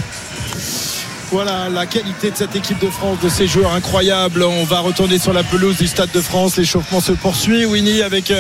Voilà 1.32 1.70
la 1.70 1.88
qualité 1.88 2.30
de 2.30 2.38
cette 2.38 2.56
équipe 2.56 2.80
de 2.80 2.90
France, 2.90 3.18
de 3.22 3.30
ces 3.30 3.48
joueurs 3.48 3.74
incroyables. 3.74 4.44
On 4.44 4.64
va 4.64 4.80
retourner 4.80 5.18
sur 5.18 5.34
la 5.34 5.44
pelouse 5.44 5.78
du 5.78 5.88
Stade 5.88 6.12
de 6.14 6.22
France. 6.22 6.56
L'échauffement 6.58 7.02
se 7.02 7.14
poursuit, 7.14 7.66
Winnie, 7.66 8.04
avec 8.04 8.32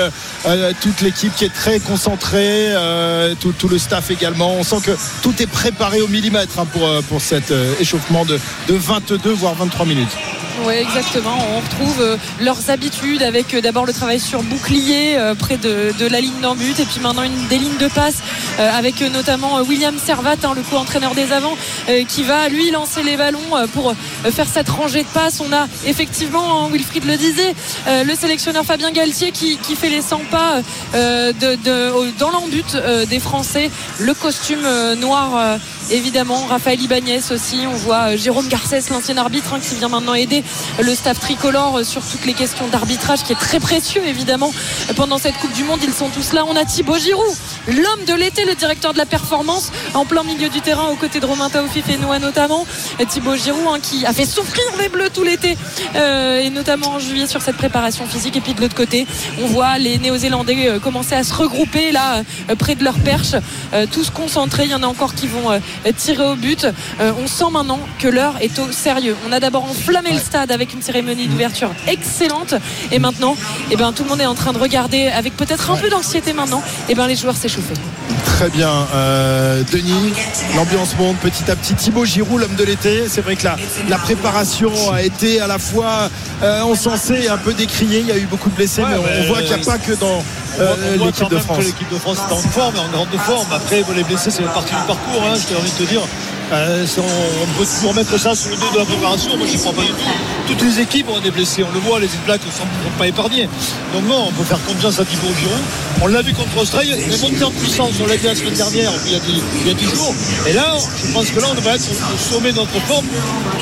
toute 0.81 1.01
l'équipe 1.01 1.33
qui 1.35 1.45
est 1.45 1.53
très 1.53 1.79
concentrée, 1.79 2.69
tout, 3.39 3.67
le 3.67 3.79
staff 3.79 4.11
également. 4.11 4.53
On 4.53 4.63
sent 4.63 4.81
que 4.85 4.91
tout 5.23 5.33
est 5.41 5.47
préparé 5.47 5.99
au 6.01 6.07
millimètre 6.07 6.59
hein, 6.59 6.67
pour, 7.09 7.21
cet 7.21 7.51
échauffement 7.79 8.23
de, 8.23 8.39
de 8.67 8.75
22 8.75 9.31
voire 9.33 9.55
23 9.55 9.85
minutes. 9.87 10.15
Oui, 10.63 10.75
exactement. 10.75 11.37
On 11.53 11.59
retrouve 11.59 12.01
euh, 12.01 12.17
leurs 12.39 12.69
habitudes 12.69 13.21
avec 13.21 13.53
euh, 13.53 13.61
d'abord 13.61 13.85
le 13.85 13.91
travail 13.91 14.19
sur 14.19 14.41
bouclier 14.41 15.17
euh, 15.17 15.35
près 15.35 15.57
de, 15.57 15.93
la 16.09 16.21
ligne 16.21 16.39
d'en 16.41 16.55
but 16.55 16.79
et 16.79 16.85
puis 16.85 16.99
maintenant 17.01 17.23
une, 17.23 17.47
des 17.47 17.57
lignes 17.57 17.77
de 17.77 17.87
passe 17.87 18.21
avec 18.57 19.01
notamment 19.01 19.59
William 19.61 19.97
Servat, 19.97 20.35
hein, 20.43 20.53
le 20.55 20.61
co-entraîneur 20.61 21.13
des 21.13 21.33
avants, 21.33 21.57
qui 22.07 22.23
va 22.23 22.47
lui 22.47 22.71
lancer 22.71 23.03
les 23.03 23.17
ballons 23.17 23.39
pour 23.73 23.93
faire 24.23 24.47
cette 24.47 24.69
rangée 24.69 25.03
de 25.03 25.07
passes. 25.07 25.41
On 25.41 25.51
a 25.51 25.67
effectivement, 25.85 26.63
hein, 26.63 26.69
Wilfried 26.71 27.03
le 27.03 27.17
disait, 27.17 27.53
le 27.87 28.15
sélectionneur 28.15 28.63
Fabien 28.63 28.91
Galtier 28.91 29.31
qui, 29.31 29.57
fait 29.75 29.89
les 29.89 30.01
100 30.01 30.21
pas 30.31 30.61
dans 30.93 32.29
l'embut 32.29 32.77
des 33.09 33.19
Français. 33.19 33.69
Le 33.99 34.13
costume 34.13 34.65
noir. 34.99 35.57
Évidemment, 35.91 36.45
Raphaël 36.47 36.81
Ibanez 36.81 37.19
aussi. 37.31 37.67
On 37.67 37.75
voit 37.75 38.15
Jérôme 38.15 38.47
Garcès, 38.47 38.89
l'ancien 38.89 39.17
arbitre, 39.17 39.53
hein, 39.53 39.59
qui 39.61 39.75
vient 39.75 39.89
maintenant 39.89 40.15
aider 40.15 40.44
le 40.81 40.93
staff 40.95 41.19
tricolore 41.19 41.79
euh, 41.79 41.83
sur 41.83 42.05
toutes 42.05 42.25
les 42.25 42.33
questions 42.33 42.67
d'arbitrage, 42.67 43.23
qui 43.23 43.33
est 43.33 43.39
très 43.39 43.59
précieux 43.59 44.01
évidemment 44.05 44.51
pendant 44.95 45.17
cette 45.17 45.35
Coupe 45.35 45.53
du 45.53 45.63
Monde. 45.63 45.79
Ils 45.83 45.93
sont 45.93 46.09
tous 46.09 46.33
là. 46.33 46.43
On 46.47 46.55
a 46.55 46.65
Thibaut 46.65 46.97
Giroud, 46.97 47.35
l'homme 47.67 48.05
de 48.07 48.13
l'été, 48.13 48.45
le 48.45 48.55
directeur 48.55 48.93
de 48.93 48.97
la 48.97 49.05
performance, 49.05 49.71
en 49.93 50.05
plein 50.05 50.23
milieu 50.23 50.49
du 50.49 50.61
terrain, 50.61 50.87
aux 50.89 50.95
côtés 50.95 51.19
de 51.19 51.25
Romain 51.25 51.49
Taoufif 51.49 51.89
et 51.89 51.97
Noah 51.97 52.19
notamment. 52.19 52.65
Et 52.99 53.05
Thibaut 53.05 53.35
Giroud, 53.35 53.67
hein, 53.67 53.79
qui 53.81 54.05
a 54.05 54.13
fait 54.13 54.25
souffrir 54.25 54.63
les 54.79 54.89
Bleus 54.89 55.09
tout 55.13 55.23
l'été, 55.23 55.57
euh, 55.95 56.39
et 56.39 56.49
notamment 56.49 56.91
en 56.91 56.99
juillet 56.99 57.27
sur 57.27 57.41
cette 57.41 57.57
préparation 57.57 58.05
physique. 58.05 58.35
Et 58.35 58.41
puis 58.41 58.53
de 58.53 58.61
l'autre 58.61 58.75
côté, 58.75 59.07
on 59.41 59.47
voit 59.47 59.77
les 59.77 59.97
Néo-Zélandais 59.97 60.67
euh, 60.67 60.79
commencer 60.79 61.15
à 61.15 61.23
se 61.23 61.33
regrouper 61.33 61.91
là 61.91 62.23
euh, 62.49 62.55
près 62.55 62.75
de 62.75 62.83
leur 62.83 62.99
perche, 62.99 63.35
tous 63.91 64.09
concentrés. 64.09 64.65
Il 64.65 64.71
y 64.71 64.75
en 64.75 64.83
a 64.83 64.87
encore 64.87 65.15
qui 65.15 65.27
vont 65.27 65.59
tirer 65.97 66.25
au 66.25 66.35
but. 66.35 66.67
On 66.99 67.27
sent 67.27 67.51
maintenant 67.51 67.79
que 67.99 68.07
l'heure 68.07 68.35
est 68.41 68.57
au 68.59 68.71
sérieux. 68.71 69.15
On 69.27 69.31
a 69.31 69.39
d'abord 69.39 69.65
enflammé 69.65 70.11
le 70.11 70.19
stade 70.19 70.34
avec 70.35 70.73
une 70.73 70.81
cérémonie 70.81 71.27
d'ouverture 71.27 71.71
excellente. 71.87 72.53
Et 72.91 72.99
maintenant, 72.99 73.35
eh 73.71 73.75
ben, 73.75 73.91
tout 73.93 74.03
le 74.03 74.09
monde 74.09 74.21
est 74.21 74.25
en 74.25 74.35
train 74.35 74.53
de 74.53 74.57
regarder 74.59 75.07
avec 75.07 75.35
peut-être 75.37 75.71
un 75.71 75.75
peu 75.77 75.89
d'anxiété 75.89 76.33
maintenant. 76.33 76.61
Et 76.89 76.95
ben, 76.95 77.07
les 77.07 77.15
joueurs 77.15 77.35
s'échauffer. 77.35 77.73
Très 78.25 78.49
bien, 78.49 78.69
euh, 78.93 79.63
Denis. 79.71 80.13
L'ambiance 80.55 80.95
monte 80.97 81.17
petit 81.17 81.49
à 81.49 81.55
petit. 81.55 81.73
Thibaut 81.73 82.05
Giroud, 82.05 82.39
l'homme 82.41 82.55
de 82.55 82.63
l'été. 82.63 83.03
C'est 83.09 83.21
vrai 83.21 83.35
que 83.35 83.43
la, 83.45 83.55
la 83.89 83.97
préparation 83.97 84.71
a 84.91 85.01
été 85.01 85.39
à 85.39 85.47
la 85.47 85.57
fois 85.59 86.09
euh, 86.43 86.61
encensée 86.61 87.21
et 87.23 87.29
un 87.29 87.37
peu 87.37 87.53
décriée. 87.53 87.99
Il 88.01 88.07
y 88.07 88.11
a 88.11 88.17
eu 88.17 88.25
beaucoup 88.25 88.49
de 88.49 88.55
blessés, 88.55 88.81
Ouais, 88.81 88.89
mais 88.91 88.97
on, 88.97 89.03
mais, 89.03 89.19
on 89.21 89.27
voit 89.33 89.41
qu'il 89.41 89.55
n'y 89.55 89.61
a 89.61 89.65
pas 89.65 89.77
que 89.77 89.93
dans 89.93 90.07
On 90.07 90.57
voit- 90.57 90.65
euh, 90.65 90.75
on 90.93 90.97
voit 90.97 91.05
l'équipe 91.07 91.21
quand 91.23 91.29
de 91.29 91.35
même 91.35 91.43
que 91.43 91.53
France. 91.53 91.65
L'équipe 91.65 91.89
de 91.93 91.97
France 91.97 92.17
est 92.29 92.33
en 92.33 92.37
forme, 92.37 92.75
en 92.79 92.87
grande 92.89 93.19
forme. 93.25 93.47
Après, 93.53 93.83
les 93.95 94.03
blessés, 94.03 94.31
c'est 94.31 94.43
partie 94.43 94.73
du 94.75 94.81
parcours. 94.87 95.23
Hein, 95.23 95.35
je 95.35 95.47
t'ai 95.47 95.55
envie 95.59 95.71
de 95.71 95.77
te 95.77 95.89
dire. 95.89 96.01
Euh, 96.51 96.85
on, 96.97 97.57
peut 97.57 97.65
toujours 97.65 97.95
mettre 97.95 98.19
ça 98.19 98.35
sur 98.35 98.51
le 98.51 98.57
dos 98.57 98.71
de 98.73 98.77
la 98.77 98.85
préparation. 98.85 99.35
Moi, 99.37 99.47
je 99.47 99.53
ne 99.53 99.57
crois 99.57 99.73
pas 99.73 99.81
du 99.81 99.87
tout. 99.87 99.95
Toutes 100.47 100.61
les 100.61 100.79
équipes 100.79 101.09
ont 101.09 101.19
des 101.19 101.31
blessés. 101.31 101.63
On 101.63 101.73
le 101.73 101.79
voit, 101.79 101.99
les 101.99 102.09
Blacks 102.25 102.45
ne 102.45 102.51
sont, 102.51 102.59
sont 102.59 102.97
pas 102.97 103.07
épargnés. 103.07 103.49
Donc, 103.93 104.03
non, 104.07 104.25
on 104.27 104.31
peut 104.31 104.43
faire 104.43 104.63
confiance 104.65 104.99
à 104.99 105.05
Thibaut 105.05 105.33
Giroud. 105.39 105.57
On 106.01 106.07
l'a 106.07 106.21
vu 106.21 106.33
contre 106.33 106.55
l'Australie. 106.55 106.91
Il 107.07 107.13
est 107.13 107.21
monté 107.21 107.43
en 107.43 107.51
puissance. 107.51 107.91
On 108.03 108.05
l'a 108.07 108.17
dit 108.17 108.25
la 108.25 108.35
semaine 108.35 108.53
dernière, 108.53 108.91
il 109.05 109.13
y, 109.13 109.15
a 109.15 109.19
10, 109.19 109.31
il 109.61 109.67
y 109.67 109.71
a 109.71 109.73
10 109.73 109.85
jours. 109.85 110.13
Et 110.47 110.53
là, 110.53 110.75
je 111.03 111.11
pense 111.13 111.29
que 111.31 111.39
là, 111.39 111.47
on 111.51 111.55
devrait 111.55 111.75
être 111.75 111.89
au 111.89 112.33
sommet 112.33 112.51
de 112.51 112.57
notre 112.57 112.79
forme 112.81 113.05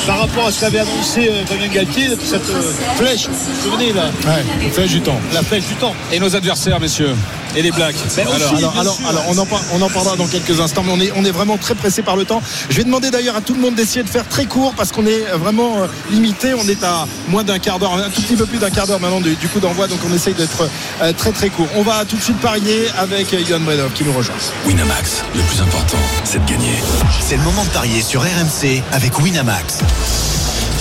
par 0.05 0.19
rapport 0.19 0.47
à 0.47 0.51
ce 0.51 0.59
qu'avait 0.61 0.79
annoncé 0.79 1.29
euh, 1.29 1.45
Fabien 1.45 1.67
Galtier, 1.67 2.09
cette 2.23 2.49
euh, 2.49 2.61
flèche. 2.97 3.27
Vous 3.27 3.33
vous 3.35 3.71
souvenez, 3.71 3.93
là? 3.93 4.05
Ouais, 4.25 4.69
flèche 4.71 4.91
du 4.91 5.01
temps. 5.01 5.19
La 5.33 5.41
flèche 5.43 5.65
du 5.65 5.75
temps. 5.75 5.95
Et 6.11 6.19
nos 6.19 6.35
adversaires, 6.35 6.79
messieurs. 6.79 7.15
Et 7.55 7.61
les 7.61 7.71
Blacks. 7.71 7.95
Ben 8.15 8.25
aussi, 8.27 8.35
alors, 8.57 8.73
alors, 8.79 8.99
alors, 9.07 9.23
on, 9.29 9.37
en, 9.37 9.45
par- 9.45 9.61
on 9.73 9.81
en 9.83 9.89
parlera 9.89 10.15
dans 10.15 10.25
quelques 10.25 10.59
instants, 10.59 10.81
mais 10.83 10.91
on 10.91 10.99
est, 10.99 11.11
on 11.15 11.23
est 11.23 11.29
vraiment 11.31 11.57
très 11.57 11.75
pressé 11.75 12.01
par 12.01 12.15
le 12.15 12.25
temps. 12.25 12.41
Je 12.69 12.77
vais 12.77 12.83
demander 12.83 13.11
d'ailleurs 13.11 13.35
à 13.35 13.41
tout 13.41 13.53
le 13.53 13.59
monde 13.59 13.75
d'essayer 13.75 14.01
de 14.01 14.09
faire 14.09 14.27
très 14.27 14.45
court 14.45 14.73
parce 14.75 14.91
qu'on 14.91 15.05
est 15.05 15.21
vraiment 15.37 15.77
euh, 15.83 15.87
limité. 16.09 16.55
On 16.55 16.67
est 16.67 16.72
à 16.83 17.07
moins 17.27 17.43
d'un 17.43 17.59
quart 17.59 17.79
d'heure, 17.79 17.93
un 17.93 18.09
tout 18.09 18.21
petit 18.21 18.35
peu 18.35 18.45
plus 18.45 18.57
d'un 18.57 18.69
quart 18.69 18.87
d'heure 18.87 18.99
maintenant 18.99 19.21
du, 19.21 19.35
coup 19.35 19.59
d'envoi, 19.59 19.87
donc 19.87 19.99
on 20.09 20.13
essaye 20.13 20.33
d'être 20.33 20.67
euh, 21.01 21.13
très 21.13 21.31
très 21.31 21.49
court. 21.49 21.67
On 21.75 21.83
va 21.83 22.05
tout 22.05 22.15
de 22.15 22.21
suite 22.21 22.39
parier 22.39 22.87
avec 22.97 23.35
Johan 23.45 23.59
Bredov 23.59 23.91
qui 23.93 24.03
nous 24.03 24.13
rejoint. 24.13 24.35
Winamax, 24.65 25.23
le 25.35 25.41
plus 25.41 25.61
important, 25.61 25.97
c'est 26.23 26.43
de 26.43 26.49
gagner. 26.49 26.75
C'est 27.19 27.37
le 27.37 27.43
moment 27.43 27.63
de 27.63 27.69
parier 27.69 28.01
sur 28.01 28.21
RMC 28.21 28.81
avec 28.91 29.19
Winamax. 29.19 29.79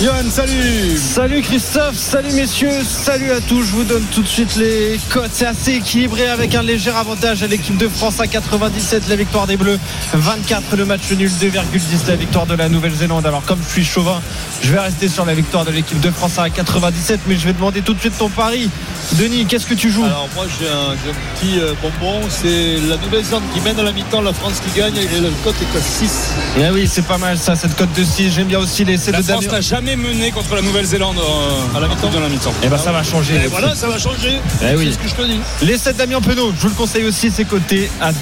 Johan, 0.02 0.28
salut 0.30 0.96
Salut 0.96 1.42
Christophe, 1.42 1.96
salut 1.96 2.32
messieurs, 2.32 2.82
salut 2.82 3.30
à 3.30 3.40
tous. 3.40 3.62
Je 3.62 3.70
vous 3.70 3.84
donne 3.84 4.02
tout 4.12 4.22
de 4.22 4.26
suite 4.26 4.56
les 4.56 4.98
cotes. 5.10 5.30
C'est 5.32 5.46
assez 5.46 5.74
équilibré 5.74 6.26
avec 6.26 6.56
un 6.56 6.62
léger 6.62 6.90
avantage 6.90 7.44
à 7.44 7.46
l'équipe 7.46 7.76
de 7.76 7.86
France 7.86 8.18
à 8.18 8.26
97, 8.26 9.08
la 9.08 9.14
victoire 9.14 9.46
des 9.46 9.56
Bleus, 9.56 9.78
24 10.12 10.74
le 10.76 10.86
match 10.86 11.02
nul, 11.12 11.30
2,10 11.30 12.08
la 12.08 12.16
victoire 12.16 12.46
de 12.46 12.54
la 12.56 12.68
Nouvelle-Zélande. 12.68 13.24
Alors 13.26 13.44
comme 13.44 13.60
je 13.64 13.72
suis 13.74 13.84
chauvin, 13.84 14.20
je 14.60 14.72
vais 14.72 14.80
rester 14.80 15.06
sur 15.06 15.24
la 15.24 15.34
victoire 15.34 15.64
de 15.64 15.70
l'équipe 15.70 16.00
de 16.00 16.10
France 16.10 16.36
à 16.36 16.50
97, 16.50 17.20
mais 17.28 17.36
je 17.36 17.46
vais 17.46 17.52
demander 17.52 17.82
tout 17.82 17.94
de 17.94 18.00
suite 18.00 18.18
ton 18.18 18.28
pari. 18.28 18.70
Denis, 19.12 19.46
qu'est-ce 19.46 19.66
que 19.66 19.74
tu 19.74 19.88
joues? 19.92 20.04
Alors 20.04 20.28
moi 20.34 20.46
j'ai 20.58 20.66
un, 20.66 20.96
j'ai 21.04 21.10
un 21.10 21.14
petit 21.36 21.60
euh, 21.60 21.74
bonbon, 21.80 22.20
c'est 22.28 22.76
la 22.88 22.96
Nouvelle-Zélande 22.96 23.44
qui 23.54 23.60
mène 23.60 23.78
à 23.78 23.84
la 23.84 23.92
mi-temps, 23.92 24.22
la 24.22 24.32
France 24.32 24.54
qui 24.66 24.76
gagne 24.80 24.96
et 24.96 25.20
le 25.20 25.30
cote 25.44 25.54
est 25.60 25.78
à 25.78 25.80
6. 25.80 26.30
Eh 26.58 26.70
oui, 26.70 26.88
c'est 26.90 27.06
pas 27.06 27.18
mal 27.18 27.38
ça, 27.38 27.54
cette 27.54 27.76
cote 27.76 27.92
de 27.96 28.02
6. 28.02 28.32
J'aime 28.32 28.48
bien 28.48 28.58
aussi 28.58 28.84
l'essai 28.84 29.12
La 29.12 29.18
de 29.18 29.22
France 29.24 29.44
Damien. 29.44 29.56
n'a 29.56 29.60
jamais 29.60 29.91
mené 29.96 30.30
contre 30.30 30.54
la 30.54 30.62
Nouvelle-Zélande 30.62 31.18
euh, 31.18 31.76
à 31.76 31.80
la 31.80 31.88
mi-temps. 31.88 32.08
de 32.10 32.18
la 32.18 32.28
mi-temps. 32.28 32.52
Eh 32.62 32.68
ben 32.68 32.78
ça 32.78 32.92
va 32.92 33.02
changer. 33.02 33.34
Et 33.36 33.46
voilà, 33.48 33.74
ça 33.74 33.88
va 33.88 33.98
changer. 33.98 34.40
Eh 34.62 34.74
oui. 34.76 34.86
C'est 34.86 34.92
ce 34.92 34.98
que 34.98 35.08
je 35.08 35.14
te 35.14 35.22
dis. 35.32 35.40
L'essai 35.62 35.92
de 35.92 35.98
Damien 35.98 36.20
Penaud, 36.20 36.52
je 36.56 36.62
vous 36.62 36.68
le 36.68 36.74
conseille 36.74 37.04
aussi, 37.04 37.30
c'est 37.30 37.44
coté 37.44 37.90
à 38.00 38.12
2,50. 38.12 38.14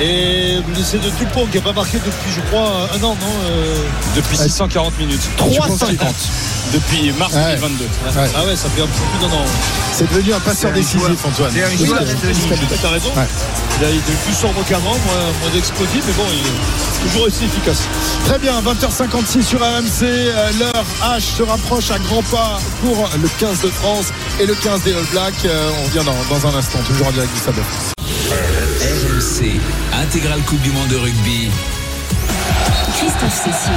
Et 0.00 0.58
l'essai 0.76 0.98
de 0.98 1.10
Dupont 1.18 1.46
qui 1.46 1.56
n'a 1.58 1.62
pas 1.62 1.72
marqué 1.72 1.98
depuis, 1.98 2.32
je 2.34 2.40
crois, 2.42 2.88
un 2.94 3.04
an, 3.04 3.16
non 3.20 3.32
euh, 3.50 3.76
Depuis 4.16 4.36
640 4.36 4.98
minutes. 4.98 5.22
3,50. 5.38 5.96
Depuis 6.72 7.12
mars 7.18 7.32
Ouais. 7.34 7.56
2022. 7.56 7.84
Ouais. 7.84 8.30
Ah 8.36 8.44
ouais, 8.46 8.56
ça 8.56 8.68
fait 8.70 8.82
un 8.82 8.86
peu 8.86 8.92
plus 9.18 9.28
d'un 9.28 9.34
an. 9.34 9.44
C'est 9.92 10.08
devenu 10.10 10.32
un 10.32 10.40
passeur 10.40 10.54
C'est 10.62 10.68
un 10.68 10.72
décisif, 10.72 11.00
joueur. 11.00 11.10
Antoine. 11.24 11.50
C'est 11.54 11.62
un 11.62 11.86
joueur. 11.86 12.00
T'as 12.82 12.88
raison. 12.88 13.08
Ouais. 13.16 13.26
Il, 13.80 13.84
a, 13.86 13.90
est 13.90 14.24
plus 14.24 14.34
sombre 14.34 14.62
qu'avant, 14.68 14.90
moins, 14.90 15.24
moins 15.42 15.58
explosif, 15.58 16.02
mais 16.06 16.12
bon, 16.12 16.24
il 16.32 16.38
est 16.38 17.02
toujours 17.08 17.26
aussi 17.26 17.44
efficace. 17.44 17.82
Très 18.24 18.38
bien, 18.38 18.54
20h56 18.62 19.42
sur 19.42 19.60
RMC. 19.60 20.04
L'heure 20.58 20.84
H 21.02 21.36
se 21.36 21.42
rapproche 21.42 21.90
à 21.90 21.98
grands 21.98 22.22
pas 22.22 22.58
pour 22.80 23.08
le 23.20 23.28
15 23.38 23.62
de 23.62 23.68
France 23.68 24.12
et 24.40 24.46
le 24.46 24.54
15 24.54 24.82
des 24.82 24.92
All 24.92 25.04
Blacks. 25.10 25.44
Euh, 25.44 25.70
on 25.80 25.84
revient 25.84 26.04
dans, 26.04 26.34
dans 26.34 26.46
un 26.46 26.58
instant, 26.58 26.78
toujours 26.86 27.06
en 27.06 27.12
direct 27.12 27.32
du 27.32 27.40
France. 27.40 27.92
RMC, 28.80 29.60
intégrale 29.92 30.40
Coupe 30.42 30.60
du 30.60 30.70
Monde 30.72 30.88
de 30.88 30.96
rugby. 30.96 31.50
Christophe 32.96 33.34
Cessieux. 33.34 33.72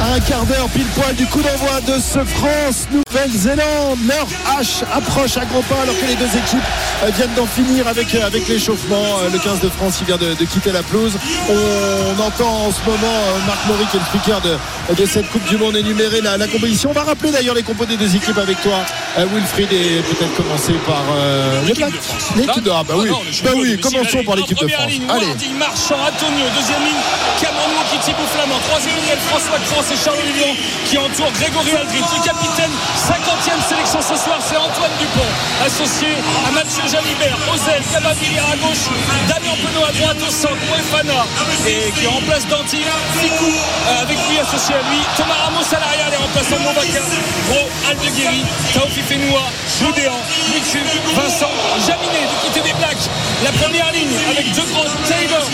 À 0.00 0.14
un 0.16 0.20
quart 0.20 0.44
d'heure 0.44 0.68
pile 0.68 0.86
poil 0.94 1.14
du 1.14 1.26
coup 1.26 1.40
d'envoi 1.42 1.80
de 1.86 2.00
ce 2.00 2.18
France-Nouvelle-Zélande. 2.24 3.98
Leur 4.08 4.26
H 4.60 4.82
approche 4.92 5.36
à 5.36 5.44
gros 5.44 5.62
pas 5.62 5.76
alors 5.82 5.98
que 5.98 6.06
les 6.06 6.14
deux 6.16 6.26
équipes 6.26 6.58
euh, 7.04 7.10
viennent 7.16 7.34
d'en 7.36 7.46
finir 7.46 7.86
avec, 7.88 8.14
euh, 8.14 8.26
avec 8.26 8.48
l'échauffement. 8.48 8.96
Euh, 9.22 9.30
Le 9.32 9.38
15 9.38 9.60
de 9.60 9.68
France 9.68 9.96
qui 9.98 10.04
vient 10.04 10.16
de, 10.16 10.34
de 10.34 10.44
quitter 10.44 10.72
la 10.72 10.82
pelouse. 10.82 11.12
On 11.48 12.20
entend 12.22 12.66
en 12.66 12.72
ce 12.72 12.80
moment 12.88 13.12
Marc 13.46 13.66
Maury 13.66 13.84
qui 13.90 13.96
est 13.96 14.00
le 14.00 14.06
speaker 14.06 14.40
de, 14.40 14.56
de 14.94 15.06
cette 15.06 15.30
Coupe 15.30 15.44
du 15.48 15.56
Monde 15.56 15.76
énumérer 15.76 16.20
la, 16.20 16.36
la 16.36 16.46
composition. 16.48 16.90
On 16.90 16.94
va 16.94 17.02
rappeler 17.04 17.30
d'ailleurs 17.30 17.54
les 17.54 17.62
compos 17.62 17.86
des 17.86 17.96
deux 17.96 18.14
équipes 18.16 18.38
avec 18.38 18.60
toi, 18.62 18.78
Wilfried, 19.16 19.72
et 19.72 20.02
peut-être 20.02 20.34
commencer 20.36 20.72
par 20.86 21.02
euh, 21.16 21.62
les 21.66 21.72
Blacks. 21.74 21.92
L'équipe 22.36 22.62
de 22.62 22.70
Ah 22.70 22.82
bah 22.86 22.94
oui, 22.96 23.08
Ah 23.08 23.12
non, 23.12 23.20
les 23.30 23.42
bah 23.42 23.50
oui 23.56 23.76
de 23.76 23.82
commençons 23.82 24.22
par 24.24 24.36
l'équipe 24.36 24.58
de 24.58 24.68
France. 24.68 24.86
ligne, 24.90 25.02
Allez. 25.10 25.26
Wardy, 25.26 25.48
Marchand, 25.58 25.96
Antonio, 26.02 26.44
deuxième 26.56 26.82
ligne, 26.84 27.02
Cameron 27.40 27.68
Wokiti 28.14 28.26
Flamand, 28.34 28.60
troisième 28.68 28.94
ligne, 28.96 29.18
François 29.28 29.58
Cross 29.70 29.90
et 29.90 29.98
Charles 29.98 30.22
Lilian 30.26 30.54
qui 30.86 30.98
entourent 30.98 31.32
Grégory 31.32 31.70
Aldrit. 31.76 32.02
Le 32.02 32.22
capitaine, 32.22 32.70
50e 32.94 33.68
sélection 33.68 34.00
ce 34.02 34.16
soir, 34.16 34.38
c'est 34.40 34.56
Antoine 34.56 34.90
Dupont, 34.98 35.30
associé 35.64 36.08
à 36.46 36.50
Mathieu 36.52 36.82
Jalibert, 36.86 37.38
Ozel, 37.52 37.82
Cavalier 37.92 38.38
à 38.38 38.56
gauche, 38.56 38.86
Damien 39.28 39.56
Penaud 39.62 39.84
à 39.84 39.92
droite 39.92 40.18
au 40.22 40.30
centre, 40.30 40.62
Moefana 40.68 41.26
et 41.66 41.90
qui 41.92 42.06
remplace 42.06 42.46
Danti, 42.46 42.82
Ficou 43.20 43.50
euh, 43.50 44.02
avec 44.02 44.18
lui 44.28 44.38
associé 44.38 44.74
à 44.74 44.82
lui, 44.90 45.00
Thomas 45.16 45.38
Ramos 45.44 45.66
à 45.70 45.80
l'arrière, 45.80 46.10
les 46.10 46.20
remplaçants 46.20 46.58
de 46.58 46.64
Movaca, 46.64 47.02
Gros, 47.50 47.68
Aldeguerri, 47.90 48.44
Taofi 48.74 49.02
Fenoua, 49.02 49.44
Boudéan, 49.80 50.18
Lucu, 50.54 50.82
Vincent, 51.16 51.52
Jaminet 51.86 52.26
du 52.30 52.36
côté 52.46 52.60
des 52.60 52.74
Blacks. 52.78 53.08
La 53.42 53.52
première 53.52 53.90
ligne 53.92 54.14
avec 54.30 54.52
deux 54.52 54.66
grands 54.72 54.84
Taylor, 55.04 55.46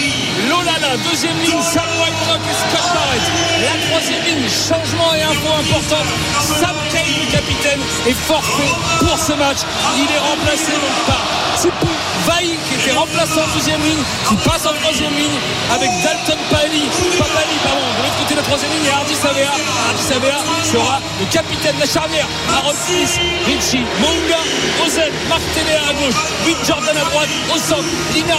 Lolala, 0.49 0.97
deuxième 1.11 1.39
ligne, 1.39 1.59
et 2.49 2.49
Scott 2.52 2.86
Barrett. 2.94 3.22
La 3.62 3.77
troisième 3.89 4.24
ligne, 4.24 4.48
changement 4.48 5.14
et 5.14 5.22
info 5.22 5.48
importante. 5.52 6.09
Sam 6.40 6.77
Kane, 6.90 7.14
le 7.20 7.31
capitaine, 7.31 7.81
est 8.06 8.14
forfait 8.14 8.72
pour 8.98 9.18
ce 9.18 9.32
match. 9.32 9.59
Il 9.97 10.09
est 10.10 10.18
remplacé 10.18 10.72
donc 10.72 10.97
par 11.06 11.20
Tipu 11.60 11.93
Vaï, 12.27 12.59
qui 12.68 12.80
était 12.81 12.97
remplaçant 12.97 13.44
en 13.44 13.55
deuxième 13.57 13.82
ligne, 13.82 14.02
qui 14.28 14.36
passe 14.48 14.66
en 14.66 14.74
troisième 14.81 15.12
ligne 15.15 15.39
avec 15.73 15.90
Dalton 16.02 16.39
Pali, 16.51 16.85
pas 17.19 17.24
Pali, 17.24 17.57
pardon, 17.62 17.85
de 17.98 18.02
l'autre 18.02 18.19
côté 18.20 18.35
de 18.35 18.40
la 18.40 18.47
troisième 18.47 18.73
ligne, 18.73 18.86
et 18.86 18.94
Hardy 18.94 19.15
Savea. 19.15 19.52
Hardy 19.89 20.02
Savea 20.02 20.39
sera 20.65 21.01
le 21.20 21.27
capitaine 21.27 21.77
de 21.77 21.81
la 21.81 21.86
charnière. 21.86 22.27
Aaron 22.48 22.74
Smith, 22.74 23.20
Richie, 23.47 23.85
Monga, 24.01 24.40
Ozen, 24.85 25.12
Marc 25.28 25.43
Téléa 25.55 25.82
à 25.89 25.93
gauche, 25.93 26.20
Vic 26.47 26.57
Jordan 26.65 26.97
à 26.97 27.05
droite, 27.11 27.28
au 27.55 27.59
centre, 27.59 27.85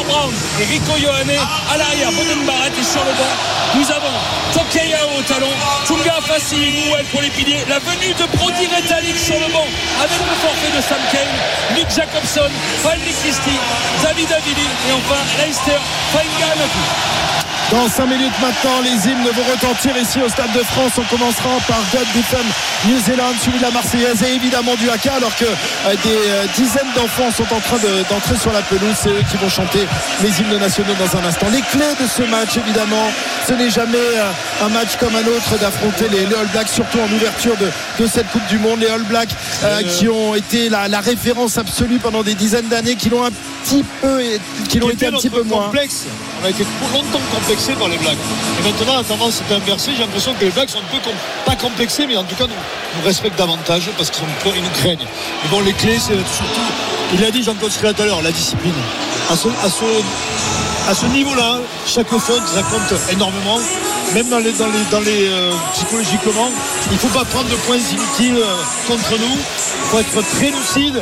Brown 0.07 0.33
et 0.59 0.65
Rico 0.65 0.97
Ioane 0.97 1.29
à 1.29 1.77
l'arrière. 1.77 2.11
Boden 2.11 2.45
Barrett 2.45 2.73
est 2.73 2.83
sur 2.83 3.03
le 3.03 3.11
banc. 3.11 3.33
Nous 3.75 3.87
avons 3.91 4.15
Tokeyao 4.53 5.07
au 5.17 5.21
talon, 5.23 5.51
Tunga 5.85 6.19
Fassi 6.27 6.55
et 6.55 6.71
Newell 6.71 7.05
pour 7.05 7.21
les 7.21 7.29
piliers. 7.29 7.63
La 7.69 7.79
venue 7.79 8.13
de 8.13 8.37
Brody 8.37 8.67
Retallick 8.67 9.17
sur 9.17 9.35
le 9.35 9.47
banc 9.53 9.67
avec 9.99 10.19
le 10.19 10.35
forfait 10.41 10.71
de 10.75 10.81
Sam 10.81 10.99
Kane, 11.11 11.77
Nick 11.77 11.87
Jacobson, 11.89 12.51
Faldi 12.83 13.13
Christie, 13.21 13.59
David 14.03 14.30
Avili 14.31 14.61
et 14.61 14.93
enfin 14.93 15.43
Leicester. 15.43 15.77
Dans 17.71 17.87
5 17.87 18.05
minutes 18.05 18.33
maintenant, 18.41 18.81
les 18.83 18.91
hymnes 19.09 19.23
vont 19.33 19.49
retentir 19.49 19.95
ici 19.95 20.19
au 20.21 20.27
Stade 20.27 20.51
de 20.51 20.59
France. 20.59 20.91
On 20.97 21.03
commencera 21.03 21.49
par 21.69 21.79
God 21.93 22.05
Defend 22.13 22.43
New 22.89 22.99
Zealand, 22.99 23.31
suivi 23.41 23.59
de 23.59 23.63
la 23.63 23.71
Marseillaise 23.71 24.21
et 24.23 24.35
évidemment 24.35 24.75
du 24.75 24.89
haka, 24.89 25.13
alors 25.13 25.33
que 25.37 25.45
euh, 25.45 25.95
des 26.03 26.09
euh, 26.27 26.45
dizaines 26.57 26.91
d'enfants 26.95 27.31
sont 27.31 27.43
en 27.55 27.59
train 27.61 27.77
de- 27.77 28.03
d'entrer 28.09 28.35
sur 28.37 28.51
la 28.51 28.61
pelouse. 28.61 28.93
C'est 29.01 29.09
eux 29.09 29.23
qui 29.29 29.37
vont 29.37 29.47
chanter 29.47 29.87
les 30.21 30.29
hymnes 30.41 30.57
nationaux 30.59 30.93
dans 30.99 31.17
un 31.17 31.23
instant. 31.23 31.45
Les 31.49 31.61
clés 31.61 31.95
de 32.01 32.07
ce 32.07 32.23
match, 32.23 32.57
évidemment, 32.57 33.09
ce 33.47 33.53
n'est 33.53 33.69
jamais 33.69 33.97
euh, 33.97 34.65
un 34.65 34.69
match 34.69 34.97
comme 34.99 35.15
un 35.15 35.21
autre 35.27 35.57
d'affronter 35.61 36.09
les, 36.09 36.25
All 36.35 36.47
Blacks, 36.51 36.67
surtout 36.69 36.99
en 36.99 37.15
ouverture 37.15 37.55
de, 37.55 37.69
de 38.03 38.07
cette 38.07 38.29
Coupe 38.31 38.45
du 38.47 38.57
Monde. 38.59 38.81
Les 38.81 38.87
All 38.89 39.03
Blacks 39.03 39.29
euh, 39.63 39.81
qui 39.83 40.09
ont 40.09 40.35
été 40.35 40.67
la, 40.67 40.89
la 40.89 40.99
référence 40.99 41.57
absolue 41.57 41.99
pendant 41.99 42.21
des 42.23 42.33
dizaines 42.35 42.67
d'années, 42.67 42.95
qui 42.95 43.09
l'ont 43.09 43.23
un 43.23 43.31
petit 43.63 43.85
peu, 44.01 44.19
qui 44.67 44.79
l'ont 44.79 44.89
été 44.89 45.07
un 45.07 45.11
petit 45.13 45.29
peu 45.29 45.43
moins. 45.43 45.65
complexe. 45.67 46.03
On 46.41 46.47
a 46.47 46.49
été 46.49 46.65
longtemps 46.91 47.21
par 47.69 47.87
les 47.89 47.97
Blacks. 47.97 48.17
Et 48.59 48.63
maintenant, 48.63 48.97
la 48.97 49.03
tendance 49.03 49.41
est 49.47 49.53
inversée. 49.53 49.91
J'ai 49.95 50.01
l'impression 50.01 50.33
que 50.33 50.43
les 50.45 50.51
Blacks 50.51 50.69
sont 50.69 50.79
un 50.79 50.91
peu 50.91 50.97
com- 51.03 51.13
pas 51.45 51.55
complexés, 51.55 52.07
mais 52.07 52.17
en 52.17 52.23
tout 52.23 52.35
cas, 52.35 52.45
nous, 52.47 52.53
nous 52.97 53.05
respectent 53.05 53.37
davantage 53.37 53.83
parce 53.97 54.09
qu'ils 54.09 54.23
nous 54.25 54.69
craignent. 54.81 54.97
Mais 55.43 55.49
bon, 55.49 55.61
les 55.61 55.73
clés, 55.73 55.99
c'est 55.99 56.13
surtout, 56.13 56.61
il 57.13 57.23
a 57.23 57.29
dit 57.31 57.43
Jean-Claude 57.43 57.71
tout 57.95 58.01
à 58.01 58.05
l'heure, 58.05 58.21
la 58.21 58.31
discipline. 58.31 58.73
À 59.29 59.35
ce, 59.35 59.47
à 60.91 60.93
ce 60.93 61.05
niveau-là, 61.05 61.59
chaque 61.87 62.09
faute, 62.09 62.43
ça 62.53 62.61
compte 62.63 62.99
énormément. 63.09 63.59
Même 64.13 64.27
dans 64.27 64.39
les, 64.39 64.51
dans 64.51 64.67
les, 64.67 64.83
dans 64.91 64.99
les 64.99 65.29
euh, 65.29 65.53
psychologiquement, 65.73 66.51
il 66.87 66.93
ne 66.95 66.97
faut 66.97 67.17
pas 67.17 67.23
prendre 67.23 67.47
de 67.47 67.55
points 67.55 67.77
inutiles 67.77 68.35
euh, 68.35 68.89
contre 68.89 69.11
nous. 69.11 69.37
Il 69.37 69.89
faut 69.89 69.99
être 69.99 70.21
très 70.35 70.51
lucide. 70.51 71.01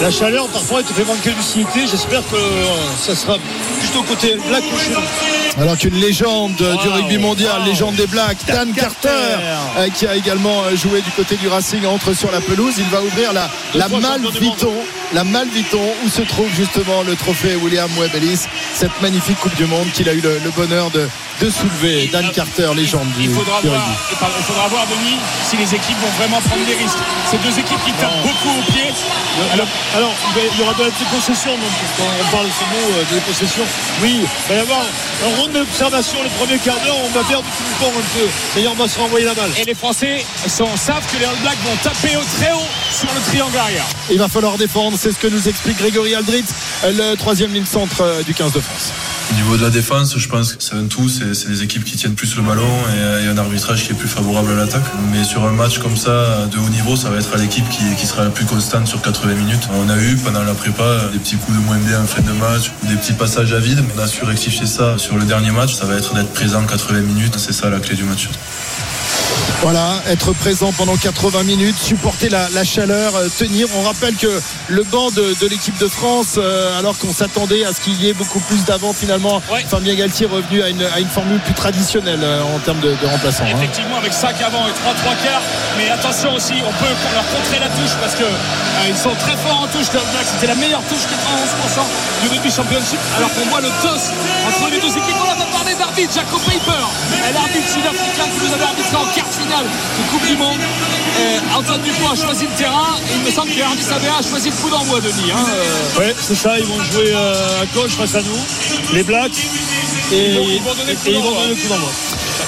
La 0.00 0.10
chaleur, 0.10 0.48
parfois, 0.48 0.80
elle 0.80 0.86
te 0.86 0.94
fait 0.94 1.04
manquer 1.04 1.30
de 1.30 1.36
lucidité. 1.36 1.80
J'espère 1.90 2.22
que 2.22 2.36
euh, 2.36 2.64
ça 2.98 3.14
sera 3.14 3.36
plutôt 3.80 4.02
côté 4.02 4.38
Black 4.48 4.62
que 4.62 4.78
chez 4.82 4.92
nous. 4.92 5.62
Alors 5.62 5.76
qu'une 5.76 6.00
légende 6.00 6.56
du 6.56 6.88
rugby 6.88 7.18
mondial, 7.18 7.62
légende 7.66 7.96
des 7.96 8.06
Blacks, 8.06 8.38
Dan 8.46 8.72
Carter, 8.72 9.36
qui 9.94 10.06
a 10.06 10.16
également 10.16 10.62
joué 10.74 11.02
du 11.02 11.10
côté 11.10 11.36
du 11.36 11.48
Racing, 11.48 11.84
entre 11.84 12.14
sur 12.14 12.32
la 12.32 12.40
pelouse. 12.40 12.76
Il 12.78 12.88
va 12.88 13.02
ouvrir 13.02 13.34
la, 13.34 13.50
la 13.74 13.88
du 13.90 13.96
Malviton, 13.96 14.72
la 15.14 15.24
Malviton, 15.24 15.92
où 16.04 16.08
se 16.08 16.22
trouve 16.22 16.48
justement 16.54 17.02
le 17.02 17.14
trophée 17.16 17.54
William 17.56 17.90
Webb 17.98 18.14
Ellis, 18.14 18.40
cette 18.74 19.00
magnifique 19.02 19.38
Coupe 19.40 19.54
du 19.56 19.66
Monde 19.66 19.90
qu'il 19.92 20.08
a 20.08 20.12
eu 20.14 20.20
le, 20.20 20.38
le 20.42 20.50
bonheur 20.50 20.90
de, 20.90 21.08
de 21.40 21.50
soulever. 21.50 22.08
Dan 22.12 22.30
Carter, 22.32 22.70
légende 22.74 23.08
du, 23.18 23.24
Il 23.24 23.30
faudra, 23.30 23.60
du 23.60 23.68
voir, 23.68 23.80
rugby. 23.84 23.98
il 24.38 24.44
faudra 24.44 24.68
voir, 24.68 24.86
Denis, 24.86 25.18
si 25.48 25.56
les 25.56 25.74
équipes 25.74 25.98
vont 26.00 26.16
vraiment 26.18 26.40
prendre 26.40 26.64
des 26.64 26.74
risques. 26.74 26.98
Ces 27.30 27.36
deux 27.38 27.58
équipes 27.58 27.84
qui 27.84 27.92
tapent 27.92 28.22
beaucoup 28.22 28.58
au 28.58 28.72
pied. 28.72 28.88
Alors, 29.52 29.66
alors, 29.96 30.12
il 30.54 30.58
y 30.60 30.62
aura 30.62 30.74
de 30.74 30.84
la 30.84 30.90
dépossession, 30.90 31.50
donc, 31.52 31.72
quand 31.98 32.04
on 32.04 32.30
parle 32.36 32.46
de 32.46 32.52
ce 32.52 32.64
mot 32.64 32.92
euh, 32.96 33.04
de 33.10 33.14
dépossession. 33.16 33.62
Oui, 34.02 34.20
il 34.20 34.48
va 34.48 34.54
y 34.56 34.60
avoir 34.60 34.80
un 34.80 35.36
rond 35.40 35.48
d'observation 35.48 36.18
le 36.22 36.28
premier 36.38 36.58
quart 36.58 36.78
d'heure, 36.84 36.96
on 37.04 37.08
va 37.10 37.24
perdre 37.24 37.44
tout 37.44 37.64
le 37.68 37.84
temps 37.84 37.92
un 37.98 38.18
peu. 38.18 38.26
D'ailleurs, 38.54 38.72
on 38.78 38.82
va 38.82 38.88
se 38.88 38.98
renvoyer 38.98 39.26
la 39.26 39.34
balle. 39.34 39.50
Et 39.58 39.64
les 39.64 39.74
Français 39.74 40.24
sont- 40.48 40.76
savent 40.76 41.04
que 41.12 41.18
les 41.18 41.24
All 41.24 41.36
Blacks 41.42 41.58
vont 41.64 41.76
taper 41.82 42.16
au 42.16 42.22
très 42.38 42.52
haut 42.52 42.68
sur 42.90 43.08
le 43.14 43.20
triangle 43.30 43.56
arrière. 43.56 43.84
Il 44.10 44.18
va 44.18 44.28
falloir 44.28 44.56
défendre, 44.58 44.98
c'est 45.02 45.10
ce 45.10 45.18
que 45.18 45.26
nous 45.26 45.48
explique 45.48 45.78
Grégory 45.78 46.14
Aldrit, 46.14 46.44
euh, 46.84 46.92
le 46.92 47.16
troisième 47.16 47.52
ligne 47.52 47.64
centre 47.64 48.02
euh, 48.02 48.22
du 48.22 48.34
15 48.34 48.52
de 48.52 48.60
France. 48.60 48.92
Au 49.32 49.34
niveau 49.34 49.56
de 49.56 49.62
la 49.62 49.70
défense, 49.70 50.16
je 50.16 50.28
pense 50.28 50.52
que 50.52 50.62
c'est 50.62 50.76
un 50.76 50.84
tout, 50.84 51.08
c'est 51.08 51.34
c'est 51.34 51.48
les 51.48 51.64
équipes 51.64 51.82
qui 51.82 51.96
tiennent 51.96 52.14
plus 52.14 52.36
le 52.36 52.42
ballon 52.42 52.68
et, 52.94 53.24
et 53.24 53.26
un 53.26 53.36
arbitrage 53.36 53.82
qui 53.82 53.90
est 53.90 53.96
plus 53.96 54.08
favorable 54.08 54.52
à 54.52 54.54
l'attaque. 54.54 54.84
Mais 55.10 55.24
sur 55.24 55.44
un 55.44 55.50
match 55.50 55.78
comme 55.78 55.96
ça, 55.96 56.46
de 56.46 56.56
haut 56.56 56.68
niveau, 56.68 56.94
ça 56.94 57.10
va 57.10 57.18
être 57.18 57.34
à 57.34 57.38
l'équipe 57.38 57.68
qui, 57.68 57.82
qui 57.98 58.06
sera 58.06 58.22
la 58.22 58.30
plus 58.30 58.44
constante 58.44 58.86
sur 58.86 59.02
80 59.02 59.34
minutes. 59.34 59.68
On 59.74 59.90
a 59.90 59.98
eu 59.98 60.14
pendant 60.22 60.44
la 60.44 60.54
prépa 60.54 61.08
des 61.12 61.18
petits 61.18 61.36
coups 61.36 61.58
de 61.58 61.64
moins 61.64 61.78
bien 61.78 62.00
en 62.00 62.06
fin 62.06 62.22
de 62.22 62.30
match, 62.30 62.70
des 62.84 62.94
petits 62.94 63.14
passages 63.14 63.52
à 63.52 63.58
vide. 63.58 63.82
On 63.96 63.98
a 63.98 64.06
su 64.06 64.24
rectifier 64.24 64.66
ça 64.66 64.98
sur 64.98 65.16
le 65.16 65.24
dernier 65.24 65.50
match. 65.50 65.74
Ça 65.74 65.84
va 65.84 65.96
être 65.96 66.14
d'être 66.14 66.32
présent 66.32 66.62
80 66.64 67.00
minutes, 67.00 67.34
c'est 67.38 67.52
ça 67.52 67.70
la 67.70 67.80
clé 67.80 67.96
du 67.96 68.04
match. 68.04 68.28
Voilà, 69.62 70.02
être 70.08 70.32
présent 70.32 70.72
pendant 70.72 70.96
80 70.96 71.44
minutes, 71.44 71.76
supporter 71.76 72.28
la, 72.28 72.48
la 72.50 72.64
chaleur, 72.64 73.14
euh, 73.14 73.28
tenir. 73.28 73.68
On 73.76 73.82
rappelle 73.82 74.16
que 74.16 74.26
le 74.68 74.82
banc 74.92 75.10
de, 75.10 75.34
de 75.40 75.46
l'équipe 75.48 75.76
de 75.78 75.88
France, 75.88 76.36
euh, 76.36 76.78
alors 76.78 76.98
qu'on 76.98 77.12
s'attendait 77.12 77.64
à 77.64 77.72
ce 77.72 77.80
qu'il 77.80 77.96
y 78.02 78.10
ait 78.10 78.12
beaucoup 78.12 78.40
plus 78.40 78.62
d'avant, 78.64 78.92
finalement, 78.92 79.40
Fabien 79.66 79.94
Galtier 79.94 80.26
est 80.26 80.30
revenu 80.30 80.60
à 80.62 80.68
une, 80.68 80.84
à 80.94 81.00
une 81.00 81.08
formule 81.08 81.40
plus 81.40 81.54
traditionnelle 81.54 82.20
euh, 82.22 82.42
en 82.44 82.58
termes 82.60 82.80
de, 82.80 82.92
de 82.92 83.06
remplaçants. 83.08 83.44
hein. 83.48 83.56
Effectivement, 83.56 83.96
avec 83.96 84.12
5 84.12 84.36
avant 84.44 84.68
et 84.68 84.72
3 84.84 84.92
3 84.92 85.14
quarts. 85.24 85.40
Mais 85.78 85.88
attention 85.88 86.34
aussi, 86.34 86.52
on 86.60 86.72
peut 86.76 86.92
leur 87.16 87.24
contrer 87.32 87.58
la 87.58 87.68
touche 87.72 87.96
parce 88.04 88.14
que 88.14 88.24
euh, 88.24 88.88
ils 88.92 88.96
sont 88.96 89.16
très 89.16 89.36
forts 89.40 89.62
en 89.64 89.68
touche. 89.72 89.88
C'était 89.88 90.46
la 90.52 90.54
meilleure 90.60 90.84
touche, 90.92 91.08
91% 91.08 92.22
du 92.22 92.28
rugby 92.28 92.50
championship. 92.52 93.00
Alors 93.16 93.32
qu'on 93.32 93.48
voit 93.48 93.62
le 93.64 93.72
toss 93.80 94.12
entre 94.46 94.68
les 94.70 94.76
deux 94.78 94.92
équipes. 94.92 95.16
On 95.24 95.40
va 95.40 95.46
parler 95.56 95.74
d'arbitre, 95.74 96.12
Jacob 96.12 96.40
Paper, 96.44 96.84
l'arbitre 97.32 97.68
sud-africain 97.72 98.28
qui 98.28 98.38
nous 98.44 98.52
avait 98.52 98.68
arbitré 98.68 98.96
en 98.96 99.08
quart 99.16 99.32
finale 99.32 99.64
de 99.64 100.02
Coupe 100.12 100.26
du 100.28 100.36
Monde. 100.36 100.60
Euh, 101.22 101.38
Antoine 101.58 101.80
Dupont 101.82 102.10
a 102.10 102.16
choisi 102.16 102.44
le 102.46 102.56
terrain 102.56 102.96
et 103.08 103.14
il 103.14 103.24
me 103.24 103.30
semble 103.30 103.52
que 103.52 103.60
Hardy 103.62 103.82
Savea 103.82 104.16
a 104.18 104.22
choisi 104.22 104.50
le 104.50 104.56
coup 104.56 104.70
d'envoi, 104.70 105.00
Denis. 105.00 105.30
hein, 105.32 105.46
euh. 105.54 106.00
Ouais, 106.00 106.14
c'est 106.20 106.34
ça, 106.34 106.58
ils 106.58 106.64
vont 106.64 106.82
jouer 106.82 107.12
euh, 107.14 107.62
à 107.62 107.66
gauche 107.66 107.92
face 107.92 108.14
à 108.16 108.22
nous, 108.22 108.94
les 108.94 109.02
Blacks, 109.04 109.30
et 110.12 110.30
Ils 110.30 110.38
vont- 110.38 110.42
ils 110.48 110.62
vont 110.62 110.70
et 110.72 111.10
ils 111.12 111.22
vont 111.22 111.30
donner 111.30 111.48
le 111.50 111.54
coup 111.54 111.68
d'envoi. 111.68 111.90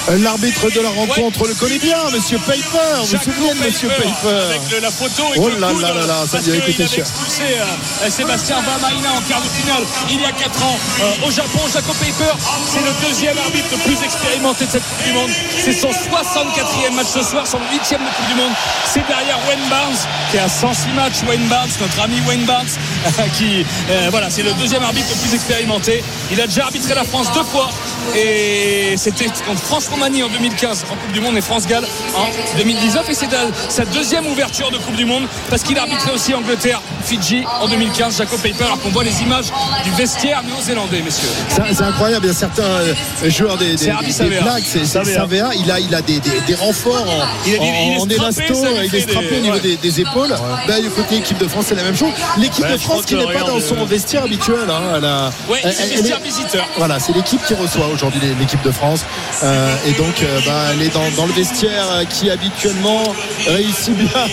Euh, 0.07 0.19
L'arbitre 0.19 0.69
de 0.69 0.81
la 0.81 0.89
rencontre 0.89 1.47
le 1.47 1.55
connaît 1.55 1.79
bien, 1.79 1.97
Monsieur 2.13 2.37
Paper. 2.37 2.61
Vous 2.99 3.05
vous 3.05 3.23
souvenez 3.23 3.53
de 3.55 3.65
Monsieur 3.65 3.89
Paper 3.89 4.35
Avec 4.49 4.61
le- 4.71 4.79
la 4.79 4.91
photo 4.91 5.23
et 5.33 5.39
Oh 5.39 5.49
là 5.49 5.71
là 5.73 5.93
là 5.93 6.05
là, 6.05 6.23
ça 6.29 6.37
lui 6.39 6.57
a 6.57 6.61
coûté 6.61 6.85
cher. 6.87 6.99
expulsé 6.99 7.41
euh, 7.57 8.09
Sébastien 8.09 8.57
Vamaina 8.61 9.09
en 9.13 9.21
quart 9.27 9.41
de 9.41 9.49
finale 9.49 9.83
il 10.09 10.21
y 10.21 10.25
a 10.25 10.31
4 10.31 10.63
ans 10.63 10.77
euh, 11.01 11.27
au 11.27 11.31
Japon. 11.31 11.59
Jacob 11.73 11.95
Paper, 11.95 12.33
c'est 12.71 12.81
le 12.81 13.07
deuxième 13.07 13.37
arbitre 13.39 13.67
le 13.71 13.77
plus 13.77 14.03
expérimenté 14.03 14.65
de 14.67 14.71
cette 14.71 14.83
Coupe 14.83 15.03
du 15.05 15.13
Monde. 15.13 15.29
C'est 15.63 15.73
son 15.73 15.89
64e 15.89 16.93
match 16.93 17.07
ce 17.07 17.23
soir, 17.23 17.47
son 17.47 17.57
8e 17.57 17.97
de 17.97 18.05
Coupe 18.15 18.27
du 18.29 18.35
Monde. 18.35 18.53
C'est 18.85 19.05
derrière 19.07 19.39
Wayne 19.47 19.67
Barnes 19.71 19.97
qui 20.31 20.37
a 20.37 20.47
106 20.47 20.89
matchs. 20.93 21.23
Wayne 21.27 21.47
Barnes, 21.47 21.69
notre 21.81 21.99
ami 22.01 22.21
Wayne 22.27 22.45
Barnes, 22.45 22.69
qui, 23.37 23.65
euh, 23.89 24.07
voilà, 24.11 24.29
c'est 24.29 24.43
le 24.43 24.53
deuxième 24.53 24.83
arbitre 24.83 25.07
le 25.09 25.19
plus 25.21 25.33
expérimenté. 25.33 26.03
Il 26.31 26.39
a 26.39 26.45
déjà 26.45 26.65
arbitré 26.65 26.93
la 26.93 27.03
France 27.05 27.27
deux 27.33 27.43
fois 27.43 27.69
Et 28.15 28.95
c'était 28.97 29.25
contre 29.25 29.61
France-Roumanie 29.61 30.23
en 30.23 30.29
2015 30.29 30.85
en 30.91 30.95
Coupe 30.95 31.11
du 31.11 31.19
Monde 31.21 31.37
et 31.37 31.41
France-Galles 31.41 31.85
en 32.15 32.27
2019. 32.57 33.09
Et 33.09 33.13
c'est 33.13 33.27
sa 33.69 33.85
deuxième 33.85 34.27
ouverture 34.27 34.71
de 34.71 34.77
Coupe 34.77 34.95
du 34.95 35.05
Monde 35.05 35.23
parce 35.49 35.63
qu'il 35.63 35.77
a 35.77 35.81
arbitré 35.81 36.11
aussi 36.11 36.33
Angleterre-Fidji 36.33 37.43
en 37.61 37.67
2015. 37.67 38.17
Jacob 38.17 38.39
Paper, 38.39 38.63
alors 38.65 38.79
qu'on 38.81 38.89
voit 38.89 39.03
les 39.03 39.21
images 39.21 39.45
du 39.83 39.91
vestiaire 39.91 40.43
néo-zélandais, 40.43 41.01
messieurs. 41.01 41.27
C'est 41.49 41.81
incroyable, 41.83 42.25
il 42.25 42.29
y 42.29 42.31
a 42.31 42.37
certains 42.37 42.63
euh, 42.63 42.93
joueurs 43.29 43.57
des, 43.57 43.71
des, 43.71 43.77
C'est 43.77 44.85
Savea. 44.85 45.51
Il 45.55 45.71
a, 45.71 45.79
il 45.79 45.93
a 45.93 46.01
des, 46.01 46.19
des- 46.19 46.41
des 46.47 46.55
renforts 46.55 46.95
en, 47.09 47.25
Il 47.47 47.57
en- 47.59 48.07
élasto, 48.07 48.43
il 48.83 48.95
est 48.95 48.99
strappé 49.01 49.37
au 49.37 49.41
niveau 49.41 49.55
ouais. 49.55 49.59
des, 49.61 49.77
des 49.77 50.01
épaules. 50.01 50.33
Ben, 50.67 50.81
du 50.81 50.89
côté 50.89 51.17
équipe 51.17 51.37
de 51.37 51.47
France, 51.47 51.65
c'est 51.69 51.75
la 51.75 51.83
même 51.83 51.95
chose. 51.97 52.11
L'équipe 52.37 52.63
Ouais, 52.65 52.71
de 52.73 52.77
France 52.77 53.05
qui 53.05 53.15
n'est 53.15 53.25
pas 53.25 53.43
dans 53.43 53.59
son 53.59 53.75
euh, 53.79 53.85
vestiaire 53.85 54.23
habituel. 54.23 54.69
hein, 54.69 54.81
elle 54.97 55.05
a- 55.05 55.31
Ouais, 55.49 55.59
elle- 55.63 55.73
c'est 55.73 55.83
elle 55.83 55.89
vestiaire 55.89 56.17
est- 56.17 56.23
visiteur. 56.25 56.65
Voilà, 56.77 56.99
c'est 56.99 57.13
l'équipe 57.13 57.43
qui 57.45 57.53
reçoit 57.53 57.87
aujourd'hui 57.95 58.21
l'équipe 58.39 58.61
de 58.61 58.71
France. 58.71 59.05
Euh, 59.43 59.75
et 59.87 59.93
donc, 59.93 60.21
euh, 60.21 60.39
bah, 60.45 60.65
elle 60.73 60.81
est 60.81 60.93
dans, 60.93 61.09
dans 61.17 61.25
le 61.25 61.33
vestiaire 61.33 61.85
euh, 61.91 62.05
qui 62.05 62.29
habituellement 62.29 63.03
réussit 63.47 63.95
bien 63.95 64.25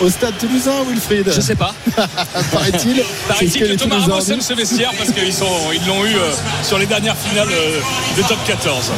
au 0.00 0.08
stade 0.08 0.38
toulousain, 0.38 0.84
Wilfried. 0.88 1.30
Je 1.34 1.40
sais 1.40 1.56
pas. 1.56 1.74
Paraît-il. 2.52 3.02
Paraît-il 3.26 3.60
que 3.60 3.66
que 3.66 3.74
Thomas 3.74 3.98
Ramos 3.98 4.20
aime 4.30 4.40
ce 4.40 4.54
vestiaire 4.54 4.92
parce 4.96 5.10
qu'ils 5.10 5.34
ils 5.74 5.86
l'ont 5.86 6.04
eu 6.06 6.16
sur 6.62 6.78
les 6.78 6.86
dernières 6.86 7.16
finales 7.16 7.48
de 8.16 8.22
top 8.22 8.38
14. 8.46 8.92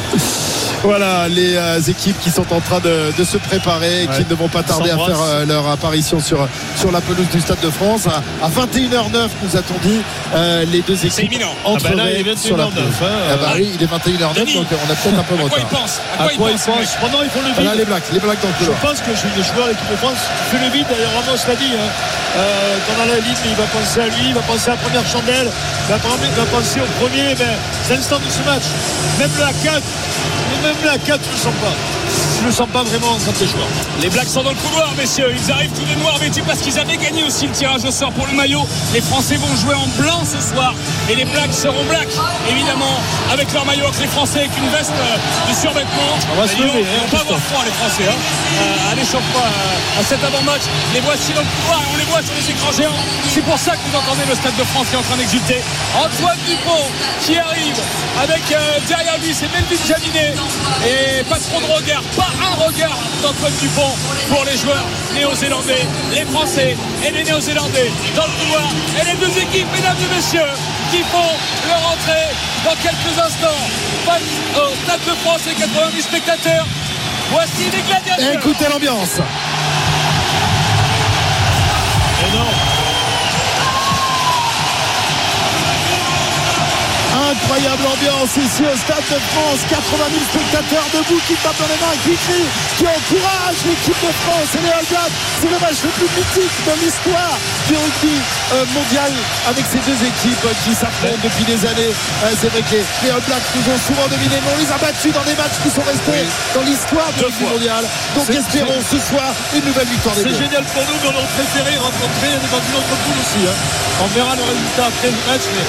Voilà 0.82 1.28
les 1.28 1.56
euh, 1.56 1.78
équipes 1.88 2.18
qui 2.20 2.30
sont 2.30 2.50
en 2.54 2.60
train 2.60 2.80
de, 2.80 3.12
de 3.16 3.24
se 3.24 3.36
préparer, 3.36 4.08
qui 4.16 4.24
ne 4.28 4.34
vont 4.34 4.48
pas 4.48 4.62
tarder 4.62 4.90
à 4.90 4.96
faire 4.96 5.20
euh, 5.22 5.44
leur 5.44 5.68
apparition 5.68 6.20
sur, 6.20 6.48
sur 6.76 6.90
la 6.90 7.02
pelouse 7.02 7.28
du 7.30 7.40
Stade 7.40 7.60
de 7.60 7.68
France. 7.70 8.06
À, 8.06 8.22
à 8.44 8.48
21h09, 8.48 9.28
nous 9.42 9.56
a-t-on 9.56 9.78
dit, 9.86 10.00
euh, 10.34 10.64
les 10.72 10.80
deux 10.80 11.04
équipes 11.04 11.30
imminent. 11.32 11.52
Ah 11.66 11.70
bah 11.82 11.90
là, 11.94 12.10
il 12.10 12.26
est 12.26 12.30
entreraient 12.32 12.36
sur 12.36 12.56
la 12.56 12.64
21h09, 12.64 12.70
pelouse. 12.74 12.94
hein, 13.02 13.06
Ah 13.30 13.36
bah 13.36 13.52
oui, 13.56 13.70
il 13.74 13.82
est 13.82 13.86
21h09, 13.86 14.34
Denis, 14.40 14.54
donc 14.54 14.66
on 14.72 14.90
a 14.90 14.94
peut-être 14.96 15.18
un 15.18 15.22
peu 15.22 15.36
de 15.36 15.40
À 15.40 15.48
quoi 15.48 15.58
retard. 15.58 15.58
ils 15.60 15.76
pensent 15.76 16.00
À 16.18 16.24
quoi 16.24 16.50
ils 16.50 16.58
pensent 16.58 16.96
Maintenant, 17.02 17.20
ils 17.24 17.30
font 17.30 17.42
le 17.46 17.52
Voilà 17.54 17.72
les 17.72 17.78
vide. 17.80 17.86
Blacks, 17.88 18.04
les 18.12 18.20
Blacks 18.20 18.40
dans 18.40 18.48
le 18.48 18.54
Je 18.58 18.64
couloir. 18.64 18.78
pense 18.80 19.00
que 19.00 19.10
le 19.10 19.42
joueur 19.44 19.66
de 19.66 19.72
l'équipe 19.72 19.90
de 19.90 19.96
France 19.96 20.20
fait 20.50 20.58
le 20.64 20.70
vide. 20.72 20.86
D'ailleurs, 20.88 21.12
Ramos 21.12 21.36
l'a 21.46 21.56
dit. 21.56 21.72
Hein. 21.76 21.90
Euh, 22.38 22.78
pendant 22.86 23.10
la 23.10 23.18
ligne, 23.18 23.42
il 23.44 23.56
va 23.56 23.64
penser 23.74 24.00
à 24.00 24.06
lui, 24.06 24.28
il 24.30 24.34
va 24.34 24.40
penser 24.42 24.70
à 24.70 24.74
la 24.74 24.80
première 24.80 25.04
chandelle, 25.04 25.50
il 25.50 25.90
va, 25.90 25.98
il 25.98 26.30
va 26.38 26.44
penser 26.46 26.78
au 26.80 26.86
premier 27.02 27.34
ben, 27.34 27.58
instant 27.90 28.18
de 28.22 28.30
ce 28.30 28.38
match. 28.48 28.62
Même 29.18 29.30
la 29.40 29.50
4, 29.52 29.82
même 30.62 30.76
la 30.84 30.98
4, 30.98 31.20
je 31.24 31.30
le 31.30 31.36
sens 31.36 31.54
pas. 31.54 32.09
Je 32.40 32.46
le 32.46 32.52
sens 32.52 32.68
pas 32.72 32.82
vraiment 32.82 33.18
quand 33.24 33.32
t'es 33.38 33.46
joueur. 33.46 33.66
Les 34.00 34.08
Blacks 34.08 34.28
sont 34.28 34.42
dans 34.42 34.50
le 34.50 34.56
couloir, 34.56 34.90
messieurs. 34.96 35.28
Ils 35.36 35.52
arrivent 35.52 35.72
tous 35.76 35.84
les 35.84 35.94
noirs 36.00 36.16
vêtus 36.16 36.42
parce 36.42 36.60
qu'ils 36.60 36.78
avaient 36.78 36.96
gagné 36.96 37.22
aussi 37.24 37.46
le 37.46 37.52
tirage 37.52 37.84
au 37.84 37.90
sort 37.90 38.10
pour 38.12 38.26
le 38.26 38.32
maillot. 38.32 38.66
Les 38.94 39.02
Français 39.02 39.36
vont 39.36 39.54
jouer 39.56 39.74
en 39.74 39.86
blanc 40.00 40.22
ce 40.24 40.40
soir 40.40 40.74
et 41.10 41.14
les 41.16 41.26
Blacks 41.26 41.52
seront 41.52 41.84
blacks, 41.84 42.08
évidemment, 42.48 42.96
avec 43.30 43.52
leur 43.52 43.66
maillot 43.66 43.84
avec 43.86 44.00
les 44.00 44.06
Français, 44.06 44.38
avec 44.40 44.56
une 44.56 44.70
veste 44.70 44.92
euh, 44.96 45.50
de 45.50 45.54
survêtement. 45.54 46.16
On 46.32 46.40
va 46.40 46.48
se 46.48 46.54
Ils 46.54 46.62
vont- 46.62 46.68
lever, 46.68 46.80
Ils 46.80 46.86
hein, 46.88 47.00
vont 47.04 47.16
pas 47.16 47.22
avoir 47.22 47.40
froid, 47.40 47.62
les 47.64 47.72
Français, 47.76 48.08
hein, 48.08 48.16
euh, 48.16 48.90
à 48.90 48.94
l'échauffement, 48.94 49.44
euh, 49.44 50.00
à 50.00 50.02
cet 50.02 50.24
avant-match. 50.24 50.62
Les 50.94 51.00
voici 51.00 51.32
dans 51.36 51.42
le 51.44 51.52
couloir 51.60 51.80
et 51.84 51.88
on 51.92 51.96
les 51.98 52.08
voit 52.08 52.22
sur 52.24 52.32
les 52.40 52.50
écrans 52.50 52.72
géants. 52.72 53.00
C'est 53.28 53.44
pour 53.44 53.58
ça 53.58 53.72
que 53.76 53.82
vous 53.84 53.96
entendez 54.00 54.24
le 54.26 54.34
Stade 54.34 54.56
de 54.56 54.64
France 54.64 54.88
qui 54.88 54.94
est 54.96 54.98
en 54.98 55.02
train 55.04 55.16
d'exulter. 55.20 55.60
Antoine 55.94 56.40
Dupont 56.48 56.88
qui 57.20 57.36
arrive 57.36 57.76
avec 58.22 58.42
euh, 58.52 58.80
derrière 58.88 59.18
lui, 59.20 59.34
c'est 59.36 59.50
Melvin 59.52 59.76
Jaminet 59.84 60.32
et 60.88 61.22
pas 61.24 61.36
trop 61.36 61.60
de 61.60 61.68
regard, 61.68 62.02
pas 62.16 62.29
un 62.38 62.54
regard 62.64 62.98
d'Antoine 63.22 63.52
Dupont 63.60 63.94
pour 64.28 64.44
les 64.44 64.56
joueurs 64.56 64.86
néo-zélandais, 65.14 65.86
les 66.12 66.24
Français 66.26 66.76
et 67.04 67.10
les 67.10 67.24
néo-zélandais 67.24 67.90
dans 68.14 68.26
le 68.26 68.32
couloir 68.40 68.68
et 69.00 69.04
les 69.04 69.14
deux 69.14 69.38
équipes, 69.38 69.66
mesdames 69.74 69.96
et 69.98 70.14
messieurs, 70.14 70.52
qui 70.90 70.98
font 70.98 71.32
leur 71.68 71.92
entrée 71.92 72.28
dans 72.64 72.76
quelques 72.82 73.18
instants 73.18 73.62
face 74.04 74.30
au 74.56 74.74
Stade 74.84 75.00
de 75.06 75.14
France 75.22 75.42
et 75.50 75.54
80 75.54 75.90
000 75.92 76.02
spectateurs. 76.02 76.66
Voici 77.30 77.70
les 77.72 77.82
gladiateurs. 77.82 78.34
Écoutez 78.34 78.66
l'ambiance. 78.68 79.20
Incroyable 87.44 87.82
ambiance 87.86 88.36
ici 88.36 88.62
au 88.62 88.76
Stade 88.76 89.06
de 89.10 89.18
France. 89.32 89.60
80 89.68 89.80
000 90.12 90.22
spectateurs 90.30 90.86
debout 90.94 91.20
qui 91.26 91.34
tapent 91.42 91.58
dans 91.58 91.66
les 91.72 91.80
mains, 91.82 91.96
qui 92.04 92.14
crient, 92.14 92.50
qui 92.78 92.84
encouragent 92.86 93.64
l'équipe 93.66 93.98
de 93.98 94.12
France 94.22 94.50
et 94.54 94.62
les 94.62 94.70
All 94.70 94.86
Blacks. 94.86 95.16
C'est 95.40 95.50
le 95.50 95.58
match 95.58 95.78
le 95.82 95.90
plus 95.98 96.10
mythique 96.14 96.56
de 96.68 96.74
l'histoire 96.78 97.34
du 97.66 97.74
rugby 97.74 98.16
euh, 98.54 98.64
mondial 98.76 99.10
avec 99.50 99.64
ces 99.66 99.82
deux 99.82 99.98
équipes 99.98 100.46
qui 100.62 100.72
s'affrontent 100.78 101.22
depuis 101.26 101.42
des 101.48 101.58
années. 101.66 101.90
Euh, 101.90 102.34
C'est 102.38 102.50
vrai 102.54 102.62
que 102.62 102.78
les, 102.78 103.10
All 103.10 103.24
Blacks 103.26 103.48
nous 103.56 103.66
ont 103.74 103.80
souvent 103.82 104.06
dominés, 104.06 104.38
mais 104.38 104.52
on 104.54 104.60
les 104.60 104.70
a 104.70 104.78
battus 104.78 105.10
dans 105.10 105.26
des 105.26 105.34
matchs 105.34 105.58
qui 105.64 105.70
sont 105.74 105.82
restés 105.82 106.22
dans 106.54 106.62
l'histoire 106.62 107.10
du 107.18 107.24
rugby 107.26 107.44
mondial. 107.50 107.82
Donc 108.14 108.30
espérons 108.30 108.78
ce 108.84 108.98
soir 109.10 109.34
une 109.56 109.64
nouvelle 109.66 109.90
victoire 109.90 110.14
des 110.14 110.22
C'est 110.30 110.38
génial 110.38 110.62
pour 110.70 110.86
nous, 110.86 110.98
mais 111.02 111.08
on 111.10 111.16
aurait 111.18 111.34
préféré 111.34 111.74
rencontrer 111.82 112.30
dans 112.46 112.62
une 112.62 112.76
autre 112.78 112.94
poule 113.02 113.18
aussi. 113.18 113.42
hein. 113.42 113.58
On 114.02 114.08
verra 114.16 114.32
le 114.38 114.44
résultat 114.46 114.86
après 114.88 115.10
le 115.12 115.20
match, 115.28 115.44
mais 115.52 115.64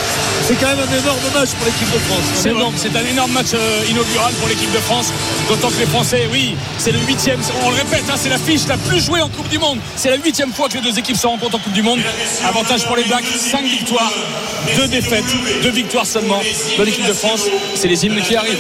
c'est 0.48 0.56
quand 0.56 0.72
même 0.72 0.80
un 0.88 0.94
énorme 0.94 1.20
match 1.36 1.52
pour 1.62 1.72
l'équipe 1.72 1.94
de 1.94 2.00
France. 2.00 2.24
C'est 2.34 2.50
énorme. 2.50 2.74
c'est 2.76 2.96
un 2.96 3.06
énorme 3.06 3.32
match 3.32 3.54
euh, 3.54 3.84
inaugural 3.90 4.34
pour 4.34 4.50
l'équipe 4.50 4.72
de 4.72 4.80
France. 4.80 5.14
D'autant 5.48 5.70
que 5.70 5.80
les 5.80 5.86
Français, 5.86 6.28
oui, 6.32 6.56
c'est 6.80 6.92
le 6.92 7.00
huitième, 7.00 7.40
on 7.64 7.70
le 7.70 7.76
répète, 7.76 8.04
hein, 8.10 8.16
c'est 8.18 8.30
la 8.30 8.40
fiche 8.40 8.68
la 8.68 8.78
plus 8.78 9.00
jouée 9.00 9.22
en 9.22 9.30
Coupe 9.30 9.48
du 9.48 9.60
Monde. 9.60 9.78
C'est 9.96 10.10
la 10.10 10.18
huitième 10.18 10.52
fois 10.52 10.70
que 10.70 10.76
les 10.76 10.82
deux 10.82 10.98
équipes 10.98 11.18
se 11.18 11.28
rencontrent 11.28 11.58
en 11.58 11.60
Coupe 11.60 11.74
du 11.74 11.84
Monde. 11.84 12.00
Avantage 12.48 12.86
pour 12.86 12.96
les 12.96 13.04
Blacks, 13.04 13.26
5 13.26 13.64
victoires, 13.64 14.12
2 14.76 14.88
défaites, 14.88 15.24
2 15.62 15.70
victoires 15.70 16.06
seulement 16.06 16.42
de 16.78 16.84
l'équipe 16.84 17.06
de 17.08 17.14
France. 17.14 17.42
C'est 17.76 17.88
les 17.88 18.06
hymnes 18.06 18.22
qui 18.22 18.36
arrivent. 18.36 18.58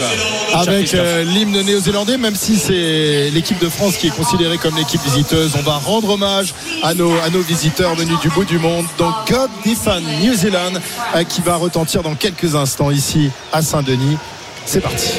cher 0.51 0.59
Avec 0.59 0.93
euh, 0.93 1.23
l'hymne 1.23 1.59
néo-zélandais, 1.61 2.17
même 2.17 2.35
si 2.35 2.57
c'est 2.57 3.31
l'équipe 3.31 3.59
de 3.59 3.69
France 3.69 3.97
qui 3.97 4.07
est 4.07 4.15
considérée 4.15 4.59
comme 4.59 4.77
l'équipe 4.77 5.01
visiteuse, 5.03 5.53
on 5.57 5.63
va 5.63 5.77
rendre 5.77 6.11
hommage 6.11 6.53
à 6.83 6.93
nos, 6.93 7.11
à 7.19 7.29
nos 7.31 7.41
visiteurs 7.41 7.95
venus 7.95 8.19
du 8.19 8.29
bout 8.29 8.45
du 8.45 8.59
monde. 8.59 8.85
Donc 8.99 9.13
God 9.27 9.49
Defend 9.65 10.01
New 10.21 10.35
Zealand 10.35 10.73
euh, 11.15 11.23
qui 11.23 11.41
va 11.41 11.55
retentir 11.55 12.03
dans 12.03 12.15
quelques 12.15 12.55
instants 12.55 12.90
ici 12.91 13.31
à 13.51 13.61
Saint-Denis. 13.61 14.18
C'est 14.65 14.81
parti. 14.81 15.11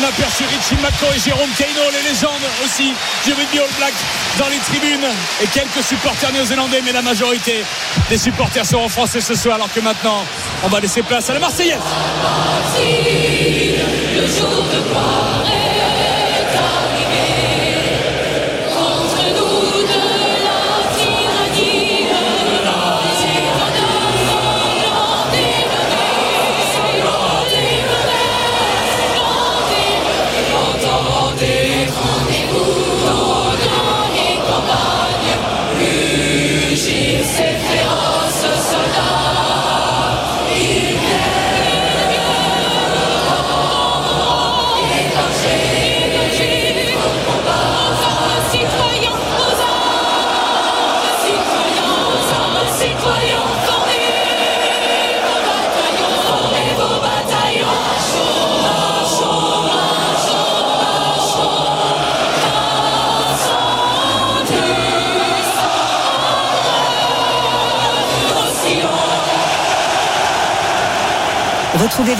On 0.00 0.04
a 0.04 0.08
aperçu 0.08 0.44
Richie 0.44 0.80
Mako 0.80 1.12
et 1.14 1.18
Jérôme 1.18 1.50
Kaino, 1.58 1.82
les 1.92 2.08
légendes 2.08 2.30
aussi 2.64 2.94
du 3.24 3.32
rugby 3.34 3.58
All 3.58 3.68
Black 3.76 3.92
dans 4.38 4.48
les 4.48 4.56
tribunes 4.58 5.06
et 5.42 5.46
quelques 5.48 5.84
supporters 5.86 6.32
néo-zélandais, 6.32 6.80
mais 6.82 6.92
la 6.92 7.02
majorité 7.02 7.64
des 8.08 8.16
supporters 8.16 8.64
seront 8.64 8.88
français 8.88 9.20
ce 9.20 9.34
soir, 9.34 9.56
alors 9.56 9.70
que 9.72 9.80
maintenant, 9.80 10.24
on 10.64 10.68
va 10.68 10.80
laisser 10.80 11.02
place 11.02 11.28
à 11.28 11.34
la 11.34 11.40
Marseillaise. 11.40 11.80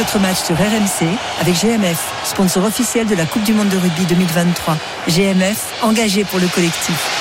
Votre 0.00 0.18
match 0.18 0.38
sur 0.38 0.56
RMC 0.56 1.14
avec 1.42 1.54
GMF, 1.60 2.02
sponsor 2.24 2.64
officiel 2.64 3.06
de 3.06 3.14
la 3.14 3.26
Coupe 3.26 3.42
du 3.42 3.52
Monde 3.52 3.68
de 3.68 3.76
rugby 3.76 4.06
2023. 4.06 4.78
GMF, 5.08 5.74
engagé 5.82 6.24
pour 6.24 6.38
le 6.38 6.48
collectif. 6.48 7.19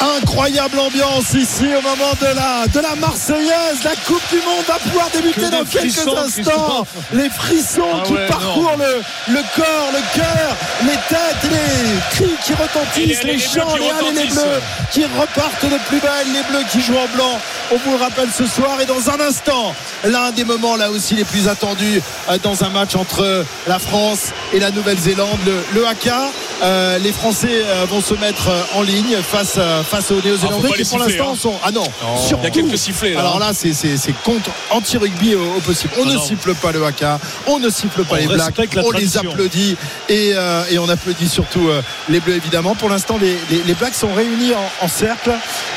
Incroyable 0.00 0.78
ambiance 0.78 1.34
ici 1.34 1.64
au 1.76 1.82
moment 1.82 2.12
de 2.20 2.26
la, 2.26 2.66
de 2.68 2.80
la 2.80 2.94
Marseillaise. 2.94 3.82
La 3.84 3.96
Coupe 4.06 4.22
du 4.30 4.36
Monde 4.36 4.64
va 4.68 4.74
pouvoir 4.78 5.08
débuter 5.12 5.40
Que 5.40 5.50
dans 5.50 5.64
quelques 5.64 5.98
instants. 5.98 6.86
Les 7.12 7.28
frissons 7.28 7.82
Ah 7.92 8.02
qui 8.06 8.12
ouais, 8.12 8.26
parcourent 8.28 8.76
le, 8.78 9.02
le 9.34 9.40
corps, 9.56 9.90
le 9.92 10.18
cœur, 10.20 10.56
les 10.84 10.98
têtes, 11.08 11.50
les 11.50 12.16
cris 12.16 12.34
qui 12.44 12.52
retentissent, 12.52 13.20
Et 13.20 13.24
les- 13.24 13.24
les, 13.24 13.32
les 13.32 13.38
chants, 13.40 13.74
les 13.74 14.26
bleus 14.28 14.60
qui 14.92 15.04
repartent 15.04 15.64
de 15.64 15.78
plus 15.88 15.98
belle, 15.98 16.32
les 16.32 16.42
bleus 16.44 16.64
qui 16.70 16.80
jouent 16.80 16.96
en 16.98 17.16
blanc. 17.16 17.38
On 17.72 17.76
vous 17.78 17.90
le 17.98 18.02
rappelle 18.02 18.28
ce 18.36 18.46
soir 18.46 18.80
et 18.80 18.86
dans 18.86 19.10
un 19.10 19.20
instant, 19.20 19.74
l'un 20.04 20.30
des 20.30 20.44
moments 20.44 20.76
là 20.76 20.90
aussi 20.90 21.14
les 21.14 21.24
plus 21.24 21.48
attendus 21.48 22.00
euh, 22.30 22.38
dans 22.42 22.62
un 22.62 22.68
match 22.70 22.94
entre 22.94 23.44
la 23.66 23.78
France 23.80 24.28
et 24.52 24.60
la 24.60 24.70
Nouvelle-Zélande, 24.70 25.38
le, 25.44 25.56
le 25.74 25.86
AK. 25.86 26.08
Euh, 26.60 26.98
les 26.98 27.12
Français 27.12 27.62
euh, 27.64 27.84
vont 27.88 28.00
se 28.00 28.14
mettre 28.14 28.48
euh, 28.48 28.62
en 28.74 28.82
ligne 28.82 29.16
face, 29.22 29.58
face 29.88 30.10
aux 30.10 30.18
Ah, 30.18 30.26
Néo-Zélandais 30.26 30.68
pas 30.70 30.74
qui 30.76 30.84
pour 30.84 30.98
l'instant 30.98 31.32
hein. 31.32 31.38
sont. 31.40 31.54
Ah 31.64 31.70
non, 31.70 31.82
Non, 31.82 31.88
il 32.16 32.20
y 32.20 32.24
a 32.24 32.26
surtout- 32.28 32.50
quelques 32.50 32.78
sifflets, 32.78 33.14
là, 33.14 33.20
Alors 33.20 33.38
là, 33.38 33.50
c'est, 33.54 33.72
contre 34.24 34.50
anti-rugby 34.70 35.36
au, 35.36 35.56
au 35.56 35.60
possible. 35.60 35.92
On 35.98 36.02
Ah 36.04 36.08
ne 36.08 36.14
non. 36.14 36.20
siffle 36.22 36.54
pas 36.54 36.72
le 36.72 36.84
AK, 36.84 37.04
on 37.46 37.60
ne 37.60 37.70
siffle 37.70 38.02
pas 38.04 38.16
On 38.16 38.18
les 38.18 38.26
Blacks, 38.26 38.54
on 38.84 38.90
les 38.90 39.16
applaudit 39.18 39.76
et, 40.08 40.32
euh, 40.34 40.64
et 40.70 40.78
on 40.80 40.88
applaudit 40.88 41.28
surtout 41.28 41.68
euh, 41.68 41.80
les 42.08 42.18
Bleus 42.18 42.34
évidemment. 42.34 42.74
Pour 42.74 42.88
l'instant, 42.88 43.18
les, 43.20 43.38
les, 43.50 43.62
les 43.64 43.74
Blacks 43.74 43.94
sont 43.94 44.12
réunis 44.12 44.52
en, 44.54 44.84
en 44.84 44.88
cercle. 44.88 45.30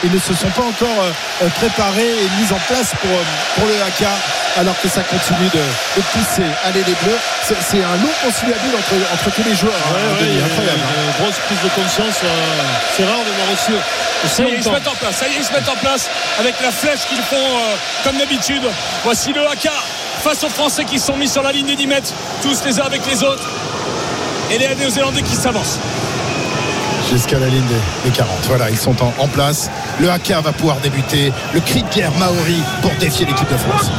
Ils 0.04 0.12
ne 0.12 0.18
se 0.20 0.34
sont 0.34 0.50
pas 0.56 0.64
encore 0.64 1.06
préparés 1.58 2.10
et 2.10 2.42
mis 2.44 2.52
en 2.52 2.60
place 2.68 2.92
pour, 3.00 3.10
pour 3.56 3.68
le 3.68 3.74
AK 3.76 4.08
alors 4.58 4.76
que 4.82 4.90
ça 4.90 5.02
continue 5.04 5.48
de, 5.54 5.60
de 5.98 6.02
pousser. 6.12 6.44
Allez 6.66 6.80
les 6.86 6.96
Bleus, 7.06 7.18
c'est, 7.48 7.78
un 7.78 7.96
long 8.04 8.12
conciliabule 8.26 8.76
entre, 8.76 9.14
entre 9.14 9.36
tous 9.36 9.48
les 9.48 9.56
joueurs. 9.56 9.72
hein, 9.88 10.18
Ouais, 10.20 10.71
une 10.76 11.24
grosse 11.24 11.38
prise 11.48 11.62
de 11.64 11.70
conscience. 11.70 12.20
euh, 12.24 12.28
c'est 12.96 13.04
rare 13.06 13.20
de 13.20 13.32
voir 13.38 13.48
aussi, 13.54 13.72
aussi 14.26 14.36
Ça 14.36 14.44
y 14.44 14.48
est, 14.48 14.58
ils 14.58 14.64
se 14.64 14.70
mettent 14.70 14.88
en 14.88 14.96
place. 14.96 15.16
Ça 15.16 15.28
y 15.28 15.32
est, 15.32 15.38
ils 15.40 15.44
se 15.46 15.54
mettent 15.54 15.70
en 15.70 15.76
place 15.76 16.10
avec 16.40 16.56
la 16.62 16.72
flèche 16.72 17.02
qu'ils 17.10 17.22
font 17.22 17.36
euh, 17.36 17.76
comme 18.04 18.18
d'habitude. 18.18 18.64
Voici 19.04 19.34
le 19.34 19.42
AK 19.48 19.70
face 20.24 20.44
aux 20.44 20.50
Français 20.50 20.86
qui 20.86 21.00
sont 21.00 21.16
mis 21.18 21.28
sur 21.28 21.42
la 21.44 21.52
ligne 21.52 21.66
des 21.68 21.76
10 21.76 21.88
mètres, 21.88 22.12
tous 22.42 22.64
les 22.66 22.80
uns 22.80 22.84
avec 22.86 23.02
les 23.10 23.24
autres. 23.24 23.44
Et 24.52 24.58
les 24.58 24.76
Néo-Zélandais 24.76 25.22
qui 25.24 25.36
s'avancent. 25.36 25.80
jusqu'à 27.10 27.40
la 27.40 27.48
ligne 27.48 27.66
des, 27.68 28.10
des 28.10 28.16
40. 28.16 28.30
Voilà, 28.48 28.70
ils 28.70 28.78
sont 28.78 28.96
en, 29.02 29.14
en 29.18 29.28
place. 29.28 29.70
Le 30.00 30.10
haka 30.12 30.42
va 30.42 30.52
pouvoir 30.52 30.78
débuter. 30.78 31.32
Le 31.54 31.60
cri 31.62 31.84
de 31.84 31.90
guerre 31.90 32.12
maori 32.20 32.58
pour 32.82 32.92
défier 32.96 33.26
l'équipe 33.26 33.50
de 33.50 33.58
France. 33.58 33.90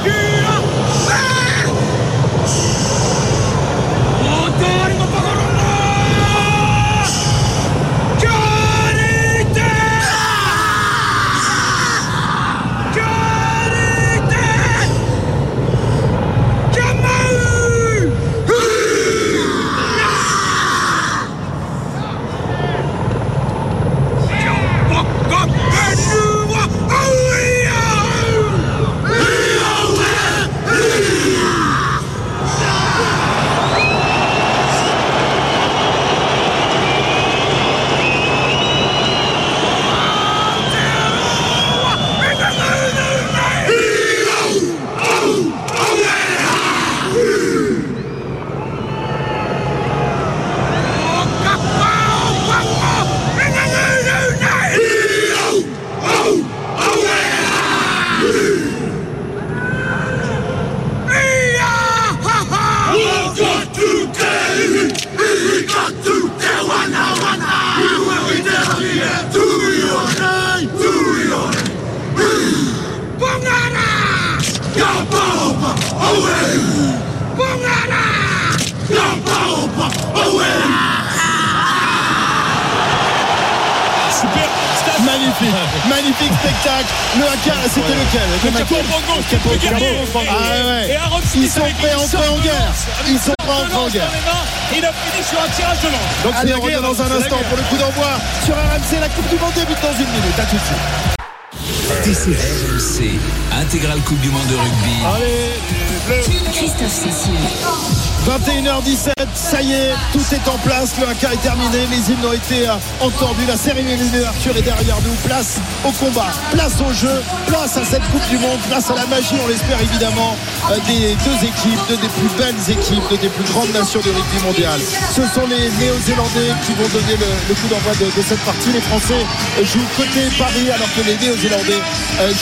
Le 110.82 111.06
haka 111.06 111.32
est 111.32 111.42
terminé, 111.42 111.86
les 111.90 112.10
hymnes 112.10 112.26
ont 112.26 112.32
été 112.32 112.66
euh, 112.66 112.74
entendus, 112.98 113.46
la 113.46 113.56
cérémonie 113.56 114.10
d'ouverture 114.10 114.56
est 114.56 114.62
derrière 114.62 114.98
nous, 115.06 115.14
place 115.24 115.60
au 115.84 115.92
combat, 115.92 116.32
place 116.50 116.74
au 116.80 116.92
jeu, 116.92 117.22
place 117.46 117.76
à 117.76 117.84
cette 117.84 118.02
Coupe 118.10 118.26
du 118.28 118.38
Monde, 118.38 118.59
place 118.68 118.90
à 118.90 118.94
la 118.94 119.06
magie, 119.06 119.36
on 119.42 119.46
l'espère 119.46 119.80
évidemment, 119.80 120.36
euh, 120.72 120.78
des 120.88 121.14
deux 121.22 121.38
équipes, 121.46 121.78
deux 121.88 121.98
des 121.98 122.09
plus 122.09 122.28
belles 122.36 122.59
équipes, 122.66 123.02
deux 123.10 123.16
des 123.18 123.28
plus 123.28 123.44
grandes 123.44 123.72
nations 123.72 124.00
de 124.00 124.10
rugby 124.10 124.42
mondial. 124.42 124.80
Ce 125.14 125.22
sont 125.22 125.46
les 125.46 125.70
Néo-Zélandais 125.78 126.50
qui 126.66 126.74
vont 126.74 126.88
donner 126.90 127.14
le, 127.14 127.54
coup 127.54 127.68
d'envoi 127.70 127.92
de, 128.02 128.22
cette 128.22 128.42
partie. 128.42 128.72
Les 128.72 128.80
Français 128.82 129.22
euh, 129.22 129.64
jouent 129.64 129.86
côté 129.96 130.26
Paris 130.36 130.66
alors 130.66 130.90
que 130.98 131.06
les 131.06 131.14
Néo-Zélandais 131.14 131.82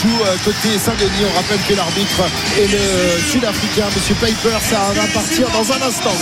jouent 0.01 0.25
côté 0.45 0.79
Saint-Denis. 0.81 1.29
On 1.29 1.37
rappelle 1.37 1.61
que 1.69 1.75
l'arbitre 1.75 2.25
est 2.57 2.73
le 2.73 3.21
Sud-Africain, 3.31 3.85
Monsieur 3.95 4.15
Piper, 4.15 4.57
ça 4.65 4.97
va 4.97 5.07
partir 5.13 5.47
dans 5.51 5.67
un 5.73 5.83
instant. 5.87 6.17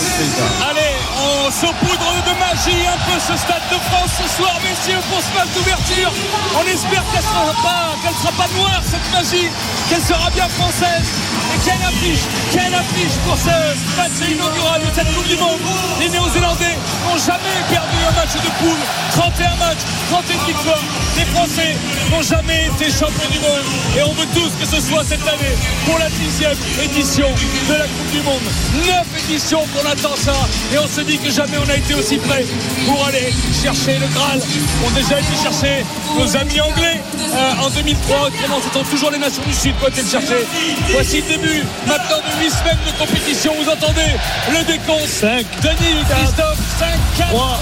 Allez, 0.67 0.88
on 1.19 1.51
saupoudre 1.51 2.11
de 2.25 2.33
magie 2.39 2.87
un 2.87 2.97
peu 3.05 3.19
ce 3.19 3.35
stade 3.35 3.63
de 3.71 3.79
France 3.89 4.11
ce 4.21 4.27
soir, 4.37 4.53
messieurs, 4.63 5.01
pour 5.09 5.19
ce 5.21 5.31
match 5.35 5.51
d'ouverture. 5.55 6.11
On 6.55 6.65
espère 6.67 7.03
qu'elle 7.11 7.23
sera 7.23 7.53
pas, 7.63 7.95
sera 8.21 8.31
pas 8.33 8.49
noire 8.55 8.81
cette 8.83 9.07
magie, 9.11 9.49
qu'elle 9.89 10.01
sera 10.01 10.29
bien 10.31 10.47
française. 10.49 11.07
Et 11.53 11.59
quelle 11.65 11.81
affiche, 11.81 12.25
quelle 12.51 12.73
affiche 12.73 13.17
pour 13.25 13.37
ce 13.37 13.55
match 13.97 14.17
inaugural 14.29 14.81
de 14.81 14.91
cette 14.93 15.11
Coupe 15.13 15.27
du 15.27 15.35
Monde. 15.37 15.59
Les 15.99 16.09
Néo-Zélandais 16.09 16.77
n'ont 17.05 17.17
jamais 17.17 17.57
perdu 17.69 17.97
un 18.07 18.13
match 18.15 18.33
de 18.35 18.51
poule. 18.59 18.83
31 19.11 19.55
matchs, 19.57 19.83
31 20.09 20.45
victoires. 20.47 20.83
Les 21.17 21.25
Français 21.25 21.75
n'ont 22.11 22.21
jamais 22.21 22.67
été 22.67 22.89
champions 22.89 23.29
du 23.31 23.39
monde. 23.39 23.65
Et 23.97 24.01
on 24.03 24.13
veut 24.13 24.27
tous 24.33 24.49
que 24.59 24.65
ce 24.65 24.81
soit 24.81 25.03
cette 25.03 25.21
année 25.27 25.55
pour 25.85 25.99
la 25.99 26.09
dixième 26.09 26.57
édition 26.83 27.27
de 27.69 27.73
la 27.73 27.85
Coupe 27.85 28.11
du 28.11 28.21
Monde. 28.21 28.41
Neuf 28.87 29.05
éditions 29.29 29.61
qu'on 29.73 29.87
attend 29.87 30.15
ça. 30.15 30.33
Et 30.73 30.77
on 30.79 30.87
se 30.87 31.01
dit 31.01 31.17
que 31.17 31.29
jamais 31.29 31.57
on 31.63 31.69
a 31.69 31.75
été 31.75 31.93
aussi 31.93 32.17
près 32.17 32.45
pour 32.87 33.05
aller 33.05 33.33
chercher 33.61 33.99
le 33.99 34.07
Graal. 34.07 34.39
On 34.85 34.89
a 34.89 35.01
déjà 35.01 35.19
été 35.19 35.35
chercher 35.41 35.85
nos 36.17 36.37
amis 36.37 36.59
anglais 36.61 37.01
euh, 37.19 37.65
en 37.65 37.69
2003. 37.69 38.27
Autrement, 38.27 38.59
toujours 38.89 39.11
les 39.11 39.19
nations 39.19 39.43
du 39.45 39.53
Sud 39.53 39.77
qui 39.77 39.85
ont 39.85 39.89
été 39.89 40.01
le 40.01 40.09
chercher. 40.09 40.45
Voici 40.89 41.21
le 41.21 41.37
début 41.37 41.63
maintenant 41.87 42.17
de 42.17 42.43
8 42.43 42.49
semaines 42.49 42.83
de 42.87 42.97
compétition. 42.97 43.53
Vous 43.61 43.69
entendez 43.69 44.09
le 44.51 44.63
décompte 44.65 45.07
5, 45.07 45.45
Denis, 45.61 46.03
Christophe, 46.09 46.57
5, 46.79 46.87
4, 47.17 47.29
3, 47.29 47.59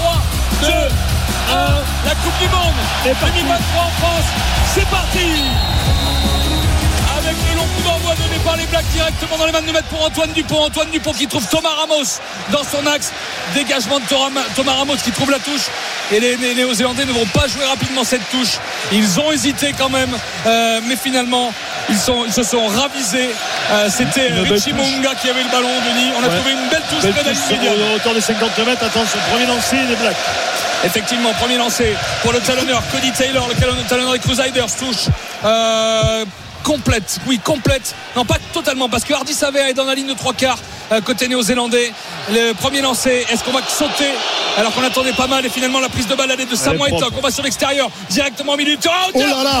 2, 0.62 0.68
1. 0.68 1.07
La 2.04 2.14
Coupe 2.14 2.38
du 2.40 2.48
Monde 2.48 2.74
2023 3.04 3.82
en 3.82 3.90
France. 4.00 4.24
C'est 4.74 4.86
parti 4.88 5.42
avec 7.18 7.36
le 7.50 7.56
long 7.56 7.62
coup 7.64 7.82
d'envoi 7.84 8.14
donné 8.14 8.38
par 8.44 8.56
les 8.56 8.66
Blacks 8.66 8.84
directement 8.92 9.36
dans 9.38 9.46
les 9.46 9.52
mains 9.52 9.62
de 9.62 9.72
mètres 9.72 9.88
pour 9.88 10.04
Antoine 10.04 10.30
Dupont. 10.32 10.60
Antoine 10.64 10.90
Dupont 10.90 11.12
qui 11.12 11.26
trouve 11.26 11.46
Thomas 11.48 11.70
Ramos 11.80 12.04
dans 12.52 12.62
son 12.64 12.86
axe. 12.86 13.12
Dégagement 13.54 13.98
de 13.98 14.04
Thomas 14.54 14.72
Ramos 14.74 14.96
qui 15.02 15.10
trouve 15.10 15.30
la 15.30 15.38
touche. 15.38 15.66
Et 16.12 16.20
les, 16.20 16.36
les 16.36 16.54
Néo-Zélandais 16.54 17.04
ne 17.06 17.12
vont 17.12 17.26
pas 17.26 17.46
jouer 17.48 17.64
rapidement 17.64 18.04
cette 18.04 18.28
touche. 18.30 18.58
Ils 18.92 19.18
ont 19.20 19.32
hésité 19.32 19.74
quand 19.76 19.90
même. 19.90 20.10
euh, 20.46 20.80
mais 20.86 20.96
finalement, 20.96 21.52
ils, 21.88 21.96
sont, 21.98 22.24
ils 22.26 22.32
se 22.32 22.42
sont 22.42 22.66
ravisés. 22.66 23.30
Euh, 23.72 23.88
C'était 23.90 24.30
belle 24.30 24.52
Richie. 24.52 24.72
Munga 24.72 25.14
qui 25.14 25.28
avait 25.28 25.42
le 25.42 25.50
ballon, 25.50 25.68
Denis. 25.68 26.10
On 26.18 26.22
a 26.22 26.28
Ouais. 26.28 26.34
trouvé 26.36 26.52
une 26.52 26.68
belle 26.68 26.82
touche 26.90 27.02
Belle 27.02 27.12
près 27.14 27.24
touche 27.24 27.68
au 27.92 27.96
hauteur 27.96 28.14
des 28.14 28.20
50 28.20 28.58
mètres. 28.66 28.84
Attention, 28.84 29.18
premier 29.30 29.46
lancé 29.46 29.76
des 29.88 29.96
Blacks. 29.96 30.16
Effectivement, 30.84 31.32
premier 31.34 31.56
lancé 31.56 31.94
pour 32.22 32.32
le 32.32 32.38
talonneur 32.40 32.82
Cody 32.92 33.10
Taylor, 33.12 33.48
le 33.48 33.54
talonneur- 33.84 34.12
des 34.12 34.18
Crusaders 34.20 34.66
touche 34.76 35.06
euh, 35.44 36.24
complète, 36.62 37.18
oui 37.26 37.38
complète, 37.42 37.94
non 38.14 38.24
pas 38.24 38.36
totalement 38.52 38.88
parce 38.88 39.04
que 39.04 39.12
Hardy 39.12 39.34
Savea 39.34 39.70
est 39.70 39.74
dans 39.74 39.84
la 39.84 39.94
ligne 39.94 40.06
de 40.08 40.14
trois 40.14 40.32
quarts 40.34 40.58
euh, 40.92 41.00
côté 41.00 41.26
néo-zélandais. 41.28 41.92
Le 42.30 42.52
premier 42.52 42.80
lancé, 42.80 43.26
est-ce 43.30 43.42
qu'on 43.42 43.52
va 43.52 43.60
sauter 43.68 44.10
alors 44.58 44.74
qu'on 44.74 44.82
attendait 44.82 45.12
pas 45.12 45.26
mal 45.26 45.46
et 45.46 45.48
finalement 45.48 45.80
la 45.80 45.88
prise 45.88 46.06
de 46.06 46.14
balle 46.14 46.30
elle 46.32 46.40
est 46.40 46.50
de 46.50 46.56
Samuel. 46.56 46.92
Eto'o. 46.94 47.10
On 47.16 47.20
va 47.20 47.30
sur 47.30 47.44
l'extérieur 47.44 47.88
directement 48.10 48.52
au 48.52 48.56
milieu 48.56 48.72
du 48.72 48.78
terrain. 48.78 49.06
Oh 49.14 49.18
là 49.18 49.60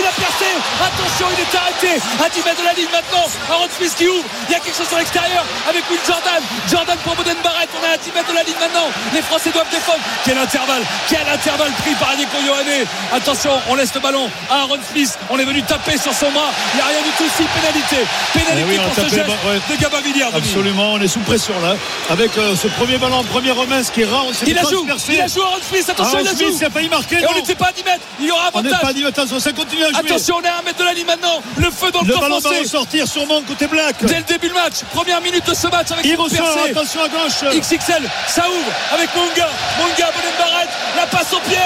il 0.00 0.06
a 0.06 0.12
percé. 0.12 0.50
Attention, 0.80 1.26
il 1.34 1.40
est 1.42 1.54
arrêté 1.54 1.92
à 2.24 2.28
10 2.28 2.44
mètres 2.44 2.60
de 2.60 2.66
la 2.66 2.74
ligne 2.74 2.90
maintenant. 2.92 3.26
Aaron 3.50 3.68
Smith 3.76 3.94
qui 3.96 4.08
ouvre. 4.08 4.24
Il 4.48 4.52
y 4.52 4.56
a 4.56 4.60
quelque 4.60 4.76
chose 4.76 4.88
sur 4.88 4.98
l'extérieur 4.98 5.44
avec 5.68 5.82
Will 5.90 6.00
Jordan. 6.06 6.42
Jordan 6.70 6.98
pour 7.04 7.14
Boden 7.16 7.36
Barrett. 7.42 7.68
On 7.74 7.82
est 7.86 7.94
à 7.94 7.98
10 7.98 8.12
mètres 8.14 8.30
de 8.30 8.34
la 8.34 8.42
ligne 8.42 8.58
maintenant. 8.60 8.88
Les 9.14 9.22
Français 9.22 9.50
doivent 9.50 9.70
défendre. 9.70 10.02
Quel 10.24 10.38
intervalle, 10.38 10.82
quel 11.08 11.26
intervalle 11.28 11.72
pris 11.82 11.94
par 11.94 12.10
Rico 12.16 12.38
Ioane. 12.44 12.86
Attention, 13.12 13.52
on 13.68 13.74
laisse 13.74 13.94
le 13.94 14.00
ballon 14.00 14.28
à 14.50 14.66
Aaron 14.66 14.78
Smith. 14.90 15.18
On 15.30 15.38
est 15.38 15.44
venu 15.44 15.62
taper 15.62 15.96
sur 15.96 16.12
son 16.12 16.30
bras. 16.30 16.50
Il 16.74 16.76
n'y 16.76 16.82
a 16.82 16.86
rien 16.86 17.02
du 17.02 17.12
tout. 17.16 17.28
Si 17.36 17.44
pénalité, 17.44 17.98
pénalité 18.32 18.62
Eh 18.62 18.70
oui, 18.70 18.78
a 18.78 18.82
pour 18.82 18.94
ce 18.94 19.08
geste 19.08 19.26
bah, 19.26 19.50
ouais. 19.50 19.60
de 19.70 19.80
Gabin 19.80 20.00
Villiers. 20.00 20.34
Absolument, 20.34 20.92
on 20.94 21.00
est 21.00 21.08
sous 21.08 21.20
pression 21.20 21.54
là. 21.62 21.76
Avec 22.10 22.36
euh, 22.36 22.43
ce 22.54 22.68
premier 22.68 22.98
ballon 22.98 23.22
première 23.24 23.56
romance 23.56 23.90
qui 23.90 24.02
est 24.02 24.04
rare, 24.04 24.26
Il 24.46 24.54
la 24.54 24.62
joue, 24.62 24.86
il 25.08 25.16
la 25.18 25.26
joue 25.26 25.42
Aaron 25.42 25.56
Smith. 25.68 25.88
Attention, 25.88 26.18
Aaron 26.18 26.18
il 26.20 26.24
la 26.24 26.46
joue. 26.46 26.56
il 26.60 26.64
a 26.64 26.70
failli 26.70 26.88
marquer, 26.88 27.16
Et 27.20 27.26
on 27.28 27.34
n'était 27.34 27.54
pas 27.54 27.66
à 27.68 27.72
10 27.72 27.84
mètres. 27.84 28.04
Il 28.20 28.26
y 28.26 28.30
aura 28.30 28.50
On 28.54 28.62
n'est 28.62 28.68
avantage. 28.68 28.88
pas 28.88 28.92
dit, 28.92 29.04
attention, 29.06 29.40
ça 29.40 29.52
continue 29.52 29.84
à 29.84 29.88
jouer. 29.88 29.98
Attention, 30.10 30.36
on 30.40 30.42
est 30.42 30.48
à 30.48 30.58
un 30.58 30.62
mètre 30.62 30.78
de 30.78 30.84
la 30.84 30.92
ligne 30.94 31.06
maintenant. 31.06 31.42
Le 31.56 31.70
feu 31.70 31.90
dans 31.90 32.02
le, 32.02 32.08
Le 32.08 32.14
ballon 32.14 32.36
va 32.38 32.40
français. 32.40 32.60
ressortir 32.60 33.08
sûrement 33.08 33.40
côté 33.42 33.66
Black. 33.66 33.96
Dès 34.04 34.16
le 34.18 34.22
début 34.22 34.48
du 34.48 34.54
match, 34.54 34.74
première 34.92 35.20
minute 35.20 35.46
de 35.46 35.54
ce 35.54 35.66
match 35.68 35.90
avec 35.92 36.04
Il 36.04 36.16
ressort, 36.16 36.58
attention 36.70 37.00
à 37.02 37.08
gauche. 37.08 37.44
XXL, 37.60 38.02
ça 38.28 38.44
ouvre 38.48 38.72
avec 38.94 39.08
Munga. 39.14 39.48
Munga, 39.78 40.10
Bonen 40.14 40.34
Barrett, 40.38 40.68
la 40.96 41.06
passe 41.06 41.32
au 41.32 41.40
pied. 41.40 41.56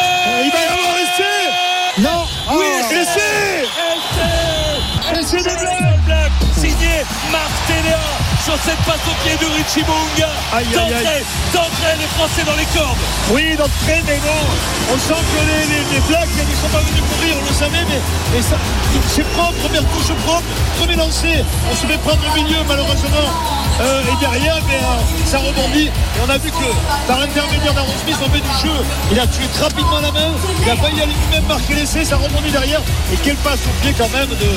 Il 0.45 0.51
va 0.51 0.59
y 0.59 0.65
avoir 0.65 0.97
essai. 0.99 1.49
Non. 1.99 2.27
Oui, 2.59 2.67
essai. 2.91 3.65
Essai. 5.13 5.21
Essai 5.21 5.39
de. 5.39 5.59
Black. 5.61 5.78
Sur 8.49 8.57
cette 8.65 8.81
passe 8.89 9.05
au 9.05 9.13
pied 9.21 9.37
de 9.37 9.45
Richie 9.61 9.85
Munga. 9.85 10.33
D'entrée, 10.73 11.21
d'entrée, 11.53 11.97
les 12.01 12.09
Français 12.17 12.45
dans 12.49 12.57
les 12.57 12.65
cordes. 12.73 12.97
Oui, 13.29 13.53
d'entrée, 13.61 14.01
mais 14.09 14.17
non. 14.25 14.41
On 14.89 14.97
sent 14.97 15.21
que 15.21 15.41
les, 15.45 15.69
les, 15.69 15.85
les 15.93 16.01
Blacks, 16.09 16.33
ils 16.33 16.49
ne 16.49 16.57
sont 16.57 16.73
pas 16.73 16.81
venus 16.81 17.05
courir, 17.13 17.37
on 17.37 17.45
le 17.45 17.53
savait, 17.53 17.85
mais, 17.85 18.01
mais 18.33 18.41
ça, 18.41 18.57
c'est 19.13 19.29
propre, 19.37 19.53
première 19.61 19.85
touche 19.93 20.17
propre, 20.25 20.49
premier 20.81 20.97
lancé. 20.97 21.45
On 21.71 21.77
se 21.77 21.85
fait 21.85 21.99
prendre 21.99 22.25
au 22.25 22.35
milieu, 22.41 22.57
malheureusement. 22.67 23.29
Euh, 23.83 24.01
et 24.01 24.17
derrière, 24.17 24.57
mais, 24.67 24.81
euh, 24.81 25.29
ça 25.29 25.45
rebondit. 25.45 25.93
Et 25.93 26.21
on 26.27 26.31
a 26.31 26.39
vu 26.39 26.49
que 26.49 26.69
par 27.07 27.21
l'intermédiaire 27.21 27.75
d'Aaron 27.75 27.93
Smith, 28.03 28.17
on 28.25 28.33
fait 28.33 28.41
du 28.41 28.55
jeu. 28.65 28.77
Il 29.13 29.21
a 29.21 29.27
tué 29.27 29.45
rapidement 29.61 30.01
la 30.01 30.11
main. 30.11 30.33
Il 30.65 30.71
a 30.71 30.77
failli 30.77 31.03
aller 31.03 31.13
lui-même 31.13 31.45
marquer 31.45 31.75
l'essai, 31.75 32.03
ça 32.03 32.17
rebondit 32.17 32.51
derrière. 32.51 32.81
Et 33.13 33.17
quelle 33.23 33.37
passe 33.45 33.61
au 33.69 33.83
pied 33.85 33.93
quand 33.93 34.09
même 34.09 34.31
de, 34.31 34.51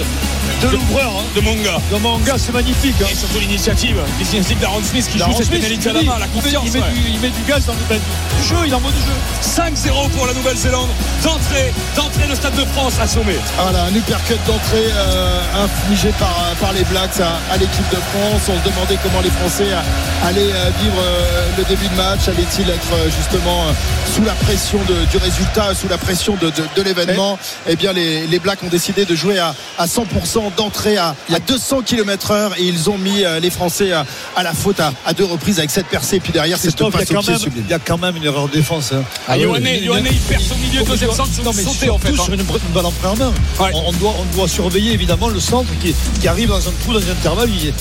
de 0.61 0.67
l'ouvreur. 0.69 1.11
hein. 1.17 1.23
De 1.35 1.41
Munga. 1.41 1.77
De 1.91 1.97
Manga, 1.97 2.33
c'est 2.37 2.51
magnifique. 2.53 2.95
hein. 3.01 3.07
Et 3.11 3.15
surtout 3.15 3.39
l'initiative, 3.39 3.97
l'initiative 4.19 4.59
d'Aaron 4.59 4.81
Smith 4.83 5.07
qui 5.11 5.17
joue 5.19 5.33
cette 5.37 5.49
pénalité 5.49 5.89
à 5.89 5.93
la 5.93 6.03
main, 6.03 6.13
confiance. 6.33 6.63
Il 6.67 6.73
met, 6.73 6.79
ouais. 6.81 6.91
du, 6.93 7.01
il 7.13 7.19
met 7.19 7.29
du 7.29 7.41
gaz 7.47 7.65
dans 7.65 7.73
le 7.73 7.79
ben, 7.89 7.99
du 7.99 8.47
jeu, 8.47 8.55
il 8.67 8.73
en 8.75 8.79
mode 8.79 8.93
du 8.93 9.01
jeu. 9.01 9.13
5-0 9.41 10.09
pour 10.11 10.27
la 10.27 10.33
Nouvelle-Zélande. 10.33 10.89
D'entrée, 11.23 11.73
d'entrée, 11.95 12.27
le 12.27 12.35
Stade 12.35 12.55
de 12.55 12.65
France 12.73 12.93
assommé. 13.01 13.35
Voilà, 13.57 13.83
un 13.85 13.95
uppercut 13.95 14.37
d'entrée 14.47 14.87
euh, 14.93 15.41
infligé 15.63 16.09
par, 16.19 16.35
par 16.59 16.73
les 16.73 16.83
Blacks 16.85 17.19
à, 17.19 17.39
à 17.53 17.57
l'équipe 17.57 17.89
de 17.89 17.97
France. 17.97 18.41
On 18.49 18.59
se 18.63 18.69
demandait 18.69 18.97
comment 19.03 19.21
les 19.21 19.29
Français 19.29 19.67
euh, 19.71 20.27
allaient 20.27 20.51
euh, 20.53 20.69
vivre 20.81 20.95
euh, 21.01 21.47
le 21.57 21.63
début 21.65 21.87
de 21.87 21.95
match. 21.95 22.27
Allait-il 22.27 22.69
être 22.69 22.93
euh, 22.93 23.09
justement 23.09 23.63
euh, 23.67 23.71
sous 24.15 24.23
la 24.23 24.33
pression 24.33 24.79
de- 24.87 25.05
du 25.05 25.17
résultat, 25.17 25.73
sous 25.75 25.87
la 25.89 25.97
pression 25.97 26.35
de, 26.35 26.47
de- 26.49 26.63
de 26.75 26.81
l'événement? 26.81 27.37
Eh 27.67 27.75
bien, 27.75 27.93
les, 27.93 28.27
les 28.27 28.39
Blacks 28.39 28.63
ont 28.63 28.67
décidé 28.69 29.05
de 29.05 29.15
jouer 29.15 29.39
à, 29.39 29.53
à 29.77 29.85
100% 29.85 30.50
d'entrée 30.57 30.97
à, 30.97 31.15
à 31.33 31.39
200 31.39 31.81
km 31.83 32.31
heure 32.31 32.53
et 32.57 32.63
ils 32.63 32.89
ont 32.89 32.97
mis 32.97 33.23
euh, 33.23 33.39
les 33.39 33.49
Français 33.49 33.91
à, 33.91 34.05
à 34.35 34.43
la 34.43 34.53
faute 34.53 34.79
à, 34.79 34.93
à 35.05 35.13
deux 35.13 35.25
reprises 35.25 35.59
avec 35.59 35.71
cette 35.71 35.87
percée. 35.87 36.17
Et 36.17 36.19
puis 36.19 36.31
derrière, 36.31 36.57
cette 36.57 36.75
Christophe, 36.75 36.93
il 36.95 37.01
y, 37.01 37.05
passe 37.05 37.09
a 37.09 37.13
au 37.13 37.15
quand 37.15 37.21
pied 37.23 37.31
même, 37.31 37.39
sublime. 37.41 37.63
il 37.67 37.71
y 37.71 37.73
a 37.73 37.79
quand 37.79 37.97
même 37.97 38.15
une 38.17 38.23
erreur 38.25 38.47
de 38.47 38.53
défense. 38.53 38.91
hein. 38.93 39.03
Ah, 39.27 39.37
Yohanné, 39.37 39.77
il- 39.77 39.85
Yohanné, 39.85 40.09
il 40.11 40.19
perce 40.19 40.51
au 40.51 40.55
milieu, 40.55 40.83
deuxième 40.83 41.11
centre, 41.11 41.29
Non, 41.43 41.51
mais 41.55 41.63
sauté 41.63 41.89
en 41.89 41.97
fait. 41.97 42.09
hein. 42.09 42.15
sur 42.15 42.33
une, 42.33 42.39
une 42.41 42.73
balle 42.73 42.85
en 42.85 42.91
première 42.91 43.17
main. 43.27 43.33
Ouais. 43.59 43.71
On, 43.73 43.89
on 43.89 43.93
doit, 43.93 44.13
on 44.19 44.35
doit 44.35 44.47
surveiller 44.47 44.91
évidemment 44.93 45.27
le 45.29 45.39
centre 45.39 45.69
qui, 45.81 45.93
qui 46.19 46.27
arrive 46.27 46.49
dans 46.49 46.67
un 46.67 46.71
trou, 46.83 46.93
dans 46.93 46.99
un 46.99 47.11
intervalle. 47.11 47.49
Il, 47.49 47.73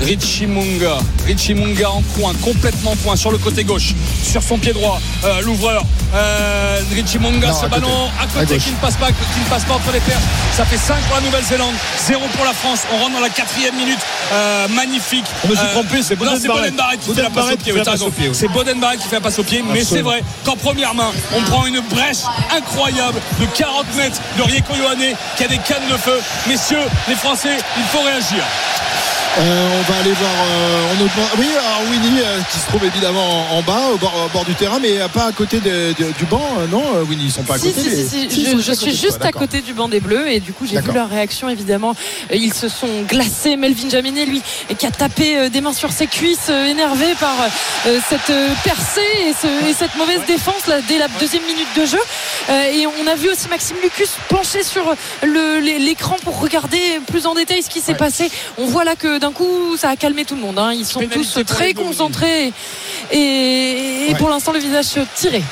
Richie 0.00 0.46
Munga, 0.46 0.98
Richie 1.26 1.54
Munga 1.54 1.90
en 1.90 2.02
coin, 2.16 2.32
complètement 2.42 2.92
en 2.92 2.96
coin 2.96 3.16
sur 3.16 3.32
le 3.32 3.38
côté 3.38 3.64
gauche, 3.64 3.94
sur 4.22 4.42
son 4.42 4.56
pied 4.58 4.72
droit, 4.72 5.00
euh, 5.24 5.40
l'ouvreur. 5.42 5.82
Euh, 6.14 6.80
Richie 6.94 7.18
Munga, 7.18 7.48
Non, 7.48 7.60
ce 7.60 7.64
à 7.64 7.68
ballon 7.68 7.88
à 8.18 8.22
À 8.22 8.26
côté 8.44 8.58
qui 8.58 8.70
ne 8.70 8.76
passe 8.76 8.96
pas, 8.96 9.08
qui 9.08 9.40
ne 9.44 9.50
passe 9.50 9.64
pas 9.64 9.74
entre 9.74 9.92
les 9.92 10.00
perches. 10.00 10.22
Ça 10.56 10.64
fait 10.64 10.76
5 10.78 10.96
pour 11.02 11.16
la 11.16 11.22
Nouvelle-Zélande, 11.22 11.74
0 12.06 12.20
pour 12.34 12.44
la 12.44 12.52
France. 12.52 12.80
On 12.94 12.98
rentre 12.98 13.14
dans 13.14 13.20
la 13.20 13.28
quatrième 13.28 13.74
minute. 13.74 13.98
Euh, 14.32 14.68
magnifique. 14.68 15.24
On 15.44 15.48
me 15.48 15.56
suis 15.56 15.66
trompé, 15.68 16.02
c'est 16.02 16.16
Boden. 16.16 16.38
Boden 16.46 16.74
Barrett 16.76 17.00
qui 17.00 17.08
Boden 17.08 17.16
fait 17.16 17.22
la 17.22 17.30
passe 17.30 17.38
au 17.38 17.42
Barrett 17.42 17.58
pied. 17.58 17.64
qui 17.64 17.72
oui, 17.72 17.78
fait 17.78 17.84
t'as 17.84 17.90
la 17.90 17.96
passe 17.96 18.00
raison. 18.00 18.06
au 18.06 18.10
pied, 18.10 18.28
oui. 18.28 18.34
C'est 18.38 18.48
Boden 18.48 18.80
Barrett 18.80 19.00
qui 19.00 19.08
fait 19.08 19.16
la 19.16 19.20
passe 19.20 19.38
au 19.38 19.42
pied. 19.42 19.64
Mais 19.72 19.84
c'est 19.84 20.02
vrai 20.02 20.22
qu'en 20.44 20.56
première 20.56 20.94
main, 20.94 21.10
on 21.36 21.42
prend 21.42 21.66
une 21.66 21.80
brèche 21.80 22.18
incroyable 22.56 23.20
de 23.40 23.46
40 23.46 23.84
mètres 23.96 24.20
de 24.38 24.42
Rieko 24.42 24.74
Yohane 24.74 25.14
qui 25.36 25.44
a 25.44 25.48
des 25.48 25.58
cannes 25.58 25.88
de 25.90 25.96
feu. 25.96 26.18
Messieurs, 26.48 26.84
les 27.08 27.14
Français, 27.16 27.56
il 27.76 27.84
faut 27.84 28.02
réagir. 28.02 28.44
Euh, 29.38 29.68
on 29.78 29.92
va 29.92 29.98
aller 30.00 30.12
voir. 30.12 30.30
euh, 30.30 30.94
on 31.00 31.38
oui, 31.38 31.46
alors 31.52 31.82
Winnie 31.90 32.20
euh, 32.20 32.40
qui 32.50 32.58
se 32.58 32.66
trouve 32.66 32.84
évidemment 32.84 33.52
en, 33.52 33.58
en 33.58 33.62
bas, 33.62 33.88
au 33.92 33.98
bord, 33.98 34.12
au 34.26 34.28
bord 34.32 34.44
du 34.44 34.54
terrain, 34.54 34.78
mais 34.80 34.98
euh, 35.00 35.06
pas 35.08 35.26
à 35.26 35.32
côté 35.32 35.60
de- 35.60 35.94
de- 35.96 36.12
du 36.18 36.24
banc. 36.24 36.42
non, 36.72 36.82
Winnie, 37.08 37.26
ils 37.26 37.30
sont 37.32 37.42
pas 37.44 37.54
à 37.54 37.58
côté. 37.58 37.72
si, 37.72 37.90
si, 37.90 38.08
si, 38.08 38.30
Si, 38.30 38.42
ils 38.42 38.60
je, 38.60 38.72
suis 38.72 38.96
juste 38.96 39.24
à 39.24 39.30
côté 39.32 39.60
du 39.60 39.74
banc 39.74 39.88
des 39.88 40.00
Bleus 40.00 40.28
et 40.30 40.40
du 40.40 40.52
coup 40.52 40.66
j'ai 40.66 40.80
vu 40.80 40.92
leur 40.92 41.08
réaction 41.08 41.48
évidemment. 41.48 41.94
Ils 42.32 42.52
se 42.54 42.68
sont 42.68 43.02
glacés. 43.08 43.56
Melvin 43.56 43.88
Jaminet 43.90 44.24
lui 44.26 44.42
qui 44.76 44.86
a 44.86 44.90
tapé 44.90 45.48
des 45.50 45.60
mains 45.60 45.72
sur 45.72 45.92
ses 45.92 46.06
cuisses, 46.06 46.48
énervé 46.48 47.06
par 47.20 47.34
cette 47.84 48.32
percée 48.64 49.00
et, 49.28 49.32
ce- 49.40 49.68
et 49.68 49.72
cette 49.72 49.94
mauvaise 49.96 50.20
défense 50.26 50.66
là, 50.66 50.76
dès 50.88 50.98
la 50.98 51.08
deuxième 51.20 51.44
minute 51.44 51.68
de 51.76 51.84
jeu. 51.86 52.00
Et 52.72 52.86
on 52.86 53.06
a 53.06 53.14
vu 53.14 53.28
aussi 53.30 53.48
Maxime 53.48 53.76
Lucus 53.82 54.10
penché 54.28 54.62
sur 54.64 54.94
l'écran 55.22 56.16
pour 56.24 56.40
regarder 56.40 56.78
plus 57.10 57.26
en 57.26 57.34
détail 57.34 57.62
ce 57.62 57.68
qui 57.70 57.80
s'est 57.80 57.94
passé. 57.94 58.30
On 58.58 58.66
voit 58.66 58.84
là 58.84 58.94
que 58.96 59.17
d'un 59.18 59.32
coup 59.32 59.76
ça 59.76 59.90
a 59.90 59.96
calmé 59.96 60.24
tout 60.24 60.34
le 60.34 60.40
monde. 60.40 60.58
hein. 60.58 60.72
Ils 60.72 60.84
sont 60.86 61.00
tous 61.08 61.38
très 61.46 61.74
concentrés 61.74 62.52
et, 63.10 63.18
et 63.18 64.08
Ouais. 64.12 64.18
pour 64.18 64.28
l'instant 64.28 64.52
le 64.52 64.58
visage 64.58 64.86
tiré. 65.14 65.42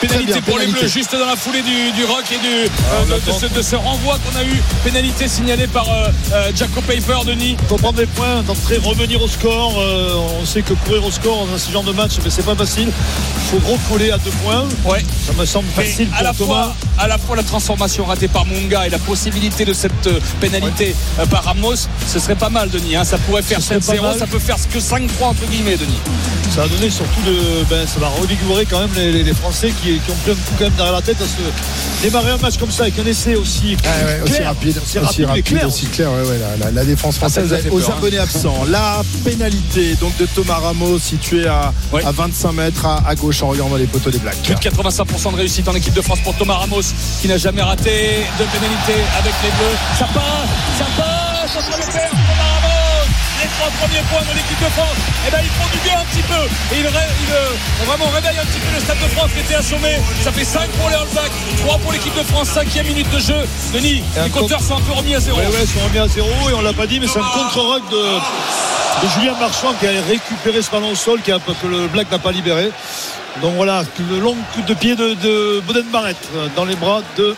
Pénalité 0.00 0.32
bien, 0.32 0.42
pour 0.42 0.58
les. 0.58 0.66
Bleus, 0.66 0.88
juste 0.88 1.12
dans 1.12 1.26
la 1.26 1.36
foulée 1.36 1.62
du, 1.62 1.92
du 1.92 2.04
rock 2.04 2.24
et 2.32 2.38
du, 2.38 2.70
Ah, 2.90 2.94
euh, 3.10 3.18
de, 3.18 3.26
de 3.26 3.32
ce, 3.38 3.46
de 3.46 3.62
ce 3.62 3.76
renvoi 3.76 4.18
qu'on 4.24 4.36
a 4.38 4.44
eu. 4.44 4.60
Pénalité 4.84 5.28
signalée 5.28 5.66
par 5.66 5.88
euh, 5.88 6.08
euh, 6.32 6.50
Jaco 6.54 6.80
Paper, 6.82 7.24
Denis. 7.26 7.56
faut 7.68 7.76
prendre 7.76 7.98
des 7.98 8.06
points, 8.06 8.42
d'entrer, 8.42 8.78
revenir 8.78 9.22
au 9.22 9.28
score. 9.28 9.74
Euh, 9.78 10.14
on 10.40 10.44
sait 10.46 10.62
que 10.62 10.74
courir 10.74 11.04
au 11.04 11.10
score 11.10 11.46
dans 11.46 11.58
ce 11.58 11.70
genre 11.70 11.84
de 11.84 11.92
match, 11.92 12.12
mais 12.24 12.30
c'est 12.30 12.44
pas 12.44 12.54
facile. 12.56 12.88
Il 12.90 13.60
faut 13.60 13.72
recoller 13.72 14.10
à 14.10 14.18
deux 14.18 14.30
points. 14.44 14.64
Ouais. 14.84 15.04
Ça 15.26 15.32
me 15.34 15.44
semble 15.46 15.66
Mais 15.76 15.84
facile 15.84 16.08
à 16.12 16.16
pour 16.16 16.24
la, 16.24 16.32
Thomas. 16.34 16.62
fois, 16.64 16.76
à 16.98 17.08
la 17.08 17.18
fois 17.18 17.36
la 17.36 17.42
transformation 17.42 18.04
ratée 18.04 18.28
par 18.28 18.46
Munga 18.46 18.86
et 18.86 18.90
la 18.90 18.98
possibilité 18.98 19.64
de 19.64 19.72
cette 19.72 20.08
pénalité 20.40 20.94
par 21.30 21.44
Ramos, 21.44 21.74
ce 22.06 22.18
serait 22.18 22.34
pas 22.36 22.50
mal, 22.50 22.70
Denis. 22.70 22.96
hein. 22.96 23.04
Ça 23.04 23.18
pourrait 23.18 23.42
faire 23.42 23.60
Ce 23.60 23.68
serait 23.68 23.80
pas 23.80 23.92
7-0, 23.94 24.02
mal. 24.02 24.18
ça 24.18 24.26
peut 24.26 24.38
faire 24.38 24.56
que 24.56 24.78
5-3 24.78 25.24
entre 25.24 25.46
guillemets, 25.50 25.76
Denis. 25.76 25.98
Ça 26.54 26.64
a 26.64 26.68
donné 26.68 26.90
surtout 26.90 27.22
de. 27.26 27.64
Ben, 27.70 27.86
ça 27.86 27.98
va 27.98 28.08
revigorer 28.08 28.66
quand 28.66 28.80
même 28.80 28.90
les 28.94 29.32
Français 29.34 29.71
qui, 29.82 29.98
qui 29.98 30.10
ont 30.10 30.14
pris 30.22 30.32
un 30.32 30.34
coup 30.34 30.40
quand 30.58 30.64
même 30.64 30.72
derrière 30.74 30.92
la 30.94 31.02
tête 31.02 31.16
parce 31.18 31.30
que 31.30 32.02
démarrer 32.02 32.30
un 32.32 32.36
match 32.38 32.56
comme 32.58 32.70
ça 32.70 32.82
avec 32.84 32.98
un 32.98 33.06
essai 33.06 33.34
aussi, 33.36 33.76
Ah 33.84 33.88
ouais, 34.06 34.20
aussi 34.30 34.42
rapide, 34.42 34.80
aussi 34.82 34.98
aussi 34.98 35.24
rapide, 35.24 35.44
clair. 35.44 35.66
aussi 35.68 35.86
clair. 35.86 36.10
ouais, 36.10 36.28
ouais, 36.28 36.38
la, 36.38 36.64
la- 36.66 36.70
la 36.72 36.84
défense 36.84 37.16
Ah, 37.22 37.28
ça 37.28 37.40
française 37.42 37.48
nous 37.48 37.54
a 37.54 37.58
fait 37.58 37.68
aux 37.70 37.78
peur, 37.78 37.90
hein. 37.90 37.94
abonnés 37.98 38.18
absents. 38.26 38.64
La 38.68 39.02
pénalité 39.24 39.94
donc 39.96 40.16
de 40.18 40.26
Thomas 40.26 40.58
Ramos 40.58 40.98
situé 40.98 41.46
à, 41.46 41.72
Ouais. 41.92 42.04
à 42.04 42.10
25 42.12 42.52
mètres 42.52 42.86
à, 42.86 43.02
à 43.06 43.14
gauche 43.14 43.42
en 43.42 43.48
regardant 43.48 43.76
les 43.76 43.86
poteaux 43.86 44.10
des 44.10 44.18
Blacks. 44.18 44.42
Plus 44.42 44.54
de 44.54 44.60
85% 44.60 45.32
de 45.32 45.36
réussite 45.36 45.68
en 45.68 45.74
équipe 45.74 45.94
de 45.94 46.02
France 46.02 46.18
pour 46.24 46.34
Thomas 46.36 46.54
Ramos 46.56 46.80
qui 47.20 47.28
n'a 47.28 47.36
jamais 47.38 47.62
raté 47.62 48.24
de 48.38 48.44
pénalité 48.44 49.00
avec 49.18 49.32
les 49.42 49.50
Bleus. 49.50 49.76
Ça 49.98 50.06
passe, 50.06 50.78
ça 50.78 50.84
passe, 50.96 51.52
ça 51.52 51.70
peut 51.70 51.76
le 51.86 51.92
faire 51.92 52.10
Thomas 52.10 52.60
Ramos. 52.62 52.71
Les 53.42 53.48
trois 53.58 53.70
premiers 53.80 54.04
points 54.10 54.22
de 54.22 54.34
l'équipe 54.38 54.60
de 54.60 54.70
France, 54.70 54.96
eh 55.26 55.30
ben, 55.30 55.40
ils 55.42 55.50
font 55.58 55.68
du 55.72 55.78
bien 55.82 55.98
un 55.98 56.04
petit 56.06 56.22
peu. 56.22 56.42
Et 56.74 56.80
ils, 56.80 56.86
ré- 56.86 57.12
ils, 57.26 57.32
euh, 57.32 57.86
vraiment 57.86 58.06
réveillent 58.14 58.38
un 58.38 58.44
petit 58.46 58.60
peu 58.60 58.72
le 58.74 58.80
Stade 58.80 58.98
de 59.02 59.08
France 59.14 59.30
qui 59.34 59.40
était 59.40 59.54
assommé. 59.56 59.98
Ça 60.22 60.30
fait 60.30 60.44
5 60.44 60.68
pour 60.78 60.88
les 60.88 60.96
Blacks, 61.12 61.32
3 61.66 61.78
pour 61.78 61.92
l'équipe 61.92 62.14
de 62.16 62.22
France, 62.22 62.48
5 62.50 62.66
minute 62.86 63.10
de 63.10 63.18
jeu. 63.18 63.40
Denis, 63.74 64.02
Et 64.16 64.20
les 64.24 64.30
compteurs 64.30 64.60
sont 64.62 64.76
un 64.76 64.80
peu 64.80 64.92
remis 64.92 65.14
à 65.16 65.20
zéro. 65.20 65.38
Ouais, 65.38 65.46
ouais, 65.46 65.62
ils 65.64 65.68
sont 65.68 65.84
remis 65.84 65.98
à 65.98 66.08
zéro 66.08 66.28
et 66.50 66.54
on 66.54 66.60
l'a 66.62 66.72
pas 66.72 66.86
dit, 66.86 67.00
mais 67.00 67.08
c'est 67.08 67.18
un 67.18 67.22
contre-rock 67.22 67.82
de, 67.90 67.96
de 69.06 69.08
Julien 69.18 69.34
Marchand 69.40 69.74
qui 69.80 69.86
a 69.86 69.90
récupéré 70.08 70.62
ce 70.62 70.70
ballon 70.70 70.90
au 70.92 70.94
sol 70.96 71.20
qui 71.22 71.32
a- 71.32 71.38
que 71.40 71.66
le 71.66 71.88
Black 71.88 72.10
n'a 72.12 72.18
pas 72.18 72.30
libéré. 72.32 72.70
Donc 73.40 73.54
voilà, 73.56 73.82
le 74.10 74.20
long 74.20 74.36
coup 74.54 74.62
de 74.62 74.74
pied 74.74 74.94
de, 74.94 75.14
de 75.14 75.60
Boden 75.66 75.86
Barrett 75.90 76.16
euh, 76.36 76.46
dans 76.54 76.64
les 76.64 76.76
bras 76.76 77.00
de. 77.16 77.34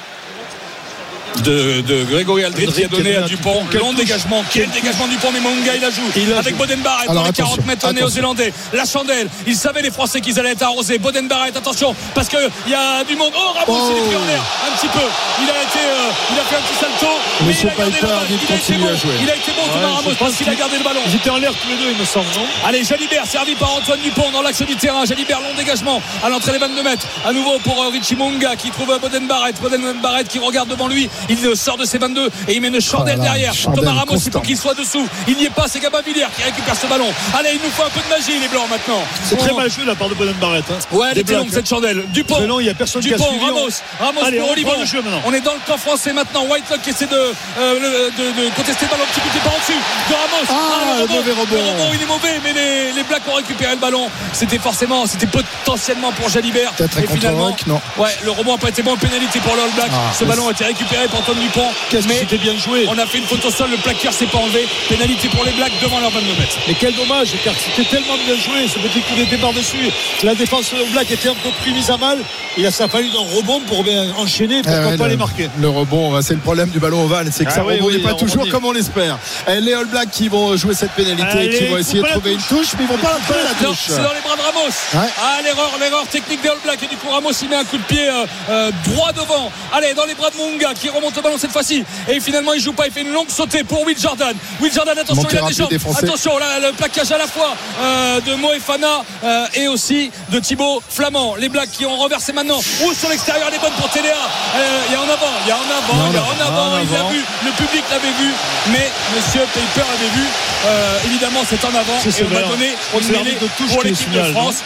De, 1.42 1.80
de 1.80 2.04
Grégory 2.04 2.44
Aldrit 2.44 2.66
qui 2.68 2.84
a 2.84 2.88
donné 2.88 3.16
à 3.16 3.22
Dupont 3.22 3.64
long 3.72 3.90
touche. 3.90 3.96
dégagement 3.96 4.44
quel 4.50 4.70
dégagement 4.70 5.06
Dupont 5.08 5.30
mais 5.32 5.40
Munga 5.40 5.74
il 5.74 5.80
la 5.80 5.90
joue. 5.90 6.02
Il 6.16 6.32
avec 6.32 6.54
joue. 6.54 6.58
Boden 6.58 6.80
Barrett 6.80 7.08
dans 7.08 7.24
les 7.24 7.32
40 7.32 7.52
attention, 7.52 7.62
mètres 7.66 7.92
néo-zélandais. 7.92 8.52
La 8.72 8.84
chandelle. 8.84 9.28
Ils 9.46 9.56
savaient 9.56 9.82
les 9.82 9.90
Français 9.90 10.20
qu'ils 10.20 10.38
allaient 10.38 10.52
être 10.52 10.62
arrosés. 10.62 10.98
Boden 10.98 11.28
Barrett 11.28 11.56
attention 11.56 11.94
parce 12.14 12.28
qu'il 12.28 12.48
y 12.68 12.74
a 12.74 13.04
du 13.04 13.16
monde. 13.16 13.32
Oh 13.36 13.52
Ramos 13.54 13.64
Oh. 13.66 13.88
il 13.90 13.98
est 13.98 14.06
pris 14.06 14.16
en 14.16 14.24
l'air. 14.26 14.42
Un 14.68 14.76
petit 14.76 14.88
peu. 14.88 15.00
Il 15.42 15.48
a 15.50 15.62
été 15.62 15.78
euh, 15.78 16.10
il 16.32 16.38
a 16.38 16.42
fait 16.44 16.56
un 16.56 16.60
petit 16.60 16.78
salto. 16.78 17.06
Mais 17.46 17.52
il 17.52 17.68
a 17.68 17.74
gardé 17.74 17.96
le 18.00 18.06
ballon. 18.06 18.20
dit 18.28 18.36
de 18.36 18.44
il 18.44 18.52
a 18.52 18.56
été 18.56 18.76
bon. 18.76 18.86
il 19.22 19.30
a 19.30 19.36
été 19.36 19.52
bon 19.52 19.62
Thomas 19.66 19.86
Ouais, 19.88 19.94
Ramos 19.96 20.02
pense 20.10 20.18
parce 20.18 20.36
qu'il 20.36 20.48
a 20.48 20.54
gardé 20.54 20.78
le 20.78 20.84
ballon. 20.84 21.00
Ils 21.06 21.14
étaient 21.16 21.30
en 21.30 21.38
l'air 21.38 21.52
tous 21.52 21.68
les 21.68 21.76
deux, 21.76 21.90
il 21.92 21.98
me 21.98 22.04
semble, 22.04 22.26
non? 22.36 22.46
Allez, 22.66 22.84
Jalibert 22.84 23.26
servi 23.26 23.54
par 23.54 23.74
Antoine 23.74 24.00
Dupont 24.00 24.30
dans 24.32 24.42
l'axe 24.42 24.62
du 24.62 24.76
terrain. 24.76 25.04
Jalibert, 25.04 25.40
long 25.40 25.54
dégagement 25.56 26.00
à 26.22 26.28
l'entrée 26.28 26.52
des 26.52 26.58
22 26.58 26.82
mètres. 26.82 27.06
À 27.26 27.32
nouveau 27.32 27.58
pour 27.58 27.82
euh, 27.82 27.88
Richie 27.88 28.16
Munga 28.16 28.56
qui 28.56 28.70
trouve 28.70 28.96
Boden 29.00 29.26
Barrett. 29.26 29.60
Boden 29.60 29.82
Barrett 30.00 30.28
qui 30.28 30.38
regarde 30.38 30.68
devant 30.68 30.88
lui. 30.88 31.08
Il 31.28 31.56
sort 31.56 31.76
de 31.76 31.84
ses 31.84 31.98
22 31.98 32.30
et 32.48 32.54
il 32.54 32.60
met 32.60 32.68
une 32.68 32.80
chandelle 32.80 33.16
Oh 33.20 33.22
derrière. 33.22 33.54
chandelle 33.54 33.84
Thomas 33.84 34.00
Ramos, 34.00 34.16
il 34.24 34.32
faut 34.32 34.40
qu'il 34.40 34.56
soit 34.56 34.74
dessous. 34.74 35.06
Il 35.28 35.36
n'y 35.36 35.44
est 35.44 35.50
pas. 35.50 35.66
C'est 35.68 35.80
Gabin 35.80 36.00
Villiers 36.04 36.26
qui 36.36 36.42
récupère 36.42 36.76
ce 36.76 36.86
ballon. 36.86 37.06
Allez, 37.38 37.50
il 37.54 37.60
nous 37.64 37.70
faut 37.70 37.82
un 37.84 37.90
peu 37.90 38.00
de 38.00 38.08
magie, 38.08 38.38
les 38.40 38.48
Blancs 38.48 38.68
maintenant. 38.70 39.02
C'est 39.24 39.36
très 39.36 39.48
joué 39.70 39.84
de 39.84 39.88
la 39.88 39.94
part 39.94 40.08
de 40.08 40.14
Boden 40.14 40.34
Barrett. 40.40 40.64
hein. 40.70 40.78
Ouais, 40.92 41.08
elle 41.12 41.18
était 41.18 41.34
longue 41.34 41.48
cette 41.52 41.68
chandelle. 41.68 42.04
Dupont. 42.08 42.40
Long, 42.46 42.60
il 42.60 42.66
y 42.66 42.70
a 42.70 42.74
personne 42.74 43.02
qui 43.02 43.12
a 43.12 43.16
Dupont, 43.16 43.30
suivi. 43.30 43.44
Ramos. 43.44 43.68
Ramos 44.00 44.20
Allez, 44.24 44.38
pour 44.38 44.48
on 44.48 44.52
Olivon. 44.52 44.68
reprend 44.70 44.82
le 44.82 44.86
jeu 44.86 45.02
maintenant. 45.02 45.20
On 45.24 45.32
est 45.32 45.40
dans 45.40 45.54
le 45.54 45.60
camp 45.66 45.78
français 45.78 46.12
maintenant. 46.12 46.44
Whitelock 46.44 46.82
qui 46.82 46.90
essaie 46.90 47.06
de, 47.06 47.16
euh, 47.16 47.32
le- 47.58 48.10
de, 48.10 48.42
de 48.44 48.50
contester 48.54 48.84
le 48.86 48.90
ballon. 48.90 49.04
Petit 49.12 49.20
pied 49.20 49.40
par 49.42 49.54
au-dessus 49.54 49.72
de 49.72 50.14
Ramos. 50.14 50.46
Ah, 50.50 51.00
le 51.00 51.06
mauvais 51.08 51.32
rebond. 51.32 51.54
Le 51.54 51.82
rebond, 51.82 51.90
il 51.94 52.02
est 52.02 52.06
mauvais, 52.06 52.40
mais 52.44 52.52
les, 52.52 52.92
les 52.92 53.02
Blacks 53.04 53.22
ont 53.30 53.34
récupéré 53.36 53.72
le 53.74 53.80
ballon. 53.80 54.08
C'était 54.32 54.58
forcément, 54.58 55.06
c'était 55.06 55.26
potentiellement 55.26 56.12
pour 56.12 56.28
Jalibert. 56.28 56.72
Peut-être 56.72 57.66
non. 57.66 57.80
Ouais, 57.98 58.10
le 58.22 58.30
rebond 58.30 58.52
n'a 58.52 58.58
pas 58.58 58.68
été 58.68 58.82
bon. 58.82 58.96
Pénalité 58.96 59.40
pour 59.40 59.54
le 59.56 59.62
All 59.62 59.70
Black. 59.74 59.90
Ah, 59.92 60.12
Ce 60.18 60.24
ballon 60.24 60.48
a 60.48 60.52
été 60.52 60.64
récupéré 60.64 61.06
Antoine 61.16 61.38
Dupont. 61.40 61.66
Qu'est-ce 61.90 62.04
que 62.06 62.12
mais 62.12 62.18
c'était 62.20 62.38
bien 62.38 62.56
joué 62.58 62.86
on 62.88 62.98
a 62.98 63.06
fait 63.06 63.18
une 63.18 63.24
faute 63.24 63.44
au 63.44 63.50
sol. 63.50 63.70
Le 63.70 63.76
plaqueur 63.78 64.12
s'est 64.12 64.26
pas 64.26 64.38
enlevé. 64.38 64.66
Pénalité 64.88 65.28
pour 65.28 65.44
les 65.44 65.52
Blacks 65.52 65.72
devant 65.82 65.98
leur 66.00 66.10
22 66.10 66.26
mètres. 66.38 66.56
Mais 66.68 66.74
quel 66.74 66.94
dommage, 66.94 67.28
car 67.44 67.54
c'était 67.58 67.88
tellement 67.88 68.16
bien 68.26 68.34
joué, 68.36 68.68
ce 68.68 68.78
petit 68.78 69.00
coup 69.00 69.14
d'été 69.16 69.36
par-dessus. 69.38 69.90
La 70.22 70.34
défense 70.34 70.72
de 70.72 70.92
Black 70.92 71.10
était 71.10 71.28
un 71.28 71.34
peu 71.34 71.50
plus 71.62 71.72
mise 71.72 71.90
à 71.90 71.96
mal. 71.96 72.18
Il 72.56 72.64
a 72.66 72.70
ça 72.70 72.84
a 72.84 72.88
fallu 72.88 73.08
un 73.08 73.36
rebond 73.36 73.60
pour 73.60 73.82
bien 73.82 74.06
enchaîner, 74.16 74.62
pourquoi 74.62 74.80
Ah 74.84 74.88
ouais, 74.90 74.96
pas 74.96 75.04
le, 75.04 75.10
les 75.10 75.16
marquer. 75.16 75.50
le 75.58 75.68
rebond, 75.68 76.20
c'est 76.22 76.34
le 76.34 76.40
problème 76.40 76.68
du 76.70 76.78
ballon 76.78 77.04
ovale, 77.04 77.28
c'est 77.32 77.44
que 77.44 77.50
Ah 77.50 77.56
ça 77.56 77.64
oui, 77.64 77.74
rebondit 77.76 77.96
oui, 77.96 78.02
pas 78.02 78.14
toujours 78.14 78.30
rebondit. 78.42 78.50
comme 78.50 78.64
on 78.66 78.72
l'espère. 78.72 79.18
Et 79.48 79.60
Les 79.60 79.72
All 79.74 79.86
Blacks 79.86 80.10
qui 80.10 80.28
vont 80.28 80.56
jouer 80.56 80.74
cette 80.74 80.92
pénalité, 80.92 81.22
Allez, 81.28 81.58
qui 81.58 81.66
vont 81.66 81.78
essayer 81.78 82.02
de 82.02 82.06
trouver 82.08 82.32
une 82.34 82.42
touche, 82.42 82.68
mais 82.78 82.84
ils 82.84 82.88
vont 82.88 82.98
pas 82.98 83.12
la 83.14 83.18
trouver 83.24 83.40
la 83.44 83.66
Non, 83.66 83.72
touche. 83.72 83.82
c'est 83.88 83.96
dans 84.02 84.12
les 84.12 84.20
bras 84.20 84.36
de 84.36 84.40
Ramos. 84.42 84.68
Ouais. 84.94 85.10
Ah, 85.20 85.38
l'erreur, 85.42 85.70
l'erreur 85.80 86.06
technique 86.06 86.42
des 86.42 86.48
All 86.48 86.58
Blacks. 86.64 86.82
Et 86.82 86.86
du 86.86 86.96
coup, 86.96 87.08
Ramos, 87.10 87.32
il 87.42 87.48
met 87.48 87.56
un 87.56 87.64
coup 87.64 87.76
de 87.78 87.82
pied 87.82 88.08
euh, 88.08 88.24
euh, 88.50 88.70
droit 88.86 89.12
devant. 89.12 89.50
Allez, 89.72 89.92
dans 89.94 90.04
les 90.04 90.14
bras 90.14 90.30
de 90.30 90.36
Munga 90.36 90.74
qui 90.74 90.88
remonte 90.94 91.16
le 91.16 91.22
ballon 91.22 91.36
cette 91.38 91.52
fois-ci. 91.52 91.84
Et 92.08 92.20
finalement, 92.20 92.52
il 92.52 92.60
joue 92.60 92.72
pas. 92.72 92.86
Il 92.86 92.92
fait 92.92 93.02
une 93.02 93.12
longue 93.12 93.28
sautée 93.28 93.64
pour 93.64 93.82
Will 93.82 93.98
Jordan. 93.98 94.34
Will 94.60 94.72
Jordan, 94.72 94.96
attention, 94.98 95.28
il 95.30 95.38
a 95.38 95.66
des 95.66 95.78
Français. 95.78 96.04
Attention, 96.06 96.38
là, 96.38 96.58
le 96.60 96.72
plaquage 96.72 97.10
à 97.12 97.18
la 97.18 97.26
fois 97.26 97.54
euh, 97.80 98.20
de 98.20 98.34
Moefana 98.34 99.02
euh, 99.24 99.46
et 99.54 99.68
aussi 99.68 100.10
de 100.30 100.38
Thibaut 100.38 100.82
Flamand. 100.88 101.34
Les 101.36 101.48
Blacks 101.48 101.70
qui 101.70 101.86
ont 101.86 101.96
renversé 101.96 102.32
maintenant. 102.32 102.60
Ou 102.84 102.92
sur 102.94 103.08
l'extérieur, 103.08 103.48
elle 103.48 103.54
est 103.54 103.58
bonne 103.58 103.72
pour 103.72 103.90
Téléa. 103.90 104.12
Euh, 104.56 104.80
Il 104.88 104.92
y 104.92 104.96
a 104.96 105.00
en 105.00 105.04
avant, 105.04 105.32
il 105.44 105.48
y 105.48 105.52
a 105.52 105.56
en 105.56 105.60
avant, 105.60 106.08
il 106.10 106.14
y 106.14 106.18
a 106.18 106.22
en 106.22 106.52
avant. 106.52 106.76
en 106.76 106.80
Il 106.82 106.92
l'a 106.92 107.10
vu. 107.10 107.20
Le 107.44 107.50
public 107.52 107.84
l'avait 107.90 108.14
vu. 108.18 108.30
Mais 108.72 108.90
Monsieur 109.16 109.40
Paper 109.52 109.86
avait 109.94 110.10
vu. 110.20 110.26
Euh, 110.66 110.98
évidemment, 111.06 111.40
c'est 111.48 111.62
en 111.64 111.68
avant. 111.68 111.98
Et 111.98 112.24
on 112.24 112.28
va 112.34 112.42
donner 112.48 112.74
une 113.00 113.08
mêlée 113.12 113.38
pour 113.68 113.82
l'équipe 113.82 114.10
de 114.10 114.22
France. 114.32 114.62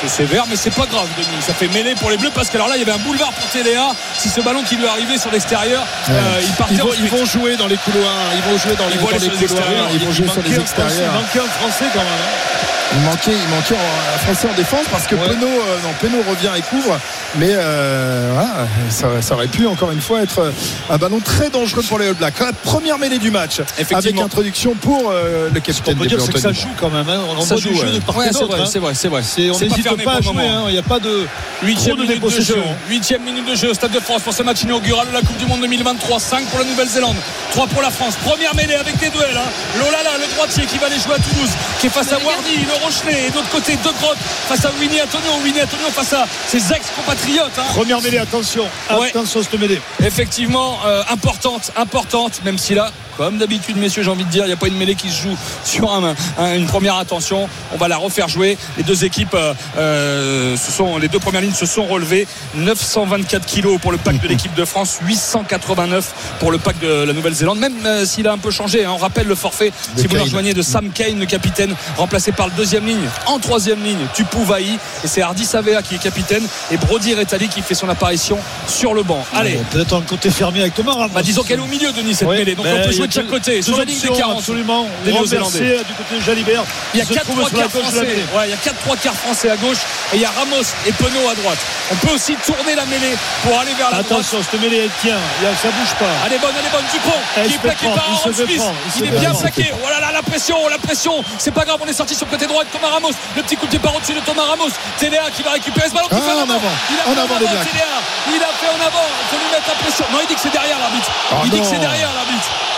C'est 0.00 0.08
sévère, 0.08 0.46
mais 0.48 0.56
c'est 0.56 0.70
pas 0.74 0.86
grave, 0.86 1.08
Denis. 1.16 1.42
Ça 1.42 1.52
fait 1.52 1.68
mêlée 1.68 1.94
pour 1.94 2.10
les 2.10 2.16
Bleus 2.16 2.30
parce 2.34 2.48
que 2.48 2.56
alors 2.56 2.68
là, 2.68 2.76
il 2.76 2.80
y 2.80 2.82
avait 2.82 2.92
un 2.92 2.98
boulevard 2.98 3.32
pour 3.32 3.46
Téléa. 3.50 3.94
Si 4.16 4.28
ce 4.30 4.40
ballon 4.40 4.62
qui 4.62 4.76
lui 4.76 4.86
arrivé 4.86 5.18
sur 5.18 5.30
l'extérieur, 5.30 5.84
euh, 6.08 6.40
il 6.42 6.52
partait 6.52 6.74
Ils 6.74 6.80
vont, 6.80 6.90
ils 6.98 7.10
vont 7.10 7.24
jouer 7.26 7.56
dans 7.56 7.66
les 7.66 7.76
couloirs, 7.76 8.32
ils 8.34 8.42
vont 8.50 8.58
jouer 8.58 8.74
dans 8.76 8.86
les, 8.88 8.94
Ils 8.94 9.00
vont 9.00 9.06
dans 9.06 9.12
les 9.12 9.18
couloirs, 9.28 9.42
extérieurs. 9.42 9.88
ils 9.92 10.00
vont 10.00 10.12
jouer 10.12 10.28
sur 10.28 10.42
les 10.42 10.58
extérieurs. 10.58 11.12
il 11.14 11.20
manquait 11.20 11.40
un 11.40 11.52
Français 11.60 11.84
quand 11.92 12.00
même. 12.00 12.81
Hein. 12.92 12.96
Il 12.98 13.04
manquait, 13.04 13.32
il 13.32 13.54
manquait 13.54 13.74
un 13.74 14.18
Français 14.18 14.48
en 14.52 14.56
défense 14.56 14.84
parce 14.90 15.06
que 15.06 15.14
Ouais. 15.14 15.28
Penaud, 15.28 15.46
euh, 15.46 15.76
non, 15.82 15.90
Penaud 16.00 16.22
revient 16.28 16.50
et 16.56 16.62
couvre, 16.62 16.98
mais 17.36 17.50
euh, 17.50 18.30
voilà, 18.34 18.66
ça, 18.90 19.06
ça 19.20 19.34
aurait 19.34 19.46
pu 19.48 19.66
encore 19.66 19.90
une 19.92 20.00
fois 20.00 20.22
être 20.22 20.38
euh, 20.40 20.50
un 20.90 20.98
ballon 20.98 21.20
très 21.20 21.48
dangereux 21.50 21.82
pour 21.88 21.98
les 21.98 22.08
All 22.08 22.14
Blacks. 22.14 22.38
La 22.40 22.52
première 22.52 22.98
mêlée 22.98 23.18
du 23.18 23.30
match, 23.30 23.60
avec 23.60 23.72
Effectivement. 23.78 24.24
introduction 24.24 24.74
pour 24.74 25.10
euh, 25.10 25.48
le 25.52 25.58
On 25.58 25.60
capitaine 25.60 25.96
peut 25.96 26.02
des 26.02 26.08
dire 26.08 26.18
Bleus, 26.18 26.26
c'est 26.26 26.32
que 26.32 26.38
ça 26.40 26.52
joue 26.52 26.68
quand 26.80 26.90
même. 26.90 27.08
hein. 27.08 27.20
On 27.30 27.36
en 27.38 27.42
Ça 27.42 27.56
joue, 27.56 27.70
du 27.70 27.76
jeu 27.76 27.86
ouais. 27.86 27.92
de 27.92 27.98
part 28.00 28.16
Ouais, 28.16 28.28
et 28.28 28.32
c'est 28.32 28.40
d'autre. 28.40 28.52
vrai, 28.56 28.60
hein. 28.62 28.68
c'est 28.70 28.78
vrai, 28.78 28.92
c'est 28.94 29.08
vrai. 29.08 29.22
C'est- 29.22 29.50
On 29.50 29.58
n'hésite 29.58 30.04
pas 30.04 30.14
à 30.16 30.20
jouer. 30.20 30.32
moment. 30.34 30.58
hein. 30.58 30.64
Il 30.68 30.72
n'y 30.72 30.78
a 30.78 30.82
pas 30.82 30.98
de 30.98 31.26
Huitième 31.62 31.96
de 31.96 32.02
minute 32.02 32.22
de 32.22 32.40
jeu. 32.42 32.56
Huitième 32.88 33.22
minute 33.22 33.48
de 33.48 33.54
jeu 33.54 33.70
au 33.70 33.74
Stade 33.74 33.92
de 33.92 34.00
France 34.00 34.22
pour 34.22 34.32
ce 34.34 34.42
match 34.42 34.62
inaugural 34.62 35.06
de 35.08 35.12
la 35.14 35.20
Coupe 35.20 35.36
du 35.38 35.46
Monde 35.46 35.60
2023. 35.60 36.18
5 36.20 36.44
pour 36.46 36.58
la 36.58 36.64
Nouvelle-Zélande, 36.66 37.16
3 37.52 37.66
pour 37.68 37.82
la 37.82 37.90
France. 37.90 38.14
Première 38.24 38.54
mêlée 38.54 38.74
avec 38.74 38.98
des 38.98 39.08
duels. 39.10 39.36
Hein. 39.36 39.48
Lolala, 39.78 40.18
le 40.18 40.34
droitier 40.34 40.66
qui 40.66 40.78
va 40.78 40.86
aller 40.86 40.98
jouer 40.98 41.14
à 41.14 41.18
Toulouse, 41.18 41.50
qui 41.80 41.86
est 41.86 41.90
face 41.90 42.12
à 42.12 42.16
Wardy, 42.24 42.56
le 42.66 42.81
Rochelet. 42.82 43.26
Et 43.26 43.30
de 43.30 43.34
l'autre 43.36 43.50
côté, 43.50 43.76
De 43.76 43.90
Grotte 44.00 44.18
face 44.48 44.64
à 44.64 44.70
Winnie 44.80 45.00
Antonio. 45.02 45.30
Winnie 45.44 45.62
Antonio 45.62 45.86
face 45.92 46.12
à 46.12 46.26
ses 46.48 46.58
ex-compatriotes. 46.72 47.50
hein. 47.58 47.62
Première 47.74 48.00
mêlée, 48.00 48.18
attention. 48.18 48.68
Ouais. 48.90 49.08
Attention, 49.08 49.42
cette 49.42 49.58
mêlée. 49.60 49.80
Effectivement, 50.04 50.78
euh, 50.84 51.02
importante, 51.10 51.70
importante, 51.76 52.40
même 52.44 52.58
si 52.58 52.74
là, 52.74 52.90
comme 53.16 53.38
d'habitude, 53.38 53.76
messieurs, 53.76 54.02
j'ai 54.02 54.10
envie 54.10 54.24
de 54.24 54.30
dire, 54.30 54.44
il 54.44 54.48
n'y 54.48 54.52
a 54.52 54.56
pas 54.56 54.68
une 54.68 54.76
mêlée 54.76 54.94
qui 54.94 55.10
se 55.10 55.22
joue 55.22 55.36
sur 55.64 55.92
un- 55.92 56.14
un- 56.38 56.54
une 56.56 56.66
première 56.66 56.96
attention. 56.96 57.48
On 57.72 57.76
va 57.76 57.88
la 57.88 57.96
refaire 57.96 58.28
jouer. 58.28 58.56
Les 58.76 58.82
deux 58.82 59.04
équipes, 59.04 59.34
euh, 59.34 59.54
euh, 59.78 60.56
ce 60.56 60.70
sont, 60.72 60.98
les 60.98 61.08
deux 61.08 61.18
premières 61.18 61.40
lignes 61.40 61.52
se 61.54 61.66
sont 61.66 61.84
relevées. 61.86 62.26
924 62.54 63.46
kilos 63.46 63.78
pour 63.80 63.92
le 63.92 63.98
pack 63.98 64.20
de 64.20 64.28
l'équipe 64.28 64.54
de 64.54 64.64
France, 64.64 64.98
889 65.06 66.12
pour 66.40 66.50
le 66.52 66.58
pack 66.58 66.78
de 66.80 67.04
la 67.04 67.12
Nouvelle-Zélande, 67.12 67.58
même 67.58 67.74
euh, 67.84 68.04
s'il 68.04 68.26
a 68.28 68.32
un 68.32 68.38
peu 68.38 68.50
changé. 68.50 68.84
hein. 68.84 68.92
On 68.94 68.96
rappelle 68.98 69.26
le 69.26 69.34
forfait, 69.34 69.72
si 69.96 70.06
vous 70.06 70.16
nous 70.16 70.22
rejoignez, 70.24 70.54
de 70.54 70.62
Sam 70.62 70.90
Kane, 70.90 71.18
le 71.18 71.26
capitaine, 71.26 71.74
remplacé 71.96 72.32
par 72.32 72.46
le 72.46 72.52
deuxième 72.56 72.86
ligne. 72.86 73.08
En 73.26 73.38
troisième 73.38 73.82
ligne, 73.82 74.06
Tupu 74.14 74.42
Vaï. 74.44 74.78
Et 75.04 75.06
c'est 75.08 75.22
Hardy 75.22 75.44
Savea 75.44 75.82
qui 75.82 75.96
est 75.96 76.02
capitaine. 76.02 76.42
Et 76.70 76.76
Brody 76.76 77.14
Rettali 77.14 77.48
qui 77.48 77.62
fait 77.62 77.74
son 77.74 77.88
apparition 77.88 78.38
sur 78.66 78.94
le 78.94 79.02
banc. 79.02 79.24
Allez. 79.34 79.58
Peut-être 79.70 79.94
un 79.96 80.02
côté 80.02 80.30
fermé 80.30 80.60
avec 80.60 80.74
Thomas. 80.74 81.08
Bah, 81.12 81.22
disons 81.22 81.42
qu'elle 81.42 81.58
est 81.58 81.62
au 81.62 81.66
milieu, 81.66 81.92
Denis, 81.92 82.14
cette 82.14 82.28
Ouais, 82.28 82.38
mêlée. 82.38 82.54
Donc 82.54 82.66
de 83.06 83.12
chaque 83.12 83.28
côté. 83.28 83.62
Sur 83.62 83.76
la 83.76 83.84
des 83.84 83.94
40. 83.94 84.38
Absolument. 84.38 84.86
Les 85.04 85.12
euh, 85.12 85.78
Du 85.84 85.94
côté 85.94 86.20
Jalibert. 86.24 86.64
Il 86.94 87.00
y 87.00 87.02
a 87.02 87.06
4 87.06 87.26
trois 87.26 87.50
quarts 87.50 87.70
français. 87.70 88.00
Ouais, 88.34 88.46
il 88.46 88.50
y 88.50 88.54
a 88.54 88.56
4 88.56 88.76
trois 88.80 88.96
quarts 88.96 89.14
français 89.14 89.50
à 89.50 89.56
gauche. 89.56 89.78
Et 90.12 90.16
il 90.16 90.20
y 90.20 90.24
a 90.24 90.30
Ramos 90.30 90.62
et 90.86 90.92
Penaud 90.92 91.28
à 91.28 91.34
droite. 91.34 91.58
On 91.90 91.94
peut 91.96 92.14
aussi 92.14 92.34
tourner 92.36 92.74
la 92.74 92.86
mêlée 92.86 93.16
pour 93.42 93.58
aller 93.58 93.72
vers 93.74 93.90
la 93.90 93.98
Attention, 93.98 94.14
droite. 94.14 94.26
Attention, 94.26 94.50
cette 94.50 94.60
mêlée, 94.60 94.84
elle 94.84 94.90
tient. 95.00 95.18
Ça 95.62 95.68
bouge 95.68 95.94
pas. 95.98 96.06
Elle 96.26 96.34
est 96.34 96.38
bonne, 96.38 96.54
elle 96.58 96.66
est 96.66 96.72
bonne. 96.72 96.84
Dupont, 96.92 97.18
elle 97.36 97.46
qui 97.46 97.54
est 97.54 97.58
plaqué 97.58 97.86
prendre, 97.86 98.02
par 98.02 98.34
Smith. 98.34 98.62
Il, 98.98 99.04
est 99.06 99.18
bien 99.18 99.34
plaqué. 99.34 99.70
Oh 99.72 99.76
voilà 99.82 100.12
la 100.12 100.22
pression, 100.22 100.56
la 100.68 100.78
pression. 100.78 101.24
C'est 101.38 101.52
pas 101.52 101.64
grave, 101.64 101.78
on 101.82 101.86
est 101.86 101.92
sorti 101.92 102.14
sur 102.14 102.26
le 102.26 102.30
côté 102.30 102.46
droit 102.46 102.64
de 102.64 102.68
Thomas 102.70 102.88
Ramos. 102.88 103.12
Le 103.36 103.42
petit 103.42 103.56
coup 103.56 103.66
de 103.66 103.70
pied 103.70 103.78
par 103.78 103.94
au-dessus 103.94 104.14
de 104.14 104.20
Thomas 104.20 104.44
Ramos. 104.44 104.70
Téléa 104.98 105.30
qui 105.34 105.42
va 105.42 105.52
récupérer 105.52 105.88
ce 105.88 105.94
ballon. 105.94 106.08
Ah, 106.10 106.16
en 106.16 106.50
avant. 106.50 106.74
Il 106.90 106.98
a 106.98 107.02
fait 107.02 107.10
en 107.10 107.24
avant, 107.24 107.38
Il 107.38 108.42
a 108.42 108.52
fait 108.58 108.68
en 108.68 108.86
avant. 108.86 109.06
Il 109.22 109.28
faut 109.30 109.42
lui 109.42 109.50
mettre 109.52 109.68
la 109.68 109.74
pression. 109.82 110.04
Non, 110.12 110.18
il 110.22 110.28
dit 110.28 110.34
que 110.34 110.40
c'est 110.40 110.52
derrière 110.52 110.78
l'arbitre. 110.78 111.10
Il 111.44 111.50
dit 111.50 111.60
que 111.60 111.66
c'est 111.66 111.78
derrière 111.78 112.12
l'arbitre. 112.12 112.71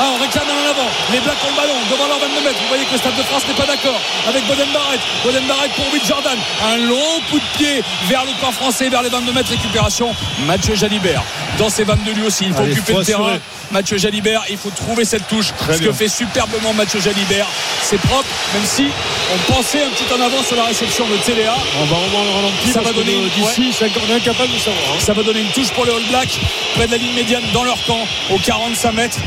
Ah, 0.00 0.10
on 0.14 0.22
réclame 0.22 0.46
en 0.46 0.70
avant. 0.70 0.88
Les 1.12 1.20
Blacks 1.20 1.42
ont 1.44 1.50
le 1.50 1.56
ballon 1.56 1.78
devant 1.90 2.06
leur 2.06 2.18
22 2.18 2.40
mètres. 2.44 2.58
Vous 2.62 2.68
voyez 2.68 2.84
que 2.84 2.92
le 2.92 2.98
Stade 2.98 3.16
de 3.16 3.22
France 3.22 3.42
n'est 3.48 3.54
pas 3.54 3.66
d'accord 3.66 4.00
avec 4.28 4.46
Boden 4.46 4.68
Barrett. 4.72 5.00
Boden 5.24 5.44
Barrett 5.46 5.72
pour 5.72 5.92
Will 5.92 6.04
Jordan. 6.06 6.38
Un 6.64 6.76
long 6.86 7.20
coup 7.30 7.38
de 7.38 7.50
pied 7.56 7.82
vers 8.08 8.24
le 8.24 8.32
camp 8.40 8.52
français, 8.52 8.88
vers 8.88 9.02
les 9.02 9.08
22 9.10 9.32
mètres. 9.32 9.50
Récupération. 9.50 10.14
Mathieu 10.46 10.74
Jalibert 10.74 11.22
dans 11.58 11.68
ses 11.68 11.84
22 11.84 12.12
lui 12.12 12.22
aussi. 12.22 12.44
Il 12.46 12.54
faut 12.54 12.62
occuper 12.62 12.92
faut 12.92 12.98
le 13.00 13.04
terrain. 13.04 13.38
Mathieu 13.70 13.98
Jalibert, 13.98 14.44
il 14.48 14.56
faut 14.56 14.70
trouver 14.70 15.04
cette 15.04 15.28
touche. 15.28 15.52
Ce 15.70 15.78
que 15.78 15.92
fait 15.92 16.08
superbement 16.08 16.72
Mathieu 16.72 17.00
Jalibert. 17.00 17.46
C'est 17.82 18.00
propre, 18.00 18.28
même 18.54 18.64
si 18.64 18.88
on 19.34 19.52
pensait 19.52 19.82
un 19.82 19.90
petit 19.90 20.04
en 20.12 20.24
avant 20.24 20.42
sur 20.42 20.56
la 20.56 20.64
réception 20.64 21.06
de 21.06 21.16
Téléa. 21.16 21.54
On 21.80 21.84
va 21.84 21.96
revoir 21.96 22.24
le 22.24 22.30
ralenti. 22.30 22.70
Ça 22.72 22.80
va 22.80 22.92
donner 22.92 23.18
d'ici, 23.36 23.70
on 23.80 24.12
est 24.12 24.16
incapable 24.16 24.52
de 24.52 24.58
savoir. 24.58 24.82
Hein. 24.92 25.00
Ça 25.00 25.12
va 25.12 25.22
donner 25.22 25.40
une 25.40 25.50
touche 25.50 25.70
pour 25.70 25.84
les 25.84 25.92
All 25.92 26.02
Blacks 26.08 26.38
près 26.74 26.86
de 26.86 26.92
la 26.92 26.98
ligne 26.98 27.14
médiane 27.14 27.42
dans 27.52 27.64
leur 27.64 27.82
camp, 27.84 28.06
aux 28.30 28.38
45 28.38 28.92
mètres. 28.92 29.18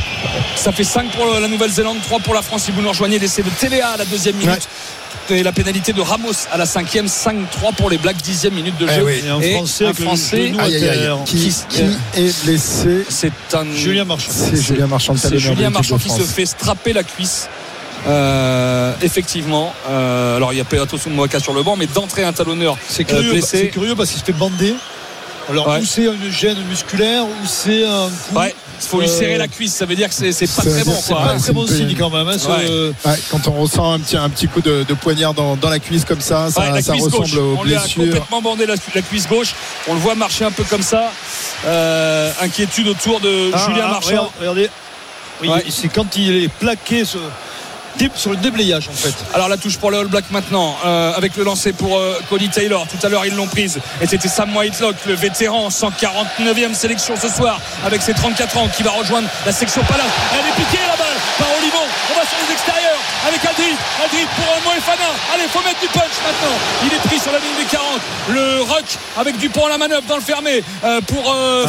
Ça 0.62 0.72
fait 0.72 0.84
5 0.84 1.10
pour 1.14 1.26
la 1.26 1.48
Nouvelle-Zélande, 1.48 1.98
3 2.04 2.20
pour 2.20 2.36
la 2.36 2.44
France 2.44 2.66
si 2.66 2.72
vous 2.72 2.84
nous 2.84 2.90
rejoignez. 2.90 3.18
L'essai 3.18 3.42
de 3.42 3.50
Téléa 3.50 3.90
à 3.90 3.98
la 3.98 4.06
deuxième 4.06 4.36
minute. 4.36 4.70
Et 5.32 5.42
la 5.42 5.52
pénalité 5.52 5.92
de 5.92 6.02
Ramos 6.02 6.34
à 6.52 6.58
la 6.60 6.68
cinquième, 6.68 7.08
5-3 7.08 7.74
pour 7.76 7.90
les 7.90 7.98
Blacks, 7.98 8.22
dixième 8.22 8.54
minute 8.54 8.78
de 8.78 8.86
eh 8.88 8.94
jeu. 8.94 9.04
Oui. 9.04 9.24
Et, 9.26 9.30
un 9.30 9.42
Français, 9.56 9.86
un 9.88 9.94
Français. 9.94 10.54
Qui, 11.26 11.52
est 12.16 12.46
blessé 12.46 13.08
C'est 13.10 13.32
un... 13.54 13.66
Julien 13.74 14.06
Marchand. 14.06 14.32
C'est 14.32 14.56
Julien 14.56 14.86
Marchand, 14.86 15.16
Julien 15.16 15.72
Marchand 15.72 15.98
qui 15.98 16.10
se 16.10 16.22
fait 16.22 16.46
strapper 16.46 16.94
la 16.94 17.02
cuisse. 17.02 17.50
Euh, 18.06 18.94
effectivement, 19.02 19.74
euh, 19.90 20.36
alors 20.38 20.54
il 20.54 20.58
y 20.58 20.62
a 20.62 20.64
Peato 20.64 20.98
Moaka 21.10 21.40
sur 21.40 21.54
le 21.54 21.64
banc, 21.64 21.76
mais 21.76 21.88
d'entrée 21.88 22.24
un 22.24 22.34
talonneur 22.34 22.78
c'est 22.88 23.04
euh, 23.12 23.16
curieux. 23.16 23.34
Bah, 23.34 23.48
c'est 23.48 23.68
curieux 23.70 23.96
parce 23.96 24.12
qu'il 24.12 24.20
se 24.20 24.26
fait 24.26 24.34
bander. 24.34 24.76
Alors 25.50 25.76
c'est 25.84 26.06
une 26.06 26.32
gêne 26.32 26.58
musculaire, 26.70 27.26
ou 27.26 27.48
c'est 27.48 27.84
un 27.84 28.10
coup. 28.10 28.40
Ouais. 28.40 28.54
Il 28.82 28.88
faut 28.88 29.00
lui 29.00 29.08
euh, 29.08 29.20
serrer 29.20 29.38
la 29.38 29.48
cuisse, 29.48 29.74
ça 29.74 29.86
veut 29.86 29.96
dire 29.96 30.10
que 30.10 30.14
c'est 30.14 30.56
pas 30.56 30.62
très 30.62 30.84
bon. 30.84 30.96
C'est 31.02 31.14
pas 31.14 31.38
très 31.38 31.54
bon 31.54 31.68
signe 31.68 31.96
quand 31.98 32.10
même. 32.10 32.28
Hein, 32.28 33.16
quand 33.30 33.48
on 33.48 33.62
ressent 33.62 33.94
un 33.94 34.00
petit, 34.00 34.18
un 34.18 34.30
petit 34.30 34.48
coup 34.48 34.62
de, 34.62 34.84
poignard 35.02 35.34
dans, 35.34 35.58
la 35.70 35.80
cuisse 35.80 36.06
comme 36.06 36.22
ça, 36.22 36.50
ça, 36.52 36.72
ressemble 36.72 37.10
gauche. 37.10 37.34
aux 37.36 37.58
blessures. 37.58 38.02
On 38.02 38.04
lui 38.04 38.12
a 38.12 38.16
complètement 38.16 38.42
bandé 38.42 38.66
la, 38.66 38.76
la, 38.96 39.02
cuisse 39.02 39.28
gauche. 39.28 39.54
On 39.88 39.94
le 39.94 40.00
voit 40.00 40.16
marcher 40.16 40.46
un 40.46 40.52
peu 40.52 40.64
comme 40.64 40.82
ça. 40.82 41.12
Euh, 41.66 42.32
inquiétude 42.42 42.88
autour 42.88 43.20
de 43.20 43.52
ah, 43.54 43.66
Julien 43.66 43.86
ah, 43.86 43.92
Marchand. 43.92 44.32
Regardez. 44.40 44.70
Oui, 45.42 45.50
c'est 45.70 45.88
quand 45.88 46.16
il 46.18 46.44
est 46.44 46.48
plaqué 46.48 47.04
sur 48.16 48.32
le 48.32 48.38
déblayage 48.38 48.90
en 48.90 48.94
fait. 48.94 49.14
Alors 49.34 49.48
la 49.48 49.58
touche 49.58 49.78
pour 49.78 49.92
le 49.92 49.98
All 49.98 50.08
Black 50.08 50.26
maintenant, 50.32 50.76
euh, 50.86 51.14
avec 51.14 51.36
le 51.36 51.44
lancer 51.44 51.74
pour 51.74 51.98
euh, 51.98 52.20
Cody 52.30 52.50
Taylor. 52.50 52.88
Tout 52.88 53.06
à 53.06 53.10
l'heure 53.10 53.26
ils 53.26 53.36
l'ont 53.36 53.48
prise 53.48 53.80
et 54.02 54.08
c'était 54.08 54.28
Sam 54.28 54.56
Whitelock, 54.56 54.96
le 55.08 55.14
vétéran, 55.14 55.70
149e 55.70 56.74
sélection 56.74 57.16
ce 57.16 57.30
soir, 57.30 57.60
avec 57.86 58.02
ses 58.02 58.14
34 58.14 58.58
ans, 58.58 58.68
qui 58.76 58.84
va 58.84 58.92
rejoindre 58.92 59.28
la 59.46 59.52
section 59.52 59.84
Palace. 59.84 60.06
Elle 60.34 60.48
est 60.48 60.66
piquée 60.66 60.84
la 60.88 60.98
balle 60.98 61.18
par 61.38 61.48
Olivon. 61.60 61.86
On 62.12 62.20
va 62.20 62.26
sur 62.26 62.38
les 62.48 62.54
extérieurs 62.54 62.81
avec 63.28 63.42
Aldrit. 63.46 63.76
Aldrit 64.04 64.28
pour 64.36 64.52
Moé 64.66 64.80
Fana. 64.82 65.10
Allez, 65.34 65.48
faut 65.48 65.62
mettre 65.62 65.80
du 65.80 65.88
punch 65.88 66.16
maintenant. 66.24 66.58
Il 66.86 66.94
est 66.94 67.04
pris 67.08 67.20
sur 67.20 67.32
la 67.32 67.40
ligne 67.40 67.58
des 67.58 67.70
40. 67.70 67.86
Le 68.30 68.62
rock 68.64 68.86
avec 69.18 69.38
Dupont 69.38 69.66
à 69.66 69.70
la 69.70 69.78
manœuvre 69.78 70.04
dans 70.08 70.18
le 70.18 70.22
fermé 70.22 70.64
pour 71.08 71.24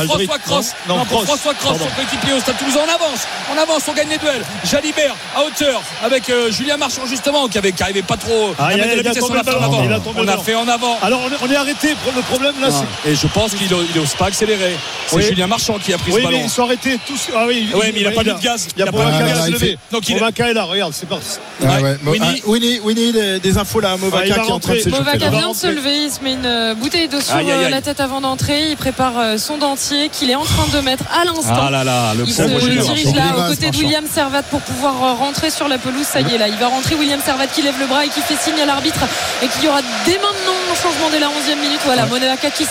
François 0.05 0.39
Cross. 0.39 0.75
Non, 0.89 1.05
pour 1.07 1.25
François 1.25 1.55
Cross, 1.55 1.79
son 1.79 1.89
coéquipier 1.97 2.33
au 2.35 2.41
Stade 2.41 2.57
Toulousain. 2.59 2.81
On 2.83 2.95
avance, 2.95 3.21
on 3.53 3.59
avance, 3.59 3.83
on 3.89 3.93
gagne 3.93 4.09
les 4.09 4.19
duels. 4.19 4.45
Jalibert 4.65 5.15
à 5.37 5.45
hauteur 5.45 5.83
avec 6.03 6.29
euh, 6.31 6.51
Julien 6.51 6.77
Marchand 6.77 7.07
justement 7.07 7.49
qui 7.49 7.59
avait 7.59 7.73
qui 7.73 7.83
arrivait 7.83 8.03
pas 8.03 8.17
trop 8.17 8.55
ah, 8.59 8.67
à 8.67 8.77
mettre 8.77 8.97
de 8.97 9.03
la 9.03 9.11
vitesse. 9.11 9.25
On 9.29 9.35
a 9.35 9.45
fait 9.45 9.55
en 9.55 9.63
avant. 9.63 10.13
On 10.17 10.29
a 10.29 10.39
fait 10.39 10.55
en 10.55 10.69
avant. 10.69 10.99
Alors 11.03 11.21
on 11.43 11.51
est 11.51 11.57
arrêté. 11.57 11.95
Le 12.15 12.23
problème 12.23 12.55
là, 12.61 12.69
ah, 12.71 12.85
c'est. 13.05 13.11
Et 13.11 13.15
je 13.15 13.27
pense 13.27 13.55
qu'il 13.55 13.71
n'ose 13.71 14.15
pas 14.15 14.27
accélérer. 14.27 14.77
C'est. 15.07 15.23
Julien 15.23 15.47
Marchand 15.47 15.79
qui 15.79 15.93
a 15.93 15.99
pris 15.99 16.13
oui, 16.13 16.21
ce 16.21 16.27
ballon. 16.27 16.41
Ils 16.45 16.51
sont 16.51 16.65
arrêtés 16.65 16.99
tous. 17.07 17.29
Ah 17.35 17.45
oui, 17.47 17.69
mais 17.75 17.93
il 17.97 18.05
n'a 18.05 18.11
pas 18.13 18.23
mis 18.23 18.33
de 18.33 18.43
gaz. 18.43 18.69
Il 18.77 18.83
n'y 18.83 18.89
a 18.89 18.93
pas 18.93 19.05
de 19.05 19.19
gaz 19.19 19.41
ah, 19.45 19.51
levé. 19.51 19.79
Donc 19.91 20.09
il 20.09 20.23
a. 20.23 20.31
Regarde, 20.63 20.93
c'est 20.95 21.09
parti. 21.09 21.39
Ah. 21.65 21.81
Ouais. 21.81 23.39
Des, 23.43 23.59
infos 23.59 23.81
là, 23.81 23.97
Movaca 23.97 24.25
qui 24.25 24.49
est 24.49 24.53
en 24.53 24.59
train 24.59 24.75
de 24.75 25.31
vient 25.31 25.51
de 25.51 25.57
se 25.57 25.67
lever, 25.67 26.05
il 26.05 26.11
se 26.11 26.21
met 26.23 26.33
une 26.35 26.47
euh, 26.47 26.75
bouteille 26.75 27.09
d'eau 27.09 27.21
sur 27.21 27.37
euh, 27.37 27.69
la 27.69 27.81
tête 27.81 28.01
avant 28.01 28.21
d'entrer, 28.21 28.71
il 28.71 28.77
prépare 28.77 29.19
euh, 29.19 29.39
son 29.39 29.59
dentier 29.59 30.09
qu'il 30.09 30.31
est 30.31 30.35
en 30.35 30.45
train 30.45 30.67
de 30.73 30.81
mettre 30.81 31.05
à 31.13 31.25
l'instant. 31.25 31.67
Ah 31.67 31.71
là 31.71 31.85
là, 31.85 32.15
le 32.15 32.25
il 32.27 32.33
se 32.33 32.43
dirige 32.43 33.15
là 33.15 33.37
aux 33.37 33.51
côtés 33.51 33.71
de 33.71 33.77
William 33.77 34.05
Servat 34.11 34.43
pour 34.45 34.61
pouvoir 34.61 35.19
rentrer 35.19 35.51
sur 35.51 35.69
la 35.69 35.79
pelouse, 35.79 36.07
ça 36.07 36.21
y 36.21 36.35
est 36.35 36.39
là, 36.39 36.49
il 36.49 36.57
va 36.57 36.69
rentrer. 36.69 36.95
William 36.95 37.21
Servat 37.25 37.47
qui 37.47 37.63
lève 37.63 37.79
le 37.81 37.87
bras 37.87 38.05
et 38.05 38.09
qui 38.09 38.21
fait 38.21 38.37
signe 38.37 38.61
à 38.61 38.67
l'arbitre 38.67 39.01
et 39.43 39.49
qu'il 39.49 39.65
y 39.65 39.69
aura 39.69 39.81
dès 40.05 40.17
maintenant 40.17 40.59
un 40.71 40.75
changement 40.75 41.11
dès 41.11 41.21
la 41.21 41.29
11e 41.29 41.61
minute. 41.61 41.81
Voilà, 41.85 42.07
Movaca 42.07 42.51
qui, 42.51 42.67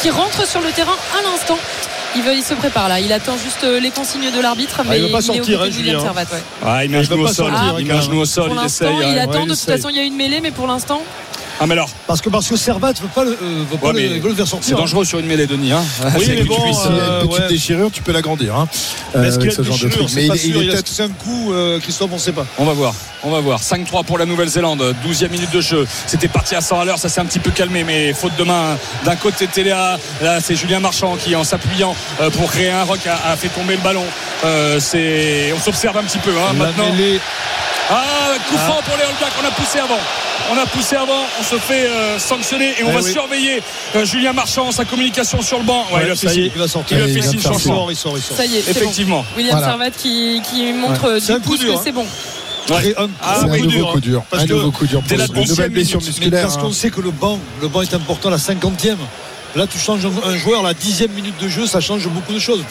qui 0.00 0.10
rentre 0.10 0.46
sur 0.46 0.60
le 0.60 0.70
terrain 0.70 0.96
à 1.18 1.22
l'instant. 1.22 1.58
Il, 2.16 2.22
veut, 2.22 2.34
il 2.34 2.42
se 2.42 2.54
prépare 2.54 2.88
là, 2.88 2.98
il 2.98 3.12
attend 3.12 3.36
juste 3.36 3.62
euh, 3.64 3.78
les 3.78 3.90
consignes 3.90 4.30
de 4.34 4.40
l'arbitre. 4.40 4.76
Ah, 4.80 4.84
mais 4.88 4.98
il 4.98 5.02
ne 5.02 5.06
veut 5.06 5.12
pas 5.12 5.20
sortir, 5.20 5.62
hein, 5.62 5.70
Julien. 5.70 6.00
Ouais. 6.00 6.24
Ah, 6.64 6.84
il 6.84 6.90
met 6.90 6.98
un 6.98 7.02
genou 7.02 7.22
au 7.22 7.28
sol, 7.28 7.52
il, 7.52 7.80
il, 7.80 7.84
il, 7.84 9.12
il 9.12 9.18
attend, 9.18 9.44
de 9.46 9.50
toute 9.50 9.58
façon, 9.60 9.88
il 9.90 9.96
y 9.96 10.00
a 10.00 10.02
une 10.02 10.16
mêlée, 10.16 10.40
mais 10.40 10.50
pour 10.50 10.66
l'instant. 10.66 11.02
Ah, 11.62 11.66
mais 11.66 11.74
alors 11.74 11.90
Parce 12.06 12.22
que, 12.22 12.30
parce 12.30 12.48
que 12.48 12.56
Servat 12.56 12.94
veut 12.94 13.08
pas 13.14 13.22
le, 13.22 13.32
euh, 13.32 13.64
veut 13.70 13.76
pas 13.76 13.92
le, 13.92 14.18
veut 14.18 14.34
faire 14.34 14.46
sortir. 14.46 14.66
C'est 14.66 14.74
hein. 14.74 14.78
dangereux 14.78 15.04
sur 15.04 15.18
une 15.18 15.26
mêlée, 15.26 15.46
Denis. 15.46 15.72
Hein. 15.72 15.84
Oui, 16.16 16.24
mais 16.28 16.44
bon. 16.44 16.56
Euh, 16.86 17.22
une 17.22 17.28
petite 17.28 17.48
déchirure, 17.48 17.90
tu 17.92 18.00
peux 18.00 18.12
l'agrandir. 18.12 18.56
Hein, 18.56 18.66
Est-ce 19.12 19.36
euh, 19.36 19.38
qu'il 19.38 19.52
y 19.52 19.54
a 19.54 19.58
une 19.58 19.64
genre. 19.64 20.08
Mais 20.14 20.26
il, 20.26 20.38
sûr, 20.38 20.62
il, 20.62 20.68
y 20.68 20.70
a 20.70 21.78
Christophe, 21.80 22.10
on 22.10 22.14
ne 22.14 22.18
sait 22.18 22.32
pas. 22.32 22.46
On 22.56 22.64
va 22.64 22.72
voir. 22.72 22.94
On 23.22 23.30
va 23.30 23.40
voir. 23.40 23.60
5-3 23.60 24.04
pour 24.06 24.16
la 24.16 24.24
Nouvelle-Zélande. 24.24 24.96
12e 25.06 25.28
minute 25.28 25.50
de 25.52 25.60
jeu. 25.60 25.86
C'était 26.06 26.28
parti 26.28 26.54
à 26.54 26.62
100 26.62 26.80
à 26.80 26.84
l'heure. 26.86 26.98
Ça 26.98 27.10
s'est 27.10 27.20
un 27.20 27.26
petit 27.26 27.40
peu 27.40 27.50
calmé, 27.50 27.84
mais 27.84 28.14
faute 28.14 28.36
de 28.38 28.44
main. 28.44 28.78
D'un 29.04 29.16
côté, 29.16 29.46
Téléa. 29.46 29.98
Là, 30.22 30.40
c'est 30.40 30.56
Julien 30.56 30.80
Marchand 30.80 31.16
qui, 31.16 31.36
en 31.36 31.44
s'appuyant 31.44 31.94
pour 32.38 32.50
créer 32.50 32.70
un 32.70 32.84
rock, 32.84 33.00
a, 33.06 33.36
fait 33.36 33.48
tomber 33.48 33.76
le 33.76 33.82
ballon. 33.82 34.06
C'est 34.78 35.52
on 35.54 35.60
s'observe 35.60 35.98
un 35.98 36.04
petit 36.04 36.18
peu 36.20 36.30
hein, 36.30 36.54
maintenant. 36.54 36.90
Ah, 37.90 38.34
coup 38.48 38.54
ah. 38.56 38.58
franc 38.58 38.82
pour 38.82 38.96
les 38.96 39.02
All 39.02 39.10
On 39.42 39.46
a 39.46 39.50
poussé 39.50 39.78
avant. 39.80 39.98
On 40.52 40.58
a 40.58 40.66
poussé 40.66 40.96
avant. 40.96 41.24
On 41.40 41.42
se 41.42 41.56
fait 41.56 41.86
euh, 41.86 42.18
sanctionner 42.18 42.74
et 42.78 42.84
on 42.84 42.90
eh 42.90 42.94
va 42.94 43.02
surveiller 43.02 43.62
euh, 43.96 44.04
Julien 44.04 44.32
Marchand, 44.32 44.70
sa 44.70 44.84
communication 44.84 45.42
sur 45.42 45.58
le 45.58 45.64
banc. 45.64 45.84
Il 45.92 46.10
a 46.10 46.14
fait 46.14 46.28
ça 46.28 46.34
y 46.34 46.42
est, 46.42 46.52
il 46.54 46.58
va 46.58 46.68
sortir. 46.68 46.98
Il, 47.06 47.16
il 47.16 47.40
sort, 47.40 47.90
il 47.90 47.96
sort. 47.96 48.16
Ça 48.18 48.46
y 48.46 48.56
est, 48.56 48.68
effectivement. 48.68 49.24
William 49.36 49.58
voilà. 49.58 49.72
Servat 49.72 49.90
qui, 49.90 50.40
qui 50.48 50.72
montre 50.72 51.18
du 51.18 51.40
coup 51.40 51.56
que 51.56 51.72
hein. 51.72 51.80
c'est 51.82 51.92
bon. 51.92 52.06
Ouais. 52.68 52.94
Ah, 53.20 53.40
un, 53.40 53.58
coup 53.58 53.66
dur, 53.66 53.92
coup 53.92 54.00
dur. 54.00 54.22
Un 54.32 54.46
nouveau 54.46 54.70
coup 54.70 54.86
dur. 54.86 55.00
Hein. 55.00 55.04
Parce 55.08 55.26
que 55.28 55.60
la 55.60 55.68
blessure 55.68 56.00
musculaire. 56.00 56.42
Parce 56.42 56.56
qu'on 56.58 56.72
sait 56.72 56.90
que 56.90 57.00
le 57.00 57.10
banc, 57.10 57.38
le 57.60 57.68
banc 57.68 57.82
est 57.82 57.94
important 57.94 58.30
la 58.30 58.38
cinquantième. 58.38 58.98
Là, 59.56 59.66
tu 59.66 59.78
changes 59.78 60.06
un 60.24 60.36
joueur, 60.36 60.62
la 60.62 60.74
dixième 60.74 61.10
minute 61.10 61.36
de 61.40 61.48
jeu, 61.48 61.66
ça 61.66 61.80
change 61.80 62.06
beaucoup 62.08 62.32
de 62.32 62.38
choses, 62.38 62.62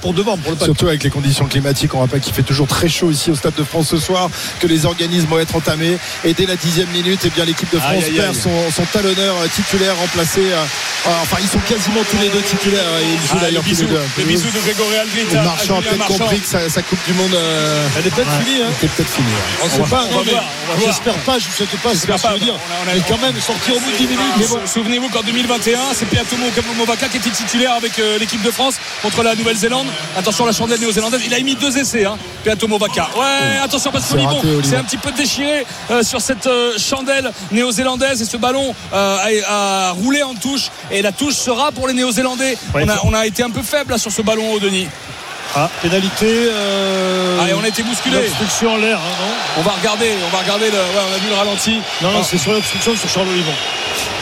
Pour, 0.00 0.14
devant, 0.14 0.36
pour 0.36 0.52
le 0.52 0.56
pack. 0.56 0.66
Surtout 0.66 0.86
avec 0.86 1.02
les 1.02 1.10
conditions 1.10 1.46
climatiques, 1.46 1.94
on 1.94 2.00
rappelle 2.00 2.20
qu'il 2.20 2.32
fait 2.32 2.42
toujours 2.42 2.68
très 2.68 2.88
chaud 2.88 3.10
ici 3.10 3.30
au 3.30 3.34
Stade 3.34 3.54
de 3.56 3.64
France 3.64 3.88
ce 3.88 3.98
soir, 3.98 4.30
que 4.60 4.66
les 4.66 4.86
organismes 4.86 5.26
vont 5.26 5.40
être 5.40 5.56
entamés. 5.56 5.98
Et 6.24 6.32
dès 6.32 6.46
la 6.46 6.56
dixième 6.56 6.88
minute, 6.90 7.20
eh 7.24 7.30
bien 7.30 7.44
l'équipe 7.44 7.70
de 7.72 7.78
France 7.78 8.04
perd. 8.14 8.34
Son, 8.34 8.84
talonneur 8.92 9.36
euh, 9.36 9.46
titulaire 9.54 9.96
remplacé. 9.96 10.40
Euh, 10.40 10.64
euh, 11.06 11.10
enfin, 11.22 11.36
ils 11.40 11.48
sont 11.48 11.58
quasiment 11.68 12.00
tous 12.10 12.18
les 12.18 12.28
deux 12.28 12.42
titulaires. 12.42 12.84
Ils 13.02 13.28
jouent 13.28 13.36
ah, 13.38 13.44
d'ailleurs 13.44 13.62
les. 13.64 14.22
Les 14.22 14.28
bisous 14.28 14.48
de 14.50 14.60
Grégory 14.60 14.96
Alvita. 14.96 15.40
Hein, 15.40 15.44
marchand 15.44 15.78
a 15.78 15.82
peut-être 15.82 16.06
compris 16.06 16.40
que 16.40 16.46
sa, 16.46 16.82
Coupe 16.82 16.98
du 17.06 17.14
Monde. 17.14 17.34
Euh... 17.34 17.88
Elle 17.98 18.06
est 18.06 18.10
peut-être 18.10 18.30
finie. 18.42 18.62
Hein. 18.62 18.72
Elle 18.82 18.88
peut-être 18.88 19.10
finie. 19.10 19.28
Ouais. 19.28 19.62
On 19.62 19.66
ne 19.66 19.70
sait 19.70 19.90
pas. 19.90 20.04
J'espère 20.84 21.14
pas, 21.14 21.38
je 21.38 21.48
ne 21.48 21.52
sais 21.52 21.64
pas, 21.82 21.90
c'est 21.94 22.06
pas 22.06 22.18
ce 22.18 22.22
que 22.22 22.28
je 22.28 22.34
veux 22.34 22.40
dire. 22.40 22.54
Mais 22.86 23.00
quand 23.08 23.18
même, 23.18 23.40
sortir 23.40 23.76
au 23.76 23.80
bout 23.80 23.90
de 23.90 23.96
10 23.96 24.06
minutes. 24.06 24.20
Ah, 24.38 24.66
souvenez-vous 24.66 25.08
qu'en 25.08 25.22
2021, 25.22 25.79
c'est 25.94 26.06
Piatomo 26.06 26.46
Kabumovaka 26.54 27.08
qui 27.08 27.16
était 27.16 27.30
titulaire 27.30 27.72
avec 27.72 27.98
euh, 27.98 28.18
l'équipe 28.18 28.42
de 28.42 28.50
France 28.50 28.76
contre 29.02 29.22
la 29.22 29.34
Nouvelle-Zélande. 29.34 29.86
Attention 30.16 30.46
la 30.46 30.52
chandelle 30.52 30.78
néo-zélandaise. 30.80 31.22
Il 31.26 31.34
a 31.34 31.38
émis 31.38 31.56
deux 31.56 31.76
essais, 31.76 32.04
hein, 32.04 32.16
Piatomovaka. 32.44 33.08
Ouais, 33.16 33.58
attention 33.62 33.90
parce 33.90 34.06
que 34.06 34.14
Olivon 34.14 34.40
s'est 34.62 34.76
un 34.76 34.84
petit 34.84 34.98
peu 34.98 35.10
déchiré 35.10 35.66
euh, 35.90 36.02
sur 36.02 36.20
cette 36.20 36.46
euh, 36.46 36.78
chandelle 36.78 37.32
néo-zélandaise 37.50 38.22
et 38.22 38.24
ce 38.24 38.36
ballon 38.36 38.74
a, 38.92 39.92
roulé 39.92 40.22
en 40.22 40.34
touche. 40.34 40.70
Et 40.90 41.02
la 41.02 41.12
touche 41.12 41.34
sera 41.34 41.72
pour 41.72 41.88
les 41.88 41.94
Néo-Zélandais. 41.94 42.56
On, 43.04 43.14
a, 43.14 43.26
été 43.26 43.42
un 43.42 43.50
peu 43.50 43.62
faible 43.62 43.98
sur 43.98 44.12
ce 44.12 44.22
ballon, 44.22 44.52
au 44.52 44.60
Denis. 44.60 44.86
Ah, 45.54 45.68
pénalité. 45.82 46.26
Euh... 46.26 47.54
On 47.58 47.64
a 47.64 47.68
été 47.68 47.82
bousculé. 47.82 48.18
Obstruction 48.18 48.74
en 48.74 48.76
l'air, 48.76 48.98
hein, 48.98 49.16
non 49.20 49.34
On 49.58 49.62
va 49.62 49.72
regarder, 49.72 50.12
on 50.24 50.36
va 50.36 50.42
regarder. 50.42 50.66
Le... 50.66 50.76
Ouais, 50.76 51.04
on 51.10 51.14
a 51.14 51.18
vu 51.18 51.28
le 51.28 51.34
ralenti. 51.34 51.80
Non, 52.02 52.12
non, 52.12 52.20
ah. 52.20 52.26
c'est 52.28 52.38
sur 52.38 52.52
l'obstruction 52.52 52.96
sur 52.96 53.08
Charles 53.08 53.28
Olivon. 53.28 53.52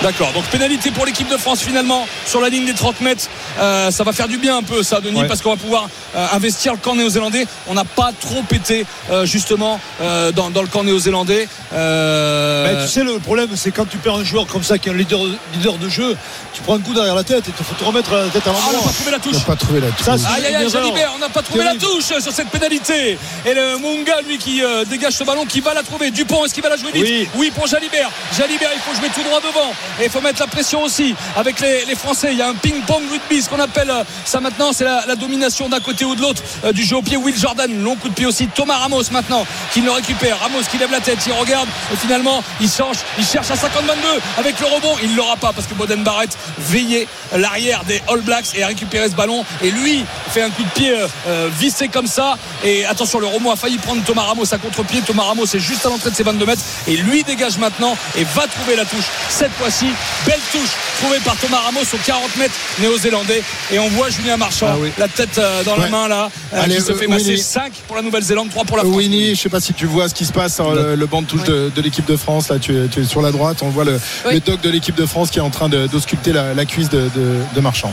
D'accord. 0.03 0.33
Donc 0.33 0.45
pénalité 0.45 0.91
pour 0.91 1.05
l'équipe 1.07 1.29
de 1.29 1.37
France 1.37 1.61
finalement 1.61 2.07
sur 2.25 2.41
la 2.41 2.49
ligne 2.49 2.65
des 2.65 2.75
30 2.75 3.01
mètres. 3.01 3.29
Euh, 3.59 3.91
ça 3.91 4.05
va 4.05 4.13
faire 4.13 4.29
du 4.29 4.39
bien 4.39 4.59
un 4.59 4.63
peu 4.63 4.83
ça, 4.83 5.01
Denis, 5.01 5.25
parce 5.27 5.43
qu'on 5.43 5.51
va 5.51 5.57
pouvoir 5.57 5.89
euh, 6.15 6.27
investir 6.33 6.73
le 6.73 6.79
camp 6.79 6.95
néo-zélandais. 6.95 7.47
On 7.67 7.75
n'a 7.75 7.85
pas 7.85 8.13
trop 8.19 8.43
pété 8.43 8.87
euh, 9.11 9.27
justement 9.27 9.81
dans, 10.01 10.61
le 10.61 10.69
camp 10.69 10.85
néo-zélandais. 10.85 11.49
Ben, 11.73 12.83
tu 12.83 12.89
sais, 12.89 13.03
le 13.03 13.19
problème, 13.19 13.51
c'est 13.57 13.73
quand 13.73 13.89
tu 13.89 13.99
perds 13.99 14.17
un 14.17 14.25
joueur 14.25 14.47
comme 14.47 14.63
ça 14.63 14.79
qui 14.79 14.89
est 14.89 14.93
un 14.93 14.95
leader, 14.95 15.21
leader 15.55 15.79
de 15.79 15.89
jeu, 15.89 16.17
tu 16.53 16.63
prends 16.63 16.77
un 16.77 16.81
coup 16.81 16.95
derrière 16.95 17.15
la 17.15 17.25
tête 17.25 17.49
et 17.49 17.53
il 17.59 17.65
faut 17.65 17.75
te 17.75 17.85
remettre 17.85 18.13
la 18.13 18.29
tête 18.29 18.47
à 18.47 18.51
ah, 18.51 18.53
l'endroit. 18.53 18.73
Ah, 18.73 18.79
on 18.83 18.87
n'a 18.87 18.93
pas 18.93 18.93
trouvé 18.93 19.11
la 19.11 19.19
touche. 19.19 19.37
On 19.37 19.41
pas 19.41 19.57
trouvé 19.57 19.81
la 19.81 19.91
touche 19.91 20.07
on 21.19 21.21
n'a 21.21 21.29
pas 21.29 21.43
trouvé 21.43 21.65
la 21.65 21.75
touche 21.75 22.05
sur 22.05 22.33
cette 22.33 22.49
pénalité. 22.49 23.19
Et 23.45 23.55
le 23.55 23.79
Munga, 23.79 24.21
lui, 24.27 24.39
qui 24.39 24.63
euh, 24.63 24.85
dégage 24.85 25.15
ce 25.15 25.25
ballon, 25.25 25.45
qui 25.47 25.61
va 25.61 25.75
la 25.75 25.83
trouver. 25.83 26.11
Dupont, 26.11 26.45
est-ce 26.45 26.55
qu'il 26.55 26.63
va 26.63 26.69
la 26.69 26.77
jouer 26.77 26.93
vite 26.93 27.29
Oui. 27.37 27.51
pour 27.51 27.67
Jalibert. 27.67 28.11
Jalibert, 28.37 28.71
il 28.75 28.81
faut 28.81 28.95
jouer 28.99 29.11
tout 29.15 29.23
droit 29.23 29.41
devant. 29.41 29.73
Et 30.01 30.05
il 30.05 30.11
faut 30.11 30.21
mettre 30.21 30.41
la 30.41 30.47
pression 30.47 30.83
aussi 30.83 31.15
avec 31.37 31.61
les, 31.61 31.85
les 31.87 31.95
Français. 31.97 32.29
Il 32.33 32.39
y 32.39 32.43
a 32.43 32.49
un 32.49 32.55
ping-pong 32.55 33.03
rugby, 33.11 33.43
ce 33.43 33.49
qu'on 33.49 33.61
appelle 33.61 33.91
euh, 33.91 34.05
ça 34.25 34.41
maintenant, 34.41 34.73
c'est 34.73 34.85
la, 34.85 35.05
la 35.07 35.17
domination 35.17 35.69
d'un 35.69 35.81
côté 35.81 36.05
ou 36.05 36.15
de 36.15 36.21
l'autre 36.21 36.43
euh, 36.65 36.73
du 36.73 36.85
jeu 36.85 36.97
au 36.97 37.03
pied. 37.03 37.17
Will 37.17 37.37
Jordan, 37.37 37.83
long 37.83 37.97
coup 37.97 38.09
de 38.09 38.15
pied 38.15 38.27
aussi. 38.27 38.47
Thomas 38.49 38.77
Ramos 38.79 39.03
maintenant, 39.11 39.45
qui 39.73 39.81
le 39.81 39.91
récupère. 39.91 40.39
Ramos 40.41 40.63
qui 40.71 40.79
lève 40.79 40.91
la 40.93 41.01
tête, 41.01 41.19
il 41.27 41.33
regarde. 41.33 41.69
Et 41.93 41.97
finalement, 41.97 42.43
il 42.61 42.71
change, 42.71 42.97
il 43.19 43.25
cherche 43.27 43.51
à 43.51 43.55
50-22 43.55 43.59
avec 44.39 44.59
le 44.61 44.67
rebond. 44.67 44.95
Il 45.03 45.13
ne 45.13 45.17
l'aura 45.17 45.37
pas 45.37 45.53
parce 45.53 45.67
que 45.67 45.75
Boden 45.75 46.03
Barrett 46.03 46.31
veillait 46.59 47.07
l'arrière 47.37 47.85
des 47.85 48.01
All 48.09 48.21
Blacks 48.21 48.55
et 48.55 48.63
a 48.63 48.69
récupéré 48.69 49.09
ce 49.09 49.15
ballon. 49.15 49.45
Et 49.63 49.71
lui 49.71 50.05
fait 50.31 50.43
un 50.43 50.51
coup 50.51 50.63
de 50.63 50.69
pied 50.71 50.93
euh, 51.27 51.49
vissé 51.59 51.89
comme 51.89 52.07
ça. 52.07 52.37
Et 52.65 52.85
attention, 52.85 53.21
le 53.21 53.27
Romo 53.27 53.51
a 53.51 53.57
failli 53.57 53.79
prendre 53.79 54.03
Thomas 54.05 54.23
Ramos 54.23 54.53
à 54.53 54.59
contre-pied. 54.59 55.01
Thomas 55.07 55.25
Ramos 55.25 55.45
est 55.47 55.59
juste 55.59 55.85
à 55.87 55.89
l'entrée 55.89 56.11
de 56.11 56.17
ses 56.17 56.23
22 56.23 56.47
mètres. 56.47 56.63
Et 56.87 56.97
lui 56.97 57.23
dégage 57.25 57.59
maintenant 57.59 57.97
et 58.17 58.25
va 58.25 58.47
trouver 58.47 58.77
la 58.77 58.85
touche. 58.85 59.05
Cette 59.29 59.53
fois-ci, 59.53 59.87
belle 60.27 60.41
touche 60.53 60.71
trouvée 61.01 61.19
par 61.21 61.37
Thomas 61.37 61.59
Ramos 61.59 61.81
aux 61.93 61.97
40 62.05 62.37
mètres 62.37 62.55
néo-zélandais. 62.81 63.43
Et 63.73 63.79
on 63.79 63.89
voit 63.91 64.11
Julien 64.11 64.37
Marchand, 64.37 64.69
Ah 64.71 64.77
oui. 64.81 64.91
la 64.99 65.09
tête 65.09 65.39
euh, 65.39 65.63
dans 65.65 65.77
la 65.77 65.89
main 65.89 66.09
là, 66.09 66.31
euh, 66.55 66.63
Allez, 66.63 66.77
qui 66.77 66.83
se 66.83 66.95
fait 66.95 67.07
masser 67.07 67.27
Winnie. 67.31 67.39
5 67.43 67.73
pour 67.87 67.97
la 67.97 68.03
Nouvelle-Zélande, 68.03 68.51
3 68.51 68.65
pour 68.65 68.77
la 68.77 68.83
France. 68.85 68.95
Winnie, 68.97 69.35
je 69.35 69.41
sais 69.41 69.49
pas 69.49 69.61
si 69.61 69.73
tu 69.75 69.87
vois 69.87 70.09
ce 70.09 70.15
qui 70.15 70.25
se 70.25 70.33
passe 70.33 70.55
sur 70.55 70.73
le, 70.75 70.95
le 70.95 71.07
banc 71.07 71.23
de 71.23 71.27
touche 71.27 71.45
de, 71.45 71.71
de 71.75 71.81
l'équipe 71.83 72.07
de 72.07 72.17
France. 72.17 72.49
Là, 72.49 72.59
tu 72.59 72.75
es, 72.77 72.89
tu 72.89 73.01
es 73.01 73.05
sur 73.05 73.23
la 73.23 73.31
droite. 73.33 73.59
On 73.63 73.69
voit 73.69 73.85
le, 73.85 74.01
Oui. 74.27 74.35
le 74.35 74.41
doc 74.41 74.61
de 74.61 74.71
l'équipe 74.71 74.95
de 74.95 75.07
France 75.07 75.31
qui 75.31 75.39
est 75.39 75.43
en 75.43 75.51
train 75.51 75.69
de- 75.69 75.87
d'ausculter 75.87 76.33
la, 76.33 76.55
la 76.55 76.65
cuisse 76.65 76.89
de, 76.89 77.09
de- 77.15 77.39
de 77.55 77.61
Marchand. 77.61 77.93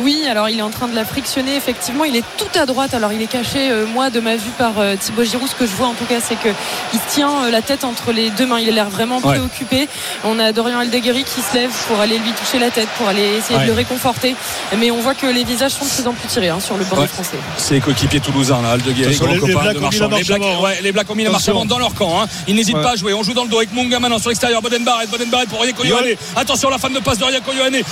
Oui, 0.00 0.22
alors 0.30 0.48
il 0.48 0.58
est 0.58 0.62
en 0.62 0.70
train 0.70 0.86
de 0.88 0.94
la 0.94 1.04
frictionner. 1.04 1.56
Effectivement, 1.56 2.04
il 2.04 2.14
est 2.16 2.24
tout 2.36 2.58
à 2.58 2.66
droite. 2.66 2.94
Alors 2.94 3.12
il 3.12 3.20
est 3.20 3.26
caché, 3.26 3.70
euh, 3.70 3.84
moi, 3.86 4.10
de 4.10 4.20
ma 4.20 4.36
vue 4.36 4.50
par 4.56 4.78
euh, 4.78 4.94
Thibaut 4.96 5.24
Giroud. 5.24 5.48
Ce 5.48 5.54
que 5.54 5.66
je 5.66 5.72
vois 5.72 5.88
en 5.88 5.94
tout 5.94 6.04
cas, 6.04 6.20
c'est 6.20 6.36
que 6.40 6.48
il 6.94 6.98
se 7.00 7.14
tient 7.14 7.44
euh, 7.44 7.50
la 7.50 7.62
tête 7.62 7.84
entre 7.84 8.12
les 8.12 8.30
deux 8.30 8.46
mains. 8.46 8.60
Il 8.60 8.68
a 8.68 8.72
l'air 8.72 8.90
vraiment 8.90 9.16
Ouais. 9.18 9.34
préoccupé. 9.36 9.88
On 10.24 10.38
a 10.38 10.52
Dorian 10.52 10.78
Aldeguerri 10.78 11.24
qui 11.24 11.40
se 11.42 11.54
lève 11.54 11.70
pour 11.88 11.98
aller 12.00 12.18
lui 12.18 12.30
toucher 12.32 12.58
la 12.60 12.70
tête, 12.70 12.88
pour 12.96 13.08
aller 13.08 13.22
essayer 13.38 13.56
Ouais. 13.58 13.64
de 13.64 13.70
le 13.70 13.74
réconforter. 13.76 14.36
Mais 14.78 14.90
on 14.92 15.00
voit 15.00 15.14
que 15.14 15.26
les 15.26 15.42
visages 15.44 15.72
sont 15.72 15.84
de 15.84 15.90
plus 15.90 16.06
en 16.06 16.12
plus 16.12 16.28
tirés 16.28 16.48
hein, 16.50 16.60
sur 16.60 16.76
le 16.76 16.84
banc 16.84 16.96
Ouais. 16.96 17.02
des 17.02 17.08
Français. 17.08 17.36
C'est 17.56 17.74
les 17.74 17.80
coéquipiers 17.80 18.20
toulousains, 18.20 18.62
là, 18.62 18.72
Aldeguerri, 18.72 19.16
grand 19.16 19.26
les- 19.26 19.34
les 19.34 19.40
copain 19.40 19.60
Blacks 19.62 19.74
de 19.74 19.80
Marchand. 19.80 20.08
Les 20.08 20.22
Blacks, 20.24 20.82
les 20.82 20.92
Blacks 20.92 21.10
ont 21.10 21.14
mis 21.16 21.24
la 21.24 21.30
marche 21.30 21.42
Attention. 21.48 21.62
avant 21.62 21.66
dans 21.68 21.78
leur 21.78 21.94
camp. 21.94 22.22
hein. 22.22 22.26
Ils 22.46 22.54
n'hésitent 22.54 22.76
Ouais. 22.76 22.82
pas 22.82 22.92
à 22.92 22.96
jouer. 22.96 23.14
On 23.14 23.22
joue 23.24 23.34
dans 23.34 23.42
le 23.44 23.48
dos 23.50 23.56
avec 23.58 23.72
Munga 23.74 23.98
maintenant 23.98 24.18
sur 24.18 24.28
l'extérieur. 24.28 24.62
Boden 24.62 24.84
Barrett, 24.84 25.10
Boden 25.10 25.28
Barrett 25.28 25.48
pour 25.48 25.60
Rieko. 25.60 25.82
Attention, 26.36 26.70
la 26.70 26.78
fan 26.78 26.92
de 26.92 27.00
passe 27.00 27.18
de 27.18 27.24
Rieko. 27.24 27.50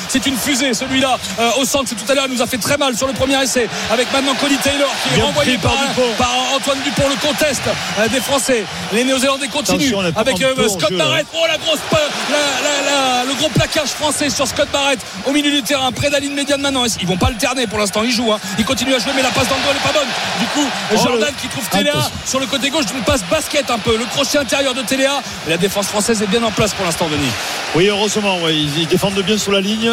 C'est 0.09 0.25
une 0.27 0.37
fusée, 0.37 0.73
celui-là, 0.73 1.19
euh, 1.41 1.51
au 1.61 1.65
centre. 1.65 1.96
Tout 2.05 2.13
à 2.13 2.15
l'heure, 2.15 2.29
nous 2.29 2.43
a 2.43 2.47
fait 2.47 2.59
très 2.59 2.77
mal 2.77 2.97
sur 2.97 3.07
le 3.07 3.13
premier 3.13 3.43
essai. 3.43 3.69
Avec 3.91 4.13
maintenant 4.13 4.35
Cody 4.41 4.57
Taylor 4.59 4.89
qui 5.13 5.19
est 5.19 5.23
renvoyé 5.23 5.59
par 5.59 5.73
par, 5.73 5.89
Dupont. 5.89 6.03
par 6.19 6.33
Antoine 6.55 6.79
Dupont, 6.85 7.09
le 7.09 7.17
conteste 7.27 7.63
euh, 7.99 8.09
des 8.09 8.21
Français. 8.21 8.65
Les 8.93 9.05
Néo-Zélandais 9.05 9.49
continuent 9.49 9.95
avec 10.17 10.41
euh, 10.43 10.69
Scott 10.69 10.91
jeu, 10.91 10.97
Barrett. 10.99 11.27
Oh, 11.35 11.45
la 11.49 11.59
grosse, 11.59 11.79
pa- 11.91 11.99
la- 12.31 12.37
la- 12.37 12.91
la- 13.21 13.25
le 13.25 13.35
gros 13.35 13.49
plaquage 13.49 13.89
français 13.89 14.31
sur 14.31 14.47
Scott 14.47 14.69
Barrett 14.73 14.99
au 15.27 15.33
milieu 15.33 15.51
du 15.51 15.63
terrain, 15.63 15.91
près 15.93 16.09
de 16.09 16.13
la 16.13 16.21
ligne 16.21 16.35
médiane 16.35 16.61
maintenant. 16.61 16.85
Ils 17.01 17.07
vont 17.07 17.17
pas 17.17 17.29
alterner 17.29 17.67
pour 17.67 17.79
l'instant, 17.79 18.03
ils 18.05 18.13
jouent. 18.13 18.33
hein. 18.33 18.39
Ils 18.59 18.65
continuent 18.65 18.95
à 18.95 18.99
jouer, 18.99 19.13
mais 19.17 19.23
la 19.23 19.31
passe 19.31 19.49
dans 19.49 19.57
le 19.57 19.63
dos, 19.63 19.69
elle 19.71 19.77
est 19.77 19.93
pas 19.93 19.99
bonne. 19.99 20.09
Du 20.41 20.47
coup, 20.47 20.69
Oh, 20.93 20.97
Jordan 21.03 21.29
le- 21.35 21.41
qui 21.43 21.49
trouve 21.49 21.69
Téléa 21.69 21.93
sur 22.27 22.41
le 22.41 22.47
côté 22.47 22.71
gauche 22.71 22.87
d'une 22.87 23.03
passe 23.03 23.23
basket 23.31 23.71
un 23.71 23.79
peu. 23.79 23.97
Le 23.97 24.05
crochet 24.05 24.39
intérieur 24.39 24.75
de 24.75 24.83
Téléa. 24.83 25.21
La 25.49 25.57
défense 25.57 25.87
française 25.87 26.23
est 26.23 26.27
bien 26.27 26.43
en 26.43 26.51
place 26.51 26.73
pour 26.75 26.85
l'instant, 26.85 27.09
Denis. 27.09 27.31
Oui, 27.75 27.89
heureusement, 27.89 28.39
ils 28.49 28.87
défendent 28.87 29.21
bien 29.23 29.39
sur 29.39 29.53
la 29.53 29.61
ligne. 29.61 29.93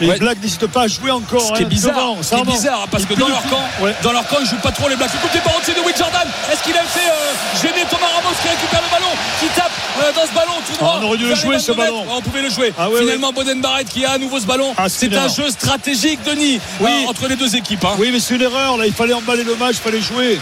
Les 0.00 0.08
Ouais. 0.08 0.18
Blacks 0.18 0.42
n'hésitent 0.42 0.66
pas 0.66 0.82
à 0.82 0.88
jouer 0.88 1.10
encore. 1.10 1.40
Ce 1.40 1.52
qui 1.54 1.62
est 1.62 1.64
hein, 1.64 1.68
bizarre, 1.68 1.94
devant, 1.94 2.22
ce 2.22 2.28
qui 2.28 2.34
est 2.34 2.38
ça 2.38 2.44
bizarre 2.44 2.80
hein, 2.84 2.88
parce 2.90 3.04
Et 3.04 3.06
que 3.06 3.14
dans 3.14 3.28
leur 3.28 3.42
camp, 3.48 3.62
Ouais. 3.80 3.94
dans 4.02 4.12
leur 4.12 4.26
camp, 4.28 4.36
ils 4.40 4.46
jouent 4.46 4.56
pas 4.62 4.70
trop 4.72 4.88
les 4.88 4.96
Blacks. 4.96 5.10
Le 5.14 5.18
coup 5.20 5.26
de 5.26 5.32
pied 5.32 5.40
par 5.40 5.56
au-dessus 5.56 5.72
de 5.72 5.80
Will 5.80 5.96
Jordan. 5.96 6.28
Est-ce 6.52 6.62
qu'il 6.62 6.76
a 6.76 6.82
fait 6.82 7.08
euh, 7.08 7.62
gêner 7.62 7.84
Thomas 7.88 8.06
Ramos 8.14 8.34
qui 8.42 8.48
récupère 8.48 8.82
le 8.82 8.90
ballon, 8.90 9.12
qui 9.40 9.46
tape 9.48 9.70
euh, 10.00 10.12
dans 10.12 10.26
ce 10.26 10.34
ballon 10.34 10.52
tout 10.66 10.76
droit 10.76 10.92
Ah, 10.96 11.00
on 11.02 11.06
aurait 11.06 11.16
dû 11.16 11.24
le 11.24 11.30
les 11.30 11.36
jouer, 11.36 11.58
ce 11.58 11.72
22 11.72 11.82
mètres. 11.82 11.92
ballon. 11.94 12.02
Ouais, 12.06 12.12
On 12.18 12.20
pouvait 12.22 12.42
le 12.42 12.50
jouer. 12.50 12.74
Ah, 12.78 12.90
ouais, 12.90 13.00
Finalement, 13.00 13.32
Boden 13.32 13.60
Barrett 13.62 13.88
qui 13.88 14.04
a 14.04 14.12
à 14.12 14.18
nouveau 14.18 14.38
ce 14.38 14.46
ballon. 14.46 14.74
Ah, 14.76 14.88
c'est 14.88 15.08
c'est 15.10 15.16
un 15.16 15.28
jeu 15.28 15.48
stratégique, 15.50 16.20
Denis, 16.24 16.60
Oui. 16.80 16.90
euh, 17.04 17.08
entre 17.08 17.26
les 17.28 17.36
deux 17.36 17.56
équipes. 17.56 17.84
hein. 17.84 17.94
Oui, 17.98 18.10
mais 18.12 18.20
c'est 18.20 18.34
une 18.34 18.42
erreur. 18.42 18.76
Là, 18.76 18.86
il 18.86 18.92
fallait 18.92 19.14
emballer 19.14 19.44
le 19.44 19.56
match, 19.56 19.76
il 19.78 19.82
fallait 19.82 20.02
jouer. 20.02 20.38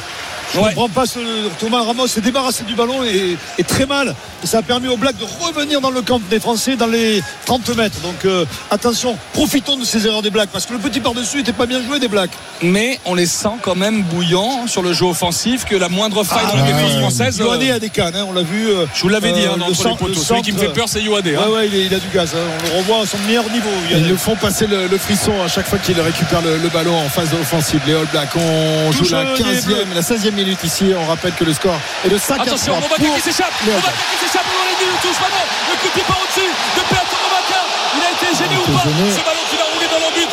Je 0.52 0.58
ne 0.58 0.62
Ouais. 0.64 0.68
comprends 0.74 0.88
pas 0.88 1.06
ce 1.06 1.18
Thomas 1.58 1.82
Ramos 1.82 2.06
s'est 2.06 2.20
débarrassé 2.20 2.64
du 2.64 2.74
ballon 2.74 3.02
et, 3.04 3.36
et 3.58 3.64
très 3.64 3.86
mal. 3.86 4.14
Et 4.42 4.46
ça 4.46 4.58
a 4.58 4.62
permis 4.62 4.88
aux 4.88 4.96
Blacks 4.96 5.16
de 5.18 5.24
revenir 5.44 5.80
dans 5.80 5.90
le 5.90 6.02
camp 6.02 6.20
des 6.30 6.38
Français 6.40 6.76
dans 6.76 6.86
les 6.86 7.22
30 7.46 7.76
mètres. 7.76 7.98
Donc 8.02 8.24
euh, 8.24 8.44
attention, 8.70 9.16
profitons 9.32 9.76
de 9.76 9.84
ces 9.84 10.06
erreurs 10.06 10.22
des 10.22 10.30
Blacks 10.30 10.50
parce 10.52 10.66
que 10.66 10.72
le 10.74 10.78
petit 10.78 11.00
par-dessus 11.00 11.38
n'était 11.38 11.52
pas 11.52 11.66
bien 11.66 11.82
joué 11.82 11.98
des 11.98 12.08
Blacks. 12.08 12.30
Mais 12.62 13.00
on 13.04 13.14
les 13.14 13.26
sent 13.26 13.48
quand 13.62 13.74
même 13.74 14.02
bouillants 14.02 14.66
sur 14.66 14.82
le 14.82 14.92
jeu 14.92 15.06
offensif, 15.06 15.64
que 15.64 15.74
la 15.76 15.88
moindre 15.88 16.22
faille 16.24 16.46
dans 16.46 16.56
la 16.56 16.62
ouais. 16.64 16.72
défense 16.72 16.98
française. 16.98 17.40
euh, 17.40 17.44
Yohanné 17.44 17.72
a 17.72 17.78
des 17.78 17.90
cannes, 17.90 18.14
hein, 18.16 18.24
on 18.28 18.32
l'a 18.32 18.42
vu. 18.42 18.68
euh, 18.68 18.86
je 18.94 19.02
vous 19.02 19.08
l'avais 19.08 19.32
dit, 19.32 19.40
hein, 19.40 19.52
euh, 19.54 19.58
dans 19.58 19.66
le 19.68 19.72
les 19.72 19.76
poteaux. 19.78 20.06
le 20.08 20.14
Celui 20.14 20.42
qui 20.42 20.52
me 20.52 20.58
fait 20.58 20.68
peur, 20.68 20.86
c'est 20.88 21.02
Yoadé. 21.02 21.36
Ouais, 21.36 21.46
ouais, 21.46 21.68
il, 21.68 21.74
est- 21.74 21.86
il 21.86 21.94
a 21.94 21.98
du 21.98 22.08
gaz. 22.08 22.30
hein. 22.34 22.38
On 22.64 22.70
le 22.70 22.78
revoit 22.78 23.02
à 23.02 23.06
son 23.06 23.18
meilleur 23.26 23.44
niveau. 23.50 23.68
Ils 23.90 24.06
nous 24.06 24.16
font 24.16 24.36
passer 24.36 24.66
le, 24.66 24.86
le 24.86 24.98
frisson 24.98 25.32
à 25.44 25.48
chaque 25.48 25.66
fois 25.66 25.78
qu'ils 25.78 26.00
récupèrent 26.00 26.42
le, 26.42 26.58
le 26.58 26.68
ballon 26.68 26.96
en 26.96 27.08
phase 27.08 27.32
offensive. 27.34 27.80
Les 27.86 27.94
All 27.94 28.06
Blacks, 28.12 28.30
on 28.36 28.92
joue 28.92 29.04
la 29.10 29.24
des 29.36 29.42
Bleus. 29.42 29.52
15e, 29.52 29.94
la 29.94 30.00
16e 30.02 30.33
minute 30.34 30.62
ici. 30.64 30.92
On 30.96 31.06
rappelle 31.06 31.32
que 31.34 31.44
le 31.44 31.52
score 31.52 31.78
est 32.04 32.08
de 32.08 32.18
5 32.18 32.34
à 32.34 32.44
3 32.44 32.46
Attention, 32.46 32.72
pour 32.74 32.90
Movaca 32.90 33.14
qui 33.16 33.20
s'échappe. 33.20 33.54
Blacks. 33.64 33.76
qui 34.10 34.26
s'échappe 34.26 34.46
les 34.50 34.84
lignes 34.84 34.94
de 34.94 35.00
touche. 35.00 35.20
Maintenant, 35.20 35.46
le 35.70 35.76
coup 35.80 35.88
de 35.88 35.92
pied 35.92 36.04
par 36.06 36.18
au-dessus 36.20 36.50
de 36.76 36.82
Peter 36.82 37.18
Movaca. 37.22 37.60
Il 37.96 38.02
a 38.02 38.10
été 38.10 38.26
gêné 38.36 38.56
ou 38.58 38.66
pas 38.66 38.82
gêné. 38.84 39.10
Ce 39.10 39.22
ballon 39.24 39.44
qui 39.48 39.56
va 39.56 39.64
rouler 39.72 39.88
dans 39.88 40.00
l'embut. 40.02 40.28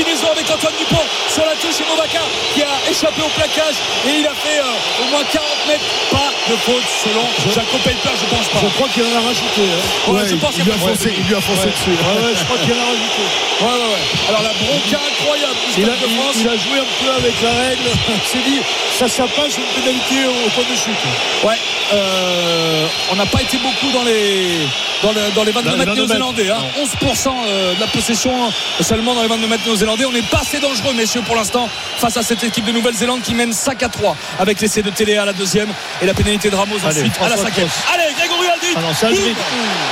Combinaison 0.00 0.32
avec 0.32 0.48
Antoine 0.50 0.72
Dupont 0.78 1.04
sur 1.28 1.44
la 1.44 1.52
touche 1.60 1.76
et 1.80 1.84
Movaca 1.84 2.24
qui 2.54 2.62
a 2.62 2.72
échappé 2.90 3.20
au 3.20 3.28
plaquage. 3.36 3.76
Et 4.08 4.20
il 4.20 4.26
a 4.26 4.32
fait 4.34 4.56
euh, 4.58 5.04
au 5.04 5.10
moins 5.12 5.22
40 5.30 5.44
mètres. 5.68 5.84
Pas 6.10 6.32
de 6.48 6.56
faute 6.56 6.82
selon 7.04 7.20
Jacob 7.52 7.80
Pelper, 7.84 8.16
je 8.16 8.24
pense 8.34 8.48
pas. 8.48 8.58
Je 8.64 8.68
crois 8.80 8.88
qu'il 8.88 9.04
en 9.04 9.12
a 9.12 9.20
rajouté. 9.20 9.60
hein. 9.60 10.10
Ouais, 10.12 10.20
Ouais, 10.22 10.28
je 10.28 10.36
pense 10.36 10.54
il, 10.56 10.64
lui 10.64 10.72
a 10.72 10.78
foncé, 10.80 11.12
il 11.16 11.24
lui 11.28 11.34
a 11.36 11.40
foncé 11.40 11.66
Ouais. 11.66 11.72
dessus. 11.76 11.90
Ouais, 12.00 12.16
ouais, 12.24 12.32
je 12.34 12.44
crois 12.44 12.56
qu'il 12.58 12.72
en 12.72 12.80
a 12.80 12.86
rajouté. 12.88 13.22
Ouais, 13.60 13.66
ouais, 13.76 13.90
ouais. 13.92 14.04
Alors 14.30 14.42
la 14.42 14.54
bronca 14.56 14.98
incroyable 15.04 15.58
du 15.68 15.82
Stade 15.84 16.00
de 16.00 16.08
France. 16.16 16.36
il 16.40 16.48
a 16.48 16.56
joué 16.56 16.78
un 16.80 16.90
peu 17.04 17.10
avec 17.20 17.34
la 17.42 17.52
règle. 17.68 17.88
Il 18.08 18.24
s'est 18.28 18.44
dit, 18.48 18.60
ça, 18.96 19.06
ça 19.06 19.24
passe 19.28 19.52
une 19.60 19.68
pénalité 19.76 20.16
au 20.26 20.48
point 20.56 20.64
de 20.64 20.76
chute. 20.76 21.04
Ouais, 21.44 21.58
euh, 21.92 22.86
on 23.12 23.16
n'a 23.16 23.26
pas 23.26 23.42
été 23.42 23.58
beaucoup 23.58 23.92
dans 23.92 24.02
les 24.04 24.64
dans, 25.02 25.12
le- 25.12 25.30
dans 25.34 25.44
les 25.44 25.52
22 25.52 25.64
Dans 25.70 25.72
les 25.72 25.78
mètres 25.78 25.90
22 25.92 26.02
néo-zélandais. 26.06 26.50
hein. 26.50 26.64
11% 26.78 27.32
euh, 27.46 27.74
de 27.74 27.80
la 27.80 27.86
possession 27.86 28.32
euh, 28.46 28.82
seulement 28.82 29.14
dans 29.14 29.22
les 29.22 29.28
22 29.28 29.46
mètres 29.46 29.64
néo-zélandais. 29.64 29.89
On 29.92 30.12
n'est 30.12 30.22
pas 30.22 30.38
assez 30.42 30.60
dangereux, 30.60 30.94
messieurs, 30.94 31.22
pour 31.22 31.34
l'instant, 31.34 31.68
face 31.98 32.16
à 32.16 32.22
cette 32.22 32.44
équipe 32.44 32.64
de 32.64 32.70
Nouvelle-Zélande 32.70 33.22
qui 33.22 33.34
mène 33.34 33.52
5 33.52 33.82
à 33.82 33.88
3 33.88 34.16
avec 34.38 34.60
l'essai 34.60 34.82
de 34.82 34.90
Télé 34.90 35.16
à 35.16 35.24
la 35.24 35.32
deuxième 35.32 35.68
et 36.00 36.06
la 36.06 36.14
pénalité 36.14 36.48
de 36.48 36.54
Ramos 36.54 36.76
Allez, 36.84 37.00
ensuite 37.00 37.14
à 37.20 37.28
la 37.28 37.36
cinquième. 37.36 37.68
Allez, 37.92 38.14
Grégory 38.16 38.46
Aldrit. 38.46 38.74
Ah 38.76 38.80
non, 38.80 39.10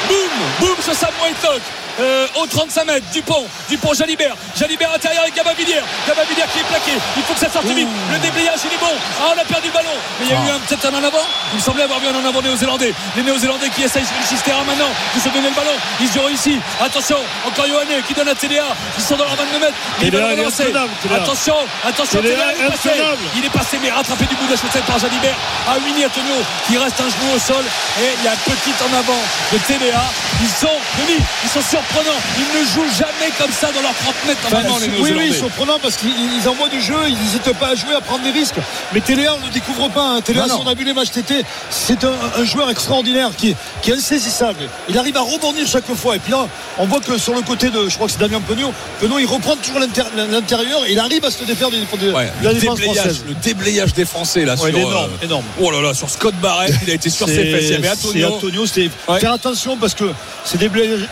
boum, 0.09 0.17
boum, 0.61 0.77
ce 0.81 0.95
Samuel 0.95 1.35
Toc. 1.43 1.61
Euh, 2.01 2.27
au 2.37 2.47
35 2.47 2.85
mètres, 2.87 3.07
Dupont, 3.13 3.45
Dupont, 3.69 3.93
Jalibert, 3.93 4.35
Jalibert 4.57 4.93
intérieur 4.95 5.23
avec 5.23 5.35
Gabavillière, 5.35 5.83
Gabavillière 6.07 6.47
qui 6.53 6.61
est 6.61 6.69
plaqué, 6.71 6.93
il 7.17 7.23
faut 7.25 7.35
que 7.35 7.41
ça 7.41 7.51
sorte 7.51 7.67
vite, 7.67 7.89
le 8.13 8.19
déblayage 8.19 8.61
il 8.65 8.73
est 8.73 8.79
bon, 8.79 8.95
ah 9.21 9.33
on 9.35 9.41
a 9.41 9.45
perdu 9.45 9.67
le 9.67 9.73
ballon, 9.75 9.97
mais 10.21 10.27
il 10.27 10.31
y 10.31 10.35
a 10.35 10.37
eu 10.47 10.51
un- 10.55 10.61
peut-être 10.61 10.87
un 10.87 10.95
en 10.95 11.03
avant, 11.03 11.27
il 11.53 11.57
me 11.57 11.61
semblait 11.61 11.83
avoir 11.83 11.99
vu 11.99 12.07
un 12.07 12.15
en 12.15 12.25
avant 12.25 12.41
néo-zélandais, 12.41 12.95
les 13.17 13.23
néo-zélandais 13.25 13.69
qui 13.71 13.83
essayent 13.83 14.07
sur 14.07 14.15
le 14.15 14.27
Chistera 14.29 14.63
maintenant, 14.63 14.91
de 15.15 15.21
se 15.21 15.29
donner 15.29 15.49
le 15.49 15.55
ballon, 15.57 15.75
ils 16.01 16.07
y 16.15 16.19
ont 16.21 16.27
réussi, 16.27 16.61
attention, 16.81 17.19
encore 17.45 17.67
Yohanné 17.67 18.01
qui 18.07 18.15
donne 18.15 18.29
à 18.29 18.35
TDA, 18.37 18.63
ils 18.97 19.03
sont 19.03 19.17
dans 19.17 19.25
leur 19.25 19.35
22 19.35 19.59
mètres, 19.59 19.75
Téléa, 19.99 20.21
veulent 20.29 20.39
il 20.39 20.41
relancer, 20.47 20.65
attention, 21.23 21.57
attention, 21.85 22.21
Téléa, 22.31 22.47
il 22.55 22.63
est 22.63 22.69
passé, 22.71 22.91
il 23.39 23.45
est 23.45 23.51
passé 23.51 23.79
mais 23.83 23.91
rattrapé 23.91 24.25
du 24.27 24.37
bout 24.37 24.47
de 24.47 24.53
la 24.53 24.57
chaussette 24.57 24.85
par 24.85 24.99
Jalibert. 25.01 25.35
À 25.67 25.77
Winnie 25.85 26.07
Antonio 26.07 26.35
qui 26.67 26.79
reste 26.79 27.01
un 27.01 27.11
genou 27.11 27.35
au 27.35 27.39
sol. 27.39 27.65
Et 28.01 28.09
il 28.19 28.25
y 28.25 28.29
a 28.29 28.33
un 28.33 28.37
petit 28.37 28.73
en 28.81 28.93
avant 28.97 29.19
de 29.53 29.59
TDA 29.59 30.01
ils 30.41 30.49
sont 30.49 30.71
Denis 30.99 31.19
ils 31.45 31.51
sont 31.51 31.61
sur 31.63 31.81
surprenant. 31.89 32.17
Ils 32.39 32.59
ne 32.61 32.65
jouent 32.67 32.95
jamais 32.97 33.31
comme 33.39 33.51
ça 33.53 33.69
dans 33.73 33.81
leurs 33.83 33.95
30 33.95 34.15
mètres 34.27 34.41
Enfin, 34.47 34.63
les 34.87 35.01
oui, 35.03 35.13
oui, 35.17 35.35
surprenant 35.35 35.79
parce 35.83 35.97
qu'ils 35.97 36.11
ils 36.11 36.49
envoient 36.49 36.69
du 36.69 36.81
jeu, 36.81 36.95
ils 37.09 37.17
n'hésitent 37.17 37.53
pas 37.59 37.69
à 37.69 37.75
jouer, 37.75 37.95
à 37.95 38.01
prendre 38.01 38.25
des 38.25 38.31
risques. 38.31 38.55
Mais 38.93 39.01
Téléa, 39.01 39.35
on 39.35 39.41
ne 39.41 39.47
le 39.47 39.51
découvre 39.53 39.89
pas. 39.89 40.03
hein. 40.03 40.21
Téléa, 40.21 40.43
Non, 40.47 40.49
si 40.49 40.55
non. 40.61 40.65
on 40.67 40.71
a 40.71 40.75
vu 40.75 40.85
les 40.85 40.93
matchs 40.93 41.11
TT, 41.11 41.45
c'est 41.71 42.05
un, 42.05 42.13
un 42.37 42.45
joueur 42.45 42.71
extraordinaire 42.71 43.31
qui, 43.37 43.51
est- 43.51 43.57
qui 43.83 43.91
est 43.91 43.95
insaisissable. 43.95 44.59
Il 44.89 44.99
arrive 44.99 45.17
à 45.17 45.21
rebondir 45.21 45.67
chaque 45.67 45.93
fois. 45.95 46.17
Et 46.17 46.19
puis 46.19 46.33
là, 46.33 46.47
on 46.79 46.87
voit 46.87 47.01
que 47.01 47.19
sur 47.19 47.35
le 47.35 47.43
côté 47.43 47.71
de, 47.71 47.89
je 47.89 47.95
crois 47.95 48.07
que 48.07 48.13
c'est 48.13 48.21
Damien 48.21 48.41
Penaud, 48.41 48.73
Penaud, 49.01 49.19
il 49.19 49.27
reprend 49.27 49.57
toujours 49.57 49.81
l'intérieur 49.81 50.85
et 50.87 50.93
il 50.93 50.99
arrive 50.99 51.25
à 51.25 51.31
se 51.31 51.45
défaire 51.45 51.71
de, 51.71 51.77
de- 51.77 52.13
Ouais, 52.13 52.31
de 52.41 52.45
la 52.45 52.53
le, 52.53 52.59
défense 52.61 52.79
déblayage, 52.79 52.97
française. 53.07 53.25
le 53.29 53.35
déblayage 53.35 53.93
des 53.95 54.05
Français 54.05 54.45
là 54.45 54.53
Ouais, 54.55 54.71
sur 54.71 54.79
énorme, 54.79 55.11
euh, 55.23 55.25
énorme. 55.25 55.45
Oh 55.61 55.71
là 55.71 55.81
là 55.81 55.95
sur 55.95 56.09
Scott 56.11 56.35
Barrett 56.41 56.73
il 56.83 56.91
a 56.91 56.95
été 56.95 57.11
sur 57.11 57.27
ses 57.27 57.35
fesses 57.51 57.65
il 57.65 57.71
y 57.71 57.75
avait 57.75 57.89
c'est 57.89 58.25
Antonio 58.25 58.29
Antonio, 58.35 58.65
Ouais. 59.09 59.21
faire 59.21 59.33
attention 59.33 59.77
parce 59.77 59.95
que 59.95 60.05
ces 60.45 60.59
déblayages, 60.59 61.07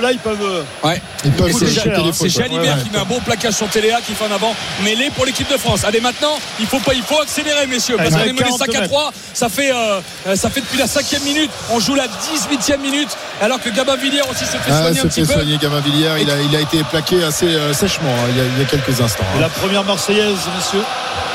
déblayages-là, 0.00 0.12
ils 0.12 0.18
peuvent. 0.18 0.42
euh, 0.42 0.86
Ouais. 0.88 1.00
Ils 1.24 1.32
peuvent 1.32 1.48
hein. 1.50 2.10
C'est. 2.12 2.28
Jalibert 2.28 2.76
Ouais, 2.76 2.82
qui 2.82 2.90
met 2.90 2.98
un 2.98 3.04
bon 3.04 3.20
plaquage 3.20 3.54
sur 3.54 3.68
Téléa 3.68 3.98
qui 4.06 4.14
fait 4.14 4.24
en 4.24 4.34
avant 4.34 4.54
mêlé 4.82 5.10
pour 5.10 5.24
l'équipe 5.26 5.50
de 5.50 5.56
France. 5.56 5.84
Allez 5.84 6.00
maintenant, 6.00 6.38
il 6.58 6.66
faut 6.66 6.78
pas, 6.80 6.94
il 6.94 7.02
faut 7.02 7.20
accélérer 7.20 7.66
messieurs 7.66 7.96
parce 7.96 8.10
qu'on 8.10 8.18
est 8.20 8.32
mené 8.32 8.38
40 8.44 8.58
5 8.58 8.68
à 8.68 8.72
mètres. 8.80 8.88
3. 8.88 9.12
Ça 9.34 9.48
fait, 9.48 9.72
euh, 9.72 10.00
ça 10.36 10.50
fait 10.50 10.60
depuis 10.60 10.78
la 10.78 10.86
cinquième 10.86 11.22
minute. 11.22 11.50
On 11.70 11.80
joue 11.80 11.94
la 11.94 12.06
18e 12.06 12.80
minute 12.80 13.10
alors 13.40 13.60
que 13.60 13.70
Gabin 13.70 13.96
Villiers 13.96 14.22
aussi 14.30 14.44
se 14.44 14.52
fait 14.52 14.58
Ah, 14.70 14.82
soigner 14.82 15.00
se 15.00 15.06
un 15.06 15.08
petit 15.08 15.20
fait 15.22 15.26
peu. 15.26 15.32
soigner 15.40 15.58
Gavin 15.58 15.80
Villiers. 15.80 16.14
Il 16.22 16.30
a, 16.30 16.40
il 16.40 16.56
a 16.56 16.60
été 16.60 16.82
plaqué 16.84 17.22
assez 17.24 17.46
euh, 17.46 17.72
sèchement 17.72 18.10
hein, 18.10 18.28
il, 18.30 18.36
y 18.36 18.40
a, 18.40 18.44
il 18.44 18.58
y 18.58 18.62
a 18.62 18.64
quelques 18.66 19.00
instants. 19.00 19.24
Et 19.34 19.38
hein. 19.38 19.40
la 19.42 19.48
première 19.48 19.84
Marseillaise, 19.84 20.38
messieurs, 20.56 20.84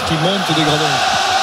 qui 0.08 0.14
monte 0.16 0.48
des 0.58 0.64
gradins. 0.64 1.35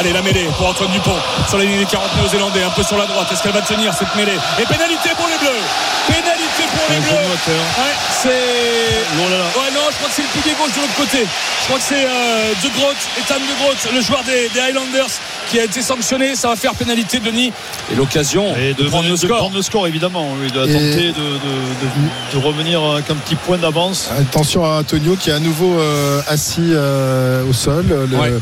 Allez, 0.00 0.12
la 0.14 0.22
mêlée 0.22 0.46
pour 0.56 0.66
Antoine 0.66 0.90
Dupont 0.92 1.12
sur 1.46 1.58
la 1.58 1.64
ligne 1.64 1.78
des 1.78 1.84
40 1.84 2.16
néo-zélandais, 2.16 2.62
un 2.62 2.70
peu 2.70 2.82
sur 2.82 2.96
la 2.96 3.04
droite. 3.04 3.28
Est-ce 3.30 3.42
qu'elle 3.42 3.52
va 3.52 3.60
tenir 3.60 3.92
cette 3.92 4.14
mêlée? 4.16 4.32
Et 4.58 4.64
pénalité 4.64 5.10
pour 5.14 5.28
les 5.28 5.36
Bleus. 5.36 5.60
Pénalité 6.08 6.64
pour 6.72 6.88
les 6.88 7.00
Bleus. 7.00 7.12
Ouais, 7.12 7.94
c'est. 8.22 8.30
Oh 8.30 9.28
là 9.30 9.36
là. 9.36 9.44
Ouais, 9.44 9.70
non, 9.74 9.80
je 9.90 9.96
crois 9.96 10.08
que 10.08 10.14
c'est 10.16 10.22
le 10.22 10.40
pilier 10.40 10.54
gauche 10.58 10.72
de 10.74 10.80
l'autre 10.80 10.94
côté. 10.96 11.18
Je 11.60 11.64
crois 11.66 11.76
que 11.76 11.84
c'est 11.86 12.06
euh, 12.06 12.52
De 12.64 12.68
Groot, 12.80 12.96
Ethan 13.18 13.34
De 13.40 13.62
Groot, 13.62 13.76
le 13.94 14.00
joueur 14.00 14.22
des, 14.24 14.48
des 14.48 14.60
Highlanders, 14.60 15.10
qui 15.50 15.60
a 15.60 15.64
été 15.64 15.82
sanctionné. 15.82 16.34
Ça 16.34 16.48
va 16.48 16.56
faire 16.56 16.74
pénalité, 16.74 17.18
Denis. 17.20 17.52
Et 17.92 17.94
l'occasion 17.94 18.54
de, 18.54 18.82
de 18.82 18.88
prendre 18.88 19.04
le 19.04 19.10
de 19.10 19.16
score. 19.16 19.36
prendre 19.36 19.56
le 19.56 19.62
score, 19.62 19.86
évidemment. 19.86 20.26
Oui, 20.40 20.50
de 20.50 20.66
Et- 20.66 20.72
tenter 20.72 21.08
de, 21.08 21.12
de- 21.12 22.32
de- 22.32 22.40
de 22.40 22.46
revenir 22.46 22.82
avec 22.82 23.10
un 23.10 23.16
petit 23.16 23.34
point 23.34 23.58
d'avance. 23.58 24.08
Attention 24.18 24.64
à 24.64 24.78
Antonio 24.80 25.14
qui 25.16 25.28
est 25.28 25.34
à 25.34 25.38
nouveau 25.40 25.78
euh, 25.78 26.22
assis 26.26 26.70
euh, 26.72 27.44
au 27.48 27.52
sol, 27.52 27.84
le 28.10 28.16
Ouais. 28.16 28.32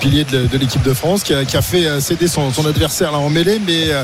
pilier 0.00 0.24
de, 0.24 0.46
de 0.46 0.58
l'équipe 0.58 0.82
de 0.82 0.92
France, 0.98 1.22
qui 1.22 1.32
a, 1.32 1.44
qui 1.44 1.56
a 1.56 1.62
fait 1.62 1.86
euh, 1.86 2.00
céder 2.00 2.28
son, 2.28 2.52
son 2.52 2.66
adversaire 2.66 3.12
là 3.12 3.18
en 3.18 3.30
mêlée, 3.30 3.60
mais 3.64 3.90
euh, 3.90 4.02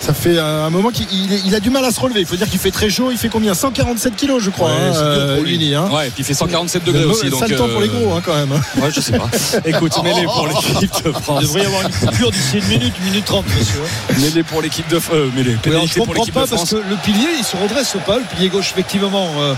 ça 0.00 0.12
fait 0.12 0.36
euh, 0.36 0.66
un 0.66 0.70
moment 0.70 0.90
qu'il 0.90 1.06
il 1.12 1.46
il 1.46 1.54
a 1.54 1.60
du 1.60 1.70
mal 1.70 1.84
à 1.84 1.90
se 1.90 2.00
relever. 2.00 2.20
Il 2.20 2.26
faut 2.26 2.36
dire 2.36 2.48
qu'il 2.50 2.58
fait 2.60 2.70
très 2.70 2.90
chaud. 2.90 3.10
Il 3.10 3.16
fait 3.18 3.28
combien? 3.28 3.54
147 3.54 4.16
kilos, 4.16 4.42
je 4.42 4.50
crois. 4.50 4.68
Ouais, 4.70 4.76
hein, 4.76 4.92
euh, 4.96 5.34
pour 5.36 5.44
lui. 5.44 5.56
Lini, 5.56 5.74
hein. 5.74 5.88
Ouais, 5.92 6.08
et 6.08 6.10
puis 6.10 6.20
il 6.22 6.24
fait 6.24 6.34
147 6.34 6.84
degrés 6.84 7.02
Le 7.02 7.08
aussi. 7.10 7.30
Donc, 7.30 7.40
sale 7.40 7.56
temps 7.56 7.68
pour 7.68 7.80
les 7.80 7.88
gros 7.88 8.12
hein, 8.12 8.22
quand 8.24 8.34
même. 8.34 8.50
Ouais, 8.82 8.90
je 8.94 9.00
sais 9.00 9.12
pas. 9.16 9.28
Écoute, 9.64 9.92
mêlée 10.02 10.24
pour 10.24 10.46
l'équipe 10.48 10.92
de 11.04 11.10
Il 11.10 11.22
France. 11.22 11.42
devrait 11.42 11.62
y 11.62 11.66
avoir 11.66 11.82
une 11.82 11.90
coupure 11.92 12.30
d'ici 12.30 12.58
une 12.58 12.66
minute, 12.66 12.94
une 13.00 13.04
minute 13.10 13.24
trente, 13.24 13.44
messieurs. 13.56 13.82
Mêlée 14.18 14.42
pour 14.42 14.60
l'équipe 14.62 14.88
de 14.88 15.00
euh, 15.12 15.28
mêlée. 15.36 15.56
Alors, 15.66 15.86
je 15.86 15.98
comprends 16.00 16.24
pas 16.26 16.40
parce 16.46 16.50
France. 16.50 16.70
que 16.70 16.76
le 16.76 16.96
pilier, 17.04 17.28
il 17.38 17.44
se 17.44 17.56
redresse 17.56 17.94
pas. 18.06 18.16
Le 18.18 18.24
pilier 18.34 18.48
gauche, 18.48 18.70
effectivement. 18.72 19.30
euh, 19.38 19.54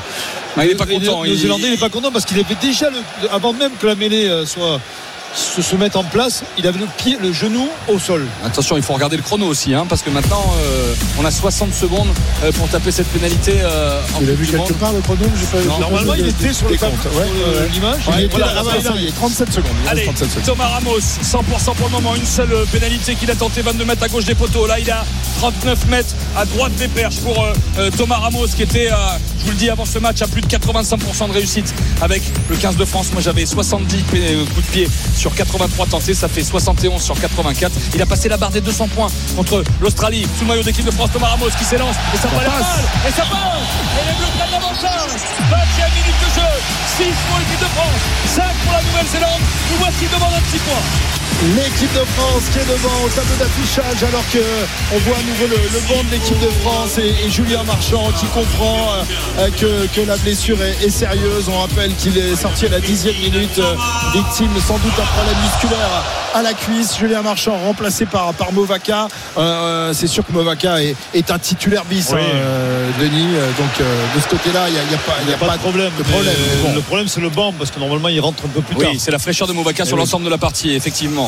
Ah, 0.56 0.64
il 0.64 0.72
est 0.72 0.74
pas 0.74 0.84
le- 0.84 0.94
content. 0.94 1.22
Le 1.22 1.28
Néo-Zélandais, 1.30 1.64
il 1.66 1.70
n'est 1.72 1.76
pas 1.78 1.88
content 1.88 2.10
parce 2.12 2.24
qu'il 2.26 2.38
avait 2.38 2.54
déjà, 2.60 2.90
le, 2.90 2.98
avant 3.32 3.52
même 3.54 3.72
que 3.80 3.86
la 3.86 3.94
mêlée 3.94 4.30
soit 4.46 4.80
se, 5.34 5.62
se 5.62 5.76
mette 5.76 5.96
en 5.96 6.04
place, 6.04 6.42
il 6.58 6.66
avait 6.66 6.78
le 6.78 6.86
pied, 6.96 7.16
le 7.20 7.32
genou 7.32 7.68
au 7.88 7.98
sol. 7.98 8.26
Attention, 8.44 8.76
il 8.76 8.82
faut 8.82 8.92
regarder 8.92 9.16
le 9.16 9.22
chrono 9.22 9.46
aussi, 9.46 9.74
hein, 9.74 9.84
parce 9.88 10.02
que 10.02 10.10
maintenant, 10.10 10.44
euh, 10.60 10.94
on 11.18 11.24
a 11.24 11.30
60 11.30 11.74
secondes 11.74 12.08
euh, 12.44 12.52
pour 12.52 12.68
taper 12.68 12.90
cette 12.92 13.08
pénalité 13.08 13.54
euh, 13.62 14.00
en 14.16 14.20
Il 14.20 14.30
a 14.30 14.34
vu 14.34 14.46
quelque 14.46 14.72
part 14.74 14.92
le 14.92 15.00
chrono 15.00 15.22
j'ai 15.38 15.46
pas- 15.46 15.62
j'ai 15.62 15.68
pas 15.68 15.78
Normalement, 15.78 16.12
vu 16.12 16.20
il 16.20 16.28
était 16.28 16.52
sur 16.52 16.66
le 16.68 16.72
des 16.74 16.78
tableau, 16.78 16.96
comptes. 16.96 17.12
Ouais, 17.14 17.26
sur 17.26 17.34
le- 17.52 17.60
ouais. 17.62 17.68
l'image. 17.72 18.00
Il 18.06 18.14
Ouais, 18.14 18.28
voilà, 18.30 18.46
là, 18.46 18.52
ah, 18.58 18.62
voilà, 18.62 18.80
ça 18.82 18.94
y 18.96 19.06
est, 19.06 19.12
37 19.16 19.52
secondes. 19.52 19.70
Il 19.84 19.88
Allez, 19.90 20.04
37 20.04 20.30
secondes. 20.30 20.44
Thomas 20.44 20.68
Ramos, 20.68 20.98
100% 21.00 21.74
pour 21.74 21.86
le 21.86 21.92
moment. 21.92 22.14
Une 22.14 22.24
seule 22.26 22.52
euh, 22.52 22.64
pénalité 22.70 23.14
qu'il 23.16 23.30
a 23.30 23.34
tenté, 23.34 23.62
22 23.62 23.84
mètres 23.84 24.02
à 24.02 24.08
gauche 24.08 24.24
des 24.24 24.34
poteaux. 24.34 24.66
Là, 24.66 24.78
il 24.78 24.90
a 24.90 25.04
39 25.38 25.86
mètres 25.88 26.14
à 26.36 26.44
droite 26.44 26.72
des 26.76 26.88
perches 26.88 27.16
pour 27.16 27.42
euh, 27.42 27.52
euh, 27.78 27.90
Thomas 27.96 28.16
Ramos, 28.18 28.46
qui 28.54 28.62
était, 28.62 28.90
euh, 28.92 28.96
je 29.40 29.44
vous 29.46 29.50
le 29.50 29.56
dis 29.56 29.68
avant 29.70 29.84
ce 29.84 29.98
match, 29.98 30.22
à 30.22 30.28
plus 30.28 30.40
de 30.42 30.46
85% 30.46 31.28
de 31.28 31.32
réussite 31.32 31.74
avec 32.00 32.22
le 32.48 32.56
15 32.56 32.76
de 32.76 32.84
France. 32.84 33.08
Moi, 33.12 33.20
j'avais 33.22 33.46
70 33.46 33.96
pé- 34.04 34.20
euh, 34.22 34.44
coups 34.54 34.66
de 34.66 34.72
pied 34.72 34.88
sur 35.16 35.23
83 35.32 35.86
tentés. 35.86 36.14
Ça 36.14 36.28
fait 36.28 36.42
71 36.42 37.00
sur 37.00 37.18
84. 37.18 37.72
Il 37.94 38.02
a 38.02 38.06
passé 38.06 38.28
la 38.28 38.36
barre 38.36 38.50
des 38.50 38.60
200 38.60 38.88
points 38.88 39.08
contre 39.36 39.62
l'Australie. 39.80 40.26
Sous 40.36 40.44
le 40.44 40.48
maillot 40.48 40.62
d'équipe 40.62 40.84
de 40.84 40.90
France, 40.90 41.10
Thomas 41.12 41.28
Ramos 41.28 41.50
qui 41.58 41.64
s'élance. 41.64 41.96
Et 42.14 42.18
ça, 42.18 42.28
va 42.28 42.40
l'air 42.40 42.50
mal. 42.50 42.62
Et 43.08 43.12
ça 43.12 43.22
passe. 43.22 43.64
Et 44.00 44.06
les 44.08 44.16
Bleus 44.18 44.32
prennent 44.36 44.50
l'avantage. 44.50 45.10
20e 45.50 45.94
minute 45.94 46.20
de 46.20 46.30
jeu. 46.34 46.52
6 46.96 47.04
pour 47.28 47.38
l'équipe 47.38 47.60
de 47.60 47.70
France. 47.74 48.00
5 48.34 48.44
pour 48.64 48.72
la 48.72 48.82
Nouvelle-Zélande. 48.82 49.40
Nous 49.70 49.78
voici 49.78 50.04
devant 50.12 50.28
un 50.28 50.40
petit 50.40 50.58
point. 50.58 51.23
L'équipe 51.42 51.92
de 51.92 52.04
France 52.16 52.44
qui 52.52 52.58
est 52.58 52.64
devant 52.64 53.04
au 53.04 53.08
tableau 53.10 53.34
d'affichage 53.38 54.02
alors 54.08 54.24
que 54.32 54.38
on 54.94 54.98
voit 55.00 55.16
à 55.18 55.22
nouveau 55.22 55.46
le, 55.46 55.56
le 55.56 55.80
banc 55.88 56.02
de 56.04 56.10
l'équipe 56.12 56.40
de 56.40 56.48
France 56.62 56.96
et, 56.96 57.26
et 57.26 57.30
Julien 57.30 57.62
Marchand 57.64 58.10
qui 58.18 58.24
comprend 58.26 58.92
euh, 59.38 59.48
que, 59.60 59.86
que 59.94 60.06
la 60.06 60.16
blessure 60.16 60.62
est, 60.62 60.82
est 60.86 60.90
sérieuse. 60.90 61.50
On 61.50 61.58
rappelle 61.60 61.94
qu'il 61.96 62.16
est 62.16 62.34
sorti 62.36 62.64
à 62.66 62.70
la 62.70 62.80
dixième 62.80 63.16
minute, 63.16 63.58
euh, 63.58 63.74
victime 64.14 64.48
sans 64.66 64.78
doute 64.78 64.96
d'un 64.96 65.04
problème 65.04 65.36
musculaire 65.44 66.02
à 66.34 66.40
la 66.42 66.54
cuisse. 66.54 66.96
Julien 66.98 67.20
Marchand 67.20 67.58
remplacé 67.58 68.06
par, 68.06 68.32
par 68.34 68.52
Movaca. 68.52 69.08
Euh, 69.36 69.40
euh, 69.40 69.92
C'est 69.92 70.06
sûr 70.06 70.24
que 70.26 70.32
Movaca 70.32 70.82
est, 70.82 70.96
est 71.12 71.30
un 71.30 71.38
titulaire 71.38 71.84
bis, 71.84 72.08
Oui. 72.12 72.20
hein, 72.22 72.24
euh, 72.36 72.90
Denis. 72.98 73.34
Euh, 73.36 73.46
Donc 73.58 73.80
euh, 73.80 74.04
de 74.16 74.20
ce 74.20 74.28
côté-là, 74.28 74.68
il 74.68 74.72
n'y 74.72 74.78
a, 74.78 74.82
y 74.82 74.94
a 74.94 74.98
pas, 74.98 75.44
a, 75.44 75.48
pas 75.48 75.56
de 75.56 75.60
problème. 75.60 75.90
de 75.98 76.02
problème. 76.04 76.32
mais 76.38 76.56
Mais 76.62 76.68
bon. 76.70 76.74
Le 76.74 76.80
problème, 76.80 77.08
c'est 77.08 77.20
le 77.20 77.28
banc 77.28 77.52
parce 77.58 77.70
que 77.70 77.78
normalement, 77.80 78.08
il 78.08 78.20
rentre 78.20 78.44
un 78.46 78.48
peu 78.48 78.62
plus 78.62 78.76
tard. 78.76 78.88
Oui, 78.92 78.98
c'est 78.98 79.10
la 79.10 79.18
fraîcheur 79.18 79.46
de 79.46 79.52
Movaca 79.52 79.84
sur 79.84 79.96
oui. 79.96 80.00
l'ensemble 80.00 80.24
de 80.24 80.30
la 80.30 80.38
partie, 80.38 80.72
effectivement. 80.74 81.23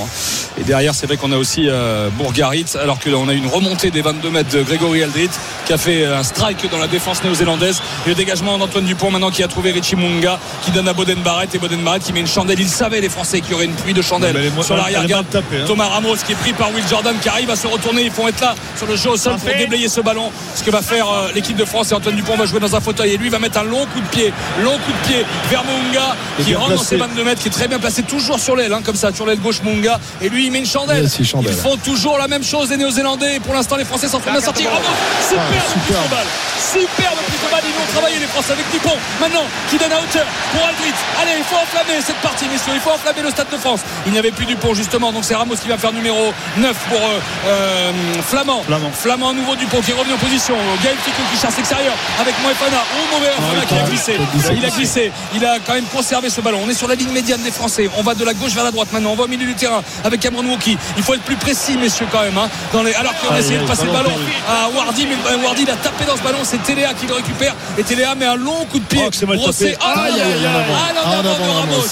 Et 0.59 0.65
derrière, 0.65 0.95
c'est 0.95 1.07
vrai 1.07 1.17
qu'on 1.17 1.33
a 1.33 1.37
aussi 1.37 1.69
euh, 1.69 2.09
Bourgarit, 2.11 2.65
alors 2.81 2.99
que 2.99 3.11
là, 3.11 3.17
on 3.19 3.29
a 3.29 3.35
une 3.35 3.47
remontée 3.47 3.91
des 3.91 4.01
22 4.01 4.31
mètres 4.31 4.51
de 4.51 4.63
Grégory 4.63 5.03
Aldrit, 5.03 5.29
qui 5.67 5.73
a 5.73 5.79
fait 5.79 6.05
un 6.07 6.23
strike 6.23 6.71
dans 6.71 6.79
la 6.79 6.87
défense 6.87 7.23
néo-zélandaise. 7.23 7.81
Et 8.07 8.11
le 8.11 8.15
dégagement 8.15 8.57
d'Antoine 8.57 8.85
Dupont, 8.85 9.11
maintenant, 9.11 9.31
qui 9.31 9.43
a 9.43 9.49
trouvé 9.49 9.71
Richie 9.73 9.97
Munga, 9.97 10.39
qui 10.63 10.71
donne 10.71 10.89
à 10.89 10.93
Boden 10.95 11.19
Barrett, 11.21 11.55
et 11.55 11.59
Boden 11.59 11.81
Barrett 11.83 12.03
qui 12.03 12.13
met 12.13 12.21
une 12.21 12.27
chandelle. 12.27 12.59
Il 12.61 12.69
savait, 12.69 13.01
les 13.01 13.09
Français, 13.11 13.41
qu'il 13.41 13.51
y 13.53 13.55
aurait 13.55 13.67
une 13.67 13.75
pluie 13.75 13.93
de 13.93 14.01
chandelles 14.03 14.35
sur 14.63 14.77
l'arrière-garde. 14.79 15.27
hein. 15.63 15.65
Thomas 15.67 15.89
Ramos, 15.89 16.17
qui 16.25 16.33
est 16.33 16.37
pris 16.37 16.53
par 16.55 16.73
Will 16.75 16.85
Jordan, 16.89 17.15
qui 17.21 17.29
arrive 17.29 17.51
à 17.51 17.57
se 17.57 17.67
retourner. 17.67 18.03
Ils 18.05 18.11
vont 18.13 18.29
être 18.29 18.41
là 18.41 18.55
sur 18.77 18.87
le 18.87 18.97
jeu 18.97 19.11
au 19.11 19.17
sol 19.17 19.33
pour 19.39 19.49
déblayer 19.59 19.89
ce 19.89 20.01
ballon. 20.01 20.31
Ce 20.55 20.63
que 20.63 20.71
va 20.71 20.81
faire 20.83 21.07
euh, 21.11 21.29
l'équipe 21.35 21.57
de 21.57 21.65
France, 21.67 21.91
et 21.93 21.95
Antoine 21.95 22.17
Dupont 22.17 22.37
va 22.37 22.47
jouer 22.47 22.61
dans 22.61 22.75
un 22.75 22.81
fauteuil. 22.81 23.13
Et 23.13 23.17
lui 23.19 23.29
va 23.29 23.39
mettre 23.39 23.59
un 23.59 23.65
long 23.65 23.85
coup 23.93 24.01
de 24.01 24.07
pied, 24.09 24.33
long 24.65 24.73
coup 24.79 24.93
de 24.93 25.07
pied 25.09 25.25
vers 25.51 25.63
Munga, 25.65 26.17
qui 26.45 26.55
rentre 26.55 26.71
dans 26.77 26.83
ses 26.83 26.97
22 26.97 27.25
mètres, 27.25 27.43
qui 27.43 27.49
est 27.49 27.53
très 27.53 27.69
bien 27.69 27.79
placé, 27.79 28.03
toujours 28.03 28.39
sur 28.41 28.57
l'aile, 28.57 28.73
hein, 28.73 28.81
comme 28.83 28.97
ça, 28.97 29.13
sur 29.13 29.27
l'aile 29.27 29.41
gauche 29.41 29.61
Munga. 29.63 29.86
Et 30.21 30.29
lui, 30.29 30.47
il 30.47 30.53
met 30.53 30.59
une 30.61 30.67
chandelle. 30.67 31.03
Yes, 31.03 31.17
il 31.19 31.27
chandelle. 31.27 31.53
Ils 31.53 31.59
font 31.59 31.77
toujours 31.77 32.19
la 32.19 32.29
même 32.29 32.43
chose, 32.45 32.71
les 32.71 32.77
Néo-Zélandais. 32.77 33.37
Et 33.37 33.41
pour 33.41 33.55
l'instant, 33.55 33.77
les 33.77 33.85
Français 33.85 34.09
sont 34.09 34.17
en 34.17 34.21
train 34.21 34.35
de 34.35 34.41
sortir. 34.41 34.71
Ramos, 34.71 34.83
superbe 35.29 35.43
Ah, 35.47 35.51
prise 35.51 35.73
superbe. 35.73 36.05
de 36.05 36.11
balle. 36.11 36.27
Superbe 36.73 37.19
prise 37.27 37.41
de 37.45 37.51
balle. 37.51 37.63
Ils 37.67 37.75
vont 37.75 37.93
travailler, 37.93 38.19
les 38.19 38.27
Français, 38.27 38.53
avec 38.53 38.71
Dupont. 38.73 38.97
Maintenant, 39.21 39.45
qui 39.71 39.77
donne 39.79 39.93
à 39.93 40.01
hauteur 40.01 40.27
pour 40.53 40.63
Aldrit. 40.67 40.95
Allez, 41.21 41.33
il 41.39 41.45
faut 41.45 41.57
enflammer 41.57 42.01
cette 42.05 42.17
partie, 42.17 42.47
messieurs. 42.49 42.73
Il 42.75 42.81
faut 42.81 42.91
enflammer 42.91 43.23
le 43.23 43.31
Stade 43.31 43.51
de 43.53 43.57
France. 43.57 43.81
Il 44.07 44.13
n'y 44.13 44.19
avait 44.19 44.31
plus 44.33 44.47
Dupont, 44.47 44.75
justement. 44.75 45.13
Donc, 45.13 45.25
c'est 45.25 45.35
Ramos 45.35 45.57
qui 45.57 45.69
va 45.69 45.79
faire 45.79 45.93
numéro 45.93 46.33
9 46.59 46.77
pour 46.89 46.99
euh, 46.99 47.21
euh, 47.47 47.93
Flamand. 48.27 48.63
Flamand. 48.67 48.91
Flamand 48.93 49.29
à 49.31 49.35
nouveau 49.35 49.57
Dupont 49.57 49.81
qui 49.81 49.91
est 49.91 49.95
revenu 49.95 50.15
en 50.15 50.19
position. 50.19 50.55
Gaël 50.83 50.97
Ficou 51.05 51.23
qui 51.33 51.41
chasse 51.41 51.57
l'extérieur 51.57 51.95
avec 52.21 52.35
Moefana. 52.43 52.83
Oh, 52.95 53.15
mauvais 53.17 53.31
Moefana 53.39 53.67
qui 53.67 53.75
a 53.75 53.83
glissé. 53.83 54.17
Il 54.57 54.65
a 54.65 54.71
glissé. 54.71 55.13
Il 55.35 55.45
a 55.45 55.59
quand 55.65 55.75
même 55.75 55.87
conservé 55.87 56.31
ce 56.31 56.41
ballon. 56.41 56.61
On 56.65 56.69
est 56.69 56.75
sur 56.75 56.89
la 56.89 56.95
ligne 56.95 57.11
médiane 57.13 57.43
des 57.43 57.51
Français. 57.51 57.89
On 57.97 58.03
va 58.03 58.15
de 58.15 58.25
la 58.25 58.35
gauche 58.35 58.53
vers 58.53 58.65
la 58.65 58.71
droite 58.71 58.89
maintenant. 58.93 59.11
On 59.13 59.17
va 59.17 59.25
au 59.25 59.29
milieu 59.29 59.47
du 59.47 59.55
terrain 59.55 59.76
avec 60.05 60.21
Cameron 60.21 60.45
Wauki. 60.47 60.77
Il 60.97 61.03
faut 61.03 61.15
être 61.15 61.23
plus 61.23 61.37
précis, 61.37 61.77
messieurs, 61.77 62.07
quand 62.11 62.23
même. 62.23 62.37
hein, 62.39 62.49
dans 62.73 62.83
les... 62.83 62.95
Alors 62.95 63.13
qu'on 63.21 63.29
a 63.33 63.35
Aïe, 63.39 63.41
essayé 63.45 63.59
de 63.59 63.65
passer 63.67 63.85
le 63.87 63.93
ballon 63.93 64.13
à 64.49 64.69
Wardy, 64.71 65.07
mais 65.07 65.17
euh, 65.33 65.43
Wardy 65.45 65.63
il 65.63 65.71
a 65.71 65.77
tapé 65.77 66.05
dans 66.05 66.17
ce 66.17 66.23
ballon. 66.23 66.39
C'est 66.43 66.63
Téléa 66.63 66.93
qui 66.95 67.07
le 67.07 67.15
récupère. 67.15 67.55
Et 67.79 67.83
Téléa 67.83 68.15
met 68.15 68.27
un 68.27 68.37
long 68.37 68.65
coup 68.71 68.79
de 68.79 68.85
pied. 68.85 69.03
Oh, 69.07 69.27
brossé. 69.27 69.77
Ah, 69.81 69.95
Aïe, 70.05 70.13
aïe, 70.15 70.21
aïe, 70.23 70.47
ah, 70.47 70.51
en 70.51 70.61
avant. 70.61 71.13
l'en 71.13 71.17
En 71.17 71.19
avant 71.35 71.47
de 71.47 71.59
Ramos. 71.73 71.87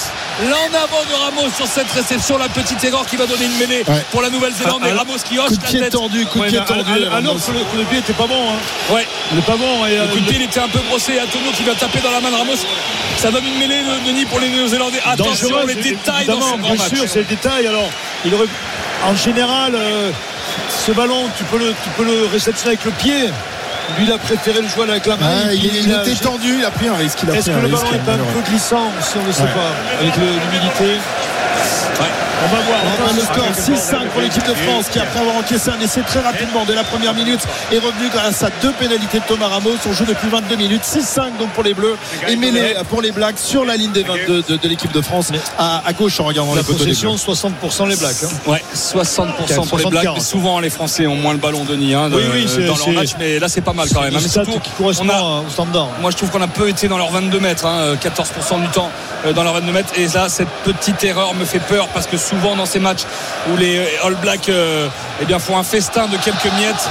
L'en 0.49 0.77
avant 0.77 1.03
de 1.09 1.23
Ramos 1.23 1.49
sur 1.55 1.67
cette 1.67 1.91
réception. 1.91 2.37
La 2.37 2.49
petite 2.49 2.83
erreur 2.83 3.05
qui 3.05 3.15
va 3.15 3.25
donner 3.25 3.45
une 3.45 3.57
mêlée 3.57 3.83
Ouais. 3.87 4.03
pour 4.11 4.21
la 4.21 4.29
Nouvelle-Zélande. 4.29 4.81
Ah, 4.83 4.87
Et 4.87 4.91
ah, 4.93 4.97
Ramos 4.99 5.17
qui 5.27 5.37
hoche 5.39 5.49
Coup 5.49 5.55
de 5.57 5.63
la 5.63 5.69
pied 5.69 5.79
tête. 5.81 5.91
tendu, 5.93 6.25
coup 6.25 6.39
de 6.39 6.45
pied 6.45 6.59
tendu. 6.65 6.91
alors- 7.13 7.35
que 7.35 7.51
le 7.51 7.63
coup 7.65 7.77
de 7.77 7.83
pied 7.83 7.99
était 7.99 8.13
pas 8.13 8.27
bon. 8.27 8.35
Hein. 8.51 8.93
Ouais. 8.93 9.05
Il 9.31 9.39
est 9.39 9.41
pas 9.41 9.55
bon. 9.57 9.85
Et, 9.85 9.95
Le 9.95 10.01
euh, 10.01 10.07
coup 10.07 10.19
de 10.19 10.25
pied 10.25 10.37
il 10.39 10.43
était 10.43 10.59
un 10.59 10.67
peu 10.67 10.79
brossé. 10.89 11.13
Antonio 11.19 11.51
qui 11.55 11.63
va 11.63 11.73
taper 11.75 11.99
dans 11.99 12.11
la 12.11 12.19
main 12.21 12.31
de 12.31 12.35
Ramos. 12.35 12.53
Ça 13.17 13.31
donne 13.31 13.45
une 13.45 13.57
mêlée 13.59 13.81
de 13.81 14.07
Denis 14.07 14.25
pour 14.25 14.39
les 14.39 14.49
Néo-Zélandais. 14.49 14.99
Attention 15.05 15.65
les 15.65 15.75
détails 15.75 16.25
dans 16.27 16.35
ce 16.35 16.39
grand 16.39 16.57
bien 16.57 16.75
match. 16.75 16.89
sûr, 16.93 17.05
c'est 17.07 17.19
le 17.19 17.25
détail. 17.25 17.65
Alors, 17.75 17.89
il 18.23 18.33
aurait, 18.33 18.47
en 19.05 19.15
général, 19.15 19.75
euh, 19.75 20.09
ce 20.69 20.93
ballon, 20.93 21.27
tu 21.37 21.43
peux 21.43 21.57
le, 21.57 21.73
tu 21.83 21.89
peux 21.97 22.05
le 22.05 22.25
réceptionner 22.31 22.75
avec 22.75 22.85
le 22.85 22.91
pied. 22.91 23.27
Lui, 23.97 24.05
il 24.05 24.11
a 24.13 24.17
préféré 24.17 24.61
le 24.61 24.67
jouer 24.69 24.89
avec 24.89 25.05
la 25.05 25.17
main. 25.17 25.51
Il, 25.51 25.65
était 25.65 26.15
tendu, 26.15 26.59
il 26.59 26.63
a 26.65 26.71
pris 26.71 26.87
un 26.87 26.95
risque. 26.95 27.19
Est-ce 27.33 27.47
que 27.47 27.59
le 27.59 27.67
ballon 27.67 27.91
est 27.93 28.09
un 28.09 28.17
peu 28.17 28.49
glissant 28.49 28.91
si 29.01 29.17
on 29.17 29.27
ne 29.27 29.31
sait 29.33 29.43
Ouais. 29.43 29.49
pas 29.49 29.99
avec 29.99 30.15
l'humidité? 30.15 31.01
On 32.43 32.55
va 32.55 32.61
voir. 32.61 32.79
On 33.09 33.13
le 33.13 33.21
score 33.21 33.75
6-5 33.75 34.07
pour 34.09 34.21
l'équipe 34.21 34.45
de 34.47 34.53
France 34.53 34.85
qui, 34.91 34.99
après 34.99 35.19
avoir 35.19 35.35
encaissé 35.37 35.69
un 35.69 35.79
essai 35.79 36.01
très 36.01 36.19
rapidement 36.21 36.65
dès 36.65 36.75
la 36.75 36.83
première 36.83 37.13
minute, 37.13 37.39
est 37.71 37.77
revenu 37.77 38.09
grâce 38.11 38.43
à 38.43 38.49
deux 38.61 38.71
pénalités 38.73 39.19
de 39.19 39.23
Thomas 39.25 39.47
Ramos. 39.47 39.75
On 39.87 39.93
joue 39.93 40.05
depuis 40.05 40.27
22 40.29 40.55
minutes. 40.55 40.83
6-5 40.83 41.37
donc 41.39 41.49
pour 41.53 41.63
les 41.63 41.73
Bleus 41.73 41.95
et 42.27 42.35
mêlé 42.35 42.75
pour 42.89 43.01
les 43.01 43.11
Blacks 43.11 43.37
sur 43.39 43.65
la 43.65 43.75
ligne 43.77 43.91
des 43.91 44.03
22 44.03 44.43
de, 44.47 44.57
de 44.57 44.67
l'équipe 44.67 44.91
de 44.91 45.01
France 45.01 45.31
à, 45.57 45.81
à 45.85 45.93
gauche 45.93 46.19
en 46.19 46.25
regardant 46.25 46.53
La 46.55 46.61
les 46.61 46.65
poteaux 46.67 46.79
des 46.83 46.91
possession, 46.91 47.11
Bleus. 47.15 47.33
60% 47.33 47.87
les 47.89 47.95
Blacks. 47.95 48.15
hein. 48.23 48.29
Ouais, 48.47 48.63
60% 48.75 49.25
pour 49.35 49.47
les 49.47 49.53
60, 49.53 49.91
Blacks. 49.91 50.03
40. 50.03 50.17
mais 50.17 50.23
Souvent, 50.23 50.59
les 50.59 50.69
Français 50.69 51.07
ont 51.07 51.15
moins 51.15 51.33
le 51.33 51.39
ballon, 51.39 51.63
Denis, 51.63 51.93
hein, 51.93 52.09
de- 52.09 52.15
Oui, 52.15 52.23
oui, 52.33 52.45
c'est- 52.53 52.65
dans 52.65 52.75
leur 52.77 52.89
match. 52.89 53.11
Mais 53.19 53.39
là, 53.39 53.47
c'est 53.47 53.61
pas 53.61 53.73
mal 53.73 53.87
quand 53.93 54.01
même. 54.01 54.11
C'est 54.11 54.17
hein. 54.17 54.21
Mais 54.23 54.29
surtout, 54.45 54.59
qui 54.59 54.69
correspond 54.71 55.05
on 55.05 55.09
a- 55.09 55.41
au 55.45 55.49
standard. 55.49 55.89
Moi, 56.01 56.11
je 56.11 56.17
trouve 56.17 56.29
qu'on 56.29 56.41
a 56.41 56.47
peu 56.47 56.69
été 56.69 56.87
dans 56.87 56.97
leurs 56.97 57.11
22 57.11 57.39
mètres, 57.39 57.65
hein, 57.65 57.79
euh, 57.79 57.95
14% 57.95 58.59
du 58.59 58.67
temps 58.69 58.89
euh, 59.25 59.33
dans 59.33 59.43
leurs 59.43 59.53
22 59.53 59.71
mètres. 59.71 59.93
Et 59.97 60.07
là, 60.07 60.27
cette 60.29 60.49
petite 60.63 61.03
erreur 61.03 61.33
me 61.33 61.45
fait 61.45 61.59
peur 61.59 61.87
parce 61.93 62.05
que 62.07 62.17
souvent 62.17 62.34
dans 62.35 62.65
ces 62.65 62.79
matchs 62.79 63.03
où 63.51 63.57
les 63.57 63.77
euh, 63.77 63.85
All 64.05 64.15
Blacks 64.15 64.49
euh, 64.49 64.87
eh 65.21 65.25
bien, 65.25 65.39
font 65.39 65.57
un 65.57 65.63
festin 65.63 66.07
de 66.07 66.17
quelques 66.17 66.51
miettes. 66.57 66.89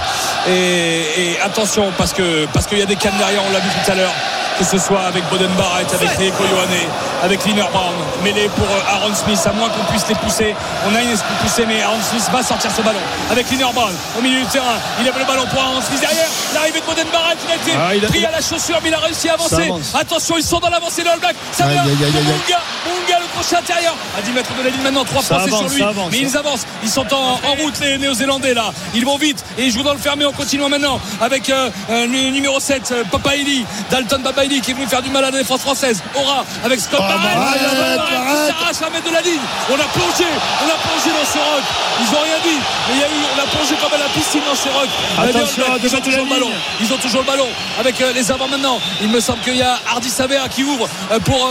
Et, 0.48 1.32
et 1.32 1.40
attention, 1.40 1.92
parce 1.96 2.12
que 2.12 2.46
parce 2.52 2.66
qu'il 2.66 2.78
y 2.78 2.82
a 2.82 2.86
des 2.86 2.96
cannes 2.96 3.16
derrière, 3.18 3.42
on 3.48 3.52
l'a 3.52 3.60
vu 3.60 3.68
tout 3.84 3.90
à 3.90 3.94
l'heure. 3.94 4.12
Que 4.58 4.62
ce 4.64 4.78
soit 4.78 5.02
avec 5.08 5.24
Boden 5.30 5.50
Barrett, 5.58 5.92
avec 5.92 6.10
Rieko 6.10 6.44
Ioane, 6.44 6.78
avec 7.24 7.44
Liner 7.44 7.66
Brown, 7.72 7.92
mêlé 8.22 8.48
pour 8.54 8.64
euh, 8.66 8.92
Aaron 8.94 9.12
Smith, 9.12 9.40
à 9.46 9.52
moins 9.52 9.68
qu'on 9.68 9.82
puisse 9.90 10.06
les 10.08 10.14
pousser. 10.14 10.54
On 10.88 10.94
a 10.94 11.02
une 11.02 11.10
esprit 11.10 11.34
poussée, 11.42 11.64
mais 11.66 11.82
Aaron 11.82 11.98
Smith 12.08 12.22
va 12.32 12.40
sortir 12.40 12.70
ce 12.70 12.80
ballon. 12.82 13.00
Avec 13.32 13.50
Liner 13.50 13.66
Brown 13.74 13.92
au 14.16 14.22
milieu 14.22 14.38
du 14.38 14.46
terrain, 14.46 14.78
il 15.00 15.04
lève 15.06 15.18
le 15.18 15.24
ballon 15.24 15.44
pour 15.50 15.60
Aaron 15.60 15.80
Smith 15.80 15.98
derrière. 15.98 16.28
L'arrivée 16.54 16.78
de 16.78 16.84
Boden 16.86 17.06
Barrett, 17.12 17.36
il 17.44 17.50
a 17.50 17.56
été 17.56 17.72
Ah, 17.76 17.94
il 17.96 18.04
a- 18.04 18.08
pris 18.08 18.24
à 18.24 18.30
la 18.30 18.40
chaussure, 18.40 18.78
mais 18.80 18.90
il 18.90 18.94
a 18.94 18.98
réussi 18.98 19.28
à 19.28 19.32
avancer. 19.34 19.64
avance. 19.64 19.92
Attention, 19.98 20.36
ils 20.38 20.44
sont 20.44 20.60
dans 20.60 20.70
l'avancée 20.70 21.02
de 21.02 21.08
All 21.08 21.18
Black. 21.18 21.34
Ça 21.50 21.66
vient. 21.66 21.82
Munga, 21.82 23.18
le 23.18 23.26
crochet 23.34 23.56
intérieur. 23.56 23.96
À 24.16 24.22
10 24.22 24.30
mètres 24.30 24.50
de 24.56 24.62
la 24.62 24.70
ligne 24.70 24.82
maintenant, 24.82 25.04
3 25.04 25.22
Sur 25.24 25.68
lui. 25.68 25.82
avance. 25.82 26.09
Mais 26.10 26.18
ils 26.18 26.36
avancent. 26.36 26.66
Ils 26.82 26.88
sont 26.90 27.06
en, 27.14 27.32
en 27.44 27.55
route, 27.62 27.78
les 27.80 27.98
Néo-Zélandais 27.98 28.55
là. 28.55 28.72
Ils 28.94 29.05
vont 29.05 29.16
vite 29.16 29.44
et 29.59 29.64
ils 29.64 29.72
jouent 29.72 29.82
dans 29.82 29.92
le 29.92 29.98
fermé 29.98 30.24
en 30.24 30.32
continuant 30.32 30.68
maintenant 30.68 31.01
avec 31.20 31.48
euh, 31.51 31.70
euh, 31.90 32.06
le 32.06 32.30
numéro 32.30 32.60
7, 32.60 32.82
euh, 32.92 33.05
Papaili, 33.10 33.64
Dalton 33.90 34.22
Papaili 34.22 34.60
qui 34.60 34.70
est 34.72 34.74
venu 34.74 34.86
faire 34.86 35.02
du 35.02 35.10
mal 35.10 35.24
à 35.24 35.30
la 35.30 35.38
défense 35.38 35.60
française. 35.62 36.02
Aura 36.14 36.44
avec 36.64 36.80
Scott 36.80 37.01
Oh, 37.02 37.09
Barrett. 37.09 37.36
Barrett. 37.36 38.01
s'arrache 38.48 38.82
à 38.86 38.90
mettre 38.90 39.09
de 39.09 39.14
la 39.14 39.20
ligne. 39.22 39.40
On 39.70 39.74
a 39.74 39.88
plongé, 39.92 40.24
on 40.62 40.66
a 40.68 40.76
plongé 40.88 41.10
dans 41.10 41.26
ce 41.32 41.38
rock. 41.38 41.64
Ils 42.01 42.16
ont 42.16 42.22
rien 42.22 42.38
dit. 42.44 42.59
Mais 42.88 42.94
il 42.94 43.01
y 43.01 43.05
a 43.05 43.06
eu, 43.06 43.22
on 43.36 43.42
a 43.42 43.46
plongé 43.46 43.74
comme 43.82 43.92
à 43.94 43.98
la 43.98 44.09
piscine 44.10 44.40
dans 44.46 44.55
ce 44.55 44.68
rock. 44.68 44.88
Attention, 45.18 45.62
Euh, 45.64 45.64
les 45.64 45.64
All 45.64 45.80
Blacks, 45.80 45.80
ils 45.84 45.96
ont 45.96 46.01
toujours 46.01 46.24
le 46.24 46.30
ballon. 46.30 46.51
Ils 46.80 46.92
ont 46.92 46.96
toujours 46.98 47.20
le 47.20 47.26
ballon 47.26 47.46
avec 47.78 48.01
euh, 48.01 48.12
les 48.12 48.30
avants 48.30 48.48
maintenant. 48.48 48.78
Il 49.02 49.09
me 49.09 49.20
semble 49.20 49.40
qu'il 49.40 49.56
y 49.56 49.62
a 49.62 49.78
Hardy 49.90 50.10
Savea 50.10 50.48
qui 50.48 50.64
ouvre 50.64 50.88
euh, 51.12 51.18
pour 51.20 51.48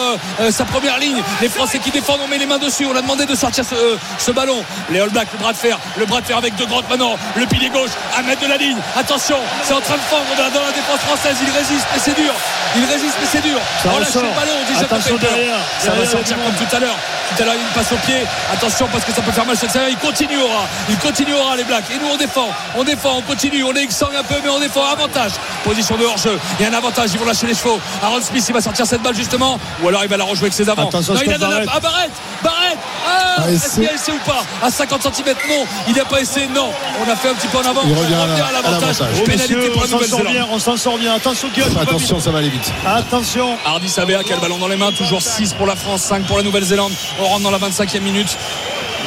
sa 0.51 0.65
première 0.65 0.97
ligne. 0.99 1.21
Les 1.41 1.49
Français 1.49 1.79
qui 1.79 1.91
défendent, 1.91 2.19
on 2.23 2.27
met 2.27 2.37
les 2.37 2.45
mains 2.45 2.57
dessus. 2.59 2.85
On 2.85 2.95
a 2.95 3.01
demandé 3.01 3.25
de 3.25 3.35
sortir 3.35 3.62
ce, 3.63 3.97
ce 4.19 4.31
ballon. 4.31 4.63
Les 4.89 4.99
All 4.99 5.09
Blacks, 5.09 5.27
le 5.33 5.39
bras 5.39 5.53
de 5.53 5.57
fer, 5.57 5.77
le 5.97 6.05
bras 6.05 6.21
de 6.21 6.25
fer 6.25 6.37
avec 6.37 6.55
De 6.55 6.65
Grotte 6.65 6.89
maintenant. 6.89 7.15
Le 7.35 7.45
pilier 7.45 7.69
gauche 7.69 7.91
à 8.17 8.21
mettre 8.23 8.41
de 8.41 8.47
la 8.47 8.57
ligne. 8.57 8.77
Attention, 8.97 9.37
c'est 9.63 9.73
en 9.73 9.81
train 9.81 9.95
de 9.95 10.01
fendre 10.09 10.25
dans 10.37 10.43
la, 10.43 10.49
dans 10.49 10.61
la 10.65 10.71
défense 10.71 10.99
française. 10.99 11.35
Il 11.41 11.51
résiste, 11.51 11.87
mais 11.93 11.99
c'est 12.03 12.15
dur. 12.15 12.33
Il 12.75 12.85
résiste, 12.85 13.15
mais 13.21 13.27
c'est 13.31 13.41
dur. 13.43 13.59
Ça 13.83 13.89
Relâchez 13.91 14.19
ressort. 14.19 14.23
le 14.23 14.29
ballon, 14.29 14.57
dit 14.67 14.73
Jacques 14.75 14.91
Attention 14.91 15.17
derrière. 15.17 15.57
Ça 15.79 15.91
va 15.91 16.05
sortir 16.05 16.37
comme 16.43 16.53
tout 16.67 16.75
à 16.75 16.79
l'heure. 16.79 16.95
Tout 17.35 17.41
à 17.41 17.45
l'heure, 17.45 17.55
il 17.57 17.73
passe 17.73 17.91
au 17.91 17.95
pied. 18.05 18.21
Attention 18.53 18.87
parce 18.91 19.03
que 19.05 19.11
ça 19.13 19.21
peut 19.21 19.31
faire 19.31 19.45
mal. 19.45 19.55
Il 19.89 19.97
continuera. 19.97 20.65
Il 20.89 20.97
continuera 20.97 21.55
les 21.55 21.63
Blacks. 21.63 21.85
Et 21.93 21.97
nous 21.99 22.09
on 22.11 22.17
défend. 22.17 22.49
On 22.75 22.83
défend, 22.83 23.17
on 23.17 23.21
continue. 23.21 23.63
On 23.63 23.73
est 23.73 23.83
exsangue 23.83 24.15
un 24.15 24.23
peu, 24.23 24.35
mais 24.43 24.49
on 24.49 24.59
défend. 24.59 24.85
Avantage. 24.85 25.31
Position 25.63 25.95
de 25.97 26.05
hors-jeu. 26.05 26.37
Il 26.59 26.63
y 26.63 26.67
a 26.67 26.71
un 26.71 26.77
avantage. 26.77 27.09
Ils 27.13 27.19
vont 27.19 27.25
lâcher 27.25 27.47
les 27.47 27.55
chevaux. 27.55 27.79
Aaron 28.03 28.21
Smith, 28.21 28.43
il 28.47 28.53
va 28.53 28.61
sortir 28.61 28.85
cette 28.85 29.01
balle 29.01 29.15
justement. 29.15 29.59
Ou 29.81 29.87
alors 29.87 30.03
il 30.03 30.09
va 30.09 30.17
la 30.17 30.23
rejouer 30.25 30.43
avec 30.45 30.53
ses 30.53 30.67
avants. 30.69 30.87
Attention, 30.89 31.13
non, 31.13 31.21
il 31.23 31.29
a 31.31 31.35
Scott 31.37 31.49
donné- 31.49 31.65
Barrett. 31.65 31.69
Ah, 31.73 31.79
Barrett 31.79 32.11
Barrett 32.43 32.77
Ah, 33.07 33.35
Ah, 33.39 33.41
Est-ce 33.55 33.75
qu'il 33.75 33.87
a 33.87 33.93
essai 33.93 34.11
ou 34.11 34.19
pas 34.25 34.43
À 34.61 34.69
50 34.71 35.01
cm, 35.13 35.35
non. 35.49 35.65
Il 35.87 35.93
n'y 35.93 35.99
a 35.99 36.05
pas 36.05 36.19
essayé, 36.21 36.47
non. 36.47 36.71
On 37.05 37.09
a 37.11 37.15
fait 37.15 37.29
un 37.29 37.33
petit 37.33 37.47
peu 37.47 37.57
en 37.57 37.61
avant. 37.61 37.81
Il 37.85 37.93
revient 37.93 38.13
on 38.21 38.25
la- 38.27 38.45
à 38.45 38.51
l'avantage. 38.51 38.95
Oh, 39.01 39.79
on 39.83 39.87
s'en 39.87 39.99
sort 40.07 40.23
bien, 40.23 40.47
on 40.51 40.59
s'en 40.59 40.77
sort 40.77 40.97
bien. 40.97 41.13
Attention, 41.13 41.47
Guillaume. 41.53 41.77
Attention, 41.77 42.19
ça 42.19 42.31
va 42.31 42.39
aller 42.39 42.49
vite. 42.49 42.71
Attention. 42.85 43.57
Hardy 43.65 43.89
Savea 43.89 44.23
qui 44.23 44.31
a 44.33 44.35
le 44.35 44.41
ballon 44.41 44.57
dans 44.57 44.67
les 44.67 44.77
mains, 44.77 44.91
toujours 44.91 45.21
6 45.21 45.53
pour 45.53 45.65
la 45.67 45.75
France, 45.75 46.01
5 46.03 46.25
pour 46.25 46.37
la 46.37 46.43
Nouvelle-Zélande. 46.43 46.93
On 47.19 47.25
rentre 47.25 47.43
dans 47.43 47.51
la 47.51 47.57
25e 47.59 48.03
minute. 48.03 48.37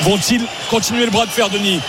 Vont-ils 0.02 0.42
continuer 0.70 1.04
le 1.04 1.10
bras 1.10 1.26
de 1.26 1.30
fer, 1.30 1.48
Denis? 1.48 1.80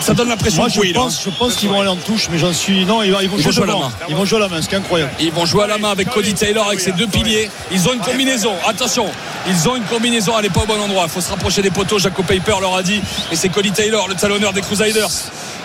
Ça 0.00 0.14
donne 0.14 0.28
l'impression 0.28 0.64
que 0.66 0.72
je 0.72 0.80
oui. 0.80 0.88
là. 0.92 1.00
pense, 1.00 1.22
je 1.24 1.30
pense 1.30 1.54
qu'ils 1.54 1.68
vont 1.68 1.80
aller 1.80 1.88
en 1.90 1.96
touche, 1.96 2.28
mais 2.30 2.38
j'en 2.38 2.52
suis. 2.52 2.84
Non, 2.84 3.02
ils 3.02 3.12
vont, 3.12 3.20
ils 3.20 3.28
vont 3.28 3.36
Ils 3.38 3.44
vont 3.44 3.50
jouer 3.50 3.52
jouer 3.52 3.62
à 3.64 3.66
la 3.66 3.76
main. 3.76 3.92
Ils 4.08 4.16
vont 4.16 4.24
jouer 4.24 4.38
à 4.38 4.40
la 4.42 4.48
main, 4.48 4.60
c'est 4.60 4.74
incroyable. 4.76 5.12
Ils 5.20 5.32
vont 5.32 5.46
jouer 5.46 5.64
à 5.64 5.66
la 5.68 5.78
main 5.78 5.90
avec 5.90 6.10
Cody 6.10 6.34
Taylor 6.34 6.66
avec 6.66 6.80
ses 6.80 6.92
deux 6.92 7.06
piliers. 7.06 7.48
Ils 7.70 7.88
ont 7.88 7.94
une 7.94 8.00
combinaison. 8.00 8.52
Attention, 8.66 9.06
ils 9.48 9.68
ont 9.68 9.76
une 9.76 9.84
combinaison. 9.84 10.32
Elle 10.36 10.44
n'est 10.44 10.50
pas 10.50 10.62
au 10.62 10.66
bon 10.66 10.80
endroit. 10.80 11.04
Il 11.06 11.10
faut 11.10 11.20
se 11.20 11.30
rapprocher 11.30 11.62
des 11.62 11.70
poteaux. 11.70 11.98
Jaco 11.98 12.22
Paper 12.22 12.54
leur 12.60 12.74
a 12.76 12.82
dit. 12.82 13.00
Et 13.30 13.36
c'est 13.36 13.48
Cody 13.48 13.70
Taylor, 13.70 14.08
le 14.08 14.14
talonneur 14.14 14.52
des 14.52 14.60
Crusaders. 14.60 15.08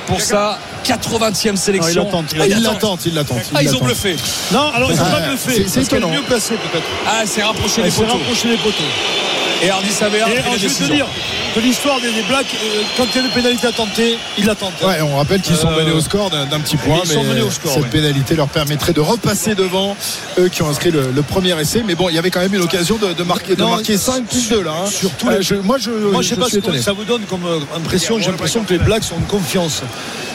Pour 0.05 0.21
sa 0.21 0.57
80e 0.85 1.47
Non, 1.49 1.51
il 1.53 1.57
sélection. 1.57 2.05
l'attente, 2.05 2.25
il 2.33 2.41
Ah, 2.41 2.47
Il 2.47 2.53
attend. 2.53 2.71
l'attente, 2.71 2.99
il. 3.07 3.23
Ah, 3.53 3.61
ils 3.63 3.75
ont 3.75 3.79
bluffé. 3.79 4.15
Non, 4.53 4.71
alors 4.73 4.89
ils 4.91 4.97
n'ont 4.97 5.03
Ah, 5.05 5.19
pas 5.19 5.27
bluffé. 5.27 5.65
c'est- 5.67 5.99
mieux 5.99 6.21
placée 6.21 6.53
peut-être. 6.53 6.85
Ah, 7.05 7.23
c'est 7.25 7.43
rapproché 7.43 7.81
poteaux. 7.81 8.13
rapprochée 8.13 8.49
des 8.49 8.57
poteaux. 8.57 8.83
Et 9.63 9.69
Hardy 9.71 9.89
Savea 9.91 10.17
Et 10.17 10.21
pris 10.21 10.31
alors, 10.37 10.51
la 10.51 10.57
je 10.57 10.67
vais 10.67 10.73
te 10.73 10.79
décision. 10.79 10.95
dire 10.95 11.07
que 11.55 11.59
l'histoire 11.59 11.99
des, 11.99 12.11
des 12.11 12.21
Blacks, 12.23 12.45
euh, 12.53 12.81
quand 12.95 13.05
il 13.11 13.15
y 13.15 13.23
a 13.23 13.25
une 13.25 13.31
pénalité 13.31 13.65
à 13.67 13.71
tenter, 13.71 14.17
ils 14.37 14.45
la 14.45 14.53
tentent. 14.53 14.79
Ouais, 14.83 15.01
on 15.01 15.17
rappelle 15.17 15.41
qu'ils 15.41 15.55
sont 15.55 15.69
Euh, 15.71 15.77
menés 15.83 15.91
au 15.91 15.99
score 16.01 16.29
d'un 16.29 16.45
d'un 16.45 16.59
petit 16.59 16.77
point, 16.77 16.99
ils 17.03 17.09
sont 17.09 17.23
mais 17.23 17.41
au 17.41 17.49
score, 17.49 17.73
cette 17.73 17.83
ouais. 17.83 17.89
pénalité 17.89 18.35
leur 18.35 18.47
permettrait 18.49 18.93
de 18.93 18.99
repasser 19.01 19.55
devant 19.55 19.97
eux 20.37 20.49
qui 20.49 20.61
ont 20.61 20.69
inscrit 20.69 20.91
le, 20.91 21.09
le 21.11 21.21
premier 21.23 21.59
essai. 21.59 21.81
Mais 21.85 21.95
bon, 21.95 22.09
il 22.09 22.15
y 22.15 22.19
avait 22.19 22.29
quand 22.29 22.41
même 22.41 22.53
une 22.53 22.61
occasion 22.61 22.97
de, 22.97 23.13
de 23.13 23.23
marquer, 23.23 23.55
de 23.55 23.61
Non, 23.61 23.69
marquer 23.71 23.97
5 23.97 24.25
plus 24.25 24.47
2 24.49 24.61
là. 24.61 24.73
hein. 24.83 24.89
Surtout 24.91 25.27
Euh, 25.29 25.41
je- 25.41 25.55
moi, 25.55 25.77
je, 25.79 25.89
Moi, 25.89 26.21
je 26.21 26.27
sais 26.29 26.35
je 26.35 26.39
pas 26.39 26.49
ce 26.49 26.57
que 26.59 26.77
ça 26.79 26.91
vous 26.93 27.05
donne 27.05 27.23
comme 27.23 27.41
impression. 27.75 28.19
J'ai 28.19 28.29
l'impression 28.29 28.63
que 28.63 28.73
les 28.73 28.79
Blacks 28.79 29.05
ont 29.11 29.17
une 29.19 29.25
confiance, 29.25 29.81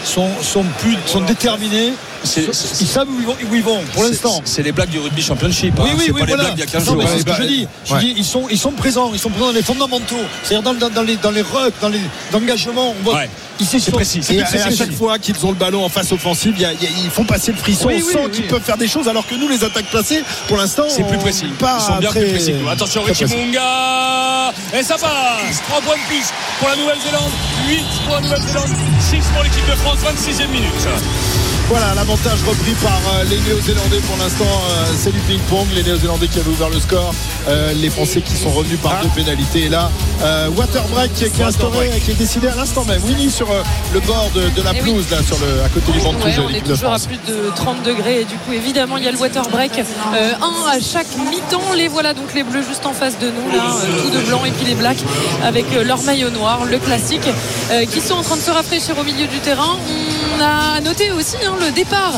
sont, 0.04 0.30
sont, 0.42 0.64
plus, 0.80 0.96
sont 1.06 1.20
déterminés. 1.20 1.92
Ils 2.24 2.86
savent 2.86 3.08
où 3.08 3.18
ils 3.20 3.26
vont, 3.26 3.36
où 3.50 3.54
ils 3.54 3.62
vont 3.62 3.80
pour 3.92 4.04
l'instant. 4.04 4.40
C'est 4.44 4.62
les 4.62 4.72
blagues 4.72 4.88
du 4.90 4.98
rugby 4.98 5.22
championship. 5.22 5.74
hein. 5.78 5.82
Oui, 5.84 5.90
oui, 5.96 6.04
c'est 6.06 6.12
oui, 6.12 6.20
pas 6.20 6.26
les 6.26 6.32
voilà. 6.34 6.44
blagues 6.44 6.54
d'il 6.54 6.60
y 6.64 6.68
a 6.68 6.70
15 6.70 6.86
Non, 6.86 6.92
jours. 7.00 7.04
c'est 7.12 7.18
ce 7.20 7.24
que 7.24 7.42
je 7.42 7.48
dis. 7.48 7.66
Je 7.84 7.94
ouais. 7.94 8.00
dis, 8.00 8.14
ils 8.16 8.24
sont, 8.24 8.46
ils 8.50 8.58
sont 8.58 8.70
présents, 8.72 9.10
ils 9.12 9.18
sont 9.18 9.30
présents 9.30 9.46
dans 9.46 9.52
les 9.52 9.62
fondamentaux. 9.62 10.16
C'est-à-dire 10.42 10.62
dans, 10.62 10.74
dans, 10.78 10.90
dans 10.90 11.02
les, 11.02 11.16
dans 11.16 11.30
les 11.30 11.42
rucks, 11.42 11.74
dans 11.80 11.88
les 11.88 12.00
engagements. 12.32 12.94
On 12.98 13.02
voit, 13.04 13.14
Ouais. 13.16 13.30
ils 13.60 13.66
s'y 13.66 13.80
C'est 13.80 13.90
sont- 13.90 13.96
précis, 13.96 14.20
c'est 14.22 14.34
Et, 14.34 14.42
à- 14.42 14.50
et 14.50 14.58
à 14.58 14.62
précis. 14.62 14.78
chaque 14.78 14.92
fois 14.92 15.18
qu'ils 15.18 15.44
ont 15.44 15.50
le 15.50 15.56
ballon 15.56 15.84
en 15.84 15.88
face 15.88 16.12
offensive, 16.12 16.54
il 16.56 16.62
y 16.62 16.64
a- 16.64 16.72
il 16.72 16.82
y 16.82 16.86
a- 16.86 16.90
ils 17.04 17.10
font 17.10 17.24
passer 17.24 17.52
le 17.52 17.58
frisson. 17.58 17.88
Oui, 17.88 17.94
on 18.02 18.06
oui, 18.06 18.12
sent 18.12 18.18
oui. 18.24 18.30
qu'ils 18.30 18.46
peuvent 18.46 18.62
faire 18.62 18.76
des 18.78 18.88
choses, 18.88 19.08
alors 19.08 19.26
que 19.26 19.34
nous, 19.34 19.48
les 19.48 19.62
attaques 19.64 19.86
placées, 19.86 20.22
pour 20.48 20.56
l'instant, 20.56 20.84
C'est 20.88 21.06
plus 21.06 21.18
précis. 21.18 21.46
Pas 21.58 21.78
Ils 21.80 21.84
sont 21.92 21.98
bien 21.98 22.10
très- 22.10 22.20
plus 22.20 22.30
précis. 22.30 22.54
Attention, 22.70 23.02
Richie. 23.02 23.24
Munga. 23.26 24.52
Et 24.78 24.82
ça 24.82 24.94
passe. 24.96 25.60
3 25.68 25.80
points 25.80 25.96
de 25.96 26.06
plus 26.08 26.24
pour 26.58 26.68
la 26.68 26.76
Nouvelle-Zélande. 26.76 27.30
8 27.68 27.84
pour 28.06 28.14
la 28.14 28.20
Nouvelle-Zélande. 28.20 28.68
6 29.00 29.24
pour 29.34 29.42
l'équipe 29.42 29.66
de 29.68 29.74
France. 29.76 29.98
26e 30.04 30.48
minute. 30.50 31.41
Voilà, 31.72 31.94
l'avantage 31.94 32.42
repris 32.46 32.72
par 32.82 32.92
euh, 33.14 33.24
les 33.30 33.38
Néo-Zélandais 33.48 34.00
pour 34.06 34.18
l'instant. 34.18 34.44
euh, 34.44 34.84
c'est 34.94 35.10
du 35.10 35.18
ping-pong. 35.20 35.66
Les 35.74 35.82
Néo-Zélandais 35.82 36.28
qui 36.28 36.38
avaient 36.38 36.50
ouvert 36.50 36.68
le 36.68 36.78
score. 36.78 37.14
euh, 37.48 37.72
les 37.72 37.88
Français 37.88 38.20
qui 38.20 38.36
sont 38.36 38.50
revenus 38.50 38.78
par 38.78 39.00
deux 39.02 39.08
pénalités. 39.08 39.62
Et 39.62 39.68
là, 39.70 39.90
euh, 40.22 40.48
water 40.50 40.82
break 40.88 41.14
qui 41.14 41.24
est 41.24 41.42
instauré, 41.42 41.90
qui 42.04 42.10
est 42.10 42.14
décidé 42.14 42.48
à 42.48 42.54
l'instant 42.56 42.84
même. 42.84 43.02
Winnie 43.04 43.30
sur 43.30 43.48
le 43.94 44.00
bord 44.00 44.28
de, 44.34 44.50
de 44.50 44.62
la 44.62 44.72
Eh 44.74 44.82
oui. 44.82 44.90
pelouse, 44.90 45.06
là, 45.10 45.22
sur 45.22 45.38
le, 45.38 45.62
à 45.64 45.68
côté 45.70 45.92
du 45.92 46.00
banc 46.00 46.12
de 46.12 46.18
touche 46.18 46.24
Ouais, 46.26 46.36
de 46.36 46.40
on 46.42 46.48
est 46.50 46.52
l'équipe 46.52 46.68
de 46.68 46.74
toujours 46.74 46.92
à 46.92 46.98
plus 46.98 47.16
de 47.26 47.50
30 47.56 47.82
degrés 47.84 48.20
et 48.20 48.24
du 48.26 48.34
coup 48.36 48.52
évidemment 48.52 48.98
il 48.98 49.04
y 49.04 49.08
a 49.08 49.12
le 49.12 49.18
water 49.18 49.42
break 49.48 49.72
Euh, 50.14 50.32
un 50.42 50.70
à 50.70 50.78
chaque 50.80 51.06
mi-temps 51.30 51.72
les 51.74 51.88
voilà 51.88 52.12
donc 52.12 52.34
les 52.34 52.42
bleus 52.42 52.62
juste 52.68 52.84
en 52.84 52.92
face 52.92 53.18
de 53.18 53.26
nous 53.28 53.50
là 53.56 53.62
tout 54.02 54.10
de 54.10 54.20
blanc 54.26 54.44
et 54.44 54.50
puis 54.50 54.66
les 54.66 54.74
blacks 54.74 55.02
avec 55.42 55.64
leur 55.84 56.02
maillot 56.02 56.28
noir 56.30 56.64
le 56.66 56.78
classique 56.78 57.28
euh, 57.70 57.84
qui 57.86 58.00
sont 58.02 58.14
en 58.14 58.22
train 58.22 58.36
de 58.36 58.42
se 58.42 58.50
rafraîchir 58.50 58.96
au 58.98 59.04
milieu 59.04 59.26
du 59.26 59.38
terrain 59.38 59.76
on 59.88 60.11
a 60.40 60.80
noté 60.80 61.12
aussi 61.12 61.36
hein, 61.46 61.54
le 61.60 61.70
départ 61.70 62.12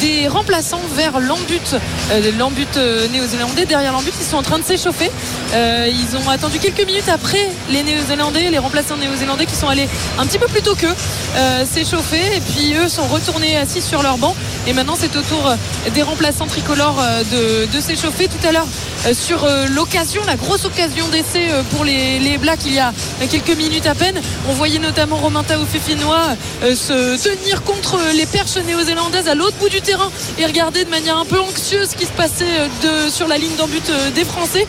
des 0.00 0.28
remplaçants 0.28 0.80
vers 0.94 1.16
euh, 1.16 2.30
l'embut 2.38 2.76
euh, 2.76 3.08
néo-zélandais. 3.08 3.66
Derrière 3.66 3.92
l'embut 3.92 4.12
ils 4.18 4.26
sont 4.26 4.36
en 4.36 4.42
train 4.42 4.58
de 4.58 4.64
s'échauffer. 4.64 5.10
Euh, 5.54 5.88
ils 5.88 6.16
ont 6.16 6.28
attendu 6.28 6.58
quelques 6.58 6.86
minutes 6.86 7.08
après 7.08 7.50
les 7.70 7.82
néo-zélandais 7.82 8.50
les 8.50 8.58
remplaçants 8.58 8.96
néo-zélandais 8.96 9.46
qui 9.46 9.54
sont 9.54 9.68
allés 9.68 9.88
un 10.18 10.26
petit 10.26 10.38
peu 10.38 10.46
plus 10.46 10.62
tôt 10.62 10.74
qu'eux 10.74 10.94
euh, 11.36 11.64
s'échauffer. 11.64 12.36
Et 12.36 12.40
puis 12.40 12.74
eux 12.74 12.88
sont 12.88 13.06
retournés 13.06 13.56
assis 13.56 13.82
sur 13.82 14.02
leur 14.02 14.18
banc. 14.18 14.34
Et 14.66 14.72
maintenant 14.72 14.96
c'est 14.98 15.16
au 15.16 15.22
tour 15.22 15.54
des 15.94 16.02
remplaçants 16.02 16.46
tricolores 16.46 17.02
de, 17.32 17.80
s'échauffer. 17.80 18.28
Tout 18.28 18.46
à 18.46 18.52
l'heure 18.52 18.66
sur 19.12 19.46
l'occasion 19.70 20.22
la 20.26 20.36
grosse 20.36 20.66
occasion 20.66 21.08
d'essai 21.08 21.48
pour 21.70 21.84
les, 21.84 22.38
Blacks 22.38 22.60
il 22.66 22.74
y 22.74 22.78
a 22.78 22.92
quelques 23.30 23.56
minutes 23.56 23.86
à 23.86 23.94
peine 23.94 24.20
on 24.48 24.52
voyait 24.52 24.78
notamment 24.78 25.16
Romain 25.16 25.42
Tao 25.42 25.64
Fefinois 25.64 26.36
euh, 26.62 26.74
se 26.74 27.16
tenir 27.22 27.49
contre 27.58 27.98
les 28.14 28.26
perches 28.26 28.56
néo-zélandaises 28.56 29.28
à 29.28 29.34
l'autre 29.34 29.56
bout 29.58 29.68
du 29.68 29.80
terrain 29.80 30.10
et 30.38 30.46
regarder 30.46 30.84
de 30.84 30.90
manière 30.90 31.16
un 31.18 31.24
peu 31.24 31.40
anxieuse 31.40 31.90
ce 31.90 31.96
qui 31.96 32.06
se 32.06 32.12
passait 32.12 32.44
euh, 32.84 33.10
sur 33.10 33.26
la 33.26 33.38
ligne 33.38 33.54
d'en 33.56 33.66
but 33.66 33.90
euh, 33.90 34.10
des 34.10 34.24
Français. 34.24 34.66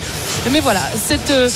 Mais 0.52 0.60
voilà, 0.60 0.82
cette, 0.96 1.30
euh, 1.30 1.50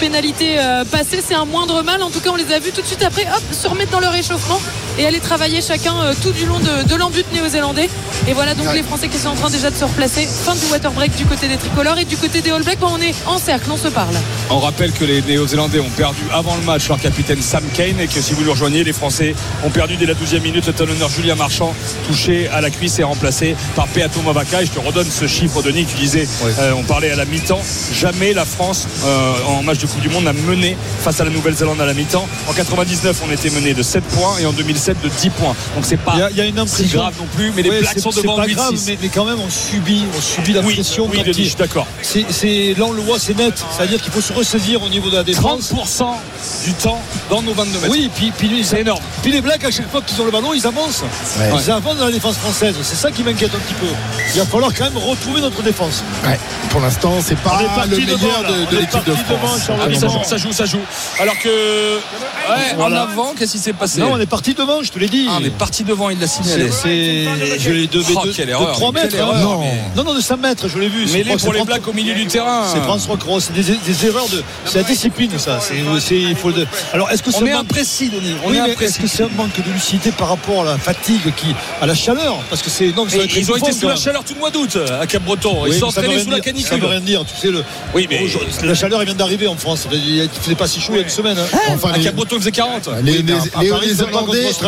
pénalité 0.00 0.58
euh, 0.58 0.84
passée, 0.84 1.22
c'est 1.26 1.34
un 1.34 1.44
moindre 1.44 1.82
mal. 1.82 2.02
En 2.02 2.10
tout 2.10 2.20
cas, 2.20 2.30
on 2.30 2.36
les 2.36 2.52
a 2.52 2.58
vus 2.58 2.72
tout 2.72 2.80
de 2.80 2.86
suite 2.86 3.02
après, 3.02 3.22
hop, 3.22 3.42
se 3.52 3.68
remettre 3.68 3.90
dans 3.90 4.00
leur 4.00 4.14
échauffement 4.14 4.60
et 4.98 5.06
aller 5.06 5.20
travailler 5.20 5.60
chacun 5.60 5.94
euh, 6.02 6.14
tout 6.22 6.32
du 6.32 6.46
long 6.46 6.58
de, 6.58 6.88
de 6.88 6.94
l'embut 6.94 7.24
néo-zélandais. 7.32 7.88
Et 8.28 8.32
voilà 8.32 8.54
donc 8.54 8.72
les 8.74 8.82
Français 8.82 9.08
qui 9.08 9.18
sont 9.18 9.28
en 9.28 9.34
train 9.34 9.50
déjà 9.50 9.70
de 9.70 9.76
se 9.76 9.84
replacer. 9.84 10.26
Fin 10.26 10.54
du 10.54 10.66
water 10.70 10.90
break 10.92 11.14
du 11.16 11.24
côté 11.26 11.48
des 11.48 11.56
tricolores 11.56 11.98
et 11.98 12.04
du 12.04 12.16
côté 12.16 12.40
des 12.40 12.50
All 12.50 12.62
Blacks, 12.62 12.78
on 12.82 13.00
est 13.00 13.14
en 13.26 13.38
cercle, 13.38 13.70
on 13.70 13.76
se 13.76 13.88
parle. 13.88 14.14
On 14.50 14.58
rappelle 14.58 14.92
que 14.92 15.04
les 15.04 15.22
Néo-Zélandais 15.22 15.80
ont 15.80 15.90
perdu 15.90 16.22
avant 16.32 16.56
le 16.56 16.62
match 16.62 16.88
leur 16.88 17.00
capitaine 17.00 17.42
Sam 17.42 17.64
Kane 17.74 18.00
et 18.00 18.06
que 18.06 18.20
si 18.20 18.34
vous 18.34 18.44
nous 18.44 18.50
rejoignez, 18.52 18.84
les 18.84 18.92
Français 18.92 19.34
ont 19.64 19.70
perdu 19.70 19.96
dès 19.96 20.06
la 20.06 20.14
12e 20.14 20.40
minute 20.40 20.66
le 20.66 20.72
talonneur 20.72 21.08
Julien 21.08 21.34
Marchand 21.34 21.74
touché 22.06 22.48
à 22.48 22.60
la 22.60 22.70
cuisse 22.70 22.98
et 22.98 23.04
remplacé 23.04 23.56
par 23.74 23.88
Peato 23.88 24.20
Mavaka. 24.22 24.62
Et 24.62 24.66
je 24.66 24.70
te 24.72 24.78
redonne 24.78 25.10
ce 25.10 25.26
chiffre, 25.26 25.62
Denis, 25.62 25.86
tu 25.86 25.96
disais, 25.96 26.26
euh, 26.58 26.72
on 26.76 26.82
parlait 26.82 27.10
à 27.10 27.16
la 27.16 27.24
mi-temps, 27.24 27.62
jamais 27.92 28.32
la 28.32 28.44
France 28.44 28.86
euh, 29.04 29.32
en 29.46 29.62
match 29.62 29.78
de 29.78 29.86
Coupe 29.86 30.00
du 30.00 30.08
Monde 30.08 30.24
n'a 30.24 30.32
mené 30.32 30.76
face 31.00 31.20
à 31.20 31.24
la 31.24 31.30
Nouvelle-Zélande 31.30 31.80
à 31.80 31.86
la 31.86 31.94
mi-temps. 31.94 32.28
En 32.48 32.52
99, 32.52 33.22
on 33.26 33.32
était 33.32 33.50
mené 33.50 33.74
de 33.74 33.82
7 33.82 34.04
points 34.04 34.38
et 34.40 34.46
en 34.46 34.52
2007 34.84 35.00
de 35.02 35.08
10 35.08 35.30
points. 35.30 35.54
Donc 35.74 35.84
c'est 35.84 35.96
pas 35.96 36.12
Il 36.14 36.20
y 36.20 36.22
a- 36.22 36.30
il 36.30 36.36
y 36.36 36.40
a 36.40 36.44
une 36.44 36.54
si 36.54 36.60
impression. 36.60 37.00
grave 37.00 37.14
non 37.18 37.26
plus, 37.34 37.52
mais 37.54 37.62
les 37.62 37.70
Ouais, 37.70 37.80
Blacks 37.80 37.98
sont 37.98 38.10
devant 38.10 38.36
pas 38.36 38.46
8-6. 38.46 38.54
grave, 38.56 38.74
mais, 38.86 38.98
mais 39.02 39.08
quand 39.08 39.24
même, 39.24 39.40
on 39.40 39.50
subit, 39.50 40.04
on 40.16 40.20
subit 40.20 40.52
la 40.52 40.60
Oui, 40.60 40.74
pression. 40.74 41.04
oui, 41.10 41.18
quand 41.18 41.22
Denis, 41.24 41.34
il- 41.38 41.44
je 41.44 41.48
suis 41.48 41.56
d'accord. 41.58 41.86
C'est, 42.02 42.74
là, 42.78 42.84
on 42.86 42.92
le 42.92 43.02
voit, 43.02 43.18
c'est 43.18 43.36
net. 43.36 43.54
C'est-à-dire 43.76 44.00
qu'il 44.02 44.12
faut 44.12 44.20
se 44.20 44.32
ressaisir 44.32 44.82
au 44.82 44.88
niveau 44.88 45.10
de 45.10 45.16
la 45.16 45.22
défense. 45.24 45.42
30% 45.72 46.20
du 46.64 46.72
temps 46.74 47.00
dans 47.30 47.42
nos 47.42 47.54
22 47.54 47.78
mètres. 47.80 47.90
Oui, 47.90 48.10
puis, 48.14 48.32
puis 48.36 48.64
c'est 48.64 48.80
énorme. 48.80 49.00
Puis 49.22 49.32
les 49.32 49.40
Blacks, 49.40 49.64
à 49.64 49.70
chaque 49.70 49.90
fois 49.90 50.02
qu'ils 50.02 50.20
ont 50.20 50.24
le 50.26 50.30
ballon, 50.30 50.52
ils 50.54 50.66
avancent. 50.66 51.02
Ouais. 51.38 51.50
Ils 51.64 51.70
avancent 51.70 51.96
dans 51.98 52.06
la 52.06 52.12
défense 52.12 52.36
française. 52.36 52.74
C'est 52.82 52.96
ça 52.96 53.10
qui 53.10 53.22
m'inquiète 53.22 53.54
un 53.54 53.58
petit 53.58 53.74
peu. 53.74 53.86
Il 54.34 54.40
va 54.40 54.46
falloir 54.46 54.72
quand 54.74 54.84
même 54.84 54.96
retrouver 54.98 55.40
notre 55.40 55.62
défense. 55.62 56.02
Ouais, 56.26 56.38
pour 56.70 56.80
l'instant, 56.80 57.14
c'est 57.24 57.38
pas 57.38 57.60
le 57.88 57.88
devant, 57.96 58.18
meilleur 58.18 58.42
de, 58.42 58.70
de 58.70 58.80
l'équipe 58.80 59.04
de 59.04 59.10
devant, 59.12 59.38
France. 59.38 59.60
Charles 59.66 59.80
Ah 59.82 59.86
oui, 59.88 59.94
ça 59.94 60.00
Devant. 60.06 60.22
joue, 60.22 60.28
ça 60.28 60.36
joue, 60.36 60.52
ça 60.52 60.64
joue. 60.66 60.80
Alors 61.20 61.38
que. 61.38 61.48
Ouais, 61.48 62.74
Voilà. 62.76 63.04
en 63.04 63.08
avant, 63.08 63.34
qu'est-ce 63.38 63.52
qui 63.52 63.58
s'est 63.58 63.72
passé? 63.72 64.00
Non, 64.00 64.12
on 64.12 64.20
est 64.20 64.26
parti 64.26 64.54
devant, 64.54 64.73
je 64.82 64.90
te 64.92 64.98
l'ai 64.98 65.08
dit. 65.08 65.26
Ah, 65.28 65.38
on 65.40 65.44
est 65.44 65.50
parti 65.50 65.84
devant, 65.84 66.10
il 66.10 66.18
l'a 66.18 66.26
signalé. 66.26 66.70
C'est, 66.70 67.24
je 67.58 67.70
l'ai 67.70 67.86
de, 67.86 67.98
de, 67.98 68.04
Oh, 68.16 68.26
de- 68.26 68.32
de 68.32 68.50
erreur, 68.50 68.72
3 68.72 68.92
quelle 68.92 69.02
mètres. 69.04 69.16
erreur, 69.16 69.34
hein. 69.36 69.40
non. 69.40 69.60
mais- 69.60 69.80
non, 69.96 70.04
non, 70.04 70.14
de 70.14 70.20
5 70.20 70.36
mètres, 70.40 70.68
je 70.68 70.78
l'ai 70.78 70.88
vu. 70.88 71.06
Mais 71.12 71.24
pour 71.36 71.52
les 71.52 71.62
Blacks 71.64 71.86
au 71.88 71.92
milieu 71.92 72.14
du 72.14 72.26
terrain. 72.26 72.64
C'est 72.72 72.80
François 72.82 73.16
Cross, 73.16 73.44
c'est 73.48 73.52
des, 73.52 73.76
des 73.76 74.06
erreurs 74.06 74.28
de. 74.28 74.42
C'est 74.64 74.78
la 74.78 74.84
discipline, 74.84 75.30
ça. 75.38 75.58
C'est, 75.60 76.16
il 76.20 76.36
faut 76.36 76.50
le- 76.50 76.66
Alors, 76.92 77.10
est-ce 77.10 77.22
que 77.22 77.30
On 77.30 77.32
ça 77.32 77.38
est 77.46 77.52
manque- 77.52 77.60
imprécis, 77.62 78.08
Denis. 78.10 78.34
On 78.44 78.50
Oui, 78.50 78.56
est 78.56 78.62
mais 78.62 78.70
imprécis. 78.72 78.92
est-ce 78.94 78.98
que 79.00 79.06
c'est 79.08 79.22
un 79.24 79.28
manque 79.36 79.56
de 79.64 79.72
lucidité 79.72 80.10
par 80.12 80.28
rapport 80.28 80.62
à 80.62 80.64
la 80.72 80.78
fatigue, 80.78 81.20
qui, 81.36 81.54
à 81.80 81.86
la 81.86 81.94
chaleur? 81.94 82.36
Parce 82.50 82.62
que 82.62 82.70
c'est. 82.70 82.94
Non, 82.94 83.06
ils 83.08 83.50
ont 83.52 83.56
été 83.56 83.72
sous 83.72 83.82
la 83.86 83.94
même. 83.94 84.02
chaleur 84.02 84.24
tout 84.24 84.34
le 84.34 84.40
mois 84.40 84.50
d'août 84.50 84.78
à 85.00 85.06
Cap-Breton. 85.06 85.64
Ils 85.66 85.74
sont 85.74 85.86
mais 85.86 85.98
entraînés 86.04 86.22
sous 86.22 86.30
la 86.30 86.36
dire. 86.40 86.44
Ça 86.44 86.50
canicule. 86.52 86.80
veut 86.80 86.86
rien 86.88 87.00
dire. 87.00 87.24
Tu 87.24 87.40
sais, 87.40 87.50
le, 87.50 87.64
Oui, 87.94 88.06
mais- 88.10 88.22
Aujourd'hui, 88.24 88.52
la 88.64 88.74
chaleur, 88.74 89.00
elle 89.00 89.06
vient 89.06 89.14
d'arriver 89.16 89.46
en 89.46 89.56
France. 89.56 89.86
Il 89.92 90.22
ne 90.22 90.28
faisait 90.28 90.54
pas 90.54 90.66
si 90.66 90.80
chaud 90.80 90.92
il 90.94 90.96
y 90.96 91.00
a 91.00 91.02
une 91.02 91.08
semaine. 91.08 91.36
hein. 91.38 91.58
Enfin, 91.74 91.92
À 91.92 91.98
Cap-Breton, 91.98 92.36
il 92.36 92.40
faisait 92.40 92.52
40. 92.52 92.88
Les, 93.02 93.22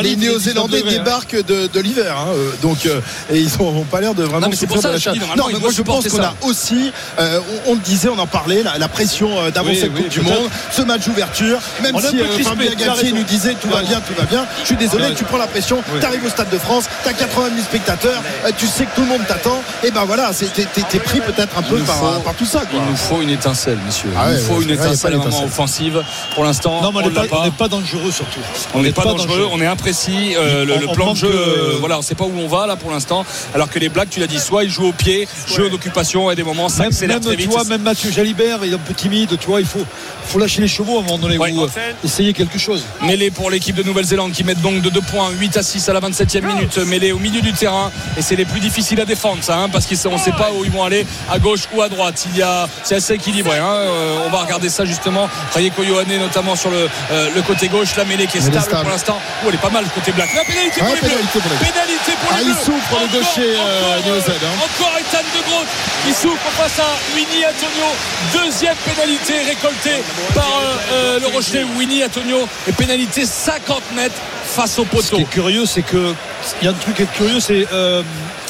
les- 0.03 0.17
Néo-Zélandais, 0.17 0.17
contre 0.17 0.17
l'Australie, 0.17 0.17
les 0.17 0.17
il 0.17 0.17
fait 0.17 0.17
19 0.17 0.21
Néo-Zélandais 0.21 0.79
degrés, 0.79 0.99
débarquent 0.99 1.47
de, 1.47 1.67
de 1.67 1.81
l'hiver, 1.81 2.17
hein, 2.19 2.29
euh, 2.35 2.51
donc 2.63 2.87
euh, 2.87 3.01
et 3.33 3.39
ils 3.41 3.51
n'ont 3.59 3.83
pas 3.85 4.01
l'air 4.01 4.15
de 4.15 4.23
vraiment 4.25 4.41
Non, 4.41 4.49
mais 4.51 4.57
c'est 4.57 4.67
pour 4.67 4.77
souffrir 4.77 4.99
ça 5.01 5.11
de 5.11 5.15
la 5.15 5.21
chaleur. 5.21 5.37
Non, 5.37 5.45
mais 5.53 5.59
moi 5.59 5.71
je 5.73 5.83
pense 5.83 6.09
qu'on 6.09 6.23
a 6.23 6.35
aussi, 6.43 6.93
euh, 7.19 7.41
on, 7.67 7.73
on 7.73 7.75
le 7.75 7.81
disait, 7.81 8.09
on 8.09 8.19
en 8.19 8.27
parlait, 8.27 8.63
la, 8.63 8.79
la 8.79 8.89
pression 8.89 9.29
d'avancer 9.51 9.83
Oui, 9.85 9.91
Coupe 9.91 9.99
oui, 10.05 10.09
du. 10.09 10.21
Monde, 10.23 10.49
ce 10.73 10.83
match 10.83 11.05
d'ouverture, 11.07 11.59
même 11.83 11.95
si 12.01 12.43
Fabien 12.45 12.75
Galtier 12.75 13.13
nous 13.13 13.23
disait 13.25 13.55
tout 13.61 13.69
va 13.69 13.83
bien, 13.83 14.01
tout 14.01 14.15
va 14.19 14.25
bien. 14.25 14.47
Je 14.63 14.67
suis 14.67 14.77
désolé, 14.77 15.15
tu 15.15 15.25
prends 15.25 15.39
la 15.39 15.47
pression, 15.47 15.83
tu 16.01 16.05
arrives 16.07 16.25
au 16.25 16.29
Stade 16.31 16.51
de 16.51 16.59
France, 16.59 16.85
tu 17.03 17.09
as 17.09 17.13
80 17.13 17.49
000 17.55 17.61
spectateurs, 17.63 18.23
tu 18.59 18.67
sais 18.67 18.85
que 18.85 18.95
tout 18.95 19.03
le 19.03 19.09
monde 19.09 19.27
t'attend, 19.27 19.63
et 19.85 19.91
ben 19.91 20.05
voilà, 20.05 20.31
t'es 20.55 20.99
pris 20.99 21.21
peut-être 21.21 21.57
un 21.59 21.63
peu 21.63 21.79
par, 21.81 22.35
tout 22.37 22.45
ça. 22.47 22.61
Quoi. 22.61 22.81
Il 22.85 22.91
nous 22.91 22.97
faut 22.97 23.23
une 23.23 23.31
étincelle, 23.31 23.79
monsieur. 23.87 24.11
Ah 24.17 24.27
il 24.29 24.35
ouais, 24.35 24.41
nous 24.41 24.47
faut 24.55 24.63
une 24.63 24.71
étincelle 24.71 25.15
vraiment 25.17 25.45
offensive. 25.45 26.03
Pour 26.35 26.45
l'instant, 26.45 26.83
Non, 26.83 26.93
mais 26.93 27.01
on 27.05 27.11
pas, 27.11 27.27
pas. 27.27 27.45
n'est 27.45 27.51
pas 27.51 27.69
dangereux 27.69 28.11
surtout. 28.11 28.41
On 28.75 28.83
n'est 28.83 28.93
pas 28.93 29.05
dangereux, 29.05 29.49
on 29.51 29.61
est 29.61 29.67
imprécis. 29.67 29.86
Euh, 29.93 30.65
le, 30.65 30.75
On- 30.75 30.81
le 30.81 30.89
on 30.89 30.93
plan 30.95 31.13
de 31.13 31.17
jeu, 31.19 31.31
euh, 31.33 31.77
voilà, 31.81 31.97
on 31.97 32.01
ne 32.01 32.05
sait 32.05 32.15
pas 32.15 32.25
où 32.25 32.33
on 32.39 32.49
va 32.49 32.67
là 32.67 32.77
pour 32.77 32.91
l'instant. 32.91 33.25
Alors 33.55 33.69
que 33.71 33.79
les 33.79 33.89
Blacks, 33.89 34.11
tu 34.11 34.21
l'as 34.21 34.27
dit, 34.27 34.39
soit 34.39 34.65
ils 34.65 34.71
jouent 34.71 34.87
au 34.89 34.93
pied, 34.93 35.29
jeu 35.47 35.69
d'occupation, 35.71 36.29
et 36.31 36.33
à 36.33 36.35
des 36.37 36.43
moments 36.43 36.69
ça 36.69 36.85
Même, 36.85 36.93
même, 37.09 37.21
très 37.21 37.31
tu 37.33 37.43
vite. 37.43 37.51
vois, 37.51 37.65
même 37.65 37.83
Mathieu 37.83 38.11
Jalibert, 38.11 38.63
est 38.65 38.73
un 38.75 38.79
peu 38.79 38.95
timide, 38.95 39.37
tu 39.39 39.47
vois, 39.47 39.61
il 39.61 39.67
faut, 39.67 39.85
faut 40.27 40.39
lâcher 40.39 40.61
les 40.63 40.69
chevaux 40.69 40.97
à 40.97 41.01
un 41.01 41.03
moment 41.05 41.19
donné 41.19 41.39
Ouais. 41.39 41.53
ou 41.53 41.63
euh, 41.65 41.69
essayer 42.05 42.33
quelque 42.33 42.59
chose. 42.59 42.85
Mêlée 43.03 43.31
pour 43.31 43.51
l'équipe 43.51 43.77
de 43.77 43.83
Nouvelle-Zélande 43.83 44.33
qui 44.33 44.45
met 44.45 44.55
donc 44.55 44.81
de 44.83 44.91
2 44.91 45.01
points, 45.03 45.31
8 45.31 45.57
à 45.57 45.63
6 45.63 45.89
à 45.89 45.93
la 45.93 46.01
27e 46.01 46.45
minute, 46.47 46.79
mêlée 46.79 47.13
au 47.13 47.19
milieu 47.19 47.41
du 47.41 47.53
terrain. 47.53 47.91
Et 48.17 48.23
c'est 48.23 48.37
les 48.37 48.45
plus 48.45 48.61
difficiles 48.61 49.01
à 49.01 49.05
défendre, 49.05 49.43
ça, 49.43 49.59
hein, 49.59 49.69
parce 49.69 49.87
qu'on 49.87 50.13
ne 50.13 50.19
sait 50.19 50.33
pas 50.33 50.51
où 50.59 50.65
ils 50.65 50.71
vont 50.71 50.85
aller, 50.85 51.07
à 51.31 51.39
gauche 51.39 51.63
ou 51.75 51.83
à 51.83 51.89
droite. 51.89 52.27
Il 52.33 52.39
y 52.39 52.43
a, 52.43 52.69
c'est 52.85 52.95
assez 52.97 53.15
équilibré. 53.15 53.59
hein. 53.59 53.67
Euh, 53.67 54.19
on 54.27 54.31
va 54.31 54.39
regarder 54.43 54.69
ça 54.69 54.85
justement. 54.85 55.29
Rayeko 55.55 55.83
Yohane 55.83 56.19
notamment 56.19 56.57
sur 56.57 56.71
le, 56.71 56.89
euh, 57.13 57.29
le 57.35 57.43
côté 57.43 57.69
gauche, 57.69 57.97
la 57.97 58.05
mêlée 58.05 58.27
qui 58.27 58.39
est 58.39 58.41
stable. 58.41 58.67
pour 58.83 58.91
l'instant. 58.91 59.19
Oh, 59.43 59.47
elle 59.49 59.55
est 59.55 59.59
pas 59.59 59.71
mal 59.71 59.76
côté 59.85 60.13
black. 60.13 60.35
La 60.35 60.45
pénalité 60.45 60.81
pour 60.81 60.89
Ouais, 60.89 60.95
les 60.95 61.01
bleus. 61.01 61.09
pénalité 61.11 61.39
pour 61.41 61.51
les 61.51 61.57
Bleus. 61.57 61.73
Pénalité 61.73 62.13
pour 62.21 62.31
Ah, 62.33 62.37
les 62.39 62.43
il 62.45 62.53
bleus. 62.55 62.65
souffre, 62.65 62.91
le 62.91 62.97
Encore, 62.97 63.09
gaucher, 63.13 63.51
euh, 63.57 63.99
encore, 63.99 64.17
hein. 64.17 64.65
encore 64.65 64.99
Ethan 64.99 65.25
de 65.37 65.43
Groot 65.51 65.67
qui 66.07 66.13
souffre 66.15 66.49
face 66.57 66.79
à 66.81 66.91
Winnie 67.15 67.45
Antonio. 67.45 67.89
Deuxième 68.33 68.77
pénalité 68.85 69.35
récoltée 69.43 70.03
par 70.35 70.45
euh, 70.63 70.77
euh, 70.93 71.21
le 71.21 71.27
Rochelet 71.29 71.65
Winnie 71.77 72.05
Antonio. 72.05 72.49
Et 72.69 72.73
pénalité 72.73 73.25
50 73.27 73.83
mètres 73.95 74.15
face 74.55 74.79
au 74.79 74.85
Ce 74.85 74.89
poteau. 74.89 75.17
qui 75.17 75.23
est 75.23 75.25
curieux, 75.31 75.67
c'est 75.67 75.83
que 75.83 76.15
il 76.63 76.65
y 76.65 76.69
a 76.69 76.71
un 76.71 76.75
truc 76.75 76.95
qui 76.97 77.03
est 77.03 77.13
curieux, 77.13 77.41
c'est 77.41 77.67
euh, 77.73 78.03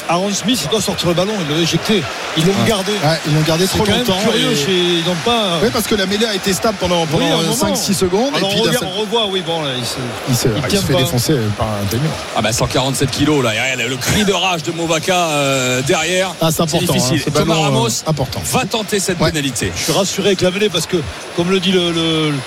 Aaron 0.09 0.31
Smith, 0.33 0.59
il 0.63 0.69
doit 0.69 0.81
sortir 0.81 1.07
le 1.09 1.13
ballon, 1.13 1.33
il 1.47 1.55
l'a 1.55 1.61
éjecté. 1.61 2.01
Ils 2.37 2.45
l'ont 2.45 2.53
gardé. 2.67 2.91
Ouais, 2.93 3.19
ils 3.27 3.33
l'ont 3.35 3.41
gardé 3.41 3.67
trop 3.67 3.79
quand 3.79 3.91
même 3.91 3.99
longtemps. 3.99 4.17
curieux, 4.23 4.51
et- 4.51 4.55
chez- 4.55 4.71
ils 4.99 5.03
n'ont 5.05 5.15
pas. 5.25 5.59
Oui, 5.61 5.69
parce 5.71 5.85
que 5.87 5.95
la 5.95 6.05
mêlée 6.05 6.25
a 6.25 6.33
été 6.35 6.53
stable 6.53 6.77
pendant, 6.79 7.05
Oui, 7.13 7.25
un 7.25 7.37
moment. 7.37 7.53
5-6 7.53 7.93
secondes. 7.93 8.33
Alors 8.35 8.49
et 8.49 8.53
puis 8.53 8.61
on, 8.61 8.63
regarde, 8.63 8.87
on 8.95 8.99
revoit, 9.01 9.27
oui, 9.27 9.41
bon, 9.45 9.61
là, 9.63 9.69
il 9.77 9.85
se- 9.85 9.93
il 10.29 10.35
se, 10.35 10.47
il 10.47 10.53
il 10.63 10.67
tient 10.67 10.79
se 10.81 10.85
fait 10.85 10.93
pas. 10.93 10.99
défoncer 10.99 11.35
par 11.57 11.67
un 11.67 11.85
Taillon. 11.89 12.03
Ah 12.35 12.41
bah 12.41 12.51
147 12.53 13.11
kilos 13.11 13.43
là, 13.43 13.51
le 13.75 13.95
cri 13.97 14.23
de 14.25 14.33
rage 14.33 14.63
de 14.63 14.71
Movaka 14.71 15.13
euh, 15.29 15.81
derrière. 15.81 16.33
Ah, 16.41 16.49
c'est 16.51 16.61
important, 16.61 16.93
difficile. 16.93 17.17
hein, 17.19 17.21
ce 17.25 17.29
Thomas 17.29 17.55
euh, 17.55 17.59
Ramos 17.59 17.87
important. 18.07 18.41
va 18.51 18.65
tenter 18.65 18.99
cette 18.99 19.19
Ouais. 19.19 19.31
pénalité. 19.31 19.71
Je 19.75 19.83
suis 19.83 19.91
rassuré 19.93 20.27
avec 20.29 20.41
la 20.41 20.51
mêlée 20.51 20.69
parce 20.69 20.85
que, 20.85 20.97
comme 21.35 21.49
le 21.51 21.59
dit 21.59 21.71
le, 21.71 21.91
le- 21.91 21.97
Le- 21.97 22.31
la- 22.31 22.37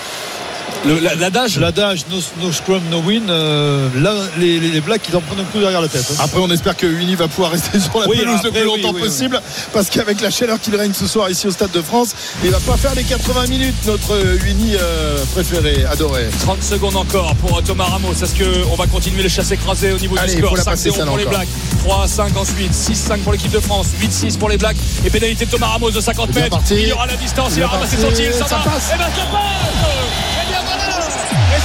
L'adage 1.18 1.59
l'adage 1.59 2.06
no, 2.10 2.16
no 2.42 2.51
scrum, 2.52 2.80
no 2.90 3.01
win, 3.01 3.24
euh, 3.28 3.88
là, 4.01 4.14
les, 4.38 4.59
les, 4.59 4.68
les 4.70 4.80
Blacks, 4.80 5.02
ils 5.10 5.14
en 5.16 5.20
prennent 5.20 5.40
un 5.40 5.44
coup 5.44 5.59
derrière 5.60 5.82
la 5.82 5.88
tête. 5.88 6.06
hein. 6.10 6.14
Après, 6.20 6.40
on 6.40 6.51
espère 6.51 6.74
que 6.74 6.86
Uni 6.86 7.16
va 7.16 7.28
pouvoir 7.28 7.51
rester 7.51 7.78
sur 7.78 8.01
la 8.01 8.09
Oui, 8.09 8.16
pelouse 8.18 8.40
le 8.44 8.51
plus 8.51 8.60
oui, 8.60 8.64
longtemps 8.66 8.92
oui, 8.94 9.02
possible. 9.02 9.42
Parce 9.74 9.90
qu'avec 9.90 10.22
la 10.22 10.30
chaleur 10.30 10.59
qu'il 10.59 10.74
règne 10.76 10.94
ce 10.94 11.06
soir 11.06 11.28
ici 11.28 11.47
au 11.47 11.51
Stade 11.51 11.70
de 11.72 11.82
France, 11.82 12.14
il 12.42 12.51
va 12.51 12.60
pas 12.60 12.78
faire 12.78 12.94
les 12.94 13.05
80 13.05 13.47
minutes, 13.48 13.74
notre 13.86 14.16
Uni 14.47 14.74
euh, 14.80 15.18
préféré, 15.34 15.84
adoré. 15.84 16.28
30 16.40 16.62
secondes 16.62 16.97
encore 16.97 17.34
pour 17.36 17.59
euh, 17.59 17.62
Thomas 17.62 17.84
Ramos. 17.84 18.14
Est-ce 18.14 18.34
qu'on 18.42 18.74
va 18.76 18.86
continuer 18.86 19.22
les 19.22 19.28
chasses 19.28 19.51
écrasées 19.51 19.92
au 19.92 19.98
niveau 19.98 20.16
Allez, 20.18 20.32
du 20.32 20.38
il 20.38 20.44
score? 20.44 20.56
la 20.56 20.62
5 20.62 20.70
passer, 20.70 20.82
0 20.90 20.97
celle-là 20.97 21.10
pour 21.10 21.18
les. 21.18 21.26
Blacks, 21.26 21.48
3 21.84 22.09
5 22.09 22.36
ensuite, 22.38 22.72
6 22.74 22.94
5 22.97 23.20
pour 23.20 23.32
l'équipe 23.32 23.52
de 23.52 23.60
France, 23.60 23.88
8 24.01 24.10
6 24.12 24.36
pour 24.38 24.48
les 24.48 24.56
Blacks 24.56 24.76
et 25.05 25.10
pénalité 25.10 25.44
de 25.44 25.51
Thomas 25.51 25.66
Ramos 25.68 25.90
de 25.90 26.01
50 26.01 26.26
C'est 26.28 26.32
bien 26.32 26.42
mètres. 26.44 26.56
parti. 26.56 26.74
Il 26.74 26.88
y 26.88 26.92
aura 26.92 27.06
la 27.06 27.16
distance, 27.16 27.52
il 27.56 27.62
a 27.62 27.66
bien 27.66 27.76
ramassé 27.76 27.97
parti. 27.98 28.16
son 28.16 28.22
tir, 28.22 28.32
ça, 28.34 28.47
Ça 28.47 28.56
va. 28.56 28.62
passe. 28.70 28.90
Et 28.94 28.97
bien 28.97 29.06
ça 29.06 29.12
passe 29.30 30.30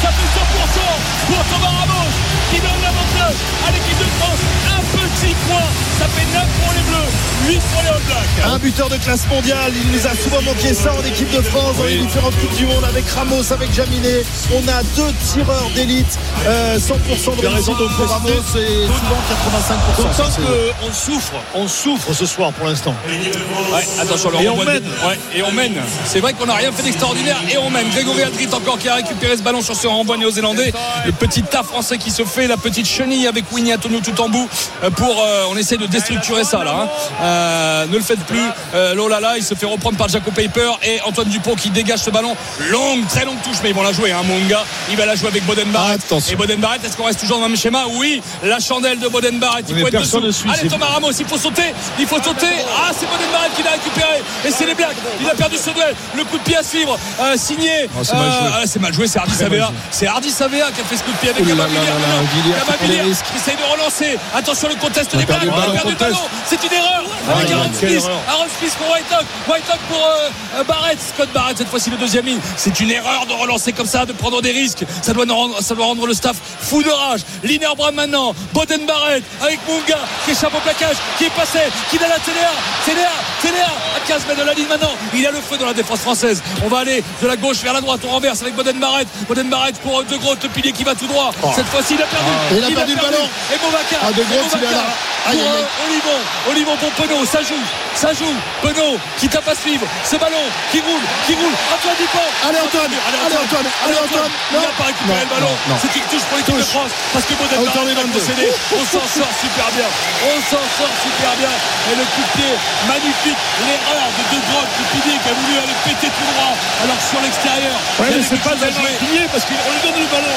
ça 0.06 0.12
fait 0.12 0.40
100% 0.40 1.34
pour 1.34 1.44
Thomas 1.46 1.80
Ramos 1.80 2.12
qui 2.52 2.60
donne 2.60 2.80
l'avantage 2.84 3.38
à 3.68 3.72
l'équipe 3.72 3.98
de 3.98 4.06
France. 4.20 4.85
Un 5.16 5.28
petit 5.28 5.36
point, 5.48 5.62
ça 5.98 6.06
fait 6.10 6.26
9 6.34 6.44
pour 6.60 6.74
les 6.74 6.82
Bleus, 6.92 7.54
8 7.56 7.60
pour 7.74 7.82
les 7.84 7.88
All 7.90 8.02
Blacks. 8.06 8.54
Un 8.54 8.58
buteur 8.60 8.90
de 8.90 8.98
classe 8.98 9.26
mondiale, 9.30 9.72
il 9.74 9.92
nous 9.94 10.06
a 10.06 10.12
souvent 10.14 10.42
manqué 10.42 10.74
ça 10.74 10.94
en 10.94 11.04
équipe 11.06 11.32
de 11.32 11.42
France, 11.42 11.78
dans 11.78 11.86
les 11.86 12.00
différentes 12.00 12.36
Coupes 12.36 12.56
du 12.58 12.66
Monde, 12.66 12.84
avec 12.84 13.08
Ramos, 13.10 13.54
avec 13.54 13.74
Jaminet. 13.74 14.24
On 14.54 14.68
a 14.68 14.84
deux 14.98 15.14
tireurs 15.32 15.70
d'élite, 15.74 16.20
euh, 16.46 16.78
100% 16.78 17.36
de 17.36 17.40
Tu 17.42 17.48
as 17.48 17.50
raison, 17.50 17.74
réussite 17.74 17.78
donc 17.78 17.96
pour 17.96 18.08
Ramos 18.10 18.30
et 18.30 18.88
souvent 18.88 19.22
85%. 19.30 20.04
D'autant 20.04 20.30
C'est- 20.30 20.86
qu'on 20.86 20.94
souffre, 20.94 21.34
on 21.56 21.68
souffre 21.70 22.14
ce 22.14 22.26
soir 22.26 22.52
pour 22.52 22.68
l'instant. 22.68 22.94
Ouais, 23.08 23.88
attention, 24.02 24.30
le 24.32 24.42
Et 24.42 24.48
renvoi 24.50 24.64
on 24.64 24.68
de- 24.68 24.72
mène. 24.74 24.84
Ouais, 25.08 25.20
et 25.34 25.44
on 25.44 25.52
mène. 25.54 25.76
C'est 26.06 26.20
vrai 26.20 26.34
qu'on 26.34 26.46
n'a 26.46 26.56
rien 26.56 26.72
fait 26.74 26.84
d'extraordinaire 26.84 27.38
et 27.50 27.58
on 27.58 27.70
mène. 27.70 27.90
Grégory 27.90 28.22
Aldrit 28.24 28.50
encore 28.54 28.78
qui 28.78 28.90
a 28.90 28.96
récupéré 28.96 29.38
ce 29.38 29.42
ballon 29.42 29.62
sur 29.62 29.76
ce 29.76 29.88
renvoi 29.88 30.18
néo-zélandais. 30.18 30.74
Le 31.06 31.12
petit 31.14 31.42
tas 31.42 31.64
français 31.64 31.98
qui 31.98 32.12
se 32.12 32.24
fait, 32.26 32.48
la 32.48 32.58
petite 32.58 32.86
chenille 32.88 33.28
avec 33.28 33.46
Winnie 33.54 33.74
Antonio 33.74 34.00
tout 34.02 34.20
en 34.22 34.28
bout 34.30 34.50
euh, 34.84 34.90
pour. 35.06 35.24
euh, 35.24 35.46
on 35.50 35.58
essaie 35.58 35.78
de 35.78 35.86
déstructurer 35.86 36.44
ça 36.44 36.64
là. 36.64 36.76
hein. 36.84 36.90
Euh, 37.22 37.86
ne 37.88 37.96
le 37.98 38.04
faites 38.04 38.24
plus. 38.26 38.42
Euh, 38.74 38.94
Lolala, 38.96 39.38
il 39.38 39.44
se 39.44 39.54
fait 39.56 39.66
reprendre 39.66 39.98
par 39.98 40.08
Jaco 40.10 40.32
Paper 40.32 40.72
et 40.84 41.00
Antoine 41.06 41.28
Dupont 41.30 41.56
qui 41.56 41.70
dégage 41.70 42.00
ce 42.00 42.10
ballon. 42.10 42.36
Longue, 42.70 43.08
très 43.08 43.26
longue 43.26 43.42
touche, 43.44 43.58
mais 43.64 43.70
ils 43.70 43.76
vont 43.76 43.84
la 43.84 43.92
jouer. 43.94 44.12
Hein, 44.12 44.22
Monga, 44.28 44.64
il 44.90 44.98
va 44.98 45.06
la 45.06 45.16
jouer 45.16 45.30
avec 45.30 45.46
Boden 45.46 45.70
Barrett. 45.70 46.02
Et 46.30 46.36
Boden 46.36 46.60
Barrett, 46.60 46.84
est-ce 46.84 46.98
qu'on 46.98 47.06
reste 47.06 47.20
toujours 47.20 47.38
dans 47.38 47.44
le 47.46 47.50
même 47.50 47.58
schéma? 47.58 47.84
Oui, 47.98 48.22
la 48.44 48.60
chandelle 48.60 49.00
de 49.00 49.08
Boden 49.08 49.38
Barrett. 49.40 49.66
Il 49.70 49.80
faut 49.80 49.88
être 49.88 50.00
dessous. 50.00 50.32
suit, 50.32 50.50
Allez, 50.52 50.70
Thomas 50.70 50.88
Ramos, 50.88 51.12
il 51.12 51.26
faut 51.26 51.38
sauter. 51.38 51.74
Il 52.00 52.08
faut 52.08 52.22
sauter. 52.22 52.48
Ah, 52.78 52.92
c'est 52.98 53.06
Boden 53.06 53.28
Barrett 53.32 53.54
qui 53.56 53.64
l'a 53.64 53.72
récupéré. 53.72 54.22
Et 54.46 54.52
c'est 54.52 54.66
les 54.66 54.76
Blacks. 54.76 54.96
Il 55.22 55.30
a 55.30 55.36
perdu 55.36 55.58
ce 55.58 55.70
duel. 55.72 55.96
Le 56.16 56.24
coup 56.24 56.38
de 56.38 56.44
pied 56.44 56.58
à 56.58 56.64
suivre. 56.64 56.98
signé. 57.38 57.90
Oh, 57.98 58.04
c'est 58.04 58.14
mal 58.16 58.32
joué. 58.32 58.50
ah, 58.54 58.62
c'est 58.66 58.82
mal 58.82 58.94
joué. 58.94 59.08
C'est 59.08 59.20
Hardy 59.20 59.34
Savea. 59.36 59.72
C'est 59.92 60.08
Hardy 60.08 60.30
Savea 60.32 60.72
qui 60.74 60.82
a 60.82 60.84
fait 60.84 60.98
ce 60.98 61.04
coup 61.04 61.12
de 61.12 61.18
pied 61.18 61.30
avec. 61.30 61.44
Villiers 61.46 63.16
qui 63.32 63.38
essaye 63.38 63.56
de 63.56 63.72
relancer. 63.72 64.18
Attention, 64.36 64.68
le 64.70 64.76
conteste 64.96 65.16
On 65.16 65.20
a 65.20 65.22
a 65.22 65.96
ballon. 65.96 66.18
C'est 66.46 66.64
une 66.64 66.74
erreur. 66.74 67.04
Ah, 67.28 67.32
Avec 67.38 67.50
il 67.50 67.54
a 67.54 67.58
Aaron 67.58 67.74
Smith. 67.74 67.92
erreur. 67.92 68.20
Aaron 68.30 68.46
Smith 68.60 68.74
pour 68.78 68.92
Whitehock. 68.92 69.26
Whitehock 69.48 69.80
pour 69.90 69.98
euh, 70.06 70.60
euh, 70.60 70.64
Barrett. 70.64 70.98
Scott 71.14 71.30
Barrett, 71.34 71.58
cette 71.58 71.70
fois-ci 71.70 71.90
le 71.90 71.98
deuxième 71.98 72.26
ligne. 72.26 72.40
C'est 72.56 72.80
une 72.80 72.92
erreur 72.92 73.26
de 73.26 73.34
relancer 73.34 73.74
comme 73.74 73.88
ça, 73.88 74.06
de 74.06 74.14
prendre 74.14 74.42
des 74.42 74.52
risques. 74.52 74.86
Ça 75.02 75.14
doit, 75.14 75.26
rendre, 75.28 75.62
ça 75.62 75.76
doit 75.76 75.86
rendre 75.86 76.06
le 76.08 76.14
staff 76.14 76.38
fou 76.62 76.82
de 76.84 76.90
rage. 76.90 77.22
Linerbram 77.44 77.96
maintenant. 77.96 78.34
Boden 78.54 78.86
Barrett 78.86 79.24
avec 79.42 79.60
Munga 79.68 80.00
qui 80.26 80.32
échappe 80.32 80.54
au 80.56 80.60
plaquage, 80.60 80.98
qui 81.18 81.26
est 81.26 81.30
passé, 81.36 81.60
qui 81.90 81.98
donne 81.98 82.10
la 82.10 82.20
TDA. 82.20 82.52
TDA, 82.86 83.10
TDA 83.42 83.66
à 83.96 84.00
15 84.08 84.28
mètres 84.28 84.42
de 84.42 84.46
la 84.46 84.54
ligne 84.54 84.68
maintenant. 84.68 84.94
Il 85.14 85.26
a 85.26 85.32
le 85.32 85.42
feu 85.42 85.58
dans 85.58 85.66
la 85.66 85.74
défense 85.74 86.00
française. 86.00 86.42
On 86.64 86.70
va 86.70 86.80
aller 86.80 87.04
de 87.22 87.28
la 87.28 87.36
gauche 87.36 87.58
vers 87.58 87.74
la 87.74 87.82
droite. 87.82 88.02
On 88.08 88.12
renverse 88.12 88.42
avec 88.42 88.56
Boden 88.56 88.80
Barrett. 88.80 89.08
Boden 89.28 89.50
Barrett 89.50 89.76
pour 89.80 90.04
De 90.04 90.16
Groot, 90.18 90.42
le 90.44 90.50
pilier 90.50 90.72
qui 90.72 90.84
va 90.84 90.96
tout 90.96 91.08
droit. 91.08 91.32
Oh. 91.44 91.50
Cette 91.56 91.68
fois-ci, 91.68 91.96
il 91.96 92.02
a 92.02 92.06
perdu. 92.06 92.26
Ah. 92.28 92.54
Il 92.58 92.64
a 92.64 92.76
perdu 92.76 92.96
le 92.96 93.02
ballon. 93.02 93.30
Et 93.54 93.66
Movaca. 93.66 93.98
Ah, 94.04 94.12
De 94.12 94.24
Groot, 94.24 94.46
il. 94.54 94.66
Aïe, 94.68 94.85
pour, 94.86 95.34
euh, 95.34 95.86
Olivon, 95.88 96.20
Olivon 96.50 96.76
pour 96.78 96.92
Penaud, 96.92 97.26
ça 97.26 97.42
joue, 97.42 97.60
ça 97.96 98.14
joue. 98.14 98.34
Penaud 98.62 98.98
qui 99.18 99.28
tape 99.28 99.48
à 99.48 99.56
suivre, 99.56 99.86
ce 100.04 100.16
ballon 100.18 100.46
qui 100.72 100.80
roule, 100.82 101.02
qui 101.26 101.34
roule. 101.34 101.54
Antoine 101.74 101.96
Dupont. 101.98 102.30
Allez, 102.48 102.60
Antoine. 102.62 102.94
Allez, 102.94 103.38
Antoine. 103.38 103.68
Allez, 103.86 103.98
Antoine. 103.98 104.32
Il 104.52 104.60
n'a 104.62 104.74
pas 104.78 104.86
récupéré 104.86 105.22
le 105.26 105.32
ballon. 105.34 105.54
C'est 105.82 105.96
une 105.98 106.06
touche 106.10 106.26
pour 106.30 106.38
l'équipe 106.38 106.58
de. 106.58 106.64
France 106.66 106.92
parce 107.14 107.26
que 107.26 107.34
Baudin 107.36 107.58
À 107.58 107.62
hauteur 107.62 107.86
des 107.86 107.92
a 107.94 108.06
22. 108.06 108.12
procédé. 108.12 108.46
On 108.74 108.86
s'en 108.86 109.06
sort 109.06 109.34
super 109.42 109.68
bien. 109.74 109.90
On 110.30 110.38
s'en 110.50 110.66
sort 110.78 110.96
super 111.02 111.32
bien. 111.38 111.54
Et 111.90 111.96
le 111.96 112.06
coup 112.14 112.22
de 112.26 112.32
pied 112.38 112.54
magnifique. 112.90 113.42
L'erreur 113.66 114.08
de 114.18 114.24
De 114.30 114.40
Groot, 114.50 114.70
le 114.78 114.86
pilier 114.94 115.18
qui 115.22 115.30
a 115.30 115.34
voulu 115.34 115.54
aller 115.58 115.78
péter 115.86 116.10
tout 116.10 116.28
droit. 116.36 116.54
Alors 116.84 117.00
sur 117.02 117.22
l'extérieur. 117.22 117.78
Ouais, 117.98 118.12
mais 118.14 118.22
c'est 118.22 118.42
pas 118.42 118.56
plié 118.58 119.26
parce 119.32 119.46
qu'on 119.46 119.72
lui 119.72 119.82
donne 119.82 120.00
le 120.02 120.10
ballon. 120.10 120.36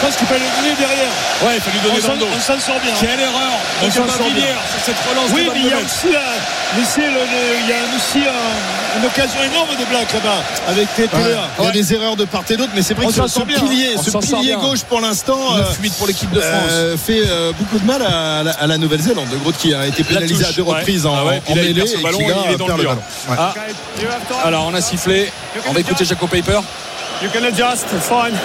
Je 0.00 0.06
pense 0.06 0.16
qu'il 0.16 0.26
peut 0.26 0.34
le 0.34 0.48
donner 0.56 0.74
derrière. 0.76 1.12
Ouais, 1.44 1.56
il 1.56 1.60
faut 1.60 1.70
lui 1.70 1.80
donner 1.80 2.00
le 2.00 2.18
dos. 2.18 2.28
on 2.32 2.40
s'en 2.40 2.58
sort 2.58 2.80
bien. 2.80 2.92
Quelle 2.98 3.20
erreur 3.20 3.52
On 3.82 3.90
s'en 3.90 4.06
sort 4.08 4.30
bien. 4.34 4.44
cette 4.84 4.94
relance 5.08 5.30
Oui, 5.32 5.44
de 5.46 5.50
mais 5.52 5.60
il 5.60 5.66
y 5.66 5.72
a 5.72 5.76
22 5.76 5.76
mètres. 5.76 5.94
aussi, 5.94 6.12
la, 6.12 6.20
il 7.62 7.68
y 7.68 7.72
a 7.72 7.76
aussi 7.96 8.28
un- 8.28 8.98
une 9.00 9.06
occasion 9.06 9.42
énorme 9.42 9.70
de 9.78 9.84
Black 9.86 10.12
là-bas 10.12 10.42
avec 10.68 10.88
Ouais, 10.98 11.04
TPA. 11.06 11.18
Il 11.60 11.64
y 11.64 11.68
a 11.68 11.70
des 11.70 11.94
erreurs 11.94 12.16
de 12.16 12.24
part 12.24 12.42
et 12.50 12.56
d'autre, 12.56 12.72
mais 12.74 12.82
c'est 12.82 12.94
vrai 12.94 13.06
On 13.06 13.08
que 13.08 13.14
ce, 13.14 13.26
ce 13.28 13.40
pilier, 13.40 13.94
hein. 13.96 14.02
Ce 14.04 14.10
pilier 14.18 14.54
gauche 14.60 14.80
pour 14.82 15.00
l'instant 15.00 15.56
euh, 15.56 15.62
huit 15.80 15.92
pour 15.96 16.06
l'équipe 16.06 16.30
de 16.30 16.40
France. 16.40 16.52
euh, 16.70 16.96
fait 16.96 17.22
euh, 17.26 17.52
beaucoup 17.58 17.78
de 17.78 17.86
mal 17.86 18.02
à, 18.02 18.42
la- 18.42 18.50
à 18.52 18.66
la 18.66 18.78
Nouvelle-Zélande. 18.78 19.28
De 19.30 19.36
Groot 19.36 19.56
qui 19.56 19.72
a 19.74 19.86
été 19.86 20.02
pénalisé 20.04 20.44
à 20.44 20.52
deux 20.52 20.62
ouais. 20.62 20.78
reprises 20.78 21.06
en, 21.06 21.14
Ah 21.16 21.24
ouais, 21.24 21.42
en 21.48 21.54
mêlée 21.54 21.70
et 21.70 22.02
ballon, 22.02 22.18
qui 22.18 22.24
là 22.26 22.34
il 22.48 22.52
est 22.52 22.56
dans 22.56 22.66
perd 22.66 22.78
le 22.78 22.84
ballon. 22.84 23.00
Ouais. 23.28 23.36
Ah, 23.38 23.54
alors 24.44 24.66
on 24.70 24.74
a 24.74 24.80
sifflé. 24.80 25.30
On 25.68 25.72
va 25.72 25.80
écouter 25.80 26.04
Jaco 26.04 26.26
Paper. 26.26 26.60
You 27.22 27.28
can 27.32 27.44
adjust, 27.44 27.86
fine. 28.00 28.36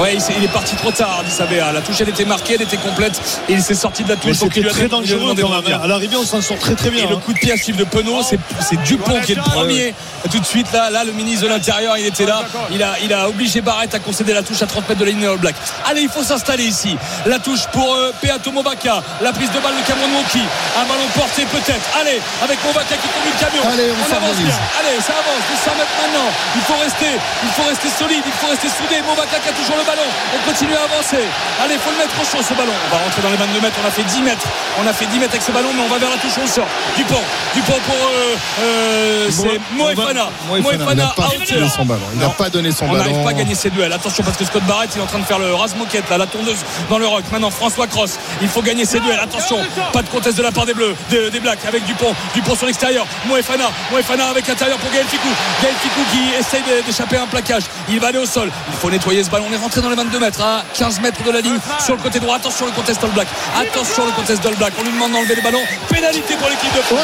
Ouais, 0.00 0.16
il, 0.38 0.44
est 0.44 0.48
parti 0.48 0.76
trop 0.76 0.90
tard, 0.90 1.22
dit 1.26 1.30
Sabéa. 1.30 1.72
La 1.72 1.82
touche, 1.82 2.00
elle 2.00 2.08
était 2.08 2.24
marquée, 2.24 2.54
elle 2.54 2.62
était 2.62 2.78
complète. 2.78 3.20
Et 3.50 3.52
il 3.52 3.62
s'est 3.62 3.74
sorti 3.74 4.02
de 4.02 4.08
la 4.08 4.16
touche. 4.16 4.38
donc 4.38 4.56
il 4.56 4.62
c'était 4.62 4.68
très 4.70 4.88
dangereux. 4.88 5.34
À 5.82 5.86
l'arrivée, 5.86 6.16
on 6.16 6.24
s'en 6.24 6.40
sort 6.40 6.58
très 6.58 6.74
très 6.74 6.88
bien. 6.88 7.04
Et 7.04 7.06
le 7.06 7.16
hein. 7.16 7.20
coup 7.22 7.34
de 7.34 7.38
pied 7.38 7.52
à 7.52 7.56
suivre 7.58 7.78
de 7.78 7.84
Penaud, 7.84 8.22
c'est, 8.22 8.38
Dupont 8.84 9.20
qui 9.20 9.32
est 9.32 9.34
le 9.34 9.42
premier. 9.42 9.94
Tout 10.30 10.38
de 10.38 10.46
suite, 10.46 10.72
là, 10.72 10.88
là, 10.90 11.04
le 11.04 11.12
ministre 11.12 11.44
de 11.44 11.48
l'Intérieur, 11.48 11.98
il 11.98 12.06
était 12.06 12.24
là. 12.24 12.44
Il 12.70 12.82
a, 12.82 12.94
il 13.02 13.12
a 13.12 13.28
obligé 13.28 13.60
Barrett 13.60 13.94
à 13.94 13.98
concéder 13.98 14.32
la 14.32 14.42
touche 14.42 14.62
à 14.62 14.66
30 14.66 14.88
mètres 14.88 15.00
de 15.00 15.04
la 15.04 15.10
ligne 15.10 15.26
All 15.26 15.36
Black. 15.36 15.54
Allez, 15.84 16.02
il 16.02 16.08
faut 16.08 16.22
s'installer 16.22 16.64
ici. 16.64 16.96
La 17.26 17.38
touche 17.38 17.66
pour 17.72 17.94
euh, 17.94 18.12
Peato 18.22 18.52
Movaka. 18.52 19.02
La 19.20 19.32
prise 19.32 19.50
de 19.52 19.60
balle 19.60 19.76
de 19.76 19.86
Cameron 19.86 20.08
Woki. 20.16 20.40
Un 20.80 20.84
ballon 20.88 21.08
porté 21.14 21.44
peut-être. 21.44 21.84
Allez, 22.00 22.20
avec 22.42 22.56
Movaka 22.64 22.96
qui 22.96 23.08
conduit 23.08 23.32
le 23.36 23.40
camion. 23.40 23.62
Allez, 23.68 23.92
on 23.92 24.08
avance 24.16 24.36
bien. 24.36 24.56
Allez, 24.80 24.96
ça 25.00 25.12
avance. 25.12 25.44
De 25.44 25.56
100 25.60 25.76
mètres 25.76 25.96
maintenant. 26.00 26.28
Il 26.56 26.62
faut 26.62 26.80
rester, 26.80 27.12
il 27.44 27.52
faut 27.52 27.68
rester 27.68 27.88
solide. 28.00 28.24
Il 28.24 28.36
faut 28.40 28.48
rester 28.48 28.68
soudé. 28.68 28.96
Movaka 29.04 29.36
qui 29.40 29.48
a 29.48 29.52
toujours 29.52 29.76
le 29.76 29.89
ballon. 29.90 30.08
On 30.34 30.40
continue 30.50 30.74
à 30.74 30.84
avancer. 30.86 31.22
Allez, 31.62 31.74
il 31.74 31.80
faut 31.80 31.90
le 31.90 31.98
mettre 31.98 32.14
au 32.20 32.24
chaud 32.24 32.42
ce 32.42 32.54
ballon. 32.54 32.72
On 32.86 32.90
va 32.94 33.02
rentrer 33.02 33.22
dans 33.22 33.30
les 33.30 33.36
22 33.36 33.60
mètres. 33.60 33.76
On 33.82 33.86
a 33.86 33.90
fait 33.90 34.04
10 34.06 34.22
mètres. 34.22 34.46
On 34.80 34.86
a 34.86 34.92
fait 34.92 35.06
10 35.06 35.18
mètres 35.18 35.34
avec 35.34 35.42
ce 35.42 35.52
ballon, 35.52 35.70
mais 35.74 35.82
on 35.82 35.88
va 35.92 35.98
vers 35.98 36.10
la 36.10 36.16
touche. 36.16 36.38
On 36.42 36.46
sort. 36.46 36.66
Dupont. 36.96 37.24
Dupont 37.54 37.80
pour. 37.86 37.96
Euh, 37.96 38.36
euh, 38.62 39.28
c'est 39.30 39.60
Moefana. 39.74 40.28
Moefana 40.48 40.94
n'a 40.94 41.04
à 41.08 41.28
hauteur. 41.28 41.58
donné 41.58 41.68
son 41.68 41.84
ballon. 41.84 42.06
Il 42.14 42.20
n'a 42.20 42.28
pas 42.30 42.50
donné 42.50 42.70
son 42.72 42.86
On 42.86 42.92
n'arrive 42.94 43.12
ballon. 43.12 43.24
pas 43.24 43.30
à 43.30 43.34
gagner 43.34 43.54
ces 43.54 43.70
duels. 43.70 43.92
Attention 43.92 44.22
parce 44.22 44.36
que 44.36 44.44
Scott 44.44 44.62
Barrett 44.64 44.90
il 44.94 44.98
est 44.98 45.02
en 45.02 45.06
train 45.06 45.18
de 45.18 45.24
faire 45.24 45.38
le 45.38 45.54
rase 45.54 45.74
moquette 45.76 46.08
là, 46.10 46.18
la 46.18 46.26
tondeuse 46.26 46.58
dans 46.88 46.98
le 46.98 47.06
rock. 47.06 47.24
Maintenant 47.32 47.50
François 47.50 47.86
Cross. 47.86 48.18
Il 48.42 48.48
faut 48.48 48.62
gagner 48.62 48.84
ces 48.84 49.00
duels. 49.00 49.18
Attention, 49.20 49.58
pas 49.92 50.02
de 50.02 50.08
conteste 50.08 50.38
de 50.38 50.42
la 50.42 50.52
part 50.52 50.66
des 50.66 50.74
Bleus, 50.74 50.94
des, 51.10 51.30
des 51.30 51.40
Blacks 51.40 51.64
avec 51.66 51.84
Dupont. 51.84 52.14
Dupont 52.34 52.54
sur 52.54 52.66
l'extérieur. 52.66 53.06
Moefana. 53.26 53.70
Moefana 53.90 54.28
avec 54.28 54.46
l'intérieur 54.46 54.78
pour 54.78 54.90
Gaël 54.92 55.06
Ficou. 55.06 55.28
Gaël 55.62 55.74
Ficou 55.82 56.00
qui 56.12 56.34
essaye 56.38 56.62
d'échapper 56.86 57.16
à 57.16 57.22
un 57.22 57.26
plaquage. 57.26 57.64
Il 57.88 57.98
va 58.00 58.08
aller 58.08 58.18
au 58.18 58.26
sol. 58.26 58.50
Il 58.68 58.78
faut 58.78 58.90
nettoyer 58.90 59.24
ce 59.24 59.30
ballon. 59.30 59.46
On 59.50 59.52
est 59.52 59.56
rentré 59.56 59.79
dans 59.82 59.90
les 59.90 59.96
22 59.96 60.18
mètres 60.18 60.40
à 60.42 60.62
15 60.74 61.00
mètres 61.00 61.22
de 61.22 61.30
la 61.30 61.40
ligne 61.40 61.58
sur 61.84 61.96
le 61.96 62.02
côté 62.02 62.20
droit. 62.20 62.36
Attention 62.36 62.66
le 62.66 62.72
contest 62.72 63.02
All 63.02 63.10
Black. 63.10 63.28
Attention 63.56 64.06
le 64.06 64.12
contest 64.12 64.44
All 64.44 64.54
Black. 64.56 64.72
On 64.78 64.82
lui 64.84 64.92
demande 64.92 65.12
d'enlever 65.12 65.34
les 65.36 65.42
ballons. 65.42 65.62
Pénalité 65.88 66.34
pour 66.36 66.48
l'équipe 66.48 66.72
de 66.74 66.82
France. 66.82 67.00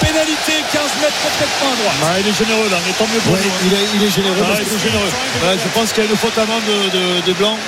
Pénalité 0.00 0.52
15 0.72 0.82
mètres 1.00 1.20
complètement 1.22 1.72
à 1.72 1.76
droite. 1.80 2.20
Il 2.20 2.28
est 2.28 2.38
généreux 2.38 2.68
là, 2.70 2.78
mais 2.86 2.92
tant 2.92 3.06
mieux 3.12 3.20
pour 3.20 3.32
Ouais, 3.34 3.40
lui. 3.40 3.48
hein. 3.48 3.66
il, 3.66 3.72
est, 3.74 3.86
il 3.96 4.02
est 4.04 4.10
généreux. 4.14 4.36
Ah, 4.42 4.46
parce 4.48 4.60
il 4.60 4.66
que- 4.68 4.74
est 4.74 4.84
généreux. 4.90 5.12
Ouais, 5.44 5.56
je 5.62 5.68
pense 5.72 5.92
qu'il 5.92 6.04
y 6.04 6.06
a 6.06 6.10
une 6.10 6.16
faute 6.16 6.36
à 6.38 6.44
main 6.46 6.60
de, 6.60 6.76
de, 6.96 7.20
des 7.26 7.32
Blancs. 7.34 7.58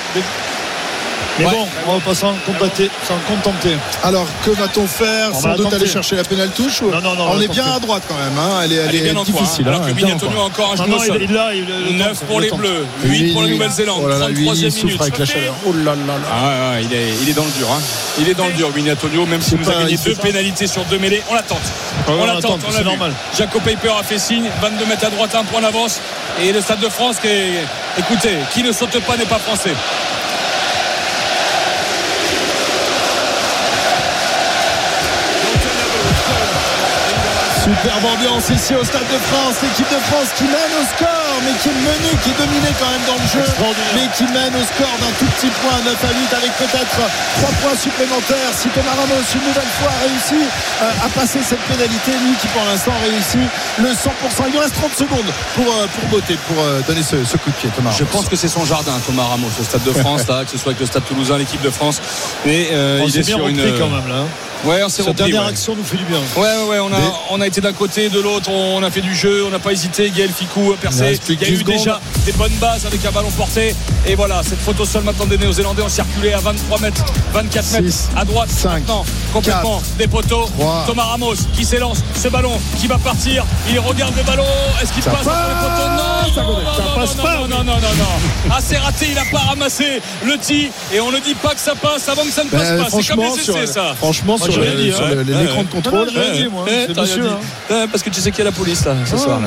Mais 1.39 1.45
Ouais. 1.45 1.51
bon, 1.51 1.67
on 1.87 1.93
va 1.97 1.99
pas 1.99 2.15
s'en 2.15 2.33
contenter. 3.27 3.77
Alors 4.03 4.25
que 4.43 4.49
va-t-on 4.51 4.87
faire 4.87 5.29
On 5.33 5.39
Sans 5.39 5.49
va 5.49 5.55
doute 5.55 5.71
aller 5.73 5.85
chercher 5.87 6.15
la 6.15 6.23
pénale 6.23 6.49
touche 6.49 6.81
ou- 6.81 6.89
Non, 6.89 6.99
non, 7.01 7.13
non, 7.15 7.27
on 7.33 7.39
est 7.41 7.47
bien 7.47 7.65
à 7.75 7.79
droite 7.79 8.03
quand 8.07 8.15
même. 8.15 8.37
hein. 8.39 8.61
Elle 8.63 8.73
est, 8.73 8.75
elle 8.75 8.89
Elle 8.89 8.95
est 8.95 8.99
bien 9.01 9.13
est 9.13 9.17
en 9.17 9.23
coin, 9.23 9.41
difficile. 9.41 9.65
hein, 9.67 9.69
alors 9.71 9.83
hein, 9.83 9.93
que 9.93 10.25
coin. 10.25 10.41
a 10.41 10.45
encore 10.45 10.71
un 10.73 10.75
Non, 10.77 10.83
au 10.83 10.87
non, 10.87 10.99
sol. 10.99 11.17
il, 11.21 11.29
il 11.29 11.37
a, 11.37 11.53
il 11.53 11.63
a 11.71 11.77
le 11.91 11.91
9 11.97 12.19
temps, 12.19 12.25
pour 12.25 12.39
les. 12.41 12.49
Bleus, 12.49 12.85
Lui, 13.03 13.19
8 13.19 13.33
pour 13.33 13.41
la 13.43 13.47
Nouvelle-Zélande, 13.49 14.01
Oh 14.03 14.07
là 14.07 14.17
là, 14.17 14.29
lui, 14.29 14.45
33e 14.47 14.55
il 14.55 14.65
minute. 14.65 14.79
souffre 14.91 15.01
avec 15.01 15.17
la 15.19 15.25
chaleur. 15.25 15.53
Oh 15.67 15.73
là 15.73 15.91
là 15.95 15.95
là. 15.95 16.27
Ah, 16.31 16.71
ouais, 16.73 16.83
il, 16.85 16.93
est, 16.93 17.09
il 17.21 17.29
est 17.29 17.33
dans 17.33 17.45
le 17.45 17.51
dur. 17.51 17.67
hein. 17.71 17.81
Il 18.19 18.27
est 18.29 18.33
dans 18.33 18.47
le 18.47 18.53
dur, 18.53 18.71
Antonio, 18.91 19.25
même 19.27 19.41
s'il 19.41 19.59
C'est 19.63 19.69
nous 19.71 19.77
a 19.77 19.83
gagné 19.83 19.97
deux 19.97 20.15
pénalités 20.15 20.65
sur 20.67 20.83
deux 20.85 20.97
mêlées. 20.97 21.21
On 21.29 21.35
l'attend. 21.35 21.59
on 22.07 22.13
on 22.13 22.25
l'attend, 22.25 22.33
l'attend, 22.35 22.57
on 22.67 22.71
c'est 22.71 22.77
l'a 22.79 22.83
normal. 22.83 23.13
Jaco 23.37 23.59
Paper 23.59 23.91
a 23.99 24.03
fait 24.03 24.17
signe, 24.17 24.49
22 24.61 24.85
mètres 24.85 25.05
à 25.05 25.09
droite, 25.11 25.35
un 25.35 25.43
point 25.43 25.61
d'avance. 25.61 25.99
Et 26.41 26.51
le 26.51 26.61
Stade 26.61 26.79
de 26.79 26.89
France 26.89 27.17
qui 27.21 27.27
est. 27.27 27.51
Écoutez, 27.99 28.37
qui 28.53 28.63
ne 28.63 28.71
saute 28.71 28.99
pas 29.01 29.17
n'est 29.17 29.25
pas 29.25 29.39
français. 29.39 29.73
Superbe 37.67 38.05
ambiance 38.05 38.49
ici 38.49 38.73
au 38.75 38.83
Stade 38.85 39.01
de 39.11 39.19
France. 39.27 39.55
L'équipe 39.61 39.89
de 39.89 39.99
France 40.07 40.31
qui 40.37 40.45
mène 40.45 40.71
au 40.79 40.85
score, 40.95 41.26
mais 41.45 41.53
qui 41.61 41.69
est 41.69 41.79
menée, 41.85 42.15
qui 42.23 42.29
est 42.31 42.39
dominée 42.39 42.73
quand 42.79 42.89
même 42.89 43.05
dans 43.07 43.19
le 43.19 43.27
jeu, 43.27 43.45
mais 43.95 44.07
qui 44.15 44.23
mène 44.33 44.53
au 44.55 44.65
score 44.65 44.95
d'un 45.01 45.13
tout 45.19 45.29
petit 45.37 45.51
point, 45.61 45.77
9 45.83 45.93
à 45.93 46.11
8, 46.13 46.33
avec 46.37 46.51
peut-être 46.57 46.97
3 46.97 47.49
points 47.61 47.77
supplémentaires. 47.77 48.51
Si 48.55 48.67
Thomas 48.69 48.95
Ramos, 48.97 49.21
une 49.35 49.45
nouvelle 49.47 49.71
fois, 49.79 49.91
a 49.91 49.99
réussi 50.07 50.41
euh, 50.45 51.05
à 51.05 51.09
passer 51.09 51.39
cette 51.43 51.61
pénalité, 51.69 52.11
lui 52.25 52.33
qui 52.41 52.47
pour 52.49 52.63
l'instant 52.65 52.93
réussit 53.03 53.47
le 53.79 53.89
100%. 53.91 54.47
Il 54.47 54.51
lui 54.53 54.59
reste 54.59 54.75
30 54.75 54.91
secondes 54.95 55.31
pour, 55.55 55.67
euh, 55.67 55.87
pour 55.93 56.05
botter, 56.09 56.37
pour 56.47 56.63
euh, 56.63 56.81
donner 56.87 57.03
ce, 57.03 57.23
ce 57.23 57.37
coup 57.37 57.49
de 57.51 57.55
pied, 57.55 57.69
Thomas 57.75 57.91
Je 57.97 58.03
pense 58.05 58.27
que 58.29 58.35
c'est 58.35 58.47
son 58.47 58.65
jardin, 58.65 58.93
Thomas 59.05 59.25
Ramos, 59.25 59.51
au 59.59 59.63
Stade 59.63 59.83
de 59.83 59.93
France, 59.93 60.27
là, 60.27 60.43
que 60.45 60.51
ce 60.51 60.57
soit 60.57 60.71
avec 60.71 60.79
le 60.79 60.85
Stade 60.85 61.05
Toulousain, 61.05 61.37
l'équipe 61.37 61.61
de 61.61 61.69
France. 61.69 62.01
Et 62.45 62.69
euh, 62.71 62.99
On 63.01 63.07
il 63.07 63.11
s'est 63.11 63.19
est 63.19 63.23
bien 63.27 63.37
sur 63.37 63.47
une. 63.47 63.57
quand 63.77 63.89
même 63.89 64.07
là. 64.07 64.23
Ouais, 64.65 64.81
on 64.83 64.89
s'est 64.89 65.03
Cette 65.03 65.09
repris, 65.09 65.15
dernière 65.31 65.43
ouais. 65.43 65.49
action 65.49 65.75
nous 65.75 65.83
fait 65.83 65.97
du 65.97 66.03
bien. 66.05 66.17
Ouais, 66.35 66.41
ouais, 66.41 66.63
ouais, 66.69 66.79
on 66.79 66.91
a, 66.91 66.97
on 67.29 67.39
a 67.41 67.45
été 67.45 67.61
d'un 67.61 67.73
côté, 67.73 68.09
de 68.09 68.19
l'autre, 68.19 68.49
on 68.49 68.81
a 68.81 68.89
fait 68.89 69.01
du 69.01 69.15
jeu, 69.15 69.43
on 69.45 69.51
n'a 69.51 69.59
pas 69.59 69.71
hésité. 69.71 70.09
Gaël 70.09 70.31
Ficou 70.35 70.71
a 70.71 70.73
Il 70.73 70.77
percé. 70.79 71.03
Il 71.29 71.41
y 71.41 71.45
a 71.45 71.47
eu 71.49 71.51
10 71.53 71.57
secondes. 71.59 71.75
déjà 71.77 71.99
des 72.25 72.31
bonnes 72.33 72.55
bases 72.59 72.85
avec 72.85 73.03
un 73.05 73.11
ballon 73.11 73.29
porté. 73.31 73.75
Et 74.05 74.15
voilà, 74.15 74.41
cette 74.43 74.59
photo 74.61 74.85
seule 74.85 75.03
maintenant 75.03 75.25
des 75.25 75.37
Néo-Zélandais 75.37 75.81
ont 75.81 75.89
circulé 75.89 76.33
à 76.33 76.39
23 76.39 76.79
mètres, 76.79 77.03
24 77.33 77.71
mètres 77.81 77.95
à 78.15 78.25
droite. 78.25 78.49
maintenant, 78.63 79.05
complètement 79.33 79.81
des 79.97 80.07
poteaux. 80.07 80.45
Thomas 80.85 81.03
Ramos 81.03 81.35
qui 81.53 81.65
s'élance, 81.65 81.99
ce 82.15 82.27
ballon 82.29 82.59
qui 82.79 82.87
va 82.87 82.97
partir. 82.97 83.45
Il 83.69 83.79
regarde 83.79 84.15
le 84.15 84.23
ballon. 84.23 84.45
Est-ce 84.81 84.93
qu'il 84.93 85.03
passe 85.03 85.15
entre 85.15 85.29
les 85.29 85.55
poteaux 85.61 85.89
Non, 85.89 86.33
ça 86.35 86.41
non, 86.41 86.49
non, 86.61 86.75
Ça 86.75 86.83
non, 86.83 86.95
passe 86.95 87.17
non, 87.17 87.23
pas, 87.23 87.35
non, 87.35 87.47
non, 87.47 87.57
non, 87.63 87.73
non, 87.73 87.95
non. 87.97 88.51
Ah, 88.51 88.59
raté, 88.83 89.07
il 89.11 89.17
a 89.17 89.23
pas 89.31 89.39
ramassé 89.49 90.01
le 90.25 90.37
tir. 90.37 90.69
Et 90.93 90.99
on 90.99 91.11
ne 91.11 91.19
dit 91.19 91.35
pas 91.35 91.53
que 91.53 91.59
ça 91.59 91.73
passe 91.75 92.07
avant 92.07 92.23
que 92.23 92.31
ça 92.31 92.43
ne 92.43 92.49
passe 92.49 92.61
Ben, 92.69 92.83
pas. 92.83 92.89
C'est 92.89 93.07
comme 93.15 93.23
les 93.23 93.43
sur, 93.43 93.57
essais, 93.57 93.73
ça. 93.73 93.93
franchement, 93.97 94.37
sur 94.37 94.53
sur, 94.53 94.63
sur 94.63 94.63
Ouais, 94.63 95.23
l'écran 95.25 95.63
de 95.63 95.69
contrôle. 95.69 96.09
Moi. 96.51 96.65
Dit. 96.67 97.19
hein. 97.69 97.87
Parce 97.91 98.03
que 98.03 98.09
tu 98.09 98.21
sais 98.21 98.31
qu'il 98.31 98.39
y 98.39 98.41
a 98.41 98.45
la 98.45 98.51
police 98.51 98.85
là 98.85 98.93
ce 99.05 99.15
Ah. 99.15 99.17
soir 99.17 99.39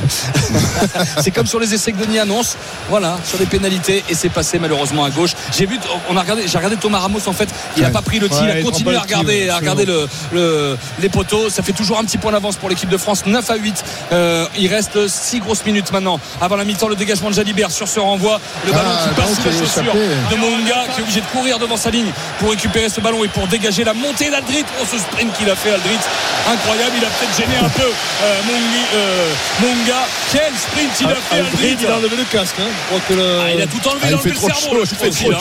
c'est 1.22 1.30
comme 1.30 1.46
sur 1.46 1.58
les 1.60 1.69
essais 1.74 1.92
que 1.92 1.98
Denis 2.04 2.18
annonce. 2.18 2.56
Voilà, 2.88 3.18
sur 3.24 3.38
les 3.38 3.46
pénalités 3.46 4.02
et 4.08 4.14
c'est 4.14 4.28
passé 4.28 4.58
malheureusement 4.58 5.04
à 5.04 5.10
gauche. 5.10 5.30
J'ai 5.56 5.66
vu, 5.66 5.78
on 6.08 6.16
a 6.16 6.20
regardé, 6.20 6.46
j'ai 6.46 6.56
regardé 6.58 6.76
Thomas 6.76 6.98
Ramos 6.98 7.20
en 7.26 7.32
fait. 7.32 7.48
Il 7.76 7.82
n'a 7.82 7.88
Ouais. 7.88 7.92
pas 7.92 8.02
pris 8.02 8.18
le 8.18 8.28
tir, 8.28 8.42
Ouais, 8.42 8.52
il 8.56 8.60
a 8.60 8.62
continué 8.62 8.96
à 8.96 9.00
regarder, 9.00 9.48
à 9.48 9.56
regarder 9.56 9.84
le, 9.84 10.08
le- 10.32 10.78
les 11.00 11.08
poteaux. 11.08 11.48
Ça 11.50 11.62
fait 11.62 11.72
toujours 11.72 11.98
un 11.98 12.04
petit 12.04 12.18
point 12.18 12.32
d'avance 12.32 12.56
pour 12.56 12.68
l'équipe 12.68 12.88
de 12.88 12.96
France. 12.96 13.24
9 13.26 13.48
à 13.50 13.56
8. 13.56 13.84
Euh, 14.12 14.46
il 14.58 14.68
reste 14.68 15.08
6 15.08 15.40
grosses 15.40 15.64
minutes 15.64 15.92
maintenant. 15.92 16.20
Avant 16.40 16.56
la 16.56 16.64
mi-temps, 16.64 16.88
le 16.88 16.96
dégagement 16.96 17.30
de 17.30 17.34
Jalibert 17.34 17.70
sur 17.70 17.88
ce 17.88 18.00
renvoi. 18.00 18.40
Le 18.66 18.72
ballon 18.72 18.84
Ah, 18.90 19.02
qui 19.08 19.14
passe 19.14 19.16
ballon 19.24 19.34
sous 19.34 19.42
qui 19.42 19.48
la 19.48 19.54
a 19.54 19.58
chaussure 19.58 19.82
échappé. 19.82 19.98
de 20.30 20.36
Monga 20.36 20.84
qui 20.94 21.00
est 21.00 21.02
obligé 21.02 21.20
de 21.20 21.26
courir 21.26 21.58
devant 21.58 21.76
sa 21.76 21.90
ligne 21.90 22.10
pour 22.38 22.50
récupérer 22.50 22.88
ce 22.88 23.00
ballon 23.00 23.24
et 23.24 23.28
pour 23.28 23.46
dégager 23.46 23.84
la 23.84 23.94
montée 23.94 24.30
d'Aldrit. 24.30 24.64
Oh, 24.80 24.84
ce 24.90 24.98
sprint 24.98 25.32
qu'il 25.36 25.48
a 25.50 25.54
fait 25.56 25.70
Aldrit, 25.70 25.98
incroyable. 26.50 26.92
Il 26.98 27.04
a 27.04 27.08
peut-être 27.08 27.36
gêné 27.36 27.56
un 27.64 27.68
peu 27.68 27.82
euh, 27.82 28.40
euh. 28.94 29.28
Quel 30.32 30.52
sprint 30.56 30.90
il 31.00 31.06
a 31.06 31.14
fait 31.16 31.38
Aldrit, 31.38 31.49
Il 31.62 31.86
a 31.86 31.96
enlevé 31.96 32.16
le 32.16 32.24
casque. 32.24 32.54
hein. 32.60 32.64
Je 32.68 32.86
crois 32.96 33.00
que 33.08 33.14
le- 33.14 33.38
Ah, 33.40 33.52
il 33.54 33.60
a 33.62 33.66
tout 33.66 33.88
enlevé, 33.88 34.00
Ah, 34.02 34.06
il 34.06 34.10
il 34.10 34.14
a 34.14 34.18
enlevé 34.18 34.30
fait 34.30 34.34
le 34.46 34.52
cerveau. 34.52 34.84
chaud, 34.84 35.28
il 35.28 35.34
hein. 35.34 35.38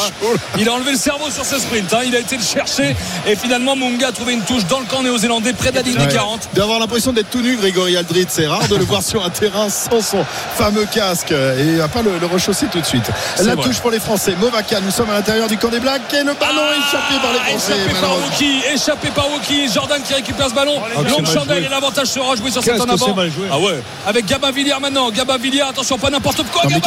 Il 0.57 0.69
a 0.69 0.73
enlevé 0.73 0.91
le 0.91 0.97
cerveau 0.97 1.29
sur 1.29 1.45
ce 1.45 1.59
sprint. 1.59 1.93
hein. 1.93 1.99
Il 2.05 2.15
a 2.15 2.19
été 2.19 2.37
le 2.37 2.43
chercher 2.43 2.95
et 3.27 3.35
finalement 3.35 3.75
Monga 3.75 4.07
a 4.07 4.11
trouvé 4.11 4.33
une 4.33 4.41
touche 4.41 4.65
dans 4.65 4.79
le 4.79 4.85
camp 4.85 5.01
néo-zélandais 5.03 5.53
près 5.53 5.71
de 5.71 5.75
la 5.77 5.81
ligne 5.81 5.95
des 5.97 6.05
Ouais. 6.05 6.13
40. 6.13 6.49
D'avoir 6.53 6.79
l'impression 6.79 7.13
d'être 7.13 7.29
tout 7.29 7.41
nu, 7.41 7.55
Grégory 7.57 7.95
Aldrit. 7.97 8.25
C'est 8.29 8.47
rare 8.47 8.67
de 8.67 8.75
le 8.75 8.83
voir 8.85 9.03
sur 9.09 9.23
un 9.23 9.29
terrain 9.29 9.69
sans 9.69 10.01
son 10.01 10.25
fameux 10.57 10.85
casque. 10.93 11.31
Et 11.31 11.61
il 11.63 11.77
va 11.77 11.87
pas 11.87 12.01
le, 12.01 12.17
le 12.19 12.25
rechausser 12.25 12.65
tout 12.67 12.79
de 12.81 12.85
suite. 12.85 13.05
La 13.43 13.55
vrai. 13.55 13.63
touche 13.65 13.79
pour 13.79 13.91
les 13.91 13.99
Français. 13.99 14.35
Movaka, 14.39 14.79
nous 14.81 14.91
sommes 14.91 15.09
à 15.09 15.13
l'intérieur 15.13 15.47
du 15.47 15.57
camp 15.57 15.69
des 15.69 15.79
Blacks. 15.79 16.01
Et 16.13 16.23
le 16.23 16.33
ballon 16.33 16.61
Ah, 16.61 16.75
échappé 16.77 17.21
par 17.21 17.33
les 17.33 17.39
Français. 17.51 17.73
Échappé 17.77 18.01
par. 18.01 18.17
Woki, 18.17 18.61
échappé 18.73 19.07
par 19.09 19.31
Woki, 19.31 19.71
Jordan 19.73 20.01
qui 20.01 20.13
récupère 20.13 20.49
ce 20.49 20.53
ballon. 20.55 20.81
c'est 20.97 21.09
Longue 21.09 21.27
chandelle 21.31 21.63
et 21.63 21.69
l'avantage 21.69 22.07
sera 22.07 22.35
joué 22.35 22.51
sur 22.51 22.61
Qu'est-ce 22.63 22.77
cet 22.79 22.89
en 22.89 22.93
avant. 22.93 23.15
Ah 23.51 23.59
ouais. 23.59 23.81
Avec 24.07 24.25
Gabin 24.25 24.51
Villiers 24.51 24.73
maintenant. 24.81 25.09
Gabin 25.11 25.37
Villiers, 25.37 25.61
attention, 25.61 25.97
pas 25.99 26.09
n'importe 26.09 26.43
quoi. 26.51 26.63
Non, 26.63 26.69
mais 26.71 26.79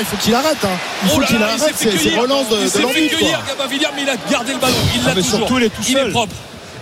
il 0.00 0.06
faut 0.06 0.16
qu'il 0.16 0.34
arrête. 0.34 0.56
hein. 0.64 0.68
Il 1.04 1.08
Oh 1.12 1.14
faut 1.14 1.26
qu'il 1.26 1.42
arrête 1.42 1.60
fait 1.76 1.90
ces 1.90 1.90
ces 1.98 1.98
cueillir. 2.04 2.20
relances 2.22 2.48
de, 2.48 2.56
Il 2.56 2.62
de 2.64 2.68
s'est 2.68 2.78
fait 2.78 2.82
l'envie. 2.82 3.08
cueillir, 3.08 3.42
Gabin 3.46 3.66
Villiers, 3.66 3.86
mais 3.94 4.02
il 4.02 4.08
a 4.10 4.16
gardé 4.30 4.52
le 4.52 4.58
ballon. 4.58 4.74
Il 4.94 5.04
l'a 5.04 5.10
Ah, 5.10 5.14
mais 5.16 5.22
toujours. 5.22 5.38
surtout, 5.40 5.58
il 5.58 5.64
est 5.64 5.70
tout 5.70 5.82
Il 5.88 5.96
est 5.98 6.10
propre. 6.10 6.34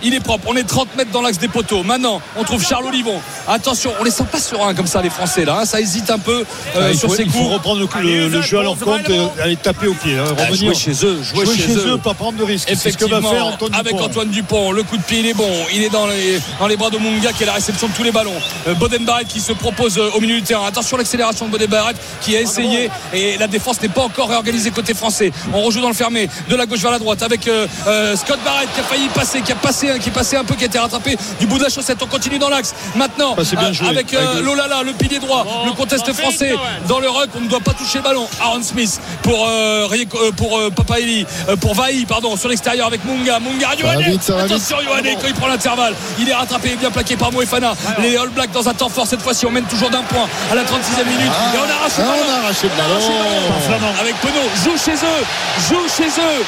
Il 0.03 0.13
est 0.13 0.19
propre. 0.19 0.45
On 0.47 0.55
est 0.55 0.63
30 0.63 0.95
mètres 0.95 1.11
dans 1.11 1.21
l'axe 1.21 1.37
des 1.37 1.47
poteaux. 1.47 1.83
Maintenant, 1.83 2.21
on 2.37 2.43
trouve 2.43 2.63
Charles 2.65 2.85
Olivon. 2.85 3.19
Attention, 3.47 3.91
on 3.99 4.03
les 4.03 4.11
sent 4.11 4.25
pas 4.31 4.39
sereins 4.39 4.73
comme 4.73 4.87
ça, 4.87 5.01
les 5.01 5.09
Français 5.09 5.45
là. 5.45 5.59
hein. 5.61 5.65
Ça 5.65 5.79
hésite 5.81 6.09
un 6.09 6.19
peu 6.19 6.43
euh, 6.75 6.89
Ah, 6.91 6.97
sur 6.97 7.09
faut, 7.09 7.15
ses 7.15 7.23
il 7.23 7.29
faut 7.31 7.39
coups. 7.39 7.53
reprendre 7.53 7.79
le, 8.01 8.01
le- 8.01 8.27
le 8.29 8.41
jeu 8.41 8.59
à 8.59 8.63
leur 8.63 8.77
compte 8.77 9.07
et 9.09 9.41
aller 9.41 9.55
taper 9.57 9.87
au 9.87 9.93
pied. 9.93 10.17
hein, 10.17 10.23
Ah, 10.37 10.53
jouer 10.53 10.73
chez 10.73 10.91
eux, 11.03 11.21
jouer, 11.21 11.45
Jouer 11.45 11.55
chez, 11.57 11.75
eux. 11.75 11.97
pas 11.97 12.13
prendre 12.13 12.37
de 12.37 12.43
risques. 12.43 12.67
C'est 12.69 12.91
ce 12.91 12.97
que 12.97 13.05
va 13.05 13.17
Effectivement, 13.17 13.31
faire 13.31 13.45
Antoine 13.47 13.73
avec 13.75 13.93
Dupont. 13.93 14.05
Antoine 14.05 14.29
Dupont, 14.29 14.71
le 14.71 14.83
coup 14.83 14.97
de 14.97 15.03
pied 15.03 15.19
il 15.19 15.27
est 15.27 15.33
bon, 15.33 15.49
il 15.73 15.83
est 15.83 15.89
dans 15.89 16.07
les, 16.07 16.39
dans 16.59 16.67
les 16.67 16.77
bras 16.77 16.89
de 16.89 16.97
Munga 16.97 17.31
qui 17.33 17.43
est 17.43 17.45
la 17.47 17.53
réception 17.53 17.87
de 17.87 17.93
tous 17.93 18.03
les 18.03 18.11
ballons. 18.11 18.33
Euh, 18.67 18.73
Boden 18.75 19.03
Barrett 19.05 19.27
qui 19.27 19.39
se 19.39 19.51
propose 19.53 19.97
euh, 19.97 20.09
au 20.15 20.19
milieu 20.21 20.35
du 20.35 20.41
terrain. 20.43 20.65
Attention 20.67 20.97
l'accélération 20.97 21.45
de 21.45 21.51
Boden 21.51 21.69
Barrett 21.69 21.97
qui 22.21 22.35
a 22.35 22.41
essayé 22.41 22.89
et 23.13 23.37
la 23.37 23.47
défense 23.47 23.81
n'est 23.81 23.89
pas 23.89 24.01
encore 24.01 24.29
réorganisée 24.29 24.71
côté 24.71 24.93
français. 24.93 25.31
On 25.53 25.61
rejoue 25.61 25.81
dans 25.81 25.89
le 25.89 25.93
fermé 25.93 26.27
de 26.49 26.55
la 26.55 26.65
gauche 26.65 26.79
vers 26.79 26.91
la 26.91 26.99
droite 26.99 27.21
avec 27.23 27.47
euh, 27.47 27.67
Scott 28.15 28.39
Barrett 28.43 28.69
qui 28.73 28.79
a 28.79 28.83
failli 28.83 29.07
passer, 29.13 29.41
qui 29.41 29.51
a 29.51 29.55
passé, 29.55 29.90
qui 29.99 30.09
est 30.09 30.13
passé 30.13 30.35
un 30.37 30.43
peu, 30.43 30.55
qui 30.55 30.63
a 30.63 30.67
été 30.67 30.79
rattrapé 30.79 31.17
du 31.39 31.47
bout 31.47 31.57
de 31.57 31.63
la 31.63 31.69
chaussette. 31.69 31.97
On 32.01 32.07
continue 32.07 32.39
dans 32.39 32.49
l'axe. 32.49 32.73
Maintenant 32.95 33.35
Ah, 33.37 33.41
euh, 33.41 33.73
joué. 33.73 33.87
avec 33.89 34.13
euh, 34.13 34.31
Avec- 34.33 34.43
Lolala, 34.43 34.83
le 34.83 34.93
pilier 34.93 35.19
droit, 35.19 35.45
le 35.65 35.71
contest 35.73 36.11
français 36.13 36.53
dans 36.87 36.99
le 36.99 37.09
ruck. 37.09 37.29
On 37.35 37.41
ne 37.41 37.47
doit 37.47 37.59
pas 37.59 37.73
toucher 37.73 37.97
le 37.99 38.03
ballon. 38.03 38.27
Aaron 38.41 38.63
Smith 38.63 38.99
pour 39.23 39.45
euh, 39.47 39.87
euh, 39.91 40.31
pour 40.31 40.57
euh, 40.57 40.69
Papaeli, 40.69 41.25
euh, 41.49 41.55
pour 41.55 41.73
Vaï, 41.75 42.05
pardon, 42.05 42.35
sur 42.35 42.49
l'extérieur 42.49 42.87
avec 42.87 43.03
Munga. 43.05 43.39
Munga, 43.39 43.69
vite. 43.99 44.29
Attention 44.29 44.77
Yohanné 44.81 45.15
quand 45.21 45.27
il 45.27 45.33
prend 45.33 45.47
l'intervalle. 45.47 45.93
Il 46.19 46.29
est 46.29 46.33
rattrapé 46.33 46.71
et 46.71 46.75
bien 46.75 46.91
plaqué 46.91 47.15
par 47.15 47.31
Moefana. 47.31 47.73
Les 47.99 48.15
All 48.17 48.29
Blacks 48.29 48.51
dans 48.51 48.67
un 48.67 48.73
temps 48.73 48.89
fort 48.89 49.07
cette 49.07 49.21
fois-ci. 49.21 49.45
On 49.45 49.51
mène 49.51 49.65
toujours 49.65 49.89
d'un 49.89 50.03
point 50.03 50.27
à 50.51 50.55
la 50.55 50.63
36e 50.63 51.05
minute. 51.05 51.31
et 51.53 51.57
on 51.57 51.63
arrache 51.63 51.97
le 51.97 52.03
Ah, 52.03 52.11
ballon. 52.11 52.23
on 52.27 52.31
a 52.31 52.37
arraché 52.45 52.67
le 52.67 52.69
On 52.77 52.81
a 52.81 52.91
arraché 52.91 53.67
le 53.69 53.79
ballon. 53.79 53.93
Avec 53.99 54.15
Penaud, 54.21 54.49
joue 54.63 54.77
chez 54.77 54.93
eux, 54.93 55.23
joue 55.69 55.87
chez 55.95 56.07
eux. 56.09 56.43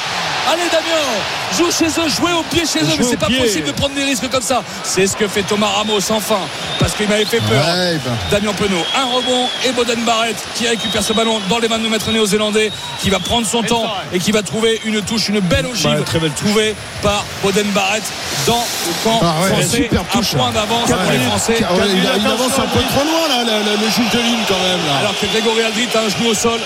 Allez 0.52 0.68
Damien, 0.70 1.56
joue 1.56 1.70
chez 1.72 1.86
eux, 1.86 2.08
jouez 2.08 2.32
au 2.32 2.42
pied 2.42 2.64
chez 2.66 2.80
eux, 2.80 2.96
mais 2.98 3.04
c'est 3.04 3.16
pas 3.16 3.28
pied. 3.36 3.44
possible 3.44 3.66
de 3.66 3.72
prendre 3.72 3.94
des 3.94 4.04
risques 4.04 4.28
comme 4.30 4.42
ça. 4.42 4.62
C'est 4.82 5.06
ce 5.06 5.16
que 5.16 5.28
fait 5.28 5.42
Thomas 5.42 5.68
Ramos 5.68 5.98
enfin, 6.10 6.38
parce 6.78 6.94
qu'il 6.94 7.08
m'avait 7.08 7.24
fait 7.24 7.40
peur. 7.40 7.64
Ouais, 7.64 7.98
ben. 8.04 8.12
Damien 8.30 8.52
Penaud, 8.54 8.84
un 8.96 9.04
rebond 9.16 9.46
et 9.66 9.72
Boden 9.72 10.00
Barrett 10.04 10.36
qui 10.54 10.66
récupère 10.68 11.02
ce 11.02 11.12
ballon 11.12 11.40
dans 11.48 11.58
les 11.58 11.68
22 11.68 11.88
mètres 11.88 12.10
néo-zélandais, 12.10 12.70
qui 13.00 13.10
va 13.10 13.18
prendre 13.18 13.46
son 13.46 13.62
temps 13.62 13.86
et 14.12 14.18
qui 14.18 14.32
va 14.32 14.42
trouver 14.42 14.80
une 14.84 15.00
touche, 15.02 15.28
une 15.28 15.40
belle 15.40 15.66
ogive 15.66 15.90
Ouais, 15.90 16.02
très 16.02 16.18
belle 16.18 16.32
trouvée 16.32 16.74
par 17.02 17.24
Boden 17.42 17.66
Barrett 17.72 18.02
dans 18.46 18.54
le 18.86 18.92
camp 19.04 19.20
Ah 19.22 19.34
ouais, 19.42 19.48
français. 19.50 19.76
super 19.82 20.00
un 20.00 20.04
touche. 20.18 20.34
point 20.34 20.50
d'avance 20.50 20.88
Quatre 20.88 21.02
pour 21.02 21.12
les 21.12 21.18
minutes. 21.18 21.30
Français. 21.30 21.56
Ah 21.68 21.74
ouais, 21.74 21.80
il, 21.94 22.26
avance 22.26 22.58
un 22.58 22.66
peu 22.68 22.80
trop 22.80 23.04
loin 23.04 23.28
là, 23.28 23.44
le, 23.44 23.64
le- 23.70 23.76
le 23.84 23.90
juge 23.90 24.10
de 24.12 24.18
ligne 24.18 24.44
quand 24.48 24.54
même 24.58 24.80
là. 24.86 24.98
Alors 25.00 25.14
que 25.20 25.26
Grégory 25.26 25.62
Aldrit 25.62 25.88
a 25.94 25.98
un 26.00 26.08
genou 26.08 26.30
au 26.30 26.34
sol 26.34 26.60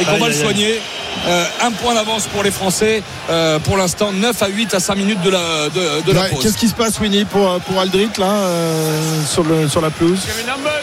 et 0.00 0.04
qu'on 0.04 0.18
va 0.18 0.28
le 0.28 0.34
soigner. 0.34 0.80
Euh, 1.26 1.44
un 1.62 1.70
point 1.70 1.94
d'avance 1.94 2.26
pour 2.26 2.42
les 2.42 2.50
Français. 2.50 3.02
Euh, 3.30 3.58
pour 3.58 3.76
l'instant, 3.78 4.12
9 4.12 4.42
à 4.42 4.48
8 4.48 4.74
à 4.74 4.80
5 4.80 4.94
minutes 4.96 5.22
de 5.22 5.30
la, 5.30 5.68
de, 5.70 6.02
de 6.06 6.12
la 6.12 6.22
Ouais, 6.22 6.28
pause. 6.30 6.42
Qu'est-ce 6.42 6.58
qui 6.58 6.68
se 6.68 6.74
passe, 6.74 7.00
Winnie, 7.00 7.24
pour, 7.24 7.58
pour 7.60 7.80
Aldrit 7.80 8.10
là, 8.18 8.26
euh, 8.26 9.00
sur, 9.26 9.42
le, 9.42 9.66
sur 9.68 9.80
la 9.80 9.88
pelouse 9.90 10.20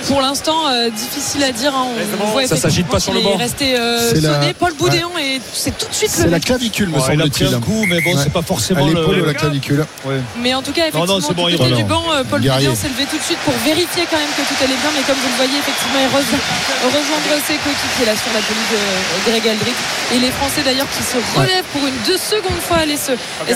Pour 0.07 0.19
l'instant, 0.21 0.67
euh, 0.69 0.89
difficile 0.89 1.43
à 1.43 1.51
dire. 1.51 1.73
hein. 1.75 1.85
On 2.23 2.25
voit 2.31 2.47
Ça 2.47 2.55
s'agite 2.57 2.87
pas 2.87 2.99
sur 2.99 3.13
le 3.13 3.19
banc. 3.21 3.33
qu'il 3.33 3.39
est 3.39 3.43
resté 3.43 3.75
euh, 3.77 4.09
C'est 4.15 4.21
la- 4.21 4.33
sonné. 4.41 4.53
Paul 4.55 4.73
Boudéon 4.73 5.11
et 5.19 5.39
c'est 5.53 5.77
tout 5.77 5.87
de 5.87 5.93
suite 5.93 6.09
C'est 6.09 6.23
le 6.25 6.31
la 6.31 6.39
clavicule, 6.39 6.89
me 6.89 6.95
Ouais, 6.97 7.01
il 7.13 7.21
a 7.21 7.27
pris 7.29 7.45
semble-t-il. 7.45 7.55
un 7.55 7.59
coup, 7.61 7.85
mais 7.87 8.01
bon, 8.01 8.15
Ouais. 8.15 8.21
c'est 8.23 8.33
pas 8.33 8.41
forcément 8.41 8.85
À 8.85 8.89
l'épaule 8.89 9.15
le- 9.17 9.21
ou 9.21 9.25
la 9.25 9.33
clavicule. 9.35 9.85
Ouais. 10.05 10.21
Mais 10.41 10.55
en 10.55 10.63
tout 10.63 10.71
cas, 10.71 10.89
Non, 10.89 11.05
effectivement, 11.05 11.19
non, 11.19 11.21
c'est 11.27 11.33
bon, 11.35 11.45
du 11.47 11.53
il 11.53 11.57
côté 11.59 11.73
du 11.75 11.83
bon. 11.83 12.01
banc, 12.01 12.03
euh, 12.13 12.23
Paul. 12.27 12.41
Boudéon 12.41 12.73
s'est 12.75 12.89
levé 12.89 13.05
tout 13.05 13.17
de 13.17 13.23
suite 13.23 13.37
pour 13.45 13.53
vérifier 13.63 14.07
quand 14.09 14.17
même 14.17 14.33
que 14.35 14.41
tout 14.41 14.57
allait 14.63 14.73
bien. 14.81 14.89
Mais 14.97 15.03
comme 15.05 15.21
vous 15.21 15.29
le 15.29 15.37
voyez, 15.37 15.59
effectivement, 15.61 16.01
il 16.01 16.09
rejoint, 16.09 16.41
rejoindre 16.89 17.29
ses 17.45 17.61
coéquipiers 17.61 18.05
là 18.09 18.15
sur 18.17 18.33
la 18.33 18.41
pelouse 18.41 18.71
de 18.73 19.29
Greg 19.29 19.45
Aldrit. 19.53 19.77
Les 20.21 20.29
Français 20.31 20.61
d'ailleurs 20.63 20.87
qui 20.95 21.03
se 21.03 21.17
relèvent 21.39 21.63
pour 21.73 21.85
une 21.87 21.93
deux 22.05 22.17
secondes 22.17 22.59
fois 22.61 22.77
aller 22.77 22.97
se 22.97 23.11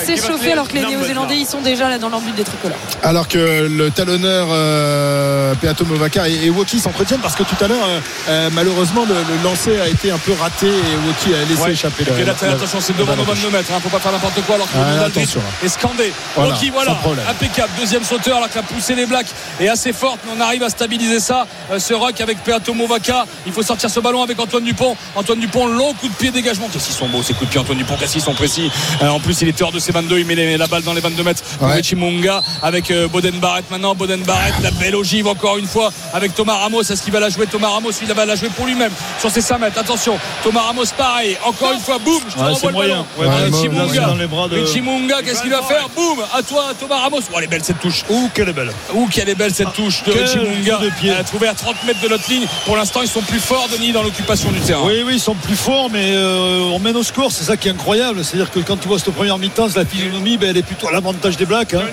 s'échauffer 0.05 0.51
alors 0.53 0.67
que 0.67 0.73
les 0.73 0.81
Néo-Zélandais 0.85 1.37
ils 1.37 1.45
sont 1.45 1.61
déjà 1.61 1.89
là 1.89 1.97
dans 1.99 2.09
leur 2.09 2.21
but 2.21 2.35
des 2.35 2.43
tricolores. 2.43 2.77
Alors 3.03 3.27
que 3.27 3.67
le 3.69 3.91
talonneur 3.91 4.47
euh, 4.51 5.53
Peato 5.55 5.85
Movaka 5.85 6.27
et, 6.27 6.45
et 6.45 6.49
Woki 6.49 6.79
s'entretiennent 6.79 7.19
parce 7.19 7.35
que 7.35 7.43
tout 7.43 7.55
à 7.63 7.67
l'heure, 7.67 7.85
euh, 7.87 7.99
euh, 8.29 8.49
malheureusement, 8.53 9.05
le, 9.07 9.13
le 9.13 9.43
lancer 9.43 9.79
a 9.79 9.87
été 9.87 10.11
un 10.11 10.17
peu 10.17 10.33
raté 10.33 10.67
et 10.67 11.07
Woki 11.07 11.33
a 11.35 11.45
laissé 11.49 11.61
Ouais. 11.61 11.71
échapper 11.71 12.03
Et 12.19 12.23
là, 12.25 12.33
la- 12.41 12.51
attention, 12.51 12.79
c'est 12.81 12.95
devant 12.97 13.15
nos 13.15 13.21
en 13.23 13.25
touche. 13.25 13.39
22 13.43 13.57
mètres. 13.57 13.71
Hein, 13.73 13.79
faut 13.81 13.89
pas 13.89 13.99
faire 13.99 14.11
n'importe 14.11 14.41
quoi 14.45 14.55
alors 14.55 14.67
que 14.67 14.73
Ah, 14.77 15.07
le 15.07 15.65
est 15.65 15.69
scandé. 15.69 16.11
Voilà, 16.35 16.53
Rocky, 16.53 16.69
voilà, 16.69 16.97
impeccable. 17.29 17.69
Deuxième 17.79 18.03
sauteur 18.03 18.37
alors 18.37 18.49
que 18.49 18.55
la 18.55 18.63
poussée 18.63 18.95
des 18.95 19.05
Blacks 19.05 19.27
est 19.59 19.67
assez 19.69 19.93
forte, 19.93 20.19
mais 20.25 20.31
on 20.37 20.41
arrive 20.41 20.63
à 20.63 20.69
stabiliser 20.69 21.19
ça. 21.19 21.47
Euh, 21.71 21.79
ce 21.79 21.93
rock 21.93 22.19
avec 22.21 22.43
Peato 22.43 22.73
Movaka. 22.73 23.25
Il 23.45 23.53
faut 23.53 23.63
sortir 23.63 23.89
ce 23.89 23.99
ballon 23.99 24.21
avec 24.23 24.39
Antoine 24.39 24.63
Dupont. 24.63 24.95
Antoine 25.15 25.39
Dupont, 25.39 25.67
long 25.67 25.93
coup 25.93 26.07
de 26.09 26.13
pied 26.13 26.31
dégagement. 26.55 26.69
Qu'est-ce 26.71 26.85
qu'ils 26.87 26.95
sont 26.95 27.07
beaux 27.07 27.23
ces 27.23 27.33
coups 27.33 27.45
de 27.45 27.51
pied, 27.51 27.59
Antoine 27.59 27.77
Dupont. 27.77 27.95
Qu'est-ce 27.99 28.13
qu'ils 28.13 28.21
sont 28.21 28.33
précis. 28.33 28.69
Euh, 29.01 29.09
en 29.09 29.19
plus, 29.19 29.41
il 29.41 29.47
était 29.47 29.63
hors 29.63 29.71
de 29.71 29.79
ses 29.79 29.91
22. 29.91 30.19
Il 30.19 30.25
met 30.25 30.35
les- 30.35 30.57
la 30.57 30.67
balle 30.67 30.83
dans 30.83 30.93
les 30.93 31.01
22 31.01 31.23
mètres 31.23 31.43
Ouais. 31.61 31.73
Richie 31.73 31.95
Munga 31.95 32.41
avec 32.61 32.91
euh, 32.91 33.07
Boden 33.07 33.35
Barrett 33.39 33.69
maintenant. 33.71 33.95
Boden 33.95 34.21
Barrett, 34.23 34.53
la 34.61 34.71
belle 34.71 34.95
ogive 34.95 35.27
encore 35.27 35.57
une 35.57 35.67
fois 35.67 35.91
avec 36.13 36.33
Thomas 36.35 36.55
Ramos. 36.57 36.81
Est-ce 36.83 37.01
qu'il 37.01 37.13
va 37.13 37.19
la 37.19 37.29
jouer? 37.29 37.47
Thomas 37.47 37.69
Ramos 37.69 37.91
Il 38.01 38.07
va 38.13 38.25
la 38.25 38.35
jouer 38.35 38.49
pour 38.49 38.65
lui-même 38.65 38.91
sur 39.19 39.29
ses 39.31 39.41
5 39.41 39.59
mètres. 39.59 39.79
Attention, 39.79 40.17
Thomas 40.43 40.61
Ramos 40.61 40.85
pareil. 40.97 41.37
Encore 41.45 41.71
une 41.73 41.79
fois, 41.79 41.97
boum, 41.99 42.19
je 42.29 42.33
te 42.33 42.39
Ouais, 42.39 42.43
renvoie 42.45 42.59
c'est 42.59 42.67
le 42.67 42.71
moyen. 42.73 42.89
ballon. 42.95 43.05
Ouais, 43.17 43.25
Ah, 43.29 43.35
ouais, 43.37 43.43
Richie 43.55 43.67
ouais, 43.67 43.75
Munga. 43.75 44.01
dans 44.05 44.15
les 44.15 44.27
bras 44.27 44.47
de- 44.47 44.59
Richie 44.59 44.81
Munga, 44.81 45.21
qu'est-ce 45.23 45.41
qu'il 45.41 45.51
va 45.51 45.61
faire? 45.63 45.87
Boum, 45.95 46.19
à 46.33 46.41
toi 46.43 46.65
Thomas 46.79 46.99
Ramos. 46.99 47.19
Oh, 47.31 47.35
elle 47.37 47.43
est 47.45 47.47
belle 47.47 47.63
cette 47.63 47.79
touche. 47.79 48.03
Ouh, 48.09 48.29
quelle 48.33 48.49
est 48.49 48.53
belle. 48.53 48.71
Ouh, 48.93 49.07
quelle 49.11 49.29
est 49.29 49.35
belle 49.35 49.53
cette 49.53 49.73
touche 49.73 50.03
de 50.03 50.11
quel 50.11 50.23
Richie 50.23 50.37
Munga. 50.37 50.77
coup 50.77 50.83
de 50.85 50.89
pied. 50.91 51.09
Elle 51.11 51.17
a 51.19 51.23
trouvé 51.23 51.47
à 51.47 51.53
30 51.53 51.75
mètres 51.85 52.01
de 52.01 52.07
notre 52.07 52.29
ligne. 52.29 52.45
Pour 52.65 52.75
l'instant, 52.77 53.01
ils 53.01 53.07
sont 53.09 53.21
plus 53.21 53.39
forts, 53.39 53.67
Denis, 53.71 53.91
dans 53.91 54.03
l'occupation 54.03 54.51
du 54.51 54.59
terrain. 54.59 54.81
Oui, 54.85 55.03
oui, 55.05 55.13
ils 55.15 55.19
sont 55.19 55.35
plus 55.35 55.55
forts, 55.55 55.89
mais 55.91 56.11
euh, 56.13 56.44
on 56.73 56.79
mène 56.79 56.95
au 56.97 57.03
score. 57.03 57.31
C'est 57.31 57.43
ça 57.43 57.57
qui 57.57 57.67
est 57.67 57.71
incroyable. 57.71 58.23
C'est-à-dire 58.23 58.51
que 58.51 58.59
quand 58.59 58.77
tu 58.77 58.87
vois 58.87 58.99
cette 58.99 59.13
première 59.13 59.37
mi-temps, 59.37 59.67
la 59.75 59.85
physionomie, 59.85 60.37
ben, 60.37 60.49
elle 60.49 60.57
est 60.57 60.63
plutôt 60.63 60.87
à 60.87 60.91
l'avantage 60.91 61.37
des 61.37 61.45
Blacks. 61.45 61.73
hein. 61.73 61.83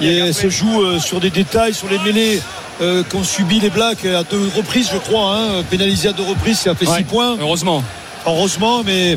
Et 0.00 0.18
elle 0.18 0.34
se 0.34 0.48
joue 0.50 0.82
euh, 0.82 0.98
sur 0.98 1.20
des 1.20 1.30
détails, 1.30 1.74
sur 1.74 1.88
les 1.88 1.98
mêlées 1.98 2.40
euh, 2.80 3.02
qu'ont 3.04 3.24
subi 3.24 3.60
les 3.60 3.70
Blacks 3.70 4.04
à 4.04 4.22
deux 4.24 4.50
reprises, 4.56 4.88
je 4.92 4.98
crois. 4.98 5.34
Hein, 5.36 5.62
pénalisé 5.70 6.08
à 6.08 6.12
deux 6.12 6.22
reprises, 6.24 6.58
ça 6.60 6.70
a 6.70 6.74
fait 6.74 6.86
6 6.86 6.90
Ouais, 6.92 7.02
points. 7.04 7.36
Heureusement. 7.40 7.82
Heureusement, 8.26 8.82
mais 8.84 9.16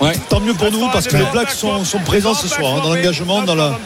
Ouais. 0.00 0.14
tant 0.30 0.40
mieux 0.40 0.54
pour 0.54 0.72
nous 0.72 0.88
parce 0.90 1.06
que 1.06 1.16
les 1.16 1.26
Blacks 1.26 1.50
sont, 1.50 1.84
sont 1.84 1.98
présents 1.98 2.32
ce 2.32 2.48
soir 2.48 2.76
hein, 2.76 2.80
dans 2.82 2.94
l'engagement, 2.94 3.42
dans 3.42 3.54
la, 3.54 3.78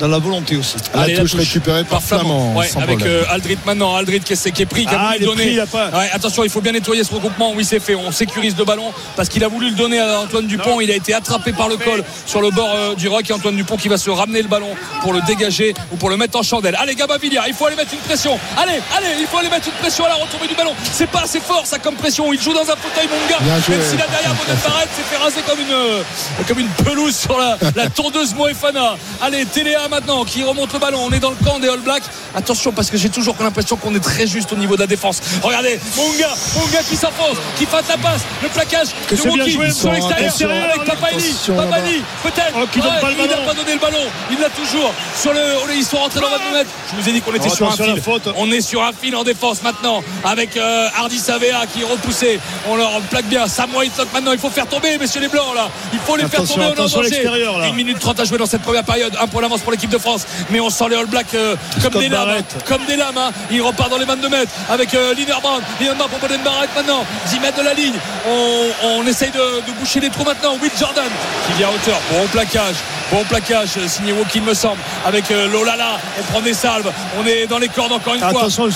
dans 0.00 0.08
la 0.08 0.18
volonté 0.18 0.56
aussi. 0.56 0.74
La 0.94 1.02
Allez, 1.02 1.14
touche 1.14 1.34
récupérée 1.34 1.84
par 1.84 2.02
Flamand, 2.02 2.54
Ouais, 2.56 2.68
avec 2.80 3.02
euh, 3.02 3.24
Aldrit 3.30 3.58
maintenant. 3.64 3.94
Aldrit 3.96 4.20
qui 4.20 4.32
est, 4.32 4.50
qui 4.52 4.62
est 4.62 4.66
pris, 4.66 4.86
qui 4.86 4.94
a 4.94 4.98
Ah, 5.00 5.06
voulu 5.12 5.16
il 5.20 5.24
donner. 5.26 5.42
pris, 5.44 5.52
il 5.54 5.60
a 5.60 5.66
pas- 5.66 5.90
Ouais, 5.90 6.10
attention, 6.12 6.44
il 6.44 6.50
faut 6.50 6.60
bien 6.60 6.72
nettoyer 6.72 7.04
ce 7.04 7.12
regroupement. 7.14 7.52
Oui, 7.54 7.64
c'est 7.64 7.80
fait. 7.80 7.94
On 7.94 8.10
sécurise 8.12 8.56
le 8.56 8.64
ballon 8.64 8.92
parce 9.16 9.28
qu'il 9.28 9.44
a 9.44 9.48
voulu 9.48 9.70
le 9.70 9.76
donner 9.76 10.00
à 10.00 10.20
Antoine 10.20 10.46
Dupont. 10.46 10.80
Il 10.80 10.90
a 10.90 10.94
été 10.96 11.14
attrapé 11.14 11.52
par 11.52 11.68
le 11.68 11.76
col 11.76 12.02
sur 12.26 12.40
le 12.40 12.50
bord 12.50 12.70
euh, 12.74 12.94
du 12.94 13.08
rock 13.08 13.28
et 13.28 13.32
Antoine 13.32 13.56
Dupont 13.56 13.76
qui 13.76 13.88
va 13.88 13.96
se 13.96 14.10
ramener 14.10 14.42
le 14.42 14.48
ballon 14.48 14.70
pour 15.02 15.12
le 15.12 15.20
dégager 15.26 15.74
ou 15.92 15.96
pour 15.96 16.10
le 16.10 16.16
mettre 16.16 16.38
en 16.38 16.42
chandelle. 16.42 16.76
Allez, 16.80 16.94
Gaba 16.94 17.18
Villiers, 17.18 17.40
il 17.48 17.54
faut 17.54 17.66
aller 17.66 17.76
mettre 17.76 17.92
une 17.94 18.00
pression. 18.00 18.38
Allez, 18.56 18.80
allez, 18.96 19.06
il 19.20 19.26
faut 19.26 19.38
aller 19.38 19.50
mettre 19.50 19.68
une 19.68 19.74
pression 19.74 20.04
à 20.04 20.08
la 20.08 20.14
retombée 20.14 20.48
du 20.48 20.54
ballon. 20.54 20.74
C'est 20.92 21.08
pas 21.08 21.22
assez 21.22 21.40
fort 21.40 21.62
ça 21.66 21.78
comme 21.78 21.94
pression. 21.94 22.32
Il 22.32 22.40
joue 22.40 22.52
dans 22.52 22.62
un 22.62 22.76
fauteuil, 22.76 23.08
mon 23.08 23.28
gars. 23.30 23.38
Bien 23.40 23.60
joué. 23.60 23.76
Même 23.76 23.86
si 23.90 23.96
là 23.96 24.06
derrière, 24.10 24.34
Barrett 24.66 24.88
s'est 24.96 25.02
fait 25.02 25.22
raser 25.22 25.40
comme 25.48 25.60
une, 25.60 25.72
euh, 25.72 26.02
comme 26.48 26.58
une 26.58 26.68
pelouse 26.84 27.16
sur 27.16 27.38
la, 27.38 27.58
la 27.76 27.88
tondeuse 27.90 28.34
Moefana. 28.34 28.96
Allez, 29.20 29.44
Téléa 29.46 29.81
Maintenant 29.90 30.24
qui 30.24 30.42
remonte 30.42 30.72
le 30.72 30.78
ballon. 30.78 31.00
On 31.04 31.12
est 31.12 31.18
dans 31.18 31.30
le 31.30 31.36
camp 31.44 31.58
des 31.58 31.68
All 31.68 31.80
Blacks. 31.80 32.04
Attention 32.34 32.72
parce 32.72 32.88
que 32.90 32.96
j'ai 32.96 33.10
toujours 33.10 33.34
l'impression 33.40 33.76
qu'on 33.76 33.94
est 33.94 34.00
très 34.00 34.26
juste 34.26 34.52
au 34.52 34.56
niveau 34.56 34.74
de 34.76 34.80
la 34.80 34.86
défense. 34.86 35.20
Regardez, 35.42 35.78
Munga, 35.96 36.28
Munga 36.56 36.78
qui 36.88 36.96
s'enfonce, 36.96 37.36
qui 37.58 37.66
fasse 37.66 37.88
la 37.88 37.96
passe, 37.98 38.22
le 38.42 38.48
plaquage 38.48 38.88
Que 39.08 39.14
de 39.14 39.50
joué, 39.50 39.70
sur 39.70 39.90
attention, 39.90 40.14
l'extérieur 40.18 40.64
avec 40.64 40.84
Papali. 40.84 41.16
attention, 41.16 41.56
Papali, 41.56 41.92
là-bas. 41.96 42.06
peut-être. 42.22 42.54
Oh, 42.56 42.66
il 42.74 42.80
n'a 42.82 43.00
ballon. 43.00 43.46
pas 43.46 43.54
donné 43.54 43.72
le 43.74 43.78
ballon. 43.78 44.04
Il 44.30 44.40
l'a 44.40 44.48
toujours 44.50 44.94
sur 45.20 45.32
le. 45.32 45.40
Ils 45.76 45.84
sont 45.84 45.98
rentrés 45.98 46.20
dans 46.20 46.30
22 46.30 46.58
mètres. 46.58 46.70
Je 46.96 47.02
vous 47.02 47.08
ai 47.08 47.12
dit 47.12 47.20
qu'on 47.20 47.34
était 47.34 47.48
Oh, 47.50 47.54
sur 47.54 47.68
un 47.68 47.72
fil. 47.72 47.86
la. 47.86 48.32
On 48.36 48.50
est 48.50 48.60
sur 48.60 48.82
un 48.82 48.92
fil 48.92 49.14
en 49.16 49.24
défense 49.24 49.62
maintenant 49.62 50.02
avec 50.24 50.56
euh, 50.56 50.88
Hardy 50.96 51.18
Savea 51.18 51.66
qui 51.72 51.82
est 51.82 51.84
repoussé. 51.84 52.38
On 52.68 52.76
leur 52.76 53.00
plaque 53.10 53.26
bien. 53.26 53.46
Sam 53.48 53.74
Whitelock 53.74 54.08
maintenant. 54.14 54.32
Il 54.32 54.38
faut 54.38 54.50
faire 54.50 54.66
tomber, 54.68 54.96
messieurs 54.98 55.20
les 55.20 55.28
Blancs 55.28 55.54
là. 55.54 55.68
Il 55.92 55.98
faut 55.98 56.16
les 56.16 56.24
Attention, 56.24 56.54
faire 56.54 56.74
tomber. 56.74 56.80
On 56.82 56.86
est 56.86 57.46
en 57.48 57.52
danger. 57.52 57.68
Une 57.68 57.74
minute 57.74 57.98
30 57.98 58.20
à 58.20 58.24
jouer 58.24 58.38
dans 58.38 58.46
cette 58.46 58.62
première 58.62 58.84
période. 58.84 59.14
Un 59.20 59.26
point 59.26 59.42
d'avance 59.42 59.60
pour 59.60 59.71
l'équipe 59.72 59.90
de 59.90 59.98
France. 59.98 60.26
Mais 60.50 60.60
on 60.60 60.70
sent 60.70 60.84
les 60.90 60.96
All 60.96 61.06
Blacks 61.06 61.34
euh, 61.34 61.56
comme 61.82 61.94
des 61.94 62.08
lames. 62.08 62.28
Hein. 62.38 62.42
Comme 62.68 62.84
des 62.86 62.96
lames. 62.96 63.18
hein. 63.18 63.30
Il 63.50 63.60
repart 63.62 63.90
dans 63.90 63.98
les 63.98 64.04
22 64.04 64.28
mètres 64.28 64.52
avec 64.70 64.94
euh, 64.94 65.14
Linerbrand. 65.14 65.58
Linerbrand 65.80 66.08
pour 66.08 66.18
Boden 66.20 66.40
Barrett 66.42 66.70
maintenant. 66.76 67.04
10 67.28 67.40
mètres 67.40 67.58
de 67.58 67.64
la 67.64 67.74
ligne. 67.74 67.94
On, 68.28 68.66
on 68.84 69.06
essaye 69.06 69.30
de, 69.30 69.38
de 69.66 69.72
boucher 69.80 70.00
les 70.00 70.10
trous 70.10 70.24
maintenant. 70.24 70.56
Will 70.62 70.70
Jordan 70.78 71.04
qui 71.46 71.52
vient 71.58 71.68
à 71.68 71.70
hauteur. 71.72 71.98
Bon 72.12 72.26
plaquage. 72.28 72.76
Bon 73.10 73.24
plaquage. 73.24 73.70
euh, 73.78 73.88
Signé 73.88 74.12
Woki, 74.12 74.38
il 74.38 74.42
me 74.42 74.54
semble. 74.54 74.78
Avec 75.06 75.30
euh, 75.30 75.48
Lolala. 75.48 75.98
On 76.20 76.22
prend 76.32 76.40
des 76.40 76.54
salves. 76.54 76.90
On 77.20 77.26
est 77.26 77.46
dans 77.46 77.58
les 77.58 77.68
cordes 77.68 77.92
encore 77.92 78.14
une 78.14 78.20
fois. 78.20 78.28
Attention, 78.30 78.66
le 78.66 78.72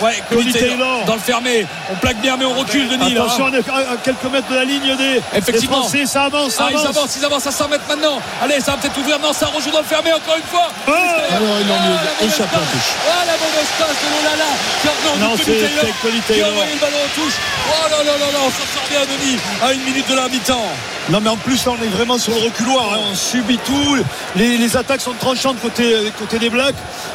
Taylor. 0.00 0.12
euh, 0.32 0.36
Ouais, 0.36 0.52
Taylor. 0.52 0.70
Taylor. 0.70 1.04
Dans 1.06 1.14
le 1.14 1.20
fermé. 1.20 1.66
On 1.92 1.94
plaque 1.96 2.20
bien, 2.20 2.36
mais 2.36 2.44
on 2.44 2.54
recule, 2.54 2.88
Denis. 2.88 3.14
là, 3.14 3.22
Attention, 3.24 3.46
hein. 3.46 3.50
on 3.52 3.56
est 3.56 3.70
à 3.92 3.96
quelques 4.02 4.24
mètres 4.32 4.48
de 4.48 4.54
la 4.56 4.64
ligne 4.64 4.96
des, 4.96 5.20
Effectivement. 5.36 5.76
des 5.76 5.82
Français, 5.82 6.06
ça 6.06 6.24
avance, 6.24 6.52
ça 6.54 6.64
Ah, 6.66 6.70
ils 6.72 6.76
avance. 6.78 6.96
avancent, 6.96 7.16
ils 7.16 7.24
avancent 7.24 7.46
à 7.46 7.52
100 7.52 7.68
mètres 7.68 7.84
maintenant. 7.88 8.18
Allez, 8.42 8.60
ça 8.60 8.72
va 8.72 8.78
peut-être 8.78 8.98
ouvrir. 8.98 9.18
Non, 9.20 9.32
ça 9.32 9.46
rejoue 9.46 9.70
dans 9.70 9.78
le 9.80 9.84
fermé 9.84 10.12
encore 10.12 10.36
une 10.36 10.42
fois. 10.50 10.68
Oh 10.88 10.90
Alors, 10.90 11.56
il 11.60 11.70
en 11.70 11.74
Ah, 11.78 11.88
mauvaise 11.88 12.32
échappé 12.34 12.56
en 12.56 12.66
touche. 12.72 12.90
Ah, 13.06 13.24
la 13.26 13.32
mauvaise 13.34 13.70
passe 13.78 13.98
de 14.00 14.08
Lolala. 14.16 14.50
Qui 14.82 14.88
a- 14.88 14.90
non, 15.04 15.28
Non, 15.28 15.34
de 15.34 15.38
c'est- 15.38 15.44
Colin 15.44 15.60
Taylor, 15.60 15.84
c'est 15.84 16.00
Colin 16.02 16.20
Qui 16.26 16.32
a 16.32 16.34
Taylor. 16.34 16.50
envoyé 16.50 16.72
le 16.74 16.80
ballon 16.80 17.00
en 17.04 17.14
touche. 17.20 17.34
Oh 17.68 17.88
là 17.90 17.98
là 17.98 18.12
là 18.18 18.26
là, 18.32 18.38
on 18.40 18.50
s'en 18.50 18.66
sort 18.74 18.86
bien, 18.90 19.00
Denis. 19.04 19.38
À 19.62 19.72
une 19.72 19.82
minute 19.84 20.08
de 20.08 20.14
la 20.16 20.28
mi-temps. 20.28 20.68
Non, 21.08 21.20
mais 21.20 21.30
en 21.30 21.36
plus, 21.36 21.64
là, 21.66 21.72
on 21.78 21.82
est 21.84 21.88
vraiment 21.88 22.18
sur 22.18 22.32
le 22.34 22.40
reculoir. 22.40 22.92
hein. 22.94 22.98
On 23.10 23.14
subit 23.14 23.58
tout. 23.58 23.96
Les, 24.36 24.56
les 24.58 24.76
attaques 24.76 25.00
sont 25.00 25.14
tranchantes 25.18 25.60
côté, 25.60 25.94
côté 26.18 26.38
des 26.38 26.50
Blacks. 26.50 26.74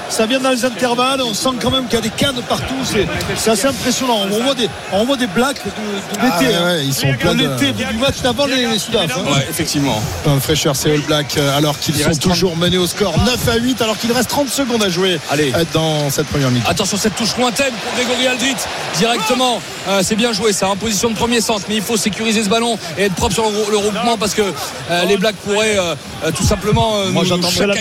Ça 0.09 0.25
vient 0.25 0.39
dans 0.39 0.49
les 0.49 0.65
intervalles. 0.65 1.21
On 1.21 1.33
sent 1.33 1.49
quand 1.61 1.71
même 1.71 1.85
qu'il 1.85 1.95
y 1.95 1.97
a 1.97 2.01
des 2.01 2.09
cannes 2.09 2.41
partout. 2.47 2.74
C'est, 2.83 3.07
c'est 3.35 3.49
assez 3.51 3.67
impressionnant. 3.67 4.19
On 4.31 4.43
voit 4.43 4.53
des, 4.53 4.69
on 4.91 5.05
voit 5.05 5.17
des 5.17 5.27
Blacks 5.27 5.57
de, 5.65 5.69
de 5.69 6.19
Ah, 6.19 6.39
l'été. 6.39 6.51
ouais, 6.51 6.55
hein. 6.59 6.65
ouais, 6.65 6.85
ils 6.85 6.93
sont 6.93 7.07
De 7.11 7.15
pleins 7.17 7.33
de- 7.35 7.39
l'été, 7.39 7.71
du 7.71 7.85
du 7.85 7.97
match 7.97 8.21
d'avant 8.21 8.45
les, 8.45 8.65
les 8.67 8.79
Sudaf. 8.79 9.11
hein. 9.17 9.21
Ouais, 9.31 9.45
effectivement. 9.49 10.01
Plein 10.23 10.35
de 10.35 10.39
fraîcheur, 10.39 10.75
c'est 10.75 10.91
All 10.91 11.01
Black, 11.01 11.37
euh, 11.37 11.57
alors 11.57 11.79
qu'ils 11.79 11.95
Il 11.95 12.01
sont 12.01 12.09
reste 12.09 12.21
30. 12.21 12.33
toujours 12.33 12.55
menés 12.57 12.77
au 12.77 12.87
score 12.87 13.17
9 13.23 13.47
à 13.47 13.55
8, 13.57 13.81
alors 13.81 13.97
qu'il 13.97 14.11
reste 14.11 14.29
30 14.29 14.49
secondes 14.49 14.83
à 14.83 14.89
jouer 14.89 15.19
Allez. 15.31 15.51
euh, 15.55 15.63
dans 15.73 16.09
cette 16.09 16.27
première 16.27 16.51
mi-temps. 16.51 16.69
Attention 16.69 16.97
cette 16.97 17.15
touche 17.15 17.35
lointaine 17.37 17.73
pour 17.83 17.93
Grégory 17.95 18.27
Aldrit 18.27 18.55
directement 18.97 19.61
Euh, 19.87 20.01
c'est 20.03 20.15
bien 20.15 20.33
joué 20.33 20.51
ça 20.51 20.67
en 20.69 20.75
position 20.75 21.11
de 21.11 21.15
premier 21.15 21.41
centre 21.41 21.65
mais 21.69 21.75
il 21.75 21.81
faut 21.83 21.95
sécuriser 21.95 22.43
ce 22.43 22.49
ballon 22.49 22.75
et 22.97 23.03
être 23.03 23.13
propre 23.13 23.35
sur 23.35 23.43
le, 23.47 23.51
le 23.69 23.77
regroupement 23.77 24.17
parce 24.17 24.33
que 24.33 24.41
euh, 24.41 25.05
les 25.05 25.15
Blacks 25.17 25.35
pourraient 25.35 25.77
euh, 25.77 25.93
tout 26.35 26.41
simplement 26.43 26.95
euh, 26.95 27.11
Moi, 27.11 27.21
nous 27.23 27.35
mi-temps, 27.35 27.49
un 27.49 27.51
peu 27.51 27.65
là, 27.67 27.75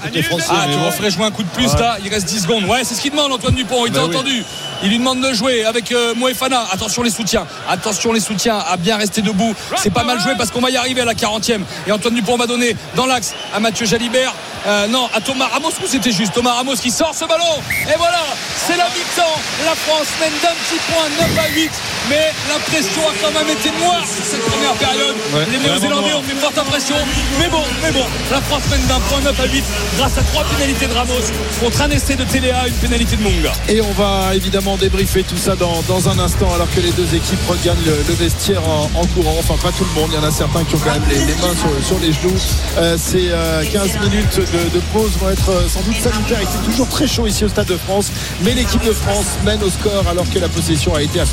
côté 0.00 0.22
français, 0.22 0.46
ah 0.50 0.66
tu 0.70 0.78
bon. 0.78 0.86
referais 0.86 1.10
jouer 1.10 1.24
un 1.24 1.32
coup 1.32 1.42
de 1.42 1.48
plus 1.48 1.66
Ouais. 1.66 1.80
là 1.80 1.98
il 2.04 2.08
reste 2.14 2.26
10 2.26 2.42
secondes 2.42 2.64
ouais 2.66 2.82
c'est 2.84 2.94
ce 2.94 3.00
qu'il 3.00 3.10
demande 3.10 3.32
Antoine 3.32 3.54
Dupont 3.56 3.86
il 3.86 3.92
t'a 3.92 3.98
Bah 3.98 4.06
oui. 4.06 4.14
Entendu 4.22 4.71
il 4.82 4.90
lui 4.90 4.98
demande 4.98 5.20
de 5.20 5.32
jouer 5.32 5.64
avec 5.64 5.92
euh, 5.92 6.14
Moefana. 6.14 6.64
Attention 6.72 7.02
les 7.02 7.10
soutiens. 7.10 7.46
Attention 7.68 8.12
les 8.12 8.20
soutiens 8.20 8.58
à 8.58 8.76
bien 8.76 8.96
rester 8.96 9.22
debout. 9.22 9.54
C'est 9.76 9.90
pas 9.90 10.04
mal 10.04 10.20
joué 10.20 10.32
parce 10.36 10.50
qu'on 10.50 10.60
va 10.60 10.70
y 10.70 10.76
arriver 10.76 11.02
à 11.02 11.04
la 11.04 11.14
40e 11.14 11.60
et 11.86 11.92
Antoine 11.92 12.14
Dupont 12.14 12.36
va 12.36 12.46
donner 12.46 12.76
dans 12.96 13.06
l'axe 13.06 13.34
à 13.54 13.60
Mathieu 13.60 13.86
Jalibert. 13.86 14.34
Euh, 14.66 14.86
non 14.86 15.08
à 15.14 15.20
Thomas 15.20 15.48
Ramos. 15.48 15.70
Ou 15.82 15.86
c'était 15.86 16.12
juste 16.12 16.34
Thomas 16.34 16.52
Ramos 16.52 16.76
qui 16.76 16.90
sort 16.90 17.14
ce 17.14 17.24
ballon. 17.24 17.44
Et 17.92 17.96
voilà. 17.96 18.24
C'est 18.66 18.76
la 18.76 18.84
mi-temps. 18.84 19.40
La 19.64 19.74
France 19.74 20.08
mène 20.20 20.32
d'un 20.42 20.54
petit 20.64 20.80
point 20.92 21.26
9 21.26 21.38
à 21.38 21.48
8 21.48 21.70
mais 22.08 22.32
l'impression 22.48 23.02
a 23.02 23.12
quand 23.22 23.32
même 23.38 23.48
été 23.48 23.70
noire 23.78 24.04
sur 24.06 24.24
cette 24.24 24.44
première 24.46 24.74
période. 24.74 25.14
Ouais, 25.32 25.46
les 25.50 25.58
Néo-Zélandais 25.58 26.14
ont 26.14 26.22
fait 26.22 26.32
une 26.32 26.38
forte 26.38 26.58
impression. 26.58 26.96
Mais 27.38 27.48
bon 27.48 27.62
mais 27.82 27.92
bon. 27.92 28.04
La 28.30 28.40
France 28.40 28.62
mène 28.70 28.84
d'un 28.86 29.00
point 29.00 29.20
9 29.20 29.40
à 29.40 29.46
8 29.46 29.64
grâce 29.98 30.18
à 30.18 30.22
trois 30.22 30.44
pénalités 30.44 30.86
de 30.86 30.94
Ramos 30.94 31.26
contre 31.60 31.82
un 31.82 31.90
essai 31.90 32.16
de 32.16 32.24
Téléa 32.24 32.66
une 32.66 32.74
pénalité 32.74 33.16
de 33.16 33.22
Munga. 33.22 33.52
Et 33.68 33.80
on 33.80 33.92
va 33.92 34.34
évidemment 34.34 34.71
débriefer 34.76 35.22
tout 35.22 35.36
ça 35.36 35.56
dans, 35.56 35.82
dans 35.88 36.08
un 36.08 36.18
instant 36.18 36.52
alors 36.54 36.70
que 36.70 36.80
les 36.80 36.92
deux 36.92 37.14
équipes 37.14 37.40
regagnent 37.48 37.84
le, 37.84 38.14
vestiaire 38.14 38.62
en, 38.68 39.06
courant. 39.14 39.36
Enfin, 39.38 39.54
pas 39.62 39.72
tout 39.72 39.84
le 39.84 40.00
monde. 40.00 40.10
Il 40.12 40.16
y 40.16 40.18
en 40.18 40.26
a 40.26 40.30
certains 40.30 40.64
qui 40.64 40.74
ont 40.74 40.78
quand 40.78 40.92
même 40.92 41.02
les, 41.08 41.18
mains 41.18 41.54
sur, 41.82 41.98
les 41.98 42.12
genoux. 42.12 42.34
Euh, 42.78 42.96
ces 42.98 43.28
euh, 43.30 43.64
15 43.64 43.98
minutes 44.00 44.36
de, 44.38 44.80
pause 44.92 45.12
vont 45.20 45.30
être 45.30 45.50
euh, 45.50 45.68
sans 45.68 45.80
doute 45.82 45.96
sanitaires. 45.96 46.38
Il 46.40 46.46
fait 46.46 46.64
toujours 46.64 46.88
très 46.88 47.06
chaud 47.06 47.26
ici 47.26 47.44
au 47.44 47.48
Stade 47.48 47.66
de 47.66 47.76
France. 47.76 48.10
Mais 48.42 48.54
l'équipe 48.54 48.84
de 48.84 48.92
France 48.92 49.26
mène 49.44 49.62
au 49.62 49.70
score 49.70 50.06
alors 50.08 50.28
que 50.30 50.38
la 50.38 50.48
possession 50.48 50.94
a 50.94 51.02
été 51.02 51.20
à 51.20 51.24
60% 51.24 51.28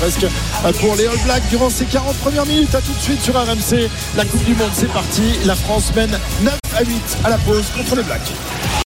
presque 0.00 0.24
euh, 0.24 0.72
pour 0.80 0.96
les 0.96 1.06
All 1.06 1.18
Blacks 1.24 1.48
durant 1.50 1.70
ces 1.70 1.84
40 1.84 2.16
premières 2.18 2.46
minutes. 2.46 2.74
À 2.74 2.80
tout 2.80 2.92
de 2.92 3.02
suite 3.02 3.22
sur 3.22 3.34
RMC. 3.34 3.88
La 4.16 4.24
Coupe 4.24 4.44
du 4.44 4.54
Monde, 4.54 4.70
c'est 4.74 4.92
parti. 4.92 5.22
La 5.44 5.54
France 5.54 5.92
mène 5.94 6.18
9 6.42 6.54
à 6.76 6.84
8 6.84 7.18
à 7.24 7.30
la 7.30 7.38
pause 7.38 7.64
contre 7.76 7.96
les 7.96 8.02
Blacks. 8.02 8.85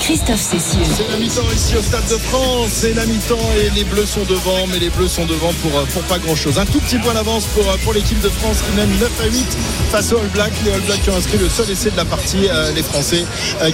Christophe 0.00 0.40
Cessieux. 0.40 0.82
C'est 0.96 1.08
la 1.10 1.16
mi-temps 1.16 1.46
ici 1.54 1.76
au 1.76 1.82
Stade 1.82 2.06
de 2.10 2.18
France. 2.18 2.68
C'est 2.72 2.92
la 2.94 3.06
mi-temps 3.06 3.38
et 3.58 3.70
les 3.74 3.84
Bleus 3.84 4.04
sont 4.04 4.24
devant, 4.24 4.66
mais 4.70 4.78
les 4.78 4.90
Bleus 4.90 5.08
sont 5.08 5.24
devant 5.24 5.52
pour, 5.62 5.78
euh, 5.78 5.84
pour 5.94 6.02
pas 6.02 6.18
grand-chose. 6.18 6.58
Un 6.58 6.66
tout 6.66 6.80
petit 6.80 6.98
point 6.98 7.14
d'avance 7.14 7.44
pour, 7.46 7.66
euh, 7.70 7.76
pour 7.84 7.94
l'équipe 7.94 8.20
de 8.20 8.28
France 8.28 8.58
qui 8.58 8.76
mène 8.76 8.90
9 9.00 9.10
à 9.22 9.26
8 9.26 9.46
face 9.90 10.12
aux 10.12 10.18
All 10.18 10.28
Blacks. 10.28 10.52
Les 10.64 10.72
All 10.72 10.80
Blacks 10.82 11.00
qui 11.00 11.08
ont 11.10 11.16
inscrit 11.16 11.38
le 11.38 11.48
seul 11.48 11.70
essai 11.70 11.90
de 11.90 11.96
la 11.96 12.04
partie, 12.04 12.48
euh, 12.50 12.70
les 12.72 12.82
Français 12.82 13.24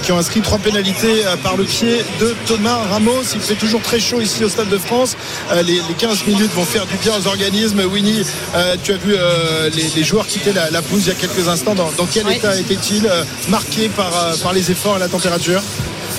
qui 0.03 0.11
ont 0.13 0.17
inscrit 0.17 0.39
trois 0.41 0.57
pénalités 0.59 1.23
par 1.43 1.57
le 1.57 1.65
pied 1.65 1.97
de 2.19 2.33
Thomas 2.45 2.77
Ramos. 2.89 3.23
Il 3.35 3.41
fait 3.41 3.55
toujours 3.55 3.81
très 3.81 3.99
chaud 3.99 4.21
ici 4.21 4.43
au 4.45 4.49
Stade 4.49 4.69
de 4.69 4.77
France. 4.77 5.17
Les, 5.53 5.63
les 5.63 5.93
15 5.97 6.25
minutes 6.27 6.53
vont 6.53 6.63
faire 6.65 6.85
du 6.85 6.95
bien 6.97 7.13
aux 7.19 7.27
organismes. 7.27 7.81
Winnie, 7.91 8.23
tu 8.83 8.93
as 8.93 8.97
vu 8.97 9.15
les, 9.75 9.83
les 9.95 10.03
joueurs 10.03 10.27
quitter 10.27 10.53
la, 10.53 10.69
il 10.69 11.07
y 11.07 11.09
a 11.09 11.13
quelques 11.13 11.47
instants. 11.47 11.75
Dans, 11.75 11.91
dans 11.97 12.05
quel 12.05 12.25
Oui. 12.27 12.35
état 12.35 12.55
étaient-ils 12.57 13.09
Marqués 13.49 13.89
par, 13.89 14.11
par 14.41 14.53
les 14.53 14.71
efforts 14.71 14.97
et 14.97 14.99
la 14.99 15.07
température? 15.09 15.61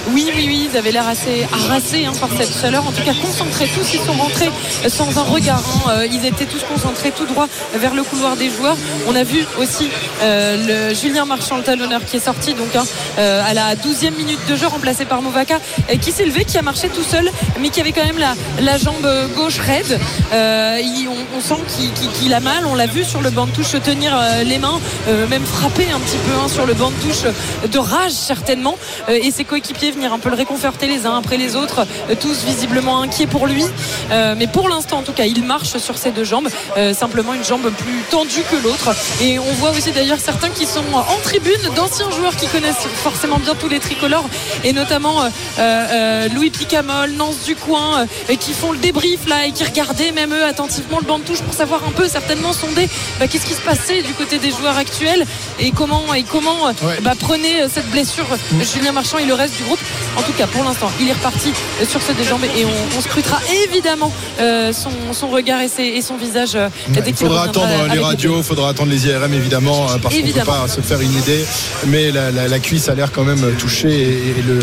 Oui, 0.08 0.28
oui, 0.34 0.44
oui, 0.48 0.68
ils 0.70 0.76
avaient 0.76 0.90
l'air 0.90 1.06
assez 1.06 1.46
harassés 1.52 2.06
hein, 2.06 2.12
par 2.18 2.28
cette 2.36 2.52
chaleur. 2.60 2.84
En 2.86 2.90
tout 2.90 3.02
cas, 3.04 3.12
concentrés 3.14 3.68
tous, 3.72 3.94
ils 3.94 4.00
sont 4.00 4.14
rentrés 4.14 4.50
sans 4.88 5.16
un 5.16 5.22
regard. 5.22 5.62
hein. 5.86 5.90
Euh, 5.90 6.06
Ils 6.10 6.26
étaient 6.26 6.46
tous 6.46 6.62
concentrés 6.64 7.12
tout 7.12 7.24
droit 7.24 7.46
vers 7.74 7.94
le 7.94 8.02
couloir 8.02 8.34
des 8.36 8.50
joueurs. 8.50 8.76
On 9.06 9.14
a 9.14 9.22
vu 9.22 9.44
aussi 9.60 9.88
euh, 10.22 10.88
le 10.90 10.94
Julien 10.94 11.24
Marchand, 11.24 11.56
le 11.56 11.62
talonneur, 11.62 12.04
qui 12.04 12.16
est 12.16 12.24
sorti 12.24 12.54
donc 12.54 12.74
hein, 12.74 12.84
euh, 13.18 13.42
à 13.46 13.54
la 13.54 13.76
12e 13.76 14.16
minute 14.16 14.40
de 14.48 14.56
jeu, 14.56 14.66
remplacé 14.66 15.04
par 15.04 15.22
Movaka, 15.22 15.60
euh, 15.90 15.96
qui 15.96 16.10
s'est 16.10 16.24
levé, 16.24 16.44
qui 16.44 16.58
a 16.58 16.62
marché 16.62 16.88
tout 16.88 17.04
seul, 17.08 17.30
mais 17.60 17.68
qui 17.68 17.80
avait 17.80 17.92
quand 17.92 18.04
même 18.04 18.18
la, 18.18 18.78
jambe 18.78 19.06
gauche 19.36 19.58
raide. 19.60 20.00
Euh, 20.32 20.80
on, 21.36 21.40
sent 21.40 21.54
qu'il 22.18 22.34
a 22.34 22.40
mal. 22.40 22.66
On 22.66 22.74
l'a 22.74 22.86
vu 22.86 23.04
sur 23.04 23.20
le 23.20 23.30
banc 23.30 23.46
de 23.46 23.52
touche 23.52 23.72
tenir 23.84 24.12
euh, 24.16 24.42
les 24.42 24.58
mains, 24.58 24.80
euh, 25.08 25.26
même 25.28 25.44
frapper 25.44 25.86
un 25.94 26.00
petit 26.00 26.16
peu 26.18 26.48
sur 26.52 26.66
le 26.66 26.74
banc 26.74 26.90
de 26.90 26.96
touche 27.08 27.24
euh, 27.24 27.68
de 27.68 27.78
rage 27.78 28.12
certainement. 28.12 28.76
Euh, 29.08 29.18
et 29.22 29.30
ses 29.30 29.44
coéquipiers 29.52 29.90
venir 29.90 30.14
un 30.14 30.18
peu 30.18 30.30
le 30.30 30.36
réconforter 30.36 30.86
les 30.86 31.04
uns 31.04 31.18
après 31.18 31.36
les 31.36 31.56
autres, 31.56 31.86
euh, 32.08 32.14
tous 32.18 32.42
visiblement 32.44 33.02
inquiets 33.02 33.26
pour 33.26 33.46
lui. 33.46 33.66
Euh, 34.10 34.34
mais 34.34 34.46
pour 34.46 34.70
l'instant, 34.70 35.00
en 35.00 35.02
tout 35.02 35.12
cas, 35.12 35.26
il 35.26 35.44
marche 35.44 35.76
sur 35.76 35.98
ses 35.98 36.10
deux 36.10 36.24
jambes, 36.24 36.48
euh, 36.78 36.94
simplement 36.94 37.34
une 37.34 37.44
jambe 37.44 37.70
plus 37.70 38.00
tendue 38.10 38.44
que 38.50 38.56
l'autre. 38.56 38.94
Et 39.20 39.38
on 39.38 39.52
voit 39.60 39.72
aussi 39.72 39.92
d'ailleurs 39.92 40.20
certains 40.20 40.48
qui 40.48 40.64
sont 40.64 40.80
en 40.94 41.18
tribune, 41.22 41.60
d'anciens 41.76 42.10
joueurs 42.10 42.34
qui 42.34 42.46
connaissent 42.46 42.86
forcément 42.94 43.38
bien 43.38 43.54
tous 43.54 43.68
les 43.68 43.78
tricolores, 43.78 44.26
et 44.64 44.72
notamment 44.72 45.22
euh, 45.58 46.28
Louis 46.34 46.48
Picamol, 46.48 47.10
Nance 47.10 47.44
Ducoin, 47.44 48.06
qui 48.40 48.54
font 48.54 48.72
le 48.72 48.78
débrief 48.78 49.28
là 49.28 49.46
et 49.46 49.52
qui 49.52 49.64
regardaient 49.64 50.12
même 50.12 50.32
eux 50.32 50.44
attentivement 50.44 50.98
le 50.98 51.06
banc 51.06 51.18
de 51.18 51.24
touche 51.24 51.42
pour 51.42 51.52
savoir 51.52 51.82
un 51.86 51.92
peu, 51.92 52.08
certainement 52.08 52.54
sonder 52.54 52.88
bah, 53.20 53.28
qu'est-ce 53.28 53.44
qui 53.44 53.54
se 53.54 53.60
passait 53.60 54.00
du 54.00 54.14
côté 54.14 54.38
des 54.38 54.50
joueurs 54.50 54.78
actuels 54.78 55.26
et 55.60 55.72
comment 55.72 56.14
et 56.14 56.22
comment 56.22 56.72
bah, 57.02 57.12
prenait 57.20 57.68
cette 57.68 57.90
blessure 57.90 58.26
euh, 58.32 58.64
Julien 58.64 58.92
Marchand 58.92 59.18
et 59.18 59.24
le 59.24 59.34
reste 59.42 59.56
du 59.56 59.64
groupe. 59.64 59.78
En 60.16 60.22
tout 60.22 60.32
cas, 60.32 60.46
pour 60.46 60.64
l'instant, 60.64 60.90
il 61.00 61.08
est 61.08 61.12
reparti 61.12 61.50
euh, 61.80 61.84
sur 61.86 62.00
ses 62.02 62.14
deux 62.14 62.24
jambes 62.24 62.44
et 62.44 62.64
on, 62.64 62.98
on 62.98 63.00
scrutera 63.00 63.38
évidemment 63.66 64.12
euh, 64.40 64.72
son, 64.72 64.90
son 65.12 65.28
regard 65.28 65.60
et, 65.60 65.68
ses- 65.68 65.82
et 65.98 66.02
son 66.02 66.16
visage 66.16 66.54
euh, 66.54 66.68
dès 66.88 67.02
Il 67.06 67.14
faudra 67.14 67.44
attendre 67.44 67.68
les 67.92 67.98
radios, 67.98 68.38
il 68.38 68.42
faudra 68.44 68.70
attendre 68.70 68.90
les 68.90 69.06
IRM 69.06 69.32
évidemment, 69.34 69.86
euh, 69.90 69.96
parce 70.02 70.14
qu'on 70.14 70.26
ne 70.26 70.32
peut 70.32 70.40
pas 70.40 70.68
se 70.68 70.80
faire 70.80 71.00
une 71.00 71.12
idée. 71.12 71.44
Mais 71.86 72.10
la, 72.10 72.30
la- 72.30 72.48
la 72.48 72.58
cuisse 72.58 72.88
a 72.88 72.94
l'air 72.94 73.10
quand 73.12 73.24
même 73.24 73.44
touchée 73.58 73.90
et, 73.90 74.38
et 74.38 74.42
le, 74.46 74.58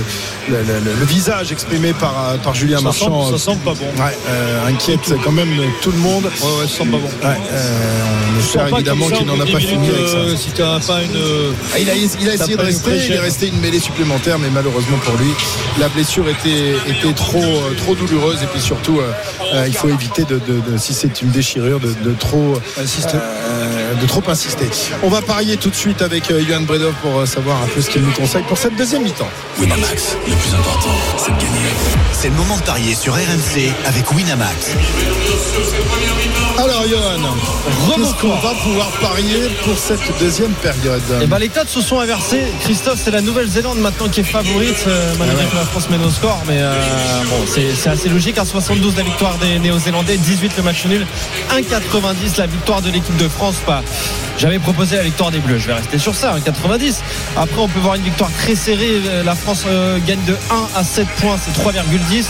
le- 0.49 0.64
le- 0.85 0.95
le 0.99 1.06
visage 1.06 1.51
exprimé 1.51 1.93
par, 1.93 2.14
euh, 2.33 2.38
par 2.38 2.53
Julien 2.56 2.77
Ça 2.77 2.83
Marchand 2.83 3.25
sent- 3.32 3.38
ça 3.38 3.51
sent 3.51 3.58
pas 3.66 3.74
bon. 3.74 3.85
ouais, 4.03 4.17
euh, 4.30 4.67
inquiète 4.67 5.14
quand 5.24 5.32
même 5.32 5.49
tout 5.82 5.91
le 5.91 5.98
monde. 5.98 6.25
Ouais, 6.25 6.30
ouais, 6.61 6.67
ça 6.67 6.77
sent 6.83 6.90
pas 6.90 6.98
bon. 6.98 7.27
Ouais, 7.27 7.38
euh, 7.51 8.03
on 8.35 8.40
espère 8.40 8.67
évidemment 8.67 9.08
qu'il 9.09 9.25
n'en 9.25 9.35
a 9.40 9.45
pas 9.45 9.53
de 9.53 9.58
10 9.59 9.66
fini 9.67 9.88
avec 9.90 10.08
ça. 10.08 10.38
Si 10.38 10.49
pas 10.51 11.01
une. 11.01 11.17
Ah, 11.74 11.80
il 11.80 11.90
a, 11.90 11.93
il 11.95 12.30
a 12.30 12.33
essayé 12.33 12.56
de 12.58 12.61
rester, 12.61 12.91
il 13.08 13.11
est 13.14 13.19
resté 13.19 13.48
une 13.48 13.59
mêlée 13.59 13.80
supplémentaire, 13.80 14.38
mais 14.40 14.48
malheureusement 14.49 14.68
pour 14.72 14.81
pour 14.99 15.17
lui. 15.17 15.31
La 15.80 15.88
blessure 15.89 16.27
était, 16.30 16.73
était 16.88 17.14
trop, 17.14 17.41
euh, 17.43 17.73
trop 17.77 17.95
douloureuse 17.95 18.41
et 18.43 18.48
puis 18.48 18.61
surtout, 18.61 18.99
euh, 18.99 19.11
euh, 19.53 19.65
il 19.67 19.73
faut 19.75 19.89
éviter, 19.89 20.23
de, 20.23 20.35
de- 20.48 20.72
de- 20.72 20.77
si 20.77 20.93
c'est 20.93 21.22
une 21.22 21.30
déchirure, 21.31 21.80
de, 21.80 21.93
de 22.03 22.14
trop 22.19 22.56
euh, 22.77 23.93
de 24.01 24.06
trop 24.07 24.22
insister. 24.27 24.65
On 25.03 25.09
va 25.09 25.22
parier 25.22 25.57
tout 25.57 25.69
de 25.69 25.75
suite 25.75 26.01
avec 26.01 26.30
Johan 26.30 26.61
Bredov 26.61 26.93
pour 27.01 27.25
savoir 27.27 27.57
un 27.64 27.67
peu 27.67 27.81
ce 27.81 27.89
qu'il 27.89 28.01
nous 28.01 28.11
conseille 28.11 28.43
pour 28.43 28.57
cette 28.57 28.75
deuxième 28.75 29.03
mi-temps. 29.03 29.27
Winamax, 29.59 30.15
le 30.27 30.33
plus 30.35 30.53
important, 30.53 30.91
c'est 31.17 31.31
de 31.31 31.38
gagner. 31.38 31.69
C'est 32.14 32.30
le 32.30 32.35
moment 32.35 32.57
de 32.57 32.61
parier 32.64 32.95
sur 32.95 33.14
RMC 33.14 33.72
avec 33.85 34.11
Winamax. 34.11 34.72
Alors 36.57 36.83
Johan, 36.88 37.35
qu'est-ce 37.95 38.14
qu'on 38.22 38.35
va 38.39 38.53
pouvoir 38.64 38.88
parier 39.01 39.49
pour 39.64 39.77
cette 39.77 39.99
deuxième 40.19 40.51
période? 40.53 41.01
Et 41.22 41.25
ben 41.27 41.39
les 41.39 41.48
codes 41.49 41.69
se 41.69 41.81
sont 41.81 41.99
inversés. 41.99 42.43
Christophe, 42.61 42.99
c'est 43.03 43.11
la 43.11 43.22
Nouvelle-Zélande 43.22 43.80
maintenant 43.80 44.09
qui 44.09 44.19
est 44.19 44.23
favorite, 44.60 44.86
euh, 44.88 45.14
malgré 45.18 45.46
que 45.46 45.56
la 45.56 45.64
France 45.64 45.90
mène 45.90 46.04
au 46.04 46.10
score. 46.10 46.42
Mais 46.48 46.58
euh, 46.60 46.74
bon, 47.30 47.46
c'est 47.48 47.74
c'est 47.76 47.90
assez 47.90 48.10
logique. 48.10 48.38
1,72 48.38 48.98
la 48.98 49.04
victoire 49.04 49.38
des 49.38 49.60
Néo-Zélandais, 49.60 50.18
18 50.18 50.58
le 50.58 50.64
match 50.64 50.86
nul, 50.86 51.06
1,90 51.52 52.38
la 52.38 52.48
victoire 52.48 52.82
de 52.82 52.90
l'équipe 52.90 53.16
de 53.18 53.28
France. 53.28 53.56
Pas. 53.66 53.84
J'avais 54.38 54.60
proposé 54.60 54.96
la 54.98 55.04
victoire 55.04 55.32
des 55.32 55.40
Bleus. 55.40 55.58
Je 55.58 55.68
vais 55.68 55.74
rester 55.74 55.98
sur 55.98 56.16
ça, 56.16 56.36
1,90. 56.38 56.96
Après, 57.38 57.58
on 57.60 57.68
peut 57.68 57.80
voir 57.80 57.96
une 57.96 58.04
victoire 58.04 58.30
très 58.38 58.56
serrée. 58.56 59.02
Euh, 59.06 59.24
La 59.24 59.36
France 59.36 59.64
euh, 59.68 60.00
gagne 60.06 60.24
de 60.26 60.36
1 60.76 60.80
à 60.80 60.84
7 60.84 61.08
points, 61.20 61.38
c'est 61.38 61.52
3,10. 61.62 62.26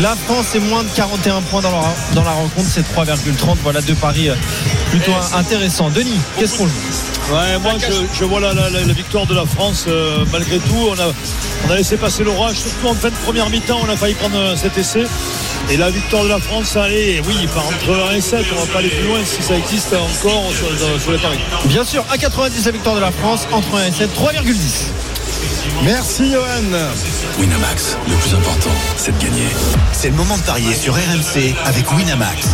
La 0.00 0.14
France 0.14 0.54
est 0.54 0.60
moins 0.60 0.84
de 0.84 0.88
41 0.94 1.42
points 1.42 1.60
dans 1.62 1.72
la, 1.72 1.82
dans 2.14 2.24
la 2.24 2.32
rencontre, 2.32 2.68
c'est 2.68 2.82
3,30. 2.82 3.56
Voilà 3.62 3.80
deux 3.80 3.94
paris 3.94 4.30
plutôt 4.90 5.12
intéressants. 5.34 5.90
Denis, 5.90 6.20
qu'est-ce 6.38 6.58
qu'on 6.58 6.66
joue? 6.66 7.17
Ouais, 7.30 7.58
moi 7.58 7.72
je, 8.14 8.24
vois 8.24 8.40
la, 8.40 8.52
victoire 8.94 9.26
de 9.26 9.34
la 9.34 9.44
France 9.44 9.84
euh, 9.86 10.24
malgré 10.32 10.58
tout. 10.58 10.88
On 10.90 10.98
a, 10.98 11.12
on 11.66 11.70
a 11.70 11.76
laissé 11.76 11.98
passer 11.98 12.24
l'orage, 12.24 12.56
surtout 12.56 12.88
en 12.88 12.94
fin 12.94 13.10
de 13.10 13.14
première 13.16 13.50
mi-temps, 13.50 13.80
on 13.86 13.88
a 13.90 13.96
failli 13.96 14.14
prendre 14.14 14.56
cet 14.56 14.78
essai. 14.78 15.04
Et 15.70 15.76
la 15.76 15.90
victoire 15.90 16.24
de 16.24 16.28
la 16.30 16.38
France, 16.38 16.74
allez, 16.76 17.20
oui, 17.26 17.34
par 17.54 17.66
entre 17.66 18.10
1 18.12 18.16
et 18.16 18.20
7, 18.22 18.46
on 18.56 18.60
va 18.64 18.72
pas 18.72 18.78
aller 18.78 18.88
plus 18.88 19.06
loin 19.06 19.18
si 19.24 19.42
ça 19.42 19.58
existe 19.58 19.92
encore 19.92 20.50
sur, 20.54 21.00
sur- 21.00 21.12
les 21.12 21.18
paris. 21.18 21.38
Bien 21.66 21.84
sûr, 21.84 22.02
1,90 22.10 22.64
la 22.64 22.70
victoire 22.70 22.94
de 22.94 23.00
la 23.00 23.12
France, 23.12 23.46
entre 23.52 23.76
1 23.76 23.88
et 23.88 23.92
7, 23.92 24.10
3,10. 24.14 24.86
Merci 25.84 26.32
Johan. 26.32 26.44
Winamax, 27.38 27.96
le 28.08 28.14
plus 28.16 28.34
important, 28.34 28.70
c'est 28.96 29.16
de 29.16 29.22
gagner. 29.24 29.46
C'est 29.92 30.08
le 30.10 30.16
moment 30.16 30.36
de 30.36 30.42
parier 30.42 30.74
sur 30.74 30.94
RMC 30.94 31.54
avec 31.64 31.90
Winamax. 31.92 32.48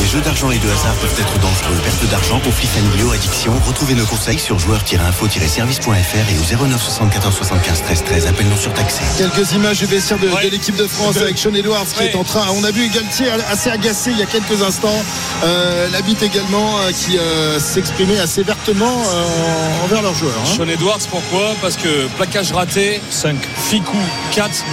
Les 0.00 0.06
jeux 0.06 0.20
d'argent 0.20 0.50
et 0.50 0.58
de 0.58 0.68
hasard 0.68 0.94
peuvent 1.00 1.14
être 1.18 1.38
dangereux. 1.40 1.76
Perte 1.82 2.10
d'argent, 2.10 2.40
conflits 2.40 2.66
familiaux, 2.68 3.10
addiction. 3.12 3.52
Retrouvez 3.66 3.94
nos 3.94 4.04
conseils 4.04 4.38
sur 4.38 4.58
joueurs-info-service.fr 4.58 5.90
et 5.90 6.38
au 6.56 6.66
09 6.66 6.82
74 6.82 7.34
75 7.34 7.82
13 7.84 8.04
13. 8.04 8.26
Appel 8.26 8.46
non 8.48 8.56
surtaxé. 8.56 9.00
Quelques 9.16 9.52
images 9.52 9.78
du 9.78 9.86
vestiaire 9.86 10.18
de, 10.18 10.28
de 10.28 10.48
l'équipe 10.50 10.76
de 10.76 10.86
France 10.86 11.16
avec 11.16 11.38
Sean 11.38 11.54
Edwards 11.54 11.86
qui 11.86 12.04
est 12.04 12.14
en 12.16 12.24
train. 12.24 12.44
On 12.54 12.64
a 12.64 12.70
vu 12.70 12.88
Galtier 12.90 13.26
assez 13.50 13.70
agacé 13.70 14.10
il 14.10 14.18
y 14.18 14.22
a 14.22 14.26
quelques 14.26 14.62
instants. 14.62 15.02
Euh, 15.44 15.88
Labitte 15.90 16.22
également 16.22 16.78
euh, 16.80 16.92
qui 16.92 17.18
euh, 17.18 17.58
s'exprimait 17.58 18.18
assez 18.18 18.42
vertement 18.42 19.02
euh, 19.06 19.84
envers 19.84 20.02
leurs 20.02 20.14
joueurs. 20.14 20.34
hein. 20.42 20.54
Sean 20.56 20.68
Edwards, 20.68 20.98
pourquoi? 21.10 21.54
Parce 21.62 21.76
que 21.76 22.06
plaquage 22.42 22.52
raté, 22.52 23.00
5. 23.10 23.38
Ficou, 23.68 23.94
4. 24.34 24.64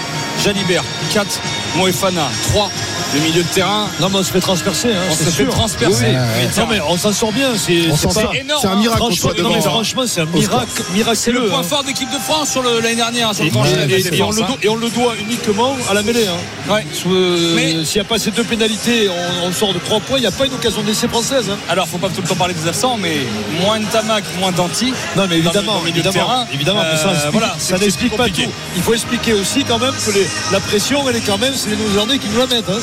Jalibert, 0.43 0.85
4. 1.13 1.39
Moefana, 1.75 2.27
3. 2.51 2.98
Le 3.13 3.19
milieu 3.21 3.41
de 3.41 3.47
terrain. 3.47 3.87
Non, 3.99 4.09
mais 4.09 4.17
on 4.19 4.23
se 4.23 4.31
fait 4.31 4.39
transpercer. 4.39 4.89
hein, 4.89 5.01
On 5.09 5.15
se 5.15 5.23
fait 5.31 5.45
transpercer. 5.45 6.05
Oui, 6.05 6.11
oui. 6.11 6.45
Mais 6.55 6.61
Non, 6.61 6.67
mais 6.69 6.79
on 6.87 6.95
s'en 6.97 7.11
sort 7.11 7.31
bien. 7.31 7.49
C'est 7.57 7.73
énorme, 7.73 8.67
un 8.67 8.75
miracle 8.75 8.99
qu'on 8.99 9.05
Franchement, 9.09 9.31
soit 9.33 9.41
non, 9.43 9.49
mais 9.49 9.55
devant. 9.55 9.69
franchement, 9.71 10.03
c'est 10.05 10.21
un 10.21 10.25
miracle. 10.25 10.71
C'est 11.15 11.31
le 11.31 11.47
point 11.47 11.59
hein. 11.59 11.63
fort 11.63 11.83
d'équipe 11.83 12.09
de 12.11 12.19
France 12.19 12.51
sur 12.51 12.61
l'année 12.61 12.95
dernière, 12.95 13.33
sur 13.33 13.43
le 13.45 13.49
Et, 13.49 13.53
la 13.87 13.97
et- 13.97 14.15
et 14.17 14.21
on 14.21 14.31
le 14.31 14.43
hein. 14.43 14.45
doit, 14.47 14.57
et 14.61 14.69
on 14.69 14.75
le 14.75 14.89
doit 14.89 15.13
uniquement 15.19 15.75
à 15.89 15.93
la 15.95 16.03
mêlée. 16.03 16.27
hein. 16.27 16.71
Ouais. 16.71 16.85
Euh, 17.07 17.53
Mais- 17.55 17.83
S'il 17.85 17.95
n'y 17.99 18.05
a 18.05 18.09
pas 18.09 18.19
ces 18.19 18.29
deux 18.31 18.43
pénalités, 18.43 19.09
on, 19.09 19.47
on 19.47 19.51
sort 19.51 19.73
de 19.73 19.79
3 19.79 19.99
points, 20.01 20.17
il 20.17 20.21
n'y 20.21 20.27
a 20.27 20.31
pas 20.31 20.45
une 20.45 20.53
occasion 20.53 20.83
d'essai 20.83 21.07
française. 21.07 21.49
hein. 21.49 21.57
Alors, 21.67 21.87
faut 21.87 21.97
pas 21.97 22.09
tout 22.09 22.21
le 22.21 22.27
temps 22.27 22.35
parler 22.35 22.53
des 22.53 22.67
absents, 22.67 22.97
mais 22.97 23.17
moins 23.61 23.79
de 23.79 23.85
Tamac, 23.85 24.23
moins 24.39 24.51
d'Anti. 24.51 24.93
Non 25.15 25.25
mais 25.27 25.37
évidemment, 25.39 25.59
le- 25.61 25.65
dans 25.67 25.73
le 25.79 25.79
milieu 25.85 25.93
de 26.03 26.07
évidemment, 26.09 26.27
terrain, 26.27 26.47
évidemment, 26.53 26.81
mais 26.91 26.97
ça, 26.97 27.07
euh, 27.07 27.13
explique- 27.13 27.31
voilà, 27.31 27.55
ça 27.57 27.77
n'explique 27.77 28.11
pas 28.11 28.17
compliqué. 28.27 28.43
tout. 28.45 28.51
Il 28.75 28.83
faut 28.83 28.93
expliquer 28.93 29.33
aussi 29.33 29.63
quand 29.63 29.79
même 29.79 29.93
que 30.05 30.11
les- 30.11 30.27
la 30.51 30.59
pression, 30.59 31.03
elle 31.09 31.15
est 31.15 31.25
quand 31.25 31.37
même, 31.39 31.53
c'est 31.55 31.69
les 31.71 31.75
Néo-Zélandais 31.75 32.19
qui 32.19 32.27
nous 32.29 32.37
la 32.39 32.45
mettent. 32.47 32.69
hein. 32.69 32.79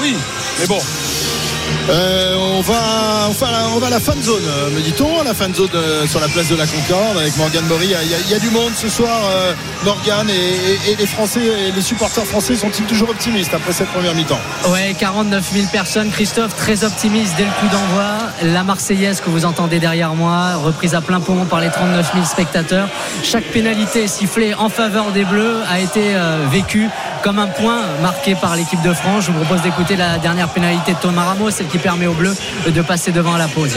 Oui, 0.00 0.16
mais 0.58 0.66
bon. 0.66 0.80
Euh, 1.90 2.34
on, 2.38 2.60
va, 2.62 2.76
à 3.86 3.90
la 3.90 4.00
fan 4.00 4.20
zone, 4.22 4.42
euh, 4.46 4.70
me 4.70 4.80
dit-on, 4.80 5.20
à 5.20 5.24
la 5.24 5.34
fan 5.34 5.54
zone 5.54 5.68
euh, 5.74 6.06
sur 6.06 6.18
la 6.18 6.28
place 6.28 6.48
de 6.48 6.56
la 6.56 6.66
Concorde 6.66 7.18
avec 7.18 7.36
Morgane 7.36 7.66
Maury. 7.66 7.88
Il 7.88 8.30
y, 8.30 8.34
a- 8.34 8.38
du 8.38 8.48
monde 8.50 8.72
ce 8.74 8.88
soir, 8.88 9.22
Morgane, 9.84 10.28
et, 10.30 10.96
les 10.98 11.06
Français, 11.06 11.40
les 11.74 11.80
supporters 11.82 12.24
français 12.24 12.56
sont-ils 12.56 12.84
toujours 12.84 13.10
optimistes 13.10 13.52
après 13.54 13.72
cette 13.72 13.88
première 13.88 14.14
mi-temps? 14.14 14.40
Ouais, 14.68 14.94
49 14.98 15.50
000 15.52 15.66
personnes. 15.72 16.10
Christophe, 16.10 16.54
très 16.56 16.84
optimiste 16.84 17.34
dès 17.36 17.44
le 17.44 17.50
coup 17.60 17.68
d'envoi. 17.72 18.04
La 18.42 18.64
Marseillaise 18.64 19.20
que 19.20 19.30
vous 19.30 19.44
entendez 19.44 19.78
derrière 19.78 20.14
moi, 20.14 20.56
reprise 20.56 20.94
à 20.94 21.00
plein 21.00 21.20
poumon 21.20 21.44
par 21.44 21.60
les 21.60 21.70
39 21.70 22.10
000 22.14 22.24
spectateurs. 22.26 22.88
Chaque 23.22 23.44
pénalité 23.44 24.08
sifflée 24.08 24.52
en 24.54 24.68
faveur 24.68 25.12
des 25.12 25.24
Bleus 25.24 25.58
a 25.70 25.80
été 25.80 26.14
vécue 26.50 26.88
comme 27.22 27.38
un 27.38 27.46
point 27.46 27.80
marqué 28.02 28.34
par 28.34 28.56
l'équipe 28.56 28.82
de 28.82 28.92
France. 28.92 29.24
Je 29.26 29.32
vous 29.32 29.38
propose 29.44 29.62
d'écouter 29.62 29.96
la 29.96 30.18
dernière 30.18 30.48
pénalité 30.48 30.92
de 30.92 30.98
Thomas 30.98 31.24
Ramos, 31.24 31.50
qui 31.74 31.78
permet 31.80 32.06
aux 32.06 32.14
Bleus 32.14 32.36
de 32.68 32.82
passer 32.82 33.10
devant 33.10 33.34
à 33.34 33.38
la 33.38 33.48
pause. 33.48 33.76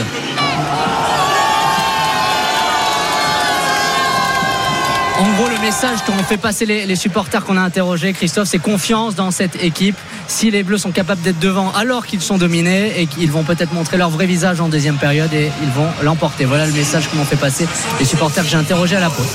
Le 5.60 5.66
message 5.66 5.98
qu'on 6.06 6.22
fait 6.22 6.36
passer 6.36 6.66
les, 6.66 6.86
les 6.86 6.96
supporters 6.96 7.44
qu'on 7.44 7.56
a 7.56 7.60
interrogés, 7.60 8.12
Christophe, 8.12 8.48
c'est 8.48 8.58
confiance 8.58 9.14
dans 9.14 9.30
cette 9.30 9.62
équipe. 9.62 9.96
Si 10.26 10.50
les 10.50 10.62
Bleus 10.62 10.78
sont 10.78 10.90
capables 10.90 11.22
d'être 11.22 11.38
devant 11.38 11.72
alors 11.72 12.06
qu'ils 12.06 12.20
sont 12.20 12.38
dominés 12.38 12.92
et 13.00 13.06
qu'ils 13.06 13.30
vont 13.30 13.44
peut-être 13.44 13.72
montrer 13.72 13.96
leur 13.96 14.10
vrai 14.10 14.26
visage 14.26 14.60
en 14.60 14.68
deuxième 14.68 14.96
période 14.96 15.32
et 15.32 15.50
ils 15.62 15.70
vont 15.70 15.88
l'emporter. 16.02 16.44
Voilà 16.44 16.66
le 16.66 16.72
message 16.72 17.08
que 17.10 17.16
m'ont 17.16 17.24
fait 17.24 17.36
passer 17.36 17.66
les 17.98 18.04
supporters 18.04 18.44
que 18.44 18.50
j'ai 18.50 18.56
interrogés 18.56 18.96
à 18.96 19.00
la 19.00 19.10
pause. 19.10 19.26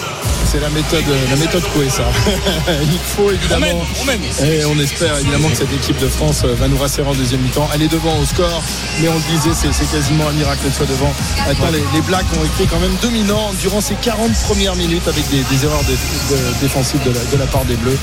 C'est 0.46 0.60
la 0.60 0.70
méthode, 0.70 1.04
la 1.32 1.36
méthode 1.38 1.64
Coué, 1.74 1.90
ça. 1.90 2.04
Il 2.84 3.00
faut 3.00 3.32
évidemment. 3.32 3.66
On 4.02 4.06
mène, 4.06 4.20
on 4.40 4.44
mène. 4.46 4.52
Et 4.52 4.66
on 4.66 4.78
espère 4.80 5.18
évidemment 5.18 5.50
que 5.50 5.56
cette 5.56 5.74
équipe 5.74 5.98
de 6.00 6.08
France 6.08 6.42
euh, 6.46 6.54
va 6.54 6.68
nous 6.68 6.78
rassurer 6.78 7.08
en 7.10 7.14
deuxième 7.16 7.42
mi-temps. 7.42 7.68
Elle 7.74 7.82
est 7.82 7.88
devant 7.88 8.16
au 8.20 8.26
score, 8.26 8.62
mais 9.02 9.08
on 9.08 9.16
le 9.16 9.22
disait, 9.36 9.50
c'est, 9.54 9.74
c'est 9.74 9.90
quasiment 9.92 10.28
un 10.28 10.34
miracle 10.34 10.60
qu'elle 10.62 10.74
soit 10.74 10.86
devant. 10.86 11.12
Maintenant, 11.48 11.72
les, 11.72 11.82
les 11.96 12.02
Blacks 12.02 12.26
ont 12.40 12.46
été 12.46 12.68
quand 12.70 12.80
même 12.80 12.94
dominants 13.02 13.52
durant 13.62 13.82
ces 13.82 13.96
40 13.96 14.32
premières 14.44 14.76
minutes 14.76 15.08
avec 15.08 15.28
des, 15.30 15.42
des 15.42 15.66
erreurs 15.66 15.82
dé- 15.86 15.98
de- 16.30 16.62
défensives 16.62 17.02
de 17.04 17.12
la, 17.12 17.20
de 17.32 17.38
la 17.38 17.46
part 17.48 17.66
des 17.66 17.76
Bleus 17.76 17.98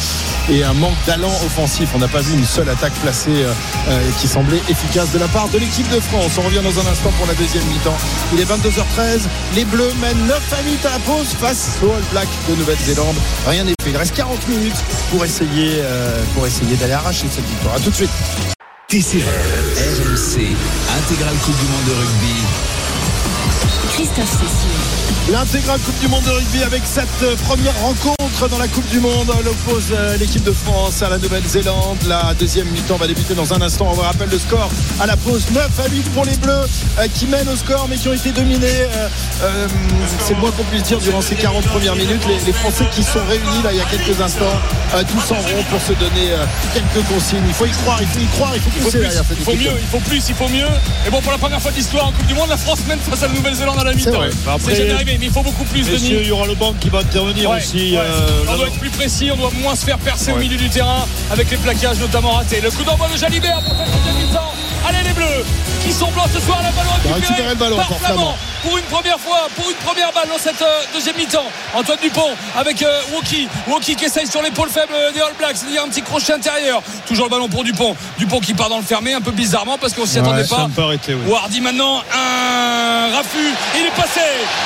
et 0.50 0.62
un 0.64 0.72
manque 0.74 0.96
d'allant 1.06 1.32
offensif. 1.46 1.90
On 1.94 1.98
n'a 1.98 2.08
pas 2.08 2.20
vu 2.20 2.34
une 2.34 2.44
seule 2.44 2.68
attaque 2.68 2.92
placée 3.02 3.30
euh, 3.44 3.52
euh, 3.88 4.00
qui 4.20 4.28
semblait 4.28 4.62
efficace 4.68 5.10
de 5.12 5.18
la 5.18 5.28
part 5.28 5.48
de 5.48 5.58
l'équipe 5.58 5.88
de 5.90 6.00
France. 6.00 6.32
On 6.38 6.42
revient 6.42 6.60
dans 6.62 6.78
un 6.80 6.90
instant 6.90 7.10
pour 7.18 7.26
la 7.26 7.34
deuxième 7.34 7.64
mi-temps. 7.66 7.96
Il 8.32 8.40
est 8.40 8.44
22h13. 8.44 9.22
Les 9.54 9.64
Bleus 9.64 9.92
mènent 10.00 10.26
9 10.26 10.52
à 10.52 10.62
8 10.62 10.86
à 10.86 10.90
la 10.90 10.98
pause 11.00 11.28
face 11.40 11.78
aux 11.82 11.92
All 11.92 12.02
Blacks 12.12 12.28
de 12.48 12.54
Nouvelle-Zélande. 12.56 13.16
Rien 13.46 13.64
n'est 13.64 13.74
fait. 13.82 13.90
Il 13.90 13.96
reste 13.96 14.14
40 14.14 14.48
minutes 14.48 14.76
pour 15.10 15.24
essayer, 15.24 15.76
euh, 15.80 16.20
pour 16.34 16.46
essayer 16.46 16.76
d'aller 16.76 16.92
arracher 16.92 17.26
cette 17.30 17.46
victoire. 17.48 17.74
A 17.74 17.80
tout 17.80 17.90
de 17.90 17.94
suite. 17.96 18.10
TCR, 18.88 19.18
RMC, 19.20 20.56
intégrale 20.98 21.34
Coupe 21.44 21.56
du 21.58 21.66
Monde 21.66 21.84
de 21.86 21.92
rugby. 21.92 22.34
Christophe 23.94 24.30
Cessieux. 24.32 24.99
L'intégrale 25.30 25.78
Coupe 25.80 25.98
du 26.00 26.08
Monde 26.08 26.24
de 26.24 26.30
rugby 26.30 26.62
avec 26.64 26.82
cette 26.84 27.06
euh, 27.22 27.36
première 27.46 27.74
rencontre 27.80 28.48
dans 28.50 28.58
la 28.58 28.66
Coupe 28.68 28.88
du 28.88 28.98
Monde. 29.00 29.30
Elle 29.38 29.48
oppose 29.48 29.84
euh, 29.92 30.16
l'équipe 30.16 30.42
de 30.42 30.50
France 30.52 31.02
à 31.02 31.08
la 31.08 31.18
Nouvelle-Zélande. 31.18 31.98
La 32.08 32.34
deuxième 32.38 32.66
mi-temps 32.68 32.96
va 32.96 33.06
débuter 33.06 33.34
dans 33.34 33.52
un 33.54 33.60
instant. 33.60 33.86
On 33.90 33.92
vous 33.94 34.00
rappelle 34.02 34.28
le 34.30 34.38
score 34.38 34.68
à 34.98 35.06
la 35.06 35.16
pause 35.16 35.44
9 35.52 35.68
à 35.78 35.88
8 35.88 36.02
pour 36.14 36.24
les 36.24 36.36
Bleus 36.38 36.66
euh, 36.98 37.06
qui 37.14 37.26
mènent 37.26 37.48
au 37.48 37.56
score 37.56 37.86
mais 37.88 37.96
qui 37.96 38.08
ont 38.08 38.12
été 38.12 38.32
dominés. 38.32 38.66
euh, 39.42 39.68
C'est 40.18 40.34
le 40.34 40.40
moins 40.40 40.50
qu'on 40.50 40.64
puisse 40.64 40.82
dire 40.82 40.98
durant 40.98 41.20
ces 41.22 41.36
40 41.36 41.64
premières 41.66 41.94
minutes. 41.96 42.22
Les, 42.26 42.38
les 42.46 42.52
Français 42.52 42.86
qui 42.92 43.02
sont 43.04 43.24
réunis 43.28 43.62
là 43.62 43.70
il 43.72 43.78
y 43.78 43.80
a 43.80 43.84
quelques 43.84 44.20
instants, 44.20 44.44
euh, 44.94 45.02
tous 45.04 45.32
en 45.32 45.36
rond 45.38 45.62
pour 45.70 45.80
se 45.80 45.92
donner 45.92 46.32
euh, 46.32 46.44
quelques 46.74 47.06
consignes. 47.08 47.44
Il 47.46 47.54
faut 47.54 47.66
y 47.66 47.70
croire, 47.70 47.98
il 48.00 48.08
faut 48.08 48.18
y 48.20 48.26
croire, 48.26 48.52
il 48.56 48.60
faut 48.62 48.70
Il 48.74 48.82
faut, 48.82 48.86
pousser 48.90 48.98
plus, 48.98 49.08
il 49.38 49.44
faut 49.44 49.52
mieux, 49.52 49.72
il 49.80 49.86
faut 49.88 49.98
plus, 50.00 50.28
il 50.28 50.34
faut 50.34 50.48
mieux. 50.48 50.68
Et 51.06 51.10
bon, 51.10 51.20
pour 51.20 51.32
la 51.32 51.38
première 51.38 51.60
fois 51.62 51.70
de 51.70 51.76
l'histoire 51.76 52.08
en 52.08 52.12
Coupe 52.12 52.26
du 52.26 52.34
Monde, 52.34 52.48
la 52.48 52.56
France 52.56 52.80
mène 52.88 52.98
face 52.98 53.22
à 53.22 53.28
la 53.28 53.34
Nouvelle-Zélande 53.34 53.78
à 53.78 53.84
la 53.84 53.94
mi-temps. 53.94 54.10
Mais 55.04 55.18
il 55.20 55.30
faut 55.30 55.42
beaucoup 55.42 55.64
plus, 55.64 55.86
Denis. 55.88 56.08
il 56.20 56.26
y 56.26 56.30
aura 56.32 56.46
le 56.46 56.54
banc 56.54 56.74
qui 56.80 56.88
va 56.88 56.98
intervenir 56.98 57.50
Ouais, 57.50 57.56
aussi. 57.58 57.92
ouais. 57.92 57.98
euh, 57.98 58.44
on 58.48 58.56
doit 58.56 58.66
être 58.68 58.78
plus 58.78 58.90
précis, 58.90 59.30
on 59.32 59.36
doit 59.36 59.50
moins 59.62 59.74
se 59.74 59.84
faire 59.84 59.98
percer 59.98 60.32
au 60.32 60.36
milieu 60.36 60.56
du 60.56 60.68
terrain 60.68 61.06
avec 61.30 61.50
les 61.50 61.56
plaquages 61.56 61.98
notamment 61.98 62.32
ratés. 62.32 62.60
Le 62.60 62.70
coup 62.70 62.84
d'envoi 62.84 63.08
de 63.12 63.16
Jalibert 63.18 63.60
pour 63.62 63.74
cette 63.76 63.86
deuxième 63.96 64.16
mi-temps. 64.28 64.52
Allez 64.88 65.02
les 65.06 65.12
Bleus 65.12 65.44
qui 65.84 65.92
sont 65.92 66.10
blancs 66.12 66.28
ce 66.32 66.40
soir, 66.40 66.58
la 66.62 66.68
récupérée 66.68 67.14
récupérer 67.20 67.48
le 67.50 67.54
ballon 67.56 67.76
par 67.76 67.98
Flamand. 67.98 68.36
Pour 68.62 68.76
une 68.76 68.84
première 68.84 69.18
fois, 69.18 69.48
pour 69.56 69.70
une 69.70 69.76
première 69.76 70.12
balle 70.12 70.28
dans 70.28 70.38
cette 70.38 70.60
euh, 70.60 70.80
deuxième 70.94 71.16
mi-temps. 71.16 71.46
Antoine 71.74 71.98
Dupont 72.02 72.30
avec 72.56 72.82
euh, 72.82 73.00
Woki. 73.14 73.48
Woki 73.68 73.96
qui 73.96 74.04
essaye 74.04 74.26
sur 74.26 74.42
l'épaule 74.42 74.68
faible 74.68 74.92
des 75.14 75.20
All 75.20 75.32
Blacks. 75.38 75.56
Il 75.68 75.74
y 75.74 75.78
a 75.78 75.82
un 75.82 75.88
petit 75.88 76.02
crochet 76.02 76.34
intérieur. 76.34 76.82
Toujours 77.06 77.24
le 77.26 77.30
ballon 77.30 77.48
pour 77.48 77.64
Dupont. 77.64 77.96
Dupont 78.18 78.40
qui 78.40 78.52
part 78.54 78.68
dans 78.68 78.76
le 78.78 78.84
fermé 78.84 79.14
un 79.14 79.20
peu 79.20 79.30
bizarrement 79.30 79.78
parce 79.78 79.94
qu'on 79.94 80.04
s'y 80.06 80.18
attendait 80.18 80.44
pas. 80.44 80.68
oui. 81.14 81.30
Wardy 81.30 81.60
maintenant, 81.60 82.02
un 82.14 83.14
raffut. 83.16 83.54
Il 83.78 83.86
est 83.86 83.90
passé. 83.96 84.20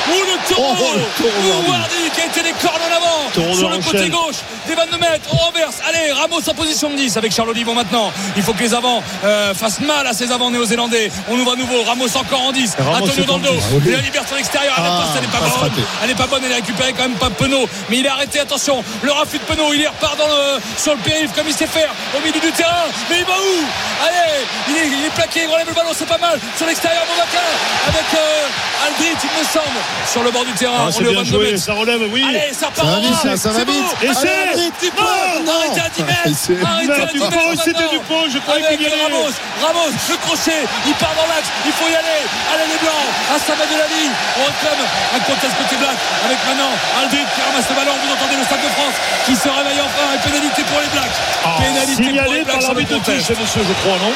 Ouh 0.08 0.12
le 0.12 0.55
taureau. 0.55 0.74
Oh, 0.81 1.23
Ouh, 1.23 1.48
Wardy. 1.50 1.70
Wardy 1.70 2.10
qui 2.14 2.20
a 2.20 2.26
été 2.26 2.42
les 2.42 2.52
cornes 2.52 2.74
en 2.82 2.97
avant. 2.97 3.55
Sur 3.55 3.70
le 3.70 3.78
côté 3.78 4.08
gauche 4.10 4.36
des 4.66 4.74
22 4.74 4.98
mètres. 4.98 5.32
Au 5.32 5.36
renverse. 5.36 5.76
Allez, 5.89 6.10
Ramos 6.12 6.40
en 6.48 6.55
position 6.55 6.90
de 6.90 6.97
10 6.97 7.16
avec 7.16 7.32
Charles 7.32 7.50
Olivon 7.50 7.74
maintenant. 7.74 8.12
Il 8.36 8.42
faut 8.42 8.52
que 8.55 8.62
les 8.62 8.74
avants 8.74 9.02
euh, 9.24 9.55
fassent 9.55 9.81
mal 9.81 10.06
à 10.06 10.12
ces 10.12 10.32
avants 10.32 10.50
néo-zélandais. 10.50 11.10
On 11.31 11.39
ouvre 11.39 11.52
à 11.52 11.56
nouveau. 11.56 11.82
Ramos 11.84 12.16
encore 12.16 12.40
en 12.42 12.52
10. 12.52 12.76
Ramos 12.78 13.05
Antonio 13.06 13.24
dans 13.24 13.36
le 13.39 13.42
dos. 13.44 13.55
10. 13.84 13.90
Il 13.90 13.92
la 13.92 14.00
libère 14.00 14.26
sur 14.26 14.36
l'extérieur. 14.36 14.74
La 14.76 14.90
passe, 14.90 15.14
elle 15.16 15.22
n'est 15.22 15.28
pas 15.28 15.38
bonne. 15.40 15.72
Elle 16.02 16.08
n'est 16.08 16.14
pas 16.14 16.26
bonne. 16.26 16.42
Elle 16.44 16.52
est 16.52 16.56
récupérée 16.56 16.92
quand 16.92 17.02
même 17.04 17.14
pas 17.18 17.30
Penaud. 17.30 17.68
Mais 17.88 17.98
il 17.98 18.06
est 18.06 18.08
arrêté. 18.08 18.40
Attention. 18.40 18.82
Le 19.02 19.12
raffut 19.12 19.38
de 19.38 19.44
Penaud. 19.44 19.72
Il 19.74 19.82
y 19.82 19.86
repart 19.86 20.16
dans 20.18 20.26
le, 20.28 20.60
sur 20.76 20.92
le 20.94 21.00
périph' 21.00 21.32
comme 21.34 21.46
il 21.48 21.54
sait 21.54 21.66
faire 21.66 21.90
au 22.16 22.20
milieu 22.20 22.40
du 22.40 22.52
terrain. 22.52 22.84
Mais 23.10 23.18
il 23.20 23.24
va 23.24 23.32
où? 23.34 23.64
Allez, 24.06 24.44
il 24.68 24.76
est, 24.76 24.86
il 24.98 25.04
est 25.06 25.10
plaqué. 25.14 25.40
Il 25.44 25.50
relève 25.52 25.68
le 25.68 25.74
ballon. 25.74 25.90
C'est 25.94 26.08
pas 26.08 26.18
mal. 26.18 26.38
Sur 26.56 26.66
l'extérieur, 26.66 27.02
Bobacar 27.06 27.42
avec 27.86 28.04
euh, 28.14 28.86
Aldrit, 28.86 29.16
il 29.22 29.38
me 29.40 29.44
semble. 29.44 29.78
Sur 30.10 30.22
le 30.22 30.30
bord 30.30 30.44
du 30.44 30.52
terrain. 30.52 30.74
Ah, 30.78 30.84
On 30.88 30.90
c'est 30.90 31.02
est 31.04 31.08
bien 31.10 31.22
22 31.22 31.30
joué, 31.30 31.56
ça 31.56 31.72
relève, 31.74 32.00
oui. 32.10 32.24
Allez, 32.28 32.52
ça 32.52 32.68
part. 32.74 32.84
Ça 32.84 32.90
va 32.90 32.96
en 32.98 33.00
vite, 33.00 33.14
ça, 33.22 33.36
ça 33.36 33.50
va 33.50 33.58
C'est 33.58 33.64
bon. 33.64 33.72
vite. 34.56 34.74
Dupont. 34.80 35.02
Non, 35.02 35.44
non. 35.44 35.52
Arrêtez 35.60 35.80
à 35.80 35.88
10 35.88 36.02
mètres. 36.04 36.26
Essai. 36.26 36.56
Arrêtez 36.64 36.92
à 37.02 37.06
10 37.06 37.12
Dupont, 37.12 37.30
mètres. 37.30 37.62
c'était 37.64 37.80
maintenant. 37.84 37.92
Dupont, 37.92 38.22
je 38.32 38.38
croyais 38.38 38.66
Avec 38.66 38.78
qu'il 38.78 38.88
y 38.88 38.92
allait. 38.92 39.02
Ramos, 39.04 39.30
Ramos, 39.62 39.90
le 40.08 40.16
crochet, 40.24 40.62
il 40.86 40.94
part 40.94 41.14
dans 41.16 41.28
l'axe, 41.28 41.48
il 41.66 41.72
faut 41.72 41.88
y 41.88 41.94
aller. 41.96 42.22
Allez 42.54 42.66
les 42.72 42.78
blancs, 42.80 43.08
à 43.34 43.38
Sama 43.38 43.64
de 43.74 43.80
la 43.82 43.88
ligne. 43.90 44.14
On 44.38 44.44
réclame 44.46 44.82
un 44.82 45.20
contest 45.26 45.52
côté 45.58 45.76
black 45.76 45.98
avec 46.24 46.38
maintenant 46.46 46.72
Aldrit 47.02 47.26
qui 47.34 47.40
ramasse 47.42 47.68
le 47.68 47.76
ballon. 47.76 47.94
Vous 47.98 48.12
entendez 48.14 48.36
le 48.38 48.46
Stade 48.46 48.62
de 48.62 48.72
France 48.78 48.96
qui 49.26 49.34
se 49.34 49.48
réveille 49.50 49.82
enfin. 49.82 50.06
Et 50.14 50.20
pénalité 50.22 50.62
pour 50.64 50.78
les 50.80 50.90
blacks. 50.94 51.16
pénalité 51.58 52.08
pour 52.22 52.32
les 52.32 52.44
blacks 52.44 52.54
par 52.54 52.62
l'arbitre 52.62 52.94
de 52.94 53.02
touche, 53.02 53.28
monsieur, 53.34 53.62
je 53.66 53.74
crois, 53.82 53.98
non 53.98 54.14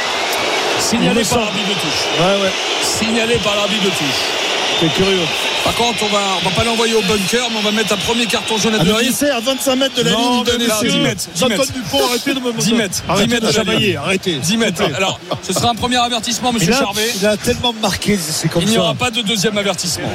Signalé 0.78 1.24
par 1.24 1.38
l'arbitre 1.42 1.68
de 1.68 1.74
touche. 1.74 2.02
Ouais, 2.22 2.36
ouais. 2.42 2.52
Signalé 2.82 3.36
par 3.42 3.56
l'arbitre 3.56 3.84
de 3.84 3.90
touche. 3.90 4.22
C'est 4.80 4.92
curieux. 4.94 5.26
Par 5.64 5.74
contre, 5.74 6.02
on 6.02 6.08
va, 6.08 6.20
on 6.42 6.48
va 6.48 6.54
pas 6.56 6.64
l'envoyer 6.64 6.94
au 6.94 7.02
bunker, 7.02 7.48
mais 7.50 7.56
on 7.58 7.62
va 7.62 7.70
mettre 7.72 7.92
un 7.92 7.96
premier 7.98 8.26
carton 8.26 8.56
jaune 8.58 8.74
à 8.74 8.80
Un 8.80 8.84
Deris. 8.84 9.08
essai 9.08 9.30
à 9.30 9.40
25 9.40 9.76
mètres 9.76 9.94
de 9.96 10.02
la 10.02 10.12
Non, 10.12 10.42
ligne 10.42 10.44
de 10.44 10.66
Là, 10.66 10.74
monsieur, 10.74 10.90
10 10.90 10.98
mètres, 11.00 11.24
10 11.34 11.42
Antoine 11.44 11.58
mètres. 11.58 11.72
Dupont, 11.72 12.06
arrêtez 12.06 12.34
de 12.34 12.40
me 12.40 12.52
10 12.52 12.72
mètres. 12.74 12.94
10 13.02 13.10
Arrêtez 13.10 13.26
mètres 13.34 13.52
de 13.52 13.96
arrêtez. 13.98 14.34
10 14.36 14.56
mètres. 14.56 14.82
Alors, 14.96 15.20
ce 15.42 15.52
sera 15.52 15.70
un 15.70 15.74
premier 15.74 15.96
avertissement, 15.96 16.52
monsieur 16.52 16.68
Il 16.70 16.74
a, 16.74 16.78
Charvet. 16.78 17.12
il 17.20 17.26
a 17.26 17.36
tellement 17.36 17.72
marqué, 17.82 18.18
c'est 18.18 18.48
comme 18.48 18.62
Il 18.62 18.68
n'y 18.68 18.74
ça. 18.74 18.80
aura 18.80 18.94
pas 18.94 19.10
de 19.10 19.20
deuxième 19.20 19.58
avertissement. 19.58 20.08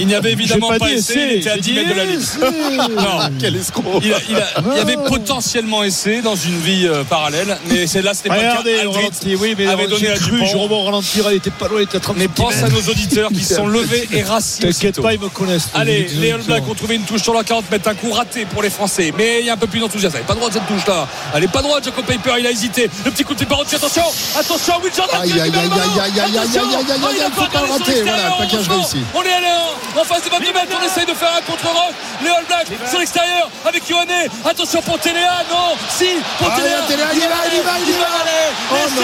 Il 0.00 0.06
n'y 0.06 0.14
avait 0.14 0.32
évidemment 0.32 0.68
pas, 0.68 0.78
pas 0.78 0.90
essai, 0.90 1.28
il 1.34 1.40
était 1.40 1.50
à 1.50 1.54
j'ai 1.56 1.60
10 1.60 1.70
dit 1.70 1.74
mètres 1.76 1.88
de 1.90 1.94
la 1.94 2.04
ligne. 2.04 2.20
Non, 2.96 3.30
Quel 3.38 3.56
escroc 3.56 4.00
il, 4.02 4.12
a- 4.14 4.16
il 4.28 4.36
a- 4.36 4.48
il 4.72 4.76
y 4.78 4.80
avait 4.80 4.96
potentiellement 4.96 5.84
essai 5.84 6.22
dans 6.22 6.36
une 6.36 6.58
vie 6.60 6.86
euh, 6.86 7.04
parallèle, 7.04 7.58
mais 7.68 7.86
c'est 7.86 8.02
là, 8.02 8.14
c'était 8.14 8.30
pas 8.30 8.36
le 8.36 8.42
cas. 8.42 9.36
Oui, 9.40 9.54
mais 9.58 9.66
avait 9.66 9.86
donné 9.86 10.08
à 10.08 10.18
Dupont. 10.18 10.68
au 10.70 10.84
ralentir, 10.84 11.28
elle 11.28 11.36
était 11.36 11.50
pas 11.50 11.68
loin, 11.68 11.78
elle 11.78 11.84
était 11.84 11.96
à 11.98 12.00
30 12.00 12.16
Mais 12.16 12.28
pense 12.28 12.54
à 12.62 12.68
nos 12.68 12.80
auditeurs 12.80 13.28
qui 13.30 13.44
se 13.44 13.54
sont 13.56 13.66
levés 13.66 14.08
et 14.12 14.22
rassis. 14.22 14.60
T'inquiète 14.76 15.00
pas, 15.00 15.14
ils 15.14 15.20
me 15.20 15.28
connaissent. 15.28 15.70
Allez, 15.74 16.06
les 16.14 16.32
All 16.32 16.42
Blacks 16.42 16.68
ont 16.68 16.74
trouvé 16.74 16.96
une 16.96 17.04
touche 17.04 17.22
sur 17.22 17.32
la 17.34 17.44
40 17.44 17.70
mètres, 17.70 17.88
un 17.88 17.94
coup 17.94 18.12
raté 18.12 18.44
pour 18.44 18.62
les 18.62 18.70
Français. 18.70 19.12
Mais 19.16 19.40
il 19.40 19.46
y 19.46 19.50
a 19.50 19.54
un 19.54 19.56
peu 19.56 19.66
plus 19.66 19.80
d'enthousiasme. 19.80 20.16
Elle 20.16 20.22
n'est 20.22 20.26
pas 20.26 20.34
droite 20.34 20.52
cette 20.52 20.66
touche-là. 20.66 21.08
Elle 21.34 21.48
pas 21.48 21.62
droite, 21.62 21.84
Jacob 21.84 22.04
Paper, 22.04 22.34
il 22.38 22.46
a 22.46 22.50
hésité. 22.50 22.90
Le 23.04 23.10
petit 23.10 23.24
coup 23.24 23.32
de 23.32 23.38
pied 23.38 23.46
par 23.46 23.60
attention 23.60 24.02
Attention, 24.38 24.74
Will 24.82 24.92
Jordan 24.94 25.20
Aïe, 25.22 25.32
aïe, 25.32 25.40
aïe, 25.40 25.50
aïe, 25.54 25.60
aïe, 25.60 26.20
aïe, 26.20 26.20
aïe, 26.20 26.38
aïe, 26.38 26.38
aïe, 26.38 26.92
aïe, 26.92 27.00
Oh, 27.02 27.06
aïe, 27.08 27.16
faut 27.34 27.46
pas 27.46 27.60
rater, 27.60 28.02
voilà, 28.02 28.36
réussi. 28.38 28.98
On 29.14 29.22
est 29.22 29.32
allé 29.32 29.46
en, 29.46 30.00
en 30.00 30.04
face 30.04 30.24
de 30.24 30.30
22 30.30 30.52
mètres, 30.52 30.76
on 30.78 30.84
essaye 30.86 31.06
de 31.06 31.14
faire 31.14 31.32
un 31.38 31.42
contre-rock. 31.50 31.94
Les 32.22 32.28
All 32.30 32.44
Blacks 32.46 32.68
sur 32.90 32.98
l'extérieur 32.98 33.48
avec 33.64 33.88
Yohanné. 33.88 34.28
Attention 34.44 34.82
pour 34.82 34.98
Téléa, 34.98 35.44
non 35.50 35.76
Si, 35.88 36.08
pour 36.38 36.48
il 36.48 36.62
va, 36.62 36.66
il 37.14 37.62
va, 37.62 37.78
il 37.86 37.92
va. 37.94 38.06
aller. 38.20 38.52
Oh, 38.72 38.74
non. 38.96 39.02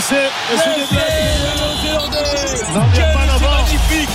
C'est 0.00 0.30
des 0.76 0.86
blagues. 2.74 3.09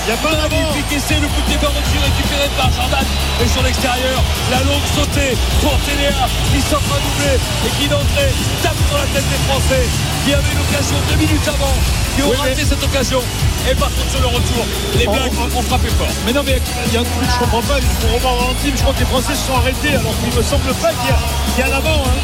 Il 0.06 0.09
y 0.09 0.14
a 0.14 0.17
pas 0.22 0.35
d'avant. 0.38 0.61
Magnifique 0.69 0.92
essai, 0.93 1.17
le 1.17 1.27
coup 1.27 1.42
de 1.50 1.58
par 1.58 1.72
au-dessus 1.74 1.98
récupéré 1.98 2.45
par 2.58 2.69
Jordan. 2.72 3.06
Et 3.42 3.48
sur 3.50 3.64
l'extérieur, 3.64 4.22
la 4.51 4.61
longue 4.64 4.85
sautée 4.93 5.34
pour 5.61 5.74
Téléa 5.82 6.30
qui 6.53 6.61
s'offre 6.61 6.93
à 6.93 7.00
doubler 7.01 7.38
et 7.66 7.69
qui 7.82 7.88
d'entrée 7.90 8.30
tape 8.61 8.77
dans 8.92 8.98
la 9.01 9.09
tête 9.09 9.25
des 9.25 9.42
Français 9.50 9.84
qui 10.24 10.34
avaient 10.34 10.53
une 10.53 10.61
occasion 10.61 10.95
deux 11.09 11.17
minutes 11.17 11.48
avant, 11.50 11.74
qui 12.16 12.22
ont 12.22 12.30
Oui, 12.30 12.38
raté 12.38 12.53
mais- 12.58 12.66
cette 12.69 12.84
occasion. 12.84 13.22
Et 13.69 13.74
par 13.74 13.90
contre, 13.90 14.09
sur 14.14 14.22
le 14.22 14.27
retour, 14.30 14.61
les 14.93 15.08
On- 15.08 15.14
Blacks 15.14 15.58
ont 15.58 15.61
frappé 15.66 15.90
fort. 15.98 16.08
Mais 16.25 16.34
non, 16.34 16.43
mais 16.45 16.61
il 16.85 16.93
y 16.93 16.98
a 16.98 17.01
un 17.01 17.03
truc 17.03 17.25
que 17.25 17.34
je 17.34 17.40
comprends 17.42 17.66
pas. 17.66 17.77
Il 17.82 17.90
faut 18.06 18.14
revoir 18.14 18.38
ralenti, 18.38 18.69
mais 18.69 18.77
je 18.77 18.82
crois 18.85 18.93
que 18.93 19.00
les 19.01 19.09
Français 19.09 19.34
se 19.34 19.42
sont 19.50 19.58
arrêtés. 19.58 19.95
Alors 19.98 20.14
qu'il 20.22 20.34
me 20.38 20.43
semble 20.45 20.69
pas 20.77 20.93
qu'il 20.93 21.09
y 21.09 21.14
a, 21.17 21.19
y 21.58 21.64
a 21.66 21.69
l'avant 21.74 22.06
hein, 22.06 22.17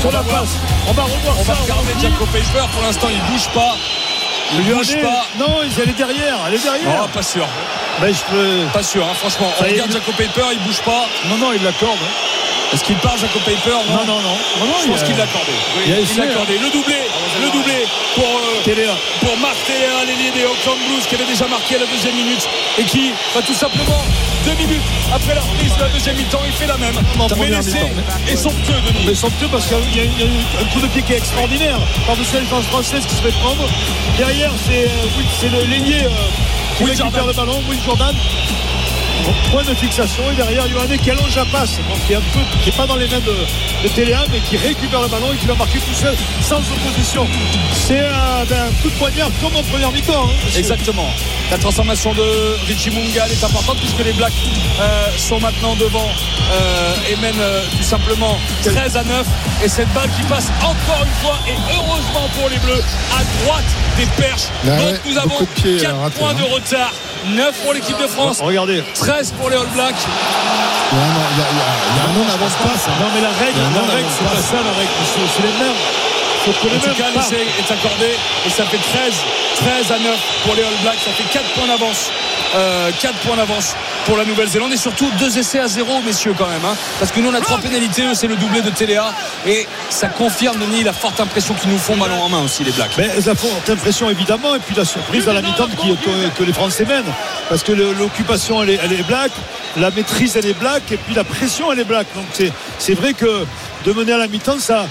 sur 0.00 0.12
la 0.14 0.22
passe. 0.22 0.54
On 0.86 0.92
va 0.94 1.02
revoir 1.02 1.34
On 1.38 1.42
va 1.42 1.54
ça. 1.54 1.58
au 1.58 1.62
regarder. 1.66 1.92
Jacob 1.98 2.28
Paper. 2.30 2.66
Pour 2.72 2.82
l'instant, 2.86 3.08
il 3.10 3.18
bouge 3.26 3.48
pas. 3.50 3.74
Lui, 4.52 4.72
bouge 4.74 4.96
pas. 5.00 5.26
Non, 5.38 5.60
ils 5.64 5.80
allaient 5.80 5.92
derrière. 5.92 6.38
Elle 6.48 6.54
est 6.54 6.62
derrière. 6.62 7.02
Oh, 7.04 7.08
pas 7.08 7.22
sûr. 7.22 7.46
Ben, 8.00 8.12
je 8.14 8.22
peux. 8.30 8.66
Pas 8.72 8.82
sûr, 8.82 9.04
hein, 9.04 9.14
franchement. 9.14 9.50
On 9.60 9.64
est, 9.64 9.70
regarde 9.72 9.90
il- 9.90 9.94
Jacob 9.94 10.14
Paper, 10.14 10.46
il 10.52 10.58
bouge 10.60 10.80
pas. 10.82 11.06
Non, 11.28 11.36
non, 11.38 11.52
il 11.52 11.62
l'accorde. 11.62 11.98
hein. 12.02 12.14
Est-ce 12.72 12.82
qu'il 12.84 12.96
part, 12.96 13.16
Jacob 13.16 13.42
Paper 13.42 13.70
Non, 13.88 14.04
non, 14.06 14.20
non. 14.20 14.36
Non, 14.60 14.66
non, 14.66 14.74
Je 14.82 14.88
pense 14.90 15.02
a- 15.02 15.04
qu'il 15.06 15.16
l'a 15.16 15.24
accordé. 15.24 15.52
Oui, 15.76 15.82
il 15.86 16.18
l'a 16.18 16.24
accordé. 16.24 16.58
Le 16.58 16.70
doublé, 16.70 16.96
le 17.40 17.50
doublé 17.50 17.86
pour, 18.14 18.24
euh, 18.24 18.94
pour 19.20 19.36
Marc 19.38 19.56
Téléa, 19.66 20.04
l'ailier 20.06 20.30
des 20.30 20.44
Auckland 20.44 20.78
Blues, 20.88 21.06
qui 21.06 21.14
avait 21.14 21.26
déjà 21.26 21.46
marqué 21.46 21.76
à 21.76 21.78
la 21.78 21.86
deuxième 21.86 22.14
minute 22.14 22.48
et 22.78 22.84
qui 22.84 23.12
va 23.34 23.42
tout 23.42 23.54
simplement 23.54 24.02
deux 24.44 24.54
minutes 24.54 24.82
après 25.12 25.34
la 25.34 25.40
reprise 25.40 25.74
de 25.74 25.80
la 25.80 25.88
deuxième 25.88 26.16
mi-temps, 26.16 26.40
il 26.46 26.52
fait 26.52 26.66
la 26.66 26.76
même. 26.76 26.96
En 27.18 27.28
Mais 27.36 27.48
mi-temps. 27.48 27.88
est 28.28 28.36
somptueux, 28.36 28.80
Denis. 28.86 29.04
Mais 29.06 29.14
somptueux 29.14 29.48
parce 29.50 29.66
qu'il 29.66 29.96
y 29.96 30.00
a, 30.00 30.60
un 30.60 30.64
coup 30.72 30.80
de 30.80 30.86
pied 30.88 31.02
qui 31.02 31.12
est 31.12 31.18
extraordinaire. 31.18 31.78
Par-dessus 32.06 32.34
la 32.34 32.40
défense 32.40 32.64
française 32.66 33.04
qui 33.06 33.14
se 33.14 33.22
fait 33.22 33.34
prendre. 33.40 33.68
Derrière, 34.18 34.52
c'est 34.66 34.84
euh, 34.84 35.18
oui, 35.18 35.24
l'ailier 35.68 36.04
euh, 36.04 36.08
qui 36.76 36.84
récupère 36.84 37.10
Jordan. 37.10 37.26
le 37.26 37.32
ballon, 37.32 37.62
Will 37.68 37.80
Jordan. 37.84 38.14
Point 39.50 39.62
de 39.64 39.74
fixation 39.74 40.22
et 40.32 40.34
derrière 40.34 40.66
Yohanné 40.66 40.98
qui 40.98 41.10
allonge 41.10 41.34
la 41.36 41.44
passe, 41.46 41.76
donc 41.88 41.98
qui 42.06 42.12
est 42.12 42.16
un 42.16 42.20
peu, 42.32 42.40
qui 42.62 42.68
est 42.70 42.76
pas 42.76 42.86
dans 42.86 42.96
les 42.96 43.06
mains 43.08 43.20
de, 43.20 43.34
de 43.84 43.88
Téléa, 43.94 44.24
mais 44.30 44.40
qui 44.40 44.56
récupère 44.56 45.00
le 45.00 45.08
ballon 45.08 45.32
et 45.32 45.36
qui 45.36 45.46
va 45.46 45.54
marquer 45.54 45.78
tout 45.78 45.94
seul, 45.94 46.14
sans 46.42 46.58
opposition. 46.58 47.26
C'est 47.72 48.00
un, 48.00 48.44
ben, 48.48 48.66
un 48.68 48.82
coup 48.82 48.90
de 48.90 48.94
poignard 48.94 49.30
comme 49.40 49.56
en 49.56 49.62
première 49.62 49.92
mi-temps. 49.92 50.26
hein. 50.26 50.48
Exactement. 50.56 51.08
La 51.50 51.58
transformation 51.58 52.12
de 52.14 52.56
Richie 52.66 52.90
Mungal 52.90 53.30
est 53.30 53.44
importante 53.44 53.78
puisque 53.78 54.04
les 54.04 54.12
Blacks 54.12 54.32
euh, 54.80 55.06
sont 55.16 55.38
maintenant 55.40 55.74
devant 55.76 56.08
euh, 56.08 56.94
et 57.10 57.16
mènent 57.16 57.34
euh, 57.40 57.62
tout 57.76 57.82
simplement 57.82 58.38
13 58.64 58.96
à 58.96 59.04
9. 59.04 59.26
Et 59.64 59.68
cette 59.68 59.92
balle 59.94 60.10
qui 60.16 60.22
passe 60.24 60.48
encore 60.62 61.02
une 61.04 61.26
fois 61.26 61.38
et 61.48 61.54
heureusement 61.74 62.28
pour 62.38 62.48
les 62.50 62.58
Bleus 62.58 62.82
à 63.12 63.44
droite 63.44 63.64
des 63.96 64.06
perches. 64.22 64.48
Ouais, 64.64 64.76
Donc 64.92 65.00
nous 65.06 65.18
avons 65.18 65.28
beaucoup 65.28 65.44
de 65.46 65.60
pieds, 65.60 65.76
4 65.78 65.94
euh, 65.94 65.98
ratés, 66.02 66.18
points 66.18 66.30
hein. 66.30 66.34
de 66.34 66.42
retard. 66.54 66.92
9 67.26 67.54
pour 67.62 67.72
l'équipe 67.72 67.98
de 67.98 68.06
France, 68.06 68.40
Regardez. 68.40 68.82
13 68.94 69.32
pour 69.32 69.50
les 69.50 69.56
All 69.56 69.66
Blacks. 69.74 69.94
Il 70.92 70.98
y 70.98 71.00
a 71.00 71.04
un- 71.04 71.08
il 71.08 71.38
y 71.38 71.42
a- 71.42 71.46
il 71.50 71.56
y 71.56 71.60
a- 71.60 71.64
il 71.90 71.96
y 71.96 72.00
a 72.00 72.04
un 72.04 72.12
non 72.18 72.24
n'avance 72.24 72.54
pas, 72.62 72.78
ça. 72.78 72.90
Non 73.00 73.08
mais 73.14 73.20
la 73.20 73.30
règle, 73.32 73.58
la 73.58 73.94
règle, 73.94 74.08
c'est 74.10 74.24
pas. 74.24 74.36
ça 74.36 74.56
la 74.62 74.72
règle, 74.78 74.92
c'est 75.34 75.42
les 75.42 75.64
mêmes. 75.64 75.80
Faut 76.44 76.52
que 76.52 76.68
les 76.72 76.76
En 76.76 76.80
tout 76.80 76.94
cas, 77.00 77.04
l'essai 77.14 77.36
est 77.36 77.72
accordé 77.72 78.10
et 78.46 78.50
ça 78.50 78.64
fait 78.64 78.76
13, 78.76 79.14
13 79.56 79.92
à 79.92 79.98
9 79.98 80.18
pour 80.44 80.54
les 80.54 80.62
All 80.62 80.68
Blacks. 80.82 80.98
Ça 81.04 81.10
fait 81.12 81.24
4 81.32 81.44
points 81.54 81.66
d'avance. 81.66 82.10
Euh, 82.54 82.90
4 83.00 83.14
points 83.20 83.36
d'avance 83.36 83.74
pour 84.04 84.16
la 84.18 84.24
Nouvelle-Zélande 84.26 84.72
et 84.72 84.76
surtout 84.76 85.10
deux 85.18 85.38
essais 85.38 85.58
à 85.58 85.66
zéro, 85.68 86.00
messieurs, 86.04 86.34
quand 86.36 86.46
même. 86.46 86.64
hein. 86.64 86.76
parce 86.98 87.10
que 87.10 87.20
nous, 87.20 87.30
on 87.30 87.34
a 87.34 87.40
trois 87.40 87.58
pénalités. 87.58 88.02
Eux, 88.02 88.14
c'est 88.14 88.26
le 88.26 88.36
doublé 88.36 88.60
de 88.60 88.68
Téléa. 88.70 89.06
Et 89.46 89.66
ça 89.88 90.08
confirme, 90.08 90.58
Denis, 90.58 90.84
la 90.84 90.92
forte 90.92 91.18
impression 91.18 91.54
qu'ils 91.54 91.70
nous 91.70 91.78
font 91.78 91.96
ballon 91.96 92.20
en 92.22 92.28
main 92.28 92.42
aussi, 92.44 92.62
les 92.62 92.72
Blacks. 92.72 92.92
Mais 92.98 93.08
la 93.24 93.34
forte 93.34 93.70
impression 93.70 94.10
évidemment 94.10 94.54
et 94.54 94.58
puis 94.58 94.74
la 94.74 94.84
surprise 94.84 95.26
à 95.28 95.32
la 95.32 95.40
mi-temps 95.40 95.66
que, 95.68 96.28
que 96.38 96.44
les 96.44 96.52
Français 96.52 96.84
mènent 96.84 97.02
parce 97.48 97.62
que 97.62 97.72
l'occupation 97.72 98.62
elle 98.62 98.70
est, 98.70 98.80
elle 98.84 98.92
est 98.92 99.02
black 99.06 99.30
la 99.76 99.90
maîtrise 99.90 100.36
elle 100.36 100.46
est 100.46 100.58
black 100.58 100.82
et 100.92 100.96
puis 100.96 101.14
la 101.14 101.24
pression 101.24 101.72
elle 101.72 101.80
est 101.80 101.84
black 101.84 102.06
donc 102.14 102.24
c'est 102.78 102.94
vrai 102.94 103.12
que 103.12 103.44
de 103.84 103.92
mener 103.92 104.12
à 104.12 104.18
la 104.18 104.28
mi-temps 104.28 104.58
ça 104.58 104.86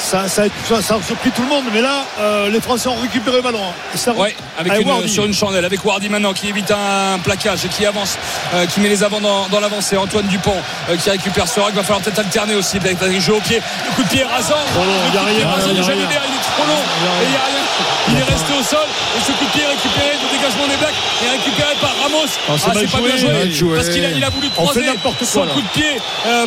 ça, 0.00 0.26
ça, 0.28 0.44
ça, 0.68 0.82
ça 0.82 0.94
a 0.96 1.02
surpris 1.02 1.30
tout 1.30 1.42
le 1.42 1.48
monde 1.48 1.64
mais 1.72 1.82
là 1.82 2.04
euh, 2.18 2.48
les 2.50 2.60
Français 2.60 2.88
ont 2.88 2.96
récupéré 2.96 3.36
le 3.36 3.42
ballon. 3.42 3.60
Et 3.94 3.98
ça, 3.98 4.12
Ouais, 4.12 4.34
avec 4.58 4.72
avec 4.72 4.82
une, 4.86 4.88
Wardy. 4.92 5.08
sur 5.08 5.24
une 5.24 5.34
chandelle, 5.34 5.64
avec 5.64 5.84
Wardy 5.84 6.08
maintenant 6.08 6.32
qui 6.32 6.48
évite 6.48 6.70
un 6.70 7.18
plaquage 7.18 7.64
et 7.64 7.68
qui 7.68 7.86
avance, 7.86 8.18
euh, 8.54 8.66
qui 8.66 8.80
met 8.80 8.88
les 8.88 9.02
avants 9.02 9.20
dans, 9.20 9.48
dans 9.48 9.60
l'avancée. 9.60 9.96
Antoine 9.96 10.26
Dupont 10.26 10.56
euh, 10.88 10.96
qui 10.96 11.10
récupère 11.10 11.48
ce 11.48 11.60
rock. 11.60 11.72
Va 11.74 11.82
falloir 11.82 12.00
peut-être 12.00 12.18
alterner 12.18 12.54
aussi 12.54 12.76
avec 12.78 13.02
un 13.02 13.20
jeu 13.20 13.34
au 13.34 13.40
pied. 13.40 13.60
Le 13.86 13.94
coup 13.94 14.02
de 14.02 14.08
pied 14.08 14.24
rasant. 14.24 14.54
Trop 14.74 14.84
long, 14.84 14.92
le 15.08 15.14
y 15.14 15.18
a 15.18 15.20
coup 15.20 15.26
de 15.26 15.34
pied 15.34 15.44
rien, 15.44 15.48
rasant 15.50 15.74
de. 15.74 15.82
Jalibert, 15.82 16.22
il 16.28 16.34
est 16.34 16.42
trop 16.42 16.66
long. 16.66 16.82
Et 17.22 17.26
il 17.26 17.32
y 17.32 17.36
a 17.36 17.44
rien. 17.44 17.64
Il 18.08 18.18
est 18.18 18.24
resté 18.24 18.52
au 18.58 18.62
sol. 18.62 18.86
Et 19.16 19.20
ce 19.20 19.32
coup 19.32 19.44
de 19.44 19.50
pied 19.50 19.64
récupéré 19.66 20.16
de 20.16 20.36
dégagement 20.36 20.66
des 20.66 20.76
Blacks 20.76 20.94
est 21.24 21.30
récupéré 21.30 21.74
par 21.80 21.92
Ramos. 22.02 22.26
Ah, 22.48 22.52
c'est 22.58 22.74
mal 22.74 22.88
pas 22.88 22.98
joué, 22.98 23.30
bien 23.30 23.50
joué. 23.50 23.74
Parce 23.76 23.88
qu'il 23.88 24.04
a, 24.04 24.10
il 24.10 24.24
a 24.24 24.30
voulu 24.30 24.48
croiser 24.50 24.84
son 25.22 25.40
quoi, 25.40 25.48
coup 25.48 25.62
de 25.62 25.68
pied 25.68 26.00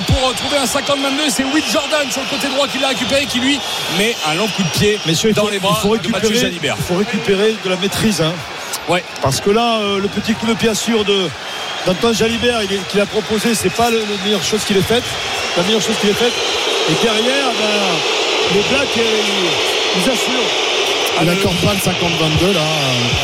pour 0.07 0.33
trouver 0.35 0.57
un 0.57 0.65
50-22. 0.65 1.29
C'est 1.29 1.43
Will 1.43 1.63
Jordan 1.71 2.09
sur 2.11 2.21
le 2.21 2.27
côté 2.27 2.47
droit 2.49 2.67
qui 2.67 2.79
l'a 2.79 2.89
récupéré 2.89 3.25
qui 3.25 3.39
lui 3.43 3.59
met 3.97 4.15
un 4.29 4.35
long 4.35 4.47
coup 4.47 4.63
de 4.63 4.69
pied 4.69 4.99
Messieurs, 5.05 5.29
il 5.29 5.35
dans 5.35 5.43
faut, 5.45 5.49
les 5.51 5.59
bras 5.59 5.77
il 5.77 5.81
faut 5.81 5.97
de 5.97 6.07
Mathieu 6.09 6.27
récupérer, 6.29 6.39
Jalibert. 6.39 6.75
il 6.79 6.83
faut 6.85 6.95
récupérer 6.95 7.55
de 7.63 7.69
la 7.69 7.75
maîtrise. 7.77 8.21
hein. 8.21 8.33
Ouais. 8.89 9.03
Parce 9.21 9.39
que 9.39 9.49
là, 9.49 9.79
euh, 9.81 9.99
le 9.99 10.07
petit 10.07 10.33
coup 10.33 10.45
de 10.47 10.53
pied 10.53 10.73
sûr 10.75 11.05
de 11.05 11.27
d'Antoine 11.85 12.13
Jalibert 12.15 12.59
qu'il 12.89 12.99
a 13.01 13.05
proposé, 13.05 13.53
c'est 13.55 13.69
pas 13.73 13.89
le, 13.89 13.97
la 13.99 14.23
meilleure 14.25 14.43
chose 14.43 14.63
qu'il 14.65 14.77
ait 14.77 14.81
faite. 14.81 15.03
La 15.57 15.63
meilleure 15.63 15.81
chose 15.81 15.95
qu'il 15.99 16.09
ait 16.09 16.13
faite. 16.13 16.33
Et 16.89 17.03
derrière, 17.03 17.47
ben, 17.59 18.55
les 18.55 18.61
Blacks, 18.69 18.97
euh, 18.97 19.01
ils, 19.97 20.01
ils 20.01 20.09
assurent. 20.09 20.49
Il 21.21 21.29
accorde 21.29 21.55
pas 21.57 21.71
le 21.73 21.79
50-22 21.79 22.53
là 22.53 22.61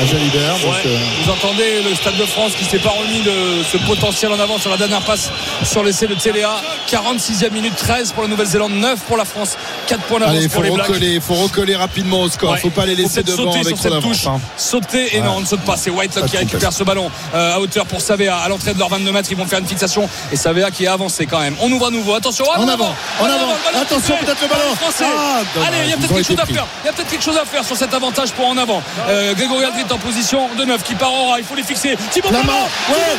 à 0.01 0.05
Jalibert. 0.05 0.53
Ouais. 0.63 0.71
euh, 0.85 0.97
Vous 1.23 1.31
entendez 1.31 1.81
le 1.83 1.93
Stade 1.95 2.15
de 2.15 2.23
France 2.25 2.53
qui 2.57 2.63
s'est 2.63 2.79
pas 2.79 2.91
remis 2.91 3.19
de 3.21 3.63
ce 3.69 3.77
potentiel 3.77 4.31
en 4.31 4.39
avant 4.39 4.57
sur 4.57 4.69
la 4.69 4.77
dernière 4.77 5.01
passe 5.01 5.29
sur 5.63 5.83
l'essai 5.83 6.07
de 6.07 6.13
Téléa. 6.15 6.51
46e 6.89 7.51
minute 7.51 7.75
13 7.75 8.13
pour 8.13 8.23
la 8.23 8.29
Nouvelle-Zélande, 8.29 8.73
9 8.73 8.99
pour 9.01 9.17
la 9.17 9.25
France, 9.25 9.57
4 9.87 10.01
points 10.03 10.19
d'avance 10.19 10.47
pour 10.47 10.63
les 10.63 10.69
Blacks. 10.71 10.87
recoller, 10.87 11.13
il 11.15 11.21
faut 11.21 11.33
recoller 11.33 11.75
rapidement 11.75 12.21
au 12.21 12.29
score. 12.29 12.51
Ouais. 12.51 12.59
faut 12.59 12.69
pas 12.69 12.85
les 12.85 12.95
laisser 12.95 13.21
devant 13.23 13.43
sauter 13.51 13.59
avec 13.59 13.77
sur 13.77 13.77
cette 13.91 13.99
touche. 14.01 14.27
hein. 14.27 14.39
Sauter 14.55 15.17
et 15.17 15.21
non, 15.21 15.33
on 15.37 15.41
ne 15.41 15.45
saute 15.45 15.61
pas. 15.61 15.75
C'est 15.75 15.91
Pas 15.91 16.07
qui 16.27 16.37
récupère 16.37 16.71
ce 16.71 16.83
ballon 16.83 17.09
euh, 17.33 17.55
à 17.55 17.59
hauteur 17.59 17.85
pour 17.85 18.01
Savea 18.01 18.37
à 18.37 18.47
l'entrée 18.47 18.73
de 18.73 18.79
leur 18.79 18.89
22 18.89 19.11
mètres. 19.11 19.27
Ils 19.31 19.37
vont 19.37 19.45
faire 19.45 19.59
une 19.59 19.67
fixation 19.67 20.07
et 20.31 20.35
Savea 20.35 20.71
qui 20.71 20.85
est 20.85 20.87
avancé 20.87 21.25
quand 21.25 21.39
même. 21.39 21.55
On 21.59 21.71
ouvre 21.71 21.87
à 21.87 21.91
nouveau. 21.91 22.13
Attention, 22.13 22.45
ah, 22.53 22.59
En 22.61 22.67
avant, 22.67 22.95
en 23.19 23.25
avant. 23.25 23.53
Attention, 23.81 24.15
peut-être 24.23 24.41
le 24.41 24.47
ballon. 24.47 24.61
Ah, 25.01 25.41
Allez, 25.67 25.77
il 25.85 25.89
y 25.89 25.93
a 25.93 25.97
peut-être 25.97 26.13
quelque 26.13 26.27
chose 26.27 26.39
à 26.39 26.45
faire. 26.45 26.65
Il 26.83 26.85
y 26.85 26.89
a 26.89 26.93
peut-être 26.93 27.09
quelque 27.09 27.23
chose 27.23 27.37
à 27.37 27.45
faire 27.45 27.65
sur 27.65 27.75
cet 27.79 27.93
avantage 27.93 28.31
pour 28.33 28.47
en 28.47 28.57
avant. 28.57 28.83
Euh, 29.07 29.33
Grégory 29.33 29.63
Aldrit 29.63 29.85
en 29.89 29.97
position 29.97 30.49
de 30.57 30.65
9 30.65 30.83
qui 30.83 30.95
part 30.95 31.11
ras. 31.11 31.39
Il 31.39 31.45
faut 31.45 31.55
les 31.55 31.63
fixer. 31.63 31.95
Thibaut 32.11 32.27
Flamand, 32.27 32.67
Flamand, 32.67 32.67
ouais, 32.91 33.15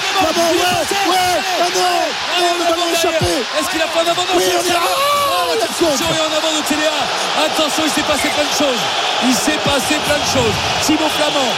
il 0.53 0.61
est 0.61 1.09
ouais, 1.09 1.17
ouais, 1.17 2.09
ah 2.37 2.41
non, 2.41 2.53
le 2.61 2.65
ballon 2.71 2.87
échappé. 2.93 3.25
Est-ce 3.59 3.69
qu'il 3.71 3.81
a 3.81 3.89
fait 3.89 4.01
en 4.05 4.11
avant 4.13 4.23
Non, 4.29 4.37
Oui, 4.37 4.45
on 4.45 4.61
est 4.61 4.69
là. 4.69 4.75
Thibaut. 4.77 5.01
Oh, 5.01 5.53
Attention, 5.57 5.87
attention. 5.89 6.07
et 6.13 6.21
en 6.21 6.33
avant 6.37 6.53
de 6.53 6.63
Téléa. 6.69 6.93
Attention, 7.41 7.83
il 7.89 7.93
s'est 7.97 8.05
passé 8.07 8.29
plein 8.29 8.45
de 8.45 8.53
choses. 8.55 8.83
Il 9.27 9.35
s'est 9.35 9.61
passé 9.65 9.97
plein 10.05 10.21
de 10.21 10.29
choses. 10.29 10.57
Thibaut 10.85 11.09
Flamand 11.17 11.51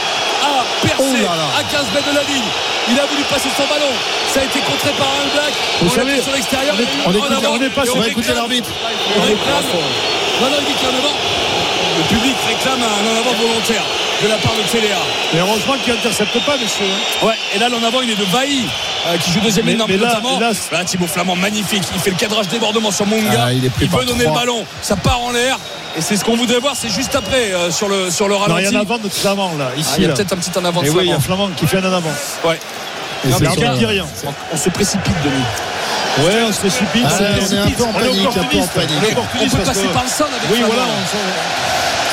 a 0.47 0.63
percé 0.79 1.27
Oh 1.27 1.59
à 1.59 1.63
15 1.67 1.91
mètres 1.93 2.07
de 2.09 2.15
la 2.15 2.23
ligne. 2.23 2.49
Il 2.89 2.99
a 2.99 3.05
voulu 3.05 3.23
passer 3.27 3.51
son 3.55 3.67
ballon. 3.67 3.91
Ça 4.31 4.41
a 4.41 4.43
été 4.47 4.59
contré 4.63 4.91
par 4.95 5.07
un 5.19 5.27
black. 5.35 5.53
Vous 5.83 5.91
On 5.91 5.95
savez, 5.95 6.21
sur 6.23 6.31
l'extérieur. 6.33 6.75
on 6.75 6.79
est- 6.79 6.87
il 6.87 6.87
y 6.87 6.99
a 6.99 7.03
eu 7.03 7.05
on 7.05 7.09
en 7.11 7.13
écoute- 7.19 7.43
avant. 7.43 7.55
on 7.55 7.61
est 7.61 7.69
pas 7.75 7.83
sur- 7.85 7.95
l'arbitre. 8.35 8.71
on 9.17 9.21
réclame. 9.27 9.67
Non, 10.41 10.47
non, 10.49 10.57
il 10.59 10.65
dit 10.65 10.73
qu'il 10.73 10.87
Le 11.97 12.03
public 12.15 12.35
réclame 12.47 12.79
un 12.81 12.85
en 12.85 13.19
avant 13.19 13.33
volontaire 13.39 13.83
de 14.23 14.27
la 14.27 14.35
part 14.37 14.53
de 14.53 14.61
Téléa. 14.71 14.97
Et 15.33 15.37
heureusement 15.39 15.73
qu'il 15.83 15.93
n'intercepte 15.93 16.33
pas, 16.45 16.57
monsieur. 16.57 16.85
hein. 16.85 17.25
Ouais, 17.27 17.33
et 17.55 17.59
là 17.59 17.69
l'en 17.69 17.83
avant 17.83 18.01
il 18.01 18.09
est 18.09 18.15
de 18.15 18.25
Bailly 18.25 18.65
euh, 19.07 19.17
qui 19.17 19.31
joue 19.31 19.39
deuxième 19.41 19.65
Mais- 19.65 19.73
ligne 19.73 19.83
mais 19.87 19.97
là- 19.97 20.07
notamment. 20.07 20.39
là, 20.39 20.51
Là, 20.71 20.83
Thibaut 20.85 21.07
Flamand 21.07 21.35
magnifique, 21.35 21.83
il 21.93 21.99
fait 21.99 22.09
le 22.11 22.15
cadrage 22.15 22.47
débordement 22.47 22.89
sur 22.91 23.05
Munga. 23.05 23.45
Ah, 23.47 23.53
il 23.53 23.63
est 23.65 23.69
pris 23.69 23.87
par 23.87 23.99
veut 23.99 24.05
donner 24.05 24.25
le 24.25 24.31
ballon, 24.31 24.65
ça 24.81 24.95
part 24.95 25.21
en 25.21 25.31
l'air. 25.31 25.57
Et 25.95 26.01
c'est 26.01 26.15
ce 26.17 26.23
qu'on 26.25 26.35
voudrait 26.35 26.59
voir, 26.59 26.73
c'est 26.75 26.89
juste 26.89 27.15
après 27.15 27.53
euh, 27.53 27.69
sur 27.69 27.87
le 27.89 28.09
sur 28.09 28.27
le 28.27 28.33
Non, 28.33 28.41
ralenti. 28.41 28.63
il 28.63 28.71
y 28.71 28.75
a 28.75 28.79
un 28.79 28.81
avant 28.81 28.97
de 28.97 29.09
Flamand, 29.09 29.51
là, 29.59 29.69
ici. 29.77 29.89
Ah, 29.93 29.95
il 29.99 30.03
y 30.03 30.09
a 30.09 30.13
peut-être 30.13 30.33
un 30.33 30.37
petit 30.37 30.57
en 30.57 30.65
avant 30.65 30.81
de 30.81 30.89
oui, 30.89 30.95
il 31.01 31.09
y 31.09 31.13
a 31.13 31.19
Flamand. 31.19 31.43
Flamand 31.45 31.49
qui 31.55 31.67
fait 31.67 31.77
un 31.77 31.83
en 31.91 31.93
avant. 31.93 32.09
Ouais. 32.45 32.59
Rien. 33.23 34.05
on, 34.51 34.57
se 34.57 34.69
précipite 34.69 35.15
Denis. 35.23 35.43
Ouais, 36.19 36.43
on 36.47 36.51
se 36.51 36.59
précipite. 36.59 37.05
Ah, 37.07 37.13
on 37.19 37.23
est 37.23 37.27
un 37.27 37.33
précipite. 37.33 37.77
peu 37.77 37.83
en 37.83 37.87
On 37.87 37.99
est 37.99 38.27
un 38.27 38.31
peu 38.31 38.57
en 38.59 38.67
panique. 38.67 38.99
On 39.41 39.49
peut 39.49 39.63
passer 39.63 39.87
que- 39.87 39.93
par 39.93 40.03
le 40.03 40.09
sol 40.09 40.27
avec 40.29 40.49
Oui, 40.51 40.61
voilà. 40.65 40.83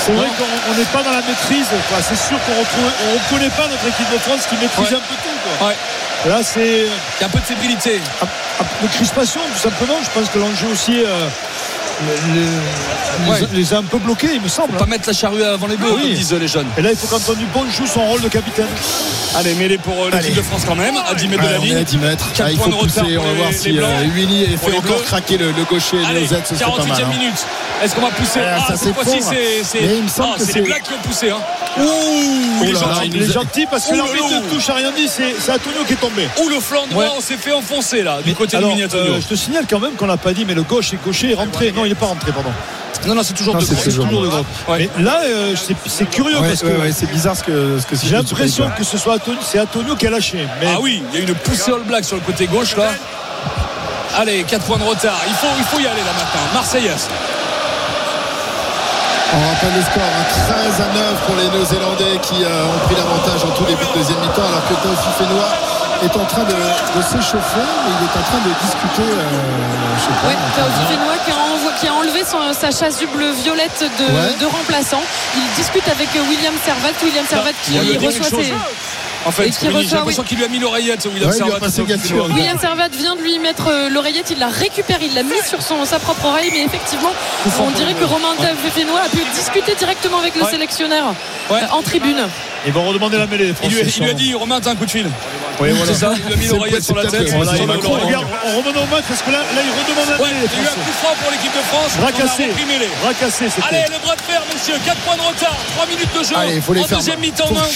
C'est 0.06 0.12
vrai 0.12 0.28
qu'on 0.38 0.72
on 0.72 0.74
n'est 0.74 0.84
pas 0.86 1.02
dans 1.02 1.10
la 1.10 1.20
maîtrise. 1.22 1.66
C'est 2.08 2.16
sûr 2.16 2.38
qu'on 2.46 2.52
ne 2.52 3.18
reconnaît 3.18 3.50
pas 3.50 3.68
notre 3.68 3.86
équipe 3.86 4.10
de 4.12 4.18
France 4.18 4.46
qui 4.48 4.54
maîtrise 4.56 4.90
Ouais. 4.92 4.96
un 4.96 5.00
peu 5.00 5.14
tout. 5.14 5.38
quoi. 5.58 5.68
Ouais. 5.68 5.76
Là, 6.26 6.42
c'est 6.42 6.86
Il 6.86 7.20
y 7.20 7.24
a 7.24 7.26
un 7.26 7.30
peu 7.30 7.38
de 7.38 7.44
fébrilité. 7.44 8.00
de 8.82 8.88
crispation, 8.88 9.40
tout 9.52 9.58
simplement. 9.60 9.96
Je 10.02 10.10
pense 10.18 10.28
que 10.30 10.38
l'enjeu 10.38 10.68
aussi 10.68 11.02
euh, 11.04 11.28
les, 12.06 12.40
les- 12.40 12.46
Ouais. 13.28 13.40
les 13.52 13.74
a 13.74 13.78
un 13.78 13.82
peu 13.82 13.98
bloqués, 13.98 14.30
il 14.34 14.40
me 14.40 14.48
semble. 14.48 14.72
Pas 14.78 14.86
mettre 14.86 15.06
la 15.06 15.12
charrue 15.12 15.42
avant 15.42 15.66
les 15.66 15.76
bœufs, 15.76 15.92
Oui. 15.94 16.14
disent 16.14 16.32
les 16.32 16.48
jeunes. 16.48 16.66
Et 16.78 16.82
là, 16.82 16.90
il 16.90 16.96
faut 16.96 17.06
qu'Antoine 17.06 17.36
Dupont 17.36 17.64
joue 17.70 17.86
son 17.86 18.00
rôle 18.06 18.22
de 18.22 18.28
capitaine. 18.28 18.66
Allez, 19.36 19.54
mêlée 19.54 19.76
pour 19.76 19.92
euh, 20.04 20.10
l'équipe 20.10 20.34
de 20.34 20.40
France 20.42 20.62
quand 20.66 20.74
même, 20.74 20.94
à 20.96 21.14
10 21.14 21.28
mètres 21.28 21.42
de 21.42 21.48
la 21.48 21.54
est 21.54 21.56
à 21.56 21.58
ligne. 21.64 21.84
10 21.84 21.98
mètres. 21.98 22.32
Quatre 22.32 22.46
Ah, 22.46 22.50
il 22.52 22.56
points 22.56 22.64
faut 22.66 22.70
de 22.70 22.76
retard 22.76 23.04
pousser. 23.04 23.18
On 23.18 23.22
va 23.24 23.32
voir 23.34 23.50
les 23.50 23.56
si 23.56 23.78
euh, 23.78 23.82
Willy 24.14 24.46
Pour 24.56 24.70
fait 24.70 24.76
encore 24.78 25.02
craquer 25.04 25.36
le, 25.36 25.52
le 25.52 25.64
gaucher 25.64 25.98
et 26.00 26.06
Allez, 26.06 26.20
le 26.22 26.26
Z. 26.26 26.34
Ce 26.48 26.56
serait 26.56 26.64
pas 26.70 26.84
mal. 26.84 26.96
48e 26.98 27.02
hein. 27.04 27.32
Est-ce 27.82 27.94
qu'on 27.94 28.02
va 28.02 28.08
pousser 28.10 28.40
Ah, 28.44 28.58
Ah, 28.58 28.68
ça 28.68 28.76
cette 28.76 28.94
fois-ci, 28.94 29.10
s'effondre. 29.22 29.34
c'est 29.34 29.64
c'est- 29.64 29.80
Mais 29.86 29.96
il 29.96 30.02
me 30.04 30.08
semble 30.08 30.28
Ah, 30.34 30.38
que 30.38 30.44
c'est 30.44 30.54
les 30.54 30.60
Blacks 30.62 30.82
qui 30.82 30.92
ont 30.92 31.08
poussé. 31.08 31.30
Hein. 31.30 31.38
Ouh, 31.78 31.82
il 32.64 32.68
est 32.70 32.74
gentil. 32.74 33.10
il 33.14 33.22
est 33.22 33.66
parce 33.70 33.86
que 33.86 33.94
l'arbitre 33.94 34.28
ne 34.28 34.50
touche 34.50 34.68
à 34.68 34.74
rien 34.74 34.90
dit, 34.92 35.08
c'est 35.08 35.52
Antonio 35.52 35.84
qui 35.86 35.92
est 35.94 35.96
tombé. 35.96 36.28
Ou 36.42 36.48
le 36.48 36.60
flanc 36.60 36.86
droit, 36.90 37.04
Ouais. 37.04 37.10
on 37.16 37.20
s'est 37.20 37.36
fait 37.36 37.52
enfoncer 37.52 38.02
là, 38.02 38.18
du 38.24 38.34
côté 38.34 38.56
Alors, 38.56 38.74
de 38.74 38.82
euh, 38.82 39.20
je 39.20 39.26
te 39.26 39.34
signale 39.34 39.64
quand 39.68 39.78
même 39.80 39.92
qu'on 39.92 40.06
l'a 40.06 40.16
pas 40.18 40.32
dit, 40.32 40.44
mais 40.44 40.54
le 40.54 40.62
gauche 40.62 40.92
et 40.92 40.98
gaucher 41.04 41.30
est 41.32 41.34
rentré. 41.34 41.72
Non, 41.72 41.84
il 41.84 41.88
n'est 41.90 41.94
pas 41.94 42.06
rentré, 42.06 42.32
pardon. 42.32 42.50
Non, 43.06 43.14
non, 43.14 43.22
c'est 43.22 43.32
toujours 43.32 43.54
Non, 43.54 43.60
de 43.60 43.64
c'est 43.64 43.74
gauche. 43.76 43.84
toujours 43.84 44.04
de 44.06 44.28
gauche. 44.28 44.34
Ouais. 44.68 44.90
Mais 44.98 45.02
là, 45.02 45.20
euh, 45.24 45.54
c'est 45.56 45.74
c'est 45.86 46.04
curieux 46.10 46.38
Ouais, 46.38 46.48
parce 46.48 46.60
que 46.60 46.66
ouais, 46.66 46.76
ouais, 46.76 46.92
c'est 46.94 47.10
bizarre 47.10 47.34
ce 47.34 47.42
que, 47.44 47.78
ce 47.80 47.86
que 47.86 47.96
c'est 47.96 48.08
j'ai 48.08 48.16
l'impression 48.16 48.70
que 48.76 48.84
ce 48.84 48.98
soit 48.98 49.14
Antonio, 49.14 49.38
c'est 49.42 49.58
Antonio 49.58 49.96
qui 49.96 50.06
a 50.06 50.10
lâché. 50.10 50.46
Mais 50.60 50.66
Ah 50.74 50.80
oui, 50.82 51.02
il 51.14 51.18
y 51.18 51.22
a 51.22 51.26
une 51.26 51.34
poussée 51.34 51.70
All 51.72 51.80
Black 51.84 52.04
sur 52.04 52.16
le 52.16 52.22
côté 52.22 52.46
gauche 52.46 52.76
là. 52.76 52.90
Allez, 54.18 54.42
4 54.42 54.64
points 54.66 54.76
de 54.76 54.82
retard. 54.82 55.16
Il 55.28 55.34
faut, 55.34 55.46
il 55.56 55.64
faut 55.64 55.78
y 55.78 55.86
aller 55.86 56.00
là 56.00 56.12
maintenant. 56.12 56.40
Marseillaise. 56.52 57.08
On 59.32 59.40
rappelle 59.54 59.74
le 59.76 59.82
score 59.82 60.02
hein, 60.02 60.26
13 60.74 60.80
à 60.80 60.88
9 60.92 61.26
pour 61.26 61.36
les 61.36 61.48
Néo-Zélandais 61.54 62.18
qui 62.22 62.42
euh, 62.42 62.66
ont 62.74 62.80
pris 62.86 62.96
l'avantage 62.96 63.44
en 63.44 63.50
tout 63.54 63.64
début 63.64 63.86
de 63.86 63.94
deuxième 63.94 64.18
mi-temps 64.20 64.42
alors 64.42 64.64
que 64.66 64.74
Taufi 64.82 65.10
Fenois 65.18 65.50
est 66.02 66.16
en 66.16 66.24
train 66.26 66.42
de, 66.42 66.56
de 66.98 67.00
s'échauffer 67.02 67.62
et 67.62 67.90
il 67.94 68.00
est 68.10 68.16
en 68.18 68.24
train 68.26 68.42
de 68.42 68.50
discuter 68.58 69.06
euh, 69.06 69.22
je 69.94 70.02
sais 70.02 70.16
pas, 70.18 70.28
Ouais, 70.28 70.38
Théophile 70.56 70.86
Fénois 70.98 71.18
qui 71.24 71.30
a, 71.30 71.38
envo- 71.46 71.74
qui 71.78 71.86
a 71.86 71.94
enlevé 71.94 72.22
son- 72.26 72.52
sa 72.58 72.70
chasuble 72.74 73.30
violette 73.44 73.84
de, 74.00 74.06
Ouais. 74.10 74.34
de 74.40 74.46
remplaçant. 74.46 75.02
Il 75.36 75.46
discute 75.54 75.86
avec 75.86 76.08
William 76.28 76.54
Servat. 76.64 76.96
William 77.04 77.26
Servat 77.28 77.52
qui 77.62 77.74
il 77.78 77.98
reçoit 78.04 78.24
ses. 78.42 78.50
En 79.26 79.30
fait, 79.30 79.48
Et 79.48 79.50
qui 79.50 79.68
Winnie, 79.68 79.86
j'ai 79.86 79.96
l'impression 79.96 80.22
oui. 80.22 80.28
qu'il 80.28 80.38
lui 80.38 80.44
a 80.44 80.48
mis 80.48 80.58
l'oreillette, 80.58 81.04
William 81.12 81.28
Ouais, 81.30 81.36
il 81.36 81.44
lui 81.44 81.52
a 81.52 81.68
Servat. 81.98 82.34
William 82.34 82.58
Servat 82.58 82.88
vient 82.88 83.16
de 83.16 83.20
lui 83.20 83.38
mettre 83.38 83.68
euh, 83.68 83.88
l'oreillette, 83.90 84.30
il 84.30 84.38
la 84.38 84.48
récupère, 84.48 84.98
il 85.02 85.14
l'a 85.14 85.22
mis 85.22 85.40
sur 85.46 85.60
son, 85.62 85.84
sa 85.84 85.98
propre 85.98 86.24
oreille, 86.26 86.50
mais 86.52 86.64
effectivement, 86.64 87.12
on 87.60 87.70
dirait 87.72 87.94
que. 87.94 88.04
Romain 88.10 88.34
Fénois 88.74 89.00
a 89.04 89.08
pu 89.08 89.18
discuter 89.34 89.74
directement 89.76 90.18
avec 90.18 90.34
le 90.34 90.42
Ouais. 90.42 90.50
sélectionneur 90.50 91.14
Ouais. 91.50 91.58
euh, 91.62 91.66
en 91.76 91.82
tribune. 91.82 92.16
ils 92.66 92.72
vont 92.72 92.84
redemander 92.88 93.18
la 93.18 93.26
mêlée. 93.26 93.52
Il 93.62 93.68
lui, 93.70 93.80
il 93.82 94.02
lui 94.02 94.10
a 94.10 94.14
dit 94.14 94.34
Romain, 94.34 94.60
t'as 94.60 94.70
un 94.70 94.74
coup 94.76 94.86
de 94.86 94.90
fil. 94.90 95.06
Oui, 95.60 95.68
voilà. 95.72 95.92
C'est 95.92 96.00
ça, 96.00 96.12
il 96.16 96.24
lui 96.26 96.32
a 96.32 96.36
mis 96.36 96.46
C'est 96.46 96.54
l'oreillette 96.56 96.82
sur 96.84 96.96
la 96.96 97.04
tête. 97.04 97.26
que- 97.26 97.30
Voilà, 97.36 97.52
regarde, 97.52 98.26
on 98.46 98.56
remonte 98.58 98.76
au 98.76 98.86
match 98.86 99.04
parce 99.06 99.20
que 99.22 99.30
là, 99.30 99.38
là 99.40 99.60
il 99.62 99.70
redemande 99.70 100.08
la 100.08 100.16
Ouais, 100.24 100.32
mêlée. 100.32 100.48
il 100.48 100.56
y 100.56 100.60
a 100.60 100.64
eu 100.64 100.66
un 100.66 100.80
coup 100.80 100.92
franc 101.04 101.14
pour 101.20 101.30
l'équipe 101.30 101.52
de 101.52 101.64
France. 101.68 101.92
Bras 102.00 102.06
On 102.06 102.08
a 102.08 102.12
cassé. 102.24 102.44
repris 102.48 102.64
mêlée. 102.64 102.88
Bras 103.02 103.12
cassé, 103.14 103.44
Allez, 103.68 103.84
le 103.92 103.98
bras 104.02 104.16
de 104.16 104.22
fer, 104.22 104.40
messieurs. 104.52 104.74
4 104.86 104.96
points 105.04 105.16
de 105.16 105.20
retard. 105.22 105.56
3 105.76 105.86
minutes 105.86 106.14
de 106.18 106.22
jeu. 106.24 106.34
Allez, 106.36 106.60
faut 106.62 106.72
les 106.72 106.80
en 106.80 106.84
faire. 106.84 106.98
deuxième 106.98 107.20
mi-temps, 107.20 107.46
Faut 107.46 107.54
on 107.54 107.58
a 107.60 107.68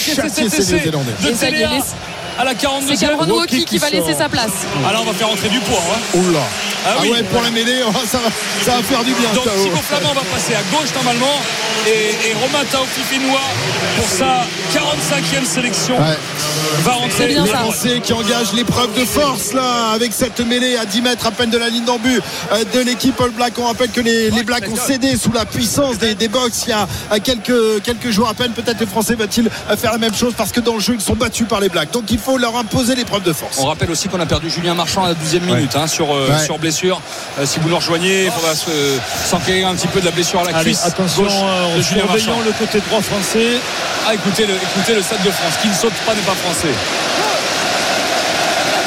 à 2.37 2.43
la 2.43 2.53
42e. 2.53 2.81
C'est 2.87 3.05
Cameron 3.05 3.27
Woki 3.29 3.59
qui 3.59 3.65
qui 3.65 3.77
va 3.77 3.89
laisser 3.89 4.13
sa 4.13 4.29
place. 4.29 4.51
Ah 4.87 4.91
là, 4.93 4.99
on 5.01 5.05
va 5.05 5.13
faire 5.13 5.29
entrer 5.29 5.49
du 5.49 5.59
poids. 5.59 5.79
Hein. 5.91 6.17
Oula. 6.19 6.39
Ah 6.85 6.95
Ah, 6.99 7.01
ouais, 7.01 7.23
pour 7.23 7.41
la 7.41 7.49
mêlée, 7.49 7.81
oh, 7.87 7.91
ça 8.05 8.19
va, 8.19 8.29
ça 8.63 8.77
va 8.77 8.83
faire 8.83 9.03
du 9.03 9.13
bien. 9.13 9.31
Donc. 9.33 9.45
Thibaut 9.63 9.77
Flamand 9.77 10.13
va 10.13 10.21
passer 10.21 10.53
à 10.53 10.61
gauche 10.71 10.93
normalement 10.93 11.39
et, 11.87 12.29
et 12.29 12.33
Romain 12.33 12.63
Taofifenois 12.69 13.41
pour 13.97 14.07
sa 14.07 14.45
45e 14.79 15.45
sélection 15.45 15.97
Ouais. 15.97 16.17
va 16.83 16.91
rentrer. 16.93 17.27
bien 17.27 17.43
Les 17.45 17.49
ça. 17.49 17.57
Français 17.59 18.01
qui 18.03 18.11
engagent 18.13 18.53
l'épreuve 18.53 18.93
de 18.99 19.05
force 19.05 19.53
là 19.53 19.91
avec 19.93 20.11
cette 20.13 20.39
mêlée 20.41 20.75
à 20.77 20.85
10 20.85 21.01
mètres 21.01 21.25
à 21.25 21.31
peine 21.31 21.49
de 21.49 21.57
la 21.57 21.69
ligne 21.69 21.85
d'embut 21.85 22.21
euh, 22.51 22.63
de 22.73 22.79
l'équipe 22.81 23.19
All 23.21 23.31
Black. 23.31 23.53
On 23.57 23.65
rappelle 23.67 23.89
que 23.91 24.01
les, 24.01 24.29
les 24.31 24.43
Blacks 24.43 24.69
ont 24.69 24.75
cédé 24.75 25.15
sous 25.17 25.31
la 25.31 25.45
puissance 25.45 25.97
des, 25.97 26.13
des 26.15 26.27
box 26.27 26.63
il 26.65 26.69
y 26.69 26.73
a 26.73 26.87
euh, 27.13 27.17
quelques, 27.23 27.81
quelques 27.83 28.09
jours 28.11 28.27
à 28.27 28.33
peine. 28.33 28.51
Peut-être 28.51 28.79
les 28.79 28.85
Français 28.85 29.15
va-t-il 29.15 29.47
euh, 29.69 29.77
faire 29.77 29.91
la 29.93 29.97
même 29.97 30.13
chose 30.15 30.33
parce 30.37 30.51
que 30.51 30.59
dans 30.59 30.73
le 30.75 30.81
jeu 30.81 30.93
ils 30.95 31.01
sont 31.01 31.13
battus 31.15 31.47
par 31.47 31.59
les 31.61 31.69
Blacks. 31.69 31.91
Donc 31.91 32.11
il 32.11 32.19
faut 32.19 32.37
leur 32.37 32.55
imposer 32.57 32.95
l'épreuve 32.95 33.23
de 33.23 33.33
force. 33.33 33.57
On 33.59 33.65
rappelle 33.67 33.91
aussi 33.91 34.09
qu'on 34.09 34.19
a 34.19 34.25
perdu 34.25 34.49
Julien 34.49 34.73
Marchand 34.73 35.05
à 35.05 35.09
la 35.09 35.13
12e 35.13 35.41
minute 35.41 35.75
hein, 35.75 35.87
sur, 35.87 36.13
euh, 36.13 36.25
Ouais. 36.29 36.43
sur 36.43 36.57
blessure. 36.59 36.99
Euh, 37.39 37.45
si 37.45 37.59
vous 37.59 37.69
nous 37.69 37.75
rejoignez, 37.75 38.25
il 38.25 38.31
faudra 38.31 38.55
se- 38.55 38.69
euh, 38.69 38.97
s'enquérir 39.29 39.67
un 39.69 39.75
petit 39.75 39.87
peu 39.87 39.99
de 40.01 40.05
la 40.05 40.11
blessure 40.11 40.41
à 40.41 40.43
la 40.51 40.57
Allez, 40.57 40.71
cuisse 40.71 40.83
attention, 40.85 41.23
gauche 41.23 41.31
euh, 41.33 41.75
de 41.75 41.79
en 41.79 41.81
Julien 41.83 42.03
surveillant 42.03 42.35
Marchand. 42.37 42.41
le 42.45 42.65
côté 42.65 42.79
droit 42.89 43.01
français. 43.01 43.59
Ah, 44.07 44.13
écoutez 44.13 44.45
le, 44.45 44.53
écoutez 44.71 44.95
le 44.95 45.01
Stade 45.01 45.23
de 45.23 45.31
France. 45.31 45.57
Qui 45.61 45.67
ne 45.67 45.73
saute 45.73 45.93
pas 46.05 46.13
n'est 46.13 46.21
pas 46.21 46.35
français. 46.35 47.24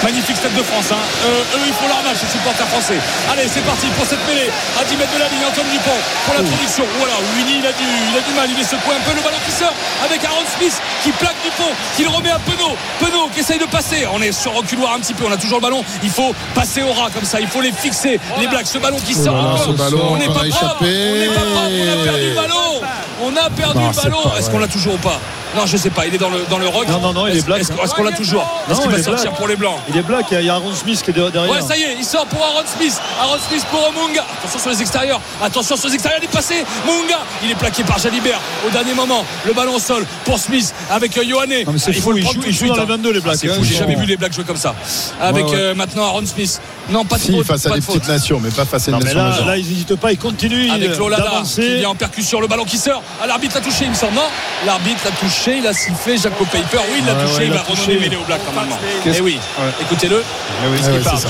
Magnifique 0.05 0.37
Stade 0.37 0.55
de 0.55 0.63
France. 0.63 0.89
Hein. 0.93 1.03
Euh, 1.27 1.57
eux, 1.59 1.65
ils 1.67 1.73
font 1.75 1.89
leur 1.89 1.99
match, 2.07 2.23
les 2.23 2.31
supporters 2.31 2.67
français. 2.69 2.99
Allez, 3.33 3.49
c'est 3.51 3.65
parti 3.67 3.87
pour 3.99 4.07
cette 4.07 4.23
mêlée. 4.29 4.47
À 4.79 4.85
10 4.85 4.97
mètres 4.97 5.13
de 5.13 5.19
la 5.19 5.29
ligne, 5.29 5.43
Antoine 5.43 5.67
Dupont 5.75 5.99
pour 6.25 6.35
l'introduction. 6.39 6.85
Voilà, 6.99 7.15
Winnie, 7.35 7.59
il 7.59 7.67
a, 7.67 7.73
du, 7.75 7.83
il 7.83 8.15
a 8.17 8.23
du 8.23 8.33
mal. 8.39 8.47
Il 8.47 8.59
est 8.61 8.65
secoué 8.69 8.95
un 8.95 9.03
peu 9.03 9.15
le 9.17 9.23
ballon 9.23 9.37
qui 9.45 9.53
sort 9.53 9.75
avec 10.07 10.23
Aaron 10.25 10.47
Smith 10.57 10.77
qui 11.03 11.11
plaque 11.19 11.35
Dupont, 11.43 11.73
qui 11.97 12.03
le 12.07 12.11
remet 12.11 12.31
à 12.31 12.39
Penaud. 12.39 12.77
Penaud 13.03 13.27
qui 13.35 13.41
essaye 13.41 13.59
de 13.59 13.67
passer. 13.67 14.07
On 14.15 14.23
est 14.23 14.33
sur 14.33 14.55
reculoir 14.55 14.95
un 14.95 15.01
petit 15.01 15.15
peu. 15.15 15.25
On 15.27 15.33
a 15.33 15.37
toujours 15.37 15.59
le 15.59 15.67
ballon. 15.67 15.83
Il 16.03 16.11
faut 16.11 16.31
passer 16.55 16.83
au 16.83 16.93
ras 16.95 17.11
comme 17.11 17.25
ça. 17.27 17.41
Il 17.41 17.49
faut 17.49 17.61
les 17.61 17.73
fixer. 17.73 18.21
Les 18.39 18.47
Blacks, 18.47 18.67
ce 18.71 18.79
ballon 18.79 18.99
qui 19.03 19.17
Oh 19.19 19.25
sort 19.25 19.35
là 19.37 19.43
là, 19.43 19.49
encore. 19.55 19.67
ce 19.67 19.71
ballon 19.73 20.15
on 20.15 20.17
n'est 20.17 20.31
pas 20.33 20.47
échappé. 20.47 20.87
On 21.11 21.17
n'est 21.19 21.35
pas 21.35 21.43
propre. 21.43 21.75
On 21.75 21.91
a 21.91 22.05
perdu 22.07 22.29
le 22.31 22.35
ballon. 22.35 22.81
On 23.21 23.37
a 23.37 23.51
perdu 23.51 23.79
Non, 23.83 23.91
le 23.91 23.97
ballon. 23.97 24.33
Est-ce 24.39 24.49
qu'on 24.51 24.59
l'a 24.63 24.69
toujours 24.69 24.95
ou 24.95 24.99
pas? 24.99 25.19
Non, 25.57 25.65
je 25.65 25.79
sais 25.79 25.89
pas. 25.91 26.07
Il 26.07 26.15
est 26.15 26.19
dans 26.19 26.29
le, 26.29 26.45
dans 26.51 26.59
le 26.59 26.69
rock. 26.69 26.87
Non, 26.89 27.01
non, 27.01 27.13
non, 27.15 27.27
il 27.27 27.33
est 27.35 27.39
Est-ce 27.39 27.47
black, 27.47 27.63
est-ce- 27.63 27.95
qu'on 27.95 28.03
l'a 28.05 28.13
toujours? 28.13 28.43
Non, 28.69 28.75
Est-ce 28.75 28.81
qu'il 28.83 28.91
il 28.91 28.95
va 28.95 28.99
est 29.01 29.03
sortir 29.03 29.33
pour 29.33 29.49
les 29.49 29.57
Blancs? 29.57 29.79
Il 29.91 29.97
est 29.97 30.03
black, 30.03 30.27
il 30.33 30.43
y 30.43 30.49
a 30.51 30.55
Aaron 30.55 30.75
Smith 30.75 31.01
qui 31.03 31.11
est 31.11 31.15
derrière. 31.15 31.49
Ouais, 31.51 31.61
ça 31.63 31.77
y 31.77 31.83
est, 31.83 31.97
il 31.99 32.05
sort 32.05 32.27
pour 32.27 32.43
Aaron 32.43 32.65
Smith. 32.67 33.01
Aaron 33.21 33.39
Smith 33.49 33.65
pour 33.71 33.81
Munga. 33.93 34.25
Attention 34.39 34.59
sur 34.59 34.71
les 34.71 34.81
extérieurs. 34.83 35.21
Attention 35.43 35.77
sur 35.77 35.89
les 35.89 35.95
extérieurs, 35.95 36.21
il 36.23 36.27
est 36.27 36.33
passé. 36.33 36.55
Munga, 36.87 37.19
il 37.43 37.51
est 37.51 37.55
plaqué 37.55 37.83
par 37.85 37.99
Jalibert 37.99 38.39
au 38.67 38.71
dernier 38.71 38.95
moment. 38.95 39.25
Le 39.47 39.53
ballon 39.55 39.75
au 39.77 39.79
sol 39.79 40.05
pour 40.25 40.39
Smith 40.39 40.75
avec 40.91 41.17
euh, 41.17 41.25
Yohanné. 41.25 41.65
Non, 41.65 41.73
mais 41.73 41.79
c'est 41.79 41.93
il 41.93 42.01
fou, 42.03 42.17
il 42.17 42.23
joue- 42.25 42.41
il 42.47 42.53
joue 42.55 42.67
dans 42.69 42.75
hein. 42.75 42.81
les 42.81 42.87
22, 42.87 43.13
les 43.13 43.21
Blacks, 43.21 43.35
Ah, 43.37 43.39
c'est 43.41 43.51
hein, 43.51 43.55
fou, 43.57 43.65
j'ai 43.65 43.75
jamais 43.77 43.95
vu 43.97 44.05
les 44.05 44.17
Blacks 44.17 44.33
jouer 44.35 44.45
comme 44.45 44.57
ça. 44.57 44.75
Avec 45.21 45.47
Ouais, 45.47 45.53
ouais. 45.53 45.57
euh, 45.59 45.75
maintenant 45.75 46.05
Aaron 46.07 46.27
Smith. 46.27 46.61
Non, 46.91 47.05
pas 47.05 47.17
de 47.17 47.23
Si, 47.23 47.33
faute, 47.33 47.47
face 47.47 47.67
à 47.67 47.71
des 47.71 47.81
de 47.81 47.85
faute. 47.85 47.97
petites 47.97 48.09
nations, 48.09 48.41
mais 48.43 48.51
pas 48.51 48.65
face 48.65 48.89
à 48.89 48.91
une 48.91 48.95
Non, 48.95 48.99
mais 49.01 49.05
nation 49.07 49.21
là, 49.23 49.29
majeure. 49.31 49.47
là, 49.47 49.57
ils 49.59 49.67
n'hésitent 49.69 49.97
pas, 49.97 50.13
ils 50.13 50.19
continuent 50.19 50.71
avec 50.71 50.97
Lolada 50.97 51.43
qui 51.45 51.77
vient 51.77 51.91
en 51.91 51.95
percussion, 51.95 52.41
le 52.41 52.47
ballon 52.47 52.65
qui 52.65 52.79
sort. 52.79 53.03
Ah, 53.23 53.27
l'arbitre 53.27 53.55
l'a 53.57 53.61
touché, 53.61 53.85
il 53.85 53.91
me 53.91 53.95
semble. 53.95 54.15
Non, 54.15 54.23
l'arbitre 54.67 55.01
l'a 55.05 55.11
touché, 55.13 55.59
il 55.59 55.67
a 55.67 55.73
sifflé. 55.73 56.17
Jaco 56.19 56.45
Paper, 56.47 56.79
oui, 56.93 56.99
il 57.01 57.07
l'a 57.07 57.13
touché. 57.15 57.35
ouais, 57.39 57.45
il 57.45 57.47
il 57.49 57.53
va 57.53 57.63
redonner 57.63 57.99
mêlée 57.99 58.17
au 58.17 58.25
Black 58.25 58.41
normalement. 58.45 58.79
Eh 59.07 59.21
oui, 59.21 59.39
Ouais. 59.59 59.65
Écoutez-le. 59.81 60.23
Eh 60.23 60.69
oui, 60.69 60.79
parle, 61.05 61.19
ça. 61.19 61.29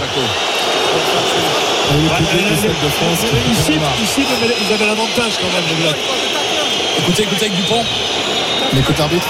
De 1.98 2.88
France 2.90 3.24
Ici, 3.52 3.72
ici, 4.02 4.22
ils 4.68 4.72
avaient 4.74 4.86
l'avantage 4.86 5.32
quand 5.40 5.46
même, 5.54 5.64
les 5.68 5.82
Blacks. 5.82 5.96
Écoutez, 6.98 7.22
écoutez 7.22 7.46
avec 7.46 7.56
Dupont. 7.56 7.82
On 8.72 8.76
écoute 8.78 8.98
l'arbitre. 8.98 9.26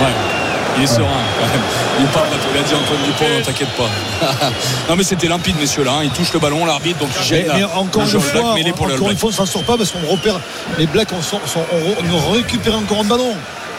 Ouais. 0.00 0.14
Il 0.78 0.82
est 0.82 0.86
serein 0.86 1.06
quand 1.38 1.46
même. 1.46 1.62
Il 2.00 2.06
bateau. 2.06 2.48
Il 2.54 2.60
a 2.60 2.62
dit 2.62 2.74
Antoine 2.74 3.02
Dupont, 3.04 3.24
ne 3.38 3.42
t'inquiète 3.42 3.70
pas. 3.76 3.88
non 4.90 4.96
mais 4.96 5.04
c'était 5.04 5.28
limpide 5.28 5.56
messieurs 5.58 5.84
là. 5.84 5.92
hein. 5.92 6.00
Il 6.04 6.10
touche 6.10 6.32
le 6.34 6.38
ballon, 6.38 6.66
l'arbitre, 6.66 6.98
donc 6.98 7.08
il 7.18 7.24
gêne. 7.26 7.46
mais 7.54 7.64
encore 7.64 8.02
le 8.04 8.10
une 8.14 8.20
fois, 8.20 8.54
mêlé 8.54 8.72
pour 8.72 8.86
encore 8.92 9.10
une 9.10 9.16
fois, 9.16 9.30
on 9.30 9.32
s'en 9.32 9.46
sort 9.46 9.62
pas 9.62 9.78
parce 9.78 9.90
qu'on 9.90 10.06
repère 10.06 10.38
les 10.78 10.86
Blacks, 10.86 11.08
on, 11.12 11.20
on 12.14 12.32
récupère 12.32 12.76
encore 12.76 13.00
un 13.00 13.04
ballon. 13.04 13.34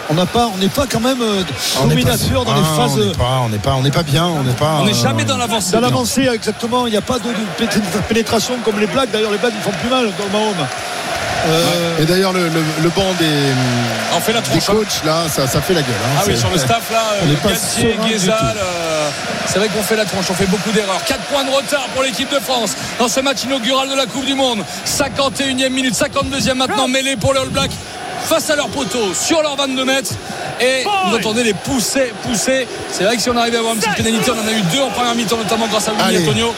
On 0.09 0.13
n'a 0.13 0.25
pas, 0.25 0.49
on 0.53 0.57
n'est 0.57 0.69
pas 0.69 0.85
quand 0.89 1.01
même 1.01 1.21
euh, 1.21 1.43
On 1.81 1.87
n'est 1.87 1.95
pas- 1.95 2.11
dominateur 2.11 2.45
dans 2.45 2.53
les 2.55 2.61
Ah, 2.63 2.75
phases. 2.81 2.93
On 2.97 3.05
n'est 3.05 3.13
pas, 3.13 3.41
on 3.43 3.49
n'est 3.49 3.57
pas, 3.57 3.73
on 3.73 3.81
n'est 3.81 3.91
pas 3.91 4.03
bien, 4.03 4.25
on 4.25 4.43
n'est 4.43 4.53
pas. 4.53 4.77
On 4.81 4.85
n'est 4.85 4.91
euh, 4.93 5.03
jamais 5.03 5.25
dans 5.25 5.37
l'avancée. 5.37 5.71
Dans 5.73 5.81
l'avancée, 5.81 6.27
exactement. 6.33 6.87
Il 6.87 6.91
n'y 6.91 6.97
a 6.97 7.01
pas 7.01 7.19
de, 7.19 7.27
pénétration 8.07 8.53
comme 8.63 8.79
les 8.79 8.87
Blacks. 8.87 9.11
D'ailleurs, 9.11 9.31
les 9.31 9.37
Blacks 9.37 9.53
ils 9.55 9.61
font 9.63 9.77
plus 9.81 9.89
mal 9.89 10.05
dans 10.17 10.23
le 10.25 10.31
Mahome. 10.31 10.65
Euh, 11.49 12.01
Et 12.01 12.05
d'ailleurs, 12.05 12.33
le, 12.33 12.47
le, 12.49 12.63
le 12.83 12.89
banc 12.89 13.05
des, 13.19 13.25
On 14.15 14.19
fait 14.19 14.33
la 14.33 14.41
des 14.41 14.57
hein. 14.57 14.61
coachs, 14.65 15.03
là, 15.05 15.23
ça, 15.29 15.45
ça 15.45 15.61
fait 15.61 15.73
la 15.73 15.81
gueule. 15.81 15.91
hein. 16.05 16.17
Ah 16.19 16.23
oui, 16.25 16.33
C'est- 16.33 16.39
sur 16.41 16.49
le 16.49 16.57
staff 16.57 16.89
là, 16.91 17.03
On 17.21 17.27
euh, 17.27 17.49
Galtier, 17.49 17.95
euh, 17.99 19.09
c'est 19.45 19.59
vrai 19.59 19.67
qu'on 19.69 19.83
fait 19.83 19.95
la 19.95 20.05
tronche, 20.05 20.25
on 20.29 20.33
fait 20.33 20.45
beaucoup 20.47 20.71
d'erreurs. 20.71 21.01
4 21.05 21.19
points 21.25 21.43
de 21.43 21.51
retard 21.51 21.85
pour 21.93 22.03
l'équipe 22.03 22.29
de 22.33 22.39
France 22.39 22.75
dans 22.99 23.07
ce 23.07 23.19
match 23.19 23.43
inaugural 23.43 23.89
de 23.89 23.95
la 23.95 24.05
Coupe 24.07 24.25
du 24.25 24.33
Monde. 24.33 24.63
51e 24.85 25.69
minute, 25.69 25.95
52e 25.95 26.55
maintenant 26.55 26.87
mêlée 26.87 27.15
pour 27.17 27.33
les 27.33 27.39
All 27.39 27.49
Blacks 27.49 27.71
face 28.23 28.49
à 28.49 28.55
leur 28.55 28.67
poteau 28.69 29.13
sur 29.13 29.41
leurs 29.41 29.55
22 29.55 29.85
mètres. 29.85 30.11
Et 30.59 30.83
vous 30.83 31.15
entendez 31.15 31.43
les 31.43 31.53
pousser, 31.53 32.11
pousser. 32.23 32.67
C'est 32.91 33.03
vrai 33.03 33.15
que 33.15 33.21
si 33.21 33.29
on 33.29 33.37
arrivait 33.37 33.57
à 33.57 33.59
avoir 33.59 33.75
une 33.75 33.79
petite 33.79 33.95
pénalité, 33.95 34.31
on 34.31 34.43
en 34.43 34.47
a 34.47 34.51
eu 34.51 34.61
deux 34.73 34.81
en 34.81 34.89
première 34.89 35.15
mi-temps, 35.15 35.37
notamment 35.37 35.67
grâce 35.67 35.87
à 35.87 35.91
Willy 35.91 36.17
Allez. 36.17 36.27
Antonio. 36.27 36.53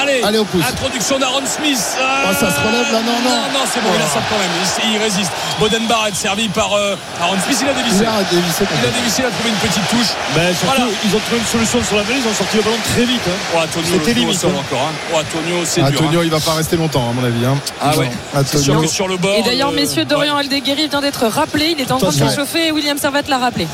Allez, 0.00 0.22
Allez, 0.24 0.38
on 0.38 0.44
pousse. 0.44 0.64
introduction 0.66 1.18
d'Aaron 1.18 1.42
Smith. 1.46 1.78
Oh, 1.98 2.32
ça 2.32 2.50
se 2.50 2.60
relève 2.60 2.90
là, 2.92 3.00
non, 3.04 3.12
non. 3.22 3.30
Non, 3.30 3.42
non, 3.52 3.64
c'est 3.72 3.80
bon, 3.80 3.90
il 3.94 4.02
a 4.02 4.06
ça 4.06 4.20
quand 4.28 4.38
même. 4.38 4.50
Il, 4.84 4.94
il 4.94 4.98
résiste. 4.98 5.30
Boden 5.60 5.86
Barrett 5.86 6.14
servi 6.16 6.48
par 6.48 6.72
euh, 6.74 6.96
Aaron 7.20 7.36
Smith, 7.44 7.58
il 7.62 7.68
a 7.68 7.74
dévissé. 7.74 8.02
Il 8.02 8.06
a 8.08 8.22
dévissé. 8.24 8.64
Il 8.82 8.88
a 8.88 8.90
dévissé, 8.90 9.22
il 9.22 9.26
a 9.26 9.30
trouvé 9.30 9.50
une 9.50 9.56
petite 9.68 9.88
touche. 9.88 10.12
ben, 10.34 10.54
surtout, 10.54 10.74
Voilà. 10.76 10.90
ils 11.04 11.14
ont 11.14 11.20
trouvé 11.20 11.38
une 11.38 11.46
solution 11.46 11.78
sur 11.84 11.96
la 11.96 12.04
mêlée. 12.04 12.20
Ils 12.24 12.28
ont 12.30 12.34
sorti 12.34 12.56
le 12.56 12.62
ballon 12.62 12.76
très 12.94 13.04
vite. 13.04 13.22
hein. 13.28 13.38
Oh, 13.54 13.58
Antonio, 13.62 13.86
C'était 13.92 14.14
limite, 14.14 14.44
hein. 14.44 14.48
encore. 14.58 14.88
Hein. 14.88 14.92
Oh, 15.12 15.16
Antonio, 15.18 15.56
c'est 15.64 15.82
dur. 15.82 16.00
Antonio, 16.00 16.20
hein. 16.20 16.24
il 16.24 16.30
va 16.30 16.40
pas 16.40 16.54
rester 16.54 16.76
longtemps, 16.76 17.10
à 17.10 17.12
mon 17.12 17.24
avis. 17.24 17.44
hein. 17.44 17.56
Ah 17.80 17.96
ouais. 17.96 18.10
Antonio. 18.34 18.86
sur 18.88 19.08
le 19.08 19.16
bord. 19.18 19.34
Et 19.36 19.42
d'ailleurs, 19.42 19.70
euh, 19.70 19.76
messieurs, 19.76 20.04
Dorian 20.04 20.36
Aldeguerri 20.36 20.88
vient 20.88 21.00
d'être 21.00 21.26
rappelé. 21.26 21.74
Il 21.76 21.80
est 21.80 21.92
en 21.92 21.98
train 21.98 22.08
de 22.10 22.14
Ouais. 22.22 22.28
s'échauffer 22.28 22.66
et 22.68 22.72
William 22.72 22.96
Servat 22.98 23.22
l'a 23.28 23.38
rappelé. 23.38 23.66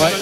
ouais. 0.00 0.12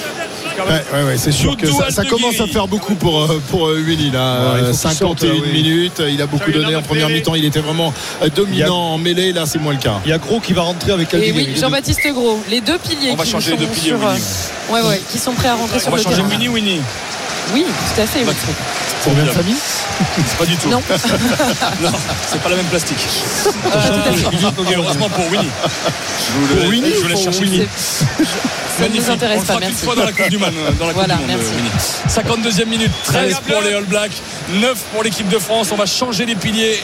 Ouais, 0.67 0.99
ouais, 0.99 1.05
ouais, 1.05 1.17
c'est 1.17 1.33
sûr 1.33 1.57
que 1.57 1.67
ça, 1.91 2.05
commence 2.05 2.41
à 2.41 2.47
faire 2.47 2.67
beaucoup 2.69 2.95
pour, 2.95 3.23
euh, 3.23 3.41
pour 3.51 3.69
euh, 3.69 3.81
Willy 3.85 4.11
là. 4.11 4.53
Ouais, 4.55 4.59
il 4.61 4.61
faut 4.61 4.65
Euh, 4.65 4.71
qu'il 4.71 4.77
51 4.79 4.93
sorte, 5.09 5.23
là, 5.23 5.31
oui. 5.43 5.53
minutes, 5.53 6.03
il 6.09 6.21
a 6.23 6.27
beaucoup 6.27 6.51
donné 6.51 6.75
en 6.77 6.83
première 6.83 7.09
mi-temps, 7.09 7.35
il 7.35 7.45
était 7.45 7.61
vraiment 7.61 7.93
euh, 8.23 8.29
dominant 8.29 8.95
en 8.95 8.99
mêlée, 8.99 9.33
là 9.33 9.45
c'est 9.47 9.59
moins 9.61 9.73
le 9.75 9.79
cas. 9.79 10.01
Il 10.05 10.11
y 10.11 10.13
a 10.13 10.19
Gros 10.19 10.41
qui 10.41 10.53
va 10.53 10.63
rentrer 10.63 10.93
avec 10.93 11.13
Et 11.15 11.33
oui, 11.33 11.49
Jean-Baptiste 11.57 12.07
Gros, 12.13 12.41
les 12.51 12.61
deux 12.61 12.79
piliers 12.79 13.11
On 13.13 13.17
va 13.17 13.25
qui 13.25 13.31
changer 13.31 13.53
sont 13.53 13.57
les 13.59 13.67
deux 13.67 13.73
piliers, 13.73 13.89
sur, 13.89 14.07
euh, 14.07 14.13
Winnie. 14.13 14.23
ouais, 14.71 14.89
ouais, 14.89 15.01
qui 15.11 15.19
sont 15.19 15.33
prêts 15.33 15.49
à 15.49 15.55
rentrer 15.55 15.79
sur 15.79 15.89
On 15.89 15.91
va 15.93 15.97
le 15.99 16.03
changer 16.03 16.17
terrain. 16.17 16.29
Winnie 16.29 16.49
Winnie. 16.49 16.81
Oui, 17.55 17.65
tout 17.95 18.01
à 18.03 18.07
fait. 18.07 18.25
Famille 19.33 19.57
C'est 20.27 20.39
pas 20.39 20.47
du 20.47 20.57
tout. 20.57 20.69
Non. 20.69 20.83
non, 21.83 21.91
c'est 22.31 22.41
pas 22.41 22.49
la 22.49 22.57
même 22.57 22.67
plastique. 22.67 22.99
Et 24.71 24.75
heureusement 24.75 25.09
pour 25.09 25.27
Winnie. 25.31 25.49
Je 26.51 26.57
Pour 26.61 26.69
Winnie 26.69 26.91
je 26.95 26.99
vous 26.99 27.05
ou 27.05 27.09
laisse 27.09 27.21
pour 27.25 27.33
chercher. 27.33 27.41
Winnie 27.45 27.67
Ça 27.69 28.05
ne 28.85 28.89
nous 28.89 28.95
Magnifique. 28.95 29.11
intéresse 29.11 29.39
On 29.39 29.41
le 29.41 29.47
pas, 29.47 29.53
fera 29.55 29.61
qu'une 29.61 29.69
merci. 29.71 29.85
fois 29.85 29.95
dans 29.95 30.05
la 30.05 30.13
Coupe 30.13 30.29
du 30.29 30.39
Monde. 30.39 30.53
Dans 30.79 30.87
la 30.87 30.93
Voilà, 30.93 31.15
coupe 31.17 31.27
du 31.27 31.33
monde, 31.33 31.41
merci. 31.41 32.23
Winnie. 32.29 32.51
52e 32.63 32.67
minute, 32.67 32.93
13 33.05 33.37
pour 33.49 33.63
les 33.63 33.75
All 33.75 33.85
Blacks, 33.85 34.13
9 34.51 34.79
pour 34.93 35.03
l'équipe 35.03 35.29
de 35.29 35.39
France. 35.39 35.69
On 35.73 35.77
va 35.77 35.87
changer 35.87 36.27
les 36.27 36.35
piliers, 36.37 36.83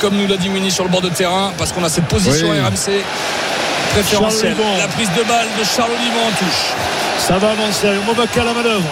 comme 0.00 0.16
nous 0.16 0.26
l'a 0.26 0.36
dit 0.36 0.48
Winnie 0.48 0.70
sur 0.70 0.84
le 0.84 0.90
bord 0.90 1.02
de 1.02 1.08
terrain, 1.08 1.52
parce 1.58 1.72
qu'on 1.72 1.84
a 1.84 1.88
cette 1.88 2.06
position 2.06 2.50
Oui. 2.50 2.58
RMC 2.60 3.02
préférentielle. 3.92 4.56
La 4.78 4.88
prise 4.88 5.08
de 5.16 5.22
balle 5.24 5.46
de 5.58 5.64
Charles 5.64 5.90
Olivon 5.92 6.26
en 6.26 6.30
touche. 6.30 6.74
Ça 7.18 7.36
va 7.38 7.50
avancer. 7.50 7.88
Mobaka 8.06 8.40
à 8.40 8.44
la 8.44 8.52
manœuvre. 8.54 8.84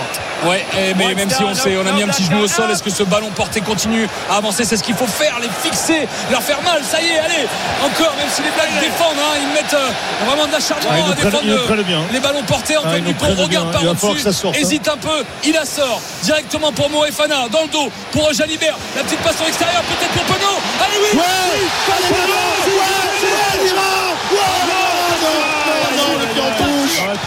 Ouais, 0.45 0.65
et- 0.79 0.93
mais 0.95 1.15
même 1.15 1.31
si 1.31 1.43
on 1.43 1.55
sait, 1.55 1.75
on 1.83 1.87
a 1.87 1.93
mis 1.93 2.03
un 2.03 2.09
petit 2.09 2.25
genou 2.25 2.41
au 2.43 2.47
sol, 2.47 2.71
est-ce 2.71 2.83
que 2.83 2.91
ce 2.91 3.03
ballon 3.05 3.31
porté 3.31 3.63
continue 3.63 4.07
à 4.31 4.37
avancer? 4.37 4.65
C'est 4.67 4.77
ce 4.77 4.83
qu'il 4.83 4.95
faut 4.95 5.07
faire, 5.07 5.39
les 5.41 5.49
fixer, 5.63 6.07
leur 6.31 6.43
faire 6.43 6.61
mal. 6.63 6.83
Ça 6.85 7.01
y 7.01 7.07
est, 7.07 7.19
allez, 7.19 7.47
encore, 7.83 8.15
même 8.19 8.29
si 8.31 8.43
les 8.43 8.51
Blacks 8.51 8.69
défendent, 8.79 9.17
hein, 9.19 9.39
ils 9.41 9.49
mettent 9.55 9.73
euh, 9.73 9.89
vraiment 10.27 10.47
de 10.47 10.53
l'acharnement 10.53 10.91
Ah, 10.93 10.97
le 11.07 11.13
à 11.13 11.15
défendre 11.15 11.43
le 11.77 11.83
bien. 11.85 12.01
les 12.13 12.21
ballons 12.21 12.43
portés. 12.43 12.77
Antoine 12.77 12.95
Ah, 12.99 13.01
Dupont 13.01 13.27
regarde 13.43 13.71
bien. 13.71 13.95
par 13.95 14.09
au-dessus, 14.11 14.29
hein. 14.49 14.53
hésite 14.55 14.87
un 14.89 14.99
peu, 14.99 15.25
il 15.45 15.55
la 15.55 15.65
sort 15.65 16.01
directement 16.23 16.71
pour 16.73 16.91
Moefana 16.91 17.49
dans 17.51 17.63
le 17.63 17.69
dos 17.69 17.91
pour 18.13 18.31
Jalibert. 18.35 18.77
La 18.95 19.03
petite 19.05 19.21
passe 19.21 19.37
sur 19.37 19.47
l'extérieur, 19.47 19.83
peut-être 19.83 20.13
pour 20.13 20.25
Penaud. 20.25 20.59
Allez, 20.85 20.99
oui, 21.01 21.19
Ouais 21.19 21.25
allez, 21.97 22.07
en 24.37 24.76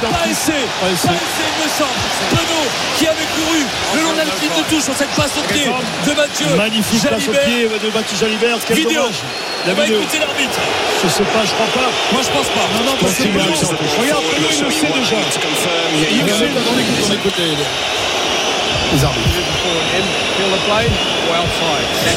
pas 0.02 0.28
essai, 0.30 0.64
il 0.84 0.92
me 0.92 1.68
semble. 1.68 2.00
Penaud 2.32 2.68
qui 2.98 3.08
avait 3.08 3.30
couru 3.36 3.62
le 3.96 4.02
long 4.04 4.14
de 4.14 4.18
la 4.18 4.24
ligne 4.24 4.56
de 4.58 4.64
touche 4.70 4.84
sur 4.84 4.96
cette 4.96 5.10
passe 5.10 5.32
au 5.38 5.44
pied 5.52 5.68
de 5.68 6.14
Mathieu. 6.14 6.56
Magnifique 6.56 7.04
passe 7.04 7.28
au 7.28 7.32
pied 7.32 7.68
de 7.68 7.90
Mathieu 7.94 8.18
Jalibert. 8.20 8.58
Quel 8.66 8.78
Vidéo. 8.78 9.04
La 9.68 9.74
va 9.74 9.84
vidéo. 9.84 10.00
écouter 10.02 10.20
l'arbitre. 10.20 10.60
Je 11.04 11.10
sais 11.10 11.24
pas, 11.24 11.44
je 11.44 11.52
crois 11.52 11.68
pas. 11.76 11.90
Moi 12.14 12.22
je 12.24 12.32
pense 12.32 12.48
pas. 12.48 12.66
Non, 12.78 12.84
non, 12.86 12.96
parce 13.00 13.16
que. 13.16 13.28
Regarde, 14.02 14.24
Penaud, 14.24 14.48
il 14.52 14.66
le 14.66 14.72
sait 14.72 14.92
déjà. 14.94 15.16
Il 16.12 16.26
le 16.26 16.32
sait, 16.32 17.14
écoute 17.14 17.34
les, 17.38 17.56
les 18.96 19.04
arbitres. 19.04 19.30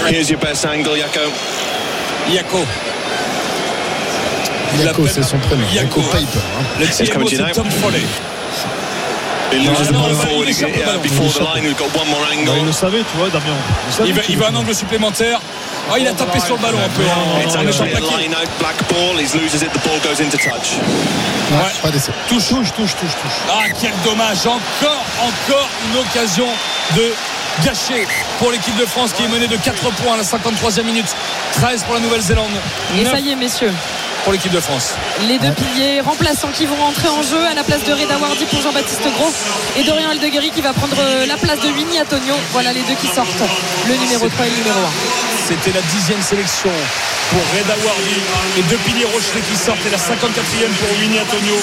Here's 0.09 0.31
your 0.31 0.39
best 0.41 0.65
angle, 0.65 0.97
Yako. 0.97 1.31
Yako. 2.31 2.67
Yako, 4.79 5.07
c'est 5.07 5.23
son 5.23 5.39
prénom. 5.39 5.65
Yako. 5.73 6.01
Yako 6.01 6.11
Paper. 6.11 6.27
hein. 6.39 6.65
Le 6.81 6.87
It's 6.87 6.97
TMO 6.99 7.13
coming 7.13 7.29
to 7.29 7.33
you 7.35 7.37
c'est 7.39 7.47
now. 7.47 7.53
Tom 7.55 7.71
Foley. 7.71 8.03
He 9.53 9.59
loses 9.59 9.89
the 9.89 9.93
non, 9.93 10.01
ball 10.01 10.09
il 10.11 10.15
va- 10.17 10.25
le 12.65 12.73
savait, 12.73 12.99
tu 13.01 13.17
vois, 13.19 13.29
Damien. 13.29 13.53
Il 14.01 14.07
Il 14.07 14.15
veut, 14.15 14.23
qu'il 14.23 14.35
il 14.35 14.39
veut 14.39 14.47
un 14.47 14.51
le 14.53 14.57
angle 14.57 14.75
supplémentaire. 14.75 15.41
Ah, 15.93 15.99
il 15.99 16.07
a 16.09 16.13
tapé 16.13 16.41
sur 16.41 16.55
le 16.57 16.63
ballon 16.63 16.79
un 16.79 16.89
peu 16.89 17.03
en, 17.03 17.41
It's 17.41 17.55
en 17.55 17.61
étant 17.61 17.69
actually 17.69 17.93
a 17.93 17.99
plaqué. 17.99 18.23
line 18.23 18.35
out 18.35 18.49
black 18.59 18.77
ball. 18.89 19.21
He 19.21 19.29
loses 19.37 19.61
it. 19.63 19.71
The 19.73 19.81
ball 19.85 19.99
goes 20.03 20.23
into 20.23 20.39
touch. 20.39 20.79
Ouais. 21.51 21.91
Touche. 22.29 22.49
touche, 22.49 22.73
touche, 22.73 22.95
touche, 22.95 22.95
touche. 22.97 23.39
Ah, 23.51 23.65
quel 23.79 23.93
dommage. 24.05 24.39
Encore, 24.47 25.05
encore 25.21 25.69
une 25.93 26.01
occasion 26.01 26.47
de 26.97 27.13
gâcher 27.63 28.07
pour 28.39 28.53
l'équipe 28.53 28.77
de 28.79 28.87
France 28.87 29.13
qui 29.13 29.25
est 29.25 29.29
menée 29.29 29.49
de 29.49 29.57
4 29.57 29.83
points 30.01 30.15
à 30.15 30.17
la 30.17 30.25
53e 30.25 30.87
minute. 30.87 31.15
13 31.61 31.83
pour 31.83 31.95
la 31.95 32.01
Nouvelle-Zélande. 32.01 32.49
Et 32.97 33.03
9 33.03 33.13
ça 33.13 33.19
y 33.21 33.33
est, 33.33 33.37
messieurs. 33.37 33.73
Pour 34.25 34.33
l'équipe 34.33 34.53
de 34.53 34.61
France. 34.61 34.95
Les 35.27 35.39
deux 35.39 35.51
piliers 35.53 36.01
remplaçants 36.01 36.51
qui 36.55 36.67
vont 36.67 36.77
rentrer 36.77 37.09
en 37.09 37.23
jeu 37.23 37.45
à 37.51 37.55
la 37.55 37.65
place 37.65 37.83
de 37.85 37.93
Reda 37.93 38.17
Wardy 38.21 38.45
pour 38.47 38.61
Jean-Baptiste 38.63 39.03
Gros 39.19 39.33
et 39.77 39.83
Dorian 39.85 40.11
Aldeguerri 40.11 40.51
qui 40.51 40.61
va 40.61 40.73
prendre 40.73 40.97
euh, 41.01 41.27
la 41.27 41.37
place 41.37 41.61
de 41.61 41.69
Winnie 41.71 42.01
Antonio. 42.01 42.35
Voilà 42.53 42.73
les 42.73 42.83
deux 42.83 42.95
qui 43.01 43.09
sortent, 43.09 43.43
le 43.89 43.95
numéro 43.97 44.29
3 44.29 44.47
et 44.47 44.51
le 44.51 44.57
numéro 44.57 44.79
1. 44.79 44.83
C'était 45.49 45.73
la 45.73 45.83
dixième 45.93 46.23
sélection 46.23 46.71
pour 47.31 47.41
Reda 47.59 47.75
Wardy. 47.85 48.17
Les 48.57 48.63
deux 48.63 48.77
piliers 48.85 49.07
Rochelet 49.07 49.41
qui 49.51 49.57
sortent 49.57 49.85
et 49.87 49.91
la 49.91 49.97
54e 49.97 50.71
pour 50.79 50.99
Winnie 51.01 51.19
Antonio. 51.19 51.55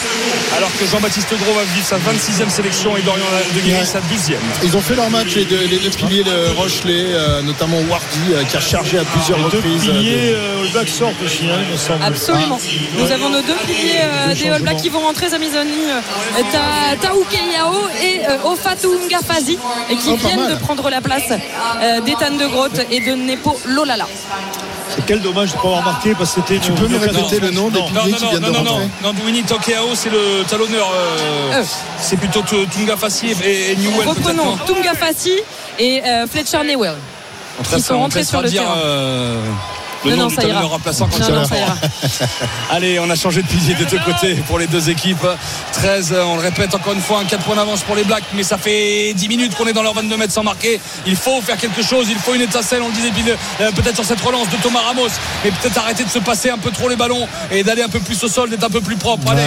Alors 0.57 0.69
que 0.77 0.85
Jean-Baptiste 0.85 1.29
Gros 1.41 1.53
va 1.53 1.63
vivre 1.75 1.85
sa 1.85 1.97
26e 1.97 2.49
sélection 2.49 2.97
et 2.97 3.01
Dorian 3.01 3.23
Aldeguerri 3.37 3.79
Ouais. 3.79 3.85
sa 3.85 3.99
12e. 3.99 4.37
Ils 4.63 4.75
ont 4.75 4.81
fait 4.81 4.95
leur 4.95 5.09
match, 5.09 5.35
les 5.35 5.45
deux, 5.45 5.63
les 5.69 5.77
deux 5.77 5.91
piliers 5.91 6.23
de 6.23 6.49
Rochelet, 6.57 7.13
euh, 7.13 7.41
notamment 7.43 7.77
Wardy, 7.89 8.33
euh, 8.33 8.43
qui 8.45 8.57
a 8.57 8.59
chargé 8.59 8.97
à 8.97 9.03
plusieurs 9.05 9.37
Les 9.37 9.43
deux 9.49 9.57
reprises. 9.57 9.81
piliers, 9.83 10.33
euh, 10.33 10.63
le 10.63 10.69
back 10.69 10.89
sort 10.89 11.11
aussi, 11.23 11.45
hein, 11.45 11.59
il 11.67 11.71
me 11.71 11.77
semble. 11.77 12.03
Absolument. 12.03 12.48
Nous 12.97 13.11
avons 13.11 13.29
nos 13.29 13.41
deux 13.41 13.55
piliers 13.65 13.99
euh, 14.01 14.33
des 14.33 14.49
All 14.49 14.61
Blacks 14.61 14.77
qui 14.77 14.89
vont 14.89 14.99
rentrer, 15.01 15.29
Zamizoni, 15.29 15.69
euh, 15.89 16.41
Ta- 16.51 16.95
Taouke 17.07 17.33
Yao 17.53 17.73
et 18.01 18.21
euh, 18.27 18.37
Ofatu 18.51 18.87
Ngafazi 19.09 19.57
et 19.89 19.95
qui 19.95 20.09
Oh, 20.11 20.15
viennent 20.15 20.39
mal. 20.41 20.51
de 20.51 20.55
prendre 20.59 20.89
la 20.89 21.01
place 21.01 21.23
euh, 21.31 22.01
d'Ethan 22.01 22.31
de 22.39 22.47
Groot 22.47 22.71
et 22.91 22.99
de 22.99 23.13
Nepo 23.15 23.57
Lolala. 23.65 24.07
C'est 24.95 25.05
quel 25.05 25.21
dommage 25.21 25.51
de 25.51 25.57
ne 25.57 25.61
pas 25.61 25.67
avoir 25.67 25.83
marqué 25.83 26.15
parce 26.15 26.33
que 26.33 26.41
c'était. 26.41 26.59
Tu 26.59 26.71
peux 26.71 26.87
me 26.87 26.97
répéter 26.97 27.39
le 27.39 27.51
nom 27.51 27.69
des 27.69 27.79
Non, 27.79 27.85
piliers 27.87 28.11
non, 28.11 28.17
qui 28.17 28.23
non, 28.23 28.29
viennent 28.31 28.41
non, 28.41 28.47
de 28.49 28.53
non, 28.57 28.63
non, 28.63 28.71
rentrer 28.71 28.87
non, 29.03 29.13
Douini 29.13 29.43
Tokeao, 29.43 29.93
c'est 29.95 30.09
le 30.09 30.43
talonneur. 30.49 30.91
euh, 31.53 31.63
c'est 31.99 32.17
plutôt 32.17 32.41
Tunga 32.41 32.97
Fassi 32.97 33.27
et, 33.43 33.71
et 33.71 33.75
Newell. 33.75 34.07
Reprenons 34.07 34.45
non 34.45 34.57
Tunga 34.65 34.93
Fassi 34.95 35.33
et 35.77 36.01
Fletcher 36.31 36.63
Newell. 36.65 36.95
Ils 37.75 37.83
sont 37.83 37.99
rentrés 37.99 38.23
sur 38.23 38.41
le 38.41 38.49
terrain. 38.49 38.75
Le 40.05 40.11
Non, 40.15 40.29
nom 40.29 40.29
non, 40.29 40.59
du 40.59 40.65
remplaçant 40.65 41.07
quand 41.07 41.19
Non, 41.19 41.25
il 41.27 41.33
non, 41.33 41.41
va 41.41 41.47
ça 41.47 41.57
ira. 41.57 41.75
Allez, 42.71 42.99
on 42.99 43.09
a 43.09 43.15
changé 43.15 43.41
de 43.41 43.47
pilier 43.47 43.73
des 43.75 43.85
deux 43.85 43.99
côtés 43.99 44.35
pour 44.47 44.59
les 44.59 44.67
deux 44.67 44.89
équipes. 44.89 45.25
13, 45.73 46.15
on 46.25 46.35
le 46.35 46.41
répète 46.41 46.73
encore 46.75 46.93
une 46.93 47.01
fois, 47.01 47.19
un 47.19 47.25
4 47.25 47.43
points 47.43 47.55
d'avance 47.55 47.81
pour 47.81 47.95
les 47.95 48.03
Blacks, 48.03 48.23
mais 48.33 48.43
ça 48.43 48.57
fait 48.57 49.13
10 49.13 49.27
minutes 49.27 49.55
qu'on 49.55 49.67
est 49.67 49.73
dans 49.73 49.83
leurs 49.83 49.93
22 49.93 50.17
mètres 50.17 50.33
sans 50.33 50.43
marquer. 50.43 50.79
Il 51.05 51.15
faut 51.15 51.41
faire 51.41 51.57
quelque 51.57 51.83
chose, 51.83 52.07
il 52.09 52.17
faut 52.17 52.33
une 52.33 52.41
étincelle, 52.41 52.81
on 52.81 52.87
le 52.87 52.93
disait 52.93 53.11
euh, 53.61 53.71
peut-être 53.71 53.95
sur 53.95 54.05
cette 54.05 54.21
relance 54.21 54.49
de 54.49 54.57
Thomas 54.57 54.81
Ramos, 54.81 55.07
mais 55.43 55.51
peut-être 55.51 55.77
arrêter 55.77 56.03
de 56.03 56.09
se 56.09 56.19
passer 56.19 56.49
un 56.49 56.57
peu 56.57 56.71
trop 56.71 56.87
les 56.89 56.95
ballons 56.95 57.27
et 57.51 57.63
d'aller 57.63 57.81
un 57.83 57.89
peu 57.89 57.99
plus 57.99 58.21
au 58.23 58.27
sol, 58.27 58.49
d'être 58.49 58.63
un 58.63 58.69
peu 58.69 58.81
plus 58.81 58.95
propre. 58.95 59.31
Allez, 59.31 59.41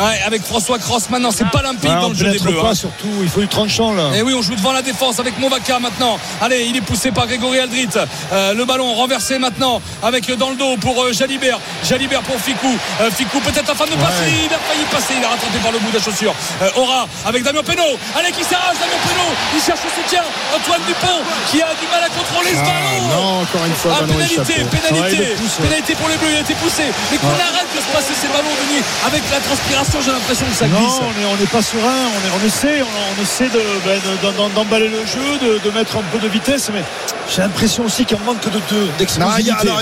Ouais, 0.00 0.20
avec 0.26 0.42
François 0.42 0.78
Cross 0.78 1.10
maintenant, 1.10 1.30
c'est 1.32 1.48
pas 1.50 1.62
limpide 1.62 1.90
Ouais, 1.90 2.00
dans 2.00 2.08
le 2.10 2.14
jeu 2.14 2.30
des 2.30 2.38
Bleus. 2.38 2.54
pas 2.60 2.70
hein. 2.70 2.74
surtout, 2.74 3.08
il 3.22 3.28
faut 3.28 3.40
du 3.40 3.48
tranchant 3.48 3.92
là. 3.92 4.10
Et 4.14 4.22
oui, 4.22 4.34
on 4.36 4.42
joue 4.42 4.54
devant 4.54 4.72
la 4.72 4.82
défense 4.82 5.18
avec 5.18 5.38
Movaca 5.38 5.78
maintenant. 5.78 6.18
Allez, 6.40 6.66
il 6.68 6.76
est 6.76 6.80
poussé 6.80 7.10
par 7.10 7.26
Grégory 7.26 7.58
Aldrit. 7.58 7.88
Euh, 8.32 8.54
le 8.54 8.64
ballon 8.64 8.94
renversé 8.94 9.38
maintenant 9.38 9.80
avec 10.02 10.30
dans 10.36 10.50
le 10.50 10.56
dos 10.56 10.76
pour 10.80 11.02
euh, 11.02 11.12
Jalibert. 11.12 11.58
Jalibert 11.84 12.22
pour 12.22 12.38
Ficou. 12.40 12.76
Euh, 13.00 13.10
Ficou 13.10 13.40
peut-être 13.40 13.70
afin 13.70 13.84
de 13.86 13.96
passer. 13.96 14.28
Il 14.30 14.52
a 14.52 14.58
failli 14.58 14.84
passer. 14.90 15.14
Il 15.18 15.24
a 15.24 15.28
rattrapé 15.28 15.58
par 15.62 15.72
le 15.72 15.78
bout 15.78 15.90
de 15.90 15.98
la 15.98 16.02
chaussure. 16.02 16.34
Euh, 16.62 16.70
Aura 16.80 17.06
avec 17.26 17.42
Damien 17.42 17.62
Penaud. 17.62 17.98
Allez, 18.16 18.32
qui 18.32 18.44
s'arrache 18.44 18.78
Damien 18.78 19.00
Penaud. 19.06 19.32
Il 19.56 19.60
cherche 19.62 19.80
le 19.84 19.92
soutien. 20.02 20.22
Antoine 20.54 20.82
Dupont 20.86 21.20
qui 21.50 21.62
a 21.62 21.70
du 21.80 21.86
mal 21.90 22.02
à 22.04 22.08
contrôler 22.10 22.50
ce 22.52 22.62
Ah, 22.62 22.68
ballon. 22.68 23.08
non, 23.08 23.42
encore 23.42 23.64
une 23.66 23.74
fois, 23.74 23.92
Ah, 23.96 24.00
ballon 24.02 24.14
pénalité, 24.14 24.54
pénalité, 24.70 25.18
Ouais, 25.18 25.36
pousse, 25.36 25.56
ouais. 25.58 25.66
pénalité 25.68 25.94
pour 25.94 26.08
les 26.08 26.16
Bleus. 26.16 26.30
Il 26.32 26.36
a 26.36 26.40
été 26.40 26.54
poussé. 26.54 26.84
Mais 27.10 27.18
qu'on 27.18 27.28
Ouais. 27.28 27.42
arrête 27.48 27.70
de 27.74 27.80
se 27.80 27.90
passer 27.94 28.14
ces 28.14 28.28
ballons, 28.28 28.54
Denis. 28.68 28.82
Avec 29.06 29.22
la 29.30 29.40
transpiration, 29.40 29.98
j'ai 30.04 30.12
l'impression 30.12 30.46
que 30.46 30.54
ça 30.56 30.66
Non, 30.66 30.78
glisse. 30.78 30.98
on 31.02 31.12
est- 31.20 31.26
on 31.26 31.36
n'est 31.36 31.46
pas 31.52 31.62
serein, 31.62 32.02
on, 32.12 32.20
est- 32.26 32.34
on 32.36 32.42
essaie, 32.46 32.82
on, 32.82 32.88
on 32.88 33.16
essaie 33.22 33.48
de, 33.48 33.62
ben, 33.84 33.98
de- 34.00 34.54
d'emballer 34.54 34.88
le 34.88 35.04
jeu, 35.06 35.38
de, 35.40 35.58
de 35.62 35.70
mettre 35.76 35.96
un 35.96 36.02
peu 36.12 36.18
de 36.18 36.28
vitesse, 36.28 36.70
mais 36.72 36.82
j'ai 37.30 37.42
l'impression 37.42 37.84
aussi 37.84 38.04
qu'il 38.04 38.16
en 38.16 38.24
manque 38.24 38.40
de 38.44 38.60
deux, 38.70 38.88
Non, 39.18 39.26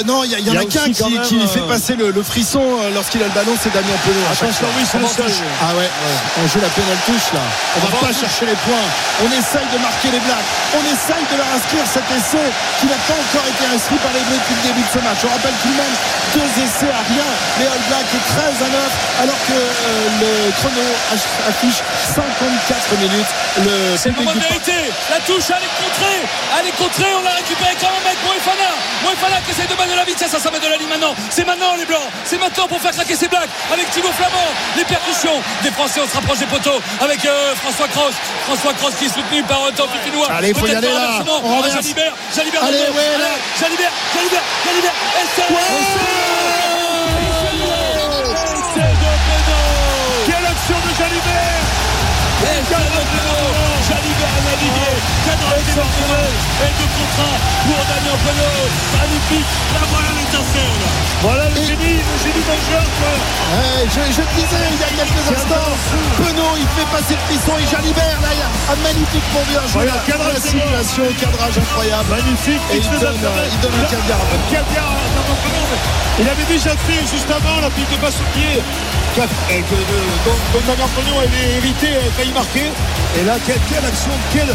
alors, 0.03 0.07
non, 0.07 0.25
il 0.25 0.33
y, 0.33 0.51
en 0.51 0.57
a, 0.61 0.65
qu'un 0.65 0.93
qui, 0.93 1.03
même, 1.13 1.23
qui 1.23 1.41
euh, 1.41 1.47
fait 1.49 1.65
passer 1.67 1.95
le, 1.97 2.11
le 2.11 2.23
frisson 2.23 2.61
euh, 2.63 2.91
lorsqu'il 2.95 3.23
a 3.23 3.27
le 3.27 3.33
ballon, 3.33 3.57
c'est 3.57 3.73
Damien 3.73 3.97
Penaud. 4.05 4.27
Attention, 4.33 4.67
oui, 4.77 4.85
c'est 4.85 4.99
le 4.99 5.05
On 5.05 5.09
va- 5.09 5.15
seul. 5.15 5.33
Ah 5.63 5.73
ouais, 5.77 5.89
on 6.43 6.47
joue 6.49 6.61
la 6.61 6.69
pénale 6.71 7.01
touche 7.07 7.33
là. 7.33 7.41
On 7.77 7.81
va 7.89 7.93
pas 8.07 8.13
chercher 8.13 8.47
les 8.47 8.59
points. 8.69 8.87
On 9.25 9.31
essaye 9.33 9.67
de 9.73 9.79
marquer 9.81 10.11
les 10.13 10.21
Blacks. 10.21 10.51
On 10.77 10.83
essaye 10.85 11.25
de 11.33 11.37
leur 11.41 11.49
inscrire 11.57 11.85
cet 11.89 12.07
essai 12.13 12.47
qui 12.81 12.87
n'a 12.87 13.01
pas 13.09 13.17
encore 13.17 13.47
été 13.49 13.65
inscrit 13.73 13.99
par 14.05 14.13
les 14.13 14.23
Bleus 14.29 14.37
depuis 14.41 14.57
le 14.61 14.65
début 14.69 14.85
de 14.85 14.93
ce 14.93 15.01
match. 15.01 15.21
On 15.25 15.33
rappelle 15.33 15.57
tout 15.65 15.73
de 15.73 15.79
même 15.81 15.97
deux 16.37 16.51
essais 16.61 16.93
à 16.93 17.03
rien. 17.09 17.29
Les 17.61 17.67
All 17.71 17.85
Blacks 17.89 18.13
est 18.13 18.27
13 18.37 18.67
à 18.67 18.69
9 18.69 19.25
alors 19.25 19.41
que 19.49 19.57
euh, 19.57 20.21
le 20.21 20.31
chrono 20.61 20.85
affiche 21.49 21.81
54 22.13 23.01
minutes. 23.01 23.33
Le 23.65 23.97
C'est 23.97 24.11
le 24.13 24.17
moment 24.21 24.35
de 24.35 24.41
vérité. 24.41 24.77
La 25.09 25.21
touche, 25.25 25.49
elle 25.49 25.65
est 25.65 25.77
contrée. 25.81 26.21
Elle 26.61 26.67
est 26.69 26.77
contrée. 26.77 27.11
On 27.17 27.23
l'a 27.25 27.35
récupéré 27.41 27.73
quand 27.81 27.89
même 27.93 28.05
avec 28.05 28.21
Moefana. 28.27 28.71
Moefana 29.05 29.41
qui 29.45 29.51
essaie 29.57 29.69
de 29.69 29.77
de 29.89 29.97
la 29.97 30.05
vitesse. 30.05 30.31
Ça, 30.31 30.39
ça 30.39 30.51
met 30.51 30.61
de 30.61 30.69
la 30.69 30.77
ligne 30.77 30.89
maintenant. 30.89 31.15
C'est 31.31 31.45
maintenant, 31.45 31.75
les 31.77 31.85
Blancs. 31.85 32.09
C'est 32.25 32.39
maintenant 32.39 32.69
pour 32.69 32.81
faire 32.81 32.93
craquer 32.93 33.17
ces 33.17 33.29
Blacks. 33.29 33.49
Avec 33.73 33.91
Thibaut 33.91 34.13
Flamand. 34.13 34.51
Les 34.77 34.85
percussions 34.85 35.41
des 35.63 35.71
Français. 35.71 36.01
On 36.05 36.09
se 36.09 36.15
rapproche 36.15 36.39
des 36.39 36.47
poteaux. 36.47 36.81
Avec 37.01 37.25
euh, 37.25 37.55
François 37.57 37.89
Cross. 37.89 38.15
François 38.47 38.75
Cross 38.75 38.95
qui 38.99 39.07
est 39.07 39.15
soutenu 39.15 39.43
par 39.45 39.65
euh, 39.65 39.71
Tom 39.77 39.89
Pinois. 40.05 40.29
Allez, 40.31 40.55
faut 40.55 40.67
y 40.67 40.75
aller, 40.75 40.89
là. 40.89 41.25
On. 41.29 41.63
Jalibert. 41.63 42.13
Jalibert. 42.35 42.63
Jalibert. 42.63 42.93
Jalibert. 43.61 43.93
Jalibert. 44.15 44.43
Et 55.77 56.73
de 56.73 56.87
contrat 56.89 57.37
pour 57.69 57.85
Damien 57.85 58.17
Penaud. 58.25 58.65
Magnifique. 58.97 59.53
La 59.77 59.85
voilà 59.93 60.09
l'étincelle. 60.17 60.81
Voilà 61.21 61.45
le 61.53 61.61
génie, 61.61 62.01
le 62.01 62.17
génie 62.17 62.45
d'un 62.49 62.61
joueur. 62.65 62.81
Ouais, 62.81 63.85
je, 63.85 64.01
je 64.09 64.23
le 64.25 64.33
disais 64.41 64.65
il 64.73 64.81
y 64.81 64.85
a 64.85 65.05
quelques 65.05 65.37
instants, 65.37 65.77
Penaud 66.17 66.57
il 66.57 66.69
fait 66.73 66.89
passer 66.89 67.13
le 67.13 67.25
frisson 67.29 67.53
et 67.61 67.67
Jalibert 67.69 68.21
là 68.25 68.33
il 68.33 68.41
y 68.41 68.47
a 68.49 68.49
un 68.73 68.79
magnifique 68.81 69.27
pour 69.37 69.45
bien 69.53 69.61
jouer 69.69 69.85
Voilà, 69.85 70.01
cadrage 70.09 70.33
la 70.33 70.41
simulation, 70.41 71.05
cadrage 71.21 71.59
incroyable. 71.61 72.09
Magnifique. 72.09 72.65
Et 72.73 72.81
il 72.81 72.97
donne, 72.97 73.21
euh, 73.21 73.53
il 73.53 73.61
un 73.61 73.85
caviar. 73.85 74.21
Mais 74.33 76.25
Il 76.25 76.29
avait 76.29 76.49
déjà 76.49 76.73
fait 76.89 77.05
juste 77.05 77.29
avant 77.29 77.61
la 77.61 77.69
pile 77.69 77.89
de 77.93 78.01
passe 78.01 78.17
au 78.17 78.29
pied 78.33 78.65
euh, 79.21 79.25
dont 80.25 80.61
Damien 80.67 80.89
Penaud 80.97 81.21
avait 81.21 81.57
évité, 81.57 81.89
avait 81.97 82.13
failli 82.17 82.33
marquer. 82.33 82.73
Et 83.21 83.25
là, 83.25 83.37
quelle, 83.45 83.61
quelle 83.69 83.85
action, 83.85 84.13
quel, 84.33 84.49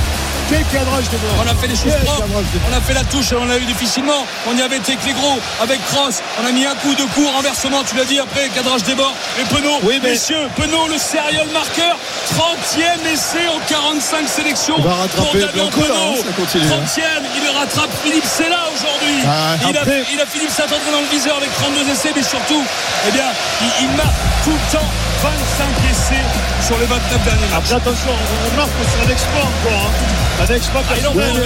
quel 0.51 0.63
cadrage 0.65 1.09
de. 1.09 1.17
On 1.39 1.47
a 1.49 1.55
fait 1.55 1.67
les 1.67 1.75
choses 1.75 1.95
propres. 2.03 2.27
de 2.27 2.59
On 2.71 2.77
a 2.77 2.81
fait 2.81 2.93
la 2.93 3.03
touche, 3.05 3.27
on 3.39 3.45
l'a 3.45 3.57
eu 3.57 3.65
difficilement. 3.65 4.25
On 4.47 4.55
y 4.57 4.61
avait 4.61 4.77
été 4.77 4.93
avec 4.93 5.05
les 5.05 5.13
gros, 5.13 5.39
avec 5.61 5.79
Cross. 5.87 6.21
On 6.43 6.45
a 6.47 6.51
mis 6.51 6.65
un 6.65 6.75
coup, 6.75 6.93
deux 6.95 7.07
coups, 7.07 7.29
renversement, 7.33 7.83
tu 7.87 7.95
l'as 7.95 8.05
dit, 8.05 8.19
après, 8.19 8.49
cadrage 8.49 8.83
des 8.83 8.95
bords. 8.95 9.13
Et 9.39 9.45
Penaud, 9.45 9.79
Oui, 9.83 9.99
mais- 10.03 10.11
messieurs, 10.11 10.47
Penaud, 10.55 10.87
le 10.87 10.97
serial 10.97 11.47
marqueur, 11.53 11.95
30e 12.35 13.05
essai 13.13 13.47
en 13.47 13.59
45 13.67 14.27
sélections. 14.27 14.75
Il 14.77 14.83
va 14.83 14.95
rattraper 14.95 15.39
Damien 15.39 15.65
hein, 15.65 15.69
Penaud. 15.71 16.15
ça 16.17 16.31
continue, 16.35 16.65
hein. 16.67 16.83
30e, 16.85 17.23
il 17.35 17.57
rattrape 17.57 17.89
Philippe 18.03 18.25
Sella 18.25 18.59
aujourd'hui. 18.75 19.23
Ah, 19.25 19.55
il, 19.69 19.77
a, 19.77 19.81
après- 19.81 20.03
il 20.13 20.19
a 20.19 20.25
Philippe 20.25 20.51
Saint-André 20.51 20.91
dans 20.91 21.01
le 21.01 21.07
viseur 21.07 21.37
avec 21.37 21.49
32 21.59 21.89
essais, 21.91 22.11
mais 22.15 22.23
surtout, 22.23 22.61
eh 23.07 23.11
bien, 23.11 23.25
il, 23.61 23.85
il 23.85 23.91
marque 23.95 24.09
tout 24.43 24.51
le 24.51 24.77
temps 24.77 24.89
25 25.21 25.91
essais 25.91 26.25
sur 26.65 26.77
les 26.79 26.85
29 26.85 27.23
derniers 27.23 27.41
matchs. 27.41 27.57
Après, 27.57 27.75
attention, 27.75 28.09
on 28.09 28.51
remarque 28.51 28.69
que 28.71 28.85
c'est 28.89 29.05
un 29.05 29.11
exploit 29.13 29.41
encore. 29.45 29.85
Hein. 29.85 30.43
Un 30.49 30.55
exploit 30.55 30.81
Ah, 30.89 30.95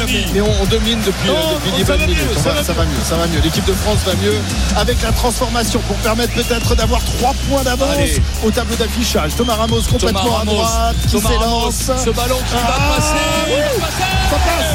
Denis. 0.08 0.26
mais, 0.34 0.40
on, 0.42 0.52
on 0.62 0.66
domine 0.66 1.02
depuis, 1.06 1.28
Non, 1.28 1.36
euh, 1.36 1.56
depuis 1.56 1.72
ça 1.72 1.76
10 1.76 1.84
va 1.84 1.98
bonnes 1.98 2.08
mieux, 2.08 2.16
minutes. 2.16 2.40
ça 2.40 2.50
va- 2.50 2.56
va 2.56 2.64
ça 2.64 2.74
va 2.74 2.86
mieux, 2.86 3.02
ça 3.04 3.16
va 3.18 3.28
mieux. 3.28 3.42
L'équipe 3.44 3.66
de 3.66 3.74
France 3.74 4.00
va 4.06 4.14
mieux 4.16 4.40
avec 4.78 5.02
la 5.02 5.12
transformation 5.12 5.80
pour 5.82 5.98
permettre 5.98 6.34
peut-être 6.34 6.76
d'avoir 6.76 7.02
3 7.20 7.34
points 7.50 7.64
d'avance 7.64 7.98
au 8.46 8.52
tableau 8.52 8.76
d'affichage. 8.78 9.36
Thomas 9.36 9.56
Ramos 9.56 9.82
complètement 9.92 10.24
Thomas 10.24 10.42
à 10.42 10.46
droite, 10.46 10.96
qui 11.08 11.12
Thomas 11.12 11.30
Ramos, 11.38 11.72
s'élance. 11.72 12.06
ce 12.06 12.10
ballon 12.12 12.38
qui 12.48 12.54
va 12.56 12.62
Ah, 12.64 12.96
passer. 12.96 13.12
oui, 13.48 13.54
il 13.76 13.82
va 13.82 13.88
passer. 13.88 14.12
ça 14.32 14.38
passe. 14.48 14.72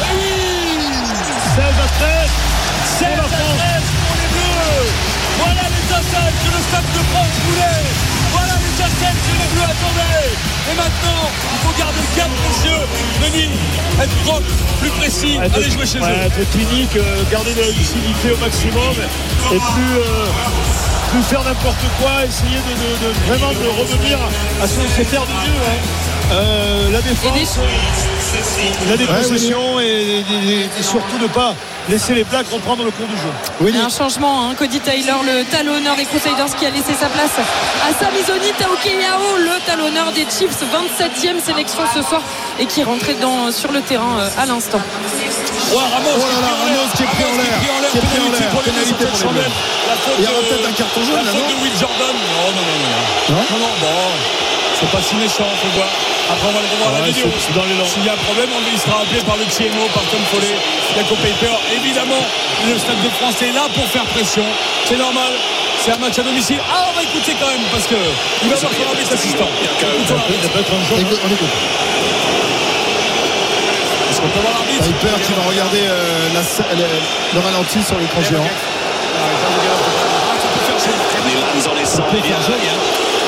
Eh 0.00 0.16
oui 0.20 0.92
16 1.56 1.64
à 1.64 1.88
13. 1.98 2.30
16 2.98 3.08
à 3.08 3.22
13 3.24 3.82
pour 4.04 4.16
les 4.20 4.28
Bleus. 4.34 4.92
Voilà 5.40 5.62
l'étincelle 5.72 6.32
que 6.44 6.48
le 6.52 6.60
Stade 6.68 6.88
de 6.92 7.02
France 7.08 7.34
voulait. 7.48 8.13
Que 8.84 9.32
les 9.32 9.48
Bleus. 9.54 9.74
Et 10.70 10.76
maintenant, 10.76 11.30
il 11.52 11.58
faut 11.64 11.78
garder 11.78 12.00
le 12.00 12.16
cap, 12.16 12.28
messieurs. 12.48 12.84
Denis, 13.22 13.50
être 14.02 14.14
propre, 14.24 14.42
plus 14.80 14.90
précis, 14.90 15.38
Être- 15.42 15.56
allez 15.56 15.70
jouer 15.70 15.86
chez 15.86 16.00
ouais, 16.00 16.08
eux. 16.10 16.26
Être 16.26 16.50
clinique, 16.50 16.96
euh, 16.96 17.22
garder 17.30 17.54
de 17.54 17.60
la 17.60 17.68
lucidité 17.70 18.32
au 18.32 18.36
maximum 18.36 18.92
et 19.52 19.56
plus, 19.56 19.96
euh, 19.96 20.26
plus 21.12 21.22
faire 21.22 21.44
n'importe 21.44 21.84
quoi, 22.00 22.24
essayer 22.28 22.58
de, 22.60 22.74
de- 22.76 23.08
de- 23.08 23.14
vraiment 23.32 23.52
de 23.52 23.68
revenir 23.80 24.18
à 24.62 24.66
sait 24.68 25.04
faire 25.04 25.22
de 25.22 25.32
mieux. 25.32 25.60
hein. 25.64 26.13
Euh, 26.32 26.90
la 26.90 27.00
défense, 27.02 27.58
la 28.88 28.96
dépossession 28.96 29.78
et, 29.80 29.84
et- 29.84 30.68
et 30.78 30.82
surtout 30.82 31.18
ne 31.20 31.26
pas 31.28 31.54
laisser 31.88 32.14
les 32.14 32.24
Blacks 32.24 32.46
reprendre 32.50 32.82
le 32.82 32.90
cours 32.90 33.06
du 33.06 33.14
jeu. 33.16 33.30
Il 33.68 33.76
y 33.76 33.78
a 33.78 33.84
un 33.84 33.90
changement, 33.90 34.48
hein. 34.48 34.54
Cody 34.58 34.80
Taylor, 34.80 35.20
le 35.22 35.44
talonneur 35.44 35.94
des 35.96 36.06
Crusaders 36.06 36.54
qui 36.58 36.64
a 36.66 36.70
laissé 36.70 36.94
sa 36.98 37.06
place 37.06 37.36
à 37.38 37.92
Samizoni 38.02 38.50
Taokeyao, 38.58 39.36
le 39.38 39.60
talonneur 39.66 40.10
des 40.12 40.24
Chiefs, 40.24 40.56
27e 40.64 41.40
sélection 41.44 41.82
ce 41.94 42.02
soir 42.02 42.22
et 42.58 42.64
qui 42.66 42.80
est 42.80 42.84
rentré 42.84 43.14
dans, 43.20 43.52
sur 43.52 43.70
le 43.70 43.80
terrain 43.82 44.18
euh, 44.18 44.42
à 44.42 44.46
l'instant. 44.46 44.80
Ouais, 44.80 45.76
Ramos, 45.76 46.08
Oh 46.16 46.24
là 46.24 46.40
là, 46.40 46.52
Ramos 46.64 46.88
qui 46.96 47.02
est 47.02 47.06
pris 47.06 47.24
en 47.24 47.36
l'air, 47.36 47.58
qui 47.92 47.98
est 47.98 48.00
pris 48.00 48.18
en 48.18 48.30
l'air, 48.32 48.48
pénalité 48.64 49.04
pour 49.04 49.32
les 49.32 49.40
Bleus. 49.40 49.52
La 49.88 49.94
faute 50.00 50.14
Il 50.18 50.24
y 50.24 50.28
aura 50.28 50.40
peut-être 50.48 50.68
un 50.68 50.72
carton 50.72 51.00
jaune, 51.04 51.16
La 51.16 51.22
là, 51.22 51.30
faute 51.30 51.40
non 51.42 51.52
de 51.52 51.62
Will 51.62 51.76
Jordan. 51.78 52.16
Non, 52.16 52.48
non, 52.48 52.64
non, 52.64 53.36
non. 53.36 53.44
Non, 53.44 53.58
non, 53.60 53.72
bon. 53.80 54.08
C'est 54.80 54.90
pas 54.90 55.02
si 55.02 55.14
méchant, 55.16 55.46
faut 55.62 55.70
voir. 55.76 55.86
Après, 56.30 56.48
on 56.48 56.52
va 56.56 56.60
le 56.64 56.70
revoir 56.72 56.88
à 56.88 57.00
la 57.00 57.06
vidéo. 57.12 57.28
S'il 57.84 58.04
y 58.04 58.08
a 58.08 58.14
un 58.14 58.22
problème, 58.24 58.48
on 58.56 58.62
il 58.64 58.78
sera 58.80 59.02
appelé 59.02 59.20
par 59.28 59.36
le 59.36 59.44
TMO, 59.44 59.84
par 59.92 60.02
Tom 60.08 60.24
Follet, 60.32 60.56
Jacob 60.96 61.18
Paper. 61.20 61.52
Évidemment, 61.76 62.22
le 62.66 62.78
Stade 62.78 63.00
de 63.04 63.10
France 63.20 63.36
est 63.42 63.52
là 63.52 63.68
pour 63.74 63.84
faire 63.92 64.04
pression. 64.16 64.44
C'est 64.86 64.96
normal. 64.96 65.32
C'est 65.84 65.92
un 65.92 65.98
match 65.98 66.18
à 66.18 66.22
domicile. 66.22 66.60
Ah, 66.64 66.88
on 66.88 66.96
va 66.96 67.02
écouter 67.02 67.36
quand 67.38 67.48
même 67.48 67.60
parce 67.70 67.86
que 67.86 67.96
il 68.42 68.48
va 68.48 68.56
voir 68.56 68.72
son 68.72 68.88
arbitre 68.88 69.12
assistant. 69.12 69.48
Écoutons 69.52 70.16
l'arbitre. 70.16 70.42
Ça 70.42 70.48
peut 70.48 70.60
être 70.60 70.72
un 70.72 70.84
jaune. 70.88 71.00
Écoute, 71.00 71.20
on 71.20 71.28
écoute. 71.28 71.54
Est-ce 74.08 74.20
qu'on 74.20 74.28
peut 74.32 74.40
voir 74.40 74.54
l'arbitre 74.54 74.84
Piper 74.96 75.12
qui 75.20 75.32
va 75.36 75.42
regarder 75.44 75.84
euh, 75.84 76.32
la 76.32 76.40
le, 76.74 76.88
le 77.34 77.40
ralenti 77.40 77.82
sur 77.82 77.98
l'écran 77.98 78.22
géant. 78.22 78.48
Ça 81.84 82.02
peut 82.02 82.20
faire 82.24 82.40
jaune. 82.40 82.56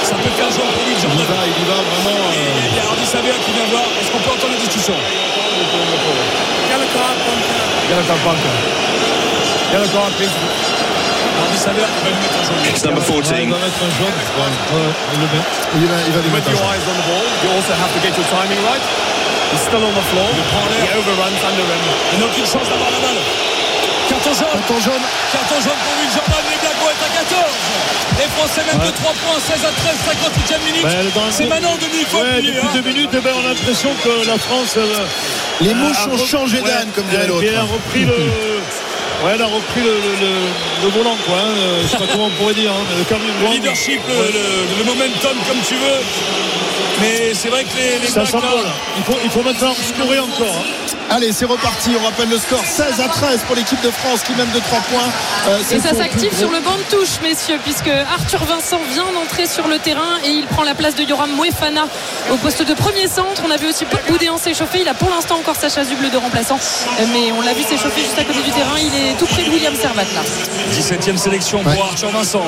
Ça 0.07 0.15
peut 0.23 0.31
faire 0.39 0.47
lui, 0.47 0.55
Il 0.87 0.95
y 0.95 1.03
Jordan. 1.03 1.19
va, 1.27 1.43
il 1.51 1.53
y 1.59 1.67
va 1.67 1.75
vraiment. 1.83 2.31
Et 2.31 2.39
euh, 2.39 2.71
il 2.71 2.77
y 2.77 2.79
a 2.79 2.85
Hardy 2.87 3.03
Savea 3.07 3.35
qui 3.43 3.51
vient 3.51 3.67
voir. 3.75 3.83
Est-ce 3.99 4.07
qu'on 4.15 4.23
peut 4.23 4.31
entendre 4.31 4.55
la 4.55 4.61
discussion? 4.63 4.95
Il 4.95 5.03
va 12.05 12.11
lui 12.15 12.21
mettre 12.23 12.39
un 12.39 12.45
jaune. 12.47 12.63
It's 12.71 12.85
number 12.87 13.03
14. 13.03 13.35
Ouais, 13.35 13.43
il 13.43 13.51
va 13.51 13.59
mettre 13.59 13.83
un 13.83 13.91
jaune. 13.99 14.15
Il. 15.13 15.19
Il 15.83 15.87
va, 15.91 15.97
il 16.07 16.13
va 16.15 16.21
lui 16.23 16.31
When 16.31 16.39
mettre 16.39 16.49
un 16.49 16.53
your 16.55 16.63
jaune. 16.63 16.71
eyes 16.71 16.87
on 16.87 16.95
the 16.95 17.03
ball, 17.11 17.27
you 17.43 17.51
also 17.51 17.75
have 17.75 17.91
to 17.91 17.99
get 18.01 18.15
your 18.15 18.27
timing 18.31 18.63
right. 18.63 18.79
He's 19.53 19.63
still 19.67 19.83
on 19.83 19.91
the 19.95 20.07
floor. 20.15 20.31
He 20.31 20.39
overruns 20.95 21.43
under 21.43 21.67
him. 21.67 21.83
Il 22.15 22.19
n'a 22.23 22.27
aucune 22.31 22.47
chance 22.47 22.69
d'avoir 22.71 22.91
la 22.95 23.01
balle. 23.03 23.19
Carton 24.09 24.35
jaune. 24.39 24.55
Carton 24.55 24.79
jaune. 24.87 25.03
Carton 25.35 25.59
jaune 25.67 25.81
pour 25.83 25.95
Will 25.99 26.11
Jordan. 26.15 26.46
Les 26.97 27.05
Blacks 27.05 27.17
est 27.17 27.21
à 27.21 27.25
14. 27.37 27.45
Les 28.19 28.29
Français 28.37 28.63
mènent 28.65 28.87
de 28.87 28.95
3 28.97 29.13
points, 29.13 29.41
16 29.41 29.65
à 29.65 29.73
13, 29.73 29.97
58e 30.09 30.61
minute. 30.65 30.83
Ben, 30.83 31.11
dans 31.15 31.27
le- 31.27 31.33
C'est 31.33 31.47
maintenant 31.47 31.77
demi, 31.77 32.05
faut 32.09 32.19
Ouais, 32.19 32.41
depuis 32.43 32.59
hein. 32.59 32.71
deux 32.75 32.83
minutes, 32.89 33.11
eh 33.13 33.21
ben, 33.21 33.33
on 33.37 33.45
a 33.45 33.49
l'impression 33.53 33.91
que 34.03 34.27
la 34.27 34.39
France. 34.39 34.75
euh, 34.77 35.05
Les 35.61 35.75
mouches 35.75 36.07
ont 36.11 36.27
changé 36.27 36.61
d'âne, 36.61 36.89
comme 36.95 37.05
dirait 37.07 37.27
l'autre. 37.27 37.45
a 37.57 37.63
repris 37.63 38.05
le. 38.05 38.17
Ouais, 39.25 39.33
elle 39.35 39.41
a 39.41 39.47
repris 39.47 39.81
le, 39.81 39.95
le, 39.97 40.13
le- 40.21 40.51
le 40.85 40.89
volant, 40.91 41.17
quoi. 41.27 41.39
hein. 41.41 41.49
Euh, 41.57 41.83
Je 41.85 41.89
sais 41.89 41.97
pas 41.97 42.05
comment 42.13 42.27
on 42.27 42.31
pourrait 42.37 42.53
dire. 42.53 42.71
hein, 42.71 42.85
le, 42.93 43.49
leadership, 43.51 43.99
le, 44.07 44.15
le- 44.15 44.79
le 44.79 44.85
momentum, 44.85 45.33
comme 45.49 45.57
tu 45.67 45.75
veux. 45.75 46.01
Mais 47.01 47.33
c'est 47.33 47.49
vrai 47.49 47.65
que 47.65 47.75
les, 47.79 47.99
les 48.01 48.09
Ça 48.09 48.21
Blacks, 48.21 48.33
là. 48.35 48.73
Il 48.99 49.05
faut, 49.05 49.19
il 49.25 49.31
faut 49.31 49.43
maintenant 49.43 49.73
scorer 49.75 50.19
encore. 50.19 50.55
hein. 50.61 50.96
Allez, 51.11 51.33
c'est 51.33 51.45
reparti. 51.45 51.91
On 52.01 52.05
rappelle 52.05 52.29
le 52.29 52.39
score 52.39 52.63
16 52.65 53.01
à 53.01 53.09
13 53.09 53.41
pour 53.47 53.55
l'équipe 53.57 53.81
de 53.83 53.91
France 53.91 54.23
qui 54.27 54.33
mène 54.35 54.51
de 54.53 54.59
3 54.59 54.79
points. 54.91 55.11
Euh, 55.49 55.59
Et 55.71 55.79
ça 55.81 55.95
s'active 55.95 56.37
sur 56.37 56.51
le 56.51 56.61
banc 56.61 56.77
de 56.77 56.97
touche, 56.97 57.21
messieurs, 57.23 57.59
puisque 57.63 57.89
Arthur 57.89 58.45
Vincent 58.45 58.81
vient 58.93 59.07
d'entrer 59.15 59.47
sur 59.47 59.69
le 59.69 59.79
terrain 59.79 60.19
et 60.25 60.31
il 60.31 60.47
prend 60.47 60.65
la 60.65 60.75
place 60.75 60.95
de 60.97 61.05
Yoram 61.05 61.31
Moefana 61.31 61.87
au 62.33 62.37
poste 62.37 62.63
de 62.67 62.75
premier 62.75 63.07
centre. 63.07 63.43
On 63.47 63.51
a 63.51 63.57
vu 63.57 63.69
aussi 63.69 63.85
Paul 63.85 64.01
Boudéan 64.09 64.37
s'échauffer. 64.37 64.81
Il 64.83 64.89
a 64.89 64.95
pour 64.95 65.09
l'instant 65.11 65.37
encore 65.37 65.55
sa 65.57 65.69
chasuble 65.69 66.11
de 66.11 66.17
remplaçant, 66.17 66.59
Euh, 67.01 67.05
mais 67.13 67.31
on 67.33 67.41
l'a 67.43 67.53
vu 67.55 67.63
s'échauffer 67.63 68.01
juste 68.03 68.19
à 68.19 68.25
côté 68.25 68.41
du 68.43 68.51
terrain. 68.51 68.77
Il 68.79 68.95
est 68.95 69.15
tout 69.19 69.27
près 69.27 69.45
de 69.45 69.51
William 69.51 69.75
Servat 69.75 70.03
là. 70.15 70.23
17e 70.73 71.17
sélection 71.17 71.63
pour 71.63 71.85
Arthur 71.85 72.11
Vincent. 72.11 72.43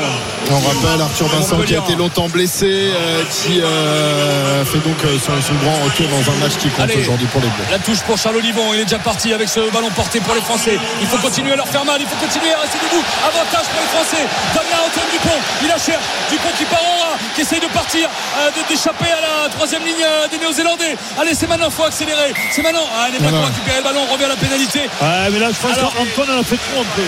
On 0.50 0.54
rappelle 0.58 1.00
Arthur 1.00 1.28
Vincent 1.28 1.58
qui 1.60 1.76
a 1.76 1.78
été 1.78 1.94
longtemps 1.94 2.28
blessé, 2.28 2.66
euh, 2.66 3.22
qui 3.30 3.60
euh, 3.60 4.64
fait 4.64 4.78
donc 4.78 4.96
euh, 5.04 5.16
son, 5.18 5.32
son 5.46 5.54
grand 5.62 5.76
retour 5.84 6.06
dans 6.08 6.32
un 6.32 6.36
match 6.36 6.56
qui 6.58 6.68
compte 6.70 6.90
aujourd'hui 6.98 7.26
pour 7.28 7.40
les 7.40 7.46
Bleus. 7.48 7.64
La 7.70 7.78
touche 7.78 8.00
pour 8.00 8.18
Charles 8.18 8.36
Olivon, 8.48 8.72
il 8.72 8.80
est 8.80 8.84
déjà 8.84 8.98
parti 8.98 9.32
avec 9.34 9.46
ce 9.48 9.60
ballon 9.70 9.90
porté 9.90 10.20
pour 10.20 10.34
les 10.34 10.40
Français. 10.40 10.78
Il 11.02 11.06
faut 11.06 11.18
continuer 11.18 11.52
à 11.52 11.56
leur 11.56 11.68
faire 11.68 11.84
mal, 11.84 12.00
il 12.00 12.06
faut 12.06 12.16
continuer 12.16 12.50
à 12.54 12.60
rester 12.60 12.78
debout. 12.80 13.04
Avantage 13.28 13.66
pour 13.68 13.80
les 13.80 13.92
Français. 13.92 14.24
Là 14.54 14.78
Antoine 14.88 15.06
Dupont, 15.12 15.38
il 15.62 15.68
la 15.68 15.76
cherche. 15.76 16.04
Dupont 16.30 16.48
qui 16.56 16.64
part 16.64 16.80
en 16.80 16.96
rat, 17.12 17.16
qui 17.34 17.42
essaye 17.42 17.60
de 17.60 17.66
partir, 17.66 18.08
euh, 18.08 18.50
d'échapper 18.68 19.10
à 19.12 19.20
la 19.20 19.48
troisième 19.50 19.84
ligne 19.84 20.00
euh, 20.02 20.28
des 20.28 20.38
Néo-Zélandais. 20.38 20.96
Allez, 21.20 21.34
c'est 21.34 21.46
maintenant, 21.46 21.66
il 21.68 21.72
faut 21.76 21.84
accélérer. 21.84 22.32
C'est 22.50 22.62
maintenant. 22.62 22.88
Ah, 22.96 23.08
Blacks 23.10 23.20
Voilà. 23.20 23.38
ont 23.38 23.44
récupéré 23.48 23.76
le 23.78 23.84
ballon, 23.84 24.00
on 24.08 24.12
revient 24.12 24.24
à 24.24 24.28
la 24.28 24.36
pénalité. 24.36 24.80
Ouais, 24.80 25.28
mais 25.30 25.38
là, 25.38 25.48
je 25.52 25.58
pense 25.60 25.76
qu'Antoine 25.76 26.30
en 26.38 26.40
a 26.40 26.44
fait 26.44 26.56
trop 26.56 26.80
un 26.80 26.88
peu. 26.96 27.02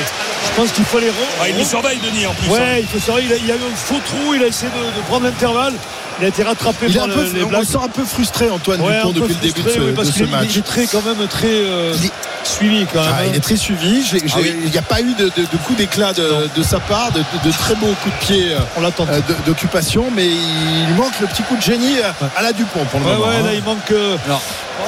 Je 0.45 0.61
pense 0.61 0.73
qu'il 0.73 0.85
faut 0.85 0.99
les 0.99 1.11
Ah, 1.41 1.49
il 1.49 1.57
le 1.57 1.65
surveille, 1.65 1.99
Denis, 2.01 2.27
en 2.27 2.35
plus. 2.35 2.49
Ouais, 2.51 2.61
hein. 2.61 2.77
il 2.81 2.87
faut 2.87 2.99
surveiller. 3.01 3.29
Il 3.29 3.33
a, 3.33 3.37
il 3.37 3.51
a 3.53 3.55
eu 3.55 3.73
un 3.73 3.77
faux 3.77 4.01
trou, 4.05 4.35
il 4.35 4.43
a 4.43 4.47
essayé 4.47 4.71
de, 4.73 4.97
de 5.01 5.01
prendre 5.09 5.25
l'intervalle. 5.25 5.75
Il 6.21 6.25
a 6.27 6.29
été 6.29 6.43
rattrapé 6.43 6.87
Il 6.89 6.93
est 6.93 6.99
par 6.99 7.05
un 7.05 7.09
le- 7.09 7.15
peu, 7.15 7.23
les 7.35 7.43
on 7.45 7.49
Blacks. 7.49 7.61
le 7.63 7.67
sent 7.67 7.79
un 7.83 7.89
peu 7.89 8.05
frustré 8.05 8.51
Antoine 8.51 8.81
Ouais, 8.83 8.97
Dupont 8.99 9.13
depuis 9.13 9.35
le 9.35 9.41
début 9.41 9.63
de 9.63 9.71
ce, 9.71 9.81
oui, 9.81 9.93
parce 9.97 10.09
de 10.09 10.13
ce 10.13 10.23
est- 10.25 10.27
match. 10.27 10.49
Il 10.51 10.59
est 10.59 10.63
très, 10.63 10.87
quand 10.87 11.03
même 11.05 11.27
très 11.29 11.47
euh, 11.49 11.95
suivi 12.45 12.87
quand 12.93 13.01
même. 13.01 13.11
Ah, 13.15 13.19
hein. 13.23 13.27
il 13.31 13.37
est 13.37 13.41
très 13.41 13.57
suivi. 13.57 14.03
Ah 14.33 14.37
oui. 14.41 14.55
Il 14.65 14.71
n'y 14.71 14.79
a 14.79 14.83
pas 14.83 15.01
eu 15.01 15.15
de, 15.15 15.25
de, 15.25 15.43
de 15.43 15.57
coup 15.67 15.75
d'éclat 15.75 16.13
de, 16.13 16.49
de 16.55 16.63
sa 16.63 16.81
part, 16.81 17.11
de, 17.13 17.23
très 17.53 17.75
beaux 17.75 17.95
coups 18.03 18.15
de 18.15 18.21
pied 18.27 18.53
euh, 18.53 19.21
d'occupation, 19.47 20.07
mais 20.15 20.27
il 20.27 20.95
manque 20.97 21.19
le 21.21 21.27
petit 21.27 21.43
coup 21.43 21.57
de 21.57 21.63
génie 21.63 21.99
euh, 21.99 22.27
à 22.37 22.43
la 22.43 22.53
Dupont 22.53 22.85
pour 22.87 23.01
le 23.01 23.07
Ouais, 23.07 23.13
moment. 23.13 23.27
ouais, 23.27 23.37
hein. 23.37 23.43
là, 23.47 23.55
il 23.55 23.63
manque. 23.63 23.91
euh, 23.93 24.17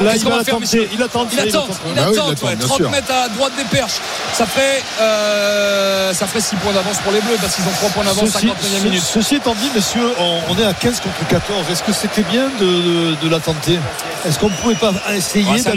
Là, 0.00 0.16
il 0.16 0.24
va 0.24 0.42
faire, 0.42 0.56
Il 0.94 1.02
attend. 1.02 1.26
Il 1.30 1.38
attend, 1.38 1.66
il 1.86 1.94
Bah 1.94 2.04
oui, 2.08 2.14
il 2.14 2.18
attend, 2.18 2.30
attend, 2.30 2.46
ouais, 2.46 2.56
bien 2.56 2.66
30 2.66 2.76
sûr. 2.78 2.90
mètres 2.90 3.12
à 3.12 3.28
droite 3.28 3.52
des 3.58 3.64
perches. 3.64 4.00
Ça 4.32 4.46
ferait, 4.46 4.82
euh, 5.00 6.12
ça 6.14 6.26
ferait 6.26 6.40
6 6.40 6.56
points 6.56 6.72
d'avance 6.72 6.96
pour 7.04 7.12
les 7.12 7.20
Bleus 7.20 7.36
parce 7.40 7.54
qu'ils 7.54 7.64
ont 7.66 7.72
3 7.76 7.90
points 7.90 8.04
d'avance, 8.04 8.30
Ceci, 8.30 8.46
59e 8.46 8.84
minute. 8.84 9.02
ceci 9.02 9.34
étant 9.36 9.54
dit, 9.54 9.68
messieurs, 9.74 10.08
on, 10.18 10.38
on 10.50 10.58
est 10.58 10.64
à 10.64 10.72
15 10.72 11.00
contre 11.00 11.28
14. 11.28 11.66
Est-ce 11.70 11.82
que 11.82 11.92
c'était 11.92 12.22
bien 12.22 12.44
de, 12.58 12.64
de- 12.66 13.16
de 13.22 13.28
la 13.28 13.38
tenter 13.38 13.78
Est-ce 14.26 14.38
qu'on 14.38 14.48
ne 14.48 14.54
pouvait 14.56 14.74
pas 14.76 14.92
essayer 15.14 15.44
Ouais, 15.44 15.58
c'est 15.58 15.68
un 15.68 15.72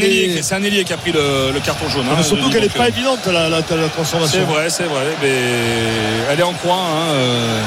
un 0.55 0.63
ailier 0.63 0.83
qui 0.85 0.93
a 0.93 0.97
pris 0.97 1.11
le, 1.11 1.51
le 1.53 1.59
carton 1.65 1.89
jaune. 1.89 2.05
Hein, 2.09 2.15
mais 2.17 2.23
surtout 2.23 2.49
qu'elle 2.49 2.61
n'est 2.63 2.69
pas 2.69 2.83
euh, 2.85 2.87
évidente 2.89 3.25
la, 3.27 3.49
la- 3.49 3.57
la 3.59 3.89
transformation. 3.89 4.39
C'est 4.39 4.45
vrai, 4.53 4.69
c'est 4.69 4.83
vrai. 4.83 5.05
Mais 5.21 5.33
elle 6.31 6.39
est 6.39 6.43
en 6.43 6.53
coin. 6.53 6.77
hein, 6.77 7.13
euh, 7.13 7.59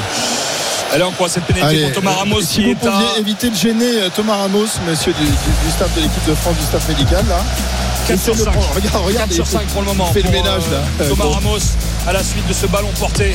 Elle 0.93 1.01
est 1.01 1.03
en 1.03 1.11
coin 1.11 1.27
cette 1.27 1.43
pénalité 1.45 1.67
Allez, 1.83 1.83
pour 1.91 2.01
Thomas 2.01 2.11
euh, 2.13 2.19
Ramos 2.19 2.41
si 2.41 2.47
qui 2.55 2.61
vous 2.63 2.69
est 2.71 2.87
à. 2.87 2.91
pouviez 2.91 3.19
éviter 3.19 3.49
de 3.49 3.55
gêner 3.55 3.91
Thomas 4.15 4.37
Ramos, 4.37 4.65
monsieur 4.87 5.13
du, 5.13 5.23
du- 5.23 5.29
du 5.29 5.71
staff 5.71 5.93
de 5.95 6.01
l'équipe 6.01 6.25
de 6.27 6.33
France, 6.33 6.55
du 6.57 6.63
staff 6.65 6.87
médical, 6.87 7.23
là. 7.29 7.43
4 8.07 8.15
Essayez 8.17 8.17
sur 8.17 8.33
de 8.33 8.39
le 8.39 8.45
5. 8.45 8.51
prendre. 8.53 8.73
Regarde, 8.75 9.05
regarde, 9.05 9.29
4 9.29 9.33
sur 9.35 9.45
il- 9.45 9.51
5 9.51 9.67
pour 9.67 9.81
le 9.81 9.87
moment. 9.87 10.05
fait 10.11 10.21
le 10.23 10.31
ménage, 10.31 10.63
euh, 10.71 10.75
là. 10.77 10.81
Euh, 11.01 11.09
Thomas 11.09 11.25
bon. 11.25 11.31
Ramos 11.31 11.57
à 12.07 12.13
la 12.13 12.23
suite 12.23 12.47
de 12.47 12.53
ce 12.53 12.65
ballon 12.65 12.89
porté 12.97 13.33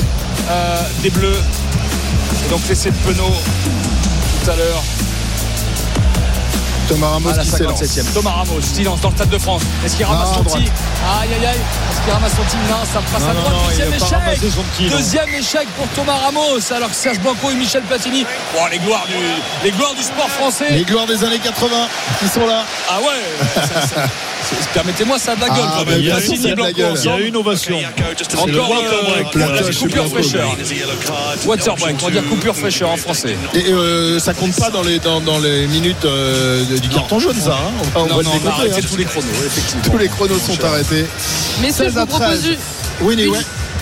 euh, 0.51 0.81
des 1.03 1.11
Bleus. 1.11 1.39
Et 2.47 2.51
donc 2.51 2.61
l'essai 2.69 2.91
de 2.91 2.97
Penaud 2.97 3.33
tout 4.45 4.51
à 4.51 4.57
l'heure. 4.57 4.83
Thomas 6.89 7.09
Ramos 7.09 7.29
à 7.31 7.37
la 7.37 7.43
qui 7.43 7.51
s'élance. 7.51 7.83
57e. 7.83 8.13
Thomas 8.13 8.31
Ramos, 8.31 8.61
silence 8.63 9.01
dans 9.01 9.11
le 9.11 9.15
Stade 9.17 9.29
de 9.31 9.39
France. 9.39 9.63
Est-ce 9.85 9.97
qu'il 9.97 10.05
ramasse 10.05 10.35
son 10.35 10.45
tir 10.45 10.59
Aïe 10.61 11.29
aïe 11.39 11.47
aïe. 11.47 11.57
Est-ce 11.91 12.01
qu'il 12.05 12.13
ramasse 12.13 12.33
son 12.37 12.45
tir 12.45 12.59
Non, 12.71 12.77
ça 12.93 13.01
passe 13.13 13.23
Non, 13.23 13.29
à 13.31 13.35
droite. 13.35 13.53
non, 13.53 13.69
Deuxième 13.69 13.93
échec. 13.95 14.91
Deuxième 14.91 15.35
échec 15.35 15.69
pour 15.77 15.87
Thomas 15.89 16.19
Ramos. 16.19 16.73
Alors 16.75 16.91
que 16.91 16.97
Serge 16.97 17.19
Blanco 17.21 17.51
et 17.51 17.55
Michel 17.55 17.83
Platini. 17.83 18.25
Oh, 18.57 18.61
les 18.71 18.79
gloires 18.79 19.07
du, 19.07 19.15
les 19.65 19.71
gloires 19.73 19.95
du 19.95 20.03
sport 20.03 20.29
français. 20.29 20.71
Les 20.71 20.85
gloires 20.85 21.07
des 21.07 21.23
années 21.25 21.39
80 21.39 21.89
qui 22.21 22.29
sont 22.29 22.47
là. 22.47 22.65
Ah 22.89 22.99
ouais. 23.01 23.55
ça- 23.55 23.81
ça- 23.87 24.09
c'est- 24.49 24.69
Permettez-moi, 24.75 25.19
ça 25.19 25.33
a 25.33 25.37
de 25.37 25.41
la 25.41 25.49
gueule. 25.49 25.59
Ah, 25.63 25.75
quand 25.79 25.85
même. 25.91 26.01
a 26.13 26.55
Blanco 26.55 26.73
gueule. 26.73 26.95
Il 26.99 27.05
y 27.05 27.09
a 27.09 27.21
une 27.21 27.37
ovation. 27.37 27.79
Encore 28.37 28.47
le 28.47 28.59
euh, 28.59 29.73
coupure 29.79 30.09
fraîcheur. 30.09 30.57
Water 31.47 31.75
break, 31.77 31.97
on 32.03 32.05
va 32.07 32.11
dire 32.11 32.25
coupure 32.29 32.57
fraîcheur 32.57 32.91
en 32.91 32.97
français. 32.97 33.37
Et 33.55 33.71
euh, 33.71 34.19
ça 34.19 34.35
compte 34.35 34.55
pas 34.57 34.71
dans 34.71 34.83
les, 34.83 34.99
dans, 34.99 35.21
dans 35.21 35.39
les 35.39 35.67
minutes 35.67 36.05
euh, 36.05 36.63
du 36.81 36.89
carton 36.89 37.19
jaune, 37.19 37.37
ça. 37.41 37.53
hein. 37.53 37.73
On 37.79 37.85
va, 37.85 38.01
on 38.01 38.07
Non, 38.09 38.17
va 38.17 38.23
non, 38.23 38.23
le 38.23 38.27
on 38.29 38.31
a 38.31 38.33
décompter, 38.39 38.49
arrêté 38.49 38.75
hein. 38.77 38.89
tous 38.89 38.97
les 38.97 39.05
chronos, 39.05 39.27
effectivement. 39.47 39.83
Tous 39.83 39.99
les 39.99 40.09
chronos 40.09 40.39
sont 40.39 40.65
arrêtés. 40.65 41.07
Messieurs, 41.61 41.85
16 41.85 41.95
je 41.95 41.99
à 41.99 42.05
vous 42.05 42.07
propose 42.07 42.27
13. 42.41 42.47
une- 42.47 43.07
Oui, 43.07 43.15
mais 43.17 43.27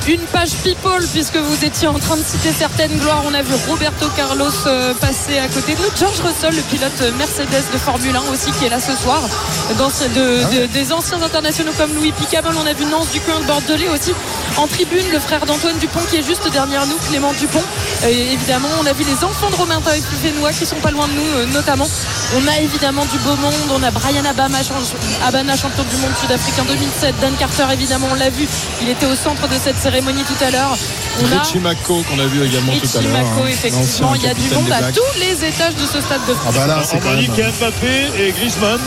une, 0.08 0.20
page 0.32 0.50
people 0.64 1.04
puisque 1.12 1.36
vous 1.36 1.64
étiez 1.64 1.88
en 1.88 1.98
train 1.98 2.16
de 2.16 2.22
citer 2.22 2.52
certaines 2.56 2.96
gloires. 2.98 3.22
On 3.26 3.34
a 3.34 3.42
vu 3.42 3.52
Roberto 3.68 4.06
Carlos 4.16 4.50
euh, 4.66 4.94
passer 4.94 5.38
à 5.38 5.48
côté 5.48 5.74
de 5.74 5.78
nous. 5.80 5.88
George 5.98 6.20
Russell, 6.20 6.54
le 6.56 6.62
pilote 6.62 7.14
Mercedes 7.18 7.64
de 7.72 7.78
Formule 7.78 8.14
1 8.16 8.32
aussi 8.32 8.50
qui 8.52 8.66
est 8.66 8.68
là 8.68 8.80
ce 8.80 8.94
soir. 8.96 9.20
De- 10.14 10.60
de- 10.62 10.66
des 10.66 10.92
anciens 10.92 11.22
internationaux 11.22 11.72
comme 11.76 11.94
Louis 11.94 12.12
Picabol. 12.12 12.54
On 12.62 12.66
a 12.66 12.72
vu 12.72 12.84
Nance 12.86 13.10
Ducoin 13.12 13.40
de 13.40 13.44
Bordelais 13.46 13.88
aussi 13.88 14.12
en 14.56 14.66
tribune. 14.66 15.04
Le 15.12 15.18
frère 15.20 15.44
d'Antoine 15.46 15.78
Dupont 15.78 16.00
qui 16.10 16.16
est 16.16 16.22
juste 16.26 16.48
derrière 16.50 16.86
nous, 16.86 16.96
Clément 17.08 17.32
Dupont. 17.38 17.62
Et 18.06 18.32
évidemment, 18.32 18.68
on 18.82 18.86
a 18.86 18.92
vu 18.92 19.04
les 19.04 19.24
enfants 19.24 19.50
de 19.50 19.56
Romain 19.56 19.80
Fénois 20.22 20.52
qui 20.52 20.66
sont 20.66 20.76
pas 20.76 20.90
loin 20.90 21.06
de 21.08 21.12
nous 21.12 21.26
euh, 21.36 21.46
notamment. 21.46 21.88
On 22.36 22.48
a 22.48 22.58
évidemment 22.60 23.04
du 23.06 23.18
beau 23.18 23.36
monde. 23.36 23.52
On 23.74 23.82
a 23.82 23.90
Brian 23.90 24.24
Abama, 24.24 24.58
Abana, 25.26 25.56
champion 25.56 25.84
du 25.84 25.96
monde 25.98 26.12
sud-africain 26.20 26.64
2007. 26.66 27.14
Dan 27.20 27.32
Carter, 27.38 27.66
évidemment, 27.72 28.08
on 28.10 28.14
l'a 28.14 28.30
vu. 28.30 28.46
Il 28.80 28.88
était 28.88 29.06
au 29.06 29.14
centre 29.14 29.46
de 29.48 29.54
cette 29.62 29.78
cérémonie 29.92 30.22
tout 30.24 30.44
à 30.44 30.50
l'heure. 30.50 30.76
On 31.22 31.36
a 31.36 31.40
Richie 31.42 31.58
Mako 31.58 32.02
qu'on 32.08 32.18
a 32.18 32.24
vu 32.26 32.44
également 32.44 32.72
tout 32.72 32.98
à 32.98 33.00
l'heure. 33.02 33.16
Hein. 33.16 33.46
effectivement. 33.48 34.14
Il 34.14 34.22
y 34.22 34.26
a 34.26 34.34
du 34.34 34.48
monde 34.54 34.72
à 34.72 34.90
tous 34.92 35.20
les 35.20 35.46
étages 35.46 35.74
de 35.74 35.86
ce 35.86 36.00
stade 36.00 36.24
de 36.26 36.32
Ah 36.32 36.40
France. 36.40 36.54
bah 36.54 36.66
là, 36.66 36.82
c'est 36.84 36.96
On 36.96 37.00
quand 37.00 37.10
m'a 37.10 37.16
dit 37.16 37.28
même. 37.28 37.46
a 37.46 37.50
Mbappé 37.50 38.10
et 38.18 38.32
Griezmann. 38.32 38.80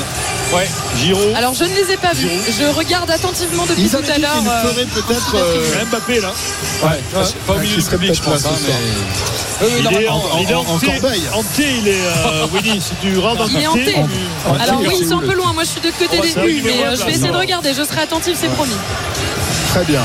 Ouais. 0.54 0.68
Giroud. 1.00 1.34
Alors, 1.36 1.54
je 1.54 1.64
ne 1.64 1.70
les 1.76 1.92
ai 1.94 1.98
pas 1.98 2.14
vus. 2.14 2.28
Je 2.60 2.66
regarde 2.76 3.10
attentivement 3.12 3.66
depuis 3.68 3.88
tout 3.90 3.98
à 3.98 4.18
l'heure. 4.18 4.32
euh, 4.48 4.68
ferait 4.70 4.86
peut-être. 4.86 5.36
euh, 5.36 5.86
Mbappé 5.92 6.22
là. 6.22 6.32
Ouais, 6.84 7.00
pas 7.46 7.54
au 7.54 7.58
milieu 7.60 7.76
du 7.78 7.84
public, 7.84 8.14
je 8.16 8.22
pense. 8.22 8.46
hein, 8.46 8.50
mais- 8.68 9.68
Il 9.70 9.78
est 9.78 9.82
normalement. 9.84 10.24
en, 10.34 10.40
il 10.40 10.50
est 10.52 10.54
en- 10.54 10.60
en, 10.62 10.76
en 10.76 10.80
T. 10.80 10.88
En 11.34 11.44
il 11.60 11.88
est. 11.88 11.92
Euh, 11.94 12.46
Willy, 12.54 12.82
si 12.82 12.92
tu 13.02 13.18
rentres 13.20 13.38
dans 13.38 13.48
Il 13.48 13.58
est 13.62 13.68
en 13.68 13.74
T. 13.74 13.96
En 14.46 14.54
Alors 14.56 14.82
oui, 14.82 14.88
c'est 14.92 15.04
ils 15.04 15.08
sont 15.10 15.18
un 15.20 15.22
peu 15.22 15.34
loin. 15.34 15.54
Moi, 15.54 15.64
je 15.64 15.70
suis 15.70 15.82
de 15.82 15.92
côté 15.92 16.20
des 16.20 16.32
U, 16.34 16.62
mais 16.64 16.84
euh, 16.86 16.96
je 16.96 17.04
vais 17.06 17.12
essayer 17.14 17.30
de 17.32 17.38
regarder. 17.38 17.74
Je 17.74 17.84
serai 17.84 18.02
attentif, 18.02 18.38
c'est 18.40 18.50
promis. 18.50 18.74
Très 19.70 19.84
bien. 19.86 20.02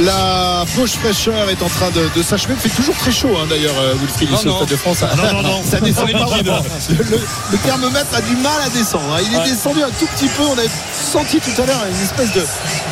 La 0.00 0.64
poche 0.76 0.92
fraîcheur 0.92 1.50
est 1.50 1.60
en 1.60 1.68
train 1.68 1.90
de, 1.90 2.08
de 2.16 2.22
s'achever. 2.22 2.54
Il 2.54 2.60
fait 2.70 2.76
toujours 2.76 2.94
très 2.96 3.10
chaud 3.10 3.36
hein, 3.36 3.46
d'ailleurs, 3.50 3.74
euh, 3.80 3.94
Wilfried, 4.00 4.30
ici 4.30 4.46
au. 4.48 4.54
Stade 4.56 4.68
de 4.68 4.76
France. 4.76 4.98
Non, 5.16 5.32
non, 5.32 5.42
non. 5.42 5.62
Ça 5.68 5.80
descend 5.80 6.10
pas 6.12 6.24
vraiment. 6.24 6.62
Le, 6.90 6.96
le- 7.04 7.20
le 7.52 7.58
thermomètre 7.58 8.14
a 8.14 8.20
du 8.20 8.36
mal 8.36 8.60
à 8.64 8.68
descendre. 8.70 9.12
hein. 9.12 9.20
Il 9.26 9.34
est 9.34 9.38
Ouais. 9.38 9.44
descendu 9.50 9.82
un 9.82 9.90
tout 9.90 10.06
petit 10.16 10.28
peu. 10.28 10.44
On 10.44 10.52
avait 10.58 10.68
senti 10.94 11.40
tout 11.40 11.60
à 11.62 11.66
l'heure 11.66 11.82
une 11.90 12.00
espèce 12.04 12.32
de, 12.32 12.42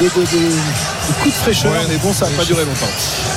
coup 0.08 1.28
de 1.28 1.34
fraîcheur, 1.34 1.70
Ouais. 1.72 1.78
mais 1.88 1.96
bon, 1.98 2.12
ça 2.12 2.26
n'a 2.28 2.32
pas 2.36 2.44
duré 2.44 2.64
longtemps. 2.64 2.86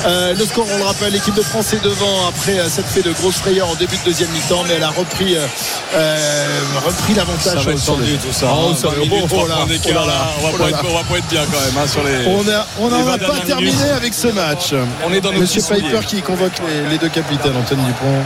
Euh, 0.06 0.34
le 0.34 0.44
score, 0.46 0.66
on 0.72 0.78
le 0.78 0.84
rappelle, 0.84 1.12
l'équipe 1.12 1.34
de 1.34 1.42
France 1.42 1.72
est 1.72 1.82
devant 1.84 2.26
après 2.28 2.58
euh, 2.58 2.68
cette 2.68 2.86
fait 2.86 3.02
de 3.02 3.12
grosse 3.12 3.36
frayeur 3.36 3.68
en 3.68 3.74
début 3.76 3.96
de 3.98 4.04
deuxième 4.04 4.30
mi-temps, 4.30 4.64
mais 4.66 4.74
elle 4.74 4.82
a 4.82 4.88
repris, 4.90 5.36
euh, 5.36 5.46
Ça 5.92 7.14
l'avantage. 7.16 7.64
va 7.66 7.72
être 7.72 7.78
sur 7.78 7.96
le- 7.96 8.04
tendu 8.04 8.18
tout 8.18 8.32
ça. 8.32 8.46
Oh, 8.50 8.70
hein. 8.72 8.76
ça 8.76 8.88
va- 8.88 8.94
20 8.94 9.00
minutes, 9.02 9.30
oh, 9.32 9.46
là, 9.46 9.58
oh 9.62 9.66
d'écart, 9.68 10.06
là 10.06 10.06
là, 10.06 10.06
là. 10.06 10.26
On 10.40 10.46
va 10.50 10.58
pas 10.58 10.64
là 10.64 10.68
être- 10.70 10.82
là. 10.82 10.88
on 10.90 10.96
va 10.96 11.04
pas 11.04 11.18
être 11.18 11.28
bien 11.28 11.42
quand 11.44 11.60
même 11.60 11.84
hein, 11.84 11.86
sur 11.86 12.02
les. 12.02 12.26
On 12.26 12.40
a- 12.48 12.66
on 12.80 12.88
Les 12.88 12.94
n'en 12.94 13.00
a 13.00 13.16
20 13.16 13.18
pas 13.18 13.40
terminé 13.46 13.59
minutes. 13.60 13.80
avec 13.96 14.14
ce 14.14 14.28
match. 14.28 14.74
On 15.06 15.12
est 15.12 15.20
dans 15.20 15.32
nos 15.32 15.40
Monsieur. 15.40 15.62
Piper 15.62 16.00
qui 16.06 16.22
convoque 16.22 16.58
les, 16.68 16.88
les 16.90 16.98
deux 16.98 17.08
capitaines, 17.08 17.56
Anthony 17.56 17.84
Dupont. 17.84 18.24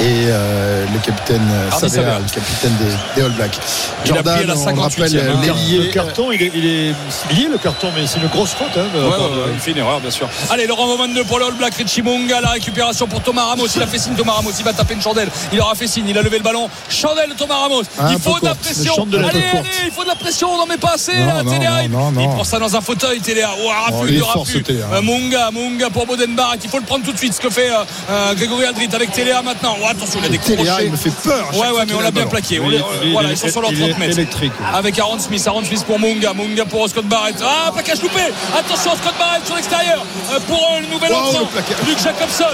Et 0.00 0.26
euh, 0.28 0.84
le 0.92 0.98
capitaine 0.98 1.48
euh, 1.50 1.70
Savea, 1.70 2.18
le 2.18 2.28
capitaine 2.32 2.76
des, 2.80 3.20
des 3.20 3.26
All 3.26 3.32
Blacks. 3.32 3.58
Il 4.06 4.12
a 4.12 4.16
on 4.16 4.22
58e, 4.22 4.80
rappelle 4.80 5.18
hein. 5.18 5.40
l'ailier. 5.42 5.78
Le 5.86 5.92
carton, 5.92 6.32
il 6.32 6.42
est, 6.42 6.50
il 6.54 6.66
est 6.66 7.34
lié 7.34 7.48
le 7.50 7.58
carton, 7.58 7.88
mais 7.94 8.06
c'est 8.06 8.18
une 8.18 8.28
grosse 8.28 8.52
faute. 8.52 8.76
Hein, 8.76 8.86
Ouais, 8.94 9.00
ouais, 9.00 9.50
il 9.54 9.60
fait 9.60 9.72
une 9.72 9.78
erreur, 9.78 10.00
bien 10.00 10.10
sûr. 10.10 10.28
Allez, 10.50 10.66
Laurent 10.66 10.86
Moment 10.86 11.08
2 11.08 11.24
pour 11.24 11.38
le 11.38 11.46
All 11.46 11.54
Black, 11.54 11.74
Richie 11.74 12.02
Munga, 12.02 12.40
la 12.40 12.50
récupération 12.50 13.06
pour 13.06 13.22
Thomas 13.22 13.44
Ramos. 13.44 13.66
Il 13.74 13.82
a 13.82 13.86
fait 13.86 13.98
signe, 13.98 14.14
Thomas 14.14 14.32
Ramos, 14.32 14.50
il 14.58 14.64
va 14.64 14.72
taper 14.72 14.94
une 14.94 15.02
chandelle. 15.02 15.28
Il 15.52 15.60
aura 15.60 15.74
fait 15.74 15.86
signe, 15.86 16.08
il 16.08 16.18
a 16.18 16.22
levé 16.22 16.38
le 16.38 16.44
ballon. 16.44 16.68
Chandelle 16.88 17.30
de 17.30 17.34
Thomas 17.34 17.56
Ramos. 17.56 17.82
Ah, 17.98 18.08
il 18.10 18.18
faut 18.18 18.38
de 18.40 18.46
la 18.46 18.54
pression. 18.54 18.94
Allez, 19.12 19.26
allez, 19.28 19.68
il 19.86 19.92
faut 19.92 20.02
de 20.02 20.08
la 20.08 20.14
pression, 20.14 20.48
on 20.52 20.58
n'en 20.58 20.66
met 20.66 20.78
pas 20.78 20.94
assez. 20.94 21.16
Non, 21.16 21.26
là, 21.26 21.42
non, 21.42 21.52
Téléa. 21.52 21.88
non, 21.88 22.12
Il 22.18 22.28
prend 22.28 22.44
ça 22.44 22.58
dans 22.58 22.74
un 22.74 22.80
fauteuil, 22.80 23.20
Téléa. 23.20 23.50
Oh, 23.62 24.04
il 24.08 24.62
Téléa. 24.62 24.86
Euh, 24.92 25.02
Munga, 25.02 25.50
Munga 25.50 25.90
pour 25.90 26.06
Bodenbach. 26.06 26.56
Il 26.62 26.70
faut 26.70 26.78
le 26.78 26.84
prendre 26.84 27.04
tout 27.04 27.12
de 27.12 27.18
suite. 27.18 27.34
Ce 27.34 27.40
que 27.40 27.50
fait 27.50 27.70
euh, 27.70 27.84
euh, 28.10 28.34
Grégory 28.34 28.64
Aldrit 28.64 28.88
avec 28.92 29.12
Téléa 29.12 29.42
maintenant. 29.42 29.76
Oh, 29.82 29.86
attention, 29.90 30.20
il 30.20 30.26
a 30.26 30.28
des 30.28 30.38
Téléa, 30.38 30.64
crochets. 30.72 30.86
il 30.86 30.92
me 30.92 30.96
fait 30.96 31.10
peur. 31.10 31.50
Ouais, 31.54 31.70
ouais, 31.70 31.84
mais 31.86 31.94
on 31.94 32.00
l'a 32.00 32.10
bien 32.10 32.26
plaqué. 32.26 32.60
On 32.60 32.68
les- 32.68 32.78
euh, 32.78 32.82
voilà, 33.12 33.30
ils 33.30 33.36
sont 33.36 33.48
sur 33.48 33.60
leurs 33.62 33.72
il 33.72 33.78
30 33.78 33.90
est 33.90 33.98
mètres. 33.98 34.18
électrique. 34.18 34.52
Avec 34.72 34.98
Aaron 34.98 35.18
Smith. 35.18 35.42
Aaron 35.46 35.64
Smith 35.64 35.84
pour 35.84 35.98
Munga. 35.98 36.32
Munga 36.34 36.64
pour 36.64 36.88
Scott 36.88 37.04
Barrett. 37.06 37.34
Ah, 37.42 37.70
plaquage 37.72 38.00
loupé. 38.02 38.20
Attention, 38.56 38.92
Scott 38.96 39.14
Barrett 39.18 39.44
sur 39.46 39.56
l'extérieur. 39.56 40.04
Euh, 40.32 40.38
pour 40.46 40.58
euh, 40.72 40.80
le 40.80 40.86
nouvel 40.86 41.10
Wow, 41.12 41.18
entrant. 41.18 41.46
plaquage. 41.46 41.76
Luc 41.86 41.98
Jacobson. 41.98 42.44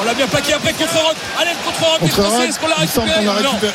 On 0.00 0.04
l'a 0.06 0.14
bien 0.14 0.26
plaqué 0.28 0.52
après 0.54 0.72
contre-rock. 0.72 1.14
Allez, 1.40 1.50
le 1.50 1.70
contre-rock 1.70 2.00
des 2.00 2.08
Contre-rock, 2.08 2.30
Français. 2.30 2.48
Est-ce 2.48 2.58
qu'on 2.60 2.68
l'a 2.68 2.76
récupéré. 2.76 3.24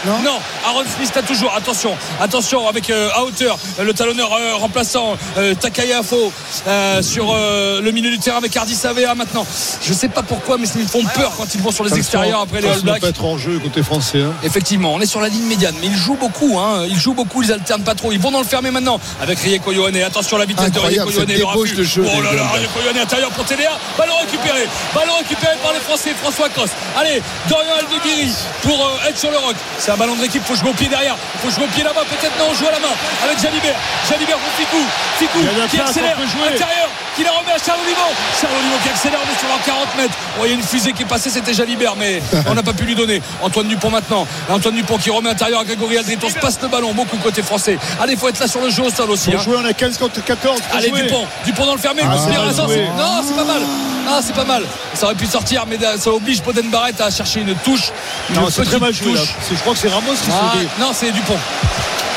Non. 0.06 0.20
non. 0.24 0.40
Aaron 0.66 0.84
Smith 0.98 1.12
a 1.16 1.22
toujours. 1.22 1.54
Attention, 1.56 1.96
attention 2.22 2.68
avec 2.68 2.90
euh, 2.90 3.10
à 3.16 3.24
hauteur 3.24 3.58
le 3.82 3.94
talonneur 3.94 4.32
euh, 4.34 4.56
remplaçant 4.56 5.16
euh, 5.38 5.54
Takaya 5.56 6.00
Afo 6.00 6.32
euh, 6.68 7.02
sur 7.02 7.32
euh, 7.34 7.82
le 7.82 7.92
milieu 7.92 8.10
du 8.10 8.20
terrain 8.20 8.38
avec 8.38 8.56
Hardy 8.56 8.74
Savea 8.76 9.14
maintenant. 9.16 9.46
Je 9.82 9.94
sais 9.94 10.08
pas 10.08 10.24
pourquoi, 10.24 10.58
mais 10.58 10.68
ils 10.76 10.82
me 10.84 10.88
font 10.88 11.04
peur 11.14 11.34
quand 11.38 11.54
ils 11.54 11.62
vont 11.62 11.72
sur 11.72 11.84
les 11.84 11.96
extérieurs 11.98 12.42
après 12.42 12.62
les 12.62 12.70
All 12.70 12.82
Blacks. 12.82 13.03
Être 13.10 13.24
en 13.26 13.38
jeu 13.38 13.60
côté 13.60 13.84
français. 13.84 14.22
hein. 14.22 14.34
Effectivement, 14.44 14.94
on 14.94 15.00
est 15.02 15.06
sur 15.06 15.22
la 15.22 15.30
ligne 15.30 15.46
médiane, 15.46 15.76
mais 15.82 15.88
ils 15.88 15.96
jouent 15.96 16.18
beaucoup, 16.20 16.60
hein. 16.60 16.86
Ils 16.88 16.98
jouent 17.00 17.14
beaucoup, 17.14 17.42
ils 17.44 17.52
alternent 17.52 17.84
pas 17.84 17.96
trop. 17.96 18.12
Ils 18.12 18.20
vont 18.20 18.32
dans 18.32 18.40
le 18.40 18.46
fermé 18.46 18.72
maintenant 18.72 19.00
avec 19.22 19.40
Rieko 19.40 19.72
Yohane. 19.72 19.98
Attention 20.04 20.38
à 20.38 20.40
la 20.42 20.46
vitesse 20.46 20.66
Incroyable, 20.68 21.12
de 21.12 21.20
Rieko 21.20 21.66
Yohane. 21.66 21.76
de 21.76 21.84
jeu 21.84 22.06
Oh 22.06 22.22
là 22.22 22.34
là, 22.34 22.44
Rieko 22.54 22.80
Yohane 22.84 22.98
intérieur 22.98 23.30
pour 23.32 23.46
TDA. 23.46 23.72
Ballon 23.98 24.14
récupéré. 24.22 24.68
Ballon 24.94 25.14
récupéré 25.18 25.54
par 25.64 25.74
les 25.74 25.80
Français. 25.80 26.12
François 26.22 26.50
Cross. 26.50 26.70
Allez, 26.98 27.22
Dorian 27.50 27.74
Aldeguiri 27.80 28.32
pour 28.62 28.80
euh, 28.86 29.10
être 29.10 29.18
sur 29.18 29.32
le 29.32 29.38
rock. 29.38 29.56
C'est 29.80 29.92
un 29.92 29.98
ballon 29.98 30.16
de 30.16 30.22
l'équipe. 30.22 30.44
Faut 30.46 30.56
jouer 30.56 30.70
au 30.70 30.74
pied 30.74 30.88
derrière. 30.88 31.16
Faut 31.44 31.50
jouer 31.50 31.66
au 31.66 31.68
pied 31.74 31.84
là-bas. 31.84 32.02
Peut-être 32.10 32.38
non, 32.40 32.46
on 32.52 32.54
joue 32.56 32.68
à 32.68 32.72
la 32.72 32.80
main 32.80 32.94
avec 33.24 33.40
Jalibert. 33.40 33.76
Jalibert 34.10 34.38
pour 34.38 34.52
Ficou. 34.54 34.84
Ficou 35.20 35.40
qui 35.70 35.80
accélère. 35.80 36.18
Intérieur. 36.20 36.90
Qui 37.16 37.24
la 37.24 37.32
remet 37.32 37.52
à 37.52 37.58
Charles 37.64 37.80
Olivo. 37.86 38.02
Charles 38.40 38.54
Olivo 38.60 38.76
qui 38.84 38.90
accélère. 38.90 39.20
On 39.22 39.32
est 39.32 39.40
sur 39.40 39.50
un 39.54 39.60
40 39.66 39.98
mètres. 39.98 40.14
Oh, 40.40 40.42
il 40.46 40.50
y 40.50 40.52
a 40.52 40.56
une 40.56 40.64
fusée 40.64 40.94
qui 40.94 41.04
est 41.04 41.06
passée. 41.06 41.30
C'était 41.30 41.54
Jalibert, 41.54 41.96
mais 41.98 42.22
on 42.48 42.54
n'a 42.56 42.64
pas 42.64 42.74
pu 42.74 42.86
lui 42.86 42.93
donner. 42.96 43.22
Antoine 43.42 43.68
Dupont 43.68 43.90
maintenant. 43.90 44.28
Antoine 44.50 44.76
Dupont 44.76 44.98
qui 44.98 45.10
remet 45.10 45.30
intérieur 45.30 45.62
à 45.62 45.64
Grégory 45.66 45.98
Aldrit. 45.98 46.18
On 46.24 46.30
se 46.30 46.36
passe 46.40 46.60
le 46.62 46.68
ballon 46.68 46.94
beaucoup 46.94 47.18
côté 47.18 47.42
français. 47.42 47.78
Allez, 48.02 48.16
faut 48.16 48.28
être 48.30 48.40
là 48.40 48.48
sur 48.48 48.62
le 48.62 48.70
jeu 48.70 48.84
au 48.84 48.90
sol 48.90 49.10
aussi. 49.12 49.34
Hein. 49.34 49.40
jouer, 49.44 49.58
on 49.62 49.66
a 49.66 49.74
15 49.74 49.98
contre 49.98 50.24
14. 50.24 50.60
faut 50.60 50.78
Allez 50.78 50.90
jouer. 50.90 51.04
Dupont, 51.04 51.26
Dupont 51.46 51.66
dans 51.66 51.74
le 51.76 51.80
fermé, 51.80 52.02
Ah, 52.04 52.16
non 52.16 53.24
c'est 53.28 53.36
pas 53.36 53.44
mal, 53.46 53.62
ah 54.08 54.20
c'est 54.26 54.36
pas 54.36 54.46
mal, 54.46 54.64
ça 54.94 55.06
aurait 55.06 55.16
pu 55.16 55.26
sortir 55.26 55.66
mais 55.68 55.78
ça 55.98 56.12
oblige 56.12 56.42
Boden 56.44 56.70
Barrett 56.70 57.00
à 57.02 57.10
chercher 57.10 57.42
une 57.42 57.54
touche, 57.56 57.92
une 58.30 58.36
Non, 58.36 58.48
c'est 58.50 58.64
très 58.64 58.80
mal 58.80 58.94
joué. 58.94 59.14
là. 59.14 59.22
Je 59.50 59.56
crois 59.60 59.74
que 59.74 59.80
c'est 59.80 59.90
Ramos 59.90 60.14
qui 60.14 60.30
Ah, 60.32 60.54
se 60.54 60.60
dit. 60.60 60.68
non 60.80 60.92
c'est 60.94 61.12
Dupont, 61.12 61.38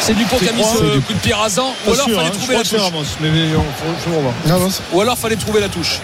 c'est 0.01 0.15
Dupont 0.15 0.37
qui 0.39 0.49
a 0.49 0.53
mis 0.53 0.63
ce 0.63 0.99
coup 1.01 1.13
de 1.13 1.19
pied 1.19 1.33
rasant, 1.35 1.75
ou 1.87 1.93
alors 1.93 2.07
sûr, 2.07 2.17
fallait 2.17 2.29
hein, 2.29 2.33
trouver 2.33 2.55
la 2.57 2.63
touche, 2.63 2.81
Ramos. 2.81 3.05
Mais 3.21 3.29
on. 3.57 4.49
Non, 4.49 4.69
ou 4.93 5.01
alors 5.01 5.19
fallait 5.19 5.37
trouver 5.37 5.61
la 5.61 5.69
touche. 5.69 6.01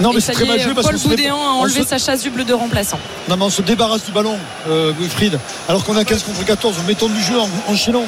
Non, 0.00 0.12
mais 0.12 0.20
c'est 0.20 0.32
très 0.32 0.44
mal 0.44 0.60
joué 0.60 0.74
parce 0.74 0.86
Paul 0.88 0.98
Boudéan 0.98 1.36
a 1.36 1.38
on 1.38 1.60
enlevé 1.62 1.84
sa 1.84 1.98
chasuble 1.98 2.44
de 2.44 2.52
remplaçant. 2.54 2.98
Non, 3.28 3.36
mais 3.36 3.44
on 3.44 3.50
se 3.50 3.62
débarrasse 3.62 4.04
du 4.04 4.12
ballon, 4.16 4.38
euh, 4.68 4.92
Wilfried. 4.98 5.38
Alors 5.68 5.84
qu'on 5.84 5.96
a 5.96 6.04
15 6.04 6.22
contre 6.22 6.44
14, 6.44 6.76
mettons 6.88 7.08
du 7.08 7.22
jeu 7.22 7.38
en 7.38 7.48
enchaînant. 7.70 8.04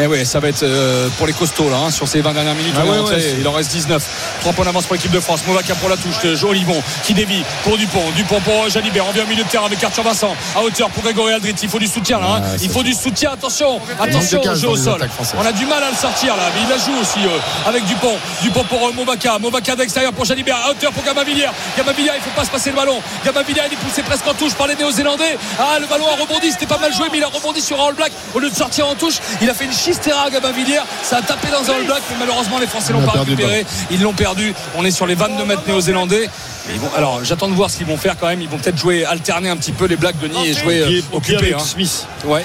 Eh 0.00 0.06
ouais, 0.06 0.24
ça 0.24 0.38
va 0.38 0.48
être 0.48 0.62
euh, 0.62 1.08
pour 1.16 1.26
les 1.26 1.32
costauds 1.32 1.70
là, 1.70 1.76
hein, 1.84 1.90
sur 1.90 2.06
ces 2.06 2.20
20 2.20 2.32
dernières 2.32 2.54
minutes. 2.54 2.74
Ah 2.78 2.84
ouais, 2.84 2.98
ouais, 3.00 3.34
il 3.40 3.48
en 3.48 3.52
reste 3.52 3.72
19. 3.72 4.00
3 4.42 4.52
points 4.52 4.64
d'avance 4.64 4.84
pour 4.86 4.94
l'équipe 4.94 5.10
de 5.10 5.18
France. 5.18 5.40
Movaca 5.46 5.74
pour 5.74 5.88
la 5.88 5.96
touche. 5.96 6.20
de 6.22 6.36
Joe 6.36 6.50
Olivon 6.50 6.80
qui 7.04 7.14
dévie 7.14 7.42
pour 7.64 7.76
Dupont. 7.76 8.04
Dupont 8.14 8.38
pour 8.40 8.64
euh, 8.64 8.68
Jalibert. 8.68 9.06
On 9.08 9.12
vient 9.12 9.24
au 9.24 9.26
milieu 9.26 9.42
de 9.42 9.48
terrain 9.48 9.66
avec 9.66 9.82
Arthur 9.82 10.04
Vincent. 10.04 10.36
À 10.54 10.62
hauteur 10.62 10.88
pour 10.90 11.02
Grégory 11.02 11.32
Aldrit. 11.32 11.54
Il 11.62 11.68
faut 11.68 11.80
du 11.80 11.88
soutien 11.88 12.20
là. 12.20 12.26
hein. 12.36 12.42
Ah, 12.44 12.56
il 12.62 12.70
faut 12.70 12.84
du 12.84 12.92
soutien. 12.92 13.32
Attention, 13.32 13.80
attention 13.98 14.40
au 14.40 14.54
jeu 14.54 14.68
au 14.68 14.76
sol. 14.76 15.00
On 15.36 15.44
a 15.44 15.52
du 15.52 15.66
mal 15.66 15.82
à 15.82 15.90
le 15.90 15.96
sortir 15.96 16.36
là, 16.36 16.44
mais 16.54 16.60
il 16.62 16.68
la 16.70 16.76
joue 16.78 17.00
aussi 17.00 17.26
euh, 17.26 17.68
avec 17.68 17.84
Dupont. 17.86 18.14
Dupont 18.42 18.64
pour 18.64 18.86
euh, 18.86 18.92
Movaca. 18.92 19.38
Movaca 19.40 19.74
d'extérieur 19.74 20.12
pour 20.12 20.26
Jalibert. 20.26 20.58
À 20.64 20.70
hauteur 20.70 20.92
pour 20.92 21.02
Gamavillière. 21.02 21.52
Gamavillière, 21.76 22.14
il 22.16 22.22
faut 22.22 22.36
pas 22.38 22.44
se 22.44 22.50
passer 22.50 22.70
le 22.70 22.76
ballon. 22.76 23.00
Gamavillière, 23.24 23.64
il 23.68 23.72
est 23.72 23.76
poussé 23.76 24.02
presque 24.02 24.28
en 24.28 24.34
touche 24.34 24.54
par 24.54 24.68
les 24.68 24.76
Néo-Zélandais. 24.76 25.27
Ah, 25.58 25.78
le 25.80 25.86
ballon 25.86 26.06
a 26.08 26.20
rebondi. 26.20 26.50
C'était 26.50 26.66
pas 26.66 26.78
mal 26.78 26.92
joué, 26.92 27.08
mais 27.10 27.18
il 27.18 27.24
a 27.24 27.28
rebondi 27.28 27.60
sur 27.60 27.80
un 27.82 27.88
All 27.88 27.94
Black. 27.94 28.12
Au 28.34 28.38
lieu 28.38 28.50
de 28.50 28.54
sortir 28.54 28.86
en 28.88 28.94
touche, 28.94 29.18
il 29.40 29.48
a 29.50 29.54
fait 29.54 29.64
une 29.64 29.72
chistera 29.72 30.22
à 30.26 30.30
Gamavillière. 30.30 30.84
Ça 31.02 31.18
a 31.18 31.22
tapé 31.22 31.48
dans 31.50 31.70
un 31.70 31.76
All 31.76 31.84
Black, 31.84 32.02
mais 32.10 32.16
malheureusement, 32.20 32.58
les 32.58 32.66
Français 32.66 32.92
l'ont 32.92 33.02
pas 33.02 33.20
récupéré. 33.20 33.66
Ils 33.90 34.02
l'ont 34.02 34.12
perdu. 34.14 34.54
On 34.76 34.84
est 34.84 34.90
sur 34.90 35.06
les 35.06 35.14
22 35.14 35.44
mètres 35.44 35.62
néo-zélandais. 35.66 36.28
Et 36.70 36.74
ils 36.74 36.80
vont- 36.80 36.90
alors, 36.96 37.20
j'attends 37.24 37.48
de 37.48 37.54
voir 37.54 37.70
ce 37.70 37.76
qu'ils 37.78 37.86
vont 37.86 37.96
faire 37.96 38.16
quand 38.18 38.26
même. 38.26 38.40
Ils 38.42 38.48
vont 38.48 38.58
peut-être 38.58 38.76
jouer, 38.78 39.04
alterner 39.04 39.48
un 39.48 39.56
petit 39.56 39.72
peu 39.72 39.86
les 39.86 39.96
Blacks 39.96 40.18
de 40.20 40.28
Denis 40.28 40.48
et 40.48 40.52
jouer 40.54 40.80
euh, 40.80 41.00
avec 41.38 41.52
hein. 41.54 41.58
Smith. 41.58 42.06
Ouais. 42.24 42.44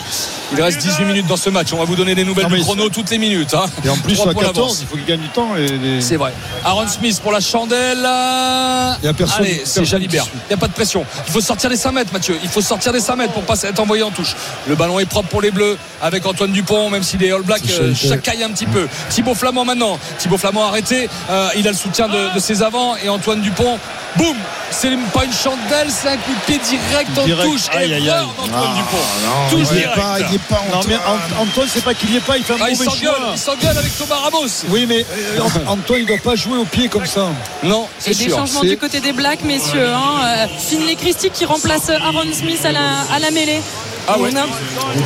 Il 0.55 0.61
reste 0.61 0.77
18 0.79 1.05
minutes 1.05 1.27
dans 1.27 1.35
ce 1.37 1.49
match. 1.49 1.73
On 1.73 1.77
va 1.77 1.85
vous 1.85 1.95
donner 1.95 2.13
des 2.15 2.23
nouvelles 2.23 2.47
Non, 2.47 2.55
du 2.55 2.61
chrono 2.61 2.89
toutes 2.89 3.09
les 3.09 3.17
minutes. 3.17 3.53
hein. 3.55 3.65
Et 3.83 3.89
en 3.89 3.97
plus, 3.97 4.19
à 4.21 4.23
points 4.25 4.33
14, 4.43 4.53
d'avance. 4.55 4.77
il 4.81 4.87
faut 4.87 4.95
qu'il 4.95 5.05
gagne 5.05 5.19
du 5.19 5.29
temps. 5.29 5.55
et 5.57 5.67
les- 5.67 6.01
C'est 6.01 6.15
vrai. 6.15 6.31
Aaron 6.63 6.87
Smith 6.87 7.19
pour 7.21 7.31
la 7.31 7.39
chandelle. 7.41 7.97
Il 7.99 9.05
y 9.05 9.07
a 9.09 9.13
personne- 9.17 9.43
Allez, 9.45 9.61
c'est 9.65 9.83
Jalibert. 9.83 10.25
Il 10.33 10.47
n'y 10.49 10.53
a 10.53 10.57
pas 10.57 10.67
de 10.67 10.73
pression. 10.73 11.05
Il 11.27 11.33
faut 11.33 11.41
sortir 11.41 11.69
des 11.69 11.75
5 11.77 11.91
mètres, 11.91 12.13
Mathieu. 12.13 12.37
Il 12.43 12.49
faut 12.49 12.61
sortir 12.61 12.93
des 12.93 12.99
5 12.99 13.15
mètres 13.15 13.33
pour 13.33 13.43
pas 13.43 13.59
être 13.63 13.79
envoyé 13.79 14.03
en 14.03 14.11
touche. 14.11 14.35
Le 14.67 14.75
ballon 14.75 14.99
est 14.99 15.05
propre 15.05 15.29
pour 15.29 15.41
les 15.41 15.51
Bleus 15.51 15.77
avec 16.01 16.25
Antoine 16.25 16.51
Dupont, 16.51 16.89
même 16.89 17.03
si 17.03 17.17
les 17.17 17.31
All 17.31 17.41
Blacks 17.41 17.61
euh, 17.71 17.93
chacaillent 17.95 18.43
un 18.43 18.51
petit 18.51 18.67
peu. 18.67 18.87
Thibaut 19.09 19.33
Flamand 19.35 19.65
maintenant. 19.65 19.97
Thibaut 20.19 20.37
Flamand 20.37 20.67
arrêté. 20.67 21.09
Euh, 21.29 21.49
il 21.57 21.67
a 21.67 21.71
le 21.71 21.77
soutien 21.77 22.07
de, 22.07 22.33
de 22.35 22.39
ses 22.39 22.61
avants 22.61 22.95
et 23.03 23.09
Antoine 23.09 23.41
Dupont. 23.41 23.79
Boum 24.15 24.35
C'est 24.69 24.89
pas 25.13 25.25
une 25.25 25.33
chandelle, 25.33 25.89
c'est 25.89 26.09
un 26.09 26.17
coup 26.17 26.31
de 26.31 26.39
pied 26.45 26.59
direct 26.59 27.09
en 27.17 27.25
Direct. 27.25 27.49
touche. 27.49 27.61
Aïe, 27.71 27.93
aïe, 27.93 27.93
aïe. 27.93 28.05
d'Antoine 28.07 28.51
Ah, 28.53 28.73
Dupont. 28.75 29.49
touche 29.57 29.67
il 29.71 29.77
est 29.77 29.79
direct. 29.81 29.95
pas, 29.99 30.15
il 30.19 30.35
est 30.35 30.71
Non, 30.71 30.81
mais 30.87 30.95
Ant- 30.95 31.41
Antoine, 31.43 31.67
c'est 31.71 31.83
pas 31.83 31.93
qu'il 31.93 32.11
y 32.11 32.17
ait 32.17 32.19
pas, 32.19 32.37
il 32.37 32.43
fait 32.43 32.53
un 32.53 32.57
Ah, 32.61 32.69
il 32.69 32.77
mauvais 32.77 32.85
s'engueule, 32.85 33.15
choix. 33.15 33.31
il 33.33 33.37
s'engueule 33.39 33.77
avec 33.77 33.97
Thomas 33.97 34.15
Ramos. 34.15 34.47
Oui, 34.69 34.85
mais 34.87 35.05
euh, 35.11 35.41
Ant- 35.41 35.71
Antoine, 35.73 35.99
il 36.01 36.05
doit 36.05 36.17
pas 36.23 36.35
jouer 36.35 36.57
au 36.57 36.65
pied 36.65 36.89
comme 36.89 37.05
ça. 37.05 37.27
Non, 37.63 37.87
c'est 37.99 38.11
Et 38.11 38.15
des 38.25 38.29
changements 38.29 38.61
du 38.61 38.77
côté 38.77 38.99
des 38.99 39.13
Blacks, 39.13 39.43
messieurs. 39.43 39.89
Hein. 39.93 40.21
Euh, 40.25 40.95
Christie 40.99 41.29
qui 41.31 41.45
remplace 41.45 41.89
Aaron 41.89 42.31
Smith 42.33 42.63
à 42.65 42.71
la, 42.71 43.01
à 43.13 43.19
la 43.19 43.31
mêlée. 43.31 43.61
Ah 44.07 44.17
ouais. 44.19 44.29
on 44.33 44.37
a 44.37 44.45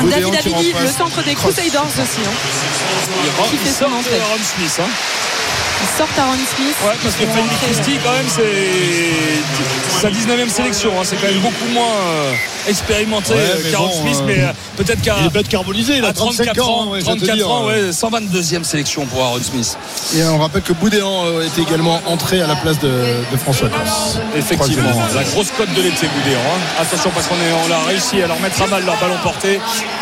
Boudéan 0.02 0.30
David 0.32 0.54
Abidi, 0.56 0.74
le 0.82 0.88
centre 0.88 1.24
des 1.24 1.36
Crusaders 1.36 1.82
aussi. 1.86 2.22
hein. 2.26 2.32
Il 3.24 3.50
Qui 3.52 3.58
fait 3.64 3.72
son 3.74 3.80
sort 3.80 3.90
de 3.90 3.96
entrée. 3.96 4.16
Aaron 4.20 4.44
Smith. 4.58 4.80
hein. 4.82 4.90
Ils 5.82 5.98
sortent 5.98 6.18
Aaron 6.20 6.34
Smith. 6.56 6.76
Ouais, 6.86 6.96
parce 7.04 7.16
que 7.16 7.26
Fanny. 7.26 7.48
Christie, 7.62 7.98
quand 8.04 8.12
même, 8.12 8.26
c'est 8.28 10.02
sa 10.02 10.10
19e 10.10 10.50
sélection. 10.50 10.92
hein. 11.00 11.04
C'est 11.04 11.16
quand 11.18 11.28
même 11.28 11.40
beaucoup 11.40 11.68
moins 11.74 11.86
euh, 12.08 12.34
expérimenté 12.68 13.34
Ouais, 13.34 13.40
euh, 13.40 13.72
qu'Aaron 13.72 13.88
bon, 13.88 14.02
Smith, 14.02 14.18
euh, 14.22 14.26
mais 14.26 14.40
euh, 14.40 14.52
peut-être 14.78 15.02
qu'à 15.02 15.16
Il 15.22 15.28
est 15.28 15.30
bête 15.30 15.48
carbonisé, 15.48 15.98
il 15.98 16.06
a 16.06 16.10
à 16.10 16.14
35 16.14 16.46
34 16.46 16.70
ans. 16.70 16.82
ans, 16.82 16.88
ouais, 16.90 17.00
je 17.02 17.06
vais 17.06 17.12
te 17.14 17.18
34 17.26 17.36
dire. 17.36 17.50
ans, 17.52 17.66
ouais, 17.66 17.92
122e 17.92 18.64
sélection 18.64 19.06
pour 19.06 19.24
Aaron 19.24 19.40
Smith. 19.42 19.78
Et 20.16 20.24
on 20.24 20.38
rappelle 20.40 20.62
que 20.62 20.74
Boudéan 20.74 21.26
était 21.42 21.62
également 21.62 22.02
entré 22.06 22.42
à 22.42 22.48
la 22.48 22.56
place 22.56 22.80
de, 22.80 22.90
de 23.32 23.38
François 23.38 23.70
Cross. 23.70 24.18
Effectivement, 24.36 24.90
la 25.16 25.24
grosse 25.24 25.52
cote 25.58 25.74
de 25.74 25.82
l'été, 25.82 26.08
Boudéan. 26.08 26.40
hein. 26.40 26.82
Attention 26.82 27.10
parce 27.14 27.28
qu'on 27.28 27.36
est- 27.36 27.68
on 27.68 27.72
a 27.72 27.88
réussi 27.88 28.22
à 28.22 28.28
leur 28.28 28.40
mettre 28.40 28.62
à 28.62 28.68
mal 28.68 28.84
leur 28.86 28.98
ballon 28.98 29.16
porté 29.24 29.54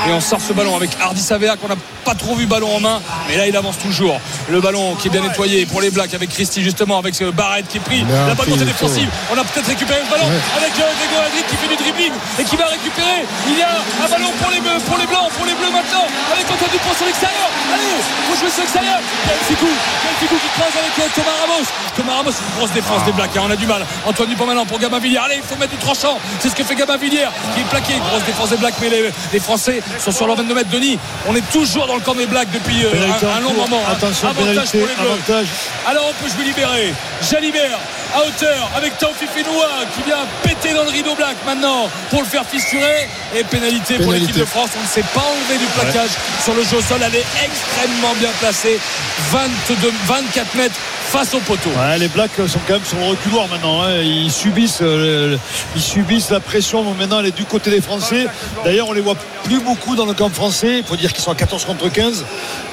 et 0.07 0.11
on 0.11 0.19
sort 0.21 0.39
ce 0.41 0.53
ballon 0.53 0.75
avec 0.75 0.89
Hardy 1.01 1.21
Savea 1.21 1.55
qu'on 1.57 1.67
n'a 1.67 1.75
pas 2.03 2.15
trop 2.15 2.35
vu 2.35 2.45
ballon 2.45 2.75
en 2.75 2.79
main, 2.79 3.01
mais 3.29 3.37
là 3.37 3.47
il 3.47 3.55
avance 3.55 3.77
toujours. 3.79 4.19
Le 4.49 4.59
ballon 4.61 4.95
qui 4.95 5.07
est 5.07 5.11
bien 5.11 5.21
nettoyé 5.21 5.65
pour 5.75 5.81
les 5.83 5.91
Blacks 5.91 6.13
avec 6.13 6.29
Christie 6.31 6.63
justement 6.63 6.99
avec 7.03 7.13
ce 7.15 7.25
Barrett 7.35 7.67
qui 7.67 7.77
est 7.77 7.83
pris 7.83 7.99
la 8.07 8.31
montée 8.33 8.55
le 8.55 8.63
défensive. 8.63 9.09
On 9.27 9.35
a 9.37 9.43
peut-être 9.43 9.67
récupéré 9.67 9.99
le 9.99 10.07
ballon 10.09 10.23
Ouais. 10.31 10.39
avec 10.55 10.71
euh, 10.79 10.87
Grégo 10.87 11.19
Aldrit 11.19 11.43
qui 11.51 11.55
fait 11.59 11.67
du 11.67 11.75
dribbling 11.75 12.13
et 12.39 12.43
qui 12.47 12.55
va 12.55 12.67
récupérer. 12.71 13.27
Il 13.51 13.59
y 13.59 13.61
a 13.61 13.75
un 13.75 14.07
ballon 14.07 14.31
pour 14.39 14.49
les 14.55 14.61
bleus, 14.63 14.79
pour 14.87 14.97
les 14.97 15.05
blancs, 15.05 15.27
pour 15.35 15.43
les 15.45 15.51
bleus 15.51 15.67
maintenant 15.75 16.07
avec 16.31 16.47
Antoine 16.47 16.71
Dupont 16.71 16.95
sur 16.95 17.05
l'extérieur. 17.05 17.49
Allez, 17.75 17.99
faut 18.31 18.39
jouer 18.39 18.49
sur 18.55 18.61
l'extérieur. 18.63 18.99
Quel 19.27 19.39
Ficou, 19.51 19.67
quel 19.67 20.15
Ficou 20.23 20.35
qui 20.39 20.49
creuse 20.55 20.75
avec 20.79 20.95
euh, 20.95 21.11
Thomas 21.11 21.35
Ramos. 21.43 21.67
Thomas 21.99 22.15
Ramos, 22.23 22.31
une 22.39 22.55
grosse 22.55 22.71
défense 22.71 23.03
des 23.03 23.11
Blacks, 23.11 23.35
hein, 23.35 23.43
on 23.43 23.51
a 23.51 23.55
du 23.59 23.67
mal. 23.67 23.83
Antoine 24.07 24.29
Dupont 24.31 24.45
maintenant 24.47 24.65
pour 24.65 24.79
Gabin 24.79 24.99
Villiers. 25.03 25.19
Allez, 25.27 25.43
il 25.43 25.43
faut 25.43 25.59
mettre 25.59 25.75
du 25.75 25.81
tranchant. 25.83 26.15
C'est 26.39 26.47
ce 26.47 26.55
que 26.55 26.63
fait 26.63 26.75
Gabin 26.79 26.95
Villiers 26.95 27.27
qui 27.53 27.59
est 27.59 27.67
plaqué. 27.67 27.99
Grosse 27.99 28.23
défense 28.23 28.49
des 28.55 28.57
Blacks, 28.63 28.79
mais 28.79 28.87
les, 28.89 29.11
les 29.33 29.39
Français 29.43 29.83
sont 29.99 30.11
sur 30.15 30.23
leur 30.25 30.37
22 30.39 30.55
mètres. 30.55 30.71
Denis, 30.71 30.95
on 31.27 31.35
est 31.35 31.43
toujours 31.51 31.83
dans 31.85 31.95
le 31.99 32.01
camp 32.01 32.15
des 32.15 32.27
Blacks 32.31 32.47
depuis 32.55 32.79
euh, 32.87 32.95
un, 33.35 33.41
long 33.43 33.51
moment. 33.59 33.83
hein. 33.83 33.91
Attention, 33.91 34.29
Avantage 34.31 34.71
pénalité, 34.71 34.79
pour 34.79 34.87
les 34.87 34.95
Bleus. 34.95 35.11
avantage. 35.11 35.47
Alors 35.87 36.09
on 36.09 36.23
peut 36.23 36.29
jouer 36.31 36.45
libéré. 36.45 36.93
Jalibert 37.29 37.79
à 38.15 38.19
hauteur 38.25 38.71
avec 38.75 38.97
Taufi 38.97 39.25
Fenoua 39.27 39.69
qui 39.95 40.03
vient 40.03 40.25
péter 40.43 40.73
dans 40.73 40.83
le 40.83 40.89
rideau 40.89 41.15
black 41.15 41.35
maintenant 41.45 41.89
pour 42.09 42.21
le 42.21 42.27
faire 42.27 42.45
fissurer. 42.45 43.07
Et 43.35 43.43
pénalité, 43.43 43.97
pour 43.99 44.11
l'équipe 44.13 44.37
de 44.37 44.45
France. 44.45 44.69
On 44.79 44.81
ne 44.83 44.87
s'est 44.87 45.09
pas 45.13 45.21
enlevé 45.21 45.57
du 45.59 45.65
plaquage 45.73 46.11
sur 46.43 46.53
le 46.53 46.63
jeu 46.63 46.77
au 46.77 46.81
sol. 46.81 46.99
Elle 47.05 47.15
est 47.15 47.25
extrêmement 47.43 48.13
bien 48.19 48.29
placée. 48.39 48.79
22, 49.31 49.91
24 50.07 50.55
mètres. 50.55 50.75
face 51.11 51.33
au 51.33 51.39
poteau. 51.39 51.69
Ouais, 51.77 51.97
les 51.97 52.07
Blacks 52.09 52.31
sont 52.47 52.59
quand 52.67 52.73
même 52.73 52.83
sur 52.85 52.97
le 52.97 53.05
reculoir 53.05 53.47
maintenant. 53.47 53.83
hein. 53.83 54.01
Ils 54.01 54.31
subissent, 54.31 54.79
euh, 54.81 55.37
ils 55.75 55.81
subissent 55.81 56.29
la 56.31 56.39
pression. 56.39 56.83
Maintenant, 56.93 57.19
elle 57.19 57.27
est 57.27 57.35
du 57.35 57.45
côté 57.45 57.69
des 57.69 57.79
Français. 57.81 58.25
D'ailleurs, 58.65 58.89
on 58.89 58.93
les 58.93 59.01
voit 59.01 59.15
plus 59.43 59.59
beaucoup 59.59 59.95
dans 59.95 60.05
le 60.05 60.13
camp 60.13 60.29
français. 60.33 60.79
Il 60.79 60.83
faut 60.83 60.95
dire 60.97 61.13
qu'ils 61.13 61.23
sont 61.23 61.31
à 61.31 61.35
14 61.35 61.63
contre 61.65 61.89
15. 61.89 62.25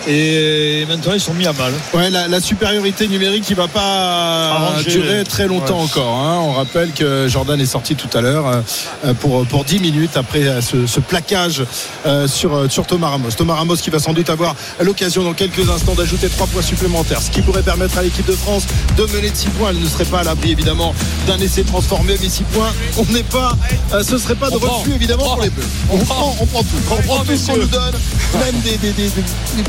Et 0.09 0.85
maintenant, 0.89 1.13
ils 1.15 1.21
sont 1.21 1.35
mis 1.35 1.47
à 1.47 1.53
mal. 1.53 1.73
Ouais, 1.95 2.11
la, 2.11 2.27
la 2.27 2.41
supériorité 2.41 2.72
numérique 2.81 3.45
qui 3.45 3.55
va 3.55 3.69
pas 3.69 4.53
Arranger. 4.53 4.91
durer 4.91 5.25
très 5.25 5.47
longtemps 5.47 5.79
Ouais. 5.79 5.85
encore. 5.85 6.15
hein. 6.17 6.39
On 6.43 6.53
rappelle 6.53 6.93
que 6.93 7.27
Jordan 7.29 7.61
est 7.61 7.67
sorti 7.67 7.95
tout 7.95 8.09
à 8.17 8.21
l'heure 8.21 8.63
euh, 9.05 9.15
pour, 9.15 9.45
pour 9.47 9.65
10 9.65 9.79
minutes 9.81 10.17
après 10.17 10.43
euh, 10.43 10.61
ce, 10.61 10.87
ce 10.87 11.01
plaquage 11.01 11.63
euh, 12.07 12.27
sur, 12.29 12.55
euh, 12.55 12.69
sur 12.69 12.87
Thomas 12.87 13.09
Ramos. 13.11 13.31
Thomas 13.37 13.55
Ramos 13.55 13.77
qui 13.77 13.91
va 13.91 13.99
sans 13.99 14.13
doute 14.13 14.31
avoir 14.31 14.55
l'occasion 14.81 15.23
dans 15.23 15.35
quelques 15.35 15.69
instants 15.69 15.95
d'ajouter 15.95 16.29
trois 16.29 16.47
points 16.47 16.63
supplémentaires, 16.63 17.21
ce 17.23 17.31
qui 17.31 17.43
pourrait 17.43 17.63
permettre 17.63 17.99
à 17.99 18.03
l'équipe 18.03 18.27
de 18.27 18.33
France 18.37 18.65
de 18.97 19.05
mener 19.15 19.31
de 19.31 19.37
6 19.37 19.49
points. 19.51 19.71
Elle 19.71 19.81
ne 19.81 19.89
serait 19.89 20.05
pas 20.05 20.21
à 20.21 20.25
l'abri 20.25 20.53
évidemment 20.53 20.95
d'un 21.27 21.39
essai 21.39 21.63
transformé, 21.65 22.15
mais 22.21 22.29
6 22.29 22.45
points, 22.45 22.71
on 22.99 23.05
n'est 23.13 23.23
pas, 23.23 23.53
euh, 23.93 24.03
ce 24.03 24.19
serait 24.19 24.35
pas 24.35 24.51
de 24.51 24.57
On 24.57 24.61
prend. 24.61 24.79
refus 24.79 24.93
évidemment 24.95 25.23
On 25.25 25.27
pour 25.27 25.35
prend. 25.37 25.45
les 25.45 25.51
Bleus. 25.51 25.65
On, 25.91 25.99
prend, 25.99 26.37
on 26.41 26.47
prend 26.47 26.63
tout. 26.63 26.69
On, 26.91 27.03
prend 27.03 27.25
tout 27.25 27.37
ce 27.37 27.47
qu'on 27.47 27.57
nous 27.59 27.67
donne, 27.67 27.95
même 28.41 28.61
des, 28.63 28.77
des, 28.79 28.93
des- 28.93 29.03
des- 29.09 29.23
des 29.57 29.63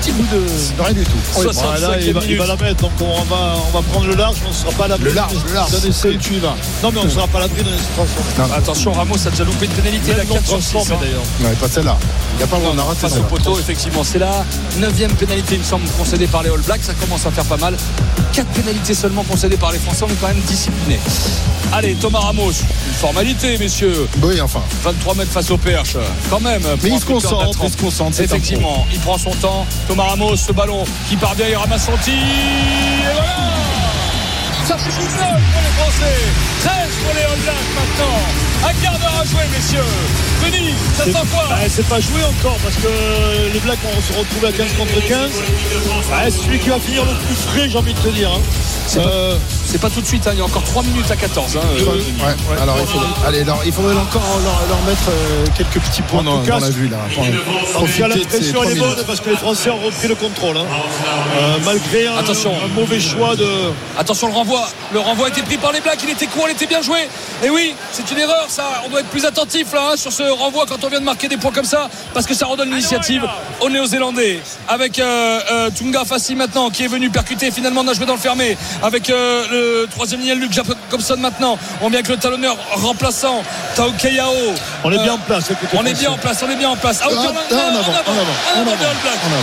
petits 0.00 0.12
bouts 0.12 0.26
de, 0.32 0.38
de 0.76 0.82
rien 0.82 0.92
du 0.94 1.04
tout. 1.04 1.40
Ouais, 1.40 1.46
65e 1.46 1.80
là, 1.80 1.96
il, 2.00 2.12
va, 2.12 2.20
il 2.28 2.36
va 2.36 2.46
la 2.48 2.56
mettre. 2.56 2.82
Donc, 2.82 2.92
on 3.00 3.22
va, 3.24 3.54
on 3.68 3.70
va 3.70 3.82
prendre 3.82 4.06
le 4.06 4.14
large. 4.14 4.36
On 4.44 4.48
ne 4.48 4.54
sera 4.54 4.72
pas 4.72 4.84
à 4.84 4.88
l'abri 4.88 5.04
Le 5.04 5.14
large, 5.14 5.34
le 5.46 5.54
large. 5.54 5.70
Tu 6.20 6.34
y 6.34 6.38
vas. 6.38 6.56
Non, 6.82 6.90
mais 6.92 7.00
on 7.00 7.04
ne 7.04 7.10
sera 7.10 7.26
pas 7.28 7.38
à 7.38 7.42
l'abri 7.42 7.62
d'un 7.62 7.74
essai 7.74 7.84
transformé. 7.94 8.54
Attention, 8.56 8.92
Ramos 8.92 9.26
a 9.26 9.30
déjà 9.30 9.44
loupé 9.44 9.66
une 9.66 9.72
pénalité. 9.72 10.12
La 10.12 10.18
Même 10.18 10.28
non 10.28 10.34
4 10.34 10.46
sur 10.46 10.62
6. 10.62 10.70
transformé, 10.70 10.94
hein. 10.94 10.98
d'ailleurs. 11.40 11.52
Non, 11.52 11.56
pas 11.56 11.68
celle-là. 11.68 11.98
Il 12.32 12.36
n'y 12.38 12.42
a 12.42 12.46
pas 12.46 12.56
le 12.56 12.62
droit, 12.62 12.74
on 12.74 12.78
a 12.78 12.82
raté 12.82 13.00
Face 13.00 13.16
au 13.16 13.22
poteau, 13.22 13.58
effectivement, 13.58 14.02
c'est 14.04 14.18
la 14.18 14.44
9 14.78 14.92
pénalité, 15.14 15.54
il 15.54 15.60
me 15.60 15.64
semble, 15.64 15.88
concédée 15.96 16.26
par 16.26 16.42
les 16.42 16.50
All 16.50 16.60
Blacks. 16.60 16.82
Ça 16.82 16.94
commence 16.94 17.26
à 17.26 17.30
faire 17.30 17.44
pas 17.44 17.56
mal. 17.56 17.76
4 18.32 18.46
pénalités 18.48 18.94
seulement 18.94 19.24
concédées 19.24 19.56
par 19.56 19.72
les 19.72 19.78
Français. 19.78 20.04
On 20.08 20.12
est 20.12 20.20
quand 20.20 20.28
même 20.28 20.40
disciplinés. 20.46 21.00
Allez, 21.72 21.94
Thomas 21.96 22.20
Ramos, 22.20 22.50
une 22.52 22.94
formalité, 22.94 23.58
messieurs. 23.58 24.08
Oui, 24.22 24.40
enfin. 24.40 24.62
23 24.84 25.14
mètres 25.16 25.32
face 25.32 25.50
au 25.50 25.58
perche, 25.58 25.96
quand 26.30 26.40
même. 26.40 26.62
Mais 26.82 26.90
il 26.90 26.98
se 26.98 27.04
concentre, 27.04 27.58
il 27.62 27.70
se 27.70 27.76
concentre, 27.76 28.20
Effectivement, 28.20 28.86
il 28.92 28.98
prend 29.00 29.18
son 29.18 29.30
temps. 29.32 29.66
Thomas 29.86 30.04
Ramos, 30.04 30.36
ce 30.36 30.52
ballon 30.52 30.84
qui 31.08 31.16
part 31.16 31.34
bien, 31.34 31.46
il 31.48 31.56
ramasse 31.56 31.86
son 31.86 31.96
tir. 32.02 32.14
Et 32.38 33.12
voilà 33.12 33.36
Ça 34.64 34.78
fait 34.78 34.90
19 34.90 35.08
pour 35.52 35.62
les 35.62 35.72
Français, 35.78 36.18
13 36.60 36.96
pour 37.04 37.14
les 37.14 37.22
All 37.22 37.38
maintenant. 37.74 38.47
Un 38.64 38.72
quart 38.82 38.98
d'heure 38.98 39.20
à 39.20 39.24
jouer, 39.24 39.44
messieurs. 39.56 39.84
Denis, 40.50 40.74
ça 40.96 41.04
sent 41.04 41.26
quoi? 41.32 41.44
Bah, 41.50 41.56
c'est 41.68 41.86
pas 41.86 42.00
joué 42.00 42.22
encore 42.24 42.56
parce 42.62 42.76
que 42.76 43.52
les 43.52 43.60
Blacks 43.60 43.78
vont 43.82 44.00
se 44.00 44.18
retrouver 44.18 44.48
à 44.48 44.52
15 44.52 44.66
contre 44.78 45.06
15. 45.06 45.30
Bah, 46.10 46.16
c'est 46.24 46.30
celui 46.30 46.58
qui 46.58 46.68
va 46.70 46.78
finir 46.80 47.04
le 47.04 47.12
plus 47.26 47.34
frais, 47.34 47.68
j'ai 47.68 47.76
envie 47.78 47.92
de 47.94 47.98
te 48.00 48.08
dire. 48.08 48.30
hein. 48.32 48.40
C'est 48.86 49.00
Euh, 49.00 49.34
pas, 49.34 49.40
c'est 49.66 49.78
pas 49.80 49.90
tout 49.90 50.00
de 50.00 50.06
suite, 50.06 50.26
hein, 50.26 50.30
il 50.32 50.38
y 50.38 50.40
a 50.40 50.44
encore 50.46 50.62
3 50.64 50.82
minutes 50.82 51.10
à 51.10 51.16
14. 51.16 51.56
hein, 51.56 51.60
euh, 51.78 51.84
Ouais, 52.24 52.62
alors 52.62 52.76
il 52.80 52.86
faudrait, 52.86 53.08
allez, 53.26 53.40
alors, 53.42 53.60
il 53.66 53.72
faudrait 53.72 53.94
encore 53.94 54.22
leur, 54.42 54.58
leur 54.68 54.82
mettre 54.86 55.10
euh, 55.10 55.44
quelques 55.54 55.84
petits 55.86 56.00
points 56.02 56.22
dans, 56.22 56.38
tout 56.40 56.46
cas, 56.46 56.52
dans 56.58 56.64
la 56.64 56.70
vue 56.70 56.88
là. 56.88 56.96
La 58.08 58.16
pression 58.24 58.62
est 58.64 58.74
bonne 58.76 58.96
parce 59.06 59.20
que 59.20 59.28
les 59.30 59.36
Français 59.36 59.68
ont 59.70 59.78
repris 59.84 60.08
le 60.08 60.14
contrôle. 60.14 60.56
hein. 60.56 60.64
Euh, 61.38 61.56
malgré 61.66 62.06
un, 62.06 62.16
Attention. 62.16 62.54
un 62.64 62.68
mauvais 62.68 62.98
choix 63.00 63.36
de. 63.36 63.46
Attention 63.98 64.28
le 64.28 64.32
renvoi, 64.34 64.66
le 64.92 65.00
renvoi 65.00 65.26
a 65.26 65.28
été 65.28 65.42
pris 65.42 65.58
par 65.58 65.72
les 65.72 65.80
Blacks, 65.82 66.00
il 66.02 66.10
était 66.10 66.26
court, 66.26 66.46
il 66.48 66.52
était 66.52 66.66
bien 66.66 66.80
joué. 66.80 67.00
Et 67.44 67.50
oui, 67.50 67.74
c'est 67.92 68.10
une 68.10 68.18
erreur 68.20 68.46
ça, 68.50 68.82
on 68.84 68.88
doit 68.88 69.00
être 69.00 69.08
plus 69.08 69.24
attentif 69.24 69.72
là 69.72 69.90
hein, 69.92 69.96
sur 69.96 70.12
ce 70.12 70.22
renvoi 70.22 70.64
quand 70.68 70.82
on 70.84 70.88
vient 70.88 71.00
de 71.00 71.04
marquer 71.04 71.28
des 71.28 71.36
points 71.36 71.52
comme 71.52 71.64
ça, 71.64 71.88
parce 72.14 72.26
que 72.26 72.34
ça 72.34 72.46
redonne 72.46 72.70
l'initiative 72.70 73.22
aux 73.60 73.68
Néo-Zélandais. 73.70 74.40
Avec 74.68 74.98
euh, 74.98 75.40
euh, 75.50 75.70
Tunga 75.70 76.04
Fassi 76.04 76.34
maintenant 76.34 76.70
qui 76.70 76.84
est 76.84 76.88
venu 76.88 77.10
percuter, 77.10 77.50
finalement 77.50 77.82
a 77.86 77.92
joué 77.94 78.06
dans 78.06 78.14
le 78.14 78.18
fermé. 78.18 78.56
Avec 78.82 79.10
euh, 79.10 79.44
le 79.50 79.86
troisième 79.90 80.20
ligne 80.20 80.34
Luke 80.34 80.52
Jacobson 80.52 81.16
maintenant, 81.18 81.58
on 81.80 81.88
vient 81.88 81.98
avec 81.98 82.08
le 82.08 82.16
talonneur 82.16 82.56
remplaçant 82.74 83.42
Tao 83.76 83.90
Keyao. 83.92 84.32
On 84.84 84.92
est 84.92 84.98
bien 85.02 85.14
en 85.14 85.18
place. 85.18 85.50
écoutez, 85.50 85.76
On 85.78 85.84
est 85.84 85.94
bien 85.94 86.10
en 86.10 86.16
place, 86.18 86.42
on 86.46 86.50
est 86.50 86.56
bien 86.56 86.70
en 86.70 86.76
place. 86.76 87.00
En- 87.04 87.08
d'un- 87.10 87.16
en 87.16 87.20
en 87.20 87.78
avant, 87.78 87.92
en 88.56 88.62
avant. 88.62 88.72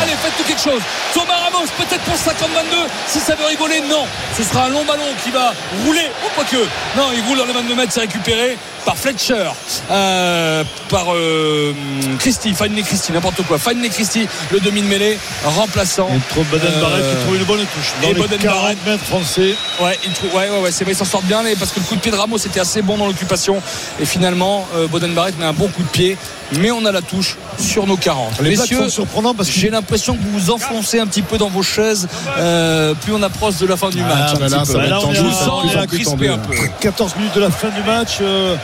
Allez, 0.04 0.14
faites-nous 0.22 0.46
quelque 0.46 0.62
chose. 0.62 0.82
Thomas 1.14 1.34
Ramos, 1.44 1.68
peut-être 1.78 2.04
pour 2.04 2.16
50-22. 2.16 2.88
Si 3.08 3.20
ça 3.20 3.36
veut 3.36 3.46
rigoler, 3.46 3.82
non. 3.90 4.06
Ce 4.38 4.44
sera 4.44 4.66
un 4.66 4.70
long 4.70 4.84
ballon 4.86 5.04
qui 5.24 5.32
va 5.32 5.54
rouler. 5.86 6.10
Oh, 6.26 6.30
pas 6.36 6.44
que. 6.46 6.58
Non, 6.98 7.08
il 7.14 7.22
roule 7.28 7.38
dans 7.38 7.46
les 7.46 7.54
22 7.54 7.76
mètres, 7.76 7.92
c'est 7.94 8.02
récupéré 8.02 8.58
par 8.86 8.96
Fletcher, 8.98 9.50
euh, 9.92 10.64
par 10.90 11.14
euh, 11.14 11.74
Christie, 12.20 12.54
Finley 12.54 12.84
Christie, 12.84 13.12
n'importe 13.12 13.42
quoi. 13.48 13.58
Finley 13.58 13.90
Christie, 13.90 14.28
le 14.52 14.60
demi 14.60 14.82
de 14.82 14.88
mêlée, 14.88 15.18
remplaçant. 15.44 16.08
Il 16.14 16.22
trouve 16.22 16.46
Baden 16.48 16.80
Barrett 16.80 17.04
Euh, 17.04 17.16
qui 17.16 17.24
trouve 17.24 17.36
une 17.38 17.44
bonne 17.44 17.60
touche. 17.60 17.94
Dans 18.02 18.10
et 18.10 18.14
les 18.14 18.20
Boden 18.20 18.40
40 18.40 18.62
Barrett. 18.62 18.78
mètres 18.86 19.04
français. 19.06 19.56
Ouais, 19.82 19.98
il 20.06 20.12
trouve, 20.14 20.34
ouais, 20.36 20.50
ouais, 20.50 20.60
ouais, 20.60 20.72
c'est 20.72 20.84
vrai, 20.84 20.94
ils 20.94 20.98
s'en 20.98 21.06
sortent 21.06 21.26
bien 21.26 21.44
parce 21.60 21.72
que 21.72 21.80
le 21.80 21.86
coup 21.86 21.96
de 21.96 22.00
pied 22.02 22.12
de 22.12 22.16
Ramos 22.16 22.38
était 22.38 22.60
assez 22.60 22.82
bon 22.82 22.98
dans 22.98 23.08
l'occupation. 23.08 23.62
Et 24.00 24.06
finalement, 24.06 24.68
euh, 24.76 24.88
Boden 24.88 25.14
Barrett 25.14 25.38
met 25.40 25.46
un 25.46 25.54
bon 25.54 25.68
coup 25.68 25.84
de 25.84 25.88
pied, 25.90 26.18
mais 26.54 26.72
on 26.72 26.86
a 26.86 26.92
la 26.92 27.02
touche 27.02 27.36
sur 27.60 27.88
nos 27.88 27.98
40. 27.98 28.40
Les 28.42 28.56
Blacks 28.56 28.60
Messieurs, 28.70 28.84
sont 28.84 28.90
surprenants 28.90 29.34
parce 29.34 29.50
que 29.50 29.56
j'ai 29.56 29.70
l'impression 29.70 30.16
que 30.16 30.22
vous 30.22 30.40
vous 30.40 30.52
enfoncez 30.52 31.00
un 31.00 31.08
petit 31.08 31.22
peu 31.22 31.38
dans 31.38 31.50
vos 31.50 31.64
chaises 31.64 32.08
euh, 32.38 32.94
plus 32.94 33.14
on 33.14 33.22
approche 33.24 33.58
de 33.58 33.66
la 33.68 33.78
fin 33.78 33.90
du 33.90 34.00
Ah, 34.04 34.16
match. 34.16 34.32
un 34.36 34.40
bah 34.40 34.48
là, 34.50 34.66
ça 34.66 34.78
Là, 34.78 35.00
on 35.04 35.12
est 35.14 35.18
à- 35.18 35.24
on 35.52 36.30
un 36.34 36.38
peu. 36.38 36.54
14 36.80 37.16
minutes 37.18 37.36
de 37.36 37.42
la 37.42 37.50
fin 37.50 37.70
du 37.70 37.82
match. 37.84 38.18
euh, 38.22 38.56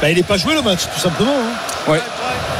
bah, 0.00 0.10
il 0.10 0.16
n'est 0.16 0.22
pas 0.22 0.36
joué 0.36 0.54
le 0.54 0.62
match, 0.62 0.80
tout 0.94 1.00
simplement. 1.00 1.32
hein. 1.32 1.90
Ouais, 1.90 2.00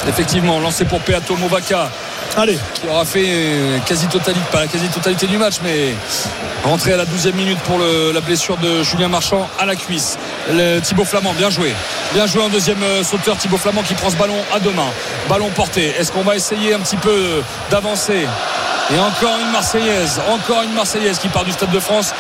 effectivement, 0.09 0.59
lancé 0.61 0.85
pour 0.85 1.01
Peato 1.01 1.37
Movaca. 1.37 1.91
Allez. 2.37 2.59
Qui 2.75 2.89
aura 2.89 3.05
fait 3.05 3.27
euh, 3.27 3.79
quasi 3.87 4.07
totalité, 4.07 4.45
pas 4.51 4.61
la 4.61 4.67
quasi 4.67 4.89
totalité 4.89 5.27
du 5.27 5.37
match, 5.37 5.57
mais 5.63 5.95
rentré 6.65 6.93
à 6.93 6.97
la 6.97 7.05
12e 7.05 7.35
minute 7.35 7.59
pour 7.61 7.79
la 7.79 8.21
blessure 8.21 8.57
de 8.57 8.83
Julien 8.83 9.09
Marchand 9.09 9.49
à 9.59 9.67
la 9.67 9.77
cuisse. 9.77 10.19
Le 10.51 10.81
Thibaut 10.81 11.05
Flamand, 11.05 11.35
bien 11.35 11.51
joué. 11.51 11.75
Bien 12.15 12.27
joué 12.27 12.43
en 12.43 12.49
deuxième 12.49 12.83
euh, 12.83 13.03
sauteur, 13.05 13.37
Thibaut 13.37 13.59
Flamand 13.59 13.83
qui 13.83 13.95
prend 13.95 14.09
ce 14.09 14.17
ballon 14.17 14.39
à 14.55 14.61
deux 14.61 14.73
mains. 14.73 14.91
Ballon 15.29 15.51
porté. 15.51 15.93
Est-ce 15.99 16.11
qu'on 16.11 16.23
va 16.23 16.37
essayer 16.37 16.73
un 16.73 16.81
petit 16.81 16.97
peu 16.97 17.43
d'avancer? 17.71 18.27
Et 18.91 18.99
encore 18.99 19.39
une 19.41 19.53
Marseillaise, 19.53 20.21
encore 20.29 20.63
une 20.63 20.73
Marseillaise 20.73 21.19
qui 21.19 21.29
part 21.29 21.45
du 21.45 21.53
Stade 21.53 21.71
de 21.71 21.81
France. 21.81 22.13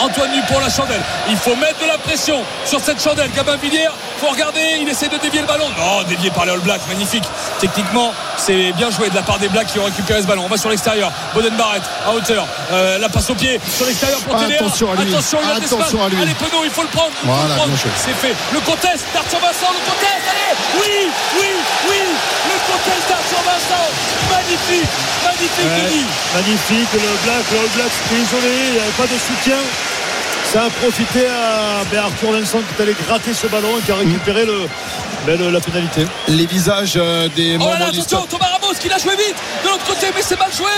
Antoine 0.00 0.30
Nu 0.32 0.42
pour 0.48 0.60
la 0.60 0.68
chandelle. 0.68 1.00
Il 1.28 1.36
faut 1.36 1.56
mettre 1.56 1.80
de 1.80 1.86
la 1.86 1.98
pression 1.98 2.42
sur 2.64 2.80
cette 2.80 3.02
chandelle. 3.02 3.30
Gabin 3.34 3.56
Villiers, 3.56 3.88
faut 4.18 4.28
regarder, 4.28 4.60
il 4.80 4.88
essaie 4.88 5.08
de 5.08 5.16
dévier 5.18 5.40
le 5.40 5.46
ballon. 5.46 5.68
Non, 5.78 6.02
dévié 6.02 6.30
par 6.30 6.44
les 6.44 6.52
All 6.52 6.60
Blacks, 6.60 6.86
magnifique. 6.88 7.24
Techniquement, 7.60 8.12
c'est 8.36 8.72
bien 8.72 8.90
joué 8.90 9.08
de 9.10 9.14
la 9.14 9.22
part 9.22 9.38
des 9.38 9.48
Blacks 9.48 9.68
qui 9.68 9.78
ont 9.78 9.84
récupéré 9.84 10.22
ce 10.22 10.26
ballon. 10.26 10.42
On 10.44 10.48
va 10.48 10.56
sur 10.56 10.70
l'extérieur. 10.70 11.10
Boden 11.34 11.54
Barrett 11.56 11.82
à 12.06 12.12
hauteur. 12.12 12.46
Euh, 12.72 12.98
la 12.98 13.08
passe 13.08 13.30
au 13.30 13.34
pied 13.34 13.60
sur 13.76 13.86
l'extérieur 13.86 14.20
pour. 14.20 14.36
Attention 14.36 14.92
à 14.92 14.96
lui. 14.96 15.12
Attention, 15.12 15.38
il 15.42 15.50
a 15.50 15.54
Attention 15.56 16.04
à 16.04 16.08
lui. 16.08 16.22
Allez, 16.22 16.34
Penaud, 16.34 16.64
il 16.64 16.70
faut 16.70 16.82
le 16.82 16.88
prendre. 16.88 17.12
il 17.22 17.28
faut 17.28 17.34
Voilà. 17.34 17.54
C'est 17.96 18.14
fait. 18.14 18.34
Le 18.52 18.60
contest 18.60 19.04
d'Arthur 19.14 19.38
Vincent, 19.40 19.72
le 19.72 19.82
contest, 19.90 20.22
allez 20.28 20.54
Oui, 20.80 21.10
oui, 21.38 21.50
oui 21.90 22.00
Le 22.48 22.56
contest 22.72 23.04
d'Arthur 23.08 23.42
Vincent 23.44 23.86
Magnifique 24.30 24.90
Magnifique, 25.24 25.64
Ouais, 25.64 25.88
Denis 25.88 26.06
magnifique, 26.34 26.92
le 26.94 27.10
Black, 27.24 27.44
le 27.52 27.58
All 27.58 27.68
Black 27.76 27.92
isolé, 28.10 28.52
il 28.68 28.72
n'y 28.72 28.78
avait 28.78 28.96
pas 28.96 29.06
de 29.06 29.18
soutien. 29.18 29.58
Ça 30.52 30.64
a 30.64 30.70
profité 30.70 31.26
à 31.26 31.84
ben, 31.90 31.98
Arthur 31.98 32.32
Vincent 32.32 32.60
qui 32.60 32.74
est 32.78 32.82
allé 32.82 32.94
gratter 32.94 33.34
ce 33.34 33.46
ballon 33.48 33.68
et 33.78 33.82
qui 33.82 33.92
a 33.92 33.96
récupéré 33.96 34.46
le, 34.46 34.62
ben, 35.26 35.38
le- 35.38 35.50
la 35.50 35.60
pénalité. 35.60 36.06
Les 36.28 36.46
visages 36.46 36.94
euh, 36.96 37.28
des 37.34 37.56
Oh 37.60 37.64
là 37.64 37.72
là, 37.72 37.78
membres 37.86 37.92
du 37.92 37.98
attention, 38.00 38.18
staff. 38.26 38.28
Thomas 38.30 38.50
Ramos 38.60 38.74
qui 38.80 38.88
l'a 38.88 38.98
joué 38.98 39.16
vite 39.16 39.36
de 39.64 39.68
l'autre 39.68 39.84
côté, 39.84 40.06
mais 40.14 40.22
c'est 40.22 40.38
mal 40.38 40.50
joué. 40.52 40.70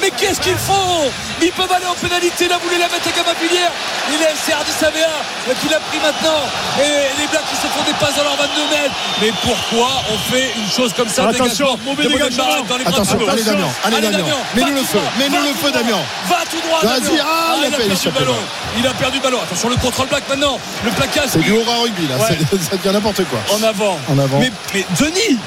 Mais 0.00 0.10
qu'est-ce 0.10 0.40
qu'ils 0.40 0.56
font 0.56 1.10
Ils 1.42 1.52
peuvent 1.52 1.70
aller 1.72 1.86
en 1.86 1.94
pénalité. 1.94 2.48
Là, 2.48 2.58
voulait 2.62 2.78
la 2.78 2.88
mettre 2.88 3.08
à 3.08 3.12
Gamapilière. 3.16 3.72
Il 4.12 4.22
est 4.22 4.34
c'est 4.44 4.52
Ardis 4.52 4.72
Savea 4.72 5.08
qui 5.60 5.68
l'a 5.68 5.80
pris 5.80 5.98
maintenant. 5.98 6.40
Et 6.80 7.08
les 7.20 7.26
Blacks 7.28 7.48
qui 7.50 7.56
se 7.56 7.66
font 7.72 7.82
des 7.86 7.94
passes 7.98 8.16
dans 8.16 8.24
leurs 8.24 8.36
22 8.36 8.48
mètres. 8.70 8.94
Mais 9.20 9.32
pourquoi 9.42 10.02
on 10.12 10.18
fait 10.32 10.50
une 10.56 10.70
chose 10.70 10.92
comme 10.94 11.08
ça? 11.08 11.28
Attention, 11.28 11.76
Dégagement 11.76 11.78
mauvais 11.84 12.08
dégagement. 12.08 12.44
Dans 12.68 12.76
les 12.78 12.84
bras 12.84 12.92
de 12.92 12.98
Attention, 13.00 13.28
allez 13.28 13.42
Damien, 13.42 13.68
allez 13.84 14.00
Damien. 14.00 14.24
Mets-nous 14.54 14.74
le 14.74 14.82
feu, 14.84 15.00
mets-nous 15.18 15.42
le 15.42 15.54
feu 15.54 15.70
Damien. 15.72 15.98
Va 16.28 16.36
tout 16.50 16.60
droit, 16.66 16.80
Vas-y, 16.82 17.00
Damien. 17.16 17.24
ah, 17.24 17.54
il 17.58 17.64
a 17.64 17.68
il 17.68 17.74
a 17.74 17.76
fait 17.76 17.86
perdu 17.88 18.04
le 18.06 18.10
ballon. 18.12 18.32
là. 18.32 18.38
Il 18.78 18.86
a 18.86 18.90
perdu 18.94 19.16
le 19.18 19.22
ballon. 19.22 19.38
Attention, 19.42 19.68
le 19.70 19.76
contrôle 19.76 20.08
black 20.08 20.28
maintenant. 20.28 20.58
Le 20.84 20.90
plaquage. 20.92 21.28
C'est 21.32 21.38
du 21.40 21.52
aura 21.52 21.82
rugby 21.82 22.06
là, 22.08 22.14
ça 22.28 22.76
devient 22.76 22.92
n'importe 22.92 23.22
quoi. 23.24 23.38
Avant. 23.80 23.98
En 24.08 24.18
avant. 24.18 24.38
Mais, 24.40 24.50
mais 24.74 24.84
Denis 24.98 25.38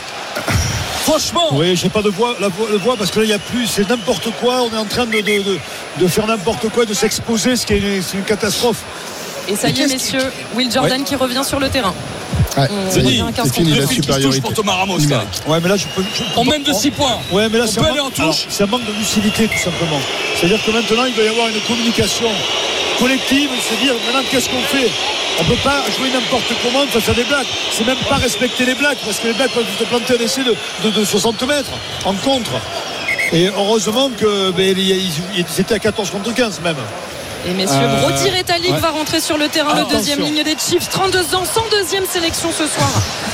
Franchement 1.03 1.47
Oui, 1.53 1.75
j'ai 1.75 1.89
pas 1.89 2.01
de 2.03 2.09
voix, 2.09 2.35
la 2.39 2.47
voix, 2.47 2.67
le 2.71 2.77
voix 2.77 2.95
parce 2.95 3.09
que 3.11 3.19
là 3.19 3.25
il 3.25 3.29
n'y 3.29 3.33
a 3.33 3.39
plus, 3.39 3.65
c'est 3.67 3.89
n'importe 3.89 4.29
quoi. 4.39 4.61
On 4.61 4.75
est 4.75 4.77
en 4.79 4.85
train 4.85 5.05
de, 5.05 5.11
de, 5.11 5.21
de- 5.21 5.59
de 5.99 6.07
faire 6.07 6.27
n'importe 6.27 6.69
quoi, 6.69 6.85
de 6.85 6.93
s'exposer, 6.93 7.55
ce 7.55 7.65
qui 7.65 7.73
est 7.73 7.79
une, 8.13 8.23
catastrophe. 8.23 8.77
Et 9.49 9.55
ça 9.55 9.67
Mais 9.67 9.73
y 9.73 9.81
est, 9.81 9.87
messieurs, 9.87 10.31
Will 10.55 10.71
Jordan 10.71 11.03
qui 11.03 11.15
revient 11.15 11.41
sur 11.43 11.59
le 11.59 11.69
terrain. 11.69 11.93
Ouais, 12.57 12.67
On 12.69 12.91
c'est 12.91 12.99
fini, 13.01 13.21
à 13.21 13.31
15 13.31 13.47
c'est 13.47 13.53
fini 13.55 13.69
contre 13.71 13.81
la 13.81 13.87
supériorité. 13.87 14.41
pour 14.41 14.53
Thomas 14.53 14.73
Ramos. 14.73 14.99
Ouais, 14.99 15.59
mais 15.61 15.69
là 15.69 15.75
je 15.77 15.85
peux. 15.87 16.03
je 16.13 16.19
peux 16.19 16.25
On 16.37 16.45
mène 16.45 16.63
de 16.63 16.73
6 16.73 16.91
points. 16.91 17.17
Ouais, 17.31 17.49
mais 17.49 17.57
là 17.57 17.63
On 17.67 17.67
c'est 17.67 17.79
peut 17.79 17.87
un 17.87 17.89
aller 17.89 17.99
manque- 17.99 18.19
en 18.19 18.27
touche. 18.31 18.45
C'est 18.49 18.63
un 18.63 18.67
manque 18.67 18.85
de 18.85 18.91
lucidité 18.93 19.47
tout 19.47 19.57
simplement. 19.57 19.99
C'est-à-dire 20.35 20.63
que 20.63 20.71
maintenant 20.71 21.05
il 21.05 21.15
doit 21.15 21.23
y 21.25 21.27
avoir 21.29 21.47
une 21.47 21.59
communication 21.61 22.27
collective, 22.99 23.49
se 23.69 23.83
dire 23.83 23.93
maintenant 24.05 24.21
qu'est-ce 24.29 24.49
qu'on 24.49 24.61
fait? 24.77 24.89
On 25.41 25.43
peut 25.43 25.59
pas 25.63 25.83
jouer 25.97 26.09
n'importe 26.13 26.53
comment 26.61 26.85
face 26.87 27.09
à 27.09 27.13
des 27.13 27.23
blagues. 27.23 27.47
C'est 27.71 27.85
même 27.85 27.97
pas 28.07 28.15
respecter 28.17 28.63
les 28.65 28.75
blagues 28.75 28.97
parce 29.03 29.17
que 29.17 29.27
les 29.27 29.33
blagues 29.33 29.49
peuvent 29.49 29.65
te 29.79 29.83
planter 29.85 30.13
un 30.19 30.23
essai 30.23 30.43
de, 30.43 30.55
de, 30.83 30.89
de 30.91 31.03
60 31.03 31.41
mètres 31.47 31.71
en 32.05 32.13
contre. 32.13 32.51
Et 33.33 33.47
heureusement 33.47 34.09
que 34.19 34.51
ben, 34.51 34.75
étaient 35.37 35.73
à 35.73 35.79
14 35.79 36.09
contre 36.11 36.33
15 36.33 36.61
même. 36.63 36.75
Et 37.47 37.53
messieurs, 37.53 37.73
Euh, 37.81 38.01
Brody 38.01 38.29
Retallick 38.29 38.71
ouais. 38.73 38.77
va 38.79 38.91
rentrer 38.91 39.19
sur 39.19 39.35
le 39.35 39.47
terrain, 39.47 39.73
le 39.73 39.79
Attention. 39.81 39.97
deuxième 39.97 40.19
ligne 40.21 40.43
des 40.43 40.55
Chiefs, 40.59 40.87
32 40.91 41.33
ans, 41.33 41.41
102e 41.43 42.05
sélection 42.07 42.49
ce 42.51 42.67
soir. 42.67 42.87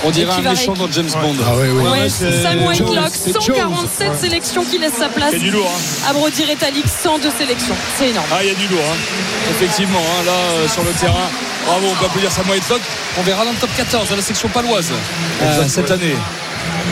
On 0.06 0.12
dirait 0.12 0.32
un 0.32 0.50
méchant 0.50 0.72
dans 0.76 0.90
James 0.90 1.10
Bond. 1.22 1.36
Ah 1.46 1.52
oui, 1.58 1.68
oui. 1.74 1.84
Ouais, 1.90 2.08
c'est- 2.08 2.42
Sam 2.42 2.54
Jones, 2.60 2.68
Whitelock, 2.70 3.12
c'est 3.12 3.34
Jones. 3.34 3.42
147 3.42 4.12
sélections 4.22 4.64
qui 4.64 4.78
laisse 4.78 4.94
sa 4.98 5.10
place 5.10 5.34
Il 5.34 5.40
y 5.40 5.42
a 5.42 5.44
du 5.44 5.52
lourd. 5.52 5.70
hein. 5.70 6.10
à 6.10 6.14
Brody 6.14 6.46
Retallick, 6.46 6.86
102 6.88 7.30
sélections. 7.38 7.76
C'est 7.98 8.08
énorme. 8.12 8.28
Ah, 8.32 8.38
il 8.44 8.48
y 8.48 8.52
a 8.52 8.56
du 8.56 8.68
lourd, 8.70 8.80
hein. 8.90 8.96
effectivement. 9.52 10.00
hein, 10.00 10.24
là, 10.26 10.32
euh, 10.32 10.68
sur 10.70 10.84
le 10.86 10.92
terrain, 10.92 11.28
bravo, 11.68 11.88
on 11.92 11.96
peut 11.96 12.06
applaudir 12.06 12.32
Sam 12.32 12.50
Whitelock. 12.50 12.82
On 13.20 13.24
verra 13.24 13.46
dans 13.46 13.52
le 13.52 13.58
top 13.58 13.70
14 13.76 14.10
de 14.10 14.16
la 14.16 14.22
section 14.22 14.50
paloise 14.50 14.92
euh, 15.42 15.68
cette 15.68 15.92
année. 15.92 16.16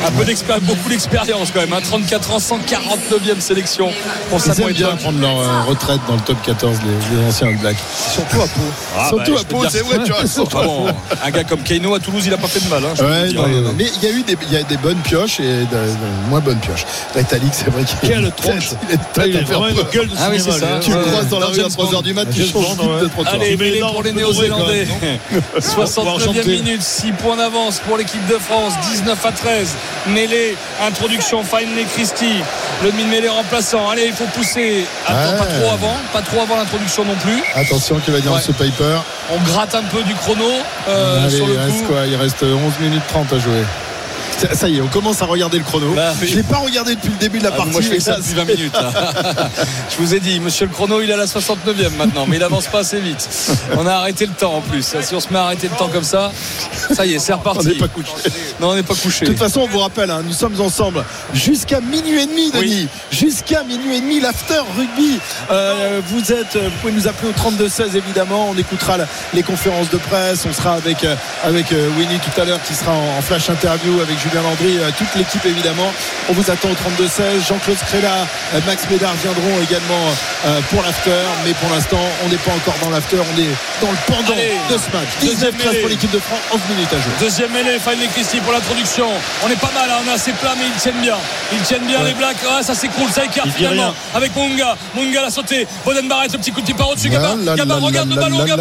Un 0.08 0.12
peu 0.12 0.24
d'expérience, 0.24 0.64
beaucoup 0.66 0.88
d'expérience 0.90 1.50
quand 1.52 1.62
même. 1.62 1.74
hein. 1.74 1.80
34 1.84 2.32
ans, 2.34 2.38
149e 2.38 3.40
sélection 3.40 3.90
pour 4.30 4.40
Sam 4.40 4.54
Ils 4.58 4.62
aiment 4.64 4.74
bien 4.74 4.96
prendre 4.98 5.20
leur 5.20 5.40
euh, 5.40 5.62
retraite 5.68 6.00
dans 6.08 6.14
le 6.14 6.20
top 6.22 6.38
14, 6.46 6.78
les, 6.86 7.18
les 7.18 7.26
anciens 7.28 7.48
All 7.48 7.58
Blacks. 7.58 7.78
Surtout 8.14 8.42
à 8.42 8.46
Pau. 8.46 8.62
Ah, 8.98 9.08
Surtout 9.10 9.34
bah, 9.34 9.40
à 9.42 9.44
Pau, 9.46 9.64
c'est 9.70 9.80
vrai, 9.80 9.98
tu 10.06 10.12
raison. 10.12 10.48
Ah 10.54 10.62
bon, 10.64 10.88
un 11.24 11.32
gars 11.32 11.44
comme 11.44 11.62
Keino 11.64 11.96
à 11.96 12.00
Toulouse, 12.00 12.24
il 12.28 12.34
a 12.34 12.38
pas 12.38 12.48
fait 12.48 12.64
de 12.64 12.70
mal. 12.70 12.84
hein, 12.86 12.94
Ouais, 13.04 13.34
non, 13.34 13.48
non, 13.48 13.62
non. 13.62 13.74
Mais 13.76 13.86
il 13.96 14.04
y 14.08 14.12
a 14.12 14.16
eu 14.16 14.22
des, 14.22 14.38
il 14.48 14.54
y 14.54 14.58
a 14.58 14.64
des 14.64 14.78
bonnes 14.78 15.00
pioches 15.00 15.40
et 15.40 15.44
de, 15.44 15.64
de 15.64 16.30
moins 16.30 16.40
bonnes 16.40 16.60
pioches. 16.60 16.86
Retallick, 17.16 17.54
c'est 17.54 17.70
vrai 17.72 17.84
qu'il 17.84 18.08
Quelle 18.10 18.32
tronche. 18.32 18.70
il 18.84 18.92
a 18.92 18.94
une 18.94 19.00
tête 19.14 19.26
Il 19.28 19.38
à 19.38 19.40
a 19.42 19.46
faire 19.46 19.60
vraiment 19.60 19.76
peur. 19.76 19.86
une 19.92 20.00
gueule 20.00 20.08
de 20.10 20.16
Ah 20.20 20.28
oui, 20.32 20.40
c'est 20.40 20.52
ça. 20.52 20.80
Tu 20.82 20.92
le 20.92 20.98
croises 21.00 21.30
dans 21.30 21.40
la 21.40 21.46
rue 21.48 21.54
à 21.60 21.64
James 21.64 21.70
3h 21.78 22.04
du 22.04 22.14
mat, 22.14 22.26
tu 22.32 22.46
changes 22.46 22.78
de 22.78 23.08
trottoir. 23.08 23.34
Allez, 23.36 23.58
Mais 23.58 23.80
pour 23.80 24.04
les 24.04 24.12
Néo-Zélandais. 24.12 24.88
voir, 25.76 25.88
69e 25.88 26.48
minute, 26.48 26.82
6 26.84 27.12
points 27.14 27.38
d'avance 27.38 27.80
pour 27.88 27.98
l'équipe 27.98 28.26
de 28.28 28.36
France, 28.38 28.74
19 28.92 29.26
à 29.26 29.32
13. 29.32 29.65
Mêlée, 30.08 30.56
introduction, 30.82 31.44
Finley 31.44 31.86
Christie, 31.94 32.42
le 32.84 32.92
demi-mêlée 32.92 33.30
remplaçant. 33.30 33.90
Allez, 33.90 34.06
il 34.08 34.14
faut 34.14 34.26
pousser. 34.26 34.86
Attends, 35.08 35.32
Ouais. 35.34 35.38
pas 35.40 35.46
trop 35.46 35.72
avant, 35.74 35.96
pas 36.14 36.22
trop 36.22 36.42
avant 36.42 36.58
l'introduction 36.58 37.06
non 37.06 37.16
plus. 37.16 37.42
Attention, 37.56 38.00
qui 38.00 38.12
va 38.12 38.20
dire 38.20 38.34
Ouais. 38.34 38.42
ce 38.42 38.52
Piper. 38.52 38.98
On 39.32 39.40
gratte 39.40 39.74
un 39.76 39.84
peu 39.84 40.04
du 40.04 40.14
chrono 40.16 40.46
euh, 40.88 41.26
Allez, 41.26 41.36
sur 41.36 41.48
le 41.48 41.54
il 41.54 41.60
reste 41.60 41.86
quoi? 41.88 42.06
Il 42.06 42.16
reste 42.16 42.44
11 42.44 42.74
minutes 42.80 43.04
30 43.08 43.34
à 43.34 43.40
jouer. 43.40 43.64
Ça, 44.38 44.54
ça 44.54 44.68
y 44.68 44.78
est, 44.78 44.82
on 44.82 44.88
commence 44.88 45.22
à 45.22 45.26
regarder 45.26 45.58
le 45.58 45.64
chrono. 45.64 45.94
Bah, 45.94 46.14
oui. 46.22 46.28
Je 46.28 46.36
l'ai 46.36 46.44
pas 46.44 46.58
regardé 46.58 46.96
depuis 46.96 47.10
le 47.10 47.16
début 47.18 47.40
de 47.40 47.44
la 47.46 47.52
Ah, 47.54 47.58
partie. 47.58 47.72
moi 47.72 47.82
je 47.82 47.88
fais 47.88 48.00
ça 48.02 48.18
depuis 48.18 48.34
20 48.34 48.46
c'est- 48.46 48.56
minutes. 48.58 48.74
là. 48.74 48.92
je 49.90 49.96
vous 49.98 50.14
ai 50.14 50.20
dit, 50.20 50.40
monsieur 50.42 50.66
le 50.66 50.72
chrono, 50.74 51.02
il 51.02 51.10
est 51.10 51.14
à 51.14 51.18
la 51.18 51.26
69e 51.26 51.96
maintenant, 51.98 52.26
mais 52.28 52.36
il 52.36 52.44
avance 52.44 52.68
pas 52.68 52.80
assez 52.80 53.00
vite. 53.00 53.28
On 53.78 53.88
a 53.88 53.94
arrêté 53.94 54.26
le 54.26 54.34
temps 54.34 54.56
en 54.56 54.62
plus. 54.62 54.94
Si 55.02 55.16
on 55.16 55.20
se 55.20 55.32
met 55.32 55.40
à 55.40 55.44
arrêter 55.44 55.70
le 55.72 55.78
temps 55.78 55.88
comme 55.88 56.04
ça, 56.04 56.32
ça 56.94 57.06
y 57.06 57.14
est, 57.14 57.20
c'est 57.20 57.34
reparti. 57.34 57.60
On 57.62 57.70
n'est 57.70 57.76
pas 57.76 57.88
couché. 57.88 58.12
Non, 58.60 58.70
on 58.72 58.76
n'est 58.76 58.84
pas 58.84 58.96
couché. 58.96 59.26
De 59.26 59.32
toute 59.32 59.40
façon, 59.40 59.62
on 59.62 59.68
vous 59.68 59.80
rappelle, 59.80 60.12
hein, 60.12 60.22
nous 60.26 60.34
sommes 60.34 60.60
ensemble 60.60 61.04
jusqu'à 61.34 61.80
minuit 61.80 62.22
et 62.24 62.26
demi, 62.28 62.52
Denis. 62.52 62.88
Jusqu'à 63.12 63.64
minuit 63.64 63.98
et 63.98 64.02
demi, 64.02 64.20
l'after 64.20 64.60
rugby. 64.78 65.20
Euh, 65.52 66.02
vous 66.08 66.32
êtes, 66.34 66.56
vous 66.58 66.70
pouvez 66.82 66.94
nous 66.94 67.08
appeler 67.08 67.30
au 67.30 67.34
32-16 67.34 67.96
évidemment. 67.96 68.50
On 68.54 68.58
écoutera 68.58 68.98
les 69.34 69.44
conférences 69.44 69.90
de 69.90 69.98
presse. 69.98 70.46
On 70.50 70.54
sera 70.54 70.74
avec 70.74 71.04
euh, 71.06 71.16
avec 71.44 71.72
euh, 71.72 71.88
Winnie 71.98 72.20
tout 72.20 72.42
à 72.42 72.46
l'heure 72.46 72.62
qui 72.64 72.74
sera 72.74 72.92
en, 72.92 73.18
en 73.18 73.22
flash 73.22 73.50
interview 73.50 73.94
avec 74.02 74.18
Julien 74.26 74.42
Landry, 74.42 74.78
euh, 74.80 74.90
toute 74.98 75.14
l'équipe 75.16 75.46
évidemment. 75.46 75.92
On 76.30 76.34
vous 76.34 76.50
attend 76.50 76.70
au 76.70 76.74
32-16. 76.74 77.46
Jean-Claude 77.48 77.78
Scrella, 77.78 78.26
euh, 78.56 78.60
Max 78.66 78.90
Médard 78.90 79.14
viendront 79.22 79.62
également 79.62 80.06
euh, 80.46 80.60
pour 80.72 80.82
l'after. 80.82 81.22
Mais 81.46 81.54
pour 81.54 81.70
l'instant, 81.70 82.02
on 82.26 82.30
n'est 82.30 82.42
pas 82.42 82.52
encore 82.52 82.74
dans 82.82 82.90
l'after. 82.90 83.18
On 83.18 83.40
est 83.40 83.54
dans 83.82 83.92
le 83.92 83.98
pendant 84.08 84.34
Allez, 84.34 84.58
de 84.70 84.78
ce 84.78 84.90
match. 84.90 85.10
deuxième 85.22 85.52
19 85.52 85.72
13 85.72 85.80
pour 85.82 85.90
l'équipe 85.90 86.12
de 86.12 86.20
France. 86.20 86.40
11 86.54 86.60
minutes 86.70 86.90
à 86.94 86.96
jouer. 86.98 87.14
Deuxième 87.20 87.52
mêlée, 87.52 87.78
Finley 87.78 88.08
Christie 88.08 88.40
pour 88.40 88.54
l'introduction. 88.54 89.08
On 89.46 89.50
est 89.50 89.60
pas 89.60 89.72
mal, 89.76 89.90
hein, 89.92 90.02
on 90.04 90.10
est 90.10 90.16
assez 90.16 90.32
plat, 90.34 90.54
mais 90.58 90.66
ils 90.74 90.82
tiennent 90.82 91.02
bien. 91.02 91.18
Ils 91.54 91.62
tiennent 91.62 91.86
bien 91.86 92.02
les 92.04 92.14
Blacks. 92.14 92.38
Ah, 92.50 92.64
ça 92.64 92.74
s'écroule, 92.74 93.10
ça 93.12 93.26
écarte 93.26 93.50
finalement. 93.56 93.94
Avec 94.16 94.36
Munga. 94.36 94.76
Munga 94.96 95.22
l'a 95.22 95.30
sauté. 95.30 95.68
Boden 95.86 96.08
Barrett, 96.08 96.34
le 96.34 96.40
petit 96.40 96.52
coup 96.52 96.62
de 96.62 96.66
pied 96.66 96.74
par 96.74 96.90
au-dessus. 96.90 97.10
Regarde 97.10 97.46
le 97.46 98.16
ballon, 98.16 98.40
là, 98.40 98.54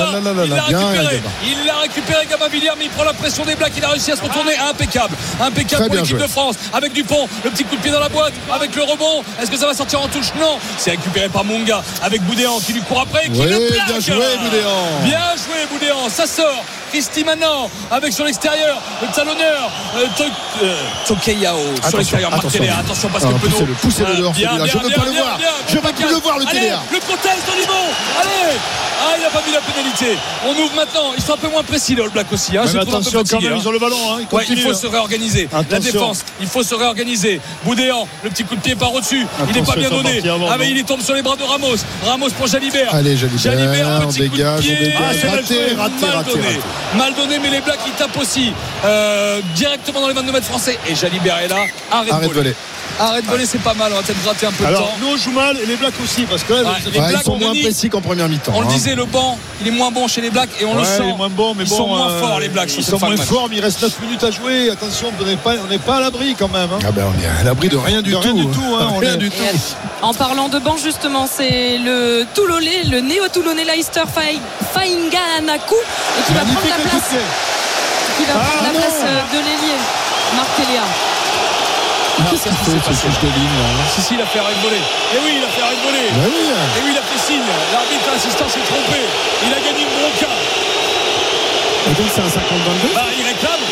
Il 0.44 0.50
l'a 0.50 0.62
récupéré. 0.64 1.22
Il 1.46 1.66
l'a 1.66 1.76
récupéré, 1.80 2.26
Gaba 2.30 2.48
Villiers, 2.48 2.70
mais 2.78 2.84
il 2.84 2.90
prend 2.90 3.04
la 3.04 3.14
pression 3.14 3.44
des 3.44 3.54
Blacks. 3.54 3.72
Il 3.76 3.84
a 3.84 3.88
réussi 3.88 4.12
à 4.12 4.16
se 4.16 4.22
retourner. 4.22 4.52
Impeccable. 4.58 5.14
Impeccable 5.40 5.53
Très 5.54 5.76
pour 5.84 5.88
bien 5.90 6.02
l'équipe 6.02 6.16
de 6.18 6.26
France. 6.26 6.56
Avec 6.72 6.92
Dupont, 6.92 7.28
le 7.44 7.50
petit 7.50 7.64
coup 7.64 7.76
de 7.76 7.80
pied 7.80 7.90
dans 7.90 8.00
la 8.00 8.08
boîte. 8.08 8.32
Avec 8.52 8.74
le 8.74 8.82
rebond. 8.82 9.22
Est-ce 9.40 9.50
que 9.50 9.56
ça 9.56 9.66
va 9.66 9.74
sortir 9.74 10.00
en 10.02 10.08
touche? 10.08 10.32
Non. 10.40 10.58
C'est 10.78 10.90
récupéré 10.92 11.28
par 11.28 11.44
Munga. 11.44 11.82
Avec 12.02 12.22
Boudéan 12.22 12.58
qui 12.60 12.72
lui 12.72 12.82
court 12.82 13.00
après. 13.02 13.28
Qui 13.28 13.38
Ouais, 13.40 13.46
le 13.46 13.58
bien 13.70 13.84
plaque. 13.84 14.00
joué, 14.00 14.14
Boudéan. 14.42 14.70
Bien 15.04 15.20
joué, 15.36 15.66
Boudéan. 15.72 16.08
Ça 16.08 16.26
sort. 16.26 16.64
Christy 16.90 17.24
maintenant 17.24 17.68
avec 17.90 18.12
sur 18.12 18.24
l'extérieur 18.24 18.80
le 19.02 19.08
talonneur 19.08 19.68
euh, 19.96 20.06
To- 20.16 20.22
euh, 20.62 20.76
Tokeyao 21.08 21.58
sur 21.58 21.74
Attention, 21.78 21.98
l'extérieur 21.98 22.30
Marc 22.30 22.44
attention. 22.44 23.08
Parce 23.08 23.24
Ah, 23.24 23.28
que 23.32 23.32
Penaud 23.40 23.50
poussez-le, 23.56 23.72
poussez-le 23.74 24.10
euh, 24.10 24.16
dehors, 24.18 24.32
bien, 24.32 24.54
bien, 24.54 24.64
Je 24.66 24.78
veux 24.78 24.86
bien, 24.88 24.96
pas 24.98 25.04
le 25.06 25.10
bien, 25.10 25.20
voir. 25.22 25.38
bien, 25.38 25.48
Je 25.66 25.74
veux 25.74 25.80
bien, 25.80 25.92
plus 25.92 26.08
le 26.08 26.14
voir, 26.20 26.38
le 26.38 26.44
Téléa. 26.44 26.80
le 26.92 26.98
protège 27.00 27.38
d'Olivon 27.50 27.72
allez 28.20 28.56
ah 29.06 29.14
il 29.18 29.24
a 29.24 29.28
pas 29.28 29.42
mis 29.44 29.52
la 29.52 29.60
pénalité 29.60 30.16
on 30.46 30.50
ouvre 30.52 30.74
maintenant 30.76 31.12
ils 31.16 31.22
sont 31.22 31.32
un 31.34 31.36
peu 31.36 31.48
moins 31.48 31.64
précis 31.64 31.96
les 31.96 32.02
All 32.02 32.10
Blacks 32.10 32.32
aussi 32.32 32.56
hein. 32.56 32.62
Ouais, 32.62 32.68
Je 32.68 32.78
mais 32.78 32.80
trouve 32.82 32.94
un 32.94 33.00
peu 33.02 33.08
attention 33.08 33.38
quand 33.38 33.42
même, 33.42 33.52
hein. 33.54 33.58
ils 33.60 33.68
ont 33.68 33.72
le 33.72 33.78
ballon. 33.80 33.96
Hein, 34.12 34.18
ils 34.30 34.34
Ouais, 34.34 34.44
il 34.48 34.58
faut 34.62 34.70
hein. 34.70 34.74
se 34.74 34.86
réorganiser. 34.86 35.43
La 35.52 35.58
Attention. 35.60 35.80
défense, 35.92 36.24
il 36.40 36.46
faut 36.46 36.62
se 36.62 36.74
réorganiser. 36.74 37.40
Boudéan, 37.64 38.06
le 38.22 38.30
petit 38.30 38.44
coup 38.44 38.56
de 38.56 38.60
pied 38.60 38.74
par 38.74 38.92
au-dessus. 38.94 39.26
Il 39.48 39.54
n'est 39.54 39.62
pas 39.66 39.76
bien 39.76 39.90
donné. 39.90 40.18
avant, 40.28 40.48
Ah, 40.50 40.56
mais 40.58 40.70
il 40.70 40.78
est 40.78 40.84
tombé 40.86 41.02
sur 41.02 41.14
les 41.14 41.22
bras 41.22 41.36
de 41.36 41.42
Ramos. 41.42 41.76
Ramos 42.04 42.30
pour 42.30 42.46
Jalibert. 42.46 42.94
Allez, 42.94 43.16
Jalibert, 43.16 43.88
un 43.88 44.04
on 44.04 44.08
petit 44.08 44.18
coup 44.18 44.24
de 44.24 44.30
dégage, 44.36 44.64
on 44.64 44.76
pied. 44.76 44.94
Ah, 44.96 45.02
Raté, 45.06 45.74
mal 45.74 45.76
raté, 46.16 46.30
donné. 46.30 46.46
raté. 46.46 46.58
Mal 46.96 47.14
donné, 47.14 47.38
mais 47.40 47.50
les 47.50 47.60
Blacks 47.60 47.78
ils 47.86 47.92
tapent 47.92 48.16
aussi 48.18 48.52
euh, 48.84 49.40
directement 49.54 50.00
dans 50.00 50.08
les 50.08 50.14
22 50.14 50.32
mètres 50.32 50.46
français. 50.46 50.78
Et 50.88 50.94
Jalibert 50.94 51.38
est 51.38 51.48
là. 51.48 51.56
Arrête, 51.90 52.12
Arrête 52.12 52.22
de 52.22 52.28
de 52.28 52.34
voler. 52.34 52.50
voler. 52.50 52.54
Arrête 53.00 53.24
de 53.24 53.30
voler, 53.30 53.46
c'est 53.46 53.58
pas 53.60 53.74
mal. 53.74 53.92
On 53.92 53.96
va 53.96 54.02
peut-être 54.02 54.22
gratter 54.22 54.46
un 54.46 54.52
peu 54.52 54.64
de 54.64 54.72
temps. 54.74 54.88
nous 55.00 55.08
on 55.08 55.16
joue 55.16 55.32
mal 55.32 55.56
et 55.58 55.66
les 55.66 55.76
Blacks 55.76 55.94
aussi 56.02 56.22
parce 56.22 56.42
que 56.44 56.52
là, 56.52 56.62
Ouais, 56.62 56.68
vous- 56.84 56.90
les 56.92 56.98
Ouais, 57.00 57.08
Blacks, 57.08 57.20
ils 57.22 57.24
sont 57.24 57.32
on 57.32 57.38
moins 57.38 57.52
dit- 57.52 57.62
précis 57.62 57.88
qu'en 57.90 58.00
première 58.00 58.28
mi-temps. 58.28 58.52
On 58.54 58.60
le 58.60 58.66
hein. 58.66 58.70
disait, 58.70 58.94
le 58.94 59.04
banc, 59.04 59.38
il 59.60 59.68
est 59.68 59.70
moins 59.72 59.90
bon 59.90 60.06
chez 60.06 60.20
les 60.20 60.30
Blacks 60.30 60.50
et 60.60 60.64
on 60.64 60.74
le 60.76 60.84
sent. 60.84 61.00
il 61.02 61.10
est 61.10 61.16
moins 61.16 61.28
bon, 61.28 61.54
mais 61.54 61.64
ils 61.64 61.70
bon, 61.70 61.76
sont 61.76 61.86
moins 61.88 62.10
euh, 62.10 62.20
forts 62.20 62.40
les 62.40 62.48
Blacks. 62.48 62.72
Ils 62.76 62.84
sont 62.84 62.98
moins 62.98 63.16
forts, 63.16 63.48
mais 63.50 63.56
il 63.56 63.62
reste 63.64 63.82
9 63.82 64.00
minutes 64.00 64.22
à 64.24 64.30
jouer. 64.30 64.70
Attention, 64.70 65.10
on 65.20 65.24
n'est 65.24 65.36
pas, 65.36 65.52
on 65.64 65.68
n'est 65.68 65.78
pas 65.78 65.96
à 65.96 66.00
l'abri 66.00 66.34
quand 66.38 66.48
même. 66.52 66.68
hein. 66.72 66.78
Ah 66.86 66.92
ben 66.92 67.04
on 67.14 67.20
est 67.22 67.40
à 67.40 67.42
l'abri 67.44 67.68
de 67.68 67.76
rien 67.76 68.00
du 68.02 68.10
De 68.10 68.14
tout. 68.16 68.20
rien 68.22 68.34
du 68.34 68.46
tout, 68.46 68.76
hein, 68.78 68.88
rien 69.00 69.16
du 69.16 69.30
tout. 69.30 69.36
En 70.02 70.14
parlant 70.14 70.48
de 70.48 70.58
banc, 70.58 70.76
justement, 70.76 71.26
c'est 71.26 71.78
le 71.78 72.24
Toulonnais, 72.34 72.84
le 72.90 73.00
néo-Toulonnais 73.00 73.64
Leicester 73.64 74.02
Fai- 74.14 74.38
Fainganaku, 74.72 75.74
et 75.74 76.22
qui 76.26 76.32
va 76.34 76.40
prendre 76.40 76.68
la 76.68 76.90
place, 76.90 77.10
qui 78.18 78.24
va 78.24 78.32
Ah, 78.36 78.38
prendre 78.38 78.62
la 78.64 78.72
non. 78.72 78.78
place 78.80 79.00
euh, 79.04 79.32
de 79.32 79.38
l'ailier, 79.38 79.78
Marc 80.36 80.48
Téléa. 80.56 80.82
Qu'est-ce 82.30 82.44
qu'il 82.46 82.54
fait 82.62 82.94
ce 82.94 83.06
touche 83.06 83.20
de 83.20 83.26
ligne 83.26 83.56
là 83.58 83.68
Si, 83.90 84.00
si, 84.00 84.14
il 84.14 84.22
a 84.22 84.26
fait 84.26 84.38
arrêt 84.38 84.54
de 84.54 84.62
voler. 84.62 84.78
Et 84.78 85.18
oui, 85.24 85.32
il 85.38 85.44
a 85.44 85.48
fait 85.50 85.62
arrêt 85.62 85.74
de 85.76 85.82
voler. 85.84 86.06
Bah 86.14 86.26
oui. 86.30 86.46
Et 86.46 86.80
oui, 86.86 86.90
il 86.94 86.98
a 86.98 87.02
fait 87.02 87.18
signe. 87.18 87.42
L'arbitre 87.72 88.08
assistant 88.14 88.48
s'est 88.48 88.62
trompé. 88.62 89.02
Il 89.46 89.52
a 89.52 89.58
gagné 89.58 89.82
une 89.82 89.94
bronca. 89.98 90.30
Et 91.90 91.92
donc 91.98 92.06
c'est 92.14 92.22
un 92.22 92.30
50-22 92.30 92.94
Bah, 92.94 93.02
il 93.18 93.24
réclame. 93.26 93.64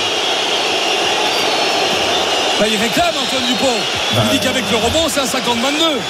Bah, 2.61 2.67
il 2.69 2.77
réclame, 2.79 3.15
Antoine 3.17 3.47
Dupont. 3.47 3.79
Bah, 4.15 4.23
il 4.27 4.31
dit 4.31 4.41
qu'avec 4.41 4.65
le 4.71 4.77
rebond, 4.77 5.07
c'est 5.09 5.21
un 5.21 5.31
50-22. 5.31 6.03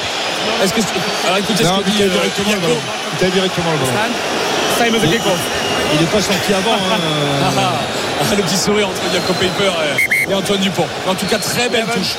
Est-ce 0.65 0.73
que. 0.75 0.81
Alors 1.27 1.39
écoutez 1.39 1.65
Non, 1.65 1.79
ce 1.79 1.85
que 1.85 1.89
il 1.91 1.97
dit 1.97 2.03
a 2.03 2.07
euh, 2.07 2.11
directement 2.17 2.53
le 2.55 2.61
ballon. 2.61 2.81
Il 3.21 3.27
a 3.27 3.31
directement 3.31 3.71
le 3.73 3.79
ballon. 3.79 3.93
Same 4.79 4.95
as 4.97 5.05
a 5.05 5.07
kick-off. 5.07 5.43
Il 5.95 6.01
n'est 6.01 6.07
pas 6.11 6.21
sorti 6.21 6.53
avant. 6.55 6.75
hein. 6.75 6.99
Le 8.37 8.43
petit 8.43 8.57
sourire 8.57 8.89
entre 8.89 9.03
Jaco 9.13 9.33
Paper 9.35 9.73
et, 10.31 10.35
Antoine 10.35 10.61
Dupont. 10.61 10.87
En 11.09 11.15
tout 11.15 11.27
cas, 11.27 11.39
très 11.39 11.69
belle 11.69 11.85
touche. 11.87 12.15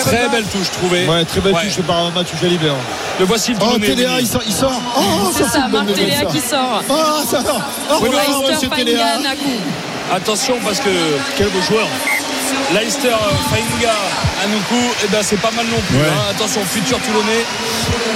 Très 0.00 0.28
belle 0.28 0.44
touche, 0.44 0.70
trouvée. 0.70 1.06
Ouais, 1.06 1.24
très 1.24 1.40
belle 1.40 1.54
Ouais. 1.54 1.62
touche 1.62 1.82
par 1.86 2.10
Mathieu 2.12 2.36
Jalibert. 2.40 2.74
Le 3.18 3.24
voici 3.24 3.52
le 3.52 3.58
Oh 3.62 3.78
Téléa 3.78 4.20
il 4.20 4.26
sort, 4.26 4.42
il 4.46 4.52
sort. 4.52 4.82
Oh 4.96 5.30
C'est 5.34 5.44
ça, 5.44 5.68
Marc 5.68 5.92
Téléa 5.94 6.24
qui 6.24 6.40
sort. 6.40 6.82
Oh 6.88 7.22
ça 7.28 7.40
va. 7.40 7.94
Au 7.94 8.02
Oui, 8.02 8.10
monsieur 8.50 8.68
Téléa. 8.68 9.18
Attention 10.12 10.56
parce 10.64 10.80
que 10.80 10.90
Quel 11.36 11.48
beau 11.48 11.62
joueur. 11.62 11.86
Leicester 12.72 13.08
euh, 13.08 13.32
Fainga 13.50 13.92
Anoukou, 14.44 14.74
eh 15.04 15.08
ben, 15.08 15.20
c'est 15.22 15.40
pas 15.40 15.50
mal 15.50 15.66
non 15.66 15.80
plus. 15.88 15.96
Ouais. 15.98 16.04
hein. 16.08 16.30
Attention, 16.30 16.60
futur 16.64 16.98
Toulonnais. 17.00 17.44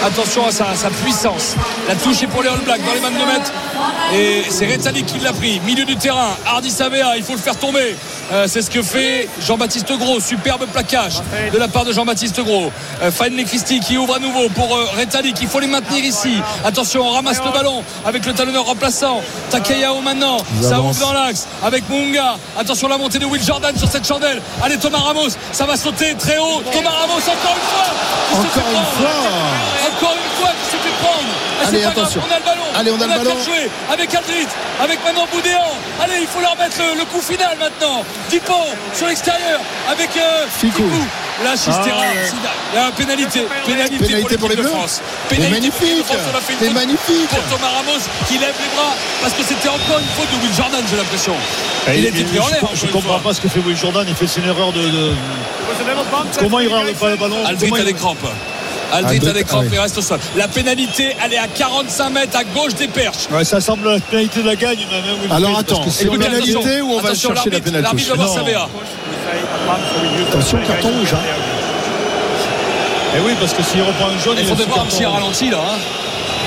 Attention 0.05 0.47
à 0.47 0.51
sa, 0.51 0.75
sa 0.75 0.89
puissance. 0.91 1.55
La 1.89 1.95
touche 1.95 2.23
est 2.23 2.27
pour 2.27 2.43
les 2.43 2.49
All 2.49 2.59
Blacks 2.65 2.85
dans 2.85 2.93
les 2.95 3.01
22 3.01 3.27
mètres. 3.27 3.53
Et 4.15 4.43
c'est 4.51 4.67
Retali 4.67 5.03
qui 5.05 5.19
l'a 5.19 5.33
pris. 5.33 5.61
Milieu 5.65 5.85
du 5.85 5.97
terrain. 5.97 6.31
Hardy 6.47 6.71
Savea, 6.71 7.17
il 7.17 7.23
faut 7.23 7.35
le 7.35 7.39
faire 7.39 7.57
tomber. 7.57 7.97
Euh, 8.33 8.47
c'est 8.49 8.63
ce 8.63 8.71
que 8.71 8.83
fait 8.83 9.29
Jean-Baptiste 9.47 9.93
Gros. 9.99 10.21
Superbe 10.21 10.67
plaquage 10.67 11.21
de 11.53 11.59
la 11.59 11.69
part 11.69 11.85
de 11.85 11.93
Jean-Baptiste 11.93 12.41
Gros. 12.43 12.71
Euh, 13.03 13.11
Finley 13.11 13.45
Christie 13.45 13.81
qui 13.81 13.97
ouvre 13.99 14.15
à 14.17 14.19
nouveau 14.19 14.49
pour 14.51 14.75
euh, 14.75 14.87
Retali. 14.99 15.35
Il 15.41 15.49
faut 15.49 15.61
les 15.61 15.67
maintenir 15.67 16.05
ici. 16.05 16.41
Attention, 16.65 17.03
on 17.07 17.11
ramasse 17.11 17.41
le 17.45 17.53
ballon 17.53 17.83
avec 18.05 18.25
le 18.27 18.33
talonneur 18.33 18.65
remplaçant. 18.65 19.21
Takayao 19.51 20.01
maintenant. 20.01 20.39
Ils 20.61 20.69
Ça 20.69 20.81
ouvre 20.81 20.99
dans 20.99 21.13
l'axe 21.13 21.47
avec 21.63 21.89
Munga. 21.89 22.37
Attention 22.59 22.89
la 22.89 22.99
montée 22.99 23.19
de 23.19 23.27
Will 23.27 23.43
Jordan 23.43 23.77
sur 23.77 23.91
cette 23.91 24.07
chandelle. 24.07 24.41
Allez 24.63 24.77
Thomas 24.79 24.99
Ramos, 24.99 25.29
ça 25.53 25.67
va 25.67 25.77
sauter 25.77 26.10
très 26.17 26.39
haut. 26.39 26.63
Thomas 26.73 26.91
Ramos 26.91 27.19
encore 27.19 27.57
une 27.57 27.69
fois. 27.71 27.89
Encore 28.33 28.71
une 28.71 28.87
fois. 28.97 29.11
Encore 29.89 30.15
une 30.15 30.31
fois 30.37 30.51
prendre. 31.03 31.29
Ah, 31.61 31.65
c'est 31.65 31.77
Allez, 31.77 31.85
attention. 31.85 32.21
on 32.29 32.33
a 32.35 32.39
le 32.39 32.45
ballon. 32.45 32.69
Allez, 32.79 32.91
on 32.91 33.01
a 33.01 33.07
le 33.07 33.13
qu'à 33.13 33.19
ballon. 33.19 33.45
jouer 33.45 33.69
avec 33.93 34.15
Aldrit, 34.15 34.47
avec 34.83 35.05
maintenant 35.05 35.27
Boudéan. 35.33 35.71
Allez, 36.03 36.19
il 36.23 36.27
faut 36.27 36.41
leur 36.41 36.57
mettre 36.57 36.77
le, 36.79 36.99
le 36.99 37.05
coup 37.07 37.21
final 37.21 37.57
maintenant. 37.59 38.05
Dupont 38.31 38.67
sur 38.95 39.07
l'extérieur 39.07 39.61
avec 39.91 40.11
euh, 40.17 40.47
Ficou. 40.61 40.85
là 41.45 41.53
Chistera 41.53 41.81
il 42.73 42.77
y 42.77 42.79
a 42.83 42.87
une 42.87 42.93
pénalité 42.93 43.41
pénalité, 43.67 43.99
Pénalité 43.99 44.37
pour 44.37 44.39
pour 44.39 44.49
les 44.51 44.57
l'équipe 44.57 44.57
de 44.57 44.63
Bleus. 44.63 44.71
France 44.71 45.01
Mais 45.31 45.37
pénalité 45.37 45.61
magnifique. 45.61 46.07
on 46.11 46.41
faute 46.41 46.75
magnifique. 46.75 47.29
pour 47.29 47.43
Thomas 47.59 47.69
Ramos 47.77 48.03
qui 48.29 48.35
lève 48.39 48.55
les 48.61 48.77
bras 48.77 48.95
parce 49.23 49.35
que 49.35 49.43
c'était 49.43 49.69
encore 49.69 49.99
une 49.99 50.13
faute 50.17 50.31
de 50.31 50.47
Will 50.47 50.55
Jordan 50.55 50.83
j'ai 50.89 50.97
l'impression 50.97 51.35
Et 51.89 51.99
il 51.99 51.99
il- 52.01 52.07
était 52.07 52.25
pris 52.25 52.39
en 52.39 52.47
je- 52.47 52.53
l'air 52.53 52.61
Je 52.75 52.87
une 52.87 52.93
comprends 52.93 53.19
pas 53.19 53.35
ce 53.35 53.41
que 53.41 53.49
fait 53.49 53.61
Will 53.61 53.77
Jordan. 53.77 54.05
Il 54.09 54.15
fait 54.15 54.27
c'est 54.27 54.41
une 54.41 54.49
erreur 54.49 54.73
de. 54.73 54.81
de- 54.83 55.15
Comment 56.39 56.61
il 56.61 56.69
rend 56.69 56.83
pas 56.99 57.11
le 57.11 57.17
ballon 57.17 57.45
Aldrit 57.47 57.71
a 57.81 57.85
des 57.85 57.95
crampes 57.95 58.19
Aldrit, 58.93 59.21
il 59.73 59.79
reste 59.79 59.99
au 59.99 60.03
sol 60.03 60.19
la 60.37 60.49
pénalité 60.49 61.17
elle 61.25 61.33
est 61.33 61.39
à 61.39 61.47
45 61.49 62.11
mètres 62.11 62.37
à 62.39 62.45
gauche 62.45 62.75
des 62.75 62.89
perches 62.89 63.29
Ouais, 63.31 63.45
ça 63.45 63.61
semble 63.61 63.89
la 63.93 64.01
pénalité 64.01 64.43
de 64.43 64.47
la 64.47 64.57
gagne. 64.57 64.79
même, 64.79 65.03
hein, 65.31 65.35
Alors 65.35 65.59
attends, 65.59 65.83
que 65.85 65.91
c'est 65.91 66.05
une 66.05 66.19
pénalité 66.19 66.81
ou 66.83 66.93
on 66.95 67.01
va 67.01 67.15
chercher 67.15 67.51
la 67.51 67.61
pénalité 67.61 67.81
L'arbitre 67.83 68.17
va 68.17 68.25
voir. 68.27 68.69
Attention, 70.29 70.59
carton 70.67 70.89
rouge. 70.89 71.13
hein. 71.15 71.19
Eh 73.17 73.21
oui, 73.27 73.33
parce 73.41 73.53
que 73.53 73.63
s'il 73.63 73.83
reprend 73.83 74.07
un 74.07 74.19
jaune, 74.23 74.37
Il 74.39 74.45
il 74.45 74.49
faudrait 74.49 74.67
voir 74.67 74.81
un 74.83 74.85
petit 74.87 75.01
carton. 75.01 75.15
ralenti 75.17 75.51
là. 75.51 75.59
hein. 75.59 75.79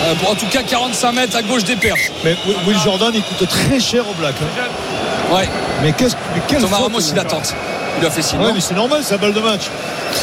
Euh, 0.06 0.16
pour 0.16 0.32
en 0.32 0.36
tout 0.36 0.46
cas 0.48 0.64
45 0.64 1.12
mètres 1.12 1.36
à 1.38 1.42
gauche 1.42 1.64
des 1.64 1.76
perches. 1.76 2.12
Mais 2.24 2.36
Will- 2.48 2.56
Will 2.68 2.78
Jordan, 2.84 3.12
il 3.14 3.22
coûte 3.22 3.48
très 3.48 3.80
cher 3.80 4.04
au 4.10 4.14
Black. 4.14 4.34
hein. 4.42 5.36
Ouais. 5.36 5.48
Mais 5.82 5.92
qu'est-ce 5.94 6.16
mais 6.36 6.42
quelle 6.48 6.62
Thomas 6.62 6.78
faute, 6.78 6.86
Ramos 6.88 7.00
il 7.00 7.20
attente. 7.20 7.54
Il 8.00 8.06
a 8.06 8.10
fait 8.12 8.22
signe. 8.22 8.40
Ouais, 8.40 8.52
mais 8.54 8.60
c'est 8.60 8.74
normal, 8.74 9.00
c'est 9.04 9.12
la 9.14 9.18
balle 9.18 9.34
de 9.34 9.40
match. 9.40 9.70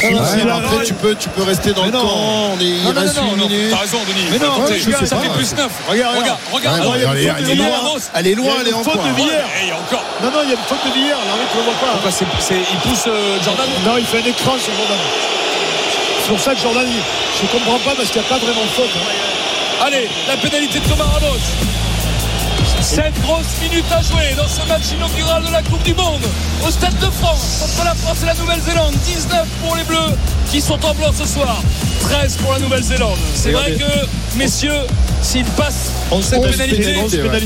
Ouais, 0.03 0.11
Si 0.25 0.45
la- 0.45 0.55
après, 0.55 0.83
tu 0.85 0.93
peux, 0.93 1.15
tu 1.15 1.29
peux 1.29 1.43
rester 1.43 1.73
dans 1.73 1.81
Mais 1.83 1.91
le 1.91 1.93
non. 1.97 2.01
camp. 2.03 2.53
On 2.55 2.59
est, 2.59 2.63
il 2.65 2.83
Non, 2.83 2.93
non, 2.93 3.01
reste 3.01 3.15
non, 3.17 3.23
8 3.31 3.37
non, 3.37 3.47
minutes. 3.49 3.71
t'as 3.71 3.77
raison, 3.77 3.97
Denis. 4.07 4.25
Mais 4.31 4.39
non, 4.39 4.59
ouais, 4.63 4.79
je 4.79 4.91
sais 4.91 5.05
ça 5.05 5.15
pas. 5.15 5.21
fait 5.23 5.29
plus 5.29 5.55
9. 5.55 5.71
Regarde, 5.89 6.15
regarde, 6.17 6.39
regarde. 6.51 6.77
Elle 7.15 7.23
est- 7.23 7.51
elle 7.51 7.57
loin. 7.57 7.77
Elle 8.13 8.27
est 8.27 8.35
loin, 8.35 8.45
Il 8.45 8.53
y 8.53 8.57
a 8.57 8.61
elle 8.61 8.67
est 8.67 8.69
une 8.71 8.75
en 8.75 8.83
faute 8.83 8.93
coin. 8.93 9.03
de 9.03 9.19
y 9.67 9.71
a 9.71 9.75
encore. 9.77 10.03
Non, 10.21 10.29
non, 10.31 10.39
il 10.43 10.49
y 10.49 10.53
a 10.53 10.55
une 10.55 10.67
faute 10.67 10.83
de 10.85 10.91
Villiers. 10.93 11.09
L'arbitre 11.15 11.53
ne 11.55 11.59
le 11.59 11.65
voit 11.65 11.79
pas. 11.81 12.11
C'est- 12.11 12.55
il 12.55 12.77
pousse 12.89 13.05
euh, 13.07 13.37
Jordan 13.43 13.67
Non, 13.85 13.97
il 13.97 14.05
fait 14.05 14.19
un 14.19 14.29
écran 14.29 14.55
sur 14.59 14.73
Jordan. 14.75 15.01
C'est 16.23 16.29
pour 16.29 16.39
ça 16.39 16.53
que 16.55 16.61
Jordan, 16.61 16.85
je 16.87 17.41
ne 17.43 17.47
comprends 17.51 17.79
pas 17.79 17.95
parce 17.95 18.09
qu'il 18.09 18.21
n'y 18.21 18.27
a 18.27 18.29
pas 18.29 18.37
vraiment 18.37 18.61
de 18.63 18.73
faute. 18.75 18.93
hein. 18.95 19.85
Allez, 19.85 20.09
la 20.27 20.37
pénalité 20.37 20.79
de 20.79 20.87
Thomas 20.87 21.05
Ramos. 21.05 21.39
7 22.93 23.13
grosses 23.23 23.45
minutes 23.61 23.85
à 23.91 24.01
jouer 24.01 24.33
dans 24.35 24.47
ce 24.47 24.67
match 24.67 24.91
inaugural 24.91 25.43
de 25.45 25.51
la 25.51 25.61
Coupe 25.63 25.81
du 25.83 25.93
Monde 25.93 26.21
au 26.67 26.69
Stade 26.71 26.97
de 26.99 27.05
France 27.09 27.61
entre 27.63 27.85
la 27.85 27.95
France 27.95 28.17
et 28.23 28.25
la 28.25 28.33
Nouvelle-Zélande. 28.35 28.93
19 29.05 29.47
pour 29.63 29.75
les 29.77 29.83
Bleus 29.85 30.15
qui 30.51 30.59
sont 30.59 30.73
en 30.85 30.93
blanc 30.93 31.11
ce 31.17 31.25
soir. 31.25 31.61
13 32.01 32.35
pour 32.37 32.51
la 32.51 32.59
Nouvelle-Zélande. 32.59 33.17
C'est 33.33 33.51
vrai 33.51 33.71
que, 33.77 34.37
messieurs, 34.37 34.73
s'ils 35.21 35.45
passent 35.45 35.91
On 36.11 36.21
cette 36.21 36.41
pénalité, 36.41 36.97
ouais. 36.97 37.05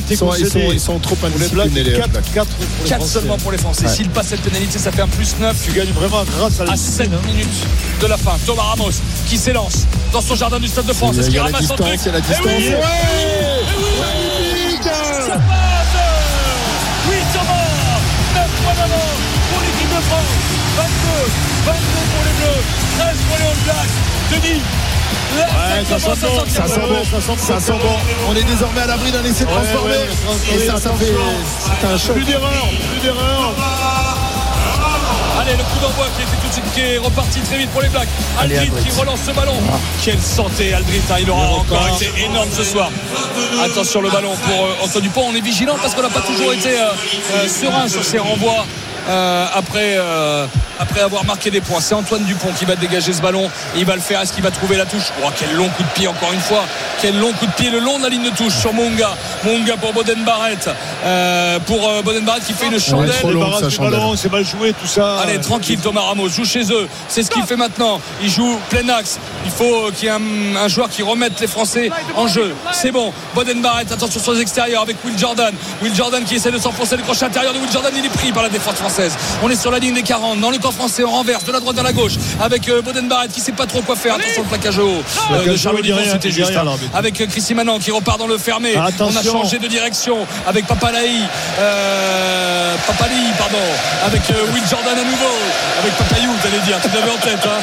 Ils 0.09 0.17
sont- 0.17 0.25
ils 0.33 0.41
concédée. 0.41 0.49
sont- 0.49 0.71
ils 0.73 0.79
sont 0.79 0.97
trop 0.99 1.15
Pour 1.15 1.29
les 1.29 1.47
Blacks, 1.47 1.67
indisciplinés, 1.67 1.83
les 1.91 1.97
4, 1.99 2.09
Blacks. 2.09 2.33
4 2.33 2.47
pour 2.47 2.65
les 2.83 2.89
4 2.89 2.97
Français. 3.01 3.13
seulement 3.13 3.37
pour 3.37 3.51
les 3.51 3.57
Français. 3.59 3.85
Ouais. 3.85 3.93
S'ils 3.93 4.09
passent 4.09 4.27
cette 4.29 4.41
pénalité, 4.41 4.79
ça 4.79 4.91
fait 4.91 5.01
un 5.03 5.07
plus 5.07 5.35
9 5.39 5.55
Tu 5.63 5.71
gagnes 5.73 5.91
vraiment 5.93 6.23
grâce 6.39 6.59
à 6.59 6.65
la 6.65 6.71
à 6.71 6.75
7 6.75 6.85
discipline. 7.09 7.13
hein. 7.23 7.27
minutes 7.27 7.67
de 8.01 8.07
la 8.07 8.17
fin. 8.17 8.31
Thomas 8.47 8.63
Ramos 8.63 8.89
qui 9.29 9.37
s'élance 9.37 9.85
dans 10.11 10.21
son 10.21 10.33
jardin 10.35 10.59
du 10.59 10.67
Stade 10.67 10.87
de 10.87 10.93
France. 10.93 11.15
Est-ce 11.19 11.29
qu'il 11.29 11.39
ramasse 11.39 11.67
son 11.67 11.75
distance, 11.75 12.01
truc 12.01 12.13
la 12.13 12.17
Eh 12.17 12.21
oui, 12.21 12.27
distance. 12.27 12.45
eh 12.47 12.57
oui, 12.57 12.71
eh 12.71 13.77
oui, 13.77 14.24
Ça 15.25 15.33
passe 15.33 15.95
Oui, 17.09 17.17
Thomas 17.33 17.99
9 18.35 18.49
points 18.63 18.73
d'avant 18.75 19.09
pour 19.51 19.59
l'équipe 19.61 19.89
de 19.89 20.01
France 20.09 20.33
22 20.77 20.85
22 21.65 21.75
pour 22.13 22.23
les 22.25 22.33
Bleus 22.39 22.61
13 22.99 23.17
pour 23.29 23.37
les 23.37 23.45
All 23.45 23.59
Blacks 23.65 23.95
Denis 24.31 24.61
là, 25.37 25.47
ça 25.83 25.95
commence 25.99 26.19
sent 26.19 26.27
bon, 26.27 26.45
Ça 26.47 26.67
sent 26.67 26.79
bon. 26.79 26.87
bon, 26.87 27.37
ça 27.37 27.59
sent 27.59 27.71
bon. 27.73 27.95
On 28.29 28.35
est 28.35 28.43
désormais 28.43 28.81
à 28.81 28.87
l'abri 28.87 29.11
d'un 29.11 29.23
essai 29.23 29.43
Ouais, 29.45 29.51
transformé. 29.51 29.91
ouais, 29.93 30.55
Et 30.55 30.59
ça, 30.65 30.77
ça 30.79 30.91
fait. 30.93 31.11
C'est 31.81 31.87
un 31.87 31.97
choc. 31.97 32.15
Plus 32.15 32.23
d'erreur, 32.23 32.67
plus 32.91 33.01
d'erreur. 33.01 33.53
Allez, 35.45 35.57
le 35.57 35.63
coup 35.63 35.79
d'envoi 35.79 36.07
qui 36.15 36.23
était 36.23 36.41
tout 36.41 36.47
de 36.47 36.53
suite 36.53 36.73
qui 36.73 36.81
est 36.81 36.97
reparti 36.97 37.39
très 37.41 37.57
vite 37.57 37.69
pour 37.69 37.81
les 37.81 37.89
Blacks. 37.89 38.07
Aldrit 38.39 38.57
Aldrit. 38.57 38.83
qui 38.83 38.99
relance 38.99 39.19
ce 39.25 39.31
ballon. 39.31 39.53
Quelle 40.03 40.19
santé, 40.21 40.73
Aldrit. 40.73 41.01
hein, 41.11 41.15
il 41.21 41.29
aura 41.29 41.47
encore 41.49 41.87
été 41.95 42.11
énorme 42.23 42.49
ce 42.51 42.63
soir. 42.63 42.89
Attention 43.63 44.01
le 44.01 44.09
ballon 44.09 44.35
pour 44.35 44.65
euh, 44.65 44.83
Antoine 44.83 45.03
Dupont. 45.03 45.25
On 45.29 45.35
est 45.35 45.41
vigilant 45.41 45.75
parce 45.79 45.93
qu'on 45.93 46.01
n'a 46.01 46.09
pas 46.09 46.21
toujours 46.21 46.51
été 46.53 46.69
euh, 46.69 46.87
euh, 47.35 47.47
serein 47.47 47.87
sur 47.87 48.03
ces 48.03 48.17
renvois. 48.17 48.65
Euh, 49.07 49.45
après, 49.53 49.95
euh, 49.97 50.45
après 50.79 51.01
avoir 51.01 51.23
marqué 51.25 51.51
des 51.51 51.61
points, 51.61 51.79
c'est 51.79 51.93
Antoine 51.95 52.23
Dupont 52.23 52.49
qui 52.57 52.65
va 52.65 52.75
dégager 52.75 53.13
ce 53.13 53.21
ballon. 53.21 53.49
Il 53.75 53.85
va 53.85 53.95
le 53.95 54.01
faire. 54.01 54.21
Est-ce 54.21 54.33
qu'il 54.33 54.43
va 54.43 54.51
trouver 54.51 54.77
la 54.77 54.85
touche? 54.85 55.11
Oh, 55.23 55.29
quel 55.37 55.53
long 55.55 55.69
coup 55.69 55.83
de 55.83 55.87
pied 55.89 56.07
encore 56.07 56.33
une 56.33 56.39
fois. 56.39 56.63
Quel 57.01 57.17
long 57.19 57.31
coup 57.33 57.45
de 57.45 57.51
pied 57.51 57.69
le 57.69 57.79
long 57.79 57.97
de 57.99 58.03
la 58.03 58.09
ligne 58.09 58.23
de 58.23 58.35
touche 58.35 58.53
sur 58.55 58.73
Monga. 58.73 59.09
Monga 59.43 59.77
pour 59.77 59.93
Boden 59.93 60.23
Barrett. 60.23 60.69
Euh, 61.05 61.59
pour 61.59 61.87
euh, 61.89 62.01
Boden 62.01 62.25
Barrett 62.25 62.43
qui 62.45 62.53
fait 62.53 62.67
une 62.67 62.79
chandelle. 62.79 63.11
trop 63.19 63.31
long, 63.31 63.39
Débarrasse 63.41 63.61
ça, 63.61 63.67
du 63.67 63.75
chandelle. 63.75 63.91
ballon, 63.99 64.15
c'est 64.15 64.31
mal 64.31 64.45
joué, 64.45 64.73
tout 64.73 64.87
ça. 64.87 65.19
Allez, 65.19 65.39
tranquille, 65.39 65.79
Thomas 65.79 66.01
Ramos 66.01 66.29
joue 66.29 66.45
chez 66.45 66.71
eux. 66.71 66.87
C'est 67.07 67.21
ce 67.23 67.29
qu'il 67.29 67.43
fait 67.43 67.57
maintenant. 67.57 68.01
Il 68.21 68.29
joue 68.29 68.59
plein 68.69 68.87
axe. 68.89 69.19
Il 69.45 69.51
faut 69.51 69.87
euh, 69.87 69.91
qu'il 69.91 70.05
y 70.05 70.07
ait 70.07 70.15
un, 70.15 70.55
un 70.63 70.67
joueur 70.67 70.89
qui 70.89 71.03
remette 71.03 71.39
les 71.39 71.47
Français 71.47 71.91
en 72.15 72.27
jeu. 72.27 72.55
C'est 72.71 72.91
bon. 72.91 73.13
Boden 73.35 73.61
Barrett, 73.61 73.91
attention 73.91 74.19
sur 74.19 74.33
les 74.33 74.41
extérieurs 74.41 74.81
avec 74.81 74.97
Will 75.05 75.17
Jordan. 75.17 75.53
Will 75.83 75.93
Jordan 75.95 76.23
qui 76.23 76.35
essaie 76.35 76.51
de 76.51 76.57
s'enfoncer 76.57 76.97
le 76.97 77.03
crochet 77.03 77.25
intérieur 77.25 77.53
de 77.53 77.59
Will 77.59 77.71
Jordan. 77.71 77.93
Il 77.95 78.05
est 78.05 78.09
pris 78.09 78.31
par 78.31 78.41
la 78.43 78.49
défense 78.49 78.75
française. 78.75 78.94
On 79.43 79.49
est 79.49 79.55
sur 79.55 79.71
la 79.71 79.79
ligne 79.79 79.93
des 79.93 80.03
40. 80.03 80.39
Dans 80.39 80.51
le 80.51 80.57
camp 80.57 80.71
français, 80.71 81.03
on 81.03 81.11
renverse 81.11 81.43
de 81.43 81.51
la 81.51 81.59
droite 81.59 81.77
à 81.77 81.83
la 81.83 81.91
gauche 81.93 82.13
avec 82.41 82.67
euh, 82.69 82.81
Boden 82.81 83.07
Barrett 83.07 83.31
qui 83.31 83.41
sait 83.41 83.51
pas 83.51 83.65
trop 83.65 83.81
quoi 83.81 83.95
faire. 83.95 84.15
Attention 84.15 84.43
le 84.43 84.47
plaquage 84.49 84.79
haut 84.79 85.03
euh, 85.31 85.45
de 85.45 85.57
Charles 85.57 85.81
dit 85.81 85.91
Olivon, 85.91 85.97
rien, 85.97 86.11
c'était 86.13 86.31
juste. 86.31 86.49
rien. 86.49 86.63
Avec 86.93 87.19
euh, 87.19 87.25
Christy 87.27 87.53
Manon 87.53 87.79
qui 87.79 87.91
repart 87.91 88.17
dans 88.17 88.27
le 88.27 88.37
fermé. 88.37 88.75
On 88.99 89.15
a 89.15 89.23
changé 89.23 89.59
de 89.59 89.67
direction 89.67 90.25
avec 90.47 90.65
Papalaï. 90.67 91.21
Euh, 91.59 92.75
Papali, 92.87 93.31
pardon. 93.37 93.57
Avec 94.05 94.21
euh, 94.31 94.45
Will 94.53 94.63
Jordan 94.69 94.97
à 94.97 95.03
nouveau. 95.03 95.35
Avec 95.81 95.93
Papayou, 95.95 96.31
t'allais 96.41 96.59
dire. 96.59 96.77
Tu 96.81 96.89
l'avais 96.89 97.11
en 97.11 97.17
tête. 97.17 97.45
Hein. 97.45 97.59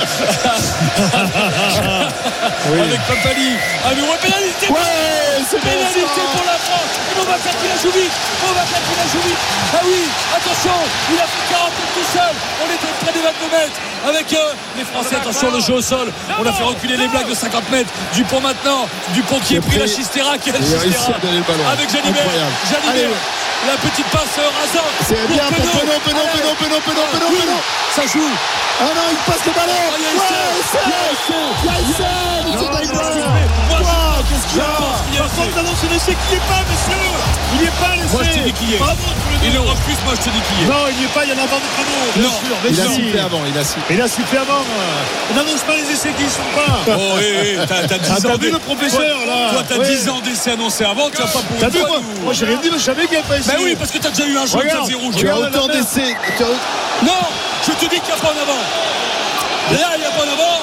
Avec 2.83 3.01
Papali. 3.07 3.51
À 3.85 3.95
nouveau 3.95 4.15
pénalité. 4.23 4.69
Ouais, 4.71 5.43
c'est 5.49 5.61
Pénalité 5.61 6.01
pour 6.35 6.45
la 6.47 6.59
France. 6.59 6.93
Et 7.13 7.21
on 7.21 7.25
va 7.31 7.37
faire 7.39 7.53
qu'il 7.59 7.69
la 7.69 7.77
joue 7.77 7.91
vite. 7.99 8.13
On 8.49 8.53
va 8.55 8.63
faire 8.65 8.83
qu'il 8.87 8.97
la 8.97 9.07
joue 9.13 9.23
vite. 9.29 9.39
Ah 9.75 9.81
oui, 9.85 10.03
attention. 10.37 10.77
Il 11.13 11.17
a 11.23 11.27
fait 11.27 11.55
40 11.55 11.71
mètres 11.79 11.95
tout 11.95 12.09
seul. 12.19 12.35
On 12.63 12.67
est 12.67 12.81
près 13.05 13.13
des 13.13 13.23
22 13.23 13.57
mètres. 13.57 13.79
Avec 14.07 14.33
euh, 14.33 14.53
les 14.77 14.85
Français, 14.85 15.17
attention, 15.17 15.51
le 15.53 15.61
jeu 15.61 15.75
au 15.75 15.81
sol. 15.81 16.13
On 16.39 16.47
a 16.47 16.53
fait 16.53 16.65
reculer 16.65 16.97
les 16.97 17.09
blagues 17.09 17.29
de 17.29 17.35
50 17.35 17.71
mètres. 17.71 17.91
Dupont 18.15 18.41
maintenant. 18.41 18.89
Dupont 19.15 19.39
qui 19.41 19.57
est 19.57 19.61
pris 19.61 19.79
la 19.79 19.87
Chistera. 19.87 20.39
Quelle 20.39 20.57
Chistera. 20.57 21.15
Avec 21.73 21.91
Jalibert. 21.91 22.25
La 23.67 23.77
petite 23.79 24.07
passe 24.07 24.39
euh, 24.39 24.51
rasante. 24.59 24.91
C'est 25.07 25.27
bien 25.29 25.45
pour 25.47 25.65
Penaud, 25.65 26.01
Penaud, 26.05 26.27
Penaud, 26.35 26.57
Penaud, 26.59 26.81
Penaud, 26.81 27.07
Penaud, 27.13 27.31
Penaud. 27.31 27.63
Ça 27.95 28.03
joue. 28.03 28.31
Ah 28.81 28.91
non, 28.97 29.07
il 29.13 29.19
passe 29.31 29.45
le 29.47 29.53
ballon. 29.53 29.83
Oh, 29.87 29.97
il 29.99 30.03
y 30.03 30.07
a 33.99 34.02
Qu'est-ce 34.33 34.47
qu'il 34.49 34.59
y 34.59 34.65
a 34.65 34.73
je 34.73 34.81
pense 34.81 35.01
qu'il 35.05 35.19
Par 35.21 35.29
contre, 35.37 35.63
non, 35.63 35.75
c'est 35.77 35.91
l'essai 35.93 36.17
qui 36.17 36.27
n'y 36.33 36.37
est 36.41 36.47
pas, 36.49 36.61
monsieur. 36.65 37.05
Il 37.53 37.59
n'y 37.61 37.67
est 37.69 37.77
pas, 37.77 37.93
l'essai. 38.01 38.17
Moi, 38.17 38.23
je 38.25 38.33
te 38.33 38.41
dis 38.49 38.53
qu'il 38.57 38.73
est. 38.73 38.79
Bravo, 38.81 38.97
deux. 39.05 39.53
le 39.53 39.61
refuse, 39.61 40.01
moi, 40.09 40.15
je 40.17 40.23
te 40.25 40.31
dis 40.33 40.41
qu'il 40.49 40.59
est. 40.65 40.69
Non, 40.73 40.83
il 40.89 40.97
n'y 40.97 41.05
est 41.05 41.13
pas, 41.13 41.23
il 41.25 41.31
y 41.31 41.35
en 41.37 41.39
a 41.39 41.45
avant 41.45 41.61
de 41.61 41.69
travaux. 41.69 42.09
Bien 42.17 42.25
Non. 42.25 42.33
sûr, 42.41 42.57
Il 42.65 42.81
a 42.81 42.87
sifflé 42.97 43.21
avant, 43.21 43.43
il 43.45 43.57
a 43.59 43.65
sifflé. 43.65 43.93
Il 43.93 44.01
a 44.01 44.09
sifflé 44.09 44.39
avant. 44.41 44.63
On 44.65 45.35
n'annonce 45.37 45.61
pas 45.69 45.77
les 45.77 45.85
essais 45.93 46.13
qui 46.17 46.25
ne 46.25 46.33
sont 46.33 46.51
pas. 46.57 46.73
Oh, 46.97 47.21
hé, 47.21 47.55
hé, 47.55 47.57
t'as 47.69 47.85
t'as 47.85 47.99
10 48.01 48.09
Ah, 48.09 48.17
ans. 48.17 48.21
t'as 48.33 48.37
vu 48.41 48.51
le 48.51 48.59
professeur, 48.59 49.17
là 49.29 49.53
Toi, 49.53 49.63
t'as 49.69 49.77
Ouais. 49.77 49.89
10 49.93 50.09
ans 50.09 50.21
d'essai 50.25 50.51
annoncé 50.57 50.85
avant, 50.85 51.11
tu 51.11 51.21
vas 51.21 51.29
pas 51.29 51.45
pour 51.45 51.57
T'as 51.61 51.67
une 51.69 51.73
vu, 51.77 51.81
fois 51.85 52.01
moi 52.25 52.33
j'ai 52.33 52.47
rien 52.47 52.57
dit, 52.63 52.71
mais 52.73 52.79
je 52.79 52.85
savais 52.85 53.03
qu'il 53.05 53.11
n'y 53.13 53.17
avait 53.19 53.29
pas 53.29 53.37
essai. 53.39 53.53
Ben 53.53 53.61
oui, 53.63 53.77
parce 53.77 53.91
que 53.91 53.99
t'as 53.99 54.11
déjà 54.11 54.25
eu 54.27 54.37
un 54.39 54.47
jeu 54.47 54.57
Regarde. 54.59 54.89
4-0. 54.89 55.13
Tu 55.19 55.29
as 55.29 55.37
autant 55.37 55.67
d'essais. 55.69 56.17
tu 56.39 56.43
Non, 57.05 57.21
je 57.67 57.73
te 57.73 57.85
dis 57.85 58.01
qu'il 58.01 58.09
n'y 58.15 58.17
a 58.17 58.23
pas 58.23 58.29
en 58.33 58.41
avant. 58.43 58.63
Là, 59.77 59.89
il 59.97 60.01
n'y 60.01 60.07
a 60.07 60.11
pas 60.11 60.25
en 60.25 60.33
avant. 60.33 60.59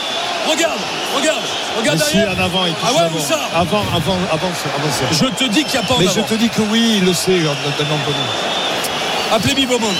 Regarde, 0.49 0.79
regarde, 1.15 1.41
regarde 1.77 1.99
si, 1.99 2.17
derrière. 2.17 2.35
en 2.37 2.43
avant, 2.43 2.65
il 2.65 2.73
Ah 2.83 2.91
ouais, 2.93 2.99
avant. 3.01 3.19
ça 3.19 3.39
Avant, 3.55 3.83
avant, 3.95 4.17
avant, 4.31 4.47
avant, 4.53 4.91
ça. 4.91 5.05
Je 5.11 5.25
te 5.25 5.43
dis 5.45 5.63
qu'il 5.63 5.79
n'y 5.79 5.85
a 5.85 5.87
pas 5.87 5.93
en 5.95 5.99
Mais 5.99 6.05
avant. 6.07 6.15
je 6.27 6.33
te 6.33 6.39
dis 6.39 6.49
que 6.49 6.61
oui, 6.61 6.95
il 6.97 7.05
le 7.05 7.13
sait, 7.13 7.31
Penaud. 7.77 7.99
Appelez 9.31 9.53
Bibomont. 9.53 9.93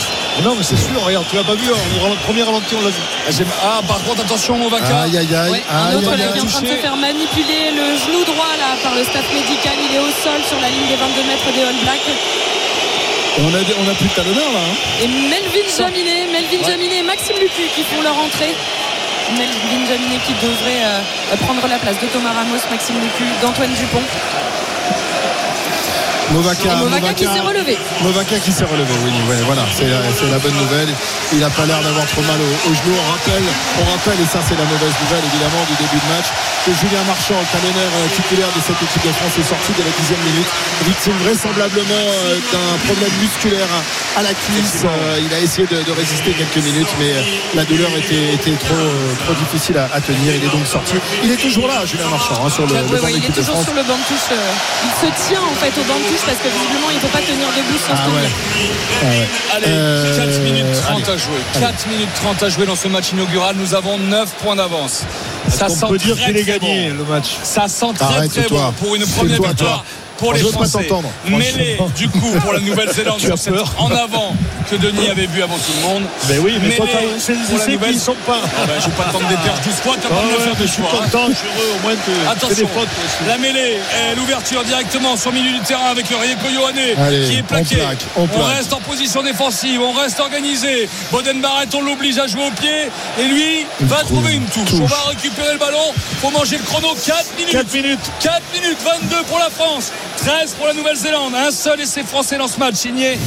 Non, 0.43 0.56
mais 0.57 0.64
c'est 0.64 0.77
sûr, 0.77 0.98
regarde, 1.06 1.25
tu 1.30 1.35
l'as 1.35 1.43
pas 1.43 1.53
vu, 1.53 1.69
au 1.69 1.75
ralenti- 2.01 2.23
premier 2.25 2.41
ralenti, 2.41 2.73
on 2.73 2.81
l'a 2.81 2.89
vu. 2.89 3.45
Ah, 3.61 3.80
par 3.88 4.01
contre, 4.03 4.22
attention, 4.22 4.57
Movaka. 4.57 5.01
Aïe, 5.06 5.17
aïe, 5.17 5.35
aïe. 5.35 5.51
Ouais, 5.51 5.64
un 5.69 5.95
autre 5.98 6.09
là 6.17 6.27
qui 6.33 6.39
est 6.39 6.41
en 6.41 6.45
train 6.49 6.61
de 6.61 6.67
se 6.67 6.73
faire 6.81 6.95
manipuler 6.95 7.69
le 7.77 7.93
genou 8.01 8.23
droit 8.25 8.49
là 8.57 8.73
par 8.81 8.95
le 8.95 9.03
staff 9.03 9.25
médical. 9.33 9.73
Il 9.77 9.95
est 9.95 9.99
au 9.99 10.09
sol 10.23 10.41
sur 10.48 10.57
la 10.59 10.69
ligne 10.69 10.88
des 10.89 10.95
22 10.98 11.22
mètres 11.30 11.45
des 11.53 11.61
All 11.61 11.77
Blacks. 11.83 12.09
On 13.41 13.53
a, 13.53 13.61
on 13.85 13.88
a 13.91 13.93
plus 13.93 14.09
de 14.09 14.14
talonneur 14.17 14.49
là. 14.51 14.59
hein. 14.65 14.75
Et 15.03 15.07
Melvin 15.07 15.67
Jaminet, 15.77 16.25
Melvin 16.33 16.65
Jaminet 16.67 16.98
et 16.99 17.03
Maxime 17.03 17.38
Lucu 17.39 17.69
qui 17.75 17.83
font 17.83 18.01
leur 18.01 18.17
entrée. 18.17 18.56
Melvin 19.38 19.85
Jaminet 19.85 20.19
qui 20.25 20.33
devrait 20.33 20.83
euh, 20.83 21.35
prendre 21.45 21.67
la 21.67 21.77
place 21.77 21.99
de 21.99 22.08
Thomas 22.08 22.33
Ramos, 22.33 22.64
Maxime 22.69 22.95
Lucu, 22.99 23.25
d'Antoine 23.41 23.74
Dupont. 23.74 24.03
Movaka, 26.32 26.69
Et 26.72 26.75
Movaka 26.77 27.14
qui 27.14 27.25
s'est 27.25 27.40
relevé. 27.41 27.77
Movaka 28.01 28.38
qui 28.40 28.51
s'est 28.51 28.66
relevé, 28.69 28.93
oui, 29.03 29.11
ouais, 29.30 29.41
voilà, 29.49 29.64
c'est 29.74 29.90
la, 29.90 29.98
c'est 30.14 30.30
la 30.30 30.38
bonne 30.38 30.53
nouvelle. 30.53 30.90
Il 31.33 31.40
n'a 31.40 31.49
pas 31.49 31.66
l'air 31.66 31.82
d'avoir 31.82 32.06
trop 32.06 32.22
mal 32.22 32.38
au, 32.38 32.51
au 32.69 32.74
genou. 32.74 32.93
On 32.93 33.08
rappelle, 33.11 33.43
on 33.82 33.85
rappelle, 33.90 34.19
et 34.22 34.30
ça 34.30 34.40
c'est 34.45 34.58
la 34.58 34.66
mauvaise 34.69 34.93
nouvelle 35.01 35.25
évidemment 35.25 35.64
du 35.66 35.75
début 35.82 35.98
de 35.98 36.09
match, 36.14 36.30
que 36.66 36.72
Julien 36.77 37.01
Marchand, 37.09 37.38
le 37.41 37.49
talonneur 37.49 37.91
titulaire 38.14 38.51
de 38.53 38.61
cette 38.61 38.77
équipe 38.77 39.03
de 39.06 39.14
France, 39.17 39.33
est 39.41 39.49
sorti 39.49 39.74
dès 39.74 39.83
la 39.83 39.93
dixième 39.98 40.22
minute, 40.22 40.49
victime 40.85 41.17
vraisemblablement 41.25 42.06
euh, 42.14 42.38
d'un 42.53 42.72
problème 42.85 43.14
musculaire 43.19 43.69
à, 43.74 44.19
à 44.19 44.22
la 44.24 44.33
cuisse. 44.38 44.85
Euh, 44.85 45.17
il 45.25 45.32
a 45.33 45.40
essayé 45.41 45.66
de, 45.66 45.82
de 45.82 45.91
résister 45.98 46.32
quelques 46.38 46.61
minutes, 46.61 46.93
mais 47.01 47.09
euh, 47.17 47.58
la 47.58 47.66
douleur 47.66 47.90
était, 47.98 48.38
était 48.38 48.53
trop, 48.61 48.77
euh, 48.77 49.17
trop 49.25 49.33
difficile 49.33 49.77
à, 49.82 49.90
à 49.91 49.99
tenir. 49.99 50.30
Il 50.38 50.43
est 50.45 50.53
donc 50.53 50.66
sorti. 50.69 50.93
Il 51.25 51.32
est 51.33 51.41
toujours 51.41 51.67
là, 51.67 51.85
Julien 51.90 52.08
Marchand, 52.09 52.38
hein, 52.45 52.49
sur 52.53 52.66
le, 52.69 52.74
banc 52.74 53.01
ouais, 53.01 53.17
il 53.17 53.25
est 53.25 53.33
de 53.33 53.33
toujours 53.33 53.58
France. 53.59 53.66
sur 53.66 53.74
le 53.74 53.83
banc 53.83 53.98
de 53.98 54.06
touche. 54.08 54.30
Il 54.30 54.93
se 55.01 55.09
tient 55.27 55.41
en 55.41 55.56
fait 55.58 55.74
au 55.80 55.83
banc 55.90 55.98
de 55.99 56.06
touche 56.06 56.18
parce 56.25 56.38
que 56.38 56.48
visiblement 56.49 56.89
il 56.91 56.95
ne 56.95 56.99
peut 57.01 57.07
pas 57.07 57.19
tenir 57.19 57.48
debout 57.56 57.77
sans 57.77 57.93
Ah 57.93 58.06
se 58.06 58.09
ouais. 58.15 58.30
Ah 59.01 59.06
ouais. 59.06 59.27
Allez, 59.56 59.65
Euh, 59.69 60.17
4 60.17 60.39
minutes 60.41 60.81
30 60.81 61.03
allez. 61.03 61.11
à 61.14 61.17
jouer. 61.17 61.39
4 61.59 61.88
minutes 61.88 62.09
30 62.15 62.43
à 62.43 62.49
jouer 62.49 62.65
dans 62.65 62.75
ce 62.75 62.88
match 62.88 63.11
inaugural. 63.11 63.56
Nous 63.57 63.73
avons 63.73 63.98
9 63.98 64.30
points 64.43 64.56
d'avance. 64.56 65.03
Ça 65.48 65.69
sent 65.69 65.85
peut 65.88 65.98
dire 65.98 66.15
très, 66.15 66.25
qu'il 66.27 66.38
est 66.38 66.43
gagné 66.43 66.89
bon. 66.91 66.98
le 66.98 67.03
match. 67.06 67.27
Ça 67.43 67.67
sent 67.67 67.85
très 67.95 68.06
Arrête, 68.06 68.31
très 68.31 68.43
toi. 68.43 68.73
bon 68.80 68.85
pour 68.85 68.95
une 68.95 69.06
première 69.07 69.38
toi, 69.38 69.48
victoire. 69.49 69.85
Pour 70.19 70.33
les 70.33 70.41
pas 70.43 70.49
Français, 70.51 70.88
mêlé 71.27 71.77
du 71.95 72.09
coup 72.09 72.31
pour 72.41 72.53
la 72.53 72.59
Nouvelle-Zélande 72.59 73.17
Tu 73.19 73.25
sur 73.27 73.38
cette 73.38 73.53
en 73.77 73.91
avant 73.91 74.35
que 74.69 74.75
Denis 74.75 75.09
avait 75.09 75.25
vu 75.27 75.41
avant 75.41 75.56
tout 75.57 75.72
le 75.77 75.88
monde. 75.88 76.03
Ben 76.27 76.39
oui, 76.43 76.53
mais 76.61 76.75
t'as- 76.77 76.83
c'est 77.17 77.33
des 77.33 77.39
pour 77.39 77.57
la 77.57 77.64
essais 77.64 77.72
Nouvelle- 77.72 77.89
qui 77.91 77.95
ne 77.95 78.01
sont 78.01 78.15
pas. 78.27 78.39
Ah 78.43 78.65
ben, 78.67 78.73
je 78.80 78.85
vais 78.85 78.91
pas 78.91 79.03
te 79.06 79.17
des 79.30 79.35
perches 79.43 79.61
du 79.61 79.72
squat, 79.72 79.98
t'as 80.01 80.09
Ah 80.11 80.15
pas 80.15 80.25
me 80.25 80.30
faire 80.39 80.53
mais 80.53 80.61
de 80.61 80.67
je 80.67 80.72
suis 80.72 80.83
hein. 80.83 80.85
content, 80.91 81.25
je 81.30 81.33
suis 81.35 81.48
heureux, 81.48 81.75
au 81.80 81.81
moins 81.83 81.95
que 81.95 82.06
tu 82.06 82.27
Attention, 82.30 82.69
la 83.27 83.38
mêlée, 83.38 83.77
l'ouverture 84.15 84.64
directement 84.64 85.15
sur 85.17 85.31
le 85.31 85.39
milieu 85.39 85.51
du 85.53 85.59
terrain 85.61 85.89
avec 85.91 86.09
le 86.09 86.17
Rieko 86.17 86.48
qui 87.27 87.38
est 87.38 87.43
plaqué. 87.43 87.75
on 87.81 87.85
plaque, 87.85 87.98
on 88.17 88.27
plaque. 88.27 88.56
reste 88.57 88.73
en 88.73 88.80
position 88.81 89.23
défensive, 89.23 89.81
on 89.81 89.93
reste 89.93 90.19
organisé. 90.19 90.88
Boden 91.11 91.41
Barrett, 91.41 91.73
on 91.73 91.81
l'oblige 91.81 92.17
à 92.19 92.27
jouer 92.27 92.45
au 92.48 92.51
pied 92.51 92.89
et 93.19 93.23
lui 93.23 93.65
va 93.81 93.98
trouve 93.98 94.17
trouver 94.19 94.33
une 94.35 94.45
touche. 94.45 94.69
touche. 94.69 94.80
On 94.81 94.85
va 94.85 95.03
récupérer 95.09 95.53
le 95.53 95.59
ballon, 95.59 95.93
faut 96.22 96.30
manger 96.31 96.57
le 96.57 96.64
chrono 96.64 96.89
4 97.06 97.25
minutes. 97.38 97.51
4 97.53 97.73
minutes. 97.73 97.99
4 98.19 98.41
minutes 98.53 98.77
22 99.01 99.23
pour 99.23 99.39
la 99.39 99.49
France, 99.49 99.91
13 100.19 100.56
pour 100.56 100.67
la 100.67 100.73
Nouvelle-Zélande. 100.73 101.33
Un 101.33 101.49
seul 101.49 101.80
essai 101.80 102.03
français 102.03 102.38
dans 102.38 102.48
ce 102.49 102.59
match 102.59 102.75
signé 102.75 103.17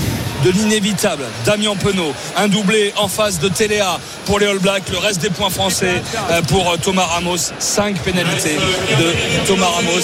de 0.45 0.51
l'inévitable 0.51 1.25
Damien 1.45 1.75
Penaud. 1.77 2.13
Un 2.37 2.49
doublé 2.49 2.93
en 2.97 3.09
face 3.09 3.39
de 3.39 3.49
Téléa 3.49 3.99
pour 4.27 4.39
les 4.39 4.47
All 4.47 4.59
Blacks. 4.59 4.89
Le 4.91 4.99
reste 4.99 5.21
des 5.21 5.31
points 5.31 5.51
français 5.51 6.03
euh, 6.31 6.43
pour 6.43 6.71
euh, 6.71 6.77
Thomas 6.77 7.07
Ramos. 7.07 7.37
5 7.59 7.97
pénalités 7.99 8.57
de 8.99 9.47
Thomas 9.47 9.67
Ramos. 9.69 10.01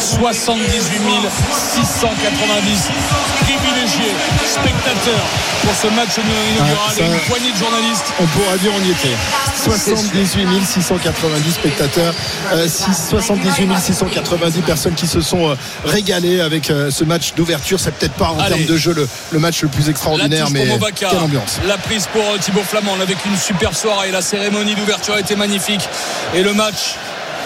78 0.00 1.28
690 1.74 2.88
privilégiés 3.44 4.12
spectateurs 4.46 5.26
pour 5.62 5.72
ce 5.80 5.86
match 5.94 6.10
inaugural 6.16 6.76
Ah, 6.88 6.92
ça- 6.92 7.02
et 7.02 7.06
une 7.06 7.18
poignée 7.28 7.52
de 7.52 7.56
journalistes. 7.56 8.04
On 8.20 8.26
pourra 8.26 8.56
dire 8.58 8.72
on 8.76 8.84
y 8.86 8.90
était. 8.90 9.16
78 9.64 10.66
690 10.66 11.52
spectateurs, 11.52 12.14
euh, 12.52 12.66
six- 12.68 13.08
78 13.10 13.78
690 13.78 14.60
personnes 14.62 14.94
qui 14.94 15.06
se 15.06 15.20
sont 15.20 15.50
euh, 15.50 15.54
régalées 15.84 16.40
avec 16.40 16.70
euh, 16.70 16.90
ce 16.90 17.04
match 17.04 17.34
d'ouverture. 17.34 17.78
C'est 17.78 17.92
peut-être 17.94 18.14
pas 18.14 18.30
en 18.30 18.38
Allez. 18.40 18.54
termes 18.56 18.66
de 18.66 18.76
jeu 18.76 18.92
le, 18.94 19.08
le 19.30 19.38
match 19.38 19.62
le 19.62 19.68
plus 19.68 19.88
extraordinaire, 19.88 20.50
mais 20.50 20.66
quelle 20.94 21.18
ambiance. 21.18 21.60
La 21.66 21.78
prise 21.78 22.06
pour 22.06 22.22
euh, 22.22 22.38
Thibaut 22.38 22.62
Flamand 22.62 22.94
avec 23.00 23.24
une 23.24 23.36
super 23.36 23.76
soirée. 23.76 24.10
La 24.10 24.22
cérémonie 24.22 24.74
d'ouverture 24.74 25.14
a 25.14 25.20
été 25.20 25.36
magnifique. 25.36 25.88
Et 26.34 26.42
le 26.42 26.52
match 26.52 26.96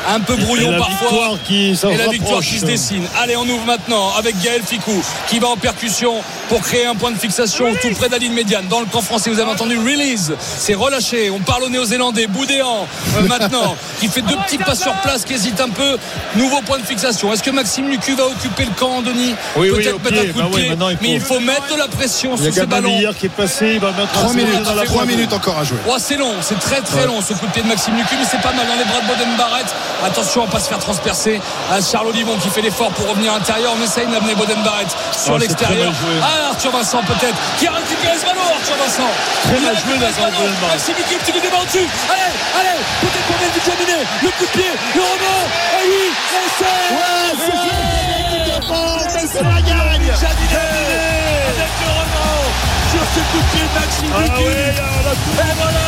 un 0.08 0.20
peu 0.20 0.36
brouillon 0.36 0.72
Et 0.72 0.78
parfois. 0.78 1.08
victoire 1.10 1.38
qui 1.44 1.76
s'en 1.76 1.90
et 1.90 1.96
la 1.96 2.08
victoire 2.08 2.40
qui 2.40 2.58
se 2.58 2.64
dessine. 2.64 3.04
Allez, 3.22 3.36
on 3.36 3.42
ouvre 3.48 3.64
maintenant 3.66 4.12
avec 4.18 4.40
Gaël 4.40 4.62
Ficou 4.64 5.02
qui 5.28 5.38
va 5.38 5.48
en 5.48 5.56
percussion 5.56 6.14
pour 6.48 6.60
créer 6.60 6.86
un 6.86 6.94
point 6.94 7.10
de 7.10 7.18
fixation 7.18 7.66
tout 7.82 7.90
près 7.96 8.06
de 8.08 8.12
la 8.12 8.18
ligne 8.18 8.32
médiane. 8.32 8.66
Dans 8.68 8.80
le 8.80 8.86
camp 8.86 9.00
français, 9.00 9.30
vous 9.30 9.40
avez 9.40 9.50
entendu 9.50 9.76
release. 9.76 10.32
C'est 10.58 10.74
relâché. 10.74 11.30
On 11.30 11.40
parle 11.40 11.64
au 11.64 11.68
néo-zélandais. 11.68 12.26
Boudéan 12.28 12.86
euh, 13.16 13.22
maintenant 13.28 13.76
qui 14.00 14.08
fait 14.08 14.22
deux 14.22 14.36
petits 14.46 14.58
pas 14.58 14.74
sur 14.74 14.92
place, 15.02 15.24
qui 15.24 15.34
hésite 15.34 15.60
un 15.60 15.70
peu. 15.70 15.96
Nouveau 16.36 16.60
point 16.62 16.78
de 16.78 16.84
fixation. 16.84 17.32
Est-ce 17.32 17.42
que 17.42 17.50
Maxime 17.50 17.88
Lucu 17.88 18.14
va 18.14 18.26
occuper 18.26 18.64
le 18.64 18.72
camp, 18.78 19.02
Denis 19.02 19.34
Oui, 19.56 19.70
oui, 19.70 19.82
Peut-être 19.82 19.96
au 19.96 19.98
mettre 19.98 20.18
un 20.18 20.22
pied. 20.22 20.32
coup 20.32 20.38
Bah 20.38 20.44
de 20.50 20.54
oui, 20.54 20.62
pied. 20.62 20.72
il 20.72 20.98
Mais 21.02 21.14
il 21.14 21.20
faut 21.20 21.40
mettre 21.40 21.72
de 21.74 21.78
la 21.78 21.88
pression 21.88 22.34
Il 22.36 22.44
y 22.44 22.48
a 22.48 22.52
sur 22.52 22.54
ces 22.54 22.60
Gabriel 22.68 23.00
ballons. 23.02 23.14
qui 23.18 23.26
est 23.26 23.30
passé, 23.30 23.70
il 23.74 23.80
va 23.80 23.90
mettre 23.92 24.12
3 24.12 24.30
un 24.30 24.34
minutes, 24.34 24.62
dans 24.62 24.74
la 24.74 24.82
3 24.84 24.84
bravoure. 24.84 25.06
minutes 25.06 25.32
encore 25.32 25.58
à 25.58 25.64
jouer. 25.64 25.78
Oh, 25.88 25.94
c'est 25.98 26.16
long, 26.16 26.32
c'est 26.42 26.58
très 26.60 26.80
très 26.80 27.06
long 27.06 27.20
ce 27.20 27.32
coup 27.34 27.46
de 27.46 27.52
pied 27.52 27.62
de 27.62 27.68
Maxime 27.68 27.96
Lucu, 27.96 28.14
mais 28.18 28.26
c'est 28.30 28.40
pas 28.40 28.52
mal 28.52 28.66
dans 28.66 28.74
les 28.76 28.84
bras 28.84 29.00
de 29.00 29.06
Boden 29.06 29.36
Barrett. 29.36 29.66
Attention 30.04 30.44
à 30.44 30.46
pas 30.46 30.60
se 30.60 30.68
faire 30.68 30.78
transpercer. 30.78 31.40
À 31.70 31.80
Charles 31.80 32.08
Olivon 32.08 32.36
qui 32.36 32.50
fait 32.50 32.60
l'effort 32.62 32.90
pour 32.90 33.08
revenir 33.08 33.32
à 33.32 33.38
l'intérieur. 33.38 33.72
On 33.78 33.82
essaye 33.82 34.06
d'amener 34.06 34.34
Boden 34.34 34.62
Barrett 34.62 34.88
sur 34.90 34.96
Ah, 35.00 35.12
c'est 35.12 35.38
l'extérieur. 35.38 35.92
Ah, 36.22 36.50
Arthur 36.50 36.70
Vincent 36.70 37.02
peut-être 37.02 37.36
qui 37.58 37.66
a 37.66 37.72
récupéré 37.72 38.18
ce 38.18 38.26
ballon. 38.26 38.40
Arthur 38.42 38.76
Vincent. 38.76 39.10
Très 39.44 39.56
a 39.56 39.58
joué, 39.58 39.92
récupéré 39.92 40.12
ce 40.12 40.16
d'accord, 40.20 40.30
ballon. 40.30 40.40
Boden 40.40 40.56
Barrett. 40.60 40.76
Maxime 40.76 40.94
Lucu, 40.96 41.16
petit 41.16 41.32
coup 41.32 41.38
de 41.38 41.44
débat 41.44 41.60
au-dessus. 41.62 41.88
Allez, 42.12 42.32
allez, 42.60 42.78
peut-être 43.00 43.26
pour 43.26 43.36
Melvin 43.40 43.62
Jaminet. 43.64 44.02
Le 44.22 44.30
coup 44.30 44.44
de 44.44 44.52
pied, 44.52 44.70
le 44.94 45.00
rebond. 45.00 45.42
Et 45.76 45.84
oui, 45.88 46.04
et 46.10 46.48
c'est. 46.58 46.86
c'est 49.26 49.42
la 49.42 49.60
gagne 49.60 51.15
sur 52.90 53.02
ce 53.14 53.20
coup 53.30 53.40
de 53.42 53.48
pied 53.52 53.64
de 53.66 53.72
Maxime 53.78 54.12
Ah. 54.14 54.20
Et 54.40 55.54
voilà. 55.60 55.86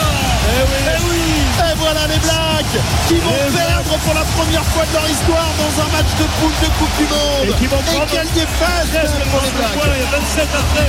Eh 0.48 0.64
oui. 0.64 0.80
Eh 0.88 1.00
oui. 1.08 1.22
Et 1.70 1.74
voilà 1.76 2.06
les 2.08 2.18
Blacks 2.18 2.76
qui 3.08 3.18
vont 3.20 3.30
Les 3.30 3.52
perdre 3.58 3.94
pour 4.04 4.14
la 4.14 4.24
première 4.36 4.64
fois 4.72 4.84
de 4.86 4.92
leur 4.94 5.08
histoire 5.08 5.50
dans 5.58 5.72
un 5.82 5.88
match 5.92 6.10
de 6.18 6.24
poule 6.40 6.56
de 6.62 6.68
Coupe 6.78 6.96
du 6.98 7.04
Monde. 7.12 7.48
Et 7.48 7.54
qui 7.60 7.66
vont 7.66 7.82
prendre 7.82 8.06
quelle 8.10 8.30
défaite 8.32 8.88
13 8.92 9.10
pour 9.30 9.40
les 9.42 9.50
points, 9.50 9.76
Blacks. 9.76 9.94
il 9.96 10.02
y 10.02 10.06
a 10.06 10.18
27 10.18 10.48
à 10.48 10.62
13. 10.74 10.86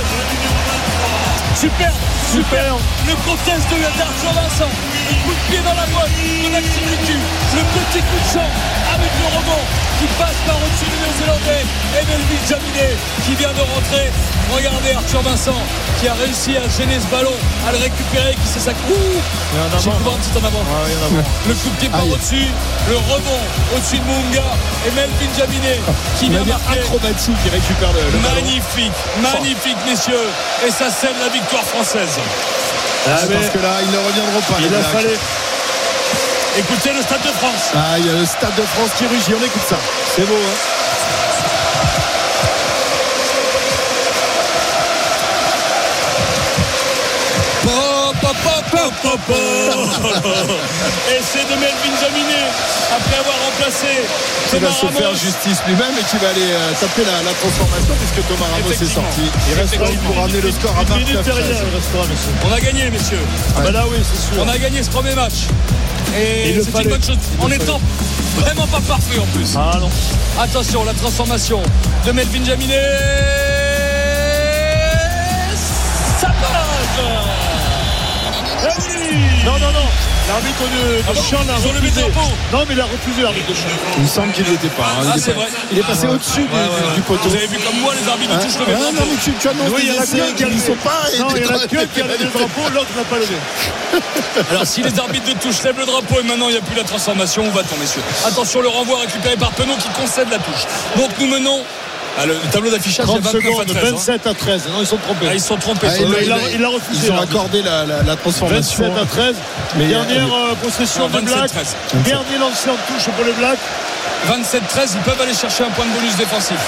Super, 1.60 1.92
super. 2.30 2.76
Le 3.06 3.14
contest 3.26 3.66
de 3.70 3.76
d'Arthur 3.98 4.32
Vincent. 4.32 4.70
Le 5.10 5.14
coup 5.24 5.34
de 5.34 5.42
pied 5.50 5.60
dans 5.66 5.74
la 5.74 5.86
boîte 5.90 6.14
de 6.14 6.48
Maxime 6.48 6.86
Lucu. 6.90 7.18
Le 7.56 7.62
petit 7.74 8.02
coup 8.06 8.20
de 8.22 8.28
champ 8.32 8.50
avec 8.94 9.10
le 9.18 9.26
rebond 9.36 9.62
qui 9.98 10.06
passe 10.18 10.38
par 10.46 10.56
au-dessus 10.56 10.86
du 10.86 10.96
Néo-Zélandais. 11.02 11.64
Et 11.98 12.04
Melvin 12.06 12.42
Jaminet 12.48 12.94
qui 13.26 13.34
vient 13.34 13.52
de 13.52 13.60
rentrer. 13.74 14.10
Regardez 14.54 14.92
Arthur 14.94 15.22
Vincent 15.22 15.60
qui 16.00 16.08
a 16.08 16.14
réussi 16.14 16.56
à 16.56 16.66
gêner 16.68 16.98
ce 16.98 17.06
ballon, 17.06 17.34
à 17.68 17.72
le 17.72 17.78
récupérer, 17.78 18.34
qui 18.34 18.48
s'est 18.48 18.60
sacré. 18.60 18.82
Ouh 18.88 18.94
en 18.94 19.66
avant. 19.66 19.78
J'ai 19.78 19.90
couvert 19.90 20.14
un 20.14 20.20
petit 20.22 20.34
en 20.38 20.46
avant. 20.46 20.62
Ouais, 20.64 20.86
il 20.86 20.94
y 20.94 20.98
en 20.98 21.02
a 21.02 21.06
avant. 21.10 21.28
Le 21.50 21.54
coup 21.54 21.70
de 21.70 21.76
pied 21.82 21.88
par 21.90 22.06
au-dessus, 22.06 22.48
le 22.88 22.96
rebond 22.96 23.42
au-dessus 23.74 23.98
de 23.98 24.06
Munga 24.06 24.48
et 24.86 24.90
Melvin 24.94 25.32
Jaminet 25.36 25.80
qui 26.18 26.26
Il 26.26 26.32
vient 26.32 26.44
marquer. 26.46 26.80
acrobatique 26.80 27.36
qui 27.42 27.50
récupère 27.50 27.92
le, 27.92 28.00
le 28.10 28.18
ballon. 28.22 28.34
Magnifique, 28.42 28.98
magnifique 29.20 29.80
messieurs. 29.86 30.28
Et 30.66 30.70
ça 30.70 30.90
scelle 30.90 31.18
la 31.20 31.28
victoire 31.28 31.64
française. 31.64 32.19
Ah, 33.06 33.20
mais 33.28 33.34
Parce 33.36 33.48
que 33.50 33.58
là, 33.58 33.78
ils 33.82 33.90
ne 33.90 33.98
reviendront 33.98 34.40
pas. 34.40 34.56
il 34.60 34.74
a 34.74 34.82
fallu. 34.82 35.16
Écoutez 36.58 36.92
le 36.92 37.00
Stade 37.02 37.22
de 37.22 37.32
France. 37.38 37.70
Ah, 37.74 37.98
il 37.98 38.06
y 38.06 38.10
a 38.10 38.12
le 38.12 38.26
Stade 38.26 38.54
de 38.56 38.62
France 38.62 38.90
qui 38.96 39.06
rugit. 39.06 39.32
On 39.34 39.44
écoute 39.44 39.62
ça. 39.68 39.76
C'est 40.14 40.26
beau, 40.26 40.34
hein 40.34 40.56
Et 51.10 51.20
c'est 51.22 51.44
de 51.44 51.54
Melvin 51.58 51.94
Jaminet 52.00 52.48
après 52.94 53.16
avoir 53.18 53.36
remplacé 53.46 53.86
Qui 54.50 54.56
va 54.58 54.68
Thomas 54.68 54.80
se 54.80 54.86
faire 54.98 55.14
justice 55.14 55.58
lui-même 55.66 55.94
et 55.98 56.04
qui 56.04 56.16
va 56.18 56.28
aller 56.28 56.50
euh, 56.52 56.72
taper 56.78 57.04
la, 57.04 57.22
la 57.22 57.32
transformation 57.40 57.94
puisque 57.96 58.26
Thomas 58.28 58.46
Ramos 58.52 58.70
est 58.70 58.84
sorti. 58.84 59.22
Il 59.48 59.54
reste 59.58 59.74
Effectivement. 59.74 60.06
pour 60.06 60.16
ramener 60.22 60.40
le 60.40 60.50
score 60.52 60.74
à 60.76 60.82
Une 60.82 60.98
minute 61.04 61.16
29 61.16 61.24
derrière, 61.24 61.62
il 61.64 61.74
restera, 61.76 62.02
monsieur. 62.04 62.32
On 62.48 62.52
a 62.52 62.60
gagné 62.60 62.90
messieurs. 62.90 63.24
Ah 63.56 63.60
bah 63.64 63.70
là, 63.70 63.84
oui, 63.90 63.98
c'est 64.02 64.34
sûr. 64.34 64.42
On 64.44 64.48
a 64.48 64.58
gagné 64.58 64.82
ce 64.82 64.90
premier 64.90 65.14
match. 65.14 65.48
Et 66.18 66.60
c'est 66.60 66.82
une 66.82 66.88
bonne 66.90 67.02
chose. 67.04 67.18
En 67.40 67.50
étant 67.50 67.80
vraiment 68.36 68.66
pas 68.66 68.80
parfait 68.80 69.18
en 69.18 69.26
plus. 69.36 69.54
Ah 69.56 69.78
non. 69.80 69.90
Attention, 70.40 70.84
la 70.84 70.94
transformation 70.94 71.62
de 72.06 72.12
Melvin 72.12 72.44
Jaminet. 72.44 72.74
Ça 76.20 76.28
passe 76.28 77.49
Non, 79.44 79.52
non, 79.58 79.72
non. 79.72 79.88
L'arbitre 80.28 80.62
de, 80.62 80.98
de 80.98 81.02
Ah 81.08 81.12
bon 81.14 81.22
Champ 81.22 81.38
l'a 81.48 81.54
Ils 81.58 81.66
ont 81.66 81.72
levé 81.72 81.80
le 81.80 81.88
refusé. 81.88 82.00
drapeau. 82.12 82.28
Non, 82.52 82.64
mais 82.68 82.74
il 82.74 82.80
a 82.80 82.84
refusé 82.84 83.22
l'arbitre 83.22 83.48
de 83.48 83.54
Champ. 83.54 83.72
Il 83.96 84.02
me 84.02 84.08
semble 84.08 84.32
qu'il 84.32 84.44
n'y 84.44 84.54
était 84.54 84.68
pas. 84.68 84.84
hein. 84.84 85.02
Il 85.02 85.10
Ah, 85.12 85.16
est 85.16 85.20
c'est 85.20 85.32
pas- 85.32 85.40
vrai. 85.40 85.48
Il 85.72 85.78
est 85.78 85.82
passé 85.82 86.06
au-dessus 86.06 86.42
du, 86.44 86.94
du 86.94 87.00
poteau. 87.02 87.28
Vous 87.30 87.34
avez 87.36 87.46
vu 87.46 87.58
comme 87.58 87.80
moi 87.80 87.94
les 88.00 88.06
arbitres 88.08 88.34
Hein 88.34 88.38
de 88.38 88.44
touche 88.44 88.58
lever 88.60 88.72
le 88.72 88.76
Ah, 88.76 88.80
non, 88.84 88.92
drapeau. 88.92 89.08
mais 89.10 89.18
tu, 89.24 89.32
tu 89.32 89.48
annonces 89.48 89.70
Oui, 89.74 89.82
il 89.88 89.94
y 89.94 89.98
a 89.98 90.02
essais 90.04 90.32
qui 90.36 90.44
a 90.44 90.48
ne 90.48 90.60
sont 90.60 90.76
pas. 90.84 91.02
et 91.12 91.18
Non, 91.18 91.26
il 91.34 91.42
y 91.42 91.46
en 91.48 91.54
a 91.54 91.58
des- 91.58 91.66
qu'un 91.68 91.86
qui 91.86 92.00
a 92.00 92.04
le 92.04 92.30
drapeau, 92.30 92.62
l'autre 92.74 92.92
n'a 92.96 93.04
pas 93.04 93.16
levé. 93.18 93.36
Alors 94.50 94.66
si 94.66 94.82
les 94.82 94.98
arbitres 95.00 95.26
de 95.34 95.38
touche 95.40 95.62
lèvent 95.64 95.78
le 95.80 95.86
drapeau 95.86 96.20
et 96.20 96.22
maintenant 96.22 96.46
il 96.48 96.52
n'y 96.52 96.58
a 96.58 96.62
plus 96.62 96.76
la 96.76 96.84
transformation, 96.84 97.42
où 97.48 97.50
va-t-on 97.50 97.76
messieurs 97.80 98.02
Attention, 98.26 98.60
le 98.60 98.68
renvoi 98.68 99.00
récupéré 99.00 99.36
par 99.36 99.50
Penaud 99.52 99.74
qui 99.76 99.88
concède 99.98 100.28
la 100.30 100.38
touche. 100.38 100.64
Donc 100.96 101.10
nous 101.18 101.26
menons. 101.26 101.60
Ah, 102.18 102.26
le, 102.26 102.34
le 102.34 102.50
tableau 102.50 102.70
d'affichage 102.70 103.06
30 103.06 103.18
est 103.18 103.20
29 103.20 103.34
à 103.34 103.50
secondes, 103.50 103.66
13. 103.66 103.84
hein. 103.84 103.90
27 103.96 104.26
à 104.26 104.34
13. 104.34 104.62
Non, 104.72 104.80
ils 104.80 104.86
sont 104.86 104.96
trompés. 104.98 105.26
Ah, 105.30 105.34
ils 105.34 105.40
sont 105.40 105.56
trompés. 105.56 105.86
Ah, 105.90 105.96
il, 105.96 106.02
il 106.24 106.32
a- 106.32 106.36
il- 106.50 106.54
il 106.56 106.64
a 106.64 106.68
refusé, 106.68 107.06
Ils 107.06 107.10
ont 107.10 107.14
l'arbitre. 107.14 107.36
accordé 107.36 107.62
la, 107.62 107.84
la, 107.86 108.02
la 108.02 108.16
transformation. 108.16 108.84
27 108.84 109.02
à 109.02 109.06
13. 109.06 109.34
Mais, 109.76 109.86
Dernière 109.88 110.26
euh, 110.34 110.50
euh, 110.50 110.54
possession 110.62 111.08
de 111.08 111.20
Black. 111.20 111.50
27-13. 111.50 112.02
Dernier 112.04 112.38
lancé 112.38 112.68
en 112.70 112.74
touche 112.92 113.04
pour 113.16 113.24
les 113.24 113.32
Blacks. 113.32 113.58
27-13, 114.28 114.90
ils 114.96 115.00
peuvent 115.02 115.20
aller 115.22 115.34
chercher 115.34 115.64
un 115.64 115.70
point 115.70 115.86
de 115.86 115.90
bonus 115.92 116.14
défensif. 116.16 116.58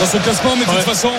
dans 0.00 0.06
ce 0.06 0.16
classement, 0.18 0.54
mais 0.56 0.64
de 0.64 0.70
toute 0.70 0.84
façon, 0.86 1.10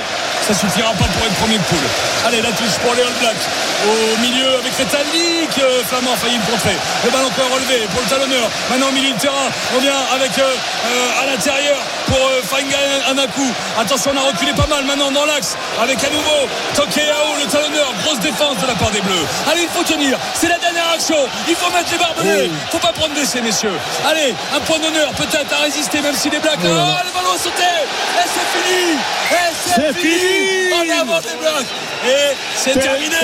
ça 0.46 0.54
suffira 0.54 0.92
pas 0.94 1.06
pour 1.06 1.26
être 1.26 1.36
premier 1.42 1.58
de 1.58 1.64
poule. 1.64 1.88
Allez, 2.28 2.42
la 2.42 2.52
touche 2.52 2.78
pour 2.84 2.94
les 2.96 3.02
All 3.04 3.14
Blacks. 3.22 3.46
Au 3.88 4.18
milieu 4.20 4.60
avec 4.60 4.74
Retalli, 4.76 5.48
que 5.56 5.66
Flamand 5.88 6.14
a 6.14 6.18
failli 6.18 6.36
le 6.38 6.52
contrer. 6.52 6.76
Le 7.06 7.12
ballon 7.12 7.28
encore 7.28 7.54
relevé 7.54 7.88
pour 7.94 8.02
le 8.02 8.10
talonneur. 8.10 8.50
Maintenant 8.70 8.90
au 8.90 8.92
milieu 8.92 9.12
du 9.12 9.20
terrain, 9.20 9.48
on 9.76 9.80
vient 9.80 9.96
avec 10.14 10.38
euh, 10.38 10.44
euh, 10.44 11.24
à 11.24 11.26
l'intérieur 11.28 11.78
pour 12.08 12.18
euh, 12.18 12.42
Fainga 12.44 12.78
Anaku. 13.10 13.48
Attention, 13.80 14.12
on 14.14 14.20
a 14.20 14.28
reculé 14.32 14.52
pas 14.54 14.68
mal 14.68 14.84
maintenant 14.84 15.12
dans 15.12 15.26
l'axe 15.26 15.56
avec 15.82 16.04
à 16.04 16.10
nouveau 16.10 16.50
Tokeao, 16.76 17.40
le 17.40 17.48
talonneur. 17.48 17.94
Grosse 18.04 18.20
défense 18.20 18.58
de 18.58 18.68
la 18.68 18.76
part 18.76 18.92
des 18.92 19.02
Bleus. 19.02 19.26
Allez, 19.50 19.64
il 19.64 19.70
faut 19.70 19.84
tenir. 19.84 20.18
C'est 20.34 20.50
la 20.50 20.58
dernière 20.58 20.90
action. 20.94 21.18
Il 21.48 21.56
faut 21.56 21.72
mettre 21.72 21.92
les 21.92 21.98
barbelés. 21.98 22.52
Faut 22.72 22.80
pas 22.80 22.92
prendre 22.92 23.14
d'essai, 23.14 23.42
messieurs. 23.42 23.78
Allez, 24.10 24.36
un 24.56 24.60
point 24.62 24.80
d'honneur 24.80 25.12
peut-être 25.14 25.54
à 25.54 25.64
résister, 25.64 26.02
même 26.02 26.16
si 26.16 26.30
les 26.30 26.40
Blacks. 26.40 26.60
Oh, 26.64 26.68
le 26.68 27.12
ballon 27.14 27.34
a 27.34 27.38
sauté. 27.38 27.64
Et 27.64 28.28
c'est 28.28 28.48
fini. 28.60 28.98
Et 29.32 29.54
c'est 29.64 29.94
fini. 30.00 30.29
En 30.76 31.02
avant 31.02 31.20
des 31.20 31.36
Blacks. 31.42 31.74
Et 32.06 32.36
c'est 32.56 32.80
terminé. 32.80 33.16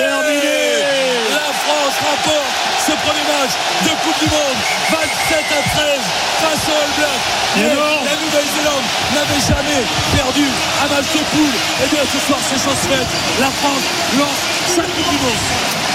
La 1.30 1.48
France 1.64 1.96
remporte 2.02 2.52
ce 2.86 2.92
premier 2.92 3.24
match 3.26 3.52
de 3.84 3.90
Coupe 4.04 4.18
du 4.20 4.28
Monde 4.30 4.60
27 4.90 5.44
à 5.50 5.62
13 5.76 6.00
face 6.40 6.68
aux 6.68 7.02
All. 7.02 7.08
Et 7.56 7.62
la 7.62 8.16
Nouvelle-Zélande 8.20 8.86
n'avait 9.14 9.40
jamais 9.40 9.82
perdu 10.14 10.44
un 10.84 10.88
match 10.94 11.08
de 11.14 11.22
poule. 11.32 11.56
Et 11.84 11.88
bien 11.88 12.04
ce 12.12 12.18
soir 12.26 12.38
c'est 12.42 12.60
chose 12.62 12.82
faite. 12.88 13.10
La 13.40 13.50
France 13.50 13.86
lance 14.18 14.42
sa 14.74 14.82
Coupe 14.82 15.10
du 15.10 15.18
Monde. 15.24 15.85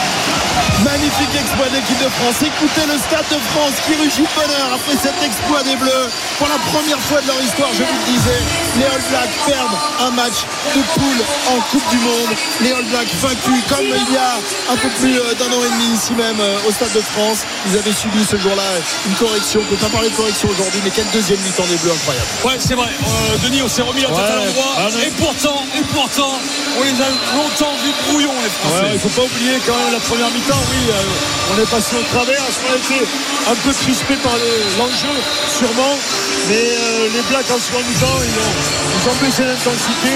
Magnifique 0.84 1.34
exploit 1.38 1.70
de 1.70 1.76
l'équipe 1.76 2.00
de 2.02 2.10
France. 2.10 2.42
Écoutez 2.42 2.86
le 2.90 2.98
stade 2.98 3.28
de 3.30 3.40
France 3.54 3.78
qui 3.86 3.94
rugit 4.02 4.26
de 4.26 4.34
bonheur 4.34 4.68
après 4.74 4.98
cet 4.98 5.14
exploit 5.22 5.62
des 5.64 5.76
Bleus. 5.76 6.10
Pour 6.38 6.50
la 6.50 6.58
première 6.74 7.00
fois 7.00 7.22
de 7.22 7.28
leur 7.28 7.40
histoire, 7.42 7.70
je 7.74 7.84
vous 7.86 7.98
le 8.02 8.06
disais, 8.10 8.42
les 8.82 8.86
All 8.90 9.04
Blacks 9.14 9.38
perdent 9.46 9.78
un 10.02 10.12
match 10.12 10.42
de 10.74 10.82
poule 10.98 11.22
en 11.54 11.62
Coupe 11.70 11.88
du 11.92 12.00
Monde. 12.02 12.34
Les 12.62 12.72
All 12.74 12.86
Blacks 12.90 13.14
vaincus 13.22 13.62
comme 13.70 13.86
il 13.86 14.14
y 14.14 14.18
a 14.18 14.42
un 14.74 14.78
peu 14.78 14.90
plus 14.98 15.20
euh, 15.20 15.34
d'un 15.38 15.54
an 15.54 15.62
et 15.62 15.70
demi 15.70 15.94
ici 15.94 16.14
même 16.18 16.40
euh, 16.40 16.68
au 16.68 16.72
stade 16.72 16.94
de 16.94 17.02
France. 17.14 17.46
Ils 17.70 17.78
avaient 17.78 17.94
subi 17.94 18.26
ce 18.26 18.38
jour-là 18.38 18.66
une 19.06 19.16
correction. 19.16 19.62
On 19.62 19.70
peut 19.70 19.82
pas 19.86 19.94
parler 19.94 20.10
de 20.10 20.16
correction 20.16 20.50
aujourd'hui, 20.50 20.82
mais 20.84 20.90
quel 20.90 21.06
deuxième 21.14 21.40
mi-temps 21.46 21.70
des 21.70 21.78
Bleus 21.78 21.94
incroyable. 21.94 22.28
Ouais, 22.44 22.58
c'est 22.58 22.76
vrai. 22.76 22.90
Euh, 22.90 23.38
Denis, 23.46 23.62
on 23.62 23.70
s'est 23.70 23.86
remis 23.86 24.02
la 24.02 24.10
tête 24.10 24.34
à 24.34 24.36
l'endroit. 24.36 24.74
Ah, 24.78 24.90
et 25.06 25.12
pourtant, 25.12 25.62
et 25.78 25.86
pourtant, 25.94 26.34
on 26.80 26.84
les 26.84 26.98
a 26.98 27.10
longtemps 27.38 27.74
vus 27.86 27.94
brouillons, 28.10 28.34
les 28.42 28.50
Français. 28.50 28.82
Ouais, 28.82 28.90
il 28.90 28.94
ne 28.96 29.00
faut 29.00 29.14
pas 29.14 29.26
oublier 29.30 29.62
quand 29.66 29.78
même 29.78 29.94
la 29.94 30.00
première 30.00 30.32
mi-temps, 30.42 30.64
oui, 30.72 30.82
euh, 30.90 31.54
on 31.54 31.62
est 31.62 31.70
passé 31.70 31.96
au 31.98 32.06
travers, 32.16 32.42
on 32.42 32.74
a 32.74 32.78
été 32.78 33.06
un 33.52 33.56
peu 33.64 33.74
crispé 33.74 34.16
par 34.24 34.34
le- 34.34 34.66
l'enjeu, 34.80 35.14
sûrement, 35.48 35.94
mais 36.50 36.56
euh, 36.74 37.10
les 37.14 37.22
Blacks 37.30 37.50
en 37.52 37.60
seconde 37.62 37.86
mi-temps, 37.86 38.18
ils 38.26 38.38
ont, 38.42 38.54
ils 38.98 39.06
ont 39.10 39.18
baissé 39.22 39.44
l'intensité 39.46 40.14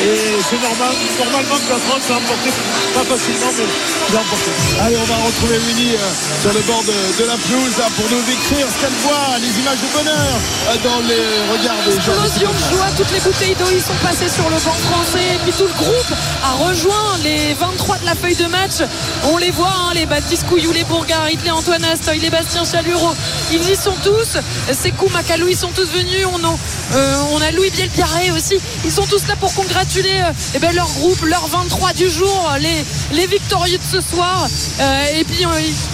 et 0.00 0.40
c'est 0.48 0.60
normal, 0.64 0.94
normalement 1.20 1.58
que 1.60 1.68
la 1.76 1.80
France 1.84 2.04
a 2.08 2.16
emporté, 2.16 2.48
pas 2.96 3.04
facilement, 3.04 3.52
mais 3.58 3.68
il 4.08 4.16
a 4.16 4.20
emporté. 4.20 4.50
Allez, 4.80 4.96
on 4.96 5.04
va 5.12 5.16
retrouver 5.28 5.58
Winnie 5.68 5.92
euh, 5.92 6.40
sur 6.40 6.52
le 6.56 6.60
bord 6.64 6.80
de, 6.88 6.96
de 7.20 7.24
la 7.28 7.36
pelouse 7.36 7.74
là, 7.76 7.88
pour 7.96 8.08
nous 8.08 8.22
décrire 8.24 8.64
ce 8.64 8.76
qu'elle 8.80 8.96
voit, 9.04 9.36
les 9.44 9.52
images 9.60 9.80
de 9.84 9.90
bonheur 9.92 10.32
euh, 10.72 10.76
dans 10.84 11.00
les 11.04 11.24
regards 11.52 11.82
des 11.84 12.00
gens. 12.00 12.16
Explosion 12.16 12.48
de 12.48 12.62
joie, 12.72 12.88
toutes 12.96 13.12
les 13.12 13.20
bouteilles 13.20 13.56
d'eau 13.60 13.68
ils 13.72 13.82
sont 13.84 13.98
passées 14.00 14.28
sur 14.32 14.48
le 14.48 14.56
banc 14.64 14.78
français 14.88 15.36
et 15.36 15.38
puis 15.44 15.52
tout 15.52 15.68
le 15.68 15.76
groupe 15.76 16.12
a 16.44 16.52
rejoint 16.64 17.18
les 17.22 17.52
23 17.54 17.98
de 17.98 18.06
la 18.06 18.14
feuille 18.14 18.36
de 18.40 18.46
match. 18.46 18.80
On 19.28 19.36
les 19.36 19.49
voit, 19.50 19.68
hein, 19.68 19.92
les 19.94 20.06
Baptiste 20.06 20.46
Couillou, 20.46 20.72
les 20.72 20.84
Bourgard, 20.84 21.28
Hitler 21.30 21.50
Antoine 21.50 21.84
Astoy, 21.84 22.18
les 22.18 22.30
Bastien 22.30 22.64
Chalureau, 22.64 23.12
ils 23.52 23.68
y 23.70 23.76
sont 23.76 23.94
tous. 24.02 24.38
Sekou 24.72 25.08
Makalou, 25.10 25.48
ils 25.48 25.56
sont 25.56 25.70
tous 25.74 25.88
venus. 25.88 26.26
On, 26.32 26.44
en- 26.44 26.58
euh, 26.94 27.38
a 27.46 27.50
Louis 27.52 27.70
Bielpiaré 27.70 28.30
aussi. 28.32 28.56
Ils 28.84 28.92
sont 28.92 29.06
tous 29.06 29.26
là 29.26 29.34
pour 29.36 29.52
congratuler 29.54 30.12
euh, 30.22 30.32
eh 30.54 30.58
ben, 30.58 30.74
leur 30.74 30.88
groupe, 30.92 31.22
leur 31.24 31.46
23 31.48 31.92
du 31.94 32.10
jour, 32.10 32.50
les, 32.60 32.84
les 33.16 33.26
victorieux 33.26 33.78
de 33.78 33.82
ce 33.90 34.00
soir. 34.06 34.46
Euh, 34.80 35.04
et 35.18 35.24
puis 35.24 35.44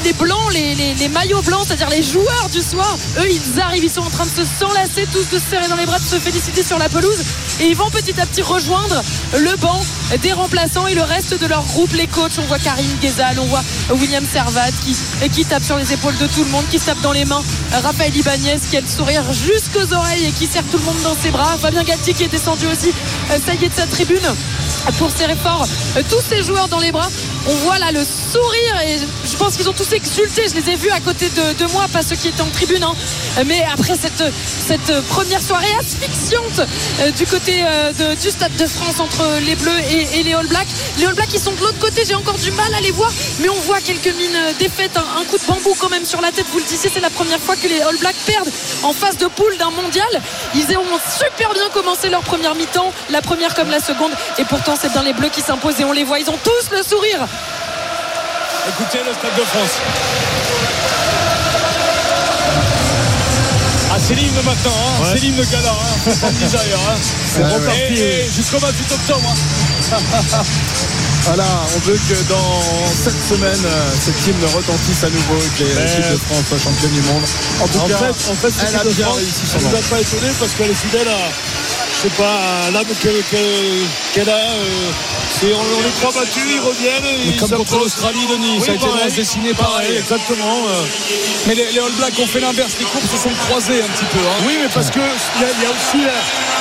les 0.05 0.13
blancs, 0.13 0.53
les, 0.53 0.75
les- 0.75 0.95
les 0.95 1.09
maillots 1.09 1.43
blancs, 1.43 1.63
c'est-à-dire 1.67 1.91
les 1.91 2.03
joueurs 2.03 2.49
du 2.53 2.61
soir, 2.61 2.97
eux 3.21 3.29
ils 3.31 3.61
arrivent, 3.61 3.85
ils 3.85 3.91
sont 3.91 4.01
en 4.03 4.11
train 4.11 4.25
de 4.25 4.31
se 4.31 4.43
s'enlacer, 4.59 5.07
tous 5.13 5.29
de 5.35 5.39
se 5.39 5.45
serrer 5.51 5.69
dans 5.69 5.77
les 5.77 5.87
bras, 5.87 5.99
de 5.99 6.05
se 6.05 6.19
féliciter 6.19 6.63
sur 6.63 6.79
la 6.79 6.89
pelouse. 6.89 7.19
Et 7.61 7.67
ils 7.67 7.77
vont 7.77 7.91
petit 7.91 8.19
à 8.21 8.27
petit 8.27 8.43
rejoindre 8.43 9.03
le 9.39 9.57
banc 9.57 9.81
des 10.23 10.33
remplaçants 10.33 10.87
et 10.87 10.95
le 10.95 11.03
reste 11.03 11.39
de 11.41 11.47
leur 11.47 11.63
groupe, 11.65 11.93
les 11.93 12.07
coachs. 12.07 12.33
On 12.39 12.43
voit 12.47 12.59
Karim 12.59 12.87
Ghezal, 13.01 13.39
on 13.47 13.49
voit 13.49 13.63
William 14.01 14.25
Servat 14.25 14.71
qui, 15.33 15.45
tape 15.45 15.63
sur 15.63 15.77
les 15.77 15.93
épaules 15.93 16.17
de 16.19 16.27
tout 16.27 16.43
le 16.43 16.51
monde, 16.51 16.65
qui 16.71 16.81
tape 16.81 17.01
dans 17.01 17.13
les 17.13 17.25
mains. 17.25 17.43
Raphaël 17.83 18.17
Ibanez 18.17 18.59
qui 18.71 18.77
a 18.77 18.81
le 18.81 18.87
sourire 18.87 19.23
jusqu'aux 19.33 19.95
oreilles 19.95 20.27
et 20.27 20.33
qui 20.33 20.47
serre 20.47 20.65
tout 20.71 20.79
le 20.79 20.85
monde 20.85 21.01
dans 21.05 21.15
ses 21.15 21.31
bras. 21.31 21.57
Fabien 21.59 21.85
Galtier 21.85 22.15
qui 22.15 22.25
est 22.25 22.29
descendu 22.29 22.67
aussi, 22.67 22.91
euh, 23.31 23.39
ça 23.45 23.53
de 23.55 23.73
sa 23.75 23.87
tribune 23.87 24.19
pour 24.99 25.11
serrer 25.11 25.37
fort 25.37 25.67
euh, 25.97 26.03
tous 26.09 26.23
ces 26.29 26.43
joueurs 26.43 26.69
dans 26.69 26.79
les 26.81 26.91
bras. 26.93 27.09
On 27.49 27.55
voit 27.57 27.79
là 27.79 27.93
le 27.93 28.01
sourire 28.05 28.81
et 28.85 28.99
je 29.25 29.37
pense 29.37 29.57
qu'ils 29.57 29.69
ont 29.69 29.73
tous 29.73 29.93
exulté. 29.93 30.43
Je 30.49 30.55
les 30.55 30.71
ai 30.73 30.77
vus 30.77 30.91
à 30.91 31.01
côté 31.01 31.29
de, 31.29 31.73
moi, 31.73 31.87
pas 31.93 32.03
ceux 32.03 32.17
qui 32.17 32.29
étaient 32.29 32.43
en 32.43 32.51
tribune. 32.51 32.83
hein. 32.83 32.95
Mais 33.47 33.65
après 33.73 33.95
cette, 33.97 34.93
première 35.09 35.43
soirée 35.43 35.73
asphyxiante 35.79 36.67
euh, 37.01 37.11
du 37.13 37.27
côté 37.27 37.65
du 38.21 38.31
Stade 38.31 38.57
de 38.57 38.67
France 38.67 38.99
entre 38.99 39.25
les 39.45 39.55
Bleus 39.55 39.79
et, 39.91 40.21
et 40.21 40.23
les 40.25 40.35
All 40.35 40.47
Blacks. 40.47 40.69
Les 40.99 41.05
All 41.07 41.15
Blacks 41.15 41.29
qui 41.29 41.39
sont 41.39 41.53
de 41.53 41.61
l'autre 41.61 41.79
côté, 41.79 42.03
j'ai 42.07 42.15
encore 42.15 42.39
du 42.39 42.51
mal 42.53 42.73
à 42.75 42.81
les 42.81 42.91
voir, 42.91 43.13
mais 43.41 43.49
on 43.49 43.61
voit 43.61 43.81
quelques 43.81 44.15
mines 44.17 44.39
défaites, 44.59 44.97
un, 44.97 45.21
un 45.21 45.25
coup 45.25 45.39
de 45.39 45.45
bambou 45.47 45.75
quand 45.79 45.89
même 45.91 46.05
sur 46.05 46.21
la 46.21 46.33
tête. 46.33 46.47
Vous 46.53 46.59
le 46.59 46.65
disiez, 46.65 46.91
c'est 46.93 47.01
la 47.01 47.11
première 47.11 47.39
fois 47.41 47.55
que 47.57 47.67
les 47.69 47.81
All 47.81 47.97
Blacks 47.99 48.17
perdent 48.27 48.51
en 48.83 48.93
phase 48.93 49.17
de 49.19 49.27
poule 49.27 49.57
d'un 49.59 49.71
mondial. 49.71 50.07
Ils 50.55 50.65
ont 50.77 50.99
super 51.19 51.53
bien 51.55 51.69
commencé 51.73 52.09
leur 52.09 52.23
première 52.23 52.55
mi-temps, 52.55 52.93
la 53.11 53.21
première 53.23 53.55
comme 53.55 53.71
la 53.71 53.81
seconde, 53.81 54.13
et 54.39 54.45
pourtant 54.45 54.75
c'est 54.81 54.91
bien 54.93 55.03
les 55.03 55.13
Bleus 55.13 55.29
qui 55.31 55.41
s'imposent 55.43 55.81
et 55.81 55.85
on 55.85 55.93
les 55.93 56.05
voit, 56.05 56.19
ils 56.19 56.31
ont 56.31 56.39
tous 56.43 56.71
le 56.77 56.83
sourire. 56.83 57.27
Écoutez 58.69 58.99
le 58.99 59.13
Stade 59.13 59.35
de 59.39 59.45
France. 59.45 59.71
Ah, 63.93 63.99
c'est 64.05 64.15
l'hymne 64.15 64.35
maintenant, 64.45 64.73
hein. 64.73 65.03
Ouais. 65.03 65.09
c'est 65.13 65.21
l'hymne 65.21 65.45
gala, 65.51 65.71
hein. 65.71 65.97
Hein. 66.07 66.97
C'est 67.35 67.43
reparti. 67.45 67.81
Et- 67.81 68.21
et 68.27 68.31
Jusqu'au 68.31 68.59
28 68.59 68.93
octobre. 68.93 69.35
hein. 69.93 69.97
Voilà, 71.27 71.45
on 71.75 71.79
veut 71.81 71.99
que 72.09 72.15
dans 72.31 72.61
cette 72.95 73.21
semaine, 73.21 73.63
euh, 73.65 73.91
cette 74.01 74.17
team 74.23 74.35
retentisse 74.55 75.03
à 75.03 75.11
nouveau, 75.11 75.35
que 75.59 75.65
Ben, 75.65 75.83
l'équipe 75.83 76.11
de 76.13 76.17
France 76.19 76.45
soit 76.49 76.59
championne 76.59 76.93
du 76.93 77.01
monde. 77.03 77.25
En 77.61 77.67
tout 77.67 77.79
en 77.79 77.89
cas, 77.89 77.97
fait, 77.99 78.31
en 78.31 78.35
fait 78.35 78.51
cette 78.51 78.69
elle 78.71 78.77
a 78.77 78.85
bien 78.85 79.07
France, 79.07 79.17
réussi 79.19 79.43
son 79.47 79.59
rôle. 79.59 79.75
a 79.77 79.83
pas 79.91 80.01
étonné 80.01 80.29
parce 80.39 80.53
qu'elle 80.55 80.71
est 80.71 80.75
fidèle 80.87 81.09
à, 81.09 81.19
je 81.97 82.03
sais 82.03 82.15
pas, 82.15 82.71
l'âme 82.73 82.87
qu'elle 83.03 84.29
a. 84.31 84.33
euh, 84.33 84.91
c'est- 85.41 85.53
on, 85.53 85.59
on 85.59 85.83
les 85.83 85.91
croit 85.99 86.13
battus, 86.15 86.47
ils 86.47 86.61
reviennent. 86.61 87.05
et 87.05 87.27
ils 87.35 87.37
comme 87.37 87.51
contre 87.59 87.77
l'Australie, 87.79 88.27
Denis, 88.31 88.59
Oui, 88.61 88.65
ça 88.65 88.71
a 88.71 88.75
été 88.77 88.87
pareil. 88.87 89.13
dessiné 89.13 89.53
pareil. 89.55 89.97
exactement. 89.99 90.63
euh. 90.71 90.85
Mais 91.49 91.55
les, 91.57 91.73
les 91.73 91.81
All 91.81 91.93
Blacks 91.99 92.19
ont 92.21 92.27
fait 92.27 92.41
l'inverse, 92.41 92.73
les 92.79 92.87
groupes 92.87 93.07
se 93.11 93.19
sont 93.19 93.35
croisés 93.49 93.83
un 93.83 93.91
petit 93.99 94.07
peu. 94.15 94.19
hein. 94.23 94.39
Oui, 94.47 94.59
mais 94.63 94.69
parce 94.73 94.91
qu'il 94.91 95.03
y, 95.03 95.43
y 95.43 95.67
a 95.67 95.71
aussi 95.75 96.07
euh, 96.07 96.11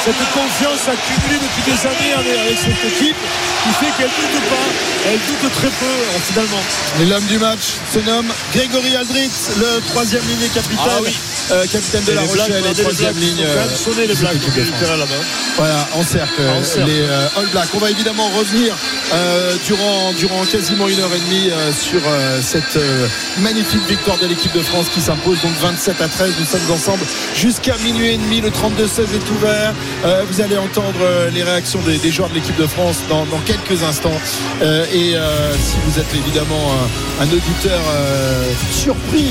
cette 0.04 0.22
confiance 0.34 0.90
accumulée 0.90 1.38
depuis 1.38 1.64
des 1.70 1.80
années 1.86 2.14
avec, 2.18 2.38
avec 2.40 2.58
cette 2.58 2.82
équipe 2.92 3.18
qui 3.64 3.72
fait 3.82 3.92
qu'elle 3.98 4.12
ne 4.14 4.28
doute 4.30 4.46
pas, 4.50 4.55
elle 5.08 5.20
doute 5.20 5.52
très 5.54 5.68
peu 5.70 5.86
euh, 5.86 6.20
finalement. 6.28 6.62
Et 7.02 7.06
l'homme 7.06 7.26
du 7.26 7.38
match 7.38 7.76
se 7.94 8.00
nomme 8.00 8.28
Grégory 8.54 8.96
Aldrit, 8.96 9.30
le 9.58 9.80
troisième 9.90 10.24
ligne 10.28 10.50
capitaine, 10.50 10.78
Ah 10.86 11.00
oui. 11.04 11.16
Euh, 11.52 11.66
capitaine 11.68 12.04
de 12.04 12.12
Et 12.12 12.16
la 12.16 12.22
Rochelle 12.22 12.64
et 12.70 12.74
troisième 12.74 13.18
ligne. 13.18 13.44
euh, 13.44 13.76
sonné 13.76 14.08
les 14.08 14.16
Blacks. 14.16 14.38
Voilà, 15.58 15.88
en 15.94 16.04
cercle, 16.04 16.42
En 16.60 16.64
cercle. 16.64 16.90
les 16.90 17.02
euh, 17.02 17.28
All 17.38 17.48
Blacks. 17.52 17.70
On 17.74 17.80
va 17.80 17.92
évidemment 17.92 18.30
revenir 18.30 18.76
euh, 19.14 19.56
durant, 19.66 20.14
durant 20.14 20.44
quasiment 20.46 20.88
une 20.88 21.00
heure 21.00 21.14
et 21.16 21.20
demie 21.20 21.50
euh, 21.52 21.72
sur 21.72 22.02
euh, 22.08 22.42
cette 22.42 22.76
euh, 22.78 23.08
magnifique 23.40 23.86
victoire 23.88 24.18
de 24.18 24.28
l'équipe 24.28 24.54
de 24.54 24.62
France 24.62 24.88
qui 24.94 25.02
s'impose 25.02 25.42
donc 25.42 25.54
27 25.62 26.02
à 26.02 26.08
13. 26.08 26.34
Nous 26.40 26.46
sommes 26.46 26.72
ensemble 26.72 27.04
jusqu'à 27.36 27.76
minuit 27.84 28.14
et 28.14 28.18
demi. 28.18 28.42
Le 28.42 28.50
32-16 28.50 29.16
est 29.16 29.30
ouvert. 29.38 29.74
Euh, 30.06 30.24
vous 30.30 30.42
allez 30.42 30.58
entendre 30.58 31.00
les 31.34 31.44
réactions 31.44 31.80
des, 31.82 31.98
des 31.98 32.12
joueurs 32.12 32.30
de 32.30 32.36
l'équipe 32.36 32.58
de 32.58 32.68
France 32.68 32.98
dans, 33.10 33.26
dans 33.26 33.40
quelques 33.40 33.84
instants. 33.84 34.20
Euh, 34.62 34.86
et 34.94 35.16
euh, 35.16 35.54
si 35.54 35.76
vous 35.86 36.00
êtes 36.00 36.14
évidemment 36.14 36.74
un, 37.20 37.24
un 37.24 37.28
auditeur 37.28 37.80
euh, 37.90 38.44
surpris 38.72 39.30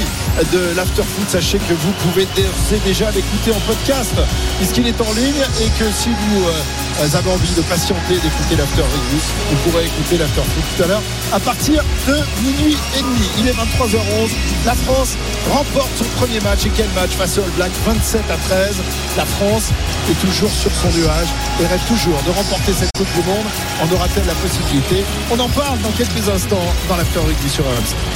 de 0.52 0.74
l'afterfoot, 0.76 1.28
sachez 1.28 1.58
que 1.58 1.74
vous 1.74 1.92
pouvez 2.04 2.26
d'ores 2.36 2.72
et 2.72 2.78
déjà 2.80 3.10
l'écouter 3.10 3.50
en 3.52 3.60
podcast 3.60 4.14
puisqu'il 4.58 4.86
est 4.86 5.00
en 5.00 5.12
ligne 5.12 5.42
et 5.60 5.68
que 5.78 5.90
si 5.90 6.10
vous 6.10 6.44
euh, 6.44 7.16
avez 7.16 7.30
envie 7.30 7.54
de 7.54 7.62
patienter 7.62 8.14
d'écouter 8.14 8.56
l'after 8.56 8.82
rugby, 8.82 9.20
vous 9.50 9.56
pourrez 9.70 9.86
écouter 9.86 10.18
l'afterfoot 10.18 10.64
tout 10.76 10.82
à 10.82 10.86
l'heure 10.86 11.02
à 11.32 11.40
partir 11.40 11.82
de 12.06 12.14
minuit 12.42 12.76
et 12.96 13.02
demi. 13.02 13.28
Il 13.38 13.48
est 13.48 13.52
23h11. 13.52 14.30
La 14.66 14.74
France 14.74 15.16
remporte 15.50 15.90
son 15.96 16.04
premier 16.20 16.40
match 16.40 16.66
et 16.66 16.70
quel 16.76 16.88
match 16.90 17.12
face 17.12 17.38
aux 17.38 17.42
All 17.42 17.50
Blacks? 17.56 17.72
27 17.86 18.22
à 18.30 18.36
13. 18.36 18.76
La 19.16 19.24
France 19.24 19.70
est 20.10 20.18
toujours 20.20 20.50
sur 20.50 20.70
son 20.70 20.88
nuage 20.98 21.28
et 21.60 21.66
rêve 21.66 21.84
toujours 21.88 22.20
de 22.26 22.30
remporter 22.30 22.72
cette 22.72 22.90
Coupe 22.96 23.12
du 23.14 23.26
Monde. 23.26 23.46
En 23.82 23.94
aura-t-elle 23.94 24.26
la 24.26 24.34
possibilité? 24.34 25.04
On 25.32 25.38
en 25.40 25.48
parle 25.48 25.78
dans 25.80 25.92
quelques 25.92 26.28
instants 26.28 26.68
dans 26.88 26.96
l'after 26.96 27.20
rugby 27.20 27.48
sur 27.48 27.64
RMC. 27.64 28.14